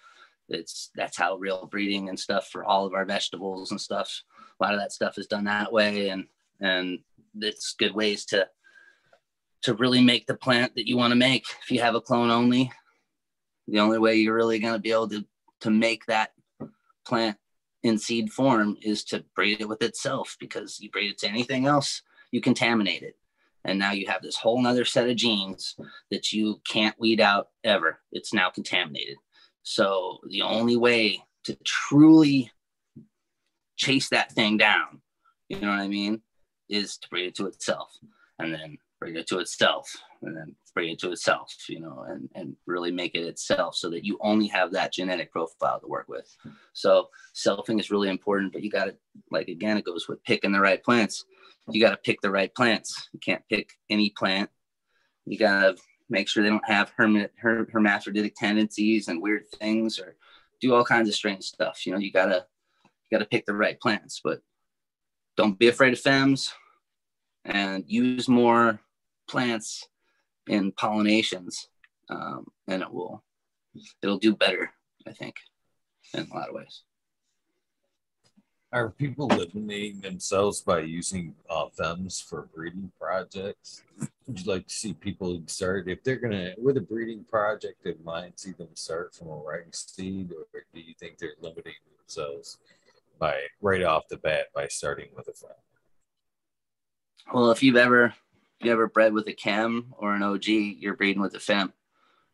it's, 0.50 0.92
that's 0.96 1.18
how 1.18 1.38
real 1.38 1.68
breeding 1.68 2.10
and 2.10 2.20
stuff 2.20 2.50
for 2.50 2.64
all 2.64 2.86
of 2.86 2.94
our 2.94 3.06
vegetables 3.06 3.72
and 3.72 3.82
stuff. 3.82 4.24
A 4.60 4.64
lot 4.64 4.74
of 4.74 4.80
that 4.80 4.92
stuff 4.92 5.18
is 5.18 5.28
done 5.28 5.46
that 5.46 5.72
way. 5.72 6.10
And, 6.10 6.26
and 6.62 7.00
it's 7.40 7.76
good 7.78 7.94
ways 7.94 8.26
to, 8.26 8.48
to 9.64 9.74
really 9.74 10.02
make 10.02 10.28
the 10.28 10.36
plant 10.36 10.76
that 10.76 10.88
you 10.88 10.98
want 10.98 11.12
to 11.12 11.16
make. 11.16 11.46
If 11.64 11.72
you 11.72 11.82
have 11.82 11.96
a 11.96 12.02
clone 12.02 12.30
only, 12.30 12.72
the 13.68 13.80
only 13.80 13.98
way 13.98 14.16
you're 14.16 14.36
really 14.36 14.60
going 14.60 14.74
to 14.74 14.80
be 14.80 14.92
able 14.92 15.10
to 15.10 15.26
to 15.62 15.72
make 15.72 16.06
that 16.06 16.32
plant 17.08 17.38
in 17.84 17.98
seed 17.98 18.32
form 18.32 18.78
is 18.82 19.04
to 19.04 19.24
breed 19.36 19.62
it 19.62 19.68
with 19.68 19.82
itself 19.82 20.38
because 20.40 20.80
you 20.80 20.90
breed 20.92 21.12
it 21.12 21.18
to 21.20 21.28
anything 21.28 21.66
else, 21.66 22.02
you 22.32 22.42
contaminate 22.42 23.04
it. 23.04 23.16
And 23.66 23.80
now 23.80 23.92
you 23.92 24.08
have 24.08 24.22
this 24.22 24.38
whole 24.38 24.62
nother 24.62 24.86
set 24.86 25.10
of 25.10 25.16
genes 25.16 25.76
that 26.12 26.32
you 26.32 26.62
can't 26.68 27.00
weed 27.00 27.20
out 27.20 27.48
ever. 27.64 28.00
It's 28.12 28.34
now 28.34 28.50
contaminated. 28.50 29.18
So 29.64 30.20
the 30.30 30.44
only 30.44 30.78
way 30.78 31.24
to 31.46 31.58
truly 31.66 32.52
chase 33.76 34.10
that 34.10 34.32
thing 34.32 34.58
down, 34.58 35.02
you 35.50 35.60
know 35.60 35.70
what 35.70 35.80
I 35.80 35.88
mean, 35.88 36.22
is 36.70 36.98
to 37.00 37.10
breed 37.10 37.28
it 37.28 37.36
to 37.36 37.48
itself. 37.48 37.92
And 38.38 38.54
then 38.54 38.78
bring 39.00 39.16
it 39.16 39.28
to 39.28 39.40
itself 39.40 39.90
and 40.22 40.36
then 40.36 40.56
bring 40.74 40.90
it 40.90 41.00
to 41.00 41.12
itself, 41.12 41.54
you 41.70 41.80
know, 41.80 42.06
and, 42.08 42.30
and 42.36 42.56
really 42.66 42.92
make 42.92 43.16
it 43.16 43.24
itself 43.24 43.76
so 43.76 43.90
that 43.90 44.04
you 44.04 44.18
only 44.22 44.48
have 44.48 44.72
that 44.72 44.92
genetic 44.92 45.32
profile 45.32 45.80
to 45.80 45.88
work 45.88 46.08
with. 46.08 46.36
So 46.74 47.10
selfing 47.34 47.80
is 47.80 47.92
really 47.92 48.10
important, 48.10 48.52
but 48.52 48.64
you 48.64 48.70
got 48.70 48.86
to, 48.86 48.96
like, 49.32 49.48
again, 49.48 49.78
it 49.78 49.86
goes 49.86 50.08
with 50.08 50.24
picking 50.24 50.52
the 50.52 50.60
right 50.60 50.84
plants. 50.84 51.24
You 51.70 51.82
got 51.82 51.92
to 51.92 51.98
pick 51.98 52.22
the 52.22 52.32
right 52.32 52.54
plants. 52.54 53.10
You 53.12 53.20
can't 53.20 53.44
pick 53.50 53.72
any 53.90 54.12
plant. 54.12 54.50
You 55.26 55.38
got 55.38 55.62
to 55.62 55.76
make 56.10 56.28
sure 56.28 56.44
they 56.44 56.50
don't 56.50 56.70
have 56.70 56.92
herm- 56.96 57.28
her- 57.38 57.68
hermaphroditic 57.72 58.36
tendencies 58.36 59.08
and 59.08 59.22
weird 59.22 59.50
things 59.50 60.00
or 60.00 60.16
do 60.62 60.74
all 60.74 60.86
kinds 60.86 61.10
of 61.10 61.16
strange 61.16 61.44
stuff. 61.44 61.86
You 61.86 61.94
know, 61.94 62.00
you 62.00 62.12
got 62.12 62.28
to, 62.28 62.46
you 62.84 63.18
got 63.18 63.24
to 63.24 63.30
pick 63.30 63.46
the 63.46 63.56
right 63.56 63.80
plants, 63.80 64.22
but 64.24 64.42
don't 65.36 65.58
be 65.58 65.68
afraid 65.68 65.94
of 65.94 66.02
fems 66.02 66.54
and 67.44 67.84
use 67.88 68.28
more 68.28 68.80
plants 69.28 69.88
in 70.48 70.72
pollinations, 70.72 71.68
um, 72.10 72.46
and 72.68 72.82
it 72.82 72.92
will 72.92 73.24
it'll 74.02 74.18
do 74.18 74.36
better, 74.36 74.72
I 75.08 75.12
think, 75.12 75.36
in 76.14 76.28
a 76.32 76.36
lot 76.36 76.50
of 76.50 76.56
ways. 76.56 76.84
Are 78.76 78.90
people 78.90 79.28
limiting 79.28 80.02
themselves 80.02 80.60
by 80.60 80.82
using 80.82 81.34
uh, 81.50 81.68
FEMS 81.80 82.22
for 82.22 82.50
breeding 82.54 82.92
projects? 83.00 83.84
Would 84.28 84.42
you 84.42 84.52
like 84.52 84.68
to 84.68 84.74
see 84.74 84.94
people 84.94 85.42
start 85.46 85.88
if 85.88 86.04
they're 86.04 86.18
gonna 86.18 86.52
with 86.58 86.76
a 86.76 86.82
breeding 86.82 87.24
project 87.24 87.86
in 87.86 87.96
mind, 88.04 88.34
see 88.36 88.52
them 88.52 88.68
start 88.74 89.16
from 89.16 89.30
a 89.30 89.38
right 89.38 89.74
seed, 89.74 90.34
or 90.34 90.62
do 90.74 90.82
you 90.82 90.94
think 91.00 91.18
they're 91.18 91.36
limiting 91.40 91.76
themselves 91.98 92.58
by 93.18 93.40
right 93.62 93.82
off 93.82 94.10
the 94.10 94.18
bat 94.18 94.48
by 94.54 94.68
starting 94.68 95.08
with 95.16 95.30
a 95.30 95.34
FEM? 95.34 95.52
Well, 97.34 97.52
if 97.52 97.64
you've 97.64 97.78
ever 97.78 98.14
you 98.60 98.74
ever 98.74 98.90
bred 98.90 99.14
with 99.14 99.30
a 99.30 99.34
chem 99.34 99.94
or 99.98 100.16
an 100.16 100.22
OG, 100.22 100.48
you're 100.48 100.98
breeding 100.98 101.22
with 101.22 101.34
a 101.36 101.40
fem 101.40 101.72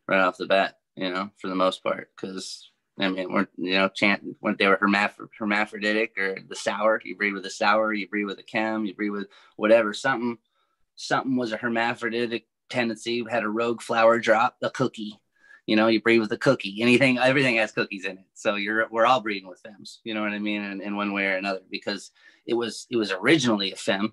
right 0.08 0.20
off 0.20 0.38
the 0.38 0.46
bat, 0.46 0.78
you 0.96 1.08
know, 1.08 1.30
for 1.36 1.46
the 1.46 1.54
most 1.54 1.84
part. 1.84 2.10
Because 2.16 2.71
I 2.98 3.08
mean, 3.08 3.32
we're 3.32 3.46
you 3.56 3.74
know, 3.74 3.88
chant 3.88 4.22
when 4.40 4.56
they 4.58 4.68
were 4.68 4.76
hermaph- 4.76 5.28
hermaphroditic 5.38 6.18
or 6.18 6.38
the 6.46 6.56
sour, 6.56 7.00
you 7.04 7.16
breed 7.16 7.32
with 7.32 7.46
a 7.46 7.50
sour, 7.50 7.92
you 7.92 8.08
breed 8.08 8.24
with 8.24 8.38
a 8.38 8.42
chem, 8.42 8.84
you 8.84 8.94
breed 8.94 9.10
with 9.10 9.28
whatever. 9.56 9.94
Something, 9.94 10.38
something 10.94 11.36
was 11.36 11.52
a 11.52 11.56
hermaphroditic 11.56 12.46
tendency, 12.68 13.24
had 13.28 13.44
a 13.44 13.48
rogue 13.48 13.80
flower 13.80 14.18
drop, 14.18 14.56
a 14.62 14.70
cookie. 14.70 15.18
You 15.66 15.76
know, 15.76 15.86
you 15.86 16.02
breed 16.02 16.18
with 16.18 16.32
a 16.32 16.38
cookie. 16.38 16.82
Anything, 16.82 17.18
everything 17.18 17.56
has 17.56 17.72
cookies 17.72 18.04
in 18.04 18.18
it. 18.18 18.24
So 18.34 18.56
you're 18.56 18.88
we're 18.90 19.06
all 19.06 19.20
breeding 19.20 19.48
with 19.48 19.62
fems. 19.62 19.98
You 20.04 20.12
know 20.12 20.22
what 20.22 20.32
I 20.32 20.38
mean? 20.38 20.62
In, 20.62 20.80
in 20.82 20.96
one 20.96 21.12
way 21.12 21.26
or 21.26 21.36
another, 21.36 21.60
because 21.70 22.10
it 22.46 22.54
was 22.54 22.86
it 22.90 22.96
was 22.96 23.12
originally 23.12 23.72
a 23.72 23.76
fem 23.76 24.12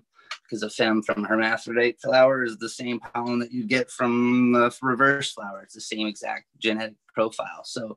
because 0.50 0.62
a 0.62 0.70
fem 0.70 1.02
from 1.02 1.24
hermaphrodite 1.24 2.00
flower 2.00 2.44
is 2.44 2.58
the 2.58 2.68
same 2.68 2.98
pollen 2.98 3.38
that 3.38 3.52
you 3.52 3.64
get 3.64 3.90
from 3.90 4.52
the 4.52 4.74
reverse 4.82 5.32
flower. 5.32 5.62
It's 5.62 5.74
the 5.74 5.80
same 5.80 6.06
exact 6.06 6.46
genetic 6.58 6.96
profile. 7.14 7.62
So 7.64 7.96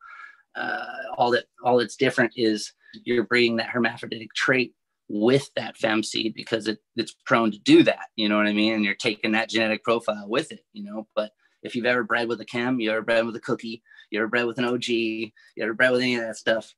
uh, 0.56 0.86
all 1.18 1.32
that 1.32 1.46
all 1.64 1.80
that's 1.80 1.96
different 1.96 2.34
is 2.36 2.72
you're 3.06 3.24
bringing 3.24 3.58
that 3.58 3.70
hermaphroditic 3.70 4.34
trait 4.36 4.74
with 5.10 5.50
that 5.56 5.78
fem 5.78 6.04
seed 6.04 6.34
because 6.34 6.68
it, 6.68 6.80
it's 6.96 7.16
prone 7.26 7.52
to 7.52 7.60
do 7.60 7.84
that. 7.84 8.08
You 8.16 8.30
know 8.30 8.38
what 8.38 8.48
I 8.48 8.54
mean? 8.54 8.74
And 8.74 8.86
you're 8.86 8.96
taking 8.96 9.32
that 9.34 9.50
genetic 9.50 9.84
profile 9.84 10.28
with 10.28 10.52
it. 10.52 10.62
You 10.74 10.84
know, 10.84 11.08
but 11.16 11.32
if 11.62 11.76
you've 11.76 11.86
ever 11.86 12.04
bred 12.04 12.28
with 12.28 12.42
a 12.42 12.46
chem, 12.46 12.80
you 12.80 12.92
ever 12.92 13.02
bred 13.02 13.26
with 13.26 13.36
a 13.36 13.42
cookie, 13.42 13.82
you 14.10 14.20
ever 14.20 14.28
bred 14.28 14.46
with 14.46 14.58
an 14.58 14.66
OG, 14.66 14.88
you 14.88 15.32
ever 15.62 15.74
bred 15.74 15.92
with 15.92 16.02
any 16.02 16.16
of 16.16 16.22
that 16.22 16.38
stuff, 16.38 16.74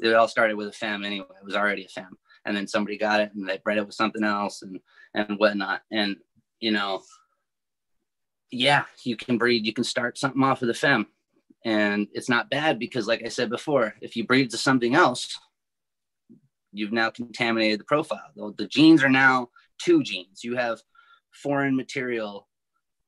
it 0.00 0.14
all 0.14 0.28
started 0.28 0.56
with 0.56 0.68
a 0.68 0.72
fem 0.72 1.04
anyway. 1.04 1.26
It 1.40 1.44
was 1.44 1.56
already 1.56 1.84
a 1.84 1.88
fem 1.88 2.18
and 2.44 2.56
then 2.56 2.66
somebody 2.66 2.98
got 2.98 3.20
it 3.20 3.30
and 3.34 3.48
they 3.48 3.58
bred 3.58 3.78
it 3.78 3.86
with 3.86 3.94
something 3.94 4.24
else 4.24 4.62
and 4.62 4.80
and 5.14 5.38
whatnot 5.38 5.82
and 5.90 6.16
you 6.60 6.70
know 6.70 7.02
yeah 8.50 8.84
you 9.04 9.16
can 9.16 9.38
breed 9.38 9.66
you 9.66 9.72
can 9.72 9.84
start 9.84 10.18
something 10.18 10.42
off 10.42 10.60
with 10.60 10.70
a 10.70 10.74
fem 10.74 11.06
and 11.64 12.08
it's 12.12 12.28
not 12.28 12.50
bad 12.50 12.78
because 12.78 13.06
like 13.06 13.22
i 13.24 13.28
said 13.28 13.48
before 13.48 13.94
if 14.00 14.16
you 14.16 14.26
breed 14.26 14.50
to 14.50 14.58
something 14.58 14.94
else 14.94 15.38
you've 16.74 16.92
now 16.92 17.08
contaminated 17.08 17.80
the 17.80 17.84
profile. 17.84 18.52
The, 18.56 18.66
genes 18.66 19.02
are 19.02 19.08
now 19.08 19.48
two 19.78 20.02
genes. 20.02 20.42
You 20.42 20.56
have 20.56 20.82
foreign 21.30 21.76
material 21.76 22.48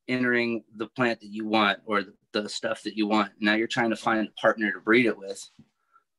entering 0.09 0.63
the 0.77 0.87
plant 0.87 1.21
that 1.21 1.33
you 1.33 1.47
want 1.47 1.81
or 1.85 2.05
the, 2.05 2.15
the 2.33 2.49
stuff 2.49 2.83
that 2.85 2.97
you 2.97 3.09
want. 3.09 3.33
Now 3.41 3.55
you're 3.55 3.67
trying 3.67 3.91
to 3.91 3.97
find 3.97 4.29
a 4.29 4.41
partner 4.41 4.73
to 4.73 4.81
breed 4.81 5.07
it 5.07 5.19
with 5.19 5.45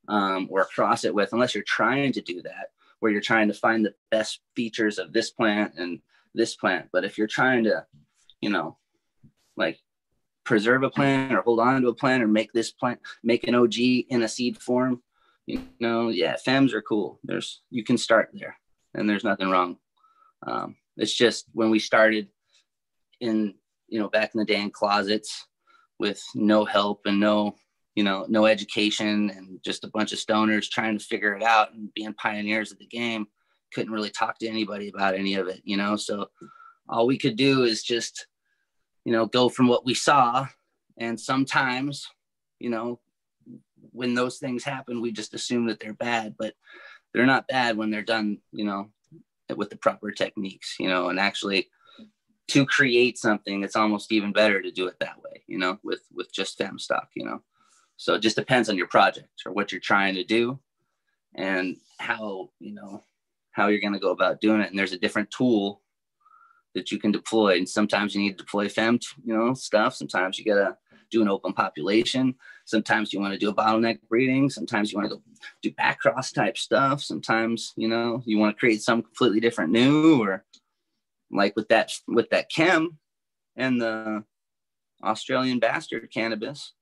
um, 0.08 0.48
or 0.50 0.64
cross 0.66 1.04
it 1.04 1.14
with 1.14 1.32
unless 1.32 1.54
you're 1.54 1.64
trying 1.64 2.12
to 2.12 2.20
do 2.20 2.42
that 2.42 2.70
where 3.00 3.10
you're 3.12 3.20
trying 3.20 3.48
to 3.48 3.54
find 3.54 3.84
the 3.84 3.94
best 4.10 4.40
features 4.54 4.98
of 4.98 5.12
this 5.12 5.30
plant 5.30 5.72
and 5.78 6.00
this 6.34 6.56
plant. 6.56 6.88
But 6.92 7.04
if 7.04 7.16
you're 7.16 7.28
trying 7.28 7.64
to, 7.64 7.86
you 8.40 8.50
know, 8.50 8.76
like 9.56 9.78
preserve 10.48 10.82
a 10.82 10.88
plant 10.88 11.34
or 11.34 11.42
hold 11.42 11.60
on 11.60 11.82
to 11.82 11.88
a 11.88 11.94
plant 11.94 12.22
or 12.22 12.26
make 12.26 12.50
this 12.54 12.72
plant, 12.72 12.98
make 13.22 13.46
an 13.46 13.54
OG 13.54 13.78
in 13.78 14.22
a 14.22 14.28
seed 14.28 14.56
form, 14.56 15.02
you 15.44 15.62
know, 15.78 16.08
yeah, 16.08 16.36
FEMs 16.46 16.72
are 16.72 16.80
cool. 16.80 17.20
There's, 17.22 17.60
you 17.70 17.84
can 17.84 17.98
start 17.98 18.30
there 18.32 18.56
and 18.94 19.06
there's 19.06 19.24
nothing 19.24 19.50
wrong. 19.50 19.76
Um, 20.46 20.76
it's 20.96 21.14
just 21.14 21.44
when 21.52 21.68
we 21.68 21.78
started 21.78 22.28
in, 23.20 23.56
you 23.88 24.00
know, 24.00 24.08
back 24.08 24.30
in 24.34 24.38
the 24.38 24.46
day 24.46 24.60
in 24.62 24.70
closets 24.70 25.46
with 25.98 26.22
no 26.34 26.64
help 26.64 27.02
and 27.04 27.20
no 27.20 27.54
you 27.94 28.04
know, 28.04 28.24
no 28.28 28.46
education 28.46 29.28
and 29.30 29.58
just 29.64 29.82
a 29.82 29.90
bunch 29.92 30.12
of 30.12 30.20
stoners 30.20 30.70
trying 30.70 30.96
to 30.96 31.04
figure 31.04 31.34
it 31.34 31.42
out 31.42 31.72
and 31.74 31.92
being 31.94 32.14
pioneers 32.14 32.70
of 32.70 32.78
the 32.78 32.86
game. 32.86 33.26
Couldn't 33.74 33.92
really 33.92 34.10
talk 34.10 34.38
to 34.38 34.46
anybody 34.46 34.88
about 34.88 35.16
any 35.16 35.34
of 35.34 35.48
it, 35.48 35.62
you 35.64 35.76
know. 35.76 35.96
So 35.96 36.28
all 36.88 37.08
we 37.08 37.18
could 37.18 37.34
do 37.34 37.64
is 37.64 37.82
just, 37.82 38.28
you 39.08 39.14
know, 39.14 39.24
go 39.24 39.48
from 39.48 39.68
what 39.68 39.86
we 39.86 39.94
saw. 39.94 40.46
And 40.98 41.18
sometimes, 41.18 42.06
you 42.58 42.68
know, 42.68 43.00
when 43.92 44.12
those 44.12 44.36
things 44.36 44.62
happen, 44.62 45.00
we 45.00 45.12
just 45.12 45.32
assume 45.32 45.66
that 45.68 45.80
they're 45.80 45.94
bad, 45.94 46.34
but 46.38 46.52
they're 47.14 47.24
not 47.24 47.48
bad 47.48 47.78
when 47.78 47.90
they're 47.90 48.02
done, 48.02 48.36
you 48.52 48.66
know, 48.66 48.90
with 49.56 49.70
the 49.70 49.76
proper 49.76 50.10
techniques, 50.10 50.76
you 50.78 50.88
know, 50.88 51.08
and 51.08 51.18
actually 51.18 51.70
to 52.48 52.66
create 52.66 53.16
something, 53.16 53.62
it's 53.62 53.76
almost 53.76 54.12
even 54.12 54.30
better 54.30 54.60
to 54.60 54.70
do 54.70 54.86
it 54.88 55.00
that 55.00 55.22
way, 55.22 55.42
you 55.46 55.56
know, 55.56 55.78
with 55.82 56.02
with 56.12 56.30
just 56.30 56.58
fem 56.58 56.78
stock, 56.78 57.08
you 57.14 57.24
know. 57.24 57.40
So 57.96 58.12
it 58.12 58.20
just 58.20 58.36
depends 58.36 58.68
on 58.68 58.76
your 58.76 58.88
project 58.88 59.40
or 59.46 59.52
what 59.52 59.72
you're 59.72 59.80
trying 59.80 60.16
to 60.16 60.24
do 60.24 60.60
and 61.34 61.78
how, 61.98 62.50
you 62.60 62.74
know, 62.74 63.02
how 63.52 63.68
you're 63.68 63.80
going 63.80 63.94
to 63.94 63.98
go 63.98 64.10
about 64.10 64.42
doing 64.42 64.60
it. 64.60 64.68
And 64.68 64.78
there's 64.78 64.92
a 64.92 64.98
different 64.98 65.30
tool 65.30 65.80
that 66.74 66.90
you 66.90 66.98
can 66.98 67.12
deploy. 67.12 67.56
And 67.56 67.68
sometimes 67.68 68.14
you 68.14 68.20
need 68.20 68.38
to 68.38 68.44
deploy 68.44 68.68
fem, 68.68 68.98
you 69.24 69.34
know, 69.36 69.54
stuff. 69.54 69.94
Sometimes 69.94 70.38
you 70.38 70.44
got 70.44 70.54
to 70.56 70.76
do 71.10 71.22
an 71.22 71.28
open 71.28 71.52
population. 71.52 72.34
Sometimes 72.66 73.12
you 73.12 73.20
want 73.20 73.32
to 73.32 73.38
do 73.38 73.48
a 73.48 73.54
bottleneck 73.54 73.98
breeding. 74.08 74.50
Sometimes 74.50 74.92
you 74.92 74.98
want 74.98 75.10
to 75.10 75.20
do 75.62 75.70
back 75.72 76.00
cross 76.00 76.32
type 76.32 76.58
stuff. 76.58 77.02
Sometimes, 77.02 77.72
you 77.76 77.88
know, 77.88 78.22
you 78.26 78.38
want 78.38 78.54
to 78.54 78.58
create 78.58 78.82
some 78.82 79.02
completely 79.02 79.40
different 79.40 79.72
new 79.72 80.22
or 80.22 80.44
like 81.30 81.56
with 81.56 81.68
that, 81.68 81.92
with 82.06 82.28
that 82.30 82.50
chem 82.50 82.98
and 83.56 83.80
the 83.80 84.24
Australian 85.02 85.58
bastard 85.58 86.10
cannabis 86.12 86.72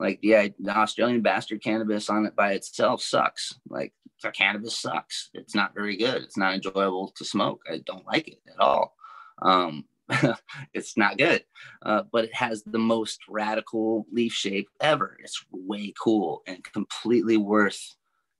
like 0.00 0.20
yeah 0.22 0.46
the 0.60 0.70
australian 0.70 1.20
bastard 1.20 1.60
cannabis 1.60 2.08
on 2.08 2.24
it 2.24 2.36
by 2.36 2.52
itself 2.52 3.02
sucks 3.02 3.58
like 3.68 3.92
the 4.22 4.30
cannabis 4.30 4.76
sucks. 4.78 5.30
It's 5.34 5.54
not 5.54 5.74
very 5.74 5.96
good. 5.96 6.22
It's 6.22 6.36
not 6.36 6.54
enjoyable 6.54 7.12
to 7.16 7.24
smoke. 7.24 7.62
I 7.70 7.78
don't 7.86 8.06
like 8.06 8.28
it 8.28 8.40
at 8.48 8.60
all. 8.60 8.96
Um, 9.42 9.84
it's 10.72 10.96
not 10.96 11.18
good, 11.18 11.44
uh, 11.82 12.02
but 12.10 12.24
it 12.24 12.34
has 12.34 12.62
the 12.62 12.78
most 12.78 13.20
radical 13.28 14.06
leaf 14.10 14.32
shape 14.32 14.68
ever. 14.80 15.16
It's 15.22 15.44
way 15.50 15.92
cool 16.02 16.42
and 16.46 16.64
completely 16.64 17.36
worth 17.36 17.94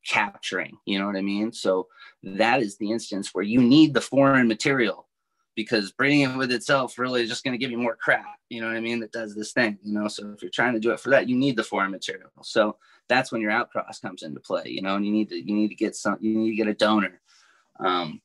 capturing. 0.06 0.78
You 0.86 0.98
know 0.98 1.06
what 1.06 1.16
I 1.16 1.22
mean? 1.22 1.52
So 1.52 1.88
that 2.22 2.62
is 2.62 2.78
the 2.78 2.90
instance 2.90 3.34
where 3.34 3.44
you 3.44 3.60
need 3.60 3.92
the 3.92 4.00
foreign 4.00 4.48
material 4.48 5.08
because 5.54 5.90
breeding 5.90 6.20
it 6.20 6.36
with 6.36 6.52
itself 6.52 6.98
really 6.98 7.22
is 7.22 7.28
just 7.28 7.42
going 7.42 7.52
to 7.52 7.58
give 7.58 7.72
you 7.72 7.78
more 7.78 7.96
crap. 7.96 8.38
You 8.48 8.60
know 8.60 8.68
what 8.68 8.76
I 8.76 8.80
mean? 8.80 9.00
That 9.00 9.12
does 9.12 9.34
this 9.34 9.52
thing. 9.52 9.76
You 9.82 9.92
know, 9.92 10.08
so 10.08 10.30
if 10.30 10.40
you're 10.40 10.52
trying 10.52 10.74
to 10.74 10.80
do 10.80 10.92
it 10.92 11.00
for 11.00 11.10
that, 11.10 11.28
you 11.28 11.36
need 11.36 11.56
the 11.56 11.64
foreign 11.64 11.90
material. 11.90 12.30
So 12.42 12.76
that's 13.08 13.32
when 13.32 13.40
your 13.40 13.50
outcross 13.50 14.00
comes 14.00 14.22
into 14.22 14.40
play. 14.40 14.64
You 14.66 14.82
know, 14.82 14.94
and 14.94 15.04
you 15.04 15.12
need 15.12 15.28
to 15.30 15.36
you 15.36 15.54
need 15.54 15.68
to 15.68 15.74
get 15.74 15.96
some 15.96 16.16
you 16.20 16.38
need 16.38 16.50
to 16.50 16.56
get 16.56 16.68
a 16.68 16.74
donor 16.74 17.20
um, 17.80 18.20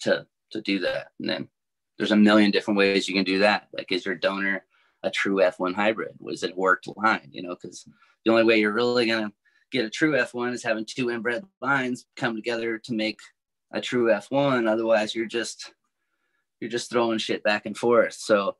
to 0.00 0.26
to 0.50 0.60
do 0.60 0.78
that, 0.80 1.08
and 1.20 1.28
then 1.28 1.48
there's 1.96 2.12
a 2.12 2.16
million 2.16 2.50
different 2.50 2.78
ways 2.78 3.08
you 3.08 3.14
can 3.14 3.24
do 3.24 3.40
that. 3.40 3.68
Like, 3.72 3.90
is 3.92 4.06
your 4.06 4.14
donor 4.14 4.64
a 5.02 5.10
true 5.10 5.36
F1 5.36 5.74
hybrid? 5.74 6.14
Was 6.20 6.42
it 6.42 6.56
worked 6.56 6.88
line? 6.96 7.28
You 7.32 7.42
know, 7.42 7.56
because 7.60 7.86
the 8.24 8.30
only 8.30 8.44
way 8.44 8.58
you're 8.58 8.72
really 8.72 9.06
gonna 9.06 9.32
get 9.70 9.84
a 9.84 9.90
true 9.90 10.12
F1 10.12 10.52
is 10.52 10.62
having 10.62 10.84
two 10.84 11.10
inbred 11.10 11.44
lines 11.60 12.06
come 12.16 12.34
together 12.34 12.78
to 12.78 12.94
make 12.94 13.20
a 13.72 13.80
true 13.80 14.06
F1. 14.06 14.68
Otherwise, 14.68 15.14
you're 15.14 15.26
just 15.26 15.72
you're 16.60 16.70
just 16.70 16.90
throwing 16.90 17.18
shit 17.18 17.42
back 17.42 17.66
and 17.66 17.76
forth. 17.76 18.14
So, 18.14 18.56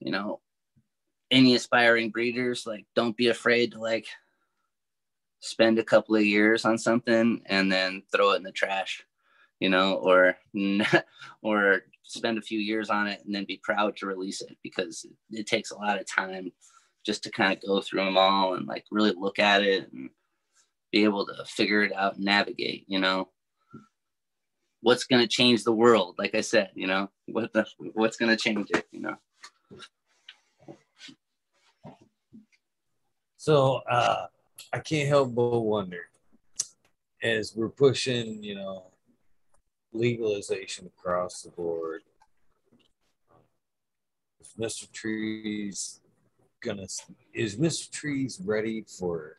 you 0.00 0.10
know, 0.10 0.40
any 1.30 1.54
aspiring 1.54 2.10
breeders, 2.10 2.66
like, 2.66 2.86
don't 2.94 3.16
be 3.16 3.28
afraid 3.28 3.72
to 3.72 3.80
like 3.80 4.06
spend 5.40 5.78
a 5.78 5.84
couple 5.84 6.16
of 6.16 6.24
years 6.24 6.64
on 6.64 6.78
something 6.78 7.42
and 7.46 7.70
then 7.70 8.02
throw 8.10 8.32
it 8.32 8.36
in 8.36 8.42
the 8.42 8.52
trash, 8.52 9.04
you 9.60 9.68
know, 9.68 9.94
or 9.94 10.36
or 11.42 11.82
spend 12.02 12.38
a 12.38 12.42
few 12.42 12.58
years 12.58 12.90
on 12.90 13.06
it 13.06 13.20
and 13.24 13.34
then 13.34 13.44
be 13.44 13.60
proud 13.62 13.96
to 13.96 14.06
release 14.06 14.40
it 14.42 14.56
because 14.62 15.06
it 15.30 15.46
takes 15.46 15.70
a 15.70 15.76
lot 15.76 15.98
of 15.98 16.06
time 16.06 16.52
just 17.04 17.22
to 17.24 17.30
kind 17.30 17.52
of 17.52 17.62
go 17.66 17.80
through 17.80 18.04
them 18.04 18.16
all 18.16 18.54
and 18.54 18.66
like 18.66 18.84
really 18.90 19.12
look 19.16 19.38
at 19.38 19.62
it 19.62 19.90
and 19.92 20.10
be 20.92 21.04
able 21.04 21.26
to 21.26 21.44
figure 21.46 21.82
it 21.82 21.92
out 21.92 22.16
and 22.16 22.24
navigate, 22.24 22.84
you 22.86 22.98
know. 22.98 23.28
What's 24.80 25.04
going 25.04 25.22
to 25.22 25.28
change 25.28 25.64
the 25.64 25.72
world? 25.72 26.16
Like 26.18 26.34
I 26.34 26.42
said, 26.42 26.70
you 26.74 26.86
know, 26.86 27.10
what 27.26 27.52
the, 27.54 27.66
what's 27.94 28.18
going 28.18 28.30
to 28.30 28.36
change 28.36 28.68
it, 28.70 28.86
you 28.92 29.00
know. 29.00 29.16
So 33.38 33.82
uh, 33.90 34.26
I 34.72 34.78
can't 34.78 35.08
help 35.08 35.34
but 35.34 35.60
wonder 35.60 36.02
as 37.22 37.54
we're 37.56 37.70
pushing, 37.70 38.42
you 38.42 38.54
know, 38.54 38.84
legalization 39.94 40.90
across 40.98 41.42
the 41.42 41.50
board. 41.50 42.02
Is 44.40 44.54
Mr. 44.58 44.90
Trees 44.92 46.00
gonna 46.62 46.86
is 47.34 47.56
Mr. 47.56 47.90
Trees 47.90 48.40
ready 48.44 48.84
for 48.86 49.36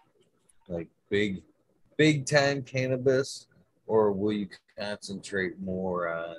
like 0.68 0.88
big 1.10 1.42
big 1.98 2.26
time 2.26 2.62
cannabis 2.62 3.48
or 3.88 4.12
will 4.12 4.32
you 4.32 4.48
concentrate 4.78 5.60
more 5.60 6.08
on 6.08 6.36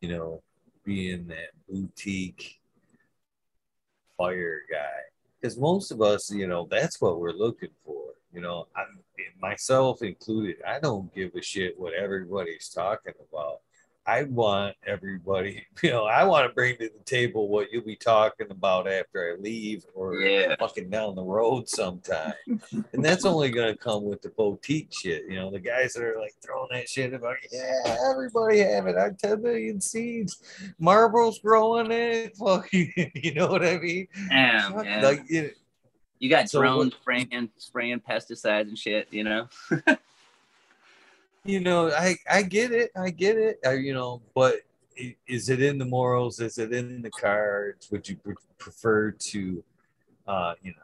you 0.00 0.08
know 0.08 0.42
being 0.84 1.26
that 1.26 1.50
boutique 1.68 2.60
fire 4.16 4.62
guy 4.70 5.00
because 5.40 5.58
most 5.58 5.90
of 5.90 6.00
us 6.00 6.30
you 6.30 6.46
know 6.46 6.68
that's 6.70 7.00
what 7.00 7.18
we're 7.18 7.32
looking 7.32 7.70
for 7.84 8.14
you 8.34 8.40
know 8.40 8.66
I'm 8.76 8.98
myself 9.40 10.02
included 10.02 10.56
I 10.66 10.80
don't 10.80 11.14
give 11.14 11.34
a 11.34 11.42
shit 11.42 11.78
what 11.78 11.94
everybody's 11.94 12.68
talking 12.68 13.14
about 13.30 13.60
I 14.06 14.24
want 14.24 14.76
everybody, 14.86 15.66
you 15.82 15.90
know, 15.90 16.04
I 16.04 16.24
want 16.24 16.46
to 16.46 16.54
bring 16.54 16.76
to 16.76 16.90
the 16.90 17.04
table 17.04 17.48
what 17.48 17.72
you'll 17.72 17.84
be 17.84 17.96
talking 17.96 18.50
about 18.50 18.86
after 18.86 19.32
I 19.32 19.40
leave 19.40 19.84
or 19.94 20.16
yeah. 20.20 20.56
fucking 20.58 20.90
down 20.90 21.14
the 21.14 21.22
road 21.22 21.68
sometime. 21.68 22.34
and 22.92 23.04
that's 23.04 23.24
only 23.24 23.50
going 23.50 23.72
to 23.72 23.78
come 23.78 24.04
with 24.04 24.20
the 24.20 24.28
boutique 24.30 24.92
shit. 24.92 25.24
You 25.28 25.36
know, 25.36 25.50
the 25.50 25.58
guys 25.58 25.94
that 25.94 26.04
are 26.04 26.20
like 26.20 26.34
throwing 26.44 26.68
that 26.72 26.88
shit 26.88 27.14
about, 27.14 27.36
yeah, 27.50 27.96
everybody 28.10 28.58
have 28.58 28.86
it. 28.86 28.96
I 28.96 29.10
10 29.10 29.42
million 29.42 29.80
seeds. 29.80 30.42
Marlboro's 30.78 31.38
growing 31.38 31.90
it. 31.90 32.36
Fucking, 32.44 33.12
you 33.14 33.34
know 33.34 33.48
what 33.48 33.64
I 33.64 33.78
mean? 33.78 34.08
Damn, 34.28 34.84
yeah. 34.84 35.00
Like, 35.02 35.22
you, 35.28 35.50
you 36.18 36.30
got 36.30 36.48
so 36.48 36.60
drones 36.60 36.92
what, 36.92 37.00
spraying, 37.00 37.50
spraying 37.58 38.00
pesticides 38.00 38.68
and 38.68 38.78
shit, 38.78 39.08
you 39.10 39.24
know? 39.24 39.48
you 41.44 41.60
know, 41.60 41.90
I 41.90 42.16
I 42.30 42.42
get 42.42 42.72
it, 42.72 42.90
I 42.96 43.10
get 43.10 43.36
it, 43.36 43.58
I, 43.66 43.74
you 43.74 43.94
know, 43.94 44.22
but 44.34 44.60
is 45.26 45.48
it 45.48 45.62
in 45.62 45.78
the 45.78 45.84
morals? 45.84 46.40
Is 46.40 46.58
it 46.58 46.72
in 46.72 47.02
the 47.02 47.10
cards? 47.10 47.90
Would 47.90 48.08
you 48.08 48.16
prefer 48.58 49.10
to, 49.10 49.64
uh, 50.26 50.54
you 50.62 50.70
know, 50.72 50.76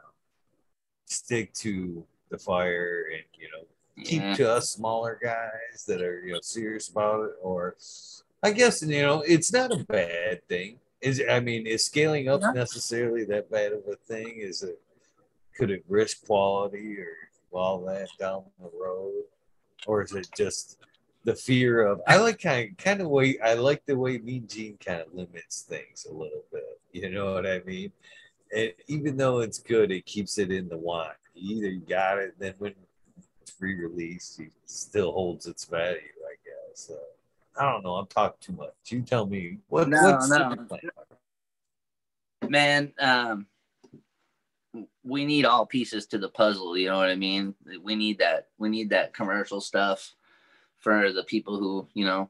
stick 1.05 1.53
to 1.53 2.05
the 2.29 2.37
fire 2.37 3.05
and 3.11 3.23
you 3.37 3.49
know 3.51 3.65
keep 4.03 4.21
yeah. 4.21 4.33
to 4.33 4.49
us 4.49 4.69
smaller 4.69 5.19
guys 5.21 5.83
that 5.85 6.01
are 6.01 6.21
you 6.25 6.33
know 6.33 6.39
serious 6.41 6.89
about 6.89 7.25
it, 7.25 7.31
or 7.41 7.75
I 8.41 8.51
guess 8.51 8.81
you 8.81 9.01
know 9.01 9.21
it's 9.21 9.53
not 9.53 9.71
a 9.71 9.83
bad 9.83 10.47
thing. 10.47 10.79
Is 11.01 11.21
I 11.29 11.39
mean, 11.39 11.67
is 11.67 11.85
scaling 11.85 12.29
up 12.29 12.41
yeah. 12.41 12.51
necessarily 12.51 13.25
that 13.25 13.51
bad 13.51 13.73
of 13.73 13.83
a 13.91 13.95
thing? 13.95 14.37
Is 14.37 14.63
it 14.63 14.79
could 15.61 15.69
it 15.69 15.85
risk 15.87 16.25
quality 16.25 16.97
or 16.97 17.15
all 17.51 17.85
that 17.85 18.09
down 18.17 18.43
the 18.59 18.69
road? 18.73 19.25
or 19.87 20.01
is 20.01 20.13
it 20.13 20.27
just 20.35 20.77
the 21.23 21.35
fear 21.35 21.85
of 21.85 22.01
I 22.07 22.17
like 22.17 22.41
kind 22.41 22.71
of 22.71 22.77
kind 22.77 23.01
of 23.01 23.07
way 23.07 23.37
I 23.43 23.53
like 23.53 23.85
the 23.85 23.97
way 23.97 24.17
Mean 24.17 24.47
Gene 24.47 24.77
kind 24.83 25.01
of 25.01 25.13
limits 25.13 25.61
things 25.61 26.07
a 26.09 26.13
little 26.13 26.43
bit. 26.51 26.79
You 26.91 27.09
know 27.11 27.33
what 27.33 27.45
I 27.45 27.61
mean? 27.65 27.91
And 28.55 28.73
even 28.87 29.17
though 29.17 29.39
it's 29.39 29.59
good, 29.59 29.91
it 29.91 30.05
keeps 30.05 30.37
it 30.37 30.51
in 30.51 30.67
the 30.67 30.77
wine. 30.77 31.11
Either 31.35 31.67
you 31.67 31.77
either 31.77 31.85
got 31.87 32.17
it, 32.17 32.35
then 32.37 32.53
when 32.57 32.73
it's 33.41 33.53
re-released, 33.59 34.39
it 34.41 34.51
still 34.65 35.11
holds 35.11 35.47
its 35.47 35.63
value, 35.65 35.95
I 35.95 36.35
guess. 36.43 36.87
So, 36.87 36.97
I 37.57 37.71
don't 37.71 37.83
know. 37.83 37.95
I'm 37.95 38.07
talking 38.07 38.37
too 38.41 38.53
much. 38.53 38.73
You 38.87 39.01
tell 39.03 39.25
me 39.25 39.59
what. 39.69 39.87
No, 39.87 40.01
what's 40.01 40.29
no. 40.29 40.67
Man, 42.49 42.91
um, 42.99 43.45
we 45.03 45.25
need 45.25 45.45
all 45.45 45.65
pieces 45.65 46.05
to 46.07 46.17
the 46.17 46.29
puzzle 46.29 46.77
you 46.77 46.87
know 46.87 46.97
what 46.97 47.09
i 47.09 47.15
mean? 47.15 47.53
We 47.81 47.95
need 47.95 48.19
that 48.19 48.47
we 48.57 48.69
need 48.69 48.89
that 48.91 49.13
commercial 49.13 49.61
stuff 49.61 50.13
for 50.79 51.11
the 51.11 51.23
people 51.23 51.59
who 51.59 51.87
you 51.93 52.05
know 52.05 52.29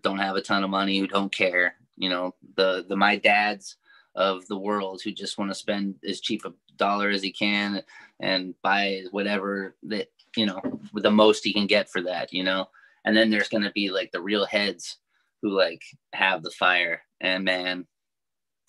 don't 0.00 0.18
have 0.18 0.36
a 0.36 0.42
ton 0.42 0.64
of 0.64 0.70
money 0.70 0.98
who 0.98 1.06
don't 1.06 1.32
care 1.32 1.74
you 1.96 2.08
know? 2.08 2.34
The 2.56 2.84
the 2.88 2.96
my 2.96 3.16
dads 3.16 3.76
of 4.14 4.46
the 4.46 4.58
world 4.58 5.00
who 5.02 5.10
just 5.10 5.38
want 5.38 5.50
to 5.50 5.54
spend 5.54 5.94
as 6.06 6.20
cheap 6.20 6.44
a 6.44 6.52
dollar 6.76 7.10
as 7.10 7.22
he 7.22 7.32
can 7.32 7.82
and 8.20 8.54
buy 8.62 9.02
whatever 9.10 9.76
that 9.84 10.08
you 10.36 10.46
know 10.46 10.60
the 10.94 11.10
most 11.10 11.44
he 11.44 11.52
can 11.52 11.66
get 11.66 11.88
for 11.88 12.02
that 12.02 12.32
you 12.32 12.44
know? 12.44 12.68
And 13.04 13.16
then 13.16 13.30
there's 13.30 13.48
to 13.48 13.70
be 13.72 13.90
like 13.90 14.12
the 14.12 14.20
real 14.20 14.46
heads 14.46 14.98
who 15.40 15.50
like 15.50 15.82
have 16.12 16.42
the 16.42 16.50
fire. 16.50 17.02
And 17.20 17.44
man 17.44 17.86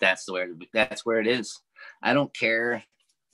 that's 0.00 0.24
the 0.24 0.32
where 0.32 0.48
that's 0.72 1.04
where 1.06 1.20
it 1.20 1.26
is. 1.26 1.60
I 2.02 2.14
don't 2.14 2.34
care 2.34 2.82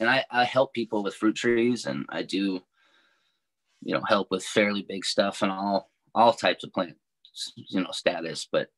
and 0.00 0.08
I, 0.08 0.24
I 0.30 0.44
help 0.44 0.72
people 0.72 1.02
with 1.02 1.14
fruit 1.14 1.36
trees 1.36 1.84
and 1.84 2.06
I 2.08 2.22
do, 2.22 2.60
you 3.82 3.94
know, 3.94 4.02
help 4.08 4.30
with 4.30 4.44
fairly 4.44 4.82
big 4.82 5.04
stuff 5.04 5.42
and 5.42 5.52
all, 5.52 5.90
all 6.14 6.32
types 6.32 6.64
of 6.64 6.72
plants, 6.72 6.98
you 7.54 7.82
know, 7.82 7.90
status. 7.92 8.48
But 8.50 8.68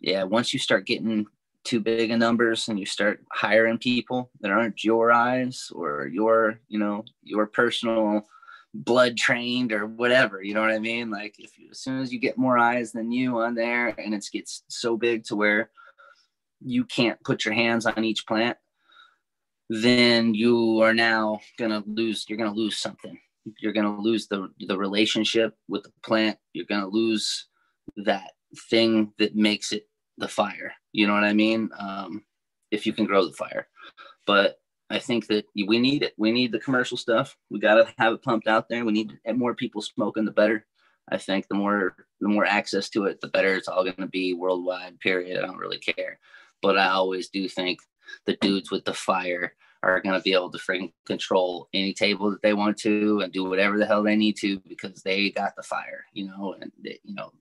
yeah, 0.00 0.24
once 0.24 0.52
you 0.52 0.58
start 0.58 0.86
getting 0.86 1.26
too 1.62 1.78
big 1.78 2.10
in 2.10 2.18
numbers 2.18 2.68
and 2.68 2.80
you 2.80 2.86
start 2.86 3.20
hiring 3.30 3.76
people 3.76 4.30
that 4.40 4.50
aren't 4.50 4.82
your 4.82 5.12
eyes 5.12 5.70
or 5.74 6.08
your, 6.10 6.58
you 6.68 6.78
know, 6.78 7.04
your 7.22 7.46
personal 7.46 8.22
blood 8.72 9.18
trained 9.18 9.72
or 9.72 9.86
whatever, 9.86 10.42
you 10.42 10.54
know 10.54 10.62
what 10.62 10.70
I 10.70 10.78
mean? 10.78 11.10
Like 11.10 11.34
if 11.38 11.58
you, 11.58 11.68
as 11.70 11.80
soon 11.80 12.00
as 12.00 12.14
you 12.14 12.18
get 12.18 12.38
more 12.38 12.56
eyes 12.56 12.92
than 12.92 13.12
you 13.12 13.40
on 13.40 13.54
there 13.54 13.88
and 13.98 14.14
it 14.14 14.26
gets 14.32 14.62
so 14.68 14.96
big 14.96 15.24
to 15.24 15.36
where 15.36 15.70
you 16.64 16.84
can't 16.84 17.22
put 17.24 17.44
your 17.44 17.52
hands 17.52 17.84
on 17.84 18.04
each 18.04 18.26
plant 18.26 18.56
then 19.70 20.34
you 20.34 20.80
are 20.82 20.92
now 20.92 21.38
to 21.58 21.84
lose 21.86 22.26
you're 22.28 22.36
to 22.50 22.56
lose 22.56 22.76
something. 22.76 23.16
You're 23.60 23.72
to 23.86 24.02
lose 24.02 24.26
the 24.26 24.48
the 24.66 24.76
relationship 24.76 25.54
with 25.68 25.84
the 25.84 25.92
plant. 26.02 26.38
You're 26.52 26.66
to 26.82 26.88
lose 26.88 27.46
that 27.98 28.32
thing 28.68 29.12
that 29.18 29.36
makes 29.36 29.70
it 29.70 29.88
the 30.18 30.26
fire. 30.26 30.72
You 30.92 31.06
know 31.06 31.14
what 31.14 31.24
i 31.24 31.32
mean? 31.32 31.70
Um, 31.78 32.24
if 32.72 32.84
you 32.84 32.92
can 32.92 33.06
grow 33.06 33.24
the 33.24 33.32
fire. 33.32 33.68
But 34.26 34.56
i 34.90 34.98
think 34.98 35.28
that 35.28 35.44
we 35.54 35.78
need 35.78 36.02
it. 36.02 36.14
We 36.18 36.32
need 36.32 36.50
the 36.50 36.58
commercial 36.58 36.96
stuff. 36.96 37.36
We 37.48 37.60
got 37.60 37.76
to 37.76 37.94
have 37.98 38.14
it 38.14 38.22
pumped 38.22 38.48
out 38.48 38.68
there. 38.68 38.84
We 38.84 38.92
need 38.92 39.16
more 39.36 39.54
people 39.54 39.82
smoking 39.82 40.24
the 40.24 40.32
better. 40.32 40.66
I 41.12 41.16
think 41.16 41.46
the 41.46 41.54
more 41.54 41.94
the 42.20 42.28
more 42.28 42.44
access 42.44 42.90
to 42.90 43.04
it 43.04 43.20
the 43.20 43.28
better 43.28 43.54
it's 43.54 43.68
all 43.68 43.84
going 43.84 43.94
to 43.98 44.08
be 44.08 44.34
worldwide 44.34 44.98
period. 44.98 45.38
I 45.38 45.46
don't 45.46 45.58
really 45.58 45.78
care. 45.78 46.18
But 46.60 46.76
i 46.76 46.88
always 46.88 47.28
do 47.28 47.48
think 47.48 47.78
the 48.26 48.36
dudes 48.40 48.70
with 48.70 48.84
the 48.84 48.94
fire 48.94 49.54
are 49.82 50.00
going 50.00 50.14
to 50.14 50.22
be 50.22 50.32
able 50.32 50.50
to 50.50 50.58
freaking 50.58 50.92
control 51.06 51.68
any 51.72 51.94
table 51.94 52.30
that 52.30 52.42
they 52.42 52.52
want 52.52 52.76
to 52.76 53.20
and 53.20 53.32
do 53.32 53.44
whatever 53.44 53.78
the 53.78 53.86
hell 53.86 54.02
they 54.02 54.16
need 54.16 54.36
to 54.36 54.60
because 54.68 55.02
they 55.02 55.30
got 55.30 55.56
the 55.56 55.62
fire, 55.62 56.04
you 56.12 56.26
know, 56.26 56.54
and 56.60 56.70
they, 56.82 56.98
you 57.02 57.14
know, 57.14 57.32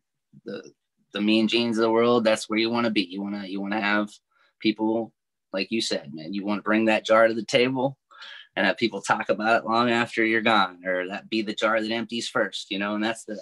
the, 0.45 0.71
the 1.11 1.21
mean 1.21 1.47
genes 1.47 1.77
of 1.77 1.81
the 1.81 1.91
world, 1.91 2.23
that's 2.23 2.49
where 2.49 2.59
you 2.59 2.69
want 2.69 2.85
to 2.85 2.91
be. 2.91 3.01
You 3.01 3.21
want 3.21 3.41
to, 3.41 3.49
you 3.49 3.59
want 3.59 3.73
to 3.73 3.81
have 3.81 4.09
people, 4.59 5.11
like 5.51 5.67
you 5.69 5.81
said, 5.81 6.13
man, 6.13 6.33
you 6.33 6.45
want 6.45 6.59
to 6.59 6.63
bring 6.63 6.85
that 6.85 7.05
jar 7.05 7.27
to 7.27 7.33
the 7.33 7.43
table 7.43 7.97
and 8.55 8.65
have 8.65 8.77
people 8.77 9.01
talk 9.01 9.29
about 9.29 9.61
it 9.61 9.67
long 9.67 9.89
after 9.89 10.23
you're 10.23 10.41
gone 10.41 10.85
or 10.85 11.07
that 11.09 11.29
be 11.29 11.41
the 11.41 11.53
jar 11.53 11.81
that 11.81 11.91
empties 11.91 12.29
first, 12.29 12.71
you 12.71 12.79
know, 12.79 12.95
and 12.95 13.03
that's 13.03 13.25
the, 13.25 13.37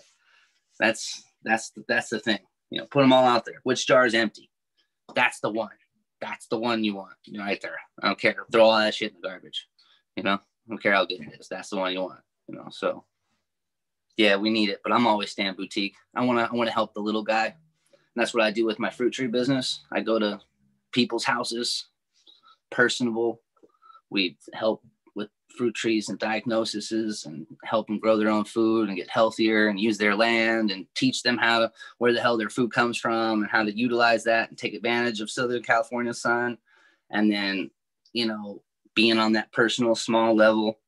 that's, 0.80 1.24
that's, 1.44 1.72
that's 1.88 2.10
the 2.10 2.20
thing, 2.20 2.40
you 2.72 2.80
know, 2.80 2.88
put 2.90 3.02
them 3.02 3.14
all 3.14 3.26
out 3.26 3.46
there. 3.46 3.60
Which 3.64 3.86
jar 3.86 4.08
is 4.08 4.16
empty? 4.16 4.50
That's 5.14 5.40
the 5.40 5.52
one 5.52 5.70
that's 6.20 6.48
the 6.48 6.58
one 6.58 6.84
you 6.84 6.96
want, 6.96 7.14
you 7.26 7.38
know, 7.38 7.44
right 7.44 7.62
there. 7.62 7.78
I 8.02 8.08
don't 8.08 8.20
care. 8.20 8.36
Throw 8.52 8.66
all 8.66 8.78
that 8.78 8.96
shit 8.96 9.14
in 9.14 9.22
the 9.22 9.28
garbage. 9.28 9.68
You 10.16 10.24
know, 10.24 10.34
I 10.34 10.70
don't 10.70 10.82
care 10.82 10.94
how 10.94 11.06
good 11.06 11.22
it 11.22 11.40
is. 11.40 11.48
That's 11.48 11.70
the 11.70 11.78
one 11.78 11.94
you 11.94 12.02
want. 12.02 12.20
You 12.48 12.56
know, 12.56 12.68
so 12.72 13.04
yeah, 14.16 14.36
we 14.36 14.50
need 14.50 14.70
it. 14.70 14.82
But 14.84 14.94
I'm 14.94 15.08
always 15.08 15.32
staying 15.32 15.54
boutique. 15.54 15.96
I 16.16 16.26
wanna 16.26 16.50
I 16.52 16.56
wanna 16.56 16.72
help 16.72 16.94
the 16.94 17.02
little 17.02 17.24
guy. 17.24 17.46
And 17.46 17.56
that's 18.16 18.34
what 18.34 18.44
I 18.44 18.52
do 18.52 18.66
with 18.66 18.80
my 18.80 18.90
fruit 18.90 19.12
tree 19.12 19.28
business. 19.28 19.82
I 19.92 20.02
go 20.02 20.18
to 20.18 20.40
people's 20.92 21.24
houses, 21.24 21.86
personable. 22.72 23.42
We 24.10 24.38
help 24.54 24.84
fruit 25.58 25.74
trees 25.74 26.10
and 26.10 26.20
diagnoses 26.20 27.26
and 27.26 27.46
help 27.64 27.88
them 27.88 28.00
grow 28.00 28.18
their 28.18 28.30
own 28.30 28.46
food 28.46 28.88
and 28.88 28.98
get 28.98 29.10
healthier 29.10 29.68
and 29.68 29.80
use 29.80 29.98
their 29.98 30.16
land 30.16 30.72
and 30.72 30.86
teach 30.96 31.24
them 31.24 31.38
how 31.38 31.60
to, 31.60 31.72
where 31.98 32.14
the 32.14 32.22
hell 32.22 32.38
their 32.38 32.50
food 32.50 32.72
comes 32.72 32.98
from 32.98 33.42
and 33.42 33.52
how 33.52 33.64
to 33.64 33.76
utilize 33.76 34.24
that 34.24 34.50
and 34.50 34.58
take 34.58 34.74
advantage 34.74 35.20
of 35.20 35.32
Southern 35.32 35.64
California 35.64 36.14
sun. 36.14 36.58
And 37.10 37.32
then, 37.32 37.72
you 38.14 38.28
know, 38.28 38.62
being 38.94 39.18
on 39.18 39.34
that 39.34 39.52
personal 39.52 39.96
small 39.96 40.36
level 40.36 40.80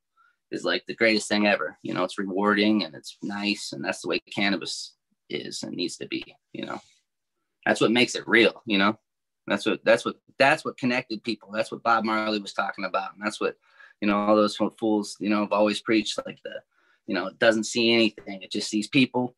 is 0.52 0.64
like 0.64 0.86
the 0.86 0.96
greatest 0.96 1.28
thing 1.28 1.48
ever. 1.48 1.78
You 1.82 1.94
know, 1.94 2.04
it's 2.04 2.20
rewarding 2.20 2.84
and 2.84 2.96
it's 2.96 3.18
nice. 3.22 3.72
And 3.74 3.84
that's 3.84 4.02
the 4.02 4.08
way 4.08 4.20
cannabis 4.20 4.94
is 5.30 5.64
and 5.64 5.74
needs 5.74 5.98
to 5.98 6.08
be, 6.08 6.36
you 6.54 6.66
know. 6.66 6.80
That's 7.66 7.82
what 7.82 7.92
makes 7.92 8.16
it 8.16 8.28
real, 8.28 8.62
you 8.66 8.78
know. 8.78 8.98
That's 9.46 9.66
what 9.66 9.84
that's 9.84 10.06
what 10.06 10.16
that's 10.38 10.64
what 10.64 10.78
connected 10.78 11.24
people. 11.24 11.52
That's 11.52 11.72
what 11.72 11.84
Bob 11.84 12.04
Marley 12.04 12.40
was 12.40 12.54
talking 12.54 12.86
about. 12.86 13.14
And 13.14 13.24
that's 13.24 13.42
what 13.42 13.58
you 14.02 14.08
know, 14.08 14.18
all 14.18 14.36
those 14.36 14.58
fools, 14.80 15.18
you 15.20 15.30
know, 15.30 15.42
have 15.42 15.52
always 15.52 15.82
preached 15.82 16.20
like 16.26 16.40
the, 16.44 16.62
you 17.08 17.16
know, 17.16 17.28
it 17.28 17.40
doesn't 17.40 17.66
see 17.66 17.94
anything. 17.94 18.42
It 18.42 18.52
just 18.52 18.70
sees 18.70 18.88
people 18.88 19.36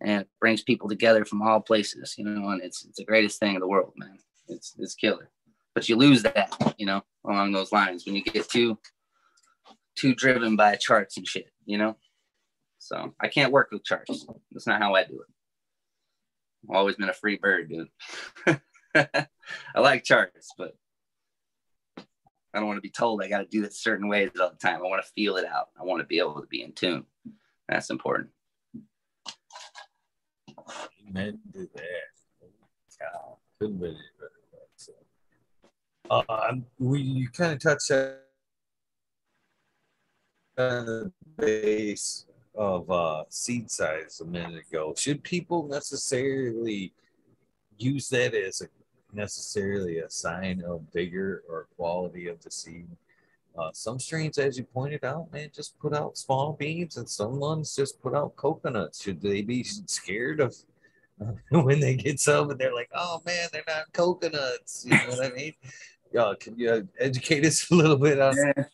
and 0.00 0.22
it 0.22 0.28
brings 0.40 0.62
people 0.62 0.88
together 0.88 1.24
from 1.24 1.42
all 1.42 1.60
places, 1.60 2.14
you 2.16 2.24
know, 2.24 2.50
and 2.50 2.62
it's, 2.62 2.84
it's 2.84 2.98
the 2.98 3.04
greatest 3.04 3.38
thing 3.38 3.54
in 3.54 3.60
the 3.60 3.68
world, 3.68 3.92
man. 3.96 4.18
It's, 4.48 4.74
it's 4.78 4.94
killer. 4.94 5.30
But 5.74 5.88
you 5.88 5.96
lose 5.96 6.22
that, 6.22 6.74
you 6.78 6.86
know, 6.86 7.02
along 7.26 7.52
those 7.52 7.72
lines 7.72 8.06
when 8.06 8.14
you 8.14 8.22
get 8.22 8.48
too, 8.48 8.78
too 9.96 10.14
driven 10.14 10.56
by 10.56 10.76
charts 10.76 11.16
and 11.16 11.26
shit, 11.26 11.50
you 11.66 11.78
know? 11.78 11.96
So 12.78 13.14
I 13.20 13.28
can't 13.28 13.52
work 13.52 13.68
with 13.72 13.84
charts. 13.84 14.26
That's 14.52 14.66
not 14.66 14.80
how 14.80 14.94
I 14.94 15.04
do 15.04 15.20
it. 15.20 16.70
I've 16.70 16.76
always 16.76 16.96
been 16.96 17.08
a 17.08 17.14
free 17.14 17.36
bird, 17.36 17.68
dude. 17.68 17.88
I 18.94 19.80
like 19.80 20.04
charts, 20.04 20.50
but 20.56 20.74
I 22.54 22.58
don't 22.58 22.66
want 22.66 22.78
to 22.78 22.82
be 22.82 22.90
told 22.90 23.22
I 23.22 23.28
got 23.28 23.38
to 23.38 23.44
do 23.44 23.64
it 23.64 23.74
certain 23.74 24.08
ways 24.08 24.30
all 24.40 24.50
the 24.50 24.56
time. 24.56 24.76
I 24.76 24.88
want 24.88 25.04
to 25.04 25.12
feel 25.12 25.36
it 25.36 25.44
out. 25.44 25.68
I 25.78 25.84
want 25.84 26.00
to 26.00 26.06
be 26.06 26.18
able 26.18 26.40
to 26.40 26.46
be 26.46 26.62
in 26.62 26.72
tune. 26.72 27.04
That's 27.68 27.90
important. 27.90 28.30
Amen 31.08 31.38
to 31.52 31.68
that. 31.74 32.08
Couldn't 33.60 33.78
believe 33.78 33.96
it. 33.96 34.32
So, 34.76 34.92
uh, 36.10 36.52
we 36.78 37.00
you 37.00 37.28
kind 37.28 37.52
of 37.52 37.60
touched 37.60 37.90
on 37.90 38.16
the 40.56 41.12
base 41.36 42.26
of 42.54 42.90
uh, 42.90 43.24
seed 43.28 43.70
size 43.70 44.20
a 44.20 44.24
minute 44.24 44.64
ago. 44.68 44.94
Should 44.96 45.22
people 45.24 45.66
necessarily 45.66 46.92
use 47.76 48.08
that 48.10 48.34
as 48.34 48.60
a 48.60 48.68
necessarily 49.18 49.98
a 49.98 50.08
sign 50.08 50.62
of 50.66 50.80
vigor 50.94 51.42
or 51.48 51.66
quality 51.76 52.28
of 52.28 52.40
the 52.42 52.50
seed. 52.50 52.86
Uh, 53.58 53.70
some 53.72 53.98
strains, 53.98 54.38
as 54.38 54.56
you 54.56 54.62
pointed 54.62 55.04
out, 55.04 55.30
man, 55.32 55.50
just 55.52 55.76
put 55.80 55.92
out 55.92 56.16
small 56.16 56.52
beans, 56.52 56.96
and 56.96 57.10
some 57.10 57.40
ones 57.40 57.74
just 57.74 58.00
put 58.00 58.14
out 58.14 58.36
coconuts. 58.36 59.02
Should 59.02 59.20
they 59.20 59.42
be 59.42 59.64
scared 59.64 60.40
of 60.40 60.54
uh, 61.20 61.32
when 61.62 61.80
they 61.80 61.96
get 61.96 62.20
some 62.20 62.50
and 62.50 62.58
they're 62.58 62.74
like, 62.74 62.90
"Oh 62.94 63.20
man, 63.26 63.48
they're 63.52 63.64
not 63.66 63.92
coconuts"? 63.92 64.84
You 64.86 64.92
know 64.92 65.08
what 65.08 65.26
I 65.26 65.34
mean? 65.34 65.54
Uh, 66.18 66.34
can 66.40 66.58
you 66.58 66.88
educate 66.98 67.44
us 67.44 67.70
a 67.70 67.74
little 67.74 67.98
bit 67.98 68.18
on? 68.18 68.34
Yeah. 68.34 68.64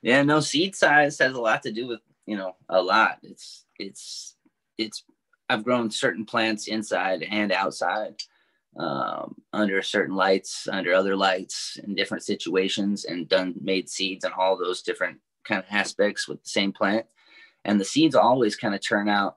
yeah, 0.00 0.22
no, 0.22 0.40
seed 0.40 0.74
size 0.74 1.18
has 1.18 1.34
a 1.34 1.38
lot 1.38 1.62
to 1.64 1.70
do 1.70 1.86
with 1.86 2.00
you 2.24 2.34
know 2.34 2.56
a 2.70 2.80
lot. 2.80 3.18
It's 3.22 3.66
it's 3.78 4.36
it's. 4.78 5.04
I've 5.50 5.64
grown 5.64 5.90
certain 5.90 6.24
plants 6.24 6.66
inside 6.66 7.24
and 7.24 7.52
outside 7.52 8.22
um, 8.78 9.36
under 9.52 9.80
certain 9.82 10.14
lights, 10.14 10.68
under 10.70 10.92
other 10.92 11.16
lights, 11.16 11.78
in 11.84 11.94
different 11.94 12.24
situations, 12.24 13.04
and 13.04 13.28
done 13.28 13.54
made 13.60 13.88
seeds 13.88 14.24
and 14.24 14.34
all 14.34 14.56
those 14.56 14.82
different 14.82 15.18
kind 15.44 15.58
of 15.58 15.66
aspects 15.70 16.28
with 16.28 16.42
the 16.42 16.48
same 16.48 16.72
plant. 16.72 17.06
And 17.64 17.80
the 17.80 17.84
seeds 17.84 18.14
always 18.14 18.56
kind 18.56 18.74
of 18.74 18.80
turn 18.86 19.08
out 19.08 19.36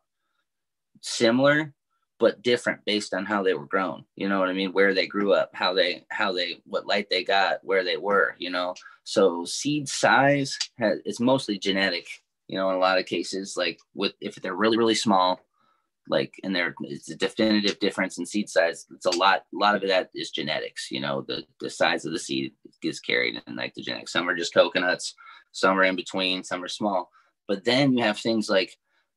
similar, 1.01 1.73
but 2.19 2.41
different 2.41 2.83
based 2.85 3.13
on 3.13 3.25
how 3.25 3.41
they 3.41 3.53
were 3.53 3.65
grown. 3.65 4.03
You 4.15 4.27
know 4.27 4.39
what 4.39 4.49
I 4.49 4.53
mean? 4.53 4.73
Where 4.73 4.93
they 4.93 5.07
grew 5.07 5.33
up, 5.33 5.51
how 5.53 5.73
they, 5.73 6.05
how 6.09 6.33
they, 6.33 6.61
what 6.65 6.85
light 6.85 7.09
they 7.09 7.23
got, 7.23 7.59
where 7.63 7.83
they 7.83 7.97
were. 7.97 8.35
You 8.39 8.49
know, 8.49 8.75
so 9.03 9.45
seed 9.45 9.87
size 9.87 10.57
has, 10.77 10.99
it's 11.05 11.19
mostly 11.19 11.57
genetic. 11.57 12.07
You 12.47 12.57
know, 12.57 12.69
in 12.71 12.75
a 12.75 12.79
lot 12.79 12.97
of 12.97 13.05
cases, 13.05 13.55
like 13.55 13.79
with 13.93 14.13
if 14.21 14.35
they're 14.35 14.55
really 14.55 14.77
really 14.77 14.95
small, 14.95 15.39
like 16.09 16.33
and 16.43 16.55
there 16.55 16.75
it's 16.81 17.09
a 17.09 17.15
definitive 17.15 17.79
difference 17.79 18.17
in 18.17 18.25
seed 18.25 18.49
size. 18.49 18.85
It's 18.93 19.05
a 19.05 19.15
lot 19.15 19.43
a 19.53 19.57
lot 19.57 19.75
of 19.75 19.87
that 19.87 20.09
is 20.13 20.31
genetics 20.31 20.89
you 20.91 20.99
know 20.99 21.23
the 21.27 21.43
the 21.59 21.69
size 21.69 22.05
of 22.05 22.11
the 22.11 22.19
seed 22.19 22.53
is 22.83 22.99
carried 22.99 23.41
in 23.47 23.55
like 23.55 23.73
the 23.75 23.83
genetics. 23.83 24.11
Some 24.11 24.27
are 24.27 24.35
just 24.35 24.53
coconuts 24.53 25.15
some 25.51 25.77
are 25.77 25.83
in 25.83 25.95
between 25.95 26.43
some 26.43 26.63
are 26.63 26.69
small. 26.69 27.09
But 27.47 27.65
then 27.65 27.97
you 27.97 28.03
have 28.03 28.17
things 28.17 28.49
like 28.49 28.75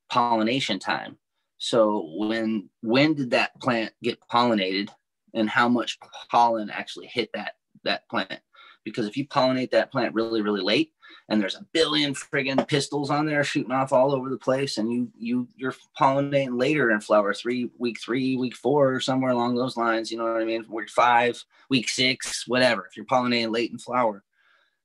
pollination 0.09 0.79
time. 0.79 1.17
So 1.57 2.09
when 2.15 2.69
when 2.81 3.13
did 3.13 3.31
that 3.31 3.59
plant 3.61 3.93
get 4.01 4.19
pollinated 4.31 4.89
and 5.33 5.49
how 5.49 5.69
much 5.69 5.97
pollen 6.31 6.69
actually 6.69 7.07
hit 7.07 7.29
that 7.33 7.53
that 7.83 8.07
plant? 8.09 8.39
Because 8.83 9.07
if 9.07 9.15
you 9.15 9.27
pollinate 9.27 9.71
that 9.71 9.91
plant 9.91 10.13
really 10.13 10.41
really 10.41 10.61
late 10.61 10.91
and 11.29 11.41
there's 11.41 11.55
a 11.55 11.65
billion 11.73 12.13
friggin' 12.13 12.67
pistils 12.67 13.09
on 13.09 13.25
there 13.25 13.43
shooting 13.43 13.71
off 13.71 13.93
all 13.93 14.13
over 14.13 14.29
the 14.29 14.37
place 14.37 14.77
and 14.77 14.91
you 14.91 15.11
you 15.17 15.47
you're 15.55 15.75
pollinating 15.99 16.59
later 16.59 16.91
in 16.91 16.99
flower 16.99 17.33
three 17.33 17.69
week 17.77 17.99
three 17.99 18.37
week 18.37 18.55
four 18.55 18.93
or 18.93 18.99
somewhere 18.99 19.31
along 19.31 19.55
those 19.55 19.77
lines 19.77 20.11
you 20.11 20.17
know 20.17 20.25
what 20.25 20.41
i 20.41 20.45
mean? 20.45 20.65
Week 20.69 20.89
five 20.89 21.41
week 21.69 21.89
six 21.89 22.47
whatever. 22.47 22.85
If 22.89 22.97
you're 22.97 23.05
pollinating 23.05 23.53
late 23.53 23.71
in 23.71 23.77
flower 23.77 24.23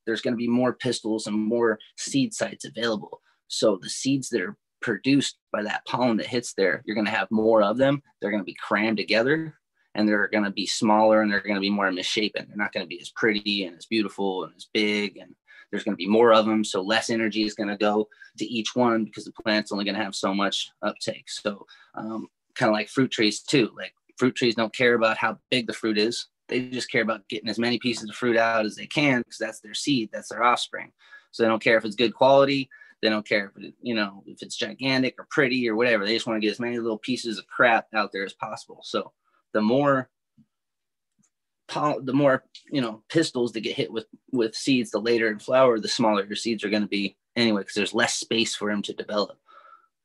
there's 0.07 0.23
going 0.23 0.35
to 0.35 0.39
be 0.39 0.49
more 0.49 0.73
pistils 0.73 1.27
and 1.27 1.37
more 1.37 1.79
seed 1.99 2.33
sites 2.33 2.65
available. 2.65 3.21
So 3.49 3.79
the 3.81 3.91
seeds 3.91 4.31
that 4.31 4.41
are 4.41 4.57
produced 4.81 5.37
by 5.53 5.63
that 5.65 5.85
pollen 5.87 6.17
that 6.19 6.27
hits 6.27 6.55
there 6.55 6.83
you're 6.87 6.95
going 6.95 7.07
to 7.07 7.13
have 7.13 7.31
more 7.31 7.63
of 7.63 7.79
them. 7.79 8.03
They're 8.21 8.31
going 8.31 8.43
to 8.43 8.53
be 8.53 8.55
crammed 8.55 8.97
together 8.97 9.55
and 9.95 10.09
they're 10.09 10.29
going 10.29 10.45
to 10.45 10.51
be 10.51 10.67
smaller 10.67 11.23
and 11.23 11.33
they're 11.33 11.41
going 11.41 11.57
to 11.57 11.61
be 11.61 11.71
more 11.71 11.91
misshapen. 11.91 12.47
They're 12.47 12.57
not 12.57 12.73
going 12.73 12.85
to 12.85 12.89
be 12.89 13.01
as 13.01 13.11
pretty 13.11 13.65
and 13.65 13.77
as 13.77 13.87
beautiful 13.87 14.45
and 14.45 14.53
as 14.57 14.69
big 14.73 15.17
and 15.17 15.35
there's 15.71 15.85
going 15.85 15.95
to 15.95 15.97
be 15.97 16.09
more 16.09 16.33
of 16.33 16.47
them, 16.47 16.65
so 16.65 16.81
less 16.81 17.11
energy 17.11 17.45
is 17.45 17.55
going 17.55 17.69
to 17.69 17.77
go 17.77 18.09
to 18.39 18.45
each 18.45 18.75
one 18.75 19.05
because 19.05 19.25
the 19.25 19.33
plant's 19.33 19.73
only 19.73 19.85
going 19.85 19.97
to 19.97 20.03
have 20.03 20.15
so 20.15 20.35
much 20.35 20.71
uptake. 20.83 21.29
So, 21.29 21.67
um, 21.95 22.29
kind 22.55 22.71
of 22.71 22.75
like 22.75 22.89
fruit 22.89 23.11
trees 23.11 23.41
too. 23.41 23.71
Like 23.77 23.93
fruit 24.17 24.35
trees 24.35 24.55
don't 24.55 24.75
care 24.75 24.95
about 24.95 25.19
how 25.19 25.39
big 25.51 25.67
the 25.67 25.73
fruit 25.73 25.99
is; 25.99 26.29
they 26.49 26.69
just 26.69 26.91
care 26.91 27.03
about 27.03 27.29
getting 27.29 27.49
as 27.49 27.59
many 27.59 27.79
pieces 27.79 28.09
of 28.09 28.17
fruit 28.17 28.37
out 28.37 28.65
as 28.65 28.77
they 28.77 28.87
can 28.87 29.21
because 29.21 29.39
that's 29.39 29.61
their 29.61 29.75
seed, 29.75 30.11
that's 30.13 30.29
their 30.29 30.43
offspring. 30.43 30.93
So 31.31 31.43
they 31.43 31.49
don't 31.49 31.63
care 31.63 31.77
if 31.77 31.85
it's 31.85 31.97
good 31.97 32.15
quality. 32.15 32.69
They 33.01 33.11
don't 33.11 33.27
care 33.27 33.53
if 33.55 33.63
it, 33.63 33.75
you 33.81 33.95
know 33.95 34.23
if 34.27 34.43
it's 34.43 34.57
gigantic 34.57 35.15
or 35.19 35.27
pretty 35.31 35.69
or 35.69 35.77
whatever. 35.77 36.05
They 36.05 36.15
just 36.15 36.27
want 36.27 36.39
to 36.39 36.47
get 36.47 36.53
as 36.53 36.61
many 36.61 36.79
little 36.79 36.99
pieces 36.99 37.39
of 37.39 37.47
crap 37.47 37.87
out 37.95 38.11
there 38.13 38.25
as 38.25 38.33
possible. 38.33 38.81
So 38.83 39.13
the 39.53 39.61
more 39.61 40.09
the 41.69 42.13
more 42.13 42.45
you 42.71 42.81
know 42.81 43.03
pistils 43.09 43.53
that 43.53 43.61
get 43.61 43.77
hit 43.77 43.93
with 43.93 44.07
with 44.33 44.55
seeds 44.55 44.91
the 44.91 44.99
later 44.99 45.29
in 45.29 45.39
flower 45.39 45.79
the 45.79 45.89
smaller 45.89 46.25
your 46.25 46.37
seeds 46.37 46.65
are 46.65 46.71
going 46.71 46.83
to 46.83 46.89
be 46.89 47.17
anyway 47.37 47.61
because 47.61 47.75
there's 47.75 47.95
less 47.95 48.15
space 48.15 48.55
for 48.55 48.71
them 48.71 48.83
to 48.83 48.93
develop. 48.93 49.39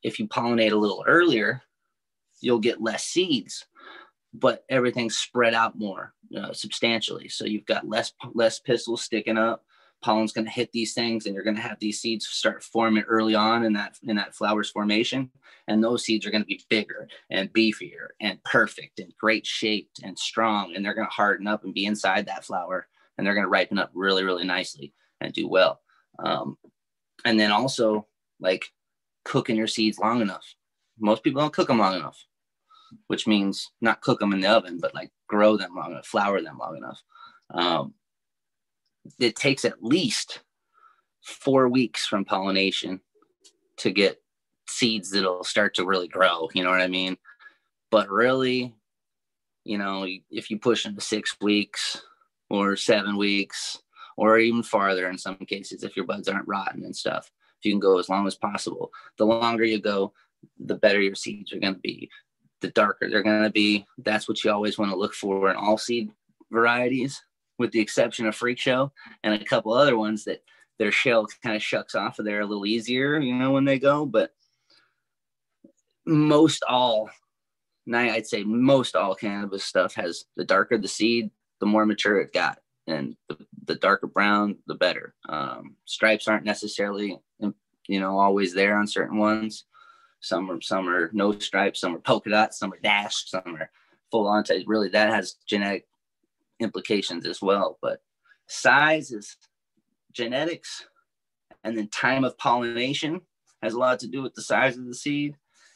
If 0.03 0.19
you 0.19 0.27
pollinate 0.27 0.71
a 0.71 0.77
little 0.77 1.03
earlier 1.07 1.61
you'll 2.41 2.59
get 2.59 2.81
less 2.81 3.05
seeds 3.05 3.65
but 4.33 4.65
everything's 4.69 5.17
spread 5.17 5.53
out 5.53 5.77
more 5.77 6.13
uh, 6.35 6.51
substantially. 6.53 7.29
So 7.29 7.45
you've 7.45 7.65
got 7.65 7.87
less 7.87 8.13
less 8.33 8.59
pistils 8.59 9.03
sticking 9.03 9.37
up 9.37 9.63
pollen's 10.03 10.33
going 10.33 10.45
to 10.45 10.51
hit 10.51 10.71
these 10.71 10.93
things 10.93 11.25
and 11.25 11.33
you're 11.33 11.43
going 11.43 11.55
to 11.55 11.61
have 11.61 11.79
these 11.79 11.99
seeds 11.99 12.27
start 12.27 12.63
forming 12.63 13.03
early 13.03 13.35
on 13.35 13.63
in 13.63 13.73
that 13.73 13.97
in 14.03 14.15
that 14.15 14.35
flowers 14.35 14.69
formation 14.69 15.31
and 15.67 15.83
those 15.83 16.03
seeds 16.03 16.25
are 16.25 16.31
going 16.31 16.43
to 16.43 16.47
be 16.47 16.61
bigger 16.69 17.07
and 17.29 17.51
beefier 17.53 18.07
and 18.19 18.43
perfect 18.43 18.99
and 18.99 19.13
great 19.19 19.45
shaped 19.45 20.01
and 20.03 20.17
strong 20.17 20.75
and 20.75 20.85
they're 20.85 20.93
going 20.93 21.07
to 21.07 21.13
harden 21.13 21.47
up 21.47 21.63
and 21.63 21.73
be 21.73 21.85
inside 21.85 22.25
that 22.25 22.45
flower 22.45 22.87
and 23.17 23.25
they're 23.25 23.33
going 23.33 23.45
to 23.45 23.49
ripen 23.49 23.79
up 23.79 23.91
really 23.93 24.23
really 24.23 24.45
nicely 24.45 24.93
and 25.21 25.33
do 25.33 25.47
well. 25.47 25.79
Um, 26.19 26.57
and 27.25 27.39
then 27.39 27.51
also 27.51 28.07
like 28.39 28.65
cooking 29.25 29.55
your 29.55 29.67
seeds 29.67 29.97
long 29.97 30.21
enough. 30.21 30.45
Most 30.99 31.23
people 31.23 31.41
don't 31.41 31.53
cook 31.53 31.67
them 31.67 31.79
long 31.79 31.95
enough, 31.95 32.23
which 33.07 33.25
means 33.25 33.71
not 33.81 34.01
cook 34.01 34.19
them 34.19 34.33
in 34.33 34.41
the 34.41 34.49
oven, 34.49 34.77
but 34.79 34.93
like 34.93 35.11
grow 35.27 35.57
them 35.57 35.75
long 35.75 35.91
enough, 35.91 36.05
flower 36.05 36.41
them 36.41 36.57
long 36.59 36.77
enough. 36.77 37.01
Um, 37.51 37.93
it 39.19 39.35
takes 39.35 39.65
at 39.65 39.83
least 39.83 40.41
four 41.21 41.69
weeks 41.69 42.05
from 42.05 42.25
pollination 42.25 42.99
to 43.77 43.91
get 43.91 44.21
seeds 44.67 45.11
that'll 45.11 45.43
start 45.43 45.75
to 45.75 45.85
really 45.85 46.07
grow. 46.07 46.49
You 46.53 46.63
know 46.63 46.69
what 46.69 46.81
I 46.81 46.87
mean? 46.87 47.17
But 47.91 48.09
really, 48.09 48.73
you 49.63 49.77
know, 49.77 50.05
if 50.29 50.49
you 50.49 50.59
push 50.59 50.85
into 50.85 51.01
six 51.01 51.37
weeks 51.41 52.01
or 52.49 52.75
seven 52.75 53.17
weeks 53.17 53.81
or 54.17 54.37
even 54.37 54.63
farther 54.63 55.09
in 55.09 55.17
some 55.17 55.37
cases, 55.37 55.83
if 55.83 55.95
your 55.95 56.05
buds 56.05 56.27
aren't 56.27 56.47
rotten 56.47 56.83
and 56.83 56.95
stuff, 56.95 57.31
if 57.59 57.65
you 57.65 57.71
can 57.71 57.79
go 57.79 57.99
as 57.99 58.09
long 58.09 58.27
as 58.27 58.35
possible, 58.35 58.91
the 59.17 59.25
longer 59.25 59.63
you 59.63 59.79
go, 59.79 60.13
the 60.59 60.75
better 60.75 61.01
your 61.01 61.15
seeds 61.15 61.53
are 61.53 61.59
going 61.59 61.75
to 61.75 61.79
be. 61.79 62.09
The 62.61 62.69
darker 62.69 63.09
they're 63.09 63.23
going 63.23 63.43
to 63.43 63.49
be. 63.49 63.85
That's 63.97 64.27
what 64.27 64.43
you 64.43 64.51
always 64.51 64.77
want 64.77 64.91
to 64.91 64.97
look 64.97 65.13
for 65.13 65.49
in 65.49 65.55
all 65.55 65.77
seed 65.77 66.11
varieties, 66.51 67.21
with 67.57 67.71
the 67.71 67.79
exception 67.79 68.25
of 68.25 68.35
Freak 68.35 68.59
Show 68.59 68.91
and 69.23 69.33
a 69.33 69.45
couple 69.45 69.73
other 69.73 69.97
ones 69.97 70.23
that 70.25 70.43
their 70.79 70.91
shell 70.91 71.27
kind 71.43 71.55
of 71.55 71.63
shucks 71.63 71.95
off 71.95 72.19
of 72.19 72.25
there 72.25 72.41
a 72.41 72.45
little 72.45 72.65
easier, 72.65 73.19
you 73.19 73.33
know, 73.33 73.51
when 73.51 73.65
they 73.65 73.79
go. 73.79 74.05
But 74.05 74.33
most 76.05 76.63
all, 76.67 77.09
I'd 77.91 78.27
say 78.27 78.43
most 78.43 78.95
all 78.95 79.15
cannabis 79.15 79.63
stuff 79.63 79.93
has 79.95 80.25
the 80.35 80.45
darker 80.45 80.77
the 80.77 80.87
seed, 80.87 81.31
the 81.59 81.65
more 81.65 81.85
mature 81.85 82.19
it 82.19 82.33
got, 82.33 82.59
and 82.87 83.15
the, 83.29 83.37
the 83.65 83.75
darker 83.75 84.07
brown, 84.07 84.57
the 84.67 84.75
better. 84.75 85.13
Um, 85.29 85.75
stripes 85.85 86.27
aren't 86.27 86.45
necessarily, 86.45 87.17
you 87.87 87.99
know, 87.99 88.17
always 88.17 88.53
there 88.53 88.77
on 88.77 88.87
certain 88.87 89.17
ones. 89.17 89.65
Some 90.21 90.49
are 90.49 90.61
some 90.61 90.87
are 90.87 91.09
no 91.13 91.37
stripes, 91.37 91.81
some 91.81 91.95
are 91.95 91.99
polka 91.99 92.29
dots, 92.29 92.57
some 92.57 92.73
are 92.73 92.79
dashed, 92.81 93.29
some 93.29 93.43
are 93.45 93.69
full 94.09 94.27
on. 94.27 94.43
Really, 94.65 94.89
that 94.89 95.09
has 95.09 95.35
genetic 95.47 95.85
implications 96.59 97.25
as 97.25 97.41
well. 97.41 97.77
But 97.81 98.01
size 98.47 99.11
is 99.11 99.37
genetics, 100.11 100.85
and 101.63 101.77
then 101.77 101.87
time 101.89 102.23
of 102.23 102.37
pollination 102.37 103.21
has 103.61 103.73
a 103.73 103.79
lot 103.79 103.99
to 103.99 104.07
do 104.07 104.21
with 104.21 104.33
the 104.33 104.41
size 104.41 104.77
of 104.77 104.85
the 104.85 104.95
seed, 104.95 105.35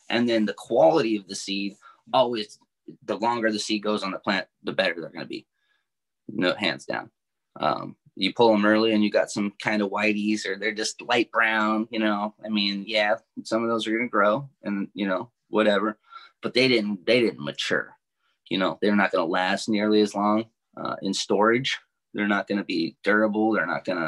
and 0.09 0.27
then 0.27 0.45
the 0.45 0.53
quality 0.53 1.15
of 1.15 1.27
the 1.27 1.35
seed. 1.35 1.75
Always, 2.13 2.59
the 3.03 3.17
longer 3.17 3.51
the 3.51 3.59
seed 3.59 3.83
goes 3.83 4.03
on 4.03 4.11
the 4.11 4.19
plant, 4.19 4.47
the 4.63 4.71
better 4.71 4.95
they're 4.99 5.09
going 5.09 5.25
to 5.25 5.29
be. 5.29 5.45
No, 6.29 6.53
hands 6.55 6.85
down. 6.85 7.09
Um, 7.59 7.95
you 8.17 8.33
pull 8.33 8.51
them 8.51 8.65
early 8.65 8.93
and 8.93 9.03
you 9.03 9.11
got 9.11 9.29
some 9.29 9.53
kind 9.61 9.81
of 9.81 9.91
whiteys 9.91 10.45
or 10.45 10.57
they're 10.57 10.73
just 10.73 11.01
light 11.01 11.31
brown, 11.31 11.87
you 11.91 11.99
know. 11.99 12.33
I 12.43 12.49
mean, 12.49 12.83
yeah, 12.87 13.15
some 13.43 13.63
of 13.63 13.69
those 13.69 13.87
are 13.87 13.91
gonna 13.91 14.09
grow 14.09 14.49
and 14.63 14.87
you 14.93 15.07
know, 15.07 15.29
whatever. 15.49 15.99
But 16.41 16.53
they 16.53 16.67
didn't 16.67 17.05
they 17.05 17.21
didn't 17.21 17.43
mature. 17.43 17.95
You 18.49 18.57
know, 18.57 18.79
they're 18.81 18.95
not 18.95 19.11
gonna 19.11 19.25
last 19.25 19.69
nearly 19.69 20.01
as 20.01 20.15
long 20.15 20.45
uh, 20.79 20.95
in 21.01 21.13
storage. 21.13 21.77
They're 22.13 22.27
not 22.27 22.47
gonna 22.47 22.63
be 22.63 22.95
durable, 23.03 23.53
they're 23.53 23.65
not 23.65 23.85
gonna, 23.85 24.07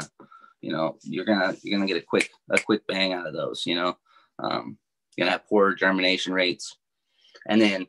you 0.60 0.72
know, 0.72 0.96
you're 1.02 1.24
gonna 1.24 1.54
you're 1.62 1.78
gonna 1.78 1.88
get 1.88 2.02
a 2.02 2.06
quick 2.06 2.30
a 2.50 2.58
quick 2.58 2.86
bang 2.86 3.12
out 3.12 3.26
of 3.26 3.34
those, 3.34 3.64
you 3.66 3.74
know. 3.74 3.96
Um, 4.38 4.78
you're 5.16 5.26
gonna 5.26 5.32
have 5.32 5.48
poor 5.48 5.74
germination 5.74 6.32
rates. 6.32 6.76
And 7.46 7.60
then 7.60 7.86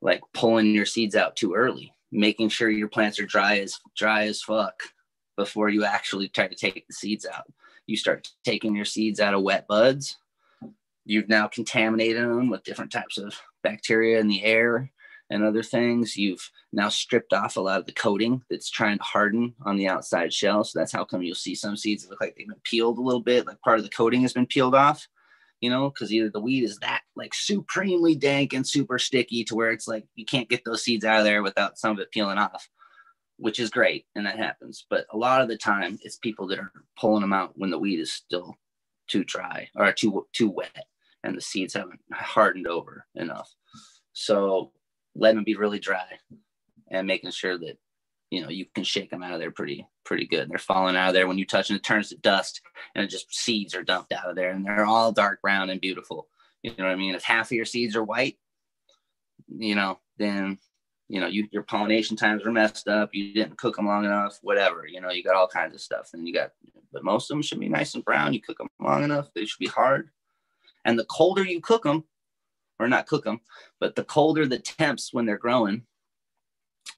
like 0.00 0.20
pulling 0.32 0.74
your 0.74 0.86
seeds 0.86 1.16
out 1.16 1.36
too 1.36 1.54
early, 1.54 1.92
making 2.12 2.48
sure 2.48 2.70
your 2.70 2.88
plants 2.88 3.18
are 3.18 3.26
dry 3.26 3.58
as 3.58 3.78
dry 3.96 4.26
as 4.26 4.42
fuck 4.42 4.80
before 5.36 5.68
you 5.68 5.84
actually 5.84 6.28
try 6.28 6.48
to 6.48 6.54
take 6.54 6.86
the 6.86 6.94
seeds 6.94 7.26
out. 7.26 7.44
You 7.86 7.96
start 7.96 8.28
taking 8.44 8.74
your 8.74 8.84
seeds 8.84 9.20
out 9.20 9.34
of 9.34 9.42
wet 9.42 9.66
buds. 9.66 10.16
You've 11.04 11.28
now 11.28 11.48
contaminated 11.48 12.22
them 12.22 12.50
with 12.50 12.64
different 12.64 12.92
types 12.92 13.18
of 13.18 13.34
bacteria 13.62 14.20
in 14.20 14.28
the 14.28 14.44
air 14.44 14.90
and 15.30 15.44
other 15.44 15.62
things. 15.62 16.16
You've 16.16 16.50
now 16.72 16.88
stripped 16.88 17.32
off 17.32 17.56
a 17.56 17.60
lot 17.60 17.80
of 17.80 17.86
the 17.86 17.92
coating 17.92 18.42
that's 18.50 18.70
trying 18.70 18.98
to 18.98 19.04
harden 19.04 19.54
on 19.62 19.76
the 19.76 19.88
outside 19.88 20.32
shell. 20.32 20.64
So 20.64 20.78
that's 20.78 20.92
how 20.92 21.04
come 21.04 21.22
you'll 21.22 21.34
see 21.34 21.54
some 21.54 21.76
seeds 21.76 22.02
that 22.02 22.10
look 22.10 22.20
like 22.20 22.34
they've 22.36 22.48
been 22.48 22.56
peeled 22.64 22.98
a 22.98 23.02
little 23.02 23.20
bit, 23.20 23.46
like 23.46 23.60
part 23.60 23.78
of 23.78 23.84
the 23.84 23.90
coating 23.90 24.22
has 24.22 24.32
been 24.32 24.46
peeled 24.46 24.74
off, 24.74 25.06
you 25.60 25.70
know, 25.70 25.90
because 25.90 26.12
either 26.12 26.30
the 26.30 26.40
weed 26.40 26.64
is 26.64 26.78
that 26.78 27.02
like 27.16 27.34
supremely 27.34 28.14
dank 28.14 28.52
and 28.52 28.66
super 28.66 28.98
sticky 28.98 29.44
to 29.44 29.54
where 29.54 29.70
it's 29.70 29.88
like 29.88 30.06
you 30.14 30.24
can't 30.24 30.48
get 30.48 30.64
those 30.64 30.82
seeds 30.82 31.04
out 31.04 31.18
of 31.18 31.24
there 31.24 31.42
without 31.42 31.78
some 31.78 31.92
of 31.92 31.98
it 31.98 32.10
peeling 32.10 32.38
off 32.38 32.68
which 33.38 33.60
is 33.60 33.70
great 33.70 34.04
and 34.14 34.26
that 34.26 34.36
happens 34.36 34.84
but 34.90 35.06
a 35.12 35.16
lot 35.16 35.40
of 35.40 35.48
the 35.48 35.56
time 35.56 35.98
it's 36.02 36.16
people 36.16 36.46
that 36.46 36.58
are 36.58 36.72
pulling 36.98 37.20
them 37.20 37.32
out 37.32 37.52
when 37.56 37.70
the 37.70 37.78
weed 37.78 38.00
is 38.00 38.12
still 38.12 38.54
too 39.06 39.24
dry 39.24 39.68
or 39.76 39.92
too 39.92 40.26
too 40.32 40.50
wet 40.50 40.86
and 41.24 41.36
the 41.36 41.40
seeds 41.40 41.74
haven't 41.74 42.00
hardened 42.12 42.66
over 42.66 43.06
enough 43.14 43.54
so 44.12 44.72
let 45.18 45.34
them 45.34 45.44
be 45.44 45.56
really 45.56 45.78
dry 45.78 46.06
and 46.90 47.06
making 47.06 47.30
sure 47.30 47.58
that 47.58 47.76
you 48.30 48.42
know 48.42 48.48
you 48.48 48.66
can 48.74 48.84
shake 48.84 49.10
them 49.10 49.22
out 49.22 49.32
of 49.32 49.40
there 49.40 49.50
pretty 49.50 49.86
pretty 50.04 50.26
good 50.26 50.48
they're 50.48 50.58
falling 50.58 50.96
out 50.96 51.08
of 51.08 51.14
there 51.14 51.26
when 51.26 51.38
you 51.38 51.46
touch 51.46 51.70
and 51.70 51.78
it 51.78 51.82
turns 51.82 52.08
to 52.08 52.16
dust 52.18 52.60
and 52.94 53.04
it 53.04 53.08
just 53.08 53.34
seeds 53.34 53.74
are 53.74 53.82
dumped 53.82 54.12
out 54.12 54.28
of 54.28 54.36
there 54.36 54.50
and 54.50 54.64
they're 54.64 54.86
all 54.86 55.12
dark 55.12 55.40
brown 55.42 55.70
and 55.70 55.80
beautiful 55.80 56.28
you 56.62 56.72
know 56.78 56.84
what 56.84 56.92
i 56.92 56.96
mean 56.96 57.14
if 57.14 57.22
half 57.22 57.46
of 57.46 57.52
your 57.52 57.64
seeds 57.64 57.96
are 57.96 58.04
white 58.04 58.36
you 59.48 59.74
know 59.74 59.98
then 60.18 60.58
you 61.08 61.20
know, 61.20 61.26
you, 61.26 61.48
your 61.50 61.62
pollination 61.62 62.16
times 62.16 62.44
are 62.44 62.52
messed 62.52 62.86
up. 62.86 63.10
You 63.14 63.32
didn't 63.32 63.56
cook 63.56 63.76
them 63.76 63.86
long 63.86 64.04
enough, 64.04 64.38
whatever, 64.42 64.86
you 64.86 65.00
know, 65.00 65.10
you 65.10 65.24
got 65.24 65.34
all 65.34 65.48
kinds 65.48 65.74
of 65.74 65.80
stuff. 65.80 66.10
And 66.12 66.28
you 66.28 66.34
got, 66.34 66.52
but 66.92 67.02
most 67.02 67.30
of 67.30 67.34
them 67.34 67.42
should 67.42 67.60
be 67.60 67.68
nice 67.68 67.94
and 67.94 68.04
brown. 68.04 68.34
You 68.34 68.42
cook 68.42 68.58
them 68.58 68.68
long 68.78 69.02
enough, 69.02 69.32
they 69.34 69.46
should 69.46 69.58
be 69.58 69.66
hard. 69.66 70.10
And 70.84 70.98
the 70.98 71.06
colder 71.06 71.44
you 71.44 71.60
cook 71.60 71.82
them, 71.82 72.04
or 72.78 72.88
not 72.88 73.06
cook 73.06 73.24
them, 73.24 73.40
but 73.80 73.96
the 73.96 74.04
colder 74.04 74.46
the 74.46 74.58
temps 74.58 75.12
when 75.12 75.26
they're 75.26 75.38
growing. 75.38 75.82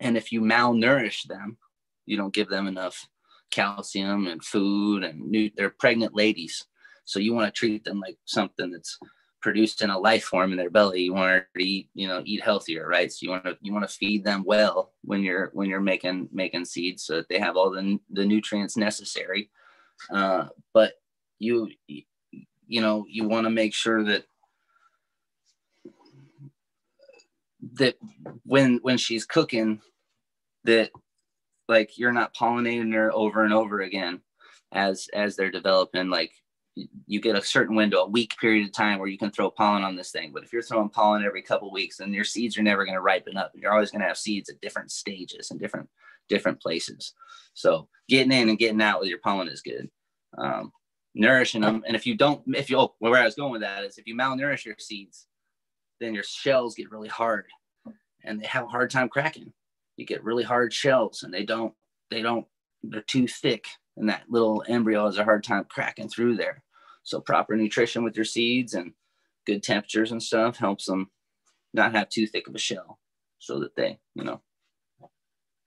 And 0.00 0.16
if 0.16 0.32
you 0.32 0.40
malnourish 0.40 1.26
them, 1.26 1.58
you 2.06 2.16
don't 2.16 2.34
give 2.34 2.48
them 2.48 2.66
enough 2.66 3.08
calcium 3.50 4.26
and 4.26 4.42
food 4.42 5.04
and 5.04 5.20
new, 5.20 5.50
they're 5.56 5.70
pregnant 5.70 6.14
ladies. 6.14 6.64
So 7.04 7.18
you 7.18 7.34
want 7.34 7.52
to 7.52 7.58
treat 7.58 7.84
them 7.84 8.00
like 8.00 8.16
something 8.24 8.70
that's 8.70 8.98
produced 9.40 9.82
in 9.82 9.90
a 9.90 9.98
life 9.98 10.24
form 10.24 10.52
in 10.52 10.58
their 10.58 10.70
belly 10.70 11.00
you 11.02 11.14
want 11.14 11.44
to 11.56 11.64
eat 11.64 11.88
you 11.94 12.06
know 12.06 12.22
eat 12.24 12.42
healthier 12.42 12.86
right 12.86 13.10
so 13.10 13.18
you 13.22 13.30
want 13.30 13.44
to 13.44 13.56
you 13.62 13.72
want 13.72 13.88
to 13.88 13.94
feed 13.94 14.22
them 14.22 14.44
well 14.44 14.92
when 15.02 15.22
you're 15.22 15.50
when 15.54 15.68
you're 15.68 15.80
making 15.80 16.28
making 16.30 16.64
seeds 16.64 17.04
so 17.04 17.16
that 17.16 17.28
they 17.28 17.38
have 17.38 17.56
all 17.56 17.70
the, 17.70 17.98
the 18.10 18.24
nutrients 18.24 18.76
necessary 18.76 19.50
uh, 20.12 20.46
but 20.74 20.92
you 21.38 21.68
you 21.88 22.80
know 22.80 23.04
you 23.08 23.26
want 23.26 23.44
to 23.44 23.50
make 23.50 23.74
sure 23.74 24.04
that 24.04 24.24
that 27.74 27.96
when 28.44 28.78
when 28.82 28.98
she's 28.98 29.24
cooking 29.24 29.80
that 30.64 30.90
like 31.68 31.98
you're 31.98 32.12
not 32.12 32.34
pollinating 32.34 32.92
her 32.94 33.12
over 33.12 33.44
and 33.44 33.52
over 33.52 33.80
again 33.80 34.20
as 34.72 35.08
as 35.14 35.36
they're 35.36 35.50
developing 35.50 36.10
like 36.10 36.32
you 37.06 37.20
get 37.20 37.36
a 37.36 37.42
certain 37.42 37.76
window, 37.76 37.98
a 37.98 38.08
week 38.08 38.36
period 38.40 38.64
of 38.64 38.72
time 38.72 38.98
where 38.98 39.08
you 39.08 39.18
can 39.18 39.30
throw 39.30 39.50
pollen 39.50 39.82
on 39.82 39.96
this 39.96 40.12
thing. 40.12 40.30
But 40.32 40.44
if 40.44 40.52
you're 40.52 40.62
throwing 40.62 40.88
pollen 40.88 41.24
every 41.24 41.42
couple 41.42 41.72
weeks, 41.72 41.98
then 41.98 42.14
your 42.14 42.24
seeds 42.24 42.56
are 42.56 42.62
never 42.62 42.84
going 42.84 42.94
to 42.94 43.02
ripen 43.02 43.36
up. 43.36 43.52
You're 43.54 43.72
always 43.72 43.90
going 43.90 44.00
to 44.02 44.06
have 44.06 44.16
seeds 44.16 44.48
at 44.48 44.60
different 44.60 44.90
stages 44.90 45.50
and 45.50 45.60
different 45.60 45.88
different 46.28 46.60
places. 46.60 47.12
So 47.54 47.88
getting 48.08 48.32
in 48.32 48.48
and 48.48 48.58
getting 48.58 48.80
out 48.80 49.00
with 49.00 49.08
your 49.08 49.18
pollen 49.18 49.48
is 49.48 49.62
good. 49.62 49.90
Um, 50.38 50.72
nourishing 51.14 51.62
them, 51.62 51.82
and 51.86 51.96
if 51.96 52.06
you 52.06 52.16
don't, 52.16 52.42
if 52.54 52.70
you 52.70 52.78
oh, 52.78 52.94
where 53.00 53.20
I 53.20 53.24
was 53.24 53.34
going 53.34 53.52
with 53.52 53.62
that 53.62 53.84
is 53.84 53.98
if 53.98 54.06
you 54.06 54.14
malnourish 54.14 54.64
your 54.64 54.76
seeds, 54.78 55.26
then 56.00 56.14
your 56.14 56.24
shells 56.24 56.74
get 56.74 56.90
really 56.90 57.08
hard, 57.08 57.46
and 58.24 58.40
they 58.40 58.46
have 58.46 58.64
a 58.64 58.68
hard 58.68 58.90
time 58.90 59.08
cracking. 59.08 59.52
You 59.96 60.06
get 60.06 60.24
really 60.24 60.44
hard 60.44 60.72
shells, 60.72 61.22
and 61.22 61.32
they 61.32 61.44
don't 61.44 61.74
they 62.10 62.22
don't 62.22 62.46
they're 62.82 63.02
too 63.02 63.26
thick 63.26 63.66
and 64.00 64.08
that 64.08 64.24
little 64.28 64.64
embryo 64.66 65.04
has 65.04 65.18
a 65.18 65.24
hard 65.24 65.44
time 65.44 65.64
cracking 65.68 66.08
through 66.08 66.36
there. 66.36 66.62
So 67.02 67.20
proper 67.20 67.54
nutrition 67.54 68.02
with 68.02 68.16
your 68.16 68.24
seeds 68.24 68.74
and 68.74 68.92
good 69.46 69.62
temperatures 69.62 70.12
and 70.12 70.22
stuff 70.22 70.56
helps 70.56 70.86
them 70.86 71.10
not 71.72 71.92
have 71.92 72.08
too 72.08 72.26
thick 72.26 72.48
of 72.48 72.54
a 72.54 72.58
shell 72.58 72.98
so 73.38 73.60
that 73.60 73.76
they, 73.76 73.98
you 74.14 74.24
know, 74.24 74.40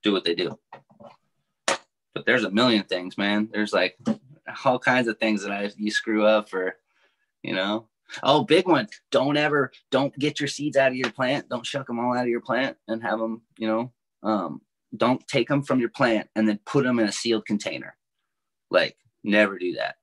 do 0.02 0.12
what 0.12 0.24
they 0.24 0.34
do. 0.34 0.58
But 1.66 2.26
there's 2.26 2.44
a 2.44 2.50
million 2.50 2.84
things, 2.84 3.16
man. 3.16 3.48
There's 3.52 3.72
like 3.72 3.96
all 4.64 4.78
kinds 4.78 5.08
of 5.08 5.18
things 5.18 5.42
that 5.42 5.52
I 5.52 5.70
you 5.76 5.90
screw 5.90 6.26
up 6.26 6.52
or, 6.52 6.76
you 7.42 7.54
know. 7.54 7.88
Oh, 8.22 8.44
big 8.44 8.66
one. 8.66 8.88
Don't 9.10 9.36
ever 9.36 9.72
don't 9.90 10.16
get 10.18 10.40
your 10.40 10.48
seeds 10.48 10.76
out 10.76 10.90
of 10.90 10.96
your 10.96 11.10
plant. 11.10 11.48
Don't 11.48 11.66
shuck 11.66 11.86
them 11.86 11.98
all 11.98 12.16
out 12.16 12.24
of 12.24 12.28
your 12.28 12.40
plant 12.40 12.76
and 12.88 13.02
have 13.02 13.18
them, 13.18 13.42
you 13.58 13.66
know, 13.66 13.92
um, 14.22 14.60
don't 14.96 15.26
take 15.26 15.48
them 15.48 15.62
from 15.62 15.80
your 15.80 15.88
plant 15.88 16.28
and 16.34 16.48
then 16.48 16.60
put 16.64 16.84
them 16.84 16.98
in 16.98 17.08
a 17.08 17.12
sealed 17.12 17.46
container. 17.46 17.96
Like 18.70 18.96
never 19.22 19.58
do 19.58 19.74
that. 19.74 19.96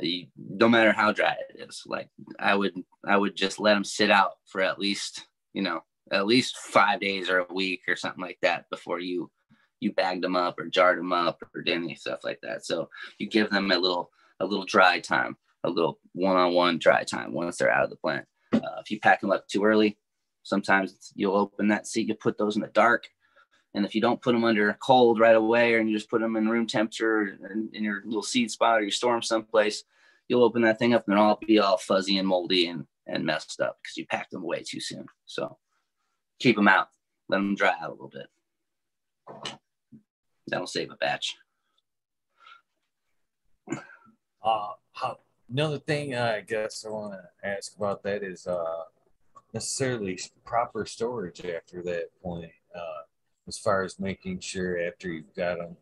You, 0.00 0.26
no 0.36 0.68
matter 0.68 0.92
how 0.92 1.12
dry 1.12 1.36
it 1.50 1.68
is. 1.68 1.82
Like 1.86 2.08
I 2.38 2.54
would, 2.54 2.74
I 3.06 3.16
would 3.16 3.36
just 3.36 3.60
let 3.60 3.74
them 3.74 3.84
sit 3.84 4.10
out 4.10 4.32
for 4.46 4.60
at 4.60 4.78
least, 4.78 5.26
you 5.52 5.62
know, 5.62 5.82
at 6.10 6.26
least 6.26 6.56
five 6.56 7.00
days 7.00 7.30
or 7.30 7.38
a 7.38 7.54
week 7.54 7.82
or 7.88 7.96
something 7.96 8.22
like 8.22 8.38
that 8.42 8.68
before 8.70 8.98
you, 8.98 9.30
you 9.80 9.92
bagged 9.92 10.22
them 10.22 10.36
up 10.36 10.58
or 10.58 10.66
jarred 10.66 10.98
them 10.98 11.12
up 11.12 11.42
or 11.54 11.62
did 11.62 11.76
any 11.76 11.94
stuff 11.94 12.20
like 12.24 12.40
that. 12.42 12.64
So 12.64 12.88
you 13.18 13.28
give 13.28 13.50
them 13.50 13.70
a 13.70 13.78
little 13.78 14.10
a 14.40 14.46
little 14.46 14.64
dry 14.64 15.00
time, 15.00 15.36
a 15.64 15.70
little 15.70 15.98
one-on-one 16.12 16.78
dry 16.78 17.04
time 17.04 17.32
once 17.32 17.56
they're 17.56 17.70
out 17.70 17.84
of 17.84 17.90
the 17.90 17.96
plant. 17.96 18.26
Uh, 18.52 18.80
if 18.80 18.90
you 18.90 19.00
pack 19.00 19.20
them 19.20 19.32
up 19.32 19.46
too 19.48 19.64
early, 19.64 19.96
sometimes 20.42 21.12
you'll 21.14 21.36
open 21.36 21.68
that 21.68 21.86
seat, 21.86 22.08
you 22.08 22.14
put 22.14 22.36
those 22.38 22.56
in 22.56 22.62
the 22.62 22.68
dark. 22.68 23.04
And 23.74 23.86
if 23.86 23.94
you 23.94 24.00
don't 24.02 24.20
put 24.20 24.32
them 24.32 24.44
under 24.44 24.76
cold 24.82 25.18
right 25.18 25.34
away, 25.34 25.72
or 25.72 25.80
you 25.80 25.96
just 25.96 26.10
put 26.10 26.20
them 26.20 26.36
in 26.36 26.48
room 26.48 26.66
temperature 26.66 27.38
in, 27.50 27.70
in 27.72 27.84
your 27.84 28.02
little 28.04 28.22
seed 28.22 28.50
spot, 28.50 28.80
or 28.80 28.82
you 28.82 28.90
store 28.90 29.12
them 29.12 29.22
someplace, 29.22 29.84
you'll 30.28 30.44
open 30.44 30.62
that 30.62 30.78
thing 30.78 30.94
up 30.94 31.08
and 31.08 31.16
they'll 31.16 31.38
be 31.46 31.58
all 31.58 31.78
fuzzy 31.78 32.18
and 32.18 32.28
moldy 32.28 32.66
and, 32.66 32.86
and 33.06 33.24
messed 33.24 33.60
up 33.60 33.78
because 33.82 33.96
you 33.96 34.06
packed 34.06 34.30
them 34.30 34.42
away 34.42 34.62
too 34.62 34.80
soon. 34.80 35.06
So 35.24 35.56
keep 36.38 36.56
them 36.56 36.68
out, 36.68 36.88
let 37.28 37.38
them 37.38 37.54
dry 37.54 37.72
out 37.80 37.88
a 37.88 37.92
little 37.92 38.12
bit. 38.12 38.26
That'll 40.48 40.66
save 40.66 40.90
a 40.90 40.96
batch. 40.96 41.36
Uh, 44.44 44.72
how, 44.92 45.18
another 45.52 45.78
thing 45.78 46.14
I 46.14 46.40
guess 46.40 46.84
I 46.86 46.90
want 46.90 47.14
to 47.14 47.48
ask 47.48 47.76
about 47.76 48.02
that 48.04 48.22
is 48.22 48.46
uh, 48.46 48.84
necessarily 49.52 50.18
proper 50.44 50.86
storage 50.86 51.44
after 51.44 51.82
that 51.82 52.08
point. 52.22 52.50
Uh, 52.74 53.02
as 53.46 53.58
far 53.58 53.82
as 53.82 53.98
making 53.98 54.40
sure 54.40 54.80
after 54.86 55.08
you've 55.08 55.34
got 55.34 55.58
them 55.58 55.76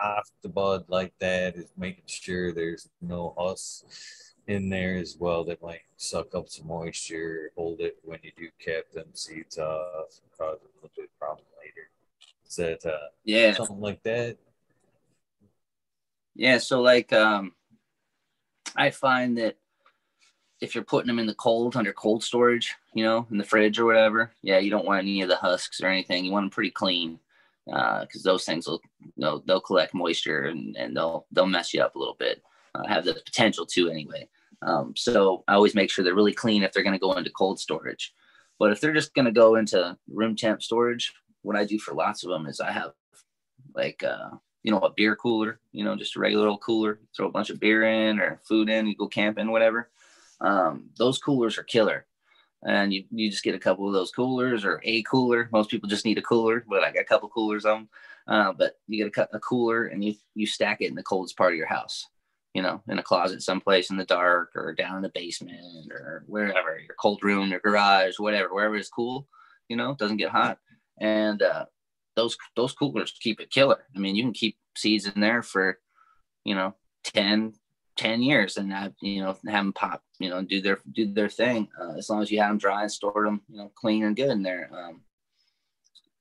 off 0.00 0.30
the 0.42 0.48
bud 0.48 0.84
like 0.88 1.12
that 1.18 1.56
is 1.56 1.72
making 1.76 2.04
sure 2.06 2.52
there's 2.52 2.88
no 3.00 3.34
husk 3.36 3.84
in 4.46 4.68
there 4.68 4.96
as 4.96 5.16
well 5.18 5.42
that 5.44 5.60
might 5.62 5.80
suck 5.96 6.34
up 6.34 6.48
some 6.48 6.68
moisture, 6.68 7.50
hold 7.56 7.80
it 7.80 7.98
when 8.04 8.18
you 8.22 8.30
do 8.36 8.48
cap 8.64 8.84
them 8.94 9.06
seeds 9.12 9.58
off, 9.58 10.20
cause 10.38 10.58
a 10.60 10.76
little 10.76 10.90
bit 10.96 11.06
of 11.06 11.18
problem 11.18 11.44
later. 11.58 11.90
Is 12.46 12.56
that 12.56 12.86
uh, 12.86 13.08
yeah 13.24 13.52
something 13.52 13.80
like 13.80 14.02
that? 14.04 14.36
Yeah, 16.34 16.58
so 16.58 16.80
like 16.80 17.12
um 17.12 17.52
I 18.76 18.90
find 18.90 19.36
that 19.38 19.56
if 20.60 20.74
you're 20.74 20.84
putting 20.84 21.06
them 21.06 21.18
in 21.18 21.26
the 21.26 21.34
cold 21.34 21.76
under 21.76 21.92
cold 21.92 22.24
storage, 22.24 22.74
you 22.94 23.04
know, 23.04 23.26
in 23.30 23.38
the 23.38 23.44
fridge 23.44 23.78
or 23.78 23.84
whatever, 23.84 24.32
yeah, 24.42 24.58
you 24.58 24.70
don't 24.70 24.86
want 24.86 25.00
any 25.00 25.22
of 25.22 25.28
the 25.28 25.36
husks 25.36 25.80
or 25.80 25.86
anything. 25.86 26.24
You 26.24 26.32
want 26.32 26.44
them 26.44 26.50
pretty 26.50 26.70
clean 26.70 27.18
because 27.66 28.26
uh, 28.26 28.30
those 28.30 28.44
things 28.44 28.66
will 28.66 28.80
they'll, 29.16 29.40
they'll 29.40 29.60
collect 29.60 29.94
moisture 29.94 30.46
and, 30.46 30.76
and 30.76 30.96
they'll 30.96 31.26
they'll 31.32 31.46
mess 31.46 31.74
you 31.74 31.82
up 31.82 31.94
a 31.94 31.98
little 31.98 32.16
bit. 32.18 32.42
Uh, 32.74 32.86
have 32.86 33.04
the 33.04 33.14
potential 33.14 33.66
to 33.66 33.88
anyway. 33.88 34.28
Um, 34.62 34.94
so 34.96 35.44
I 35.46 35.54
always 35.54 35.74
make 35.74 35.90
sure 35.90 36.04
they're 36.04 36.14
really 36.14 36.32
clean 36.32 36.62
if 36.62 36.72
they're 36.72 36.82
going 36.82 36.92
to 36.94 36.98
go 36.98 37.12
into 37.12 37.30
cold 37.30 37.60
storage. 37.60 38.12
But 38.58 38.72
if 38.72 38.80
they're 38.80 38.92
just 38.92 39.14
going 39.14 39.26
to 39.26 39.32
go 39.32 39.54
into 39.54 39.96
room 40.08 40.34
temp 40.34 40.62
storage, 40.62 41.12
what 41.42 41.56
I 41.56 41.64
do 41.64 41.78
for 41.78 41.94
lots 41.94 42.24
of 42.24 42.30
them 42.30 42.46
is 42.46 42.60
I 42.60 42.72
have 42.72 42.92
like 43.74 44.02
uh, 44.02 44.30
you 44.68 44.74
know 44.74 44.80
a 44.80 44.92
beer 44.92 45.16
cooler, 45.16 45.60
you 45.72 45.82
know, 45.82 45.96
just 45.96 46.14
a 46.14 46.20
regular 46.20 46.46
old 46.46 46.60
cooler. 46.60 47.00
Throw 47.16 47.26
a 47.26 47.32
bunch 47.32 47.48
of 47.48 47.58
beer 47.58 47.84
in 47.84 48.20
or 48.20 48.38
food 48.44 48.68
in. 48.68 48.86
You 48.86 48.94
go 48.94 49.08
camping, 49.08 49.50
whatever. 49.50 49.88
Um, 50.42 50.90
those 50.98 51.16
coolers 51.16 51.56
are 51.56 51.62
killer 51.62 52.04
and 52.66 52.92
you, 52.92 53.04
you 53.10 53.30
just 53.30 53.42
get 53.44 53.54
a 53.54 53.58
couple 53.58 53.86
of 53.86 53.94
those 53.94 54.10
coolers 54.10 54.66
or 54.66 54.82
a 54.84 55.02
cooler. 55.04 55.48
Most 55.52 55.70
people 55.70 55.88
just 55.88 56.04
need 56.04 56.18
a 56.18 56.22
cooler, 56.22 56.66
but 56.68 56.84
I 56.84 56.92
got 56.92 57.00
a 57.00 57.06
couple 57.06 57.30
coolers 57.30 57.64
on. 57.64 57.88
Uh, 58.26 58.52
but 58.52 58.74
you 58.88 59.02
get 59.02 59.16
a, 59.16 59.36
a 59.36 59.40
cooler 59.40 59.86
and 59.86 60.04
you 60.04 60.14
you 60.34 60.46
stack 60.46 60.82
it 60.82 60.88
in 60.88 60.94
the 60.94 61.02
coldest 61.02 61.38
part 61.38 61.54
of 61.54 61.56
your 61.56 61.66
house, 61.66 62.06
you 62.52 62.60
know, 62.60 62.82
in 62.90 62.98
a 62.98 63.02
closet 63.02 63.42
someplace 63.42 63.88
in 63.88 63.96
the 63.96 64.04
dark 64.04 64.50
or 64.54 64.74
down 64.74 64.96
in 64.96 65.02
the 65.02 65.12
basement 65.14 65.90
or 65.90 66.24
wherever 66.26 66.78
your 66.78 66.94
cold 67.00 67.24
room, 67.24 67.48
your 67.48 67.60
garage, 67.60 68.18
whatever, 68.18 68.52
wherever 68.52 68.76
is 68.76 68.90
cool, 68.90 69.26
you 69.68 69.76
know, 69.76 69.94
doesn't 69.94 70.18
get 70.18 70.28
hot. 70.28 70.58
And 71.00 71.40
uh, 71.40 71.64
those 72.18 72.36
those 72.56 72.72
coolers 72.72 73.14
keep 73.20 73.40
it 73.40 73.50
killer. 73.50 73.84
I 73.94 73.98
mean, 73.98 74.16
you 74.16 74.24
can 74.24 74.32
keep 74.32 74.58
seeds 74.76 75.06
in 75.06 75.20
there 75.20 75.42
for, 75.42 75.78
you 76.44 76.54
know, 76.54 76.74
10, 77.04 77.54
10 77.96 78.22
years 78.22 78.56
and 78.56 78.72
have 78.72 78.92
you 79.00 79.22
know 79.22 79.36
have 79.46 79.64
them 79.64 79.72
pop 79.72 80.02
you 80.18 80.28
know 80.28 80.42
do 80.42 80.60
their 80.60 80.78
do 80.92 81.12
their 81.12 81.28
thing 81.28 81.66
uh, 81.80 81.94
as 81.96 82.08
long 82.08 82.22
as 82.22 82.30
you 82.30 82.38
have 82.38 82.50
them 82.50 82.58
dry 82.58 82.82
and 82.82 82.92
store 82.92 83.24
them 83.24 83.40
you 83.48 83.56
know 83.56 83.72
clean 83.74 84.04
and 84.04 84.14
good 84.14 84.30
in 84.30 84.42
there 84.42 84.70
um, 84.72 85.00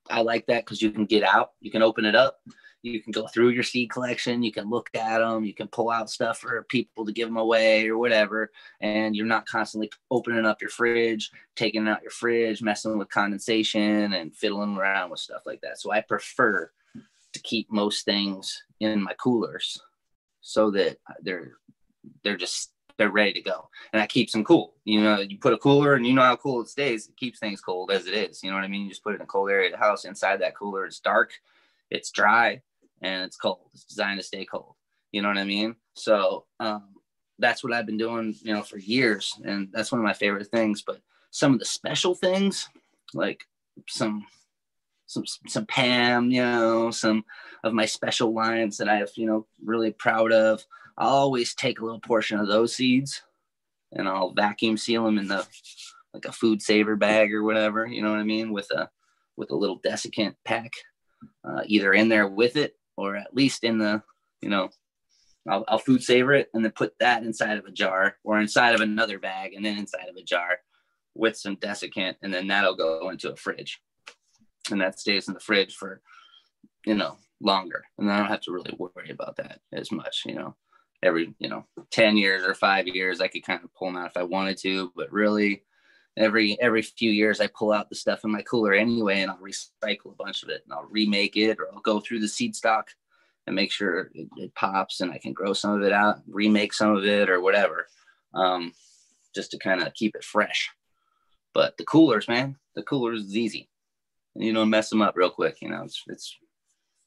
i 0.09 0.21
like 0.21 0.45
that 0.47 0.65
because 0.65 0.81
you 0.81 0.89
can 0.89 1.05
get 1.05 1.23
out 1.23 1.51
you 1.59 1.69
can 1.69 1.83
open 1.83 2.03
it 2.03 2.15
up 2.15 2.39
you 2.83 3.01
can 3.01 3.11
go 3.11 3.27
through 3.27 3.49
your 3.49 3.63
seed 3.63 3.89
collection 3.89 4.43
you 4.43 4.51
can 4.51 4.69
look 4.69 4.89
at 4.93 5.19
them 5.19 5.43
you 5.43 5.53
can 5.53 5.67
pull 5.67 5.89
out 5.89 6.09
stuff 6.09 6.39
for 6.39 6.63
people 6.63 7.05
to 7.05 7.11
give 7.11 7.27
them 7.27 7.37
away 7.37 7.87
or 7.87 7.97
whatever 7.97 8.51
and 8.81 9.15
you're 9.15 9.25
not 9.25 9.47
constantly 9.47 9.89
opening 10.11 10.45
up 10.45 10.61
your 10.61 10.69
fridge 10.69 11.31
taking 11.55 11.87
out 11.87 12.01
your 12.01 12.11
fridge 12.11 12.61
messing 12.61 12.97
with 12.97 13.09
condensation 13.09 14.13
and 14.13 14.35
fiddling 14.35 14.77
around 14.77 15.09
with 15.09 15.19
stuff 15.19 15.41
like 15.45 15.59
that. 15.61 15.79
So 15.79 15.91
i 15.91 16.01
prefer 16.01 16.71
to 17.33 17.39
keep 17.41 17.71
most 17.71 18.05
things 18.05 18.63
in 18.79 19.01
my 19.01 19.13
coolers 19.13 19.81
so 20.41 20.71
that 20.71 20.97
they're 21.21 21.53
they're 22.23 22.37
just 22.37 22.71
they're 22.97 23.11
ready 23.11 23.33
to 23.33 23.41
go. 23.41 23.69
And 23.93 24.01
that 24.01 24.09
keeps 24.09 24.33
them 24.33 24.43
cool. 24.43 24.73
You 24.85 25.01
know 25.01 25.19
you 25.19 25.37
put 25.37 25.53
a 25.53 25.57
cooler 25.57 25.95
and 25.95 26.05
you 26.05 26.13
know 26.13 26.21
how 26.21 26.35
cool 26.35 26.61
it 26.61 26.69
stays 26.69 27.07
it 27.07 27.17
keeps 27.17 27.39
things 27.39 27.61
cold 27.61 27.91
as 27.91 28.07
it 28.07 28.13
is. 28.13 28.43
You 28.43 28.49
know 28.49 28.55
what 28.55 28.63
i 28.63 28.67
mean? 28.67 28.83
You 28.83 28.89
just 28.89 29.03
put 29.03 29.13
it 29.13 29.17
in 29.17 29.21
a 29.21 29.25
cold 29.25 29.49
area 29.49 29.67
of 29.67 29.73
the 29.73 29.85
house. 29.85 30.05
Inside 30.05 30.41
that 30.41 30.55
cooler 30.55 30.85
it's 30.85 30.99
dark 30.99 31.31
it's 31.89 32.11
dry 32.11 32.61
and 33.01 33.23
it's 33.23 33.37
cold 33.37 33.69
it's 33.73 33.85
designed 33.85 34.19
to 34.19 34.25
stay 34.25 34.45
cold 34.45 34.73
you 35.11 35.21
know 35.21 35.27
what 35.27 35.37
i 35.37 35.43
mean 35.43 35.75
so 35.93 36.45
um, 36.59 36.89
that's 37.39 37.63
what 37.63 37.73
i've 37.73 37.85
been 37.85 37.97
doing 37.97 38.35
you 38.41 38.53
know 38.53 38.61
for 38.61 38.77
years 38.77 39.39
and 39.45 39.69
that's 39.71 39.91
one 39.91 39.99
of 39.99 40.05
my 40.05 40.13
favorite 40.13 40.47
things 40.47 40.81
but 40.81 40.99
some 41.31 41.53
of 41.53 41.59
the 41.59 41.65
special 41.65 42.15
things 42.15 42.69
like 43.13 43.43
some 43.87 44.25
some 45.07 45.23
some 45.47 45.65
Pam, 45.65 46.29
you 46.31 46.41
know, 46.41 46.91
some 46.91 47.23
of 47.63 47.73
my 47.73 47.85
special 47.85 48.33
lines 48.33 48.77
that 48.77 48.89
I 48.89 48.97
have, 48.97 49.09
you 49.15 49.25
know, 49.25 49.47
really 49.63 49.91
proud 49.91 50.31
of. 50.31 50.63
I'll 50.97 51.09
always 51.09 51.55
take 51.55 51.79
a 51.79 51.85
little 51.85 51.99
portion 51.99 52.39
of 52.39 52.47
those 52.47 52.75
seeds 52.75 53.21
and 53.93 54.07
I'll 54.07 54.33
vacuum 54.33 54.77
seal 54.77 55.05
them 55.05 55.17
in 55.17 55.27
the 55.27 55.47
like 56.13 56.25
a 56.25 56.31
food 56.31 56.61
saver 56.61 56.95
bag 56.95 57.33
or 57.33 57.43
whatever, 57.43 57.85
you 57.85 58.01
know 58.01 58.11
what 58.11 58.19
I 58.19 58.23
mean, 58.23 58.51
with 58.51 58.69
a 58.71 58.89
with 59.37 59.51
a 59.51 59.55
little 59.55 59.79
desiccant 59.79 60.35
pack, 60.43 60.73
uh, 61.43 61.61
either 61.65 61.93
in 61.93 62.09
there 62.09 62.27
with 62.27 62.57
it 62.57 62.75
or 62.97 63.15
at 63.15 63.33
least 63.33 63.63
in 63.63 63.77
the, 63.77 64.01
you 64.41 64.49
know, 64.49 64.69
I'll, 65.47 65.63
I'll 65.67 65.79
food 65.79 66.03
saver 66.03 66.33
it 66.33 66.49
and 66.53 66.63
then 66.63 66.71
put 66.71 66.93
that 66.99 67.23
inside 67.23 67.57
of 67.57 67.65
a 67.65 67.71
jar 67.71 68.17
or 68.23 68.39
inside 68.39 68.75
of 68.75 68.81
another 68.81 69.19
bag 69.19 69.53
and 69.53 69.63
then 69.63 69.77
inside 69.77 70.09
of 70.09 70.17
a 70.17 70.23
jar 70.23 70.59
with 71.15 71.37
some 71.37 71.55
desiccant 71.55 72.15
and 72.21 72.33
then 72.33 72.47
that'll 72.47 72.75
go 72.75 73.09
into 73.09 73.31
a 73.31 73.35
fridge. 73.35 73.79
And 74.69 74.81
that 74.81 74.99
stays 74.99 75.27
in 75.27 75.33
the 75.33 75.39
fridge 75.39 75.75
for 75.75 76.01
you 76.85 76.95
know 76.95 77.17
longer. 77.39 77.85
And 77.97 78.11
i 78.11 78.17
don't 78.17 78.27
have 78.27 78.41
to 78.41 78.51
really 78.51 78.75
worry 78.77 79.09
about 79.09 79.37
that 79.37 79.59
as 79.71 79.91
much 79.91 80.23
you 80.25 80.35
know. 80.35 80.55
Every 81.03 81.35
you 81.37 81.47
know 81.47 81.63
10 81.91 82.17
years 82.17 82.43
or 82.43 82.55
five 82.55 82.87
years 82.87 83.21
i 83.21 83.27
could 83.27 83.45
kind 83.45 83.63
of 83.63 83.71
pull 83.75 83.87
them 83.87 83.97
out 83.97 84.09
if 84.09 84.17
i 84.17 84.23
wanted 84.23 84.57
to 84.63 84.91
but 84.95 85.11
really 85.11 85.63
every 86.17 86.59
every 86.59 86.81
few 86.81 87.11
years 87.11 87.39
i 87.39 87.47
pull 87.47 87.71
out 87.71 87.89
the 87.89 87.95
stuff 87.95 88.23
in 88.23 88.31
my 88.31 88.41
cooler 88.41 88.73
anyway 88.73 89.21
and 89.21 89.31
i'll 89.31 89.37
recycle 89.37 90.11
a 90.11 90.23
bunch 90.23 90.43
of 90.43 90.49
it 90.49 90.63
and 90.63 90.73
i'll 90.73 90.87
remake 90.89 91.37
it 91.37 91.59
or 91.59 91.67
i'll 91.73 91.81
go 91.81 91.99
through 91.99 92.19
the 92.19 92.27
seed 92.27 92.55
stock 92.55 92.89
and 93.45 93.55
make 93.55 93.71
sure 93.71 94.11
it, 94.13 94.27
it 94.37 94.55
pops 94.55 95.01
and 95.01 95.11
i 95.11 95.17
can 95.17 95.33
grow 95.33 95.53
some 95.53 95.71
of 95.71 95.83
it 95.83 95.93
out 95.93 96.21
remake 96.27 96.73
some 96.73 96.95
of 96.95 97.05
it 97.05 97.29
or 97.29 97.41
whatever 97.41 97.87
um, 98.33 98.73
just 99.33 99.51
to 99.51 99.57
kind 99.57 99.81
of 99.81 99.93
keep 99.93 100.15
it 100.15 100.23
fresh 100.23 100.69
but 101.53 101.77
the 101.77 101.85
coolers 101.85 102.27
man 102.27 102.55
the 102.75 102.83
coolers 102.83 103.21
is 103.21 103.37
easy 103.37 103.69
you 104.35 104.53
don't 104.53 104.69
mess 104.69 104.89
them 104.89 105.01
up 105.01 105.15
real 105.15 105.29
quick 105.29 105.61
you 105.61 105.69
know 105.69 105.83
it's 105.83 106.03
it's 106.07 106.35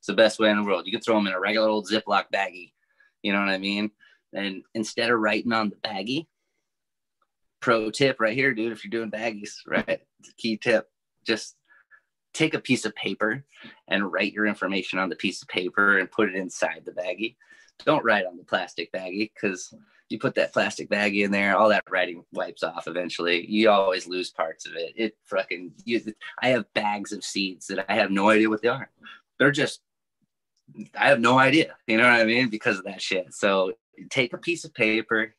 it's 0.01 0.07
the 0.07 0.15
best 0.15 0.39
way 0.39 0.49
in 0.49 0.57
the 0.57 0.65
world. 0.65 0.87
You 0.87 0.93
could 0.93 1.05
throw 1.05 1.17
them 1.17 1.27
in 1.27 1.35
a 1.35 1.41
regular 1.41 1.69
old 1.69 1.87
Ziploc 1.87 2.25
baggie. 2.35 2.73
You 3.23 3.35
know 3.35 3.41
what 3.41 3.51
I 3.51 3.59
mean? 3.59 3.91
And 4.33 4.63
instead 4.75 5.11
of 5.11 5.21
writing 5.21 5.53
on 5.53 5.69
the 5.69 5.77
baggie, 5.77 6.27
pro 7.61 7.91
tip 7.91 8.21
right 8.21 8.35
here, 8.35 8.55
dude, 8.55 8.73
if 8.73 8.85
you're 8.85 8.91
doing 8.91 9.11
baggies, 9.11 9.53
right? 9.67 10.01
Key 10.37 10.57
tip, 10.57 10.89
just 11.27 11.57
take 12.33 12.55
a 12.55 12.61
piece 12.61 12.85
of 12.85 12.95
paper 12.95 13.45
and 13.89 14.13
write 14.13 14.33
your 14.33 14.47
information 14.47 14.99
on 14.99 15.09
the 15.09 15.17
piece 15.17 15.43
of 15.43 15.49
paper 15.49 15.99
and 15.99 16.11
put 16.11 16.29
it 16.29 16.37
inside 16.37 16.83
the 16.85 16.93
baggie. 16.93 17.37
Don't 17.85 18.05
write 18.05 18.27
on 18.27 18.37
the 18.37 18.45
plastic 18.45 18.93
baggie 18.93 19.31
because 19.35 19.73
you 20.09 20.19
put 20.19 20.35
that 20.35 20.53
plastic 20.53 20.91
baggie 20.91 21.25
in 21.25 21.31
there, 21.31 21.57
all 21.57 21.69
that 21.69 21.85
writing 21.89 22.25
wipes 22.33 22.63
off 22.63 22.89
eventually. 22.89 23.47
You 23.47 23.71
always 23.71 24.07
lose 24.07 24.31
parts 24.31 24.67
of 24.67 24.75
it. 24.75 24.93
It 24.97 25.17
fucking, 25.25 25.73
you, 25.85 26.01
I 26.43 26.49
have 26.49 26.73
bags 26.75 27.13
of 27.13 27.25
seeds 27.25 27.67
that 27.69 27.85
I 27.89 27.95
have 27.95 28.11
no 28.11 28.29
idea 28.29 28.49
what 28.49 28.63
they 28.63 28.69
are. 28.69 28.91
They're 29.39 29.51
just 29.51 29.81
I 30.97 31.09
have 31.09 31.21
no 31.21 31.39
idea. 31.39 31.77
You 31.87 31.99
know 31.99 32.05
what 32.05 32.21
I 32.21 32.25
mean? 32.25 32.49
Because 32.49 32.79
of 32.79 32.85
that 32.85 33.03
shit. 33.03 33.33
So 33.35 33.73
take 34.11 34.33
a 34.33 34.39
piece 34.39 34.65
of 34.65 34.75
paper, 34.75 35.35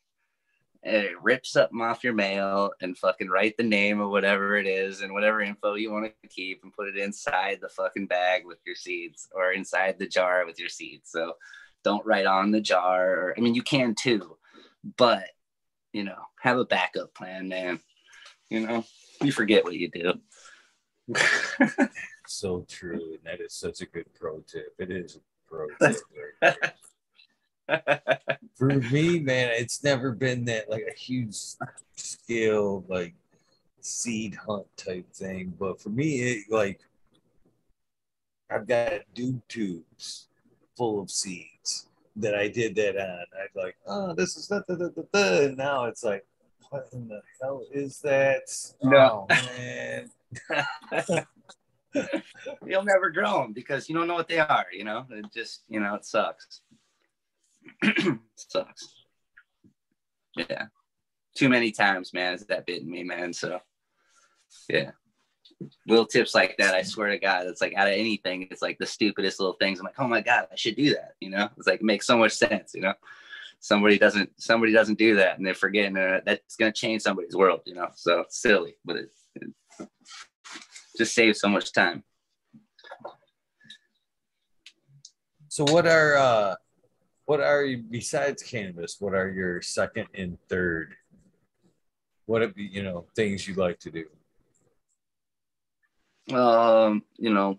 and 0.82 1.08
rip 1.22 1.46
something 1.46 1.80
off 1.80 2.02
your 2.02 2.12
mail, 2.12 2.72
and 2.80 2.98
fucking 2.98 3.28
write 3.28 3.56
the 3.56 3.62
name 3.62 4.00
of 4.00 4.10
whatever 4.10 4.56
it 4.56 4.66
is 4.66 5.00
and 5.00 5.12
whatever 5.12 5.40
info 5.40 5.74
you 5.74 5.92
want 5.92 6.12
to 6.22 6.28
keep, 6.28 6.62
and 6.62 6.72
put 6.72 6.88
it 6.88 6.96
inside 6.96 7.58
the 7.60 7.68
fucking 7.68 8.06
bag 8.06 8.44
with 8.44 8.58
your 8.66 8.74
seeds 8.74 9.28
or 9.34 9.52
inside 9.52 9.98
the 9.98 10.06
jar 10.06 10.44
with 10.44 10.58
your 10.58 10.68
seeds. 10.68 11.10
So 11.10 11.34
don't 11.84 12.04
write 12.06 12.26
on 12.26 12.50
the 12.50 12.60
jar. 12.60 13.10
Or, 13.10 13.34
I 13.36 13.40
mean, 13.40 13.54
you 13.54 13.62
can 13.62 13.94
too, 13.94 14.36
but 14.96 15.26
you 15.92 16.04
know, 16.04 16.18
have 16.40 16.58
a 16.58 16.64
backup 16.64 17.14
plan, 17.14 17.48
man. 17.48 17.80
You 18.48 18.66
know, 18.66 18.84
you 19.22 19.32
forget 19.32 19.64
what 19.64 19.74
you 19.74 19.90
do. 19.90 20.14
so 22.26 22.64
true. 22.68 23.14
And 23.14 23.24
that 23.24 23.40
is 23.40 23.54
such 23.54 23.80
a 23.80 23.86
good 23.86 24.06
pro 24.14 24.40
tip. 24.40 24.74
It 24.78 24.90
is 24.90 25.16
a 25.16 25.20
pro 25.48 25.66
tip. 25.80 26.74
For 28.56 28.68
me, 28.68 29.20
man, 29.20 29.50
it's 29.54 29.82
never 29.82 30.12
been 30.12 30.44
that 30.46 30.70
like 30.70 30.84
a 30.90 30.98
huge 30.98 31.36
scale, 31.96 32.84
like 32.88 33.14
seed 33.80 34.34
hunt 34.34 34.66
type 34.76 35.10
thing. 35.12 35.54
But 35.58 35.80
for 35.80 35.90
me, 35.90 36.20
it 36.20 36.44
like 36.50 36.80
I've 38.50 38.66
got 38.66 38.92
dude 39.14 39.46
tubes 39.48 40.28
full 40.76 41.00
of 41.00 41.10
seeds 41.10 41.88
that 42.16 42.34
I 42.34 42.48
did 42.48 42.74
that 42.76 42.96
on. 42.96 43.24
I'd 43.40 43.60
like, 43.60 43.76
oh, 43.86 44.14
this 44.14 44.36
is 44.36 44.48
da, 44.48 44.60
da, 44.68 44.74
da, 44.74 44.88
da, 44.88 45.02
da. 45.12 45.44
and 45.46 45.56
now 45.56 45.84
it's 45.84 46.04
like, 46.04 46.26
what 46.70 46.88
in 46.92 47.08
the 47.08 47.22
hell 47.40 47.64
is 47.72 48.00
that? 48.00 48.42
No. 48.82 49.26
Oh, 49.30 49.34
man. 49.58 51.26
You'll 52.66 52.84
never 52.84 53.10
grow 53.10 53.42
them 53.42 53.52
because 53.52 53.88
you 53.88 53.94
don't 53.94 54.06
know 54.06 54.14
what 54.14 54.28
they 54.28 54.38
are. 54.38 54.66
You 54.72 54.84
know, 54.84 55.06
it 55.10 55.26
just 55.32 55.62
you 55.68 55.80
know 55.80 55.94
it 55.94 56.04
sucks. 56.04 56.62
sucks. 58.36 58.94
Yeah, 60.36 60.66
too 61.36 61.48
many 61.48 61.72
times, 61.72 62.12
man, 62.12 62.32
has 62.32 62.46
that 62.46 62.66
bitten 62.66 62.90
me, 62.90 63.04
man. 63.04 63.32
So, 63.32 63.60
yeah, 64.68 64.92
little 65.86 66.06
tips 66.06 66.34
like 66.34 66.56
that. 66.58 66.74
I 66.74 66.82
swear 66.82 67.10
to 67.10 67.18
God, 67.18 67.46
it's 67.46 67.60
like 67.60 67.74
out 67.74 67.88
of 67.88 67.94
anything, 67.94 68.48
it's 68.50 68.62
like 68.62 68.78
the 68.78 68.86
stupidest 68.86 69.40
little 69.40 69.56
things. 69.60 69.78
I'm 69.78 69.84
like, 69.84 69.98
oh 69.98 70.08
my 70.08 70.20
God, 70.20 70.46
I 70.50 70.56
should 70.56 70.76
do 70.76 70.94
that. 70.94 71.14
You 71.20 71.30
know, 71.30 71.48
it's 71.56 71.66
like 71.66 71.80
it 71.80 71.84
makes 71.84 72.06
so 72.06 72.18
much 72.18 72.32
sense. 72.32 72.72
You 72.74 72.82
know, 72.82 72.94
somebody 73.60 73.98
doesn't 73.98 74.30
somebody 74.40 74.72
doesn't 74.72 74.98
do 74.98 75.16
that, 75.16 75.36
and 75.36 75.46
they're 75.46 75.54
forgetting 75.54 75.96
uh, 75.96 76.20
that's 76.24 76.56
gonna 76.56 76.72
change 76.72 77.02
somebody's 77.02 77.36
world. 77.36 77.60
You 77.66 77.74
know, 77.74 77.88
so 77.94 78.24
silly, 78.28 78.76
but 78.84 78.96
it, 78.96 79.10
it 79.36 79.88
just 80.96 81.14
saves 81.14 81.40
so 81.40 81.48
much 81.48 81.72
time. 81.72 82.04
So 85.48 85.64
what 85.64 85.86
are 85.86 86.16
uh 86.16 86.54
what 87.32 87.40
are 87.40 87.64
you 87.64 87.78
besides 87.78 88.42
cannabis, 88.42 89.00
what 89.00 89.14
are 89.14 89.30
your 89.30 89.62
second 89.62 90.06
and 90.12 90.36
third? 90.50 90.94
What 92.26 92.42
it 92.42 92.54
be, 92.54 92.64
you 92.64 92.82
know, 92.82 93.06
things 93.16 93.48
you 93.48 93.54
like 93.54 93.78
to 93.78 93.90
do? 93.90 94.04
Um, 96.36 97.02
you 97.16 97.32
know, 97.32 97.58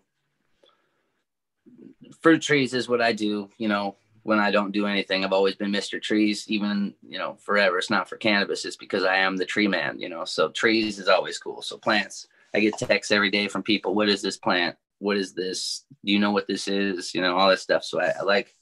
fruit 2.21 2.43
trees 2.43 2.75
is 2.75 2.87
what 2.87 3.01
I 3.01 3.13
do, 3.13 3.49
you 3.57 3.67
know, 3.67 3.95
when 4.21 4.37
I 4.37 4.51
don't 4.51 4.73
do 4.73 4.85
anything. 4.85 5.25
I've 5.25 5.33
always 5.33 5.55
been 5.55 5.71
Mr. 5.71 5.99
Trees, 5.99 6.45
even, 6.47 6.93
you 7.01 7.17
know, 7.17 7.35
forever. 7.39 7.79
It's 7.79 7.89
not 7.89 8.07
for 8.07 8.17
cannabis, 8.17 8.65
it's 8.65 8.75
because 8.75 9.03
I 9.03 9.15
am 9.15 9.37
the 9.37 9.43
tree 9.43 9.67
man, 9.67 9.99
you 9.99 10.07
know. 10.07 10.23
So 10.23 10.49
trees 10.49 10.99
is 10.99 11.07
always 11.07 11.39
cool. 11.39 11.63
So 11.63 11.79
plants. 11.79 12.27
I 12.53 12.59
get 12.59 12.77
texts 12.77 13.11
every 13.11 13.31
day 13.31 13.47
from 13.47 13.63
people. 13.63 13.95
What 13.95 14.07
is 14.07 14.21
this 14.21 14.37
plant? 14.37 14.75
What 14.99 15.17
is 15.17 15.33
this? 15.33 15.85
Do 16.05 16.11
you 16.11 16.19
know 16.19 16.29
what 16.29 16.45
this 16.45 16.67
is? 16.67 17.15
You 17.15 17.21
know, 17.21 17.35
all 17.35 17.49
that 17.49 17.59
stuff. 17.59 17.83
So 17.83 17.99
I, 17.99 18.13
I 18.19 18.21
like 18.21 18.53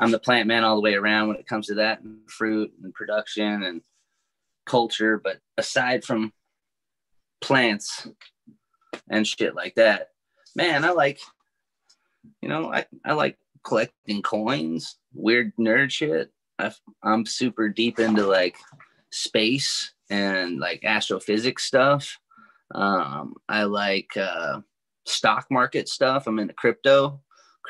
I'm 0.00 0.10
the 0.10 0.18
plant 0.18 0.48
man 0.48 0.64
all 0.64 0.76
the 0.76 0.80
way 0.80 0.94
around 0.94 1.28
when 1.28 1.36
it 1.36 1.46
comes 1.46 1.66
to 1.66 1.74
that 1.74 2.00
and 2.00 2.18
fruit 2.26 2.72
and 2.82 2.94
production 2.94 3.62
and 3.62 3.82
culture. 4.64 5.20
But 5.22 5.40
aside 5.58 6.04
from 6.04 6.32
plants 7.42 8.08
and 9.10 9.26
shit 9.26 9.54
like 9.54 9.74
that, 9.74 10.08
man, 10.56 10.86
I 10.86 10.92
like, 10.92 11.20
you 12.40 12.48
know, 12.48 12.72
I, 12.72 12.86
I 13.04 13.12
like 13.12 13.36
collecting 13.62 14.22
coins, 14.22 14.96
weird 15.12 15.52
nerd 15.60 15.90
shit. 15.90 16.32
i 16.58 16.72
I'm 17.02 17.26
super 17.26 17.68
deep 17.68 17.98
into 17.98 18.26
like 18.26 18.56
space 19.10 19.92
and 20.08 20.58
like 20.58 20.82
astrophysics 20.82 21.64
stuff. 21.64 22.18
Um, 22.74 23.34
I 23.50 23.64
like 23.64 24.16
uh, 24.16 24.60
stock 25.04 25.46
market 25.50 25.90
stuff. 25.90 26.26
I'm 26.26 26.38
into 26.38 26.54
crypto 26.54 27.20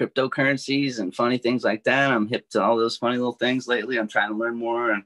cryptocurrencies 0.01 0.99
and 0.99 1.15
funny 1.15 1.39
things 1.39 1.63
like 1.63 1.85
that. 1.85 2.11
I'm 2.11 2.29
hip 2.29 2.49
to 2.51 2.63
all 2.63 2.77
those 2.77 2.97
funny 2.97 3.19
little 3.19 3.33
things 3.33 3.69
lately. 3.69 3.99
I'm 3.99 4.09
trying 4.09 4.31
to 4.31 4.37
learn 4.37 4.57
more 4.57 4.93
and 4.93 5.05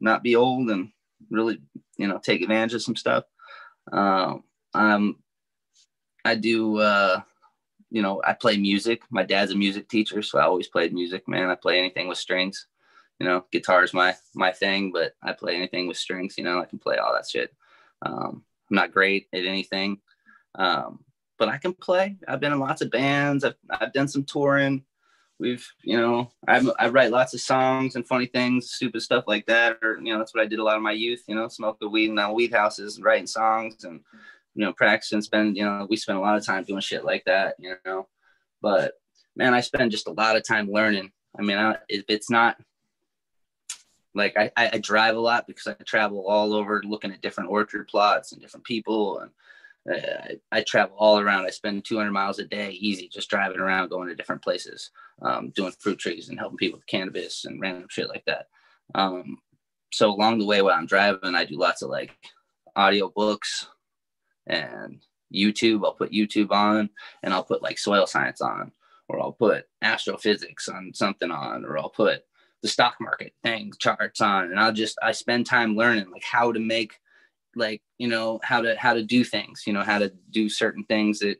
not 0.00 0.22
be 0.22 0.36
old 0.36 0.70
and 0.70 0.90
really, 1.30 1.60
you 1.96 2.08
know, 2.08 2.18
take 2.18 2.42
advantage 2.42 2.74
of 2.74 2.82
some 2.82 2.96
stuff. 2.96 3.24
Um, 3.90 4.44
I'm, 4.74 5.16
I 6.24 6.34
do, 6.34 6.78
uh, 6.78 7.20
you 7.90 8.02
know, 8.02 8.20
I 8.24 8.34
play 8.34 8.56
music. 8.56 9.02
My 9.10 9.22
dad's 9.22 9.52
a 9.52 9.56
music 9.56 9.88
teacher, 9.88 10.22
so 10.22 10.38
I 10.38 10.44
always 10.44 10.68
played 10.68 10.92
music, 10.92 11.26
man. 11.28 11.50
I 11.50 11.54
play 11.54 11.78
anything 11.78 12.08
with 12.08 12.18
strings. 12.18 12.66
You 13.18 13.26
know, 13.26 13.44
guitar 13.52 13.84
is 13.84 13.94
my 13.94 14.14
my 14.34 14.50
thing, 14.50 14.92
but 14.92 15.14
I 15.22 15.32
play 15.32 15.56
anything 15.56 15.86
with 15.86 15.96
strings. 15.96 16.36
You 16.38 16.44
know, 16.44 16.60
I 16.60 16.64
can 16.64 16.78
play 16.78 16.96
all 16.96 17.12
that 17.12 17.28
shit. 17.28 17.54
Um, 18.00 18.44
I'm 18.70 18.76
not 18.76 18.92
great 18.92 19.28
at 19.32 19.44
anything, 19.44 20.00
um, 20.54 21.04
but 21.42 21.48
I 21.48 21.58
can 21.58 21.74
play. 21.74 22.16
I've 22.28 22.38
been 22.38 22.52
in 22.52 22.60
lots 22.60 22.82
of 22.82 22.92
bands. 22.92 23.42
I've, 23.42 23.56
I've 23.68 23.92
done 23.92 24.06
some 24.06 24.22
touring. 24.22 24.84
We've, 25.40 25.68
you 25.82 26.00
know, 26.00 26.30
I, 26.46 26.64
I 26.78 26.88
write 26.88 27.10
lots 27.10 27.34
of 27.34 27.40
songs 27.40 27.96
and 27.96 28.06
funny 28.06 28.26
things, 28.26 28.70
stupid 28.70 29.02
stuff 29.02 29.24
like 29.26 29.44
that. 29.46 29.78
Or, 29.82 29.98
you 30.00 30.12
know, 30.12 30.20
that's 30.20 30.32
what 30.32 30.44
I 30.44 30.46
did 30.46 30.60
a 30.60 30.62
lot 30.62 30.76
of 30.76 30.82
my 30.82 30.92
youth, 30.92 31.24
you 31.26 31.34
know, 31.34 31.48
smoke 31.48 31.80
the 31.80 31.88
weed 31.88 32.10
in 32.10 32.14
the 32.14 32.30
weed 32.30 32.52
houses, 32.52 33.00
writing 33.02 33.26
songs 33.26 33.82
and, 33.82 34.02
you 34.54 34.64
know, 34.64 34.72
practicing, 34.72 35.20
spend, 35.20 35.56
you 35.56 35.64
know, 35.64 35.84
we 35.90 35.96
spend 35.96 36.16
a 36.16 36.20
lot 36.20 36.36
of 36.36 36.46
time 36.46 36.62
doing 36.62 36.80
shit 36.80 37.04
like 37.04 37.24
that, 37.24 37.56
you 37.58 37.74
know, 37.84 38.06
but 38.60 38.92
man, 39.34 39.52
I 39.52 39.62
spend 39.62 39.90
just 39.90 40.06
a 40.06 40.12
lot 40.12 40.36
of 40.36 40.46
time 40.46 40.70
learning. 40.70 41.10
I 41.36 41.42
mean, 41.42 41.58
I, 41.58 41.78
if 41.88 42.04
it's 42.06 42.30
not 42.30 42.56
like 44.14 44.36
I, 44.36 44.52
I 44.56 44.78
drive 44.78 45.16
a 45.16 45.20
lot 45.20 45.48
because 45.48 45.66
I 45.66 45.72
travel 45.82 46.24
all 46.24 46.54
over 46.54 46.84
looking 46.84 47.10
at 47.10 47.20
different 47.20 47.50
orchard 47.50 47.88
plots 47.88 48.30
and 48.30 48.40
different 48.40 48.64
people 48.64 49.18
and 49.18 49.32
I, 49.90 50.36
I, 50.50 50.62
travel 50.62 50.96
all 50.96 51.18
around. 51.18 51.44
I 51.44 51.50
spend 51.50 51.84
200 51.84 52.12
miles 52.12 52.38
a 52.38 52.44
day, 52.44 52.70
easy, 52.70 53.08
just 53.08 53.28
driving 53.28 53.58
around, 53.58 53.88
going 53.88 54.08
to 54.08 54.14
different 54.14 54.42
places, 54.42 54.90
um, 55.22 55.50
doing 55.50 55.72
fruit 55.78 55.98
trees 55.98 56.28
and 56.28 56.38
helping 56.38 56.58
people 56.58 56.78
with 56.78 56.86
cannabis 56.86 57.44
and 57.44 57.60
random 57.60 57.86
shit 57.90 58.08
like 58.08 58.24
that. 58.26 58.46
Um, 58.94 59.38
so 59.92 60.10
along 60.10 60.38
the 60.38 60.46
way, 60.46 60.62
while 60.62 60.74
I'm 60.74 60.86
driving, 60.86 61.34
I 61.34 61.44
do 61.44 61.58
lots 61.58 61.82
of 61.82 61.90
like 61.90 62.16
audio 62.76 63.12
books 63.14 63.66
and 64.46 65.00
YouTube. 65.34 65.84
I'll 65.84 65.94
put 65.94 66.12
YouTube 66.12 66.50
on, 66.50 66.90
and 67.22 67.34
I'll 67.34 67.44
put 67.44 67.62
like 67.62 67.78
soil 67.78 68.06
science 68.06 68.40
on, 68.40 68.72
or 69.08 69.20
I'll 69.20 69.32
put 69.32 69.66
astrophysics 69.82 70.68
on 70.68 70.92
something 70.94 71.30
on, 71.30 71.64
or 71.64 71.78
I'll 71.78 71.90
put 71.90 72.22
the 72.62 72.68
stock 72.68 72.94
market 73.00 73.32
thing 73.42 73.72
charts 73.78 74.20
on, 74.20 74.44
and 74.44 74.60
I'll 74.60 74.72
just 74.72 74.96
I 75.02 75.12
spend 75.12 75.46
time 75.46 75.76
learning 75.76 76.10
like 76.10 76.24
how 76.24 76.52
to 76.52 76.60
make 76.60 76.94
like 77.56 77.82
you 77.98 78.08
know 78.08 78.40
how 78.42 78.60
to 78.60 78.76
how 78.78 78.94
to 78.94 79.02
do 79.02 79.24
things 79.24 79.64
you 79.66 79.72
know 79.72 79.82
how 79.82 79.98
to 79.98 80.12
do 80.30 80.48
certain 80.48 80.84
things 80.84 81.18
that 81.18 81.36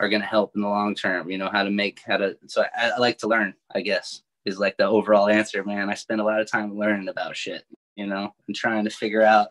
are 0.00 0.08
going 0.08 0.22
to 0.22 0.28
help 0.28 0.52
in 0.54 0.62
the 0.62 0.68
long 0.68 0.94
term 0.94 1.30
you 1.30 1.38
know 1.38 1.48
how 1.50 1.62
to 1.62 1.70
make 1.70 2.00
how 2.06 2.16
to 2.16 2.36
so 2.46 2.64
I, 2.76 2.90
I, 2.90 2.98
like 2.98 3.18
to 3.18 3.28
learn 3.28 3.54
i 3.74 3.80
guess 3.80 4.22
is 4.44 4.58
like 4.58 4.76
the 4.76 4.86
overall 4.86 5.28
answer 5.28 5.62
man. 5.62 5.88
I 5.88 5.94
spend 5.94 6.20
a 6.20 6.24
lot 6.24 6.40
of 6.40 6.50
time 6.50 6.76
learning 6.76 7.08
about 7.08 7.36
shit 7.36 7.64
you 7.96 8.06
know 8.06 8.34
and 8.46 8.56
trying 8.56 8.84
to 8.84 8.90
figure 8.90 9.22
out 9.22 9.48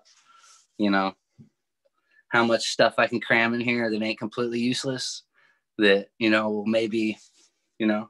you 0.77 0.90
know 0.90 1.14
how 2.27 2.43
much 2.43 2.69
stuff 2.69 2.95
i 2.98 3.07
can 3.07 3.22
cram 3.22 3.53
in 3.53 3.61
here 3.61 3.90
that 3.90 4.01
ain't 4.01 4.19
completely 4.19 4.59
useless 4.59 5.23
that 5.77 6.07
you 6.19 6.30
know 6.30 6.64
maybe 6.65 7.17
you 7.80 7.88
know 7.88 8.09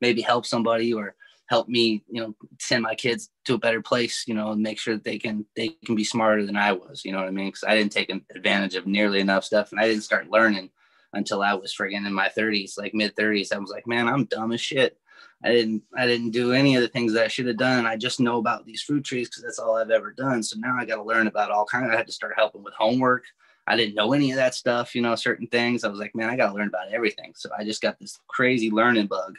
maybe 0.00 0.20
help 0.20 0.44
somebody 0.44 0.92
or 0.92 1.14
help 1.48 1.68
me, 1.68 2.04
you 2.08 2.20
know, 2.20 2.34
send 2.58 2.82
my 2.82 2.94
kids 2.94 3.30
to 3.46 3.54
a 3.54 3.58
better 3.58 3.80
place, 3.80 4.24
you 4.26 4.34
know, 4.34 4.52
and 4.52 4.62
make 4.62 4.78
sure 4.78 4.94
that 4.94 5.04
they 5.04 5.18
can 5.18 5.44
they 5.56 5.68
can 5.84 5.94
be 5.94 6.04
smarter 6.04 6.46
than 6.46 6.56
I 6.56 6.72
was. 6.72 7.04
You 7.04 7.12
know 7.12 7.18
what 7.18 7.28
I 7.28 7.32
mean? 7.32 7.48
Because 7.48 7.64
I 7.64 7.74
didn't 7.74 7.92
take 7.92 8.10
advantage 8.34 8.74
of 8.74 8.86
nearly 8.86 9.20
enough 9.20 9.44
stuff, 9.44 9.72
and 9.72 9.80
I 9.80 9.88
didn't 9.88 10.04
start 10.04 10.30
learning 10.30 10.70
until 11.14 11.42
I 11.42 11.54
was 11.54 11.74
friggin' 11.74 12.06
in 12.06 12.12
my 12.12 12.28
30s, 12.28 12.76
like 12.78 12.92
mid 12.94 13.16
30s. 13.16 13.52
I 13.52 13.58
was 13.58 13.70
like, 13.70 13.86
man, 13.86 14.08
I'm 14.08 14.26
dumb 14.26 14.52
as 14.52 14.60
shit. 14.60 14.98
I 15.42 15.48
didn't 15.48 15.82
I 15.96 16.06
didn't 16.06 16.30
do 16.30 16.52
any 16.52 16.76
of 16.76 16.82
the 16.82 16.88
things 16.88 17.12
that 17.14 17.24
I 17.24 17.28
should 17.28 17.46
have 17.46 17.56
done. 17.56 17.86
I 17.86 17.96
just 17.96 18.20
know 18.20 18.38
about 18.38 18.66
these 18.66 18.82
fruit 18.82 19.04
trees 19.04 19.28
because 19.28 19.42
that's 19.42 19.58
all 19.58 19.76
I've 19.76 19.90
ever 19.90 20.12
done. 20.12 20.42
So 20.42 20.58
now 20.58 20.76
I 20.78 20.84
got 20.84 20.96
to 20.96 21.02
learn 21.02 21.28
about 21.28 21.50
all 21.50 21.64
kind 21.64 21.86
of. 21.86 21.92
I 21.92 21.96
had 21.96 22.06
to 22.06 22.12
start 22.12 22.34
helping 22.36 22.62
with 22.62 22.74
homework. 22.74 23.24
I 23.66 23.76
didn't 23.76 23.94
know 23.94 24.12
any 24.14 24.30
of 24.30 24.36
that 24.36 24.54
stuff, 24.54 24.94
you 24.94 25.02
know, 25.02 25.14
certain 25.14 25.46
things. 25.46 25.84
I 25.84 25.88
was 25.88 26.00
like, 26.00 26.14
man, 26.14 26.30
I 26.30 26.36
got 26.36 26.48
to 26.48 26.54
learn 26.54 26.68
about 26.68 26.90
everything. 26.90 27.34
So 27.36 27.50
I 27.56 27.64
just 27.64 27.82
got 27.82 27.98
this 27.98 28.18
crazy 28.26 28.70
learning 28.70 29.06
bug 29.06 29.36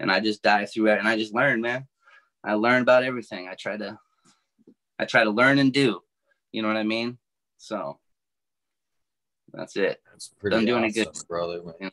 and 0.00 0.10
I 0.10 0.20
just 0.20 0.42
dive 0.42 0.72
through 0.72 0.92
it 0.92 0.98
and 0.98 1.08
I 1.08 1.16
just 1.16 1.34
learn, 1.34 1.60
man. 1.60 1.86
I 2.44 2.54
learn 2.54 2.82
about 2.82 3.04
everything. 3.04 3.48
I 3.48 3.54
try 3.54 3.76
to 3.76 3.98
I 4.98 5.04
try 5.04 5.24
to 5.24 5.30
learn 5.30 5.58
and 5.58 5.72
do. 5.72 6.00
You 6.52 6.62
know 6.62 6.68
what 6.68 6.76
I 6.76 6.82
mean? 6.82 7.18
So 7.58 7.98
that's 9.52 9.76
it. 9.76 10.00
That's 10.10 10.28
pretty 10.28 10.56
I'm 10.56 10.66
doing 10.66 10.84
awesome, 10.84 11.04
good. 11.04 11.28
brother. 11.28 11.60
Man. 11.80 11.90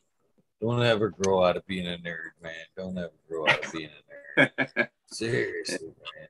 Don't 0.61 0.81
ever 0.81 1.09
grow 1.09 1.43
out 1.43 1.57
of 1.57 1.65
being 1.67 1.87
a 1.87 1.97
nerd, 1.97 2.31
man. 2.41 2.53
Don't 2.75 2.97
ever 2.97 3.11
grow 3.29 3.47
out 3.47 3.65
of 3.65 3.71
being 3.71 3.89
a 4.37 4.41
nerd. 4.41 4.87
Seriously, 5.07 5.87
man. 5.87 6.27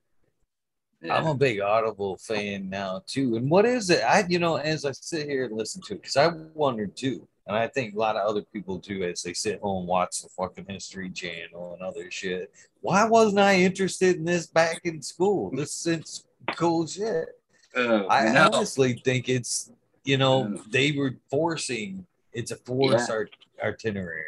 Yeah. 1.02 1.18
I'm 1.18 1.28
a 1.28 1.36
big 1.36 1.60
Audible 1.60 2.18
fan 2.18 2.70
now 2.70 3.04
too. 3.06 3.36
And 3.36 3.50
what 3.50 3.66
is 3.66 3.90
it? 3.90 4.02
I, 4.04 4.26
you 4.28 4.40
know, 4.40 4.56
as 4.56 4.86
I 4.86 4.92
sit 4.92 5.30
here 5.30 5.46
and 5.46 5.56
listen 5.56 5.82
to 5.84 5.94
it, 5.94 6.02
because 6.02 6.18
I 6.18 6.30
wondered 6.54 6.96
too, 6.96 7.28
and 7.48 7.56
I 7.56 7.68
think 7.68 7.96
a 7.96 8.00
lot 8.00 8.16
of 8.16 8.28
other 8.28 8.42
people 8.42 8.78
do 8.78 9.04
as 9.04 9.22
they 9.22 9.34
sit 9.34 9.60
home 9.62 9.86
watch 9.86 10.22
the 10.22 10.30
fucking 10.30 10.66
History 10.68 11.10
Channel 11.12 11.74
and 11.74 11.82
other 11.82 12.10
shit. 12.10 12.52
Why 12.82 13.06
wasn't 13.06 13.40
I 13.40 13.58
interested 13.60 14.16
in 14.18 14.26
this 14.26 14.48
back 14.48 14.82
in 14.84 15.02
school? 15.02 15.52
This 15.56 15.86
is 15.86 16.26
cool 16.56 16.88
shit. 16.88 17.28
Uh, 17.76 18.08
I 18.08 18.32
no. 18.32 18.50
honestly 18.54 18.94
think 19.04 19.30
it's 19.30 19.72
you 20.04 20.18
know 20.18 20.60
they 20.70 20.92
were 20.92 21.16
forcing 21.30 22.06
It's 22.34 22.52
a 22.52 22.58
forced 22.58 23.10
Yeah. 23.10 23.16
art, 23.16 23.36
itinerary. 23.64 24.24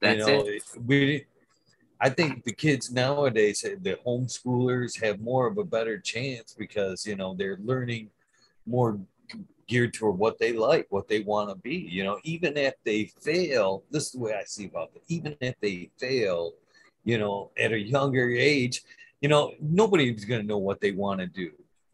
That's 0.00 0.18
you 0.18 0.26
know, 0.26 0.44
it. 0.46 0.62
we 0.84 1.24
I 2.00 2.10
think 2.10 2.44
the 2.44 2.52
kids 2.52 2.92
nowadays, 2.92 3.62
the 3.62 3.98
homeschoolers 4.06 5.00
have 5.02 5.20
more 5.20 5.46
of 5.46 5.56
a 5.56 5.64
better 5.64 5.98
chance 5.98 6.54
because 6.56 7.06
you 7.06 7.16
know 7.16 7.34
they're 7.34 7.58
learning 7.62 8.10
more 8.66 8.98
geared 9.66 9.94
toward 9.94 10.18
what 10.18 10.38
they 10.38 10.52
like, 10.52 10.86
what 10.90 11.08
they 11.08 11.20
want 11.20 11.50
to 11.50 11.56
be. 11.56 11.76
You 11.76 12.04
know, 12.04 12.18
even 12.24 12.56
if 12.56 12.74
they 12.84 13.10
fail, 13.20 13.84
this 13.90 14.06
is 14.06 14.12
the 14.12 14.18
way 14.18 14.34
I 14.34 14.44
see 14.44 14.66
about 14.66 14.90
it. 14.94 15.02
Even 15.08 15.36
if 15.40 15.54
they 15.60 15.90
fail, 15.98 16.52
you 17.04 17.18
know, 17.18 17.50
at 17.58 17.72
a 17.72 17.78
younger 17.78 18.30
age, 18.30 18.82
you 19.20 19.28
know, 19.28 19.52
nobody's 19.60 20.24
gonna 20.24 20.42
know 20.42 20.58
what 20.58 20.80
they 20.80 20.92
want 20.92 21.20
to 21.20 21.26
do 21.26 21.52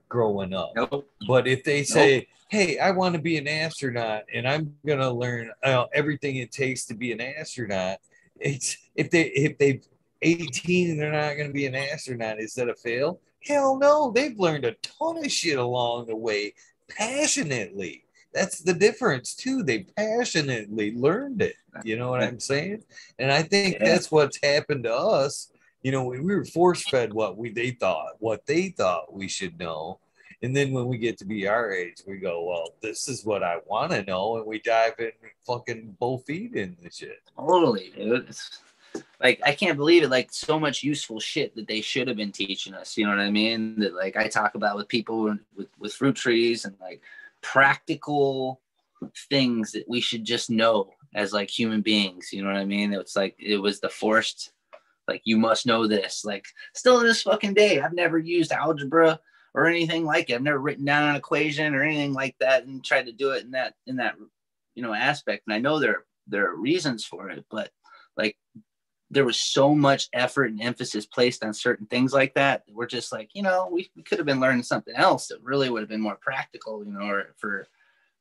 growing 0.08 0.52
up. 0.52 0.72
Nope. 0.76 1.08
But 1.26 1.46
if 1.46 1.64
they 1.64 1.84
say, 1.84 2.28
"Hey, 2.50 2.78
I 2.78 2.90
want 2.90 3.14
to 3.14 3.20
be 3.20 3.38
an 3.38 3.48
astronaut, 3.48 4.24
and 4.32 4.46
I'm 4.46 4.76
gonna 4.84 5.10
learn 5.10 5.50
uh, 5.62 5.86
everything 5.94 6.36
it 6.36 6.52
takes 6.52 6.84
to 6.86 6.94
be 6.94 7.12
an 7.12 7.20
astronaut," 7.20 7.98
it's 8.38 8.76
if 8.94 9.10
they 9.10 9.28
if 9.28 9.56
they 9.58 9.80
18 10.20 10.90
and 10.90 11.00
they're 11.00 11.12
not 11.12 11.34
gonna 11.36 11.52
be 11.52 11.66
an 11.66 11.74
astronaut, 11.74 12.40
is 12.40 12.54
that 12.54 12.68
a 12.68 12.74
fail? 12.74 13.20
Hell 13.44 13.78
no, 13.78 14.12
they've 14.12 14.38
learned 14.38 14.64
a 14.64 14.74
ton 14.82 15.24
of 15.24 15.30
shit 15.30 15.58
along 15.58 16.06
the 16.06 16.16
way 16.16 16.54
passionately. 16.96 18.04
That's 18.34 18.60
the 18.60 18.72
difference 18.72 19.34
too. 19.34 19.62
They 19.62 19.80
passionately 19.96 20.94
learned 20.94 21.42
it. 21.42 21.56
You 21.84 21.96
know 21.98 22.10
what 22.10 22.22
I'm 22.22 22.40
saying? 22.40 22.82
And 23.18 23.30
I 23.30 23.42
think 23.42 23.76
Yeah. 23.76 23.84
that's 23.86 24.10
what's 24.10 24.38
happened 24.42 24.84
to 24.84 24.94
us. 24.94 25.50
You 25.82 25.92
know, 25.92 26.04
we 26.04 26.20
we 26.20 26.34
were 26.34 26.44
force 26.44 26.82
fed 26.88 27.12
what 27.12 27.36
we 27.36 27.50
they 27.50 27.72
thought, 27.72 28.12
what 28.20 28.46
they 28.46 28.68
thought 28.68 29.12
we 29.12 29.28
should 29.28 29.58
know. 29.58 29.98
And 30.42 30.56
then 30.56 30.72
when 30.72 30.86
we 30.86 30.98
get 30.98 31.18
to 31.18 31.24
be 31.24 31.46
our 31.46 31.70
age, 31.70 31.98
we 32.06 32.16
go, 32.16 32.44
well, 32.44 32.70
this 32.82 33.08
is 33.08 33.24
what 33.24 33.44
I 33.44 33.58
want 33.66 33.92
to 33.92 34.02
know, 34.02 34.38
and 34.38 34.46
we 34.46 34.58
dive 34.58 34.94
in, 34.98 35.12
fucking 35.46 35.96
both 36.00 36.26
feet 36.26 36.54
in 36.56 36.76
the 36.82 36.90
shit. 36.90 37.20
Totally, 37.36 37.92
dude. 37.96 38.28
It's, 38.28 38.58
like 39.22 39.40
I 39.44 39.54
can't 39.54 39.76
believe 39.76 40.02
it. 40.02 40.10
Like 40.10 40.32
so 40.32 40.58
much 40.58 40.82
useful 40.82 41.20
shit 41.20 41.54
that 41.54 41.68
they 41.68 41.80
should 41.80 42.08
have 42.08 42.16
been 42.16 42.32
teaching 42.32 42.74
us. 42.74 42.96
You 42.96 43.04
know 43.04 43.10
what 43.10 43.20
I 43.20 43.30
mean? 43.30 43.78
That 43.80 43.94
like 43.94 44.16
I 44.16 44.28
talk 44.28 44.54
about 44.54 44.76
with 44.76 44.88
people 44.88 45.36
with 45.56 45.68
with 45.78 45.94
fruit 45.94 46.16
trees 46.16 46.64
and 46.64 46.74
like 46.80 47.02
practical 47.40 48.60
things 49.28 49.72
that 49.72 49.88
we 49.88 50.00
should 50.00 50.24
just 50.24 50.50
know 50.50 50.90
as 51.14 51.32
like 51.32 51.50
human 51.50 51.82
beings. 51.82 52.32
You 52.32 52.42
know 52.42 52.48
what 52.48 52.58
I 52.58 52.64
mean? 52.64 52.92
It's 52.92 53.16
like 53.16 53.36
it 53.38 53.58
was 53.58 53.80
the 53.80 53.88
forced. 53.88 54.52
Like 55.06 55.22
you 55.24 55.36
must 55.36 55.66
know 55.66 55.86
this. 55.86 56.24
Like 56.24 56.46
still 56.74 57.00
to 57.00 57.06
this 57.06 57.22
fucking 57.22 57.54
day, 57.54 57.80
I've 57.80 57.92
never 57.92 58.18
used 58.18 58.52
algebra 58.52 59.20
or 59.54 59.66
anything 59.66 60.04
like 60.04 60.30
it. 60.30 60.34
I've 60.34 60.42
never 60.42 60.58
written 60.58 60.84
down 60.84 61.10
an 61.10 61.16
equation 61.16 61.74
or 61.74 61.82
anything 61.82 62.12
like 62.12 62.36
that 62.40 62.64
and 62.64 62.84
tried 62.84 63.06
to 63.06 63.12
do 63.12 63.30
it 63.30 63.44
in 63.44 63.52
that 63.52 63.74
in 63.86 63.96
that 63.96 64.16
you 64.74 64.82
know 64.82 64.94
aspect. 64.94 65.44
And 65.46 65.54
I 65.54 65.58
know 65.58 65.78
there 65.78 66.04
there 66.26 66.50
are 66.50 66.56
reasons 66.56 67.04
for 67.04 67.30
it, 67.30 67.44
but 67.50 67.70
there 69.12 69.26
was 69.26 69.38
so 69.38 69.74
much 69.74 70.08
effort 70.14 70.50
and 70.50 70.62
emphasis 70.62 71.04
placed 71.04 71.44
on 71.44 71.52
certain 71.52 71.86
things 71.86 72.14
like 72.14 72.32
that. 72.32 72.62
We're 72.72 72.86
just 72.86 73.12
like, 73.12 73.28
you 73.34 73.42
know, 73.42 73.68
we, 73.70 73.90
we 73.94 74.02
could 74.02 74.16
have 74.16 74.26
been 74.26 74.40
learning 74.40 74.62
something 74.62 74.94
else 74.96 75.26
that 75.26 75.42
really 75.42 75.68
would 75.68 75.82
have 75.82 75.88
been 75.88 76.00
more 76.00 76.18
practical, 76.20 76.82
you 76.82 76.92
know, 76.92 77.06
or 77.06 77.34
for 77.36 77.66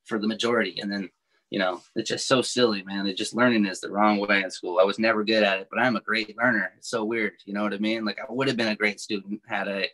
for 0.03 0.19
the 0.19 0.27
majority. 0.27 0.81
And 0.81 0.91
then, 0.91 1.09
you 1.49 1.59
know, 1.59 1.81
it's 1.95 2.09
just 2.09 2.27
so 2.27 2.41
silly, 2.41 2.83
man. 2.83 3.07
It 3.07 3.15
just 3.15 3.33
learning 3.33 3.65
is 3.67 3.79
the 3.79 3.89
wrong 3.89 4.19
way 4.19 4.43
in 4.43 4.51
school. 4.51 4.79
I 4.79 4.83
was 4.83 4.99
never 4.99 5.23
good 5.23 5.43
at 5.43 5.59
it, 5.59 5.69
but 5.71 5.79
I'm 5.79 5.95
a 5.95 6.01
great 6.01 6.35
learner. 6.37 6.73
It's 6.77 6.89
so 6.89 7.05
weird, 7.05 7.33
you 7.45 7.53
know 7.53 7.63
what 7.63 7.73
I 7.73 7.77
mean? 7.77 8.03
Like 8.03 8.19
I 8.19 8.25
would 8.29 8.49
have 8.49 8.57
been 8.57 8.67
a 8.67 8.75
great 8.75 8.99
student 8.99 9.39
had 9.47 9.69
I 9.69 9.87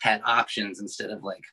had 0.00 0.22
options 0.24 0.80
instead 0.80 1.10
of 1.10 1.24
like 1.24 1.44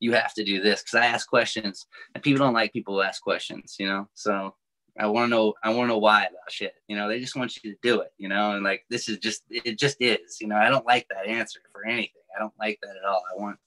you 0.00 0.12
have 0.14 0.34
to 0.34 0.44
do 0.44 0.60
this 0.60 0.82
because 0.82 0.98
I 0.98 1.06
ask 1.06 1.28
questions 1.28 1.86
and 2.12 2.24
people 2.24 2.44
don't 2.44 2.54
like 2.54 2.72
people 2.72 2.94
who 2.94 3.02
ask 3.02 3.22
questions, 3.22 3.76
you 3.78 3.86
know. 3.86 4.08
So 4.14 4.56
I 4.98 5.06
want 5.06 5.26
to 5.26 5.30
know. 5.30 5.54
I 5.62 5.68
want 5.70 5.84
to 5.84 5.88
know 5.88 5.98
why 5.98 6.22
about 6.24 6.50
shit. 6.50 6.74
You 6.88 6.96
know, 6.96 7.08
they 7.08 7.20
just 7.20 7.36
want 7.36 7.62
you 7.62 7.72
to 7.72 7.78
do 7.82 8.00
it. 8.00 8.12
You 8.18 8.28
know, 8.28 8.52
and 8.52 8.64
like 8.64 8.84
this 8.88 9.08
is 9.08 9.18
just 9.18 9.42
it 9.50 9.78
just 9.78 9.96
is. 10.00 10.40
You 10.40 10.48
know, 10.48 10.56
I 10.56 10.68
don't 10.70 10.86
like 10.86 11.06
that 11.08 11.26
answer 11.26 11.60
for 11.72 11.84
anything. 11.86 12.22
I 12.34 12.38
don't 12.40 12.54
like 12.58 12.78
that 12.82 12.96
at 12.96 13.04
all. 13.08 13.22
I 13.30 13.40
want 13.40 13.58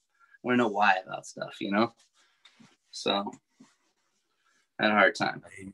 want 0.42 0.54
to 0.54 0.58
know 0.64 0.68
why 0.68 0.96
about 1.06 1.26
stuff. 1.26 1.60
You 1.60 1.70
know, 1.72 1.92
so 2.90 3.30
I 4.78 4.84
had 4.84 4.90
a 4.92 4.94
hard 4.94 5.14
time. 5.14 5.42
I 5.46 5.50
hate, 5.54 5.72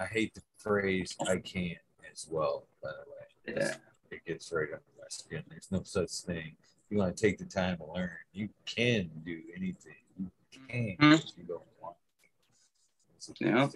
I 0.00 0.04
hate 0.06 0.34
the 0.34 0.42
phrase 0.58 1.16
"I 1.28 1.36
can't" 1.38 1.78
as 2.12 2.26
well. 2.30 2.66
By 2.82 2.90
the 2.90 3.52
way, 3.54 3.60
Yeah. 3.62 3.76
it 4.10 4.24
gets 4.26 4.52
right 4.52 4.68
under 4.68 4.82
my 4.98 5.04
skin. 5.08 5.42
There's 5.48 5.70
no 5.72 5.82
such 5.84 6.10
thing. 6.10 6.56
If 6.62 6.90
you 6.90 6.98
want 6.98 7.16
to 7.16 7.22
take 7.26 7.38
the 7.38 7.46
time 7.46 7.78
to 7.78 7.84
learn, 7.86 8.10
you 8.32 8.50
can 8.66 9.10
do 9.24 9.42
anything. 9.56 9.94
You 10.18 10.30
can 10.68 10.96
Mhm. 10.98 11.24
if 11.30 11.38
you 11.38 11.44
don't 11.44 11.64
want. 11.80 11.96
A 13.28 13.32
big 13.32 13.48
Yeah. 13.48 13.68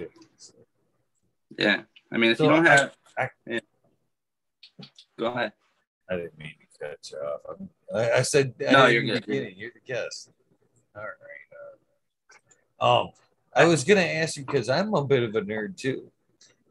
Yeah. 1.59 1.83
I 2.13 2.17
mean, 2.19 2.31
if 2.33 2.39
So 2.39 2.45
you 2.45 2.51
don't 2.51 2.67
I- 2.67 2.71
have, 2.77 2.97
I- 3.17 3.31
Yeah. 3.47 3.61
go 5.19 5.27
ahead. 5.27 5.53
I 6.11 6.17
didn't 6.17 6.39
mean 6.39 6.55
to 6.73 6.79
cut 6.87 7.11
you 7.11 7.19
off. 7.19 7.61
I, 7.95 8.11
I 8.19 8.23
said 8.23 8.55
No, 8.59 8.87
you're 8.87 9.03
the 9.03 9.13
good. 9.13 9.27
Beginning. 9.27 9.55
You're 9.59 9.73
the 9.73 9.81
guest. 9.93 10.31
All 10.97 11.03
right. 11.03 11.13
Uh, 12.81 13.03
um, 13.03 13.11
I 13.55 13.65
was 13.67 13.85
gonna 13.85 14.01
ask 14.01 14.37
you 14.37 14.45
because 14.45 14.69
I'm 14.69 14.95
a 14.95 15.05
bit 15.05 15.23
of 15.23 15.35
a 15.35 15.43
nerd 15.43 15.77
too. 15.77 16.11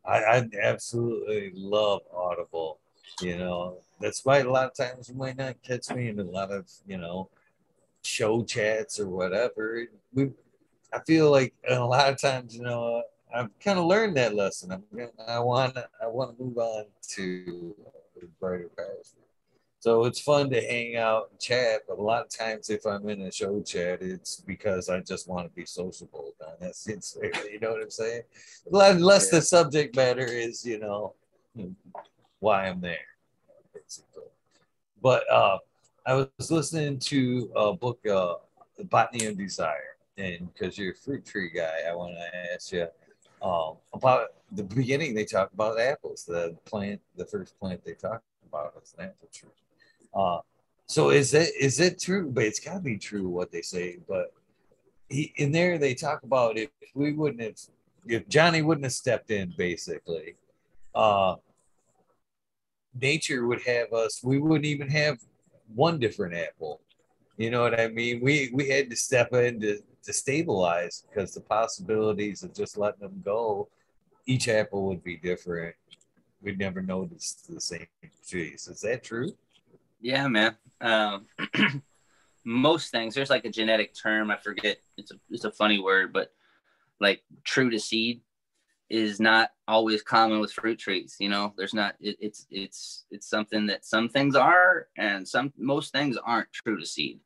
I, 0.06 0.24
I 0.24 0.50
absolutely 0.62 1.52
love 1.54 2.02
Audible. 2.16 2.80
You 3.22 3.38
know, 3.38 3.80
that's 4.00 4.24
why 4.24 4.40
a 4.40 4.50
lot 4.50 4.66
of 4.68 4.74
times 4.76 5.10
you 5.10 5.16
might 5.16 5.38
not 5.38 5.62
catch 5.64 5.90
me 5.92 6.08
in 6.10 6.20
a 6.20 6.24
lot 6.24 6.52
of 6.52 6.70
you 6.88 6.98
know 6.98 7.30
show 8.04 8.44
chats 8.44 9.00
or 9.00 9.10
whatever. 9.10 9.86
We, 10.14 10.32
I 10.94 11.00
feel 11.06 11.32
like 11.32 11.54
a 11.68 11.80
lot 11.80 12.10
of 12.10 12.20
times, 12.20 12.56
you 12.56 12.64
know, 12.64 13.04
I've 13.34 13.50
kind 13.60 13.78
of 13.78 13.86
learned 13.86 14.16
that 14.18 14.36
lesson. 14.36 14.72
I'm, 14.72 14.84
gonna- 14.96 15.12
I 15.28 15.40
want, 15.40 15.78
I 16.02 16.08
want 16.08 16.38
to 16.38 16.44
move 16.44 16.58
on 16.58 16.86
to 17.16 17.76
a 18.22 18.26
brighter 18.40 18.70
past. 18.78 19.16
So 19.80 20.06
it's 20.06 20.20
fun 20.20 20.50
to 20.50 20.60
hang 20.62 20.96
out 20.96 21.30
and 21.32 21.40
chat, 21.40 21.82
but 21.88 22.00
a 22.00 22.02
lot 22.02 22.24
of 22.24 22.30
times 22.30 22.70
if 22.70 22.86
I'm 22.86 23.08
in 23.10 23.22
a 23.22 23.32
show 23.32 23.62
chat, 23.62 24.02
it's 24.02 24.38
because 24.42 24.90
I 24.90 25.02
just 25.02 25.28
want 25.30 25.48
to 25.48 25.54
be 25.56 25.66
sociable. 25.66 26.34
That's 26.60 26.80
sincere. 26.80 27.32
You 27.52 27.60
know 27.60 27.72
what 27.72 27.82
I'm 27.84 27.92
saying? 27.92 28.24
Unless 28.72 29.30
the 29.30 29.42
subject 29.42 29.96
matter 29.96 30.26
is, 30.26 30.66
you 30.66 30.80
know, 30.80 31.14
why 32.40 32.68
I'm 32.68 32.82
there, 32.82 32.98
basically. 33.74 34.24
But 35.02 35.30
uh, 35.32 35.60
I 36.06 36.14
was 36.40 36.52
listening 36.52 36.98
to 37.00 37.52
a 37.56 37.74
book, 37.74 38.00
uh, 38.08 38.36
Botany 38.86 39.26
of 39.26 39.38
Desire, 39.38 39.97
and 40.18 40.52
because 40.54 40.78
you're 40.78 40.94
a 40.94 40.96
fruit 40.96 41.26
tree 41.26 41.50
guy, 41.50 41.80
I 41.88 41.96
want 41.96 42.16
to 42.16 42.54
ask 42.54 42.72
you 42.72 42.88
um, 43.42 43.76
about 43.94 44.30
the 44.52 44.64
beginning. 44.64 45.14
They 45.14 45.26
talk 45.26 45.52
about 45.54 45.80
apples. 45.80 46.26
The 46.26 46.56
plant, 46.66 47.02
the 47.16 47.26
first 47.26 47.60
plant 47.60 47.84
they 47.86 47.94
talk 47.94 48.22
about 48.48 48.74
is 48.82 48.96
an 48.98 49.06
apple 49.06 49.30
tree. 49.32 49.50
Uh, 50.14 50.40
so 50.88 51.10
is 51.10 51.34
it 51.34 51.50
is 51.60 51.80
it 51.80 52.00
true? 52.00 52.32
But 52.32 52.46
it's 52.46 52.60
got 52.60 52.76
to 52.76 52.80
be 52.80 52.98
true 52.98 53.28
what 53.28 53.52
they 53.52 53.62
say. 53.62 53.98
But 54.08 54.34
he, 55.10 55.34
in 55.36 55.52
there 55.52 55.78
they 55.78 55.94
talk 55.94 56.24
about 56.24 56.58
if 56.58 56.70
we 56.96 57.14
wouldn't 57.14 57.42
have, 57.42 57.56
if 58.06 58.28
Johnny 58.28 58.62
wouldn't 58.62 58.86
have 58.86 58.94
stepped 58.94 59.30
in, 59.32 59.54
basically, 59.58 60.36
uh, 60.96 61.36
nature 63.00 63.46
would 63.46 63.62
have 63.64 63.94
us. 63.94 64.24
We 64.24 64.40
wouldn't 64.40 64.66
even 64.66 64.90
have 64.90 65.20
one 65.76 66.00
different 66.00 66.36
apple. 66.36 66.82
You 67.38 67.52
know 67.52 67.62
what 67.62 67.80
I 67.80 67.90
mean? 67.90 68.22
We 68.22 68.50
we 68.54 68.70
had 68.70 68.90
to 68.90 68.96
step 68.96 69.34
in 69.34 69.60
to, 69.62 69.80
to 70.08 70.14
stabilize 70.14 71.04
because 71.08 71.34
the 71.34 71.42
possibilities 71.42 72.42
of 72.42 72.54
just 72.54 72.78
letting 72.78 73.02
them 73.02 73.22
go, 73.24 73.68
each 74.26 74.48
apple 74.48 74.88
would 74.88 75.04
be 75.04 75.18
different. 75.18 75.76
We'd 76.42 76.58
never 76.58 76.82
notice 76.82 77.34
the 77.48 77.60
same 77.60 77.88
trees. 78.28 78.70
Is 78.70 78.82
that 78.82 79.04
true? 79.04 79.34
Yeah, 80.00 80.30
man. 80.30 80.56
Um, 80.80 81.26
most 82.46 82.90
things 82.90 83.14
there's 83.14 83.30
like 83.30 83.44
a 83.44 83.50
genetic 83.50 83.94
term. 83.94 84.32
I 84.32 84.38
forget. 84.38 84.78
It's 84.98 85.12
a 85.12 85.16
it's 85.30 85.44
a 85.44 85.52
funny 85.52 85.80
word, 85.80 86.14
but 86.14 86.32
like 87.02 87.22
true 87.44 87.70
to 87.70 87.80
seed 87.80 88.22
is 88.90 89.20
not 89.20 89.50
always 89.68 90.02
common 90.02 90.40
with 90.40 90.54
fruit 90.54 90.80
trees. 90.80 91.18
You 91.20 91.28
know, 91.28 91.54
there's 91.58 91.74
not. 91.74 91.96
It, 92.00 92.16
it's 92.22 92.48
it's 92.50 93.06
it's 93.12 93.28
something 93.28 93.66
that 93.66 93.84
some 93.86 94.08
things 94.08 94.36
are, 94.36 94.88
and 94.98 95.28
some 95.28 95.52
most 95.58 95.92
things 95.92 96.16
aren't 96.16 96.54
true 96.54 96.80
to 96.80 96.86
seed. 96.86 97.20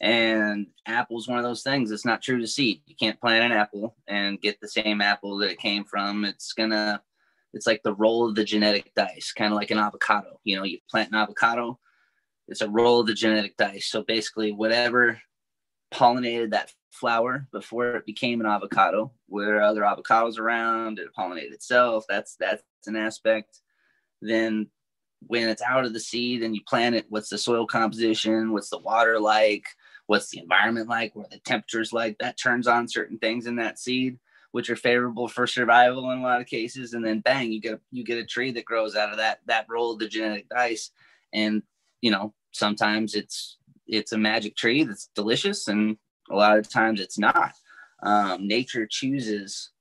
And 0.00 0.68
apple's 0.86 1.26
one 1.26 1.38
of 1.38 1.44
those 1.44 1.62
things. 1.62 1.90
It's 1.90 2.04
not 2.04 2.22
true 2.22 2.40
to 2.40 2.46
seed. 2.46 2.82
You 2.86 2.94
can't 2.94 3.20
plant 3.20 3.50
an 3.50 3.58
apple 3.58 3.96
and 4.06 4.40
get 4.40 4.60
the 4.60 4.68
same 4.68 5.00
apple 5.00 5.38
that 5.38 5.50
it 5.50 5.58
came 5.58 5.84
from. 5.84 6.24
It's 6.24 6.52
gonna. 6.52 7.02
It's 7.54 7.66
like 7.66 7.82
the 7.82 7.94
roll 7.94 8.28
of 8.28 8.34
the 8.34 8.44
genetic 8.44 8.94
dice, 8.94 9.32
kind 9.32 9.52
of 9.52 9.56
like 9.56 9.70
an 9.70 9.78
avocado. 9.78 10.38
You 10.44 10.56
know, 10.56 10.64
you 10.64 10.78
plant 10.90 11.10
an 11.10 11.18
avocado 11.18 11.78
it's 12.48 12.62
a 12.62 12.68
roll 12.68 13.00
of 13.00 13.06
the 13.06 13.14
genetic 13.14 13.56
dice. 13.56 13.86
So 13.86 14.02
basically, 14.02 14.52
whatever 14.52 15.20
pollinated 15.92 16.50
that 16.50 16.72
flower 16.90 17.46
before 17.52 17.96
it 17.96 18.06
became 18.06 18.40
an 18.40 18.46
avocado, 18.46 19.12
where 19.26 19.62
other 19.62 19.82
avocados 19.82 20.38
around, 20.38 20.96
did 20.96 21.06
it 21.06 21.12
pollinate 21.16 21.52
itself? 21.52 22.04
That's 22.08 22.36
that's 22.36 22.62
an 22.86 22.96
aspect. 22.96 23.60
Then 24.22 24.68
when 25.20 25.48
it's 25.48 25.62
out 25.62 25.84
of 25.84 25.92
the 25.92 26.00
seed 26.00 26.42
and 26.42 26.54
you 26.54 26.62
plant 26.66 26.94
it, 26.94 27.06
what's 27.08 27.28
the 27.28 27.38
soil 27.38 27.66
composition? 27.66 28.52
What's 28.52 28.70
the 28.70 28.78
water 28.78 29.20
like? 29.20 29.64
What's 30.08 30.30
the 30.30 30.40
environment 30.40 30.88
like? 30.88 31.14
What 31.14 31.26
are 31.26 31.36
the 31.36 31.38
temperatures 31.40 31.92
like? 31.92 32.16
That 32.18 32.38
turns 32.38 32.66
on 32.66 32.88
certain 32.88 33.18
things 33.18 33.46
in 33.46 33.56
that 33.56 33.78
seed, 33.78 34.18
which 34.52 34.70
are 34.70 34.76
favorable 34.76 35.28
for 35.28 35.46
survival 35.46 36.10
in 36.10 36.18
a 36.20 36.22
lot 36.22 36.40
of 36.40 36.46
cases, 36.46 36.94
and 36.94 37.04
then 37.04 37.20
bang, 37.20 37.52
you 37.52 37.60
get 37.60 37.78
you 37.92 38.04
get 38.04 38.16
a 38.16 38.24
tree 38.24 38.50
that 38.52 38.64
grows 38.64 38.96
out 38.96 39.10
of 39.10 39.18
that 39.18 39.40
that 39.46 39.66
roll 39.68 39.92
of 39.92 39.98
the 39.98 40.08
genetic 40.08 40.48
dice, 40.48 40.92
and 41.34 41.62
you 42.00 42.10
know 42.10 42.32
sometimes 42.52 43.14
it's 43.14 43.58
it's 43.86 44.12
a 44.12 44.18
magic 44.18 44.56
tree 44.56 44.82
that's 44.82 45.10
delicious, 45.14 45.68
and 45.68 45.98
a 46.30 46.34
lot 46.34 46.56
of 46.58 46.70
times 46.70 47.00
it's 47.00 47.18
not. 47.18 47.52
Um, 48.02 48.48
nature 48.48 48.86
chooses 48.90 49.72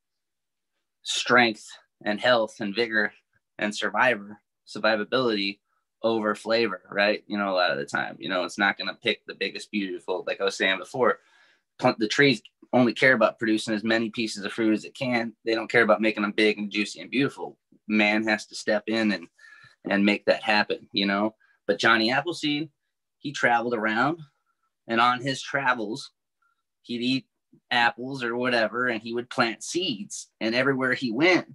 strength 1.04 1.66
and 2.04 2.20
health 2.20 2.56
and 2.60 2.76
vigor 2.76 3.14
and 3.60 3.74
survivor 3.74 4.42
survivability 4.68 5.60
over 6.04 6.36
flavor, 6.36 6.82
right? 6.92 7.24
You 7.28 7.38
know, 7.38 7.50
a 7.50 7.56
lot 7.56 7.72
of 7.72 7.78
the 7.78 7.86
time, 7.86 8.18
you 8.20 8.30
know, 8.30 8.44
it's 8.44 8.58
not 8.58 8.78
going 8.78 8.88
to 8.88 8.94
pick 8.96 9.26
the 9.26 9.36
biggest, 9.36 9.72
beautiful, 9.72 10.24
like 10.28 10.40
I 10.40 10.46
was 10.46 10.58
saying 10.58 10.80
before. 10.80 11.20
The 11.80 12.08
trees 12.08 12.42
only 12.74 12.94
care 12.94 13.14
about 13.14 13.40
producing 13.40 13.74
as 13.74 13.84
many 13.84 14.10
pieces 14.10 14.44
of 14.44 14.54
fruit 14.54 14.74
as 14.74 14.86
it 14.86 14.96
can. 14.96 15.34
They 15.46 15.56
don't 15.56 15.70
care 15.70 15.84
about 15.84 16.02
making 16.02 16.24
them 16.24 16.34
big 16.34 16.58
and 16.58 16.72
juicy 16.72 17.02
and 17.02 17.12
beautiful. 17.12 17.58
Man 17.88 18.28
has 18.28 18.46
to 18.48 18.56
step 18.56 18.84
in 18.88 19.12
and 19.12 19.28
and 19.90 20.06
make 20.06 20.26
that 20.26 20.44
happen, 20.44 20.88
you 20.92 21.06
know. 21.06 21.36
But 21.66 21.80
Johnny 21.80 22.12
Appleseed, 22.12 22.70
he 23.20 23.32
traveled 23.32 23.74
around, 23.74 24.20
and 24.88 25.00
on 25.00 25.22
his 25.22 25.42
travels, 25.42 26.12
he'd 26.82 27.02
eat 27.02 27.26
apples 27.72 28.24
or 28.24 28.36
whatever, 28.36 28.88
and 28.88 29.02
he 29.02 29.14
would 29.14 29.30
plant 29.30 29.64
seeds. 29.64 30.30
And 30.42 30.54
everywhere 30.54 30.94
he 30.94 31.12
went 31.12 31.48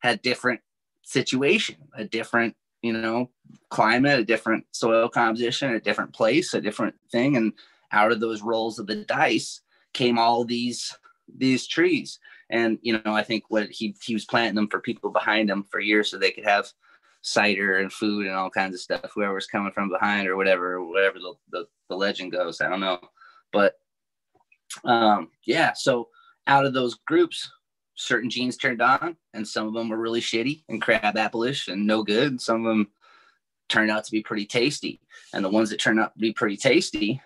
had 0.00 0.22
different 0.22 0.60
situation, 1.02 1.76
a 1.94 2.04
different 2.04 2.56
you 2.84 2.92
know 2.92 3.30
climate, 3.70 4.20
a 4.20 4.24
different 4.24 4.64
soil 4.72 5.08
composition, 5.08 5.74
a 5.74 5.80
different 5.80 6.12
place, 6.12 6.52
a 6.54 6.60
different 6.60 6.94
thing, 7.10 7.36
and 7.36 7.52
out 7.92 8.12
of 8.12 8.20
those 8.20 8.42
rolls 8.42 8.78
of 8.78 8.86
the 8.86 8.96
dice 8.96 9.62
came 9.94 10.18
all 10.18 10.44
these 10.44 10.94
these 11.38 11.66
trees. 11.66 12.18
And 12.50 12.78
you 12.82 12.92
know, 12.92 13.14
I 13.14 13.22
think 13.22 13.44
what 13.48 13.70
he 13.70 13.96
he 14.02 14.12
was 14.12 14.26
planting 14.26 14.54
them 14.54 14.68
for 14.68 14.80
people 14.80 15.10
behind 15.10 15.48
him 15.48 15.64
for 15.64 15.80
years 15.80 16.10
so 16.10 16.18
they 16.18 16.30
could 16.30 16.44
have 16.44 16.70
cider 17.22 17.78
and 17.78 17.90
food 17.90 18.26
and 18.26 18.36
all 18.36 18.50
kinds 18.50 18.74
of 18.74 18.80
stuff. 18.82 19.10
Whoever's 19.14 19.46
coming 19.46 19.72
from 19.72 19.88
behind 19.88 20.28
or 20.28 20.36
whatever, 20.36 20.84
whatever 20.84 21.18
the, 21.18 21.32
the, 21.50 21.66
the 21.88 21.96
legend 21.96 22.32
goes, 22.32 22.60
I 22.60 22.68
don't 22.68 22.80
know. 22.80 23.00
But 23.50 23.76
um, 24.84 25.30
yeah, 25.46 25.72
so 25.72 26.08
out 26.46 26.66
of 26.66 26.74
those 26.74 26.96
groups, 27.06 27.50
certain 27.94 28.30
genes 28.30 28.56
turned 28.56 28.82
on, 28.82 29.16
and 29.32 29.46
some 29.46 29.66
of 29.66 29.74
them 29.74 29.88
were 29.88 29.98
really 29.98 30.20
shitty 30.20 30.64
and 30.68 30.82
crab 30.82 31.14
appleish 31.16 31.68
and 31.68 31.86
no 31.86 32.02
good. 32.02 32.40
Some 32.40 32.64
of 32.64 32.76
them 32.76 32.88
turned 33.68 33.90
out 33.90 34.04
to 34.04 34.10
be 34.10 34.22
pretty 34.22 34.46
tasty, 34.46 35.00
and 35.32 35.44
the 35.44 35.50
ones 35.50 35.70
that 35.70 35.80
turned 35.80 36.00
out 36.00 36.14
to 36.14 36.20
be 36.20 36.32
pretty 36.32 36.56
tasty 36.56 37.20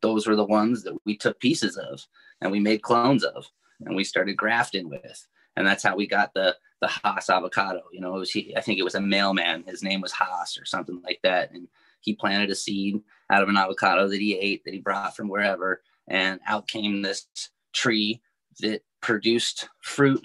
those 0.00 0.26
were 0.26 0.36
the 0.36 0.44
ones 0.44 0.82
that 0.82 0.96
we 1.04 1.16
took 1.16 1.38
pieces 1.40 1.76
of 1.76 2.06
and 2.40 2.50
we 2.50 2.60
made 2.60 2.82
clones 2.82 3.24
of 3.24 3.46
and 3.84 3.94
we 3.94 4.04
started 4.04 4.36
grafting 4.36 4.88
with. 4.88 5.26
And 5.56 5.66
that's 5.66 5.82
how 5.82 5.96
we 5.96 6.06
got 6.06 6.34
the 6.34 6.56
the 6.82 6.88
Hass 6.88 7.30
avocado. 7.30 7.82
You 7.90 8.00
know, 8.00 8.14
it 8.16 8.18
was 8.18 8.30
he, 8.30 8.54
I 8.54 8.60
think 8.60 8.78
it 8.78 8.84
was 8.84 8.94
a 8.94 9.00
mailman. 9.00 9.64
His 9.66 9.82
name 9.82 10.02
was 10.02 10.12
Hass 10.12 10.58
or 10.58 10.66
something 10.66 11.00
like 11.02 11.20
that. 11.22 11.50
And 11.52 11.68
he 12.00 12.14
planted 12.14 12.50
a 12.50 12.54
seed 12.54 13.00
out 13.30 13.42
of 13.42 13.48
an 13.48 13.56
avocado 13.56 14.08
that 14.08 14.20
he 14.20 14.36
ate 14.36 14.62
that 14.64 14.74
he 14.74 14.80
brought 14.80 15.16
from 15.16 15.28
wherever. 15.28 15.82
And 16.08 16.38
out 16.46 16.68
came 16.68 17.00
this 17.00 17.26
tree 17.72 18.20
that 18.60 18.82
produced 19.00 19.68
fruit 19.82 20.24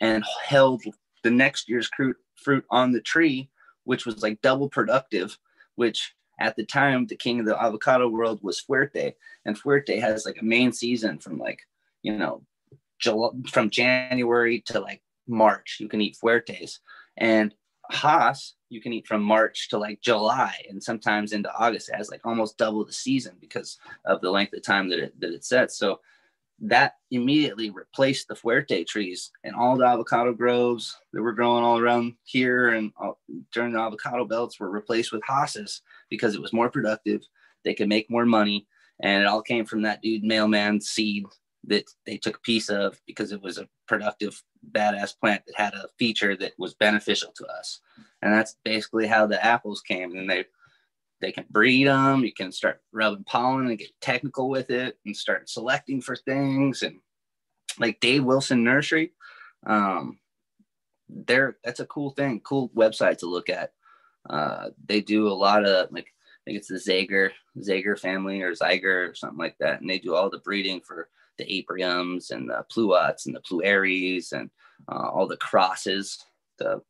and 0.00 0.24
held 0.44 0.82
the 1.22 1.30
next 1.30 1.68
year's 1.68 1.88
fruit 1.96 2.16
fruit 2.36 2.64
on 2.70 2.92
the 2.92 3.00
tree, 3.00 3.50
which 3.84 4.06
was 4.06 4.22
like 4.22 4.40
double 4.40 4.68
productive, 4.68 5.38
which 5.74 6.14
at 6.38 6.56
the 6.56 6.64
time 6.64 7.06
the 7.06 7.16
king 7.16 7.38
of 7.38 7.46
the 7.46 7.62
avocado 7.62 8.08
world 8.08 8.40
was 8.42 8.62
Fuerte, 8.62 9.14
and 9.44 9.58
Fuerte 9.58 10.00
has 10.00 10.24
like 10.24 10.40
a 10.40 10.44
main 10.44 10.72
season 10.72 11.18
from 11.18 11.38
like 11.38 11.60
you 12.02 12.16
know 12.16 12.42
July, 12.98 13.30
from 13.50 13.70
January 13.70 14.62
to 14.66 14.80
like 14.80 15.02
March. 15.28 15.76
You 15.80 15.88
can 15.88 16.00
eat 16.00 16.16
Fuertes, 16.22 16.78
and 17.16 17.54
Hass 17.90 18.54
you 18.70 18.80
can 18.80 18.92
eat 18.92 19.06
from 19.06 19.22
March 19.22 19.68
to 19.68 19.78
like 19.78 20.00
July, 20.00 20.54
and 20.70 20.82
sometimes 20.82 21.32
into 21.32 21.52
August. 21.54 21.88
It 21.88 21.96
has 21.96 22.10
like 22.10 22.20
almost 22.24 22.56
double 22.56 22.84
the 22.84 22.92
season 22.92 23.36
because 23.40 23.78
of 24.04 24.20
the 24.20 24.30
length 24.30 24.54
of 24.54 24.62
time 24.62 24.88
that 24.90 25.00
it 25.00 25.20
that 25.20 25.34
it 25.34 25.44
sets. 25.44 25.76
So 25.76 26.00
that 26.60 26.96
immediately 27.10 27.70
replaced 27.70 28.28
the 28.28 28.34
fuerte 28.34 28.86
trees 28.86 29.30
and 29.44 29.54
all 29.54 29.76
the 29.76 29.86
avocado 29.86 30.32
groves 30.32 30.96
that 31.12 31.22
were 31.22 31.32
growing 31.32 31.64
all 31.64 31.78
around 31.78 32.14
here 32.24 32.70
and 32.70 32.92
all, 33.00 33.18
during 33.52 33.72
the 33.72 33.80
avocado 33.80 34.24
belts 34.26 34.60
were 34.60 34.70
replaced 34.70 35.10
with 35.10 35.22
hosses 35.26 35.80
because 36.10 36.34
it 36.34 36.42
was 36.42 36.52
more 36.52 36.70
productive. 36.70 37.22
They 37.64 37.74
could 37.74 37.88
make 37.88 38.10
more 38.10 38.26
money. 38.26 38.66
And 39.02 39.22
it 39.22 39.26
all 39.26 39.40
came 39.40 39.64
from 39.64 39.82
that 39.82 40.02
dude 40.02 40.22
mailman 40.22 40.80
seed 40.82 41.24
that 41.64 41.84
they 42.04 42.18
took 42.18 42.36
a 42.36 42.40
piece 42.40 42.68
of 42.68 43.00
because 43.06 43.32
it 43.32 43.40
was 43.40 43.56
a 43.56 43.68
productive 43.88 44.42
badass 44.72 45.18
plant 45.18 45.42
that 45.46 45.56
had 45.56 45.74
a 45.74 45.88
feature 45.98 46.36
that 46.36 46.52
was 46.58 46.74
beneficial 46.74 47.32
to 47.36 47.46
us. 47.46 47.80
And 48.20 48.32
that's 48.32 48.56
basically 48.64 49.06
how 49.06 49.26
the 49.26 49.42
apples 49.44 49.80
came. 49.80 50.14
And 50.14 50.28
they 50.28 50.44
they 51.20 51.32
can 51.32 51.44
breed 51.50 51.86
them. 51.86 52.24
You 52.24 52.32
can 52.32 52.52
start 52.52 52.80
rubbing 52.92 53.24
pollen 53.24 53.66
and 53.66 53.78
get 53.78 53.90
technical 54.00 54.48
with 54.48 54.70
it 54.70 54.98
and 55.04 55.16
start 55.16 55.48
selecting 55.48 56.00
for 56.00 56.16
things. 56.16 56.82
And 56.82 57.00
like 57.78 58.00
Dave 58.00 58.24
Wilson 58.24 58.64
Nursery, 58.64 59.12
um, 59.66 60.18
there 61.08 61.58
that's 61.64 61.80
a 61.80 61.86
cool 61.86 62.10
thing, 62.10 62.40
cool 62.40 62.70
website 62.70 63.18
to 63.18 63.26
look 63.26 63.48
at. 63.48 63.72
Uh, 64.28 64.68
they 64.86 65.00
do 65.00 65.28
a 65.28 65.30
lot 65.32 65.64
of 65.64 65.90
like 65.92 66.06
I 66.06 66.40
think 66.44 66.58
it's 66.58 66.68
the 66.68 66.74
Zaiger 66.76 67.30
Zaiger 67.58 67.98
family 67.98 68.42
or 68.42 68.54
Zyger 68.54 69.10
or 69.10 69.14
something 69.14 69.38
like 69.38 69.56
that, 69.58 69.80
and 69.80 69.90
they 69.90 69.98
do 69.98 70.14
all 70.14 70.30
the 70.30 70.38
breeding 70.38 70.80
for 70.80 71.08
the 71.38 71.44
apriums 71.44 72.30
and 72.30 72.48
the 72.48 72.64
pluots 72.72 73.26
and 73.26 73.34
the 73.34 73.40
pluaries 73.40 74.32
and 74.32 74.50
uh, 74.90 75.08
all 75.08 75.26
the 75.26 75.36
crosses, 75.36 76.24
the 76.58 76.80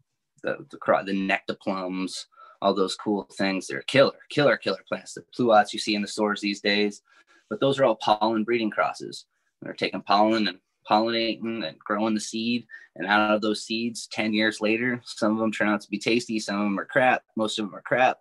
the 0.42 0.66
the, 0.70 0.78
the 1.04 1.12
nectaplums, 1.12 2.24
all 2.62 2.74
those 2.74 2.96
cool 2.96 3.28
things. 3.32 3.66
They're 3.66 3.82
killer, 3.82 4.18
killer, 4.28 4.56
killer 4.56 4.84
plants. 4.88 5.14
The 5.14 5.24
pluots 5.36 5.72
you 5.72 5.78
see 5.78 5.94
in 5.94 6.02
the 6.02 6.08
stores 6.08 6.40
these 6.40 6.60
days, 6.60 7.02
but 7.48 7.60
those 7.60 7.78
are 7.78 7.84
all 7.84 7.96
pollen 7.96 8.44
breeding 8.44 8.70
crosses. 8.70 9.26
They're 9.62 9.72
taking 9.72 10.02
pollen 10.02 10.48
and 10.48 10.58
pollinating 10.88 11.66
and 11.66 11.78
growing 11.78 12.14
the 12.14 12.20
seed. 12.20 12.66
And 12.96 13.06
out 13.06 13.30
of 13.30 13.40
those 13.40 13.64
seeds, 13.64 14.06
10 14.08 14.32
years 14.32 14.60
later, 14.60 15.00
some 15.04 15.32
of 15.32 15.38
them 15.38 15.52
turn 15.52 15.68
out 15.68 15.80
to 15.82 15.90
be 15.90 15.98
tasty, 15.98 16.38
some 16.38 16.56
of 16.56 16.64
them 16.64 16.78
are 16.78 16.84
crap, 16.84 17.22
most 17.36 17.58
of 17.58 17.66
them 17.66 17.74
are 17.74 17.82
crap. 17.82 18.18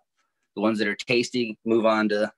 The 0.54 0.62
ones 0.62 0.78
that 0.78 0.88
are 0.88 0.96
tasty 0.96 1.58
move 1.64 1.86
on 1.86 2.08
to 2.10 2.32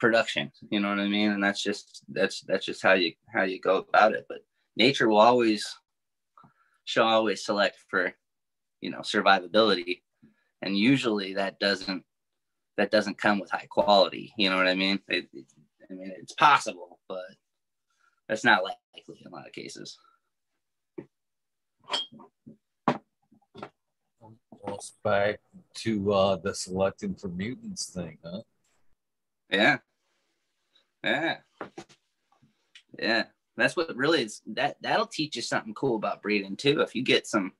production. 0.00 0.50
You 0.70 0.80
know 0.80 0.88
what 0.88 0.98
I 0.98 1.08
mean? 1.08 1.30
And 1.30 1.42
that's 1.42 1.62
just 1.62 2.02
that's 2.08 2.40
that's 2.42 2.66
just 2.66 2.82
how 2.82 2.94
you 2.94 3.12
how 3.32 3.42
you 3.42 3.60
go 3.60 3.76
about 3.76 4.14
it. 4.14 4.26
But 4.28 4.38
nature 4.76 5.08
will 5.08 5.18
always 5.18 5.76
she'll 6.84 7.04
always 7.04 7.44
select 7.44 7.76
for 7.88 8.12
you 8.80 8.90
know 8.90 9.00
survivability 9.00 10.00
and 10.62 10.76
usually 10.76 11.34
that 11.34 11.58
doesn't 11.58 12.04
that 12.76 12.90
doesn't 12.90 13.18
come 13.18 13.38
with 13.38 13.50
high 13.50 13.66
quality 13.68 14.32
you 14.36 14.50
know 14.50 14.56
what 14.56 14.68
i 14.68 14.74
mean? 14.74 15.00
It, 15.08 15.28
it, 15.32 15.46
i 15.90 15.94
mean 15.94 16.12
it's 16.16 16.32
possible 16.34 16.98
but 17.08 17.24
that's 18.28 18.44
not 18.44 18.62
likely 18.62 19.20
in 19.20 19.26
a 19.26 19.34
lot 19.34 19.48
of 19.48 19.52
cases. 19.52 19.98
Almost 24.62 25.02
back 25.02 25.40
to 25.78 26.12
uh 26.12 26.36
the 26.36 26.54
selecting 26.54 27.16
for 27.16 27.26
mutants 27.26 27.90
thing 27.90 28.18
huh? 28.24 28.42
Yeah. 29.50 29.78
Yeah. 31.02 31.38
Yeah. 32.98 33.24
That's 33.56 33.76
what 33.76 33.96
really 33.96 34.22
is 34.22 34.42
that 34.54 34.76
that'll 34.80 35.06
teach 35.06 35.34
you 35.34 35.42
something 35.42 35.74
cool 35.74 35.96
about 35.96 36.22
breeding 36.22 36.56
too. 36.56 36.82
If 36.82 36.94
you 36.94 37.02
get 37.02 37.26
some 37.26 37.52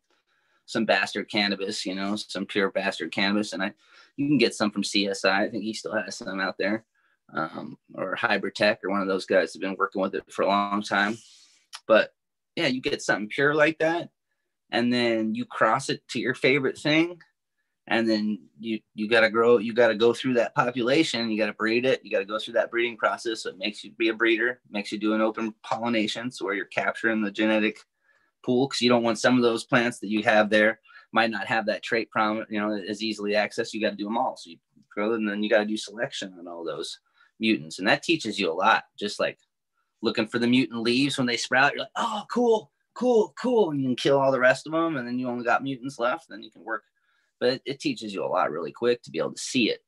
some 0.71 0.85
bastard 0.85 1.29
cannabis, 1.29 1.85
you 1.85 1.97
know, 1.97 2.15
some 2.15 2.47
pure 2.47 2.71
bastard 2.71 3.11
cannabis. 3.11 3.53
And 3.53 3.63
I, 3.63 3.73
you 4.17 4.29
can 4.29 4.39
get 4.39 4.55
some 4.55 4.71
from 4.71 4.85
CSI. 4.85 5.29
I 5.29 5.49
think 5.49 5.65
he 5.65 5.75
still 5.75 5.95
has 5.95 6.17
some 6.17 6.39
out 6.39 6.59
there, 6.59 6.85
um, 7.35 7.77
or 7.95 8.15
Hybrid 8.15 8.55
Tech, 8.55 8.79
or 8.85 8.91
one 8.91 9.01
of 9.01 9.09
those 9.09 9.27
guys 9.27 9.53
have 9.53 9.61
been 9.61 9.77
working 9.77 10.01
with 10.01 10.15
it 10.15 10.31
for 10.31 10.43
a 10.43 10.47
long 10.49 10.83
time. 10.83 11.19
But 11.89 12.15
yeah, 12.55 12.69
you 12.69 12.81
get 12.81 13.03
something 13.03 13.29
pure 13.29 13.53
like 13.53 13.81
that, 13.81 14.11
and 14.71 14.93
then 14.93 15.35
you 15.35 15.45
cross 15.45 15.89
it 15.89 16.07
to 16.11 16.21
your 16.21 16.35
favorite 16.35 16.79
thing, 16.79 17.21
and 17.89 18.09
then 18.09 18.39
you 18.61 18.79
you 18.95 19.09
got 19.09 19.21
to 19.23 19.31
grow. 19.31 19.59
You 19.59 19.75
got 19.75 19.89
to 19.89 19.97
go 19.97 20.13
through 20.13 20.35
that 20.35 20.55
population. 20.55 21.31
You 21.31 21.39
got 21.39 21.47
to 21.47 21.53
breed 21.53 21.85
it. 21.85 22.01
You 22.05 22.13
got 22.13 22.21
to 22.21 22.25
go 22.25 22.39
through 22.39 22.55
that 22.55 22.71
breeding 22.71 22.97
process. 22.97 23.43
So 23.43 23.51
it 23.51 23.59
makes 23.59 23.83
you 23.83 23.91
be 23.91 24.11
a 24.11 24.15
breeder. 24.15 24.61
Makes 24.71 24.93
you 24.93 24.99
do 24.99 25.15
an 25.15 25.21
open 25.21 25.53
pollination, 25.65 26.31
so 26.31 26.45
where 26.45 26.55
you're 26.55 26.67
capturing 26.67 27.23
the 27.23 27.33
genetic 27.33 27.81
pool 28.43 28.69
because 28.69 28.81
you 28.81 28.89
don't 28.89 29.03
want 29.03 29.19
some 29.19 29.37
of 29.37 29.43
those 29.43 29.65
plants 29.65 29.99
that 29.99 30.09
you 30.09 30.23
have 30.23 30.51
there 30.51 30.81
might 31.13 31.31
not 31.31 31.47
have 31.47 31.67
that 31.67 31.83
trait 31.83 32.11
prominent, 32.11 32.51
you 32.51 32.61
know, 32.61 32.73
as 32.73 33.03
easily 33.03 33.33
accessed. 33.33 33.73
You 33.73 33.81
got 33.81 33.91
to 33.91 33.97
do 33.97 34.05
them 34.05 34.19
all. 34.19 34.37
So 34.37 34.51
you 34.51 34.59
grow 34.95 35.13
them, 35.13 35.23
and 35.23 35.29
then 35.29 35.43
you 35.43 35.51
got 35.51 35.59
to 35.59 35.67
do 35.67 35.77
selection 35.77 36.35
on 36.39 36.47
all 36.47 36.65
those 36.65 36.99
mutants, 37.39 37.79
and 37.79 37.89
that 37.89 38.03
teaches 38.03 38.39
you 38.39 38.51
a 38.51 38.55
lot. 38.55 38.85
Just 38.99 39.19
like 39.19 39.39
looking 40.03 40.27
for 40.27 40.39
the 40.39 40.47
mutant 40.47 40.83
leaves 40.83 41.19
when 41.19 41.27
they 41.27 41.37
sprout, 41.37 41.73
you're 41.73 41.81
like, 41.81 41.89
oh, 41.97 42.23
cool, 42.33 42.71
cool, 42.95 43.35
cool, 43.41 43.71
and 43.71 43.81
you 43.81 43.89
can 43.89 43.97
kill 43.97 44.19
all 44.19 44.33
the 44.33 44.41
rest 44.41 44.67
of 44.67 44.73
them, 44.73 44.97
and 44.97 45.07
then 45.07 45.19
you 45.19 45.29
only 45.29 45.45
got 45.45 45.63
mutants 45.63 45.99
left. 45.99 46.27
Then 46.29 46.43
you 46.43 46.51
can 46.51 46.65
work, 46.65 46.85
but 47.39 47.55
it, 47.55 47.63
it 47.65 47.81
teaches 47.81 48.15
you 48.15 48.25
a 48.25 48.27
lot 48.27 48.51
really 48.51 48.73
quick 48.73 49.03
to 49.03 49.11
be 49.11 49.19
able 49.19 49.33
to 49.33 49.41
see 49.41 49.71
it. 49.71 49.81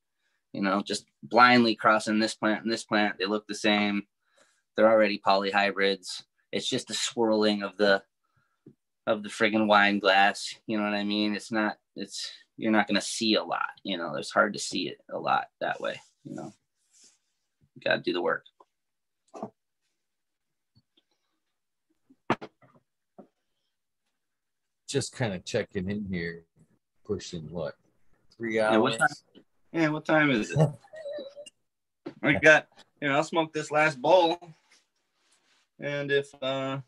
You 0.51 0.61
know, 0.61 0.81
just 0.81 1.05
blindly 1.23 1.75
crossing 1.75 2.19
this 2.19 2.35
plant 2.35 2.63
and 2.63 2.71
this 2.71 2.83
plant, 2.83 3.17
they 3.17 3.25
look 3.25 3.47
the 3.47 3.55
same. 3.55 4.03
They're 4.75 4.91
already 4.91 5.21
polyhybrids 5.25 6.23
it's 6.53 6.69
just 6.69 6.87
the 6.87 6.93
swirling 6.93 7.63
of 7.63 7.75
the 7.77 8.01
of 9.05 9.23
the 9.23 9.29
friggin' 9.29 9.67
wine 9.67 9.99
glass. 9.99 10.55
You 10.67 10.77
know 10.77 10.83
what 10.83 10.93
I 10.93 11.03
mean? 11.03 11.35
It's 11.35 11.51
not. 11.51 11.77
It's 11.95 12.31
you're 12.57 12.71
not 12.71 12.87
gonna 12.87 13.01
see 13.01 13.35
a 13.35 13.43
lot. 13.43 13.69
You 13.83 13.97
know, 13.97 14.15
it's 14.15 14.31
hard 14.31 14.53
to 14.53 14.59
see 14.59 14.87
it 14.87 14.99
a 15.11 15.17
lot 15.17 15.47
that 15.59 15.81
way. 15.81 15.99
You 16.23 16.35
know, 16.35 16.53
you 17.75 17.81
got 17.83 17.95
to 17.95 18.01
do 18.01 18.13
the 18.13 18.21
work. 18.21 18.45
Just 24.87 25.13
kind 25.13 25.33
of 25.33 25.43
checking 25.43 25.89
in 25.89 26.05
here, 26.05 26.43
pushing 27.05 27.49
what 27.51 27.75
three 28.37 28.59
hours. 28.59 28.73
Yeah, 28.73 28.77
what 28.77 28.97
time, 28.97 29.07
yeah, 29.71 29.89
what 29.89 30.05
time 30.05 30.29
is 30.31 30.51
it? 30.51 30.59
I 32.23 32.33
got, 32.33 32.67
you 33.01 33.09
know, 33.09 33.15
I'll 33.15 33.23
smoke 33.23 33.51
this 33.51 33.71
last 33.71 34.01
bowl. 34.01 34.39
And 35.79 36.11
if 36.11 36.33
uh, 36.41 36.79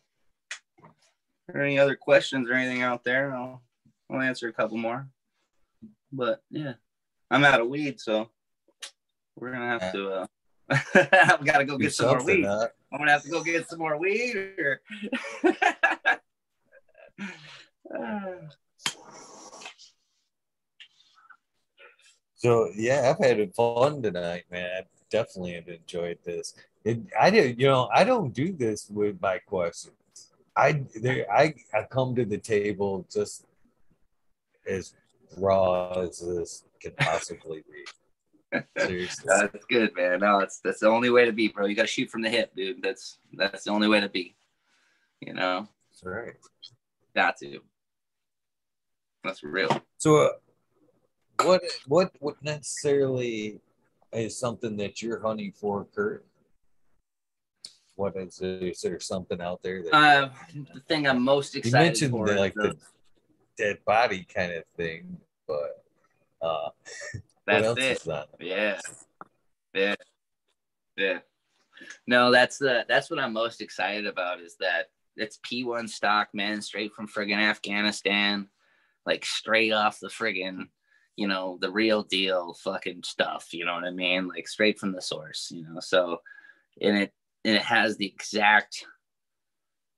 there 1.47 1.61
are 1.61 1.65
any 1.65 1.79
other 1.79 1.95
questions 1.95 2.49
or 2.49 2.53
anything 2.53 2.81
out 2.81 3.03
there, 3.03 3.33
I'll, 3.33 3.61
I'll 4.09 4.21
answer 4.21 4.47
a 4.47 4.53
couple 4.53 4.77
more. 4.77 5.07
But 6.11 6.41
yeah, 6.49 6.73
I'm 7.29 7.43
out 7.43 7.61
of 7.61 7.67
weed, 7.67 7.99
so 7.99 8.29
we're 9.35 9.51
gonna 9.51 9.79
have 9.79 9.91
to. 9.93 10.09
Uh, 10.09 10.25
I've 10.95 11.45
got 11.45 11.59
to 11.59 11.65
go 11.65 11.77
get 11.77 11.93
some 11.93 12.07
more 12.07 12.23
weed. 12.23 12.45
Up. 12.45 12.71
I'm 12.91 12.97
gonna 12.99 13.11
have 13.11 13.21
to 13.23 13.29
go 13.29 13.43
get 13.43 13.69
some 13.69 13.79
more 13.79 13.97
weed. 13.97 14.35
Or... 14.35 14.81
so 22.35 22.69
yeah, 22.75 23.11
I've 23.11 23.19
had 23.23 23.53
fun 23.53 24.01
tonight, 24.01 24.45
man. 24.49 24.69
I 24.79 24.83
definitely 25.09 25.53
have 25.53 25.67
enjoyed 25.67 26.17
this. 26.23 26.55
It, 26.83 26.99
I 27.19 27.29
did, 27.29 27.59
you 27.59 27.67
know, 27.67 27.89
I 27.93 28.03
don't 28.03 28.33
do 28.33 28.53
this 28.53 28.89
with 28.89 29.21
my 29.21 29.37
questions. 29.39 29.93
I 30.55 30.83
there, 30.95 31.31
I 31.31 31.53
I 31.73 31.83
come 31.83 32.15
to 32.15 32.25
the 32.25 32.37
table 32.37 33.05
just 33.11 33.45
as 34.67 34.93
raw 35.37 35.91
as 35.91 36.19
this 36.19 36.63
can 36.79 36.93
possibly 36.97 37.63
be. 37.71 38.61
Seriously. 38.77 39.25
That's 39.27 39.65
good, 39.65 39.95
man. 39.95 40.19
No, 40.19 40.39
that's 40.39 40.59
that's 40.59 40.79
the 40.79 40.87
only 40.87 41.09
way 41.09 41.25
to 41.25 41.33
be, 41.33 41.47
bro. 41.49 41.65
You 41.65 41.75
got 41.75 41.83
to 41.83 41.87
shoot 41.87 42.09
from 42.09 42.21
the 42.21 42.29
hip, 42.29 42.55
dude. 42.55 42.81
That's 42.81 43.17
that's 43.33 43.65
the 43.65 43.71
only 43.71 43.87
way 43.87 43.99
to 43.99 44.09
be. 44.09 44.35
You 45.19 45.33
know. 45.33 45.67
That's 45.91 46.03
right. 46.03 46.33
Got 47.15 47.37
to. 47.37 47.59
That's 49.23 49.43
real. 49.43 49.81
So, 49.97 50.17
uh, 50.17 50.29
what 51.43 51.63
what 51.87 52.11
what 52.19 52.41
necessarily 52.43 53.59
is 54.13 54.37
something 54.37 54.77
that 54.77 55.01
you're 55.01 55.19
hunting 55.19 55.51
for, 55.51 55.87
Kurt? 55.95 56.25
What 57.95 58.15
is 58.17 58.41
Is 58.41 58.81
there 58.81 58.99
something 58.99 59.41
out 59.41 59.61
there 59.63 59.83
that 59.83 59.93
uh, 59.93 60.29
the 60.73 60.81
thing 60.81 61.07
I'm 61.07 61.21
most 61.21 61.55
excited 61.55 61.77
you 61.77 61.85
mentioned 61.85 62.11
for? 62.11 62.27
The, 62.27 62.35
like 62.35 62.53
the 62.53 62.75
dead 63.57 63.79
body 63.85 64.25
kind 64.33 64.51
of 64.51 64.63
thing, 64.75 65.17
but 65.47 65.83
uh, 66.41 66.69
that's 67.47 67.77
it. 67.77 68.07
Yeah, 68.39 68.79
yeah, 69.73 69.95
yeah. 70.97 71.19
No, 72.05 72.31
that's 72.31 72.57
the 72.57 72.85
that's 72.87 73.09
what 73.09 73.19
I'm 73.19 73.33
most 73.33 73.61
excited 73.61 74.05
about 74.05 74.41
is 74.41 74.55
that 74.59 74.87
it's 75.15 75.39
P1 75.49 75.87
stock, 75.89 76.29
man, 76.33 76.61
straight 76.61 76.93
from 76.93 77.07
friggin' 77.07 77.37
Afghanistan, 77.37 78.49
like 79.05 79.25
straight 79.25 79.71
off 79.71 79.99
the 80.01 80.09
friggin' 80.09 80.67
you 81.15 81.27
know, 81.27 81.57
the 81.61 81.71
real 81.71 82.03
deal 82.03 82.53
fucking 82.55 83.03
stuff, 83.03 83.53
you 83.53 83.65
know 83.65 83.75
what 83.75 83.85
I 83.85 83.91
mean? 83.91 84.27
Like 84.27 84.47
straight 84.47 84.79
from 84.79 84.91
the 84.91 85.01
source, 85.01 85.51
you 85.53 85.63
know. 85.63 85.79
So 85.79 86.21
and 86.81 86.97
it 86.97 87.13
and 87.45 87.55
it 87.55 87.61
has 87.61 87.95
the 87.95 88.07
exact 88.07 88.85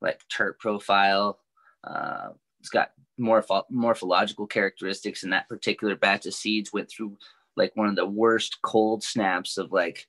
like 0.00 0.20
terp 0.28 0.58
profile. 0.58 1.40
Uh, 1.82 2.28
it's 2.60 2.68
got 2.68 2.92
morpho- 3.18 3.66
morphological 3.70 4.46
characteristics, 4.46 5.24
and 5.24 5.32
that 5.32 5.48
particular 5.48 5.96
batch 5.96 6.26
of 6.26 6.34
seeds 6.34 6.72
went 6.72 6.90
through 6.90 7.16
like 7.56 7.74
one 7.74 7.88
of 7.88 7.96
the 7.96 8.06
worst 8.06 8.58
cold 8.62 9.02
snaps 9.02 9.58
of 9.58 9.72
like 9.72 10.06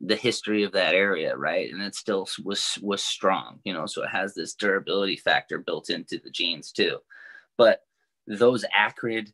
the 0.00 0.16
history 0.16 0.64
of 0.64 0.72
that 0.72 0.94
area, 0.94 1.36
right? 1.36 1.72
And 1.72 1.82
it 1.82 1.94
still 1.94 2.28
was 2.44 2.78
was 2.82 3.02
strong, 3.02 3.60
you 3.64 3.72
know. 3.72 3.86
So 3.86 4.04
it 4.04 4.10
has 4.10 4.34
this 4.34 4.54
durability 4.54 5.16
factor 5.16 5.58
built 5.58 5.90
into 5.90 6.20
the 6.22 6.30
genes 6.30 6.72
too. 6.72 6.98
But 7.56 7.80
those 8.26 8.64
acrid 8.76 9.32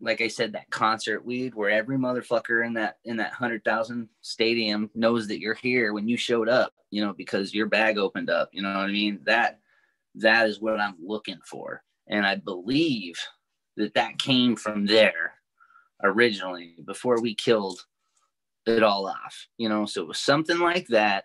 like 0.00 0.20
I 0.20 0.28
said, 0.28 0.52
that 0.52 0.70
concert 0.70 1.24
weed 1.24 1.54
where 1.54 1.70
every 1.70 1.96
motherfucker 1.96 2.66
in 2.66 2.74
that 2.74 2.98
in 3.04 3.16
that 3.16 3.32
hundred 3.32 3.64
thousand 3.64 4.08
stadium 4.20 4.90
knows 4.94 5.26
that 5.28 5.40
you're 5.40 5.54
here 5.54 5.92
when 5.92 6.08
you 6.08 6.16
showed 6.16 6.48
up, 6.48 6.72
you 6.90 7.04
know, 7.04 7.12
because 7.12 7.54
your 7.54 7.66
bag 7.66 7.98
opened 7.98 8.30
up. 8.30 8.50
You 8.52 8.62
know 8.62 8.68
what 8.68 8.80
I 8.80 8.92
mean? 8.92 9.20
That 9.24 9.60
that 10.16 10.48
is 10.48 10.60
what 10.60 10.80
I'm 10.80 10.96
looking 11.02 11.40
for, 11.44 11.82
and 12.08 12.26
I 12.26 12.36
believe 12.36 13.16
that 13.76 13.94
that 13.94 14.18
came 14.18 14.56
from 14.56 14.86
there 14.86 15.34
originally 16.02 16.76
before 16.84 17.20
we 17.20 17.34
killed 17.34 17.80
it 18.66 18.82
all 18.82 19.06
off. 19.06 19.46
You 19.56 19.68
know, 19.68 19.86
so 19.86 20.02
it 20.02 20.08
was 20.08 20.18
something 20.18 20.58
like 20.58 20.86
that 20.88 21.24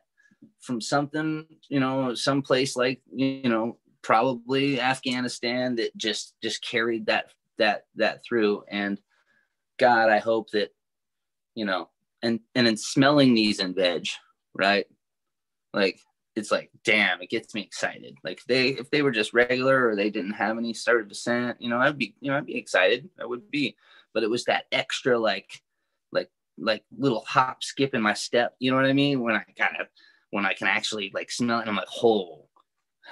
from 0.61 0.80
something, 0.81 1.45
you 1.69 1.80
know, 1.80 2.14
someplace 2.15 2.75
like 2.75 3.01
you 3.14 3.49
know 3.49 3.77
probably 4.01 4.80
Afghanistan 4.80 5.75
that 5.75 5.95
just 5.98 6.35
just 6.41 6.64
carried 6.64 7.06
that 7.07 7.25
that 7.61 7.85
that 7.95 8.23
through. 8.23 8.64
And 8.67 8.99
god 9.80 10.09
i 10.11 10.19
hope 10.19 10.51
that 10.51 10.69
you 11.56 11.65
know 11.65 11.90
and 12.22 12.40
and 12.53 12.67
in 12.67 12.77
smelling 12.77 13.33
these 13.33 13.59
in 13.59 13.73
veg 13.73 14.06
right? 14.53 14.85
Like 15.73 15.99
it's 16.35 16.51
like 16.51 16.69
damn 16.83 17.22
it 17.22 17.30
gets 17.30 17.53
me 17.53 17.61
excited. 17.61 18.17
Like 18.23 18.41
they 18.48 18.69
if 18.69 18.90
they 18.90 19.01
were 19.01 19.11
just 19.11 19.33
regular 19.33 19.88
or 19.88 19.95
they 19.95 20.09
didn't 20.09 20.33
have 20.33 20.57
any 20.57 20.73
start 20.73 21.09
descent 21.09 21.57
you 21.59 21.69
know 21.69 21.77
i'd 21.77 21.98
be 21.98 22.15
you 22.22 22.31
know 22.31 22.38
i'd 22.38 22.45
be 22.45 22.57
excited. 22.57 23.09
I 23.19 23.25
would 23.25 23.49
be. 23.51 23.75
But 24.14 24.23
it 24.23 24.30
was 24.30 24.45
that 24.45 24.65
extra 24.72 25.17
like 25.17 25.61
like 26.11 26.30
like 26.57 26.83
little 26.98 27.23
hop 27.27 27.64
skip 27.64 27.93
in 27.93 28.01
my 28.01 28.14
step. 28.14 28.56
You 28.59 28.72
know 28.72 28.77
what 28.77 28.85
i 28.85 28.93
mean? 28.93 29.22
When 29.22 29.35
i 29.35 29.43
kind 29.57 29.77
of 29.80 29.88
when 30.31 30.45
i 30.45 30.53
can 30.53 30.67
actually 30.67 31.11
like 31.14 31.30
smell 31.30 31.59
it 31.59 31.61
and 31.61 31.69
i'm 31.69 31.75
like 31.75 31.90
oh 32.03 32.45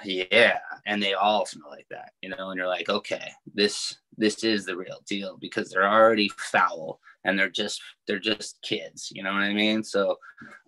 yeah 0.04 0.58
and 0.86 1.02
they 1.02 1.14
all 1.14 1.46
smell 1.46 1.70
like 1.70 1.86
that 1.90 2.12
you 2.22 2.28
know 2.28 2.50
and 2.50 2.58
you're 2.58 2.66
like 2.66 2.88
okay 2.88 3.30
this 3.54 3.96
this 4.16 4.44
is 4.44 4.64
the 4.64 4.76
real 4.76 5.00
deal 5.06 5.36
because 5.40 5.70
they're 5.70 5.88
already 5.88 6.30
foul 6.38 7.00
and 7.24 7.38
they're 7.38 7.50
just 7.50 7.80
they're 8.06 8.18
just 8.18 8.60
kids 8.62 9.10
you 9.14 9.22
know 9.22 9.32
what 9.32 9.42
i 9.42 9.52
mean? 9.52 9.82
So 9.82 10.18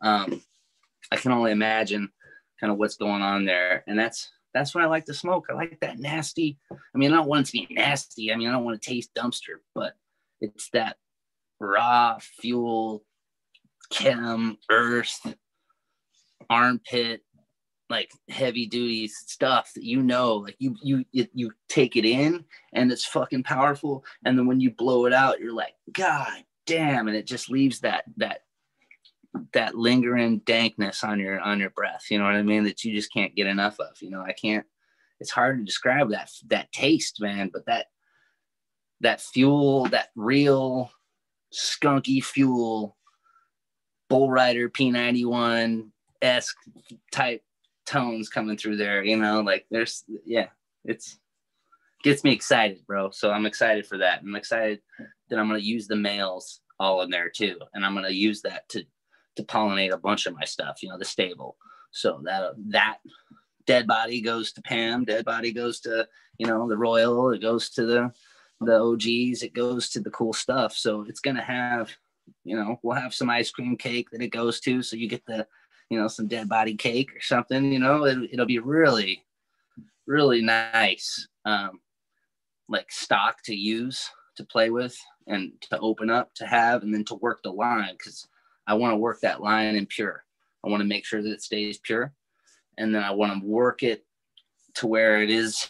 um 0.03 0.43
i 1.11 1.17
can 1.17 1.33
only 1.33 1.53
imagine 1.53 2.11
kind 2.61 2.73
of 2.73 2.79
what's 2.79 2.97
going 2.97 3.23
on 3.23 3.45
there 3.45 3.85
and 3.87 3.99
that's 3.99 4.31
that's 4.55 4.75
what 4.75 4.85
i 4.85 4.87
like 4.87 5.07
to 5.07 5.15
smoke. 5.15 5.47
I 5.51 5.55
like 5.55 5.79
that 5.81 5.99
nasty 5.99 6.59
i 6.71 6.99
mean 6.99 7.13
i 7.13 7.17
don't 7.17 7.29
want 7.29 7.49
it 7.49 7.51
to 7.51 7.67
be 7.67 7.75
nasty 7.75 8.33
i 8.33 8.37
mean 8.37 8.49
i 8.49 8.53
don't 8.53 8.65
want 8.65 8.81
to 8.81 8.91
taste 8.91 9.15
dumpster 9.15 9.61
but 9.75 9.95
it's 10.41 10.69
that 10.71 10.97
raw 11.59 12.19
fuel 12.21 13.05
chem 13.91 14.59
earth 14.71 15.35
armpit 16.51 17.23
like 17.93 18.11
heavy 18.29 18.67
duty 18.67 19.07
stuff 19.07 19.71
that 19.75 19.85
you 19.85 20.03
know 20.03 20.37
like 20.37 20.57
you 20.59 20.75
you 20.83 21.05
you 21.13 21.53
take 21.69 21.95
it 21.95 22.05
in 22.05 22.45
and 22.73 22.91
it's 22.91 23.05
fucking 23.05 23.43
powerful. 23.43 24.05
And 24.25 24.37
then 24.37 24.47
when 24.47 24.61
you 24.61 24.71
blow 24.71 25.05
it 25.05 25.13
out 25.13 25.39
you're 25.39 25.53
like 25.53 25.75
god 25.93 26.43
damn. 26.67 27.07
And 27.07 27.17
it 27.17 27.27
just 27.27 27.51
leaves 27.51 27.81
that 27.81 28.05
that 28.17 28.41
that 29.53 29.77
lingering 29.77 30.41
dankness 30.41 31.05
on 31.05 31.21
your 31.21 31.39
on 31.41 31.61
your 31.61 31.71
breath. 31.71 32.07
You 32.11 32.19
know 32.19 32.25
what 32.25 32.35
i 32.35 32.43
mean? 32.43 32.65
That 32.65 32.83
you 32.83 32.95
just 32.95 33.13
can't 33.13 33.37
get 33.37 33.47
enough 33.47 33.79
of 33.79 34.01
you 34.01 34.11
know? 34.11 34.23
I 34.23 34.33
can't 34.33 34.67
it's 35.21 35.31
hard 35.31 35.59
to 35.59 35.65
describe 35.65 36.11
that 36.11 36.31
that 36.49 36.73
taste 36.73 37.21
man 37.21 37.51
but 37.53 37.67
that 37.67 37.87
that 39.01 39.21
fuel 39.21 39.85
that 39.87 40.09
real 40.17 40.91
skunky 41.55 42.25
fuel 42.25 42.97
bull 44.09 44.31
rider 44.31 44.71
p91 44.71 45.91
esque 46.23 46.57
type 47.11 47.43
tones 47.87 48.29
coming 48.29 48.57
through 48.57 48.77
there, 48.77 49.05
you 49.05 49.17
know, 49.17 49.41
like 49.41 49.67
there's 49.71 50.05
yeah, 50.25 50.49
it's 50.85 51.19
gets 52.03 52.25
me 52.25 52.33
excited, 52.33 52.85
bro. 52.87 53.11
So 53.11 53.31
I'm 53.31 53.47
excited 53.47 53.87
for 53.87 53.99
that. 53.99 54.21
I'm 54.23 54.35
excited 54.35 54.81
that 55.29 55.39
I'm 55.39 55.49
gonna 55.49 55.61
use 55.61 55.87
the 55.87 55.97
males 55.97 56.61
all 56.79 57.03
in 57.03 57.11
there 57.11 57.31
too. 57.31 57.59
And 57.75 57.85
I'm 57.85 57.95
gonna 57.95 58.11
use 58.11 58.43
that 58.43 58.69
to 58.71 58.85
to 59.37 59.43
pollinate 59.45 59.93
a 59.93 59.99
bunch 59.99 60.27
of 60.27 60.35
my 60.35 60.45
stuff, 60.45 60.83
you 60.83 60.89
know, 60.89 60.99
the 60.99 61.05
stable. 61.05 61.57
So 61.93 62.21
that 62.25 62.53
that 62.69 62.99
dead 63.67 63.87
body 63.87 64.21
goes 64.21 64.53
to 64.53 64.63
Pam, 64.63 65.05
dead 65.05 65.25
body 65.25 65.53
goes 65.53 65.81
to, 65.81 66.07
you 66.39 66.47
know, 66.47 66.69
the 66.69 66.77
royal, 66.77 67.31
it 67.31 67.41
goes 67.41 67.71
to 67.71 67.87
the 67.87 68.13
the 68.61 68.79
OGs, 68.79 69.43
it 69.43 69.55
goes 69.55 69.91
to 69.91 70.01
the 70.01 70.11
cool 70.11 70.33
stuff. 70.33 70.77
So 70.77 71.05
it's 71.09 71.21
gonna 71.21 71.43
have, 71.43 71.91
you 72.45 72.57
know, 72.57 72.79
we'll 72.83 72.97
have 72.97 73.15
some 73.15 73.31
ice 73.31 73.51
cream 73.51 73.77
cake 73.77 74.11
that 74.11 74.23
it 74.23 74.29
goes 74.29 74.61
to. 74.61 74.83
So 74.83 74.97
you 74.97 75.09
get 75.09 75.25
the 75.27 75.47
you 75.93 76.01
know, 76.01 76.09
some 76.09 76.27
dead 76.27 76.49
body 76.49 76.75
cake 76.75 77.15
or 77.15 77.21
something, 77.21 77.71
you 77.71 77.79
know, 77.79 78.07
it, 78.07 78.31
will 78.39 78.47
be 78.47 78.59
really, 78.59 79.23
really 80.07 80.41
nice, 80.41 81.29
um, 81.45 81.81
like 82.67 82.91
stock 82.91 83.43
to 83.45 83.55
use 83.55 84.09
to 84.37 84.45
play 84.45 84.71
with 84.71 84.97
and 85.27 85.53
to 85.61 85.79
open 85.81 86.09
up 86.09 86.35
to 86.35 86.47
have, 86.47 86.83
and 86.83 86.95
then 86.95 87.05
to 87.05 87.17
work 87.17 87.43
the 87.43 87.53
line 87.53 87.93
because 87.93 88.27
I 88.67 88.73
want 88.73 88.93
to 88.93 88.97
work 88.97 89.21
that 89.21 89.43
line 89.43 89.77
in 89.77 89.85
pure. 89.85 90.25
I 90.65 90.71
want 90.71 90.81
to 90.81 90.89
make 90.89 91.05
sure 91.05 91.23
that 91.23 91.31
it 91.31 91.43
stays 91.43 91.77
pure. 91.77 92.15
and 92.79 92.95
then 92.95 93.03
I 93.03 93.11
want 93.11 93.39
to 93.39 93.47
work 93.47 93.83
it 93.83 94.07
to 94.77 94.87
where 94.87 95.23
it 95.23 95.29
is 95.29 95.69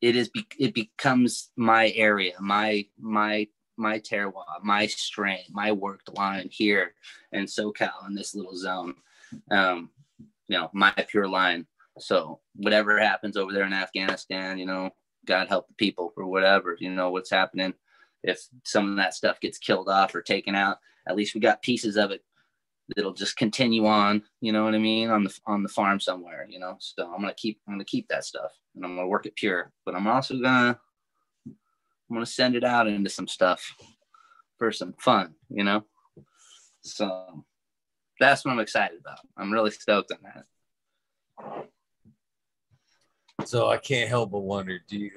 it 0.00 0.14
is 0.14 0.30
it 0.60 0.74
becomes 0.74 1.50
my 1.56 1.90
area, 1.96 2.34
my 2.40 2.86
my 3.00 3.48
my 3.76 3.98
terroir, 3.98 4.62
my 4.62 4.86
strain, 4.86 5.44
my 5.50 5.72
worked 5.72 6.16
line 6.16 6.48
here 6.52 6.94
in 7.32 7.46
SoCal 7.46 8.06
in 8.06 8.14
this 8.14 8.36
little 8.36 8.56
zone. 8.56 8.94
Um, 9.50 9.90
you 10.48 10.58
know, 10.58 10.70
my 10.72 10.92
pure 11.08 11.28
line. 11.28 11.66
So 11.98 12.40
whatever 12.54 12.98
happens 12.98 13.36
over 13.36 13.52
there 13.52 13.64
in 13.64 13.72
Afghanistan, 13.72 14.58
you 14.58 14.66
know, 14.66 14.90
God 15.26 15.48
help 15.48 15.68
the 15.68 15.74
people 15.74 16.12
or 16.16 16.26
whatever, 16.26 16.76
you 16.78 16.90
know, 16.90 17.10
what's 17.10 17.30
happening. 17.30 17.74
If 18.22 18.40
some 18.64 18.90
of 18.90 18.96
that 18.96 19.14
stuff 19.14 19.40
gets 19.40 19.58
killed 19.58 19.88
off 19.88 20.14
or 20.14 20.22
taken 20.22 20.54
out, 20.54 20.78
at 21.08 21.16
least 21.16 21.34
we 21.34 21.40
got 21.40 21.62
pieces 21.62 21.96
of 21.96 22.10
it 22.10 22.22
that'll 22.96 23.12
just 23.12 23.36
continue 23.36 23.86
on, 23.86 24.22
you 24.40 24.52
know 24.52 24.64
what 24.64 24.74
I 24.74 24.78
mean, 24.78 25.10
on 25.10 25.24
the 25.24 25.38
on 25.46 25.62
the 25.62 25.68
farm 25.68 26.00
somewhere, 26.00 26.46
you 26.48 26.58
know. 26.58 26.76
So 26.78 27.04
I'm 27.04 27.20
gonna 27.20 27.34
keep 27.34 27.60
I'm 27.66 27.74
gonna 27.74 27.84
keep 27.84 28.08
that 28.08 28.24
stuff 28.24 28.52
and 28.74 28.84
I'm 28.84 28.96
gonna 28.96 29.08
work 29.08 29.26
it 29.26 29.36
pure, 29.36 29.72
but 29.84 29.94
I'm 29.94 30.06
also 30.06 30.34
gonna 30.34 30.78
I'm 31.46 32.16
gonna 32.16 32.26
send 32.26 32.56
it 32.56 32.64
out 32.64 32.86
into 32.88 33.10
some 33.10 33.28
stuff 33.28 33.74
for 34.58 34.72
some 34.72 34.94
fun, 34.98 35.34
you 35.50 35.64
know. 35.64 35.84
So 36.80 37.44
that's 38.18 38.44
what 38.44 38.52
I'm 38.52 38.60
excited 38.60 39.00
about. 39.00 39.18
I'm 39.36 39.52
really 39.52 39.70
stoked 39.70 40.12
on 40.12 40.18
that. 40.22 40.44
So 43.46 43.68
I 43.68 43.76
can't 43.78 44.08
help 44.08 44.32
but 44.32 44.40
wonder, 44.40 44.78
do 44.88 44.98
you 44.98 45.10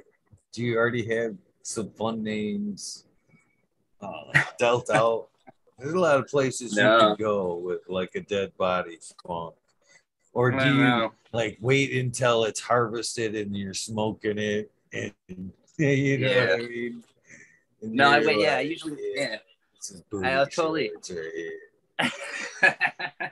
do 0.54 0.64
you 0.64 0.78
already 0.78 1.06
have 1.16 1.36
some 1.64 1.90
fun 1.92 2.24
names 2.24 3.06
uh, 4.02 4.32
dealt 4.60 4.90
out? 4.94 5.28
There's 5.80 5.94
a 5.94 6.00
lot 6.00 6.20
of 6.20 6.28
places 6.28 6.76
no. 6.76 6.94
you 6.94 7.00
can 7.00 7.16
go 7.18 7.56
with 7.56 7.80
like 7.88 8.12
a 8.16 8.22
dead 8.22 8.56
body 8.58 8.98
skunk. 9.00 9.56
Or 10.34 10.52
do 10.52 10.64
you 10.64 11.12
like 11.34 11.58
wait 11.60 11.94
until 11.94 12.46
it's 12.46 12.60
harvested 12.60 13.36
and 13.36 13.58
you're 13.58 13.74
smoking 13.74 14.38
it 14.38 14.72
and 14.94 15.14
you 15.78 16.20
know 16.20 16.28
yeah. 16.28 16.46
what 16.52 16.54
I 16.54 16.68
mean? 16.68 17.04
And 17.82 17.94
no, 17.94 18.10
I 18.10 18.20
wait, 18.20 18.28
like, 18.28 18.38
yeah, 18.40 18.58
I 18.58 18.62
usually 18.62 18.98
yeah. 19.16 19.38
I 20.24 20.46
totally 20.46 20.92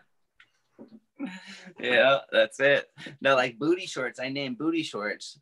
yeah, 1.79 2.19
that's 2.31 2.59
it. 2.59 2.89
No, 3.21 3.35
like 3.35 3.59
booty 3.59 3.85
shorts. 3.85 4.19
I 4.19 4.29
named 4.29 4.57
booty 4.57 4.83
shorts 4.83 5.39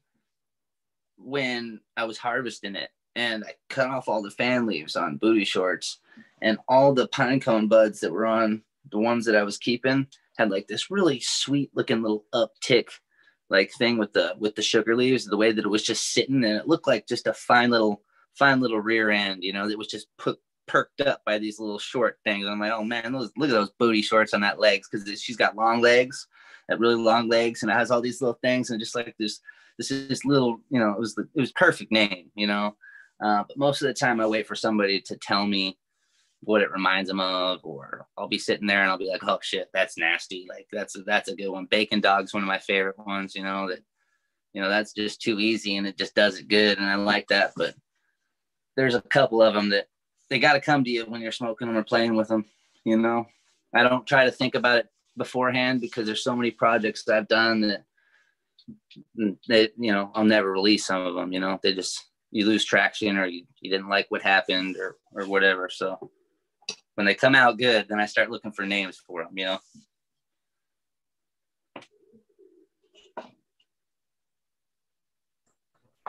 when 1.17 1.79
I 1.95 2.05
was 2.05 2.17
harvesting 2.17 2.75
it, 2.75 2.89
and 3.15 3.43
I 3.43 3.53
cut 3.69 3.89
off 3.89 4.07
all 4.07 4.21
the 4.21 4.31
fan 4.31 4.65
leaves 4.65 4.95
on 4.95 5.17
booty 5.17 5.45
shorts, 5.45 5.99
and 6.41 6.57
all 6.67 6.93
the 6.93 7.07
pine 7.07 7.39
cone 7.39 7.67
buds 7.67 7.99
that 8.01 8.11
were 8.11 8.25
on 8.25 8.63
the 8.91 8.99
ones 8.99 9.25
that 9.25 9.35
I 9.35 9.43
was 9.43 9.57
keeping 9.57 10.07
had 10.37 10.51
like 10.51 10.67
this 10.67 10.91
really 10.91 11.19
sweet 11.19 11.71
looking 11.73 12.01
little 12.01 12.25
uptick 12.33 12.89
like 13.49 13.71
thing 13.71 13.97
with 13.97 14.13
the 14.13 14.35
with 14.39 14.55
the 14.55 14.61
sugar 14.61 14.95
leaves 14.95 15.25
the 15.25 15.37
way 15.37 15.51
that 15.51 15.65
it 15.65 15.69
was 15.69 15.83
just 15.83 16.13
sitting 16.13 16.43
and 16.43 16.55
it 16.55 16.67
looked 16.67 16.87
like 16.87 17.07
just 17.07 17.27
a 17.27 17.33
fine 17.33 17.69
little 17.71 18.01
fine 18.35 18.59
little 18.59 18.79
rear 18.79 19.09
end 19.09 19.43
you 19.43 19.53
know 19.53 19.67
that 19.67 19.77
was 19.77 19.87
just 19.87 20.07
put 20.17 20.37
perked 20.67 21.01
up 21.01 21.21
by 21.25 21.37
these 21.37 21.59
little 21.59 21.79
short 21.79 22.17
things. 22.23 22.45
I'm 22.45 22.59
like, 22.59 22.71
oh 22.71 22.83
man, 22.83 23.11
those, 23.11 23.31
look 23.37 23.49
at 23.49 23.53
those 23.53 23.71
booty 23.79 24.01
shorts 24.01 24.33
on 24.33 24.41
that 24.41 24.59
legs 24.59 24.87
because 24.89 25.21
she's 25.21 25.37
got 25.37 25.55
long 25.55 25.81
legs, 25.81 26.27
that 26.69 26.79
really 26.79 26.95
long 26.95 27.29
legs, 27.29 27.63
and 27.63 27.71
it 27.71 27.75
has 27.75 27.91
all 27.91 28.01
these 28.01 28.21
little 28.21 28.39
things 28.41 28.69
and 28.69 28.79
just 28.79 28.95
like 28.95 29.15
this, 29.17 29.39
this 29.77 29.91
is 29.91 30.07
this 30.09 30.25
little, 30.25 30.59
you 30.69 30.79
know, 30.79 30.91
it 30.91 30.99
was 30.99 31.15
the 31.15 31.27
it 31.35 31.39
was 31.39 31.51
perfect 31.51 31.91
name, 31.91 32.31
you 32.35 32.47
know. 32.47 32.75
Uh, 33.23 33.43
but 33.47 33.57
most 33.57 33.81
of 33.81 33.87
the 33.87 33.93
time, 33.93 34.19
I 34.19 34.27
wait 34.27 34.47
for 34.47 34.55
somebody 34.55 35.01
to 35.01 35.17
tell 35.17 35.45
me 35.45 35.77
what 36.41 36.61
it 36.61 36.71
reminds 36.71 37.09
them 37.09 37.19
of, 37.19 37.59
or 37.63 38.07
I'll 38.17 38.27
be 38.27 38.37
sitting 38.37 38.67
there 38.67 38.81
and 38.81 38.91
I'll 38.91 38.97
be 38.97 39.09
like, 39.09 39.23
oh 39.23 39.39
shit, 39.41 39.69
that's 39.73 39.97
nasty. 39.97 40.45
Like 40.49 40.67
that's 40.71 40.95
a, 40.97 41.01
that's 41.01 41.29
a 41.29 41.35
good 41.35 41.49
one. 41.49 41.65
Bacon 41.65 41.99
dog's 41.99 42.33
one 42.33 42.43
of 42.43 42.47
my 42.47 42.59
favorite 42.59 42.97
ones. 42.99 43.35
You 43.35 43.43
know 43.43 43.69
that, 43.69 43.79
you 44.53 44.61
know 44.61 44.69
that's 44.69 44.93
just 44.93 45.21
too 45.21 45.39
easy 45.39 45.77
and 45.77 45.87
it 45.87 45.97
just 45.97 46.15
does 46.15 46.39
it 46.39 46.47
good, 46.47 46.77
and 46.77 46.87
I 46.87 46.95
like 46.95 47.27
that. 47.29 47.53
But 47.55 47.75
there's 48.75 48.95
a 48.95 49.01
couple 49.01 49.41
of 49.41 49.53
them 49.53 49.69
that 49.69 49.87
they 50.29 50.39
got 50.39 50.53
to 50.53 50.61
come 50.61 50.83
to 50.83 50.89
you 50.89 51.05
when 51.05 51.21
you're 51.21 51.31
smoking 51.31 51.67
them 51.67 51.77
or 51.77 51.83
playing 51.83 52.15
with 52.15 52.27
them. 52.27 52.45
You 52.83 52.97
know, 52.97 53.27
I 53.73 53.83
don't 53.83 54.05
try 54.05 54.25
to 54.25 54.31
think 54.31 54.55
about 54.55 54.79
it 54.79 54.87
beforehand 55.17 55.81
because 55.81 56.05
there's 56.05 56.23
so 56.23 56.35
many 56.35 56.51
projects 56.51 57.03
that 57.03 57.17
I've 57.17 57.27
done 57.27 57.61
that 57.61 57.83
they, 59.47 59.69
you 59.77 59.91
know, 59.91 60.11
I'll 60.13 60.25
never 60.25 60.51
release 60.51 60.85
some 60.85 61.05
of 61.05 61.15
them. 61.15 61.31
You 61.31 61.39
know, 61.39 61.59
they 61.61 61.73
just 61.73 62.05
you 62.31 62.45
lose 62.45 62.65
traction 62.65 63.17
or 63.17 63.25
you, 63.25 63.45
you 63.61 63.71
didn't 63.71 63.89
like 63.89 64.07
what 64.09 64.21
happened 64.21 64.77
or 64.77 64.97
or 65.13 65.25
whatever. 65.27 65.69
So 65.69 66.11
when 66.95 67.05
they 67.05 67.15
come 67.15 67.35
out 67.35 67.57
good, 67.57 67.87
then 67.87 67.99
I 67.99 68.05
start 68.05 68.29
looking 68.29 68.51
for 68.51 68.65
names 68.65 68.97
for 68.97 69.23
them. 69.23 69.37
You 69.37 69.45
know. 69.45 69.59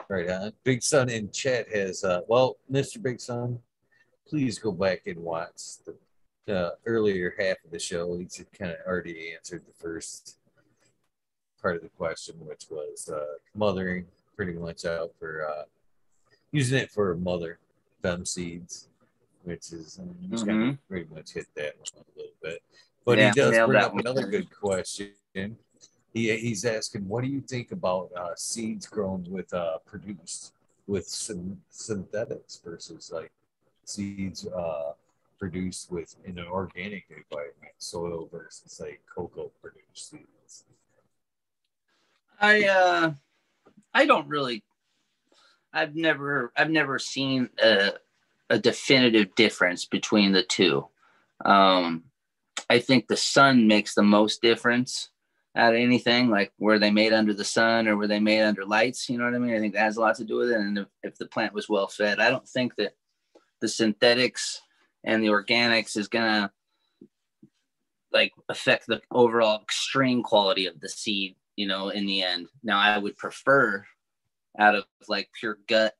Right 0.09 0.29
on. 0.29 0.53
Big 0.63 0.81
Sun 0.81 1.09
in 1.09 1.31
chat 1.31 1.67
has 1.69 2.03
uh 2.03 2.21
well, 2.27 2.57
Mr. 2.71 3.01
Big 3.01 3.21
Sun, 3.21 3.59
please 4.29 4.59
go 4.59 4.71
back 4.71 5.01
and 5.07 5.17
watch 5.17 5.61
the 5.85 5.95
uh, 6.53 6.71
earlier 6.85 7.33
half 7.37 7.57
of 7.65 7.71
the 7.71 7.79
show. 7.79 8.17
He's 8.17 8.43
kind 8.57 8.71
of 8.71 8.77
already 8.87 9.33
answered 9.33 9.63
the 9.65 9.73
first 9.73 10.37
part 11.61 11.75
of 11.75 11.81
the 11.81 11.89
question, 11.89 12.35
which 12.39 12.65
was 12.69 13.09
uh, 13.09 13.37
mothering 13.55 14.05
pretty 14.35 14.53
much 14.53 14.85
out 14.85 15.11
for 15.19 15.47
uh, 15.47 15.63
using 16.51 16.79
it 16.79 16.91
for 16.91 17.15
mother 17.15 17.59
fem 18.01 18.25
seeds, 18.25 18.87
which 19.43 19.71
is 19.71 19.99
um, 19.99 20.15
just 20.29 20.45
mm-hmm. 20.45 20.59
kind 20.59 20.69
of 20.71 20.87
pretty 20.87 21.13
much 21.13 21.33
hit 21.33 21.47
that 21.55 21.73
a 21.75 22.17
little 22.17 22.31
bit. 22.41 22.61
But 23.05 23.17
yeah, 23.17 23.31
he 23.33 23.39
does 23.39 23.67
bring 23.67 23.83
up 23.83 23.97
another 23.97 24.27
good 24.27 24.49
question. 24.51 25.11
He, 26.13 26.35
he's 26.37 26.65
asking, 26.65 27.07
what 27.07 27.23
do 27.23 27.29
you 27.29 27.41
think 27.41 27.71
about 27.71 28.09
uh, 28.15 28.33
seeds 28.35 28.87
grown 28.87 29.25
with 29.29 29.53
uh, 29.53 29.77
produced 29.85 30.53
with 30.87 31.07
some 31.07 31.61
synthetics 31.69 32.59
versus 32.65 33.11
like 33.13 33.31
seeds 33.89 34.47
uh, 34.47 34.93
produced 35.39 35.91
with 35.91 36.15
in 36.25 36.37
an 36.37 36.47
organic 36.47 37.05
environment 37.09 37.73
soil 37.77 38.29
versus 38.31 38.79
like 38.79 39.01
coco 39.13 39.51
produced 39.61 40.09
seeds? 40.09 40.65
I 42.39 42.65
uh, 42.65 43.11
I 43.93 44.05
don't 44.05 44.27
really. 44.27 44.63
I've 45.73 45.95
never 45.95 46.51
I've 46.57 46.71
never 46.71 46.99
seen 46.99 47.49
a, 47.61 47.93
a 48.49 48.59
definitive 48.59 49.35
difference 49.35 49.85
between 49.85 50.31
the 50.31 50.43
two. 50.43 50.87
Um, 51.45 52.03
I 52.69 52.79
think 52.79 53.07
the 53.07 53.17
sun 53.17 53.67
makes 53.67 53.93
the 53.95 54.03
most 54.03 54.41
difference 54.41 55.09
out 55.55 55.73
of 55.73 55.79
anything, 55.79 56.29
like 56.29 56.51
were 56.59 56.79
they 56.79 56.91
made 56.91 57.13
under 57.13 57.33
the 57.33 57.43
sun 57.43 57.87
or 57.87 57.97
were 57.97 58.07
they 58.07 58.19
made 58.19 58.43
under 58.43 58.65
lights? 58.65 59.09
You 59.09 59.17
know 59.17 59.25
what 59.25 59.33
I 59.33 59.39
mean? 59.39 59.55
I 59.55 59.59
think 59.59 59.73
that 59.73 59.81
has 59.81 59.97
a 59.97 60.01
lot 60.01 60.15
to 60.15 60.23
do 60.23 60.37
with 60.37 60.51
it. 60.51 60.57
And 60.57 60.77
if, 60.77 60.87
if 61.03 61.17
the 61.17 61.25
plant 61.25 61.53
was 61.53 61.67
well 61.67 61.87
fed, 61.87 62.19
I 62.19 62.29
don't 62.29 62.47
think 62.47 62.75
that 62.75 62.93
the 63.61 63.67
synthetics 63.67 64.61
and 65.03 65.23
the 65.23 65.27
organics 65.27 65.97
is 65.97 66.07
gonna 66.07 66.51
like 68.11 68.31
affect 68.49 68.87
the 68.87 69.01
overall 69.11 69.61
extreme 69.61 70.23
quality 70.23 70.65
of 70.65 70.79
the 70.79 70.89
seed 70.89 71.35
you 71.55 71.67
know 71.67 71.89
in 71.89 72.05
the 72.05 72.21
end. 72.21 72.47
Now 72.63 72.79
i 72.79 72.97
would 72.97 73.17
prefer 73.17 73.85
out 74.57 74.75
of 74.75 74.85
like 75.07 75.29
pure 75.39 75.59
gut 75.67 75.95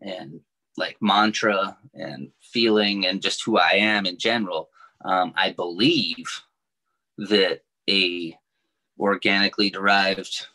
and 0.00 0.40
like 0.76 0.96
mantra 1.00 1.76
and 1.94 2.30
feeling 2.40 3.06
and 3.06 3.22
just 3.22 3.44
who 3.44 3.58
i 3.58 3.72
am 3.72 4.06
in 4.06 4.18
general 4.18 4.70
um, 5.04 5.32
i 5.36 5.50
believe 5.52 6.42
that 7.18 7.60
a 7.88 8.36
organically 8.98 9.70
derived 9.70 10.46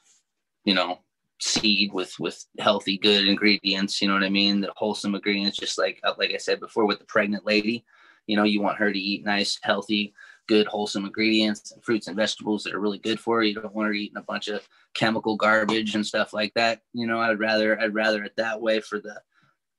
you 0.64 0.74
know 0.74 1.00
seed 1.40 1.92
with 1.94 2.18
with 2.20 2.46
healthy 2.60 2.98
good 2.98 3.28
ingredients 3.28 4.02
you 4.02 4.08
know 4.08 4.14
what 4.14 4.24
i 4.24 4.30
mean? 4.30 4.62
The 4.62 4.72
wholesome 4.76 5.16
ingredients 5.16 5.58
just 5.58 5.78
like 5.78 6.00
uh, 6.04 6.14
like 6.18 6.32
i 6.34 6.38
said 6.38 6.60
before 6.60 6.86
with 6.86 7.00
the 7.00 7.06
pregnant 7.06 7.46
lady 7.46 7.86
you 8.28 8.38
know 8.38 8.44
you 8.44 8.62
want 8.62 8.78
her 8.78 8.92
to 8.92 9.00
eat 9.00 9.26
nice 9.26 9.60
healthy 9.62 10.14
good 10.48 10.68
wholesome 10.68 11.06
ingredients 11.06 11.72
and 11.72 11.84
fruits 11.84 12.08
and 12.08 12.16
vegetables 12.16 12.64
that 12.64 12.74
are 12.74 12.80
really 12.80 13.00
good 13.00 13.20
for 13.20 13.38
her. 13.38 13.44
You 13.44 13.56
don't 13.56 13.74
want 13.74 13.88
her 13.88 13.94
eating 13.94 14.18
a 14.18 14.22
bunch 14.24 14.48
of 14.48 14.68
chemical 14.94 15.36
garbage 15.36 15.96
and 15.96 16.06
stuff 16.06 16.34
like 16.34 16.54
that. 16.54 16.82
You 16.94 17.08
know 17.08 17.20
i'd 17.20 17.40
rather 17.40 17.80
i'd 17.82 17.94
rather 17.94 18.24
it 18.24 18.36
that 18.38 18.62
way 18.62 18.80
for 18.80 19.00
the 19.00 19.22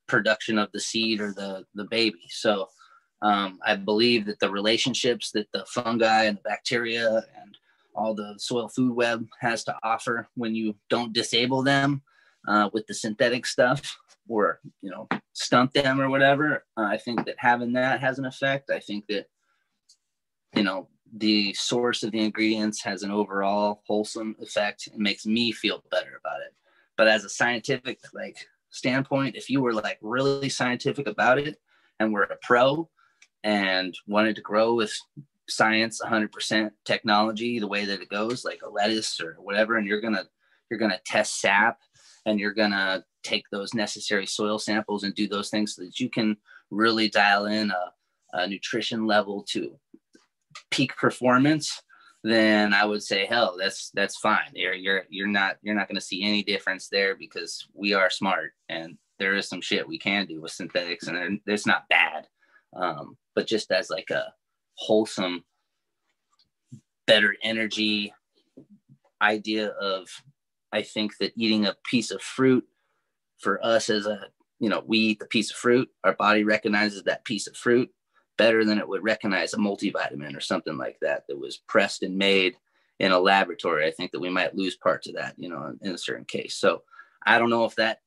production 0.06 0.58
of 0.58 0.70
the 0.72 0.80
seed 0.80 1.20
or 1.20 1.32
the 1.32 1.64
the 1.74 1.84
baby. 1.84 2.22
So 2.28 2.68
um, 3.22 3.58
i 3.64 3.74
believe 3.76 4.26
that 4.26 4.40
the 4.40 4.50
relationships 4.50 5.30
that 5.32 5.48
the 5.52 5.64
fungi 5.66 6.24
and 6.24 6.36
the 6.36 6.42
bacteria 6.42 7.24
and 7.40 7.56
all 7.96 8.14
the 8.14 8.34
soil 8.38 8.68
food 8.68 8.94
web 8.94 9.26
has 9.40 9.64
to 9.64 9.76
offer 9.82 10.28
when 10.34 10.54
you 10.54 10.76
don't 10.88 11.12
disable 11.12 11.62
them 11.62 12.02
uh, 12.48 12.70
with 12.72 12.86
the 12.86 12.94
synthetic 12.94 13.46
stuff 13.46 13.96
or 14.28 14.60
you 14.82 14.90
know 14.90 15.08
stunt 15.32 15.72
them 15.72 16.00
or 16.00 16.08
whatever. 16.10 16.64
Uh, 16.76 16.82
i 16.82 16.96
think 16.96 17.24
that 17.24 17.36
having 17.38 17.72
that 17.72 18.00
has 18.00 18.18
an 18.18 18.24
effect. 18.24 18.70
I 18.70 18.80
think 18.80 19.06
that 19.08 19.26
you 20.54 20.62
know 20.62 20.88
the 21.16 21.54
source 21.54 22.02
of 22.02 22.12
the 22.12 22.20
ingredients 22.20 22.82
has 22.82 23.02
an 23.02 23.10
overall 23.10 23.82
wholesome 23.86 24.36
effect. 24.40 24.88
And 24.92 25.00
makes 25.00 25.24
me 25.26 25.52
feel 25.52 25.82
better 25.90 26.20
about 26.20 26.40
it. 26.40 26.54
But 26.96 27.08
as 27.08 27.24
a 27.24 27.28
scientific 27.28 28.00
like 28.12 28.36
standpoint 28.70 29.36
if 29.36 29.48
you 29.48 29.62
were 29.62 29.72
like 29.72 29.98
really 30.02 30.48
scientific 30.48 31.06
about 31.06 31.38
it 31.38 31.58
and 31.98 32.12
were 32.12 32.24
a 32.24 32.36
pro 32.42 32.88
and 33.42 33.96
wanted 34.06 34.36
to 34.36 34.42
grow 34.42 34.74
with 34.74 34.92
science 35.48 36.00
100% 36.02 36.70
technology 36.84 37.58
the 37.58 37.66
way 37.66 37.84
that 37.84 38.00
it 38.00 38.08
goes 38.08 38.44
like 38.44 38.60
a 38.64 38.68
lettuce 38.68 39.20
or 39.20 39.36
whatever 39.38 39.76
and 39.76 39.86
you're 39.86 40.00
gonna 40.00 40.24
you're 40.70 40.80
gonna 40.80 41.00
test 41.04 41.40
sap 41.40 41.78
and 42.24 42.40
you're 42.40 42.52
gonna 42.52 43.04
take 43.22 43.44
those 43.50 43.74
necessary 43.74 44.26
soil 44.26 44.58
samples 44.58 45.04
and 45.04 45.14
do 45.14 45.28
those 45.28 45.50
things 45.50 45.74
so 45.74 45.82
that 45.82 46.00
you 46.00 46.08
can 46.08 46.36
really 46.70 47.08
dial 47.08 47.46
in 47.46 47.70
a, 47.70 47.92
a 48.32 48.46
nutrition 48.46 49.06
level 49.06 49.42
to 49.42 49.78
peak 50.70 50.96
performance 50.96 51.82
then 52.26 52.74
I 52.74 52.84
would 52.84 53.04
say, 53.04 53.24
hell, 53.24 53.56
that's 53.56 53.90
that's 53.90 54.16
fine. 54.16 54.50
You're 54.52 54.74
you're 54.74 55.04
you're 55.08 55.28
not 55.28 55.58
you're 55.62 55.76
not 55.76 55.86
going 55.86 55.96
to 55.96 56.04
see 56.04 56.24
any 56.24 56.42
difference 56.42 56.88
there 56.88 57.14
because 57.14 57.68
we 57.72 57.94
are 57.94 58.10
smart 58.10 58.52
and 58.68 58.98
there 59.20 59.36
is 59.36 59.48
some 59.48 59.60
shit 59.60 59.86
we 59.86 59.96
can 59.96 60.26
do 60.26 60.40
with 60.40 60.50
synthetics 60.50 61.06
and 61.06 61.40
it's 61.46 61.66
not 61.66 61.88
bad. 61.88 62.26
Um, 62.74 63.16
but 63.36 63.46
just 63.46 63.70
as 63.70 63.90
like 63.90 64.10
a 64.10 64.32
wholesome, 64.76 65.44
better 67.06 67.34
energy 67.42 68.12
idea 69.20 69.68
of, 69.68 70.08
I 70.72 70.82
think 70.82 71.18
that 71.18 71.32
eating 71.36 71.66
a 71.66 71.76
piece 71.84 72.10
of 72.10 72.22
fruit 72.22 72.66
for 73.38 73.64
us 73.64 73.90
as 73.90 74.06
a 74.06 74.26
you 74.58 74.70
know 74.70 74.82
we 74.86 74.98
eat 74.98 75.18
the 75.20 75.26
piece 75.26 75.50
of 75.50 75.56
fruit, 75.56 75.88
our 76.04 76.14
body 76.14 76.44
recognizes 76.44 77.02
that 77.04 77.24
piece 77.24 77.46
of 77.46 77.56
fruit 77.56 77.90
better 78.36 78.64
than 78.64 78.78
it 78.78 78.88
would 78.88 79.02
recognize 79.02 79.54
a 79.54 79.58
multivitamin 79.58 80.36
or 80.36 80.40
something 80.40 80.76
like 80.76 80.98
that 81.00 81.24
that 81.28 81.38
was 81.38 81.56
pressed 81.56 82.02
and 82.02 82.16
made 82.16 82.56
in 82.98 83.12
a 83.12 83.18
laboratory. 83.18 83.86
I 83.86 83.90
think 83.90 84.12
that 84.12 84.20
we 84.20 84.30
might 84.30 84.54
lose 84.54 84.76
parts 84.76 85.08
of 85.08 85.14
that, 85.14 85.34
you 85.36 85.48
know, 85.48 85.74
in, 85.80 85.92
a 85.92 85.98
certain 85.98 86.24
case. 86.24 86.54
So 86.54 86.82
I 87.24 87.38
don't 87.38 87.50
know 87.50 87.64
if 87.64 87.74
that 87.76 88.00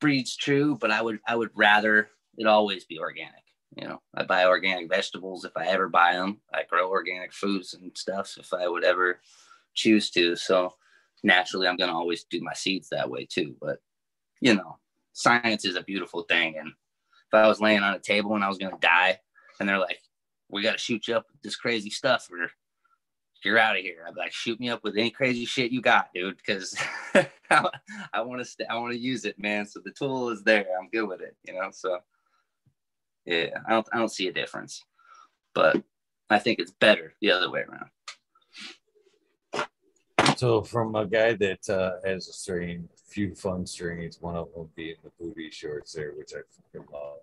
breeds 0.00 0.36
true, 0.36 0.76
but 0.80 0.90
I 0.90 1.02
would 1.02 1.20
I 1.26 1.36
would 1.36 1.50
rather 1.54 2.08
it 2.36 2.46
always 2.46 2.84
be 2.84 2.98
organic. 2.98 3.43
You 3.76 3.88
know, 3.88 4.02
I 4.14 4.24
buy 4.24 4.46
organic 4.46 4.88
vegetables 4.88 5.44
if 5.44 5.56
I 5.56 5.66
ever 5.66 5.88
buy 5.88 6.12
them. 6.12 6.40
I 6.52 6.62
grow 6.68 6.88
organic 6.90 7.32
foods 7.32 7.74
and 7.74 7.90
stuff 7.96 8.36
if 8.38 8.52
I 8.54 8.68
would 8.68 8.84
ever 8.84 9.20
choose 9.74 10.10
to. 10.10 10.36
So 10.36 10.74
naturally, 11.24 11.66
I'm 11.66 11.76
going 11.76 11.90
to 11.90 11.96
always 11.96 12.24
do 12.24 12.40
my 12.40 12.54
seeds 12.54 12.88
that 12.90 13.10
way 13.10 13.26
too. 13.26 13.56
But 13.60 13.80
you 14.40 14.54
know, 14.54 14.78
science 15.12 15.64
is 15.64 15.76
a 15.76 15.82
beautiful 15.82 16.22
thing, 16.22 16.56
and 16.58 16.68
if 16.68 17.34
I 17.34 17.48
was 17.48 17.60
laying 17.60 17.82
on 17.82 17.94
a 17.94 17.98
table 17.98 18.34
and 18.34 18.44
I 18.44 18.48
was 18.48 18.58
gonna 18.58 18.78
die, 18.78 19.18
and 19.58 19.68
they're 19.68 19.78
like, 19.78 20.00
"We 20.50 20.62
got 20.62 20.72
to 20.72 20.78
shoot 20.78 21.08
you 21.08 21.16
up 21.16 21.26
with 21.32 21.40
this 21.42 21.56
crazy 21.56 21.90
stuff," 21.90 22.28
or 22.30 22.50
"You're 23.42 23.58
out 23.58 23.76
of 23.76 23.82
here," 23.82 24.04
I'd 24.06 24.14
be 24.14 24.20
like, 24.20 24.32
"Shoot 24.32 24.60
me 24.60 24.68
up 24.68 24.84
with 24.84 24.96
any 24.96 25.10
crazy 25.10 25.46
shit 25.46 25.72
you 25.72 25.80
got, 25.80 26.12
dude," 26.14 26.36
because 26.36 26.76
I 27.50 28.20
want 28.20 28.40
to 28.40 28.44
st- 28.44 28.68
I 28.68 28.76
want 28.76 28.92
to 28.92 28.98
use 28.98 29.24
it, 29.24 29.38
man. 29.38 29.66
So 29.66 29.80
the 29.82 29.92
tool 29.92 30.28
is 30.28 30.42
there. 30.42 30.66
I'm 30.78 30.90
good 30.90 31.08
with 31.08 31.22
it, 31.22 31.36
you 31.46 31.54
know. 31.54 31.70
So 31.72 32.00
yeah, 33.24 33.50
I 33.66 33.72
don't 33.72 33.86
I 33.92 33.98
don't 33.98 34.10
see 34.10 34.28
a 34.28 34.32
difference, 34.32 34.82
but 35.54 35.82
I 36.30 36.38
think 36.38 36.58
it's 36.58 36.72
better 36.72 37.14
the 37.20 37.30
other 37.30 37.50
way 37.50 37.64
around. 37.68 37.90
So 40.36 40.62
from 40.62 40.94
a 40.96 41.06
guy 41.06 41.34
that 41.34 41.68
uh, 41.68 41.92
has 42.04 42.28
a 42.28 42.32
strain, 42.32 42.88
few 43.06 43.34
fun 43.34 43.66
strings, 43.66 44.20
one 44.20 44.36
of 44.36 44.52
them 44.52 44.68
being 44.74 44.96
the 45.04 45.10
booty 45.20 45.50
shorts 45.50 45.92
there, 45.92 46.12
which 46.16 46.32
I 46.34 46.40
fucking 46.50 46.88
love. 46.92 47.18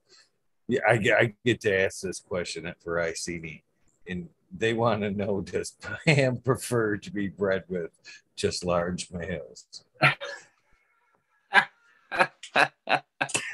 Yeah, 0.68 0.80
I, 0.88 0.94
I 0.94 1.34
get 1.44 1.60
to 1.62 1.82
ask 1.82 2.02
this 2.02 2.20
question 2.20 2.66
at 2.66 2.82
for 2.82 2.96
ICD, 2.96 3.64
and 4.08 4.30
they 4.56 4.74
want 4.74 5.02
to 5.02 5.12
know 5.12 5.42
does 5.42 5.76
Pam 6.06 6.38
prefer 6.38 6.98
to 6.98 7.12
be 7.12 7.28
bred 7.28 7.64
with 7.68 7.92
just 8.36 8.64
large 8.64 9.12
males? 9.12 9.84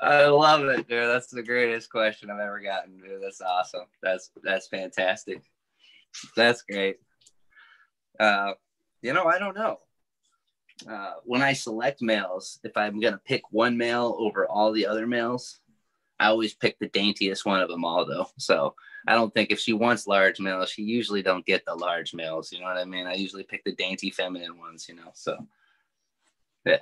I 0.00 0.26
love 0.26 0.64
it, 0.64 0.88
dude. 0.88 1.08
That's 1.08 1.28
the 1.28 1.42
greatest 1.42 1.90
question 1.90 2.30
I've 2.30 2.40
ever 2.40 2.60
gotten, 2.60 2.98
dude. 2.98 3.22
That's 3.22 3.40
awesome. 3.40 3.86
That's 4.02 4.30
that's 4.42 4.68
fantastic. 4.68 5.42
That's 6.36 6.62
great. 6.62 6.96
Uh, 8.18 8.52
you 9.02 9.12
know, 9.12 9.26
I 9.26 9.38
don't 9.38 9.56
know. 9.56 9.78
Uh, 10.88 11.14
when 11.24 11.42
I 11.42 11.52
select 11.52 12.02
males, 12.02 12.58
if 12.64 12.76
I'm 12.76 13.00
gonna 13.00 13.20
pick 13.24 13.42
one 13.50 13.76
male 13.76 14.16
over 14.18 14.46
all 14.46 14.72
the 14.72 14.86
other 14.86 15.06
males, 15.06 15.60
I 16.18 16.26
always 16.26 16.54
pick 16.54 16.78
the 16.78 16.88
daintiest 16.88 17.44
one 17.44 17.60
of 17.60 17.68
them 17.68 17.84
all, 17.84 18.06
though. 18.06 18.28
So 18.38 18.74
I 19.06 19.14
don't 19.14 19.32
think 19.32 19.50
if 19.50 19.60
she 19.60 19.72
wants 19.72 20.06
large 20.06 20.40
males, 20.40 20.70
she 20.70 20.82
usually 20.82 21.22
don't 21.22 21.46
get 21.46 21.64
the 21.64 21.74
large 21.74 22.14
males. 22.14 22.52
You 22.52 22.60
know 22.60 22.66
what 22.66 22.76
I 22.76 22.84
mean? 22.84 23.06
I 23.06 23.14
usually 23.14 23.44
pick 23.44 23.64
the 23.64 23.74
dainty 23.74 24.10
feminine 24.10 24.58
ones. 24.58 24.88
You 24.88 24.96
know, 24.96 25.10
so 25.14 25.46
yeah 26.64 26.78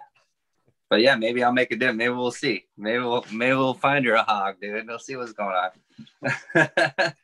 but 0.95 1.01
yeah, 1.01 1.17
maybe 1.17 1.43
I'll 1.43 1.53
make 1.53 1.73
a 1.73 1.77
dip. 1.77 1.97
Maybe 1.97 2.13
we'll 2.13 2.31
see. 2.31 2.67
Maybe 2.77 2.99
we'll 2.99 3.25
maybe 3.33 3.57
we'll 3.57 3.75
find 3.75 4.05
her 4.07 4.15
a 4.15 4.23
hog, 4.23 4.61
dude. 4.61 4.87
We'll 4.87 5.01
see 5.01 5.17
what's 5.17 5.33
going 5.33 5.57
on. 5.57 5.71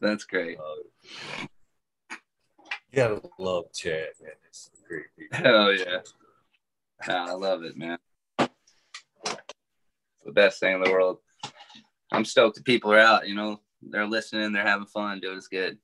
That's 0.00 0.24
great. 0.24 0.58
Uh, 0.58 0.74
you 2.90 2.96
gotta 2.96 3.22
love 3.38 3.72
Chad, 3.72 4.08
man. 4.20 4.32
It's 4.46 4.70
great. 4.86 5.06
People. 5.18 5.38
Hell 5.38 5.72
yeah. 5.74 6.00
I 7.08 7.32
love 7.32 7.62
it, 7.62 7.76
man. 7.76 7.98
It's 8.38 8.50
the 10.24 10.32
best 10.32 10.60
thing 10.60 10.74
in 10.74 10.82
the 10.82 10.90
world. 10.90 11.18
I'm 12.10 12.24
stoked 12.24 12.56
the 12.56 12.62
people 12.62 12.92
are 12.92 12.98
out, 12.98 13.28
you 13.28 13.34
know, 13.34 13.60
they're 13.82 14.06
listening, 14.06 14.52
they're 14.52 14.66
having 14.66 14.86
fun, 14.86 15.20
dude. 15.20 15.36
It's 15.36 15.48
good. 15.48 15.78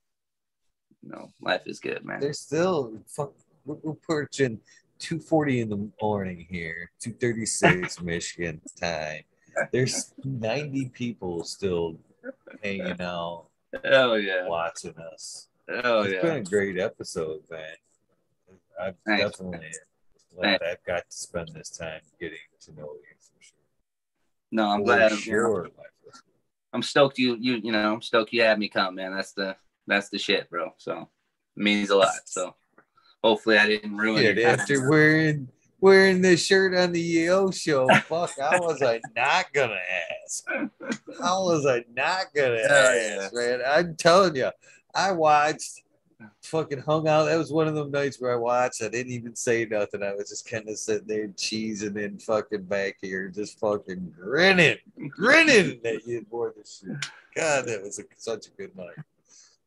You 1.02 1.10
know, 1.10 1.32
life 1.40 1.62
is 1.66 1.80
good, 1.80 2.04
man. 2.04 2.20
They're 2.20 2.32
still 2.32 2.98
fuck 3.06 3.32
we're 3.66 3.94
perching 3.94 4.60
240 4.98 5.60
in 5.60 5.68
the 5.68 5.90
morning 6.00 6.46
here, 6.50 6.90
236 7.00 8.00
Michigan 8.02 8.60
time. 8.80 9.22
There's 9.72 10.12
90 10.24 10.90
people 10.90 11.44
still 11.44 11.98
hanging 12.62 13.00
out. 13.00 13.46
Hell 13.84 14.18
yeah. 14.18 14.46
Watching 14.46 14.94
us. 15.12 15.48
Oh 15.68 16.02
it's 16.02 16.12
yeah. 16.12 16.18
It's 16.18 16.28
been 16.28 16.36
a 16.36 16.42
great 16.42 16.78
episode, 16.78 17.40
man. 17.50 17.62
I've 18.80 18.96
Thanks, 19.06 19.38
definitely 19.38 19.68
glad 20.36 20.60
I've 20.62 20.84
got 20.84 21.08
to 21.08 21.16
spend 21.16 21.50
this 21.54 21.70
time 21.70 22.00
getting 22.20 22.38
to 22.62 22.72
know 22.72 22.92
you 22.94 23.14
for 23.20 23.42
sure. 23.42 23.56
No, 24.50 24.68
I'm 24.68 24.80
for 24.80 24.84
glad. 24.86 25.12
Sure. 25.12 25.64
I'm 25.66 25.70
stoked 26.82 27.18
you 27.18 27.36
you 27.40 27.60
you 27.62 27.72
know, 27.72 27.94
I'm 27.94 28.02
stoked 28.02 28.32
you 28.32 28.42
had 28.42 28.58
me 28.58 28.68
come, 28.68 28.96
man. 28.96 29.14
That's 29.14 29.32
the 29.32 29.56
that's 29.86 30.08
the 30.08 30.18
shit, 30.18 30.48
bro. 30.50 30.72
So 30.78 31.08
it 31.56 31.62
means 31.62 31.90
a 31.90 31.96
lot. 31.96 32.12
So 32.24 32.54
hopefully 33.22 33.58
I 33.58 33.66
didn't 33.66 33.96
ruin 33.96 34.24
it. 34.24 34.38
After 34.38 34.88
wearing 34.88 35.48
wearing 35.80 36.22
this 36.22 36.44
shirt 36.44 36.74
on 36.74 36.92
the 36.92 37.00
EO 37.00 37.50
show, 37.50 37.88
fuck, 38.06 38.32
how 38.38 38.60
was 38.60 38.82
I 38.82 39.00
not 39.16 39.52
gonna 39.52 39.80
ask? 40.24 40.44
How 41.20 41.44
was 41.44 41.66
I 41.66 41.84
not 41.94 42.26
gonna 42.34 42.60
ask, 42.60 43.34
man? 43.34 43.60
I'm 43.66 43.94
telling 43.96 44.36
you, 44.36 44.50
I 44.94 45.12
watched 45.12 45.83
fucking 46.42 46.80
hung 46.80 47.08
out. 47.08 47.24
That 47.24 47.38
was 47.38 47.52
one 47.52 47.68
of 47.68 47.74
them 47.74 47.90
nights 47.90 48.20
where 48.20 48.32
I 48.32 48.36
watched. 48.36 48.82
I 48.82 48.88
didn't 48.88 49.12
even 49.12 49.34
say 49.34 49.64
nothing. 49.64 50.02
I 50.02 50.14
was 50.14 50.28
just 50.28 50.48
kind 50.48 50.68
of 50.68 50.78
sitting 50.78 51.06
there 51.06 51.28
cheesing 51.28 51.96
in 51.96 52.18
fucking 52.18 52.64
back 52.64 52.96
here, 53.00 53.28
just 53.28 53.58
fucking 53.58 54.14
grinning, 54.18 54.78
grinning 55.08 55.80
that 55.82 56.06
you 56.06 56.24
wore 56.30 56.54
this 56.56 56.82
shit. 56.82 56.96
God, 57.36 57.66
that 57.66 57.82
was 57.82 57.98
a, 57.98 58.04
such 58.16 58.46
a 58.46 58.50
good 58.50 58.76
night. 58.76 58.96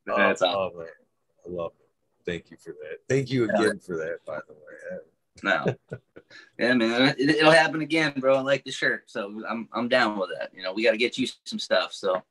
That's 0.06 0.42
oh, 0.42 0.48
awesome. 0.48 0.82
I 0.82 1.50
love 1.50 1.74
it 1.80 1.88
thank 2.28 2.52
you 2.52 2.58
for 2.58 2.76
that. 2.82 3.00
Thank 3.10 3.32
you 3.32 3.46
again 3.46 3.80
for 3.80 3.98
that, 3.98 4.20
by 4.26 4.40
the 4.48 4.54
way. 4.54 5.00
No, 5.44 6.00
yeah, 6.60 6.74
man, 6.74 7.16
it, 7.18 7.44
will 7.44 7.52
happen 7.52 7.82
again, 7.82 8.14
bro. 8.18 8.36
I 8.36 8.42
like 8.42 8.64
the 8.64 8.72
shirt, 8.72 9.04
so 9.10 9.44
I'm 9.48 9.70
I'm 9.72 9.88
down 9.88 10.20
with 10.20 10.30
that. 10.38 10.52
You 10.54 10.64
know, 10.64 10.74
we 10.74 10.84
got 10.84 10.92
to 10.92 10.98
get 10.98 11.18
you 11.18 11.28
some 11.46 11.60
stuff. 11.60 11.94
So, 11.94 12.22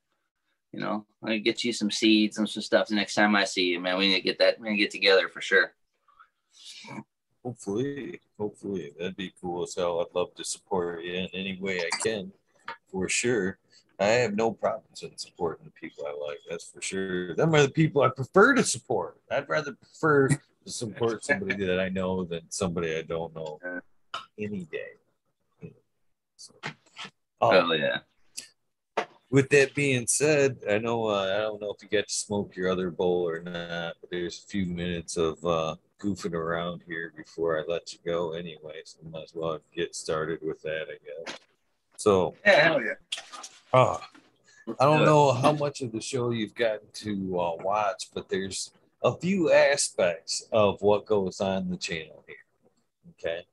you 0.76 0.82
know, 0.82 1.06
I 1.24 1.38
get 1.38 1.64
you 1.64 1.72
some 1.72 1.90
seeds 1.90 2.36
and 2.36 2.46
some 2.46 2.62
stuff 2.62 2.88
the 2.88 2.94
next 2.94 3.14
time 3.14 3.34
I 3.34 3.44
see 3.44 3.64
you, 3.64 3.80
man. 3.80 3.96
We 3.96 4.08
need 4.08 4.16
to 4.16 4.20
get 4.20 4.38
that. 4.40 4.60
We 4.60 4.68
need 4.68 4.76
to 4.76 4.82
get 4.82 4.90
together 4.90 5.26
for 5.26 5.40
sure. 5.40 5.72
Hopefully, 7.42 8.20
hopefully 8.38 8.92
that'd 8.98 9.16
be 9.16 9.32
cool 9.40 9.62
as 9.62 9.74
hell. 9.74 10.00
I'd 10.00 10.14
love 10.14 10.34
to 10.34 10.44
support 10.44 11.02
you 11.02 11.14
in 11.14 11.28
any 11.32 11.58
way 11.58 11.80
I 11.80 11.88
can, 12.02 12.30
for 12.90 13.08
sure. 13.08 13.58
I 13.98 14.04
have 14.04 14.34
no 14.34 14.50
problems 14.50 15.02
in 15.02 15.16
supporting 15.16 15.64
the 15.64 15.70
people 15.70 16.04
I 16.06 16.10
like. 16.28 16.40
That's 16.50 16.70
for 16.70 16.82
sure. 16.82 17.34
Them 17.34 17.54
are 17.54 17.62
the 17.62 17.70
people 17.70 18.02
I 18.02 18.10
prefer 18.10 18.52
to 18.52 18.62
support. 18.62 19.16
I'd 19.30 19.48
rather 19.48 19.72
prefer 19.72 20.28
to 20.28 20.38
support 20.66 21.24
somebody 21.24 21.54
that 21.64 21.80
I 21.80 21.88
know 21.88 22.24
than 22.24 22.42
somebody 22.50 22.94
I 22.94 23.02
don't 23.02 23.34
know 23.34 23.58
any 24.38 24.64
day. 24.64 25.70
So, 26.36 26.52
oh 27.40 27.72
yeah. 27.72 28.00
With 29.30 29.48
that 29.50 29.74
being 29.74 30.06
said, 30.06 30.58
I 30.70 30.78
know 30.78 31.06
uh, 31.06 31.34
I 31.36 31.38
don't 31.38 31.60
know 31.60 31.74
if 31.76 31.82
you 31.82 31.88
got 31.88 32.06
to 32.06 32.14
smoke 32.14 32.54
your 32.54 32.70
other 32.70 32.90
bowl 32.90 33.28
or 33.28 33.40
not, 33.40 33.94
but 34.00 34.10
there's 34.10 34.44
a 34.44 34.46
few 34.46 34.66
minutes 34.66 35.16
of 35.16 35.44
uh, 35.44 35.74
goofing 36.00 36.34
around 36.34 36.82
here 36.86 37.12
before 37.16 37.58
I 37.58 37.64
let 37.66 37.92
you 37.92 37.98
go. 38.06 38.32
Anyway, 38.32 38.82
so 38.84 38.98
might 39.10 39.24
as 39.24 39.34
well 39.34 39.58
get 39.74 39.96
started 39.96 40.38
with 40.42 40.62
that, 40.62 40.86
I 40.88 41.26
guess. 41.28 41.38
So 41.96 42.34
yeah, 42.46 42.68
hell 42.68 42.80
yeah. 42.80 42.94
Oh, 43.72 44.00
I 44.78 44.84
don't 44.84 45.04
know 45.04 45.32
how 45.32 45.52
much 45.52 45.80
of 45.80 45.92
the 45.92 46.00
show 46.00 46.30
you've 46.30 46.54
gotten 46.54 46.88
to 46.94 47.40
uh, 47.40 47.56
watch, 47.56 48.10
but 48.14 48.28
there's 48.28 48.70
a 49.02 49.16
few 49.16 49.52
aspects 49.52 50.46
of 50.52 50.80
what 50.82 51.06
goes 51.06 51.40
on 51.40 51.68
the 51.68 51.76
channel 51.76 52.24
here. 52.26 52.36
Okay. 53.18 53.44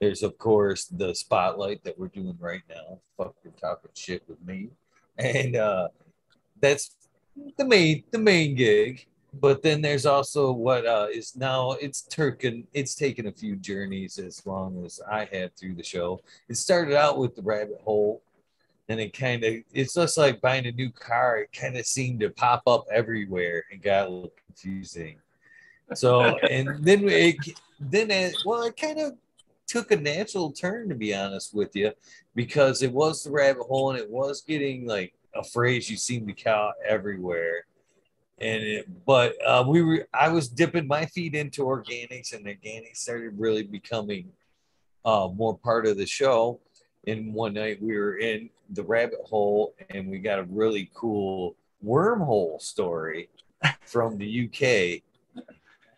There's 0.00 0.22
of 0.22 0.36
course 0.36 0.86
the 0.86 1.14
spotlight 1.14 1.84
that 1.84 1.98
we're 1.98 2.08
doing 2.08 2.36
right 2.40 2.62
now. 2.68 2.98
Fuck 3.16 3.36
you're 3.44 3.52
talking 3.52 3.90
shit 3.94 4.24
with 4.28 4.44
me. 4.44 4.70
And 5.18 5.56
uh 5.56 5.88
that's 6.60 6.96
the 7.56 7.64
main 7.64 8.04
the 8.10 8.18
main 8.18 8.54
gig. 8.54 9.06
But 9.40 9.62
then 9.62 9.80
there's 9.80 10.06
also 10.06 10.52
what 10.52 10.86
uh 10.86 11.08
is 11.12 11.36
now 11.36 11.72
it's 11.72 12.02
taken 12.02 12.66
it's 12.72 12.94
taken 12.94 13.26
a 13.26 13.32
few 13.32 13.56
journeys 13.56 14.18
as 14.18 14.44
long 14.46 14.84
as 14.84 15.00
I 15.10 15.28
have 15.32 15.52
through 15.52 15.74
the 15.74 15.82
show. 15.82 16.20
It 16.48 16.56
started 16.56 16.94
out 16.94 17.18
with 17.18 17.34
the 17.34 17.42
rabbit 17.42 17.80
hole 17.82 18.22
and 18.88 19.00
it 19.00 19.16
kind 19.16 19.42
of 19.44 19.54
it's 19.72 19.94
just 19.94 20.18
like 20.18 20.40
buying 20.40 20.66
a 20.66 20.72
new 20.72 20.90
car 20.90 21.38
it 21.38 21.52
kind 21.52 21.76
of 21.76 21.86
seemed 21.86 22.20
to 22.20 22.30
pop 22.30 22.62
up 22.66 22.84
everywhere 22.92 23.64
and 23.72 23.82
got 23.82 24.06
a 24.06 24.10
little 24.10 24.32
confusing 24.46 25.16
so 25.94 26.36
and 26.50 26.68
then 26.84 27.08
it 27.08 27.36
then 27.80 28.10
it 28.10 28.34
well 28.44 28.62
it 28.62 28.76
kind 28.76 28.98
of 28.98 29.14
took 29.66 29.90
a 29.90 29.96
natural 29.96 30.52
turn 30.52 30.88
to 30.88 30.94
be 30.94 31.14
honest 31.14 31.54
with 31.54 31.74
you 31.74 31.92
because 32.34 32.82
it 32.82 32.92
was 32.92 33.24
the 33.24 33.30
rabbit 33.30 33.62
hole 33.62 33.90
and 33.90 33.98
it 33.98 34.10
was 34.10 34.42
getting 34.42 34.86
like 34.86 35.14
a 35.34 35.44
phrase 35.44 35.90
you 35.90 35.96
seem 35.96 36.26
to 36.26 36.32
count 36.32 36.74
everywhere 36.86 37.64
and 38.38 38.62
it, 38.62 39.04
but 39.06 39.34
uh, 39.46 39.64
we 39.66 39.82
were 39.82 40.06
i 40.12 40.28
was 40.28 40.48
dipping 40.48 40.86
my 40.86 41.06
feet 41.06 41.34
into 41.34 41.62
organics 41.62 42.34
and 42.34 42.46
organics 42.46 42.96
started 42.96 43.38
really 43.38 43.62
becoming 43.62 44.30
uh, 45.04 45.28
more 45.34 45.56
part 45.56 45.86
of 45.86 45.96
the 45.96 46.06
show 46.06 46.60
and 47.06 47.32
one 47.34 47.54
night 47.54 47.82
we 47.82 47.96
were 47.96 48.18
in 48.18 48.48
the 48.70 48.82
rabbit 48.82 49.18
hole 49.24 49.74
and 49.90 50.08
we 50.08 50.18
got 50.18 50.38
a 50.38 50.44
really 50.44 50.90
cool 50.94 51.56
wormhole 51.84 52.60
story 52.60 53.28
from 53.84 54.18
the 54.18 54.48
UK. 54.48 55.44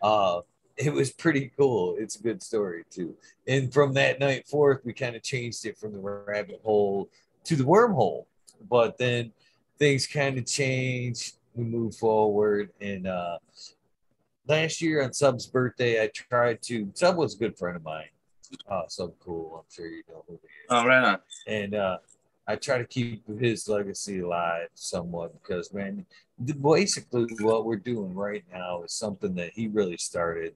Uh, 0.03 0.41
it 0.77 0.93
was 0.93 1.13
pretty 1.13 1.53
cool. 1.57 1.97
It's 1.99 2.17
a 2.17 2.23
good 2.23 2.43
story 2.43 2.85
too. 2.91 3.15
And 3.47 3.73
from 3.73 3.93
that 3.95 4.19
night 4.19 4.47
forth, 4.47 4.81
we 4.85 4.93
kind 4.93 5.17
of 5.17 5.23
changed 5.23 5.67
it 5.67 5.79
from 5.79 5.93
the 5.93 5.99
rabbit 5.99 6.61
hole 6.65 7.09
to 7.45 7.57
the 7.57 7.65
wormhole. 7.65 8.25
But 8.69 8.99
then 8.99 9.33
things 9.79 10.07
kind 10.07 10.39
of 10.39 10.47
changed. 10.47 11.37
We 11.55 11.65
moved 11.65 11.99
forward. 11.99 12.71
And 12.81 13.07
uh, 13.07 13.39
last 14.49 14.81
year 14.81 15.03
on 15.03 15.13
Sub's 15.13 15.47
birthday, 15.47 16.03
I 16.03 16.09
tried 16.09 16.63
to. 16.63 16.91
Sub 16.95 17.17
was 17.17 17.35
a 17.35 17.39
good 17.39 17.57
friend 17.57 17.77
of 17.77 17.85
mine. 17.85 18.09
Uh, 18.69 18.83
Sub 18.89 19.13
Cool. 19.21 19.59
I'm 19.59 19.75
sure 19.75 19.87
you 19.87 20.03
know 20.09 20.25
who 20.27 20.39
he 20.43 20.47
is. 20.47 20.67
Oh, 20.71 20.87
right 20.87 21.05
on. 21.05 21.19
And 21.47 21.75
uh, 21.75 21.99
I 22.47 22.57
try 22.57 22.79
to 22.79 22.85
keep 22.85 23.25
his 23.41 23.69
legacy 23.69 24.21
alive 24.21 24.69
somewhat 24.75 25.33
because, 25.41 25.73
man, 25.73 26.05
basically 26.61 27.27
what 27.41 27.65
we're 27.65 27.77
doing 27.77 28.15
right 28.15 28.45
now 28.53 28.83
is 28.83 28.93
something 28.93 29.35
that 29.37 29.53
he 29.55 29.69
really 29.69 29.97
started 29.97 30.55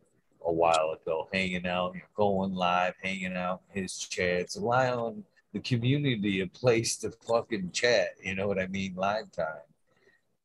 a 0.49 0.53
while 0.53 0.97
ago, 1.01 1.29
hanging 1.33 1.67
out, 1.67 1.95
you 1.95 2.01
know, 2.01 2.07
going 2.17 2.55
live, 2.55 2.95
hanging 3.03 3.37
out 3.37 3.61
his 3.69 3.99
chats, 3.99 4.57
allowing 4.57 5.23
the 5.53 5.61
community 5.61 6.41
a 6.41 6.47
place 6.47 6.97
to 6.97 7.11
fucking 7.11 7.71
chat. 7.73 8.09
You 8.23 8.35
know 8.35 8.49
what 8.49 8.59
I 8.59 8.67
mean? 8.67 8.95
Live 8.97 9.31
time. 9.31 9.67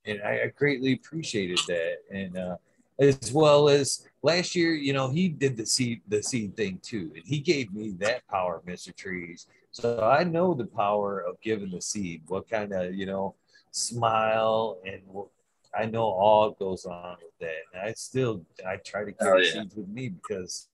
And 0.05 0.21
I, 0.21 0.43
I 0.43 0.47
greatly 0.55 0.93
appreciated 0.93 1.59
that. 1.67 1.95
And 2.11 2.37
uh, 2.37 2.57
as 2.99 3.31
well 3.31 3.69
as 3.69 4.05
last 4.21 4.55
year, 4.55 4.73
you 4.73 4.93
know, 4.93 5.09
he 5.09 5.29
did 5.29 5.55
the 5.57 5.65
seed 5.65 6.01
the 6.07 6.21
seed 6.21 6.55
thing 6.55 6.79
too, 6.83 7.11
and 7.15 7.23
he 7.25 7.39
gave 7.39 7.73
me 7.73 7.95
that 7.99 8.27
power, 8.27 8.61
Mr. 8.67 8.95
Trees. 8.95 9.47
So 9.71 10.01
I 10.01 10.23
know 10.23 10.53
the 10.53 10.65
power 10.65 11.21
of 11.21 11.39
giving 11.41 11.71
the 11.71 11.81
seed. 11.81 12.21
What 12.27 12.49
kind 12.49 12.73
of 12.73 12.93
you 12.93 13.05
know 13.05 13.35
smile 13.71 14.79
and 14.85 15.01
I 15.75 15.85
know 15.85 16.03
all 16.03 16.51
goes 16.51 16.85
on 16.85 17.17
with 17.21 17.37
that. 17.39 17.61
And 17.73 17.89
I 17.89 17.93
still 17.93 18.45
I 18.67 18.77
try 18.77 19.03
to 19.03 19.11
carry 19.11 19.41
oh, 19.41 19.43
yeah. 19.43 19.61
seeds 19.61 19.75
with 19.75 19.87
me 19.87 20.09
because 20.09 20.67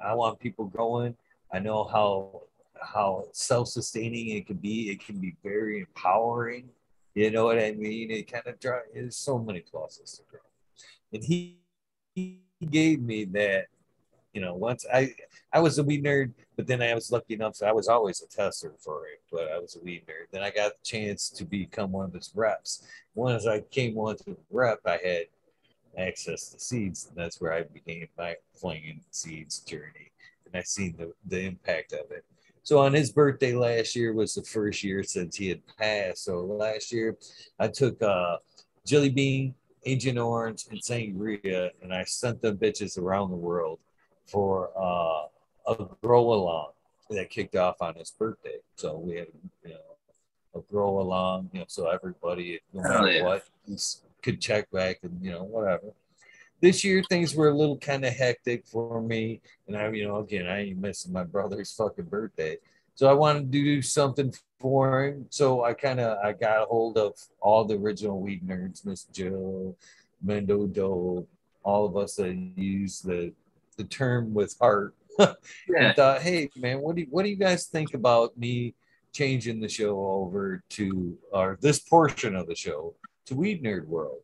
I 0.00 0.14
want 0.14 0.38
people 0.38 0.66
growing. 0.66 1.16
I 1.52 1.58
know 1.58 1.84
how 1.84 2.42
how 2.80 3.24
self-sustaining 3.32 4.28
it 4.36 4.46
can 4.46 4.56
be. 4.56 4.90
It 4.90 5.04
can 5.04 5.18
be 5.18 5.34
very 5.42 5.80
empowering. 5.80 6.68
You 7.14 7.30
know 7.30 7.46
what 7.46 7.58
I 7.58 7.72
mean? 7.72 8.10
It 8.10 8.30
kind 8.30 8.46
of 8.46 8.60
drives. 8.60 8.86
There's 8.94 9.16
so 9.16 9.38
many 9.38 9.60
pluses 9.60 10.16
to 10.16 10.22
grow, 10.30 10.40
and 11.12 11.24
he, 11.24 11.58
he 12.14 12.40
gave 12.70 13.00
me 13.00 13.24
that 13.24 13.66
you 14.32 14.40
know, 14.40 14.54
once 14.54 14.84
I 14.92 15.14
I 15.52 15.60
was 15.60 15.78
a 15.78 15.82
weed 15.82 16.04
nerd, 16.04 16.32
but 16.56 16.66
then 16.66 16.82
I 16.82 16.94
was 16.94 17.10
lucky 17.10 17.34
enough, 17.34 17.56
so 17.56 17.66
I 17.66 17.72
was 17.72 17.88
always 17.88 18.22
a 18.22 18.28
tester 18.28 18.74
for 18.78 19.06
it, 19.06 19.20
but 19.32 19.50
I 19.50 19.58
was 19.58 19.76
a 19.76 19.80
weed 19.80 20.02
nerd. 20.06 20.30
Then 20.30 20.42
I 20.42 20.50
got 20.50 20.72
the 20.72 20.84
chance 20.84 21.30
to 21.30 21.44
become 21.44 21.92
one 21.92 22.06
of 22.06 22.12
his 22.12 22.30
reps. 22.34 22.86
Once 23.14 23.46
I 23.46 23.60
came 23.60 23.96
on 23.98 24.16
to 24.18 24.36
rep, 24.50 24.80
I 24.84 24.98
had 25.02 25.26
access 25.96 26.50
to 26.50 26.58
seeds, 26.58 27.06
and 27.08 27.16
that's 27.16 27.40
where 27.40 27.52
I 27.52 27.62
began 27.62 28.06
my 28.18 28.36
flinging 28.54 29.00
seeds 29.10 29.60
journey, 29.60 30.12
and 30.46 30.54
I 30.54 30.62
seen 30.62 30.94
the 30.98 31.12
the 31.26 31.40
impact 31.40 31.92
of 31.92 32.10
it. 32.10 32.24
So 32.62 32.78
on 32.78 32.92
his 32.92 33.10
birthday 33.10 33.54
last 33.54 33.96
year 33.96 34.12
was 34.12 34.34
the 34.34 34.42
first 34.42 34.84
year 34.84 35.02
since 35.02 35.36
he 35.36 35.48
had 35.48 35.62
passed. 35.78 36.24
So 36.24 36.40
last 36.40 36.92
year, 36.92 37.16
I 37.58 37.68
took 37.68 38.02
uh, 38.02 38.36
Jelly 38.84 39.08
Bean, 39.08 39.54
Agent 39.86 40.18
Orange, 40.18 40.66
and 40.70 40.78
Sangria, 40.78 41.70
and 41.82 41.94
I 41.94 42.04
sent 42.04 42.42
them 42.42 42.58
bitches 42.58 42.98
around 42.98 43.30
the 43.30 43.36
world 43.36 43.78
for 44.28 44.70
uh, 44.76 45.72
a 45.72 45.86
grow 46.02 46.32
along 46.32 46.70
that 47.10 47.30
kicked 47.30 47.56
off 47.56 47.80
on 47.80 47.94
his 47.94 48.10
birthday. 48.10 48.58
So 48.76 48.98
we 48.98 49.16
had, 49.16 49.28
you 49.64 49.70
know, 49.70 49.80
a 50.54 50.60
grow 50.60 51.00
along, 51.00 51.50
you 51.52 51.60
know, 51.60 51.66
so 51.68 51.88
everybody, 51.88 52.60
no 52.72 52.82
matter 52.82 53.10
yeah. 53.10 53.24
what, 53.24 53.44
could 54.22 54.40
check 54.40 54.70
back 54.70 54.98
and, 55.02 55.18
you 55.22 55.30
know, 55.30 55.44
whatever. 55.44 55.92
This 56.60 56.82
year 56.84 57.02
things 57.08 57.34
were 57.34 57.48
a 57.48 57.54
little 57.54 57.78
kind 57.78 58.04
of 58.04 58.12
hectic 58.12 58.66
for 58.66 59.00
me. 59.00 59.40
And 59.66 59.76
I, 59.76 59.88
you 59.90 60.06
know, 60.06 60.18
again, 60.18 60.46
I 60.46 60.64
ain't 60.64 60.78
missing 60.78 61.12
my 61.12 61.24
brother's 61.24 61.72
fucking 61.72 62.06
birthday. 62.06 62.58
So 62.94 63.08
I 63.08 63.12
wanted 63.12 63.52
to 63.52 63.58
do 63.58 63.80
something 63.80 64.34
for 64.58 65.04
him. 65.04 65.26
So 65.30 65.62
I 65.64 65.72
kind 65.72 66.00
of 66.00 66.18
I 66.18 66.32
got 66.32 66.62
a 66.62 66.66
hold 66.66 66.98
of 66.98 67.14
all 67.40 67.64
the 67.64 67.76
original 67.76 68.20
weed 68.20 68.46
nerds, 68.46 68.84
Miss 68.84 69.04
Jill, 69.04 69.76
Mendo 70.24 70.72
Doe, 70.72 71.26
all 71.62 71.86
of 71.86 71.96
us 71.96 72.16
that 72.16 72.34
use 72.56 73.00
the 73.00 73.32
the 73.78 73.84
term 73.84 74.34
with 74.34 74.54
heart 74.60 74.94
yeah. 75.18 75.34
and 75.78 75.96
thought, 75.96 76.20
hey 76.20 76.50
man, 76.56 76.80
what 76.80 76.96
do 76.96 77.02
you, 77.02 77.08
what 77.10 77.22
do 77.22 77.30
you 77.30 77.36
guys 77.36 77.66
think 77.66 77.94
about 77.94 78.36
me 78.36 78.74
changing 79.12 79.60
the 79.60 79.68
show 79.68 79.98
over 79.98 80.62
to 80.68 81.16
or 81.32 81.58
this 81.62 81.78
portion 81.78 82.36
of 82.36 82.46
the 82.46 82.54
show 82.54 82.94
to 83.24 83.34
Weed 83.34 83.64
Nerd 83.64 83.86
World? 83.86 84.20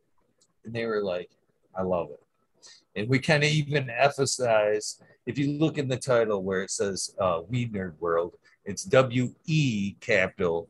And 0.65 0.74
they 0.74 0.84
were 0.84 1.02
like, 1.02 1.31
I 1.74 1.83
love 1.83 2.10
it. 2.10 2.20
And 2.97 3.08
we 3.08 3.18
kind 3.18 3.42
of 3.42 3.50
even 3.50 3.89
emphasize 3.91 5.00
if 5.26 5.39
you 5.39 5.58
look 5.58 5.78
in 5.78 5.89
the 5.89 5.97
title 5.97 6.42
where 6.42 6.62
it 6.62 6.70
says 6.70 7.15
uh, 7.18 7.41
Weed 7.49 7.73
Nerd 7.73 7.94
World, 7.99 8.34
it's 8.66 8.84
W 8.84 9.34
E 9.47 9.97
capital 10.00 10.68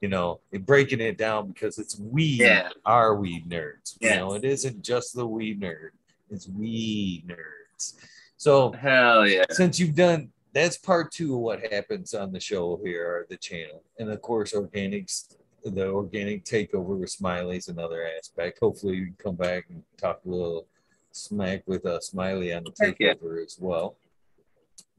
you 0.00 0.08
know, 0.08 0.40
breaking 0.60 1.00
it 1.00 1.18
down 1.18 1.48
because 1.48 1.78
it's 1.78 1.98
we 1.98 2.24
yeah. 2.24 2.70
are 2.86 3.14
weed 3.14 3.48
nerds. 3.48 3.96
You 4.00 4.16
know, 4.16 4.32
it 4.32 4.44
isn't 4.44 4.82
just 4.82 5.14
the 5.14 5.26
weed 5.26 5.60
nerd, 5.60 5.90
it's 6.30 6.48
we 6.48 7.22
nerds. 7.26 7.94
So 8.40 8.72
hell 8.72 9.28
yeah. 9.28 9.44
Since 9.50 9.78
you've 9.78 9.94
done 9.94 10.30
that's 10.54 10.78
part 10.78 11.12
two 11.12 11.34
of 11.34 11.40
what 11.40 11.70
happens 11.70 12.14
on 12.14 12.32
the 12.32 12.40
show 12.40 12.80
here 12.82 13.06
or 13.06 13.26
the 13.28 13.36
channel. 13.36 13.82
And 13.98 14.08
of 14.10 14.22
course 14.22 14.54
organics 14.54 15.36
the 15.62 15.88
organic 15.88 16.46
takeover 16.46 16.98
with 16.98 17.10
Smiley 17.10 17.58
is 17.58 17.68
another 17.68 18.08
aspect. 18.16 18.60
Hopefully 18.62 18.96
you 18.96 19.04
can 19.08 19.16
come 19.22 19.34
back 19.34 19.66
and 19.68 19.82
talk 19.98 20.20
a 20.24 20.30
little 20.30 20.66
smack 21.12 21.64
with 21.66 21.84
uh, 21.84 22.00
Smiley 22.00 22.54
on 22.54 22.64
the 22.64 22.70
takeover 22.70 23.36
yeah. 23.36 23.44
as 23.44 23.58
well. 23.60 23.96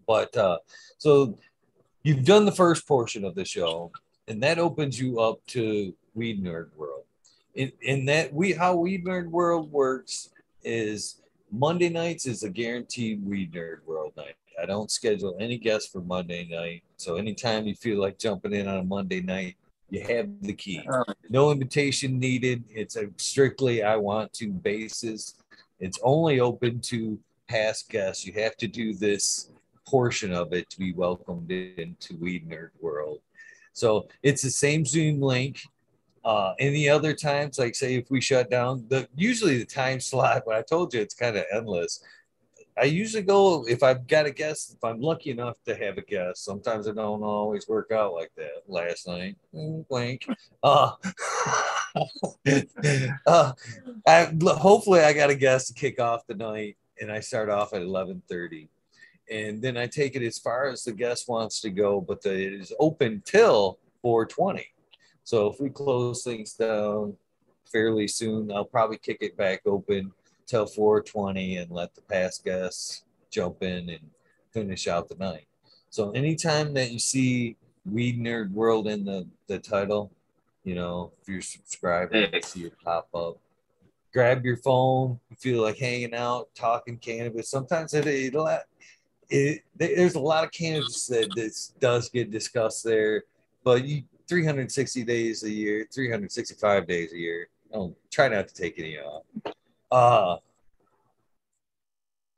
But 0.06 0.38
uh, 0.38 0.60
so 1.00 1.40
you've 2.04 2.24
done 2.24 2.46
the 2.46 2.52
first 2.52 2.88
portion 2.88 3.26
of 3.26 3.34
the 3.34 3.44
show, 3.44 3.92
and 4.28 4.44
that 4.44 4.60
opens 4.60 5.00
you 5.00 5.20
up 5.20 5.44
to 5.48 5.96
Weed 6.14 6.44
Nerd 6.44 6.76
World. 6.78 7.06
In, 7.56 7.72
in 7.82 8.06
that 8.06 8.32
we 8.32 8.52
how 8.52 8.76
Weed 8.76 9.04
Nerd 9.04 9.30
World 9.30 9.72
works 9.72 10.30
is 10.64 11.21
Monday 11.52 11.90
nights 11.90 12.26
is 12.26 12.44
a 12.44 12.50
guaranteed 12.50 13.26
Weed 13.26 13.52
Nerd 13.52 13.84
World 13.86 14.14
night. 14.16 14.36
I 14.62 14.66
don't 14.66 14.90
schedule 14.90 15.36
any 15.38 15.58
guests 15.58 15.92
for 15.92 16.00
Monday 16.00 16.48
night. 16.50 16.84
So 16.96 17.18
anytime 17.18 17.68
you 17.68 17.76
feel 17.76 18.00
like 18.00 18.18
jumping 18.18 18.54
in 18.54 18.70
on 18.70 18.78
a 18.78 18.84
Monday 18.84 19.22
night, 19.22 19.58
you 19.90 20.02
have 20.02 20.30
the 20.42 20.54
key. 20.54 20.88
No 21.30 21.52
invitation 21.52 22.18
needed. 22.18 22.64
It's 22.70 22.96
a 22.96 23.10
strictly 23.18 23.84
I 23.84 23.98
want 23.98 24.32
to 24.34 24.48
basis. 24.48 25.36
It's 25.82 26.00
only 26.04 26.40
open 26.40 26.80
to 26.82 27.20
past 27.50 27.90
guests. 27.90 28.26
You 28.26 28.32
have 28.34 28.56
to 28.58 28.68
do 28.68 28.94
this 28.94 29.50
portion 29.86 30.32
of 30.32 30.54
it 30.54 30.70
to 30.70 30.80
be 30.80 30.94
welcomed 30.94 31.52
into 31.52 32.16
Weed 32.16 32.50
Nerd 32.50 32.70
World. 32.80 33.20
So 33.74 34.08
it's 34.24 34.42
the 34.42 34.50
same 34.50 34.86
Zoom 34.86 35.22
link. 35.22 35.62
Uh, 36.24 36.54
any 36.60 36.88
other 36.88 37.14
times, 37.14 37.58
like 37.58 37.74
say 37.76 37.96
if 37.96 38.12
we 38.12 38.22
shut 38.22 38.50
down, 38.52 38.86
the 38.90 39.08
usually 39.16 39.58
the 39.58 39.66
time 39.66 40.00
slot, 40.10 40.44
but 40.46 40.56
I 40.56 40.62
told 40.62 40.94
you 40.94 41.02
it's 41.02 41.16
kind 41.16 41.36
of 41.38 41.46
endless. 41.54 42.04
I 42.80 42.86
usually 42.86 43.24
go 43.24 43.66
if 43.68 43.84
I've 43.84 44.08
got 44.08 44.26
a 44.26 44.32
guest, 44.32 44.74
if 44.74 44.84
I'm 44.84 45.02
lucky 45.02 45.32
enough 45.32 45.58
to 45.66 45.76
have 45.76 45.98
a 45.98 46.02
guest. 46.02 46.46
Sometimes 46.46 46.88
it 46.88 46.96
don't 46.96 47.22
always 47.24 47.68
work 47.68 47.92
out 47.92 48.14
like 48.14 48.32
that. 48.38 48.64
Last 48.68 49.08
night, 49.08 49.36
blank. 49.90 50.28
Uh, 50.64 50.92
uh, 53.28 53.52
I, 54.08 54.32
hopefully 54.46 55.02
I 55.02 55.12
got 55.14 55.30
a 55.32 55.36
guest 55.36 55.68
to 55.68 55.74
kick 55.74 56.00
off 56.00 56.26
the 56.28 56.36
night, 56.36 56.78
and 57.02 57.12
I 57.12 57.20
start 57.20 57.50
off 57.50 57.74
at 57.74 57.82
eleven 57.82 58.22
thirty. 58.30 58.70
and 59.30 59.62
then 59.62 59.78
I 59.78 59.88
take 59.88 60.16
it 60.16 60.24
as 60.24 60.38
far 60.38 60.68
as 60.70 60.84
the 60.84 60.92
guest 60.92 61.28
wants 61.28 61.62
to 61.62 61.70
go, 61.70 62.02
but 62.02 62.22
the, 62.22 62.34
it 62.34 62.54
is 62.54 62.74
open 62.80 63.22
till 63.26 63.80
420. 64.02 64.68
So 65.24 65.48
if 65.48 65.60
we 65.60 65.70
close 65.70 66.24
things 66.24 66.54
down 66.54 67.16
fairly 67.72 68.08
soon, 68.08 68.52
I'll 68.52 68.66
probably 68.66 68.98
kick 68.98 69.20
it 69.22 69.38
back 69.38 69.62
open 69.66 70.12
till 70.46 70.66
420 70.66 71.58
and 71.58 71.72
let 71.72 71.96
the 71.96 72.02
past 72.02 72.44
guests 72.44 73.04
jump 73.30 73.64
in 73.64 73.90
and 73.90 74.10
finish 74.52 74.88
out 74.88 75.08
the 75.08 75.16
night. 75.16 75.48
So 75.90 76.12
anytime 76.12 76.74
that 76.74 76.92
you 76.92 77.00
see 77.00 77.56
Weed 77.86 78.20
Nerd 78.20 78.52
World 78.52 78.88
in 78.88 79.06
the, 79.06 79.28
the 79.48 79.60
title, 79.60 80.12
you 80.64 80.76
know, 80.76 81.12
if 81.22 81.28
you're 81.28 81.42
subscribed, 81.42 82.14
you 82.14 82.28
see 82.44 82.66
it 82.66 82.74
pop 82.84 83.08
up. 83.14 83.38
Grab 84.14 84.46
your 84.46 84.58
phone, 84.58 85.20
you 85.30 85.36
feel 85.38 85.62
like 85.62 85.78
hanging 85.78 86.14
out, 86.14 86.50
talking 86.54 86.98
cannabis. 86.98 87.50
Sometimes 87.50 87.94
it, 87.94 88.06
it'll, 88.06 88.60
it, 89.30 89.64
there's 89.78 90.16
a 90.16 90.20
lot 90.20 90.44
of 90.44 90.52
cannabis 90.52 91.08
that 91.08 91.34
this 91.34 91.74
does 91.80 92.10
get 92.10 92.30
discussed 92.30 92.84
there, 92.84 93.24
but 93.64 93.86
you 93.86 94.04
360 94.32 95.04
days 95.04 95.44
a 95.44 95.52
year, 95.52 95.86
365 95.94 96.88
days 96.88 97.12
a 97.12 97.18
year. 97.18 97.50
Oh, 97.74 97.94
try 98.10 98.30
not 98.30 98.48
to 98.48 98.54
take 98.54 98.80
any 98.80 98.98
off. 98.98 99.24
Uh 99.92 100.38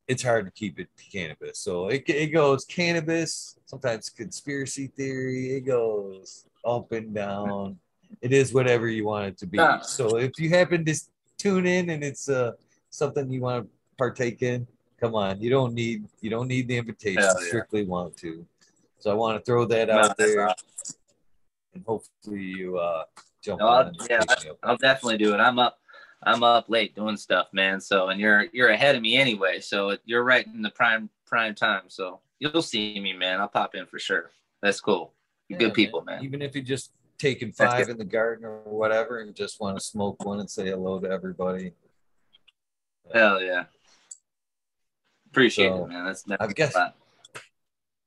it's 0.07 0.23
hard 0.23 0.45
to 0.45 0.51
keep 0.51 0.79
it 0.79 0.87
cannabis. 1.11 1.59
So 1.59 1.89
it, 1.89 2.03
it 2.07 2.33
goes 2.33 2.65
cannabis, 2.65 3.59
sometimes 3.67 4.09
conspiracy 4.09 4.87
theory, 4.87 5.55
it 5.55 5.61
goes 5.67 6.47
up 6.65 6.91
and 6.91 7.13
down. 7.13 7.77
It 8.21 8.33
is 8.33 8.53
whatever 8.55 8.87
you 8.87 9.05
want 9.05 9.27
it 9.27 9.37
to 9.37 9.45
be. 9.45 9.59
So 9.83 10.17
if 10.17 10.39
you 10.39 10.49
happen 10.49 10.83
to 10.85 10.95
tune 11.37 11.67
in 11.67 11.91
and 11.91 12.03
it's 12.03 12.27
uh, 12.27 12.53
something 12.89 13.29
you 13.29 13.41
want 13.41 13.65
to 13.65 13.69
partake 13.99 14.41
in, 14.41 14.65
come 14.99 15.13
on. 15.13 15.39
You 15.39 15.51
don't 15.51 15.75
need 15.75 16.05
you 16.21 16.31
don't 16.31 16.47
need 16.47 16.67
the 16.67 16.77
invitation. 16.77 17.21
Yeah. 17.21 17.47
Strictly 17.49 17.85
want 17.85 18.17
to. 18.17 18.45
So 18.97 19.11
I 19.11 19.13
want 19.13 19.37
to 19.37 19.45
throw 19.45 19.65
that 19.65 19.89
no, 19.89 19.99
out 19.99 20.17
there, 20.17 20.49
awesome. 20.49 20.67
And 21.73 21.83
hopefully 21.85 22.41
you 22.41 22.77
uh, 22.77 23.03
jump 23.43 23.59
no, 23.59 23.67
I'll, 23.67 23.91
yeah, 24.09 24.21
I'll 24.63 24.77
definitely 24.77 25.17
do 25.17 25.33
it. 25.33 25.37
I'm 25.37 25.59
up. 25.59 25.79
I'm 26.25 26.41
up 26.41 26.69
late 26.69 26.95
doing 26.95 27.17
stuff, 27.17 27.47
man. 27.51 27.81
So 27.81 28.07
and 28.07 28.19
you're 28.19 28.45
you're 28.53 28.69
ahead 28.69 28.95
of 28.95 29.01
me 29.01 29.17
anyway. 29.17 29.59
So 29.59 29.97
you're 30.05 30.23
right 30.23 30.45
in 30.45 30.61
the 30.61 30.69
prime 30.69 31.09
prime 31.25 31.53
time. 31.53 31.83
So 31.87 32.21
you'll 32.39 32.61
see 32.61 32.99
me, 32.99 33.13
man. 33.13 33.41
I'll 33.41 33.49
pop 33.49 33.75
in 33.75 33.85
for 33.85 33.99
sure. 33.99 34.31
That's 34.61 34.79
cool. 34.79 35.13
Yeah, 35.49 35.57
good 35.57 35.73
people, 35.73 36.01
man. 36.01 36.17
man. 36.17 36.25
Even 36.25 36.41
if 36.41 36.55
you 36.55 36.61
just 36.61 36.91
taking 37.17 37.51
five 37.51 37.89
in 37.89 37.97
the 37.97 38.05
garden 38.05 38.45
or 38.45 38.59
whatever 38.65 39.19
and 39.19 39.35
just 39.35 39.59
want 39.59 39.77
to 39.77 39.83
smoke 39.83 40.23
one 40.25 40.39
and 40.39 40.49
say 40.49 40.69
hello 40.69 40.99
to 40.99 41.09
everybody. 41.09 41.73
Hell 43.13 43.41
yeah. 43.41 43.65
Appreciate 45.29 45.69
so, 45.69 45.85
it, 45.85 45.89
man. 45.89 46.05
That's, 46.05 46.23
that's 46.23 46.41
I 46.41 46.47
guess. 46.47 46.75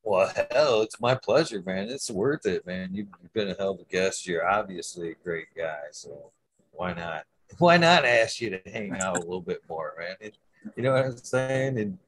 Well, 0.07 0.33
hell, 0.52 0.83
it's 0.83 1.01
my 1.01 1.17
pleasure, 1.17 1.60
man. 1.67 1.89
It's 1.89 2.09
worth 2.12 2.47
it, 2.47 2.65
man. 2.65 2.91
You've 2.93 3.09
been 3.33 3.51
a 3.51 3.55
hell 3.55 3.73
of 3.73 3.81
a 3.81 3.85
guest. 3.91 4.25
You're 4.25 4.49
obviously 4.49 5.10
a 5.10 5.15
great 5.25 5.49
guy, 5.57 5.81
so 5.91 6.31
why 6.70 6.94
not? 6.94 7.25
Why 7.59 7.76
not 7.76 8.05
ask 8.05 8.41
you 8.41 8.51
to 8.51 8.70
hang 8.70 8.93
out 9.01 9.17
a 9.17 9.20
little 9.20 9.41
bit 9.41 9.62
more, 9.68 9.94
man? 9.99 10.17
It, 10.20 10.36
you 10.76 10.83
know 10.83 10.93
what 10.93 11.07
I'm 11.07 11.17
saying? 11.17 11.78
And 11.78 11.99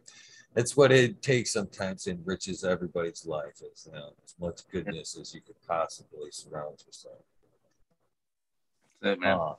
that's 0.55 0.77
what 0.77 0.91
it 0.91 1.23
takes 1.23 1.53
sometimes 1.53 2.07
enriches 2.07 2.65
everybody's 2.65 3.25
life 3.25 3.63
is 3.63 3.87
you 3.87 3.99
know, 3.99 4.11
as 4.25 4.35
much 4.41 4.61
goodness 4.71 5.17
as 5.21 5.35
you 5.35 5.41
could 5.41 5.55
possibly 5.67 6.31
surround 6.31 6.83
yourself. 6.87 7.23
That 9.01 9.21
man. 9.21 9.39
Uh, 9.39 9.55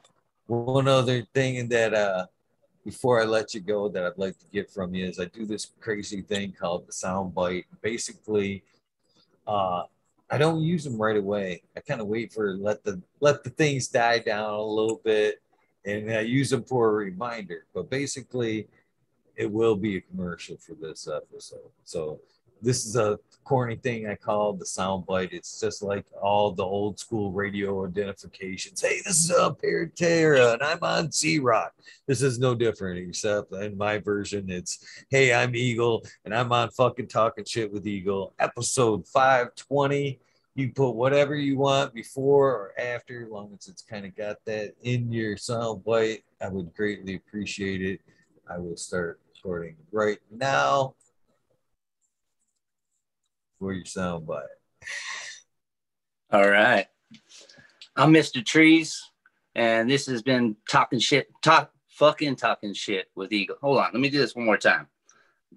one 0.48 0.88
other 0.88 1.24
thing 1.34 1.70
that 1.70 1.94
uh 1.94 2.28
before 2.86 3.22
I 3.22 3.26
let 3.26 3.54
you 3.54 3.60
go 3.60 3.90
that 3.90 4.06
I'd 4.06 4.18
like 4.18 4.38
to 4.40 4.46
get 4.52 4.72
from 4.72 4.94
you 4.94 5.06
is 5.06 5.20
I 5.20 5.26
do 5.26 5.46
this 5.46 5.72
crazy 5.80 6.22
thing 6.22 6.54
called 6.54 6.88
the 6.88 6.94
sound 6.94 7.36
bite. 7.36 7.66
Basically, 7.82 8.64
uh, 9.48 9.84
I 10.30 10.38
don't 10.38 10.62
use 10.62 10.84
them 10.84 10.98
right 10.98 11.18
away. 11.18 11.64
I 11.76 11.82
kind 11.82 12.02
of 12.02 12.08
wait 12.08 12.32
for 12.32 12.54
let 12.54 12.84
the 12.84 13.02
let 13.20 13.44
the 13.44 13.50
things 13.50 13.88
die 13.88 14.20
down 14.20 14.54
a 14.54 14.62
little 14.62 15.02
bit, 15.04 15.42
and 15.86 16.12
I 16.12 16.22
use 16.22 16.50
them 16.50 16.64
for 16.64 16.90
a 16.90 16.94
reminder. 16.94 17.66
But 17.74 17.90
basically, 17.90 18.68
it 19.36 19.52
will 19.52 19.76
be 19.76 19.98
a 19.98 20.02
commercial 20.02 20.58
for 20.58 20.76
this 20.76 21.08
episode. 21.08 21.72
So 21.84 22.20
this 22.62 22.86
is 22.86 22.96
a 22.96 23.20
corny 23.44 23.76
thing 23.76 24.08
I 24.08 24.16
call 24.16 24.54
the 24.54 24.66
sound 24.66 25.08
bite. 25.08 25.34
It's 25.34 25.60
just 25.60 25.82
like 25.82 26.06
all 26.22 26.52
the 26.52 26.64
old 26.64 27.00
school 27.00 27.32
radio 27.32 27.86
identifications. 27.86 28.82
Hey, 28.82 29.02
this 29.04 29.24
is 29.24 29.32
a 29.32 29.50
Paratera 29.52 30.54
and 30.54 30.62
I'm 30.62 30.84
on 30.84 31.12
C 31.12 31.40
Rock. 31.40 31.74
This 32.06 32.22
is 32.22 32.38
no 32.38 32.54
different, 32.54 33.00
except 33.00 33.52
in 33.54 33.76
my 33.76 33.98
version, 33.98 34.50
it's 34.50 34.86
hey, 35.10 35.34
I'm 35.34 35.56
Eagle 35.56 36.06
and 36.26 36.36
I'm 36.36 36.52
on 36.52 36.70
fucking 36.70 37.08
talking 37.08 37.46
shit 37.46 37.74
with 37.74 37.88
Eagle, 37.88 38.34
episode 38.40 39.08
520. 39.08 40.20
You 40.54 40.72
put 40.72 40.92
whatever 40.92 41.36
you 41.36 41.58
want 41.58 41.94
before 41.94 42.52
or 42.52 42.74
after, 42.80 43.24
as 43.24 43.30
long 43.30 43.56
as 43.58 43.68
it's 43.68 43.82
kind 43.82 44.06
of 44.06 44.16
got 44.16 44.38
that 44.46 44.74
in 44.84 45.12
your 45.12 45.38
sound 45.38 45.84
bite. 45.84 46.24
I 46.42 46.50
would 46.50 46.74
greatly 46.76 47.16
appreciate 47.16 47.82
it. 47.82 48.02
I 48.48 48.58
will 48.58 48.78
start 48.78 49.20
recording 49.34 49.76
right 49.92 50.20
now 50.30 50.96
for 53.60 53.74
your 53.74 53.84
soundbite. 53.84 54.44
All 56.32 56.50
right. 56.50 56.88
I'm 57.96 58.14
Mr. 58.14 58.44
Trees, 58.44 59.04
and 59.56 59.90
this 59.90 60.06
has 60.06 60.22
been 60.22 60.56
talking 60.70 61.00
shit, 61.00 61.28
talk 61.42 61.72
fucking 61.90 62.38
talking 62.38 62.74
shit 62.74 63.08
with 63.16 63.34
Eagle. 63.34 63.58
Hold 63.62 63.80
on, 63.80 63.90
let 63.92 64.00
me 64.00 64.10
do 64.10 64.20
this 64.20 64.36
one 64.36 64.46
more 64.46 64.58
time. 64.58 64.88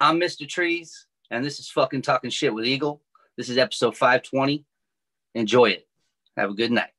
I'm 0.00 0.18
Mr. 0.18 0.48
Trees, 0.48 1.06
and 1.30 1.44
this 1.44 1.60
is 1.60 1.70
fucking 1.70 2.02
talking 2.02 2.30
shit 2.30 2.52
with 2.52 2.66
Eagle. 2.66 3.00
This 3.36 3.48
is 3.48 3.58
episode 3.58 3.96
520. 3.96 4.64
Enjoy 5.36 5.66
it. 5.66 5.86
Have 6.36 6.50
a 6.50 6.54
good 6.54 6.72
night. 6.72 6.90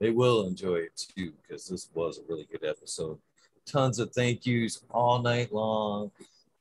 They 0.00 0.10
will 0.10 0.46
enjoy 0.46 0.76
it 0.76 0.96
too, 0.96 1.32
because 1.42 1.68
this 1.68 1.88
was 1.92 2.18
a 2.18 2.22
really 2.28 2.48
good 2.50 2.64
episode. 2.64 3.18
Tons 3.66 3.98
of 3.98 4.12
thank 4.12 4.46
yous 4.46 4.82
all 4.90 5.20
night 5.20 5.52
long. 5.52 6.10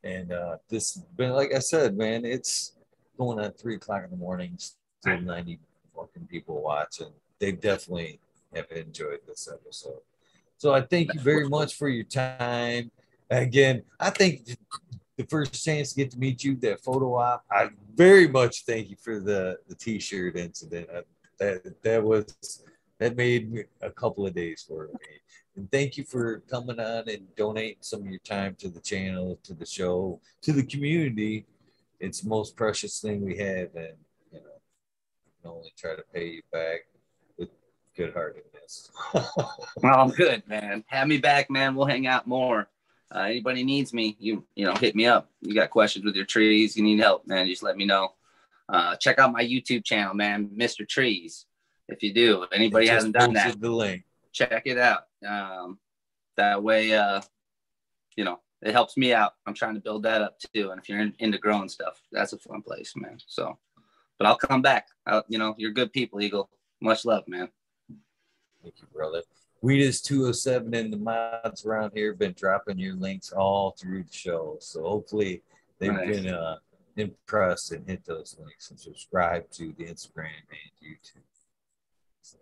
And 0.03 0.31
uh, 0.31 0.57
this, 0.69 0.99
but 1.15 1.29
like 1.31 1.53
I 1.53 1.59
said, 1.59 1.95
man, 1.97 2.25
it's 2.25 2.73
going 3.17 3.39
at 3.39 3.59
three 3.59 3.75
o'clock 3.75 4.03
in 4.03 4.09
the 4.09 4.17
morning. 4.17 4.57
Still 4.57 5.21
ninety 5.21 5.59
fucking 5.95 6.27
people 6.27 6.61
watching. 6.61 7.11
They 7.39 7.51
definitely 7.51 8.19
have 8.55 8.71
enjoyed 8.71 9.19
this 9.27 9.47
episode. 9.51 10.01
So 10.57 10.73
I 10.73 10.81
thank 10.81 11.13
you 11.13 11.19
very 11.19 11.47
much 11.47 11.75
for 11.75 11.89
your 11.89 12.03
time. 12.03 12.91
Again, 13.29 13.83
I 13.99 14.09
think 14.09 14.57
the 15.17 15.25
first 15.25 15.63
chance 15.63 15.93
to 15.93 15.95
get 15.95 16.11
to 16.11 16.19
meet 16.19 16.43
you, 16.43 16.55
that 16.57 16.81
photo 16.81 17.15
op, 17.15 17.43
I 17.51 17.69
very 17.95 18.27
much 18.27 18.65
thank 18.65 18.89
you 18.89 18.95
for 18.95 19.19
the 19.19 19.57
the 19.67 19.75
t-shirt 19.75 20.35
incident. 20.35 20.89
I, 20.93 21.01
that 21.39 21.81
that 21.83 22.03
was 22.03 22.63
that 22.99 23.15
made 23.15 23.65
a 23.81 23.89
couple 23.89 24.25
of 24.25 24.33
days 24.33 24.63
for 24.67 24.87
me. 24.87 25.09
And 25.55 25.69
thank 25.71 25.97
you 25.97 26.03
for 26.03 26.39
coming 26.49 26.79
on 26.79 27.09
and 27.09 27.35
donating 27.35 27.77
some 27.81 28.01
of 28.01 28.07
your 28.07 28.19
time 28.19 28.55
to 28.59 28.69
the 28.69 28.79
channel, 28.79 29.39
to 29.43 29.53
the 29.53 29.65
show, 29.65 30.21
to 30.43 30.53
the 30.53 30.63
community. 30.63 31.45
It's 31.99 32.21
the 32.21 32.29
most 32.29 32.55
precious 32.55 32.99
thing 32.99 33.23
we 33.23 33.37
have. 33.37 33.69
And, 33.75 33.95
you 34.31 34.39
know, 34.39 34.55
I 34.55 35.41
can 35.41 35.51
only 35.51 35.73
try 35.77 35.95
to 35.95 36.03
pay 36.13 36.27
you 36.27 36.41
back 36.53 36.87
with 37.37 37.49
good 37.97 38.13
heartedness. 38.13 38.91
well, 39.13 39.99
I'm 39.99 40.09
good, 40.11 40.43
man. 40.47 40.83
Have 40.87 41.07
me 41.07 41.17
back, 41.17 41.49
man. 41.49 41.75
We'll 41.75 41.85
hang 41.85 42.07
out 42.07 42.27
more. 42.27 42.69
Uh, 43.13 43.23
anybody 43.23 43.63
needs 43.63 43.93
me, 43.93 44.15
you 44.19 44.45
you 44.55 44.65
know, 44.65 44.73
hit 44.73 44.95
me 44.95 45.05
up. 45.05 45.29
You 45.41 45.53
got 45.53 45.69
questions 45.69 46.05
with 46.05 46.15
your 46.15 46.25
trees, 46.25 46.77
you 46.77 46.83
need 46.83 46.99
help, 46.99 47.27
man, 47.27 47.45
just 47.45 47.61
let 47.61 47.75
me 47.75 47.85
know. 47.85 48.13
Uh, 48.69 48.95
check 48.95 49.19
out 49.19 49.33
my 49.33 49.43
YouTube 49.43 49.83
channel, 49.83 50.13
man, 50.13 50.47
Mr. 50.55 50.87
Trees. 50.87 51.45
If 51.89 52.01
you 52.03 52.13
do, 52.13 52.43
if 52.43 52.53
anybody 52.53 52.87
hasn't 52.87 53.13
done 53.13 53.33
that, 53.33 53.59
the 53.59 53.69
link. 53.69 54.05
Check 54.33 54.63
it 54.65 54.77
out. 54.77 55.03
Um, 55.27 55.79
that 56.37 56.61
way, 56.63 56.93
uh, 56.93 57.21
you 58.15 58.23
know, 58.23 58.39
it 58.61 58.73
helps 58.73 58.97
me 58.97 59.13
out. 59.13 59.33
I'm 59.45 59.53
trying 59.53 59.75
to 59.75 59.81
build 59.81 60.03
that 60.03 60.21
up 60.21 60.37
too. 60.53 60.71
And 60.71 60.79
if 60.79 60.87
you're 60.87 60.99
in, 60.99 61.13
into 61.19 61.37
growing 61.37 61.69
stuff, 61.69 62.01
that's 62.11 62.33
a 62.33 62.37
fun 62.37 62.61
place, 62.61 62.93
man. 62.95 63.17
So, 63.27 63.57
but 64.17 64.27
I'll 64.27 64.37
come 64.37 64.61
back. 64.61 64.87
I'll, 65.05 65.23
you 65.27 65.37
know, 65.37 65.55
you're 65.57 65.71
good 65.71 65.91
people, 65.91 66.21
Eagle. 66.21 66.49
Much 66.81 67.05
love, 67.05 67.23
man. 67.27 67.49
Thank 68.61 68.75
you, 68.79 68.87
brother. 68.93 69.23
Weed 69.61 69.81
is 69.81 70.01
207 70.01 70.73
and 70.73 70.93
the 70.93 70.97
mods 70.97 71.65
around 71.65 71.91
here 71.93 72.11
have 72.11 72.19
been 72.19 72.33
dropping 72.33 72.79
your 72.79 72.95
links 72.95 73.31
all 73.31 73.75
through 73.79 74.03
the 74.03 74.13
show. 74.13 74.57
So 74.59 74.83
hopefully 74.83 75.43
they've 75.79 75.93
nice. 75.93 76.07
been 76.07 76.33
uh, 76.33 76.57
impressed 76.97 77.71
and 77.71 77.87
hit 77.87 78.03
those 78.05 78.35
links 78.43 78.71
and 78.71 78.79
subscribe 78.79 79.49
to 79.51 79.73
the 79.77 79.85
Instagram 79.85 80.29
and 80.49 80.71
YouTube. 80.83 81.21
So, 82.21 82.37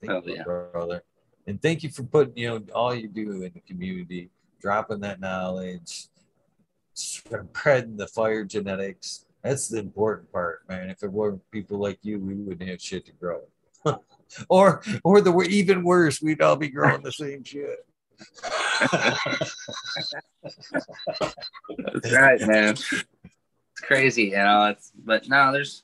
thank 0.00 0.26
you, 0.26 0.36
yeah. 0.36 0.42
brother. 0.44 1.02
And 1.46 1.60
thank 1.60 1.82
you 1.82 1.90
for 1.90 2.04
putting, 2.04 2.36
you 2.36 2.48
know, 2.48 2.62
all 2.74 2.94
you 2.94 3.08
do 3.08 3.42
in 3.42 3.52
the 3.52 3.60
community, 3.60 4.30
dropping 4.60 5.00
that 5.00 5.20
knowledge, 5.20 6.06
spreading 6.94 7.96
the 7.96 8.06
fire 8.06 8.44
genetics. 8.44 9.26
That's 9.42 9.68
the 9.68 9.78
important 9.78 10.30
part, 10.30 10.62
man. 10.68 10.88
If 10.88 11.02
it 11.02 11.10
weren't 11.10 11.42
people 11.50 11.78
like 11.78 11.98
you, 12.02 12.20
we 12.20 12.34
wouldn't 12.34 12.68
have 12.68 12.80
shit 12.80 13.06
to 13.06 13.12
grow. 13.12 13.40
or 14.48 14.82
or 15.02 15.20
the 15.20 15.36
even 15.50 15.82
worse, 15.82 16.22
we'd 16.22 16.40
all 16.40 16.54
be 16.54 16.68
growing 16.68 17.02
the 17.02 17.10
same 17.10 17.42
shit. 17.42 17.84
That's 21.92 22.12
right, 22.12 22.40
man. 22.42 22.74
It's 22.74 23.04
crazy, 23.82 24.24
you 24.24 24.36
know. 24.36 24.66
It's 24.66 24.92
but 25.04 25.28
no, 25.28 25.52
there's 25.52 25.82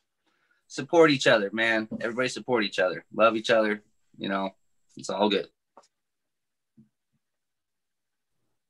support 0.68 1.10
each 1.10 1.26
other, 1.26 1.50
man. 1.52 1.88
Everybody 2.00 2.28
support 2.28 2.62
each 2.64 2.78
other, 2.78 3.04
love 3.12 3.34
each 3.34 3.50
other. 3.50 3.82
You 4.16 4.28
know, 4.28 4.50
it's 4.96 5.10
all 5.10 5.28
good. 5.28 5.48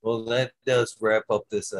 Well, 0.03 0.25
that 0.27 0.53
does 0.65 0.97
wrap 1.01 1.25
up 1.29 1.45
this 1.51 1.75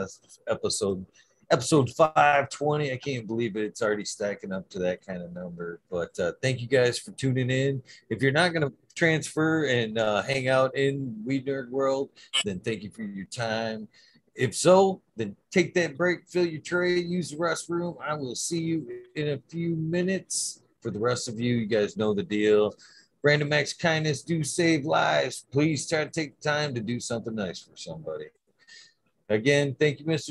episode. 0.49 1.07
Episode 1.51 1.89
520. 1.89 2.93
I 2.93 2.97
can't 2.99 3.27
believe 3.27 3.57
it. 3.57 3.65
It's 3.65 3.81
already 3.81 4.05
stacking 4.05 4.53
up 4.53 4.69
to 4.71 4.79
that 4.81 5.07
kind 5.07 5.23
of 5.23 5.33
number. 5.33 5.81
But 5.91 6.19
uh, 6.19 6.33
thank 6.43 6.61
you 6.61 6.67
guys 6.67 6.99
for 6.99 7.13
tuning 7.13 7.49
in. 7.49 7.83
If 8.11 8.21
you're 8.21 8.33
not 8.33 8.53
going 8.53 8.69
to 8.69 8.73
transfer 8.95 9.65
and 9.65 9.97
uh, 9.97 10.23
hang 10.23 10.49
out 10.49 10.77
in 10.77 11.23
Weed 11.25 11.47
Nerd 11.47 11.71
World, 11.71 12.11
then 12.45 12.61
thank 12.61 12.83
you 12.83 12.91
for 12.91 13.03
your 13.03 13.25
time. 13.27 13.89
If 14.35 14.55
so, 14.55 15.01
then 15.17 15.35
take 15.51 15.73
that 15.75 15.97
break, 15.97 16.29
fill 16.29 16.47
your 16.47 16.61
tray, 16.61 16.99
use 16.99 17.31
the 17.31 17.37
restroom. 17.37 17.97
I 18.01 18.15
will 18.15 18.35
see 18.35 18.61
you 18.61 18.87
in 19.17 19.31
a 19.31 19.39
few 19.49 19.75
minutes. 19.75 20.63
For 20.81 20.93
the 20.93 21.01
rest 21.01 21.29
of 21.29 21.41
you, 21.41 21.57
you 21.57 21.67
guys 21.67 21.97
know 21.97 22.15
the 22.15 22.23
deal. 22.23 22.73
Random 23.29 23.53
acts 23.53 23.75
kindness 23.75 24.23
do 24.23 24.43
save 24.43 24.87
lives. 24.87 25.45
Please 25.53 25.87
try 25.87 26.03
to 26.03 26.11
take 26.11 26.41
time 26.41 26.75
to 26.75 26.81
do 26.81 26.99
something 26.99 27.35
nice 27.35 27.61
for 27.61 27.77
somebody. 27.77 28.29
Again, 29.29 29.77
thank 29.79 30.01
you, 30.01 30.07
Mr. 30.07 30.21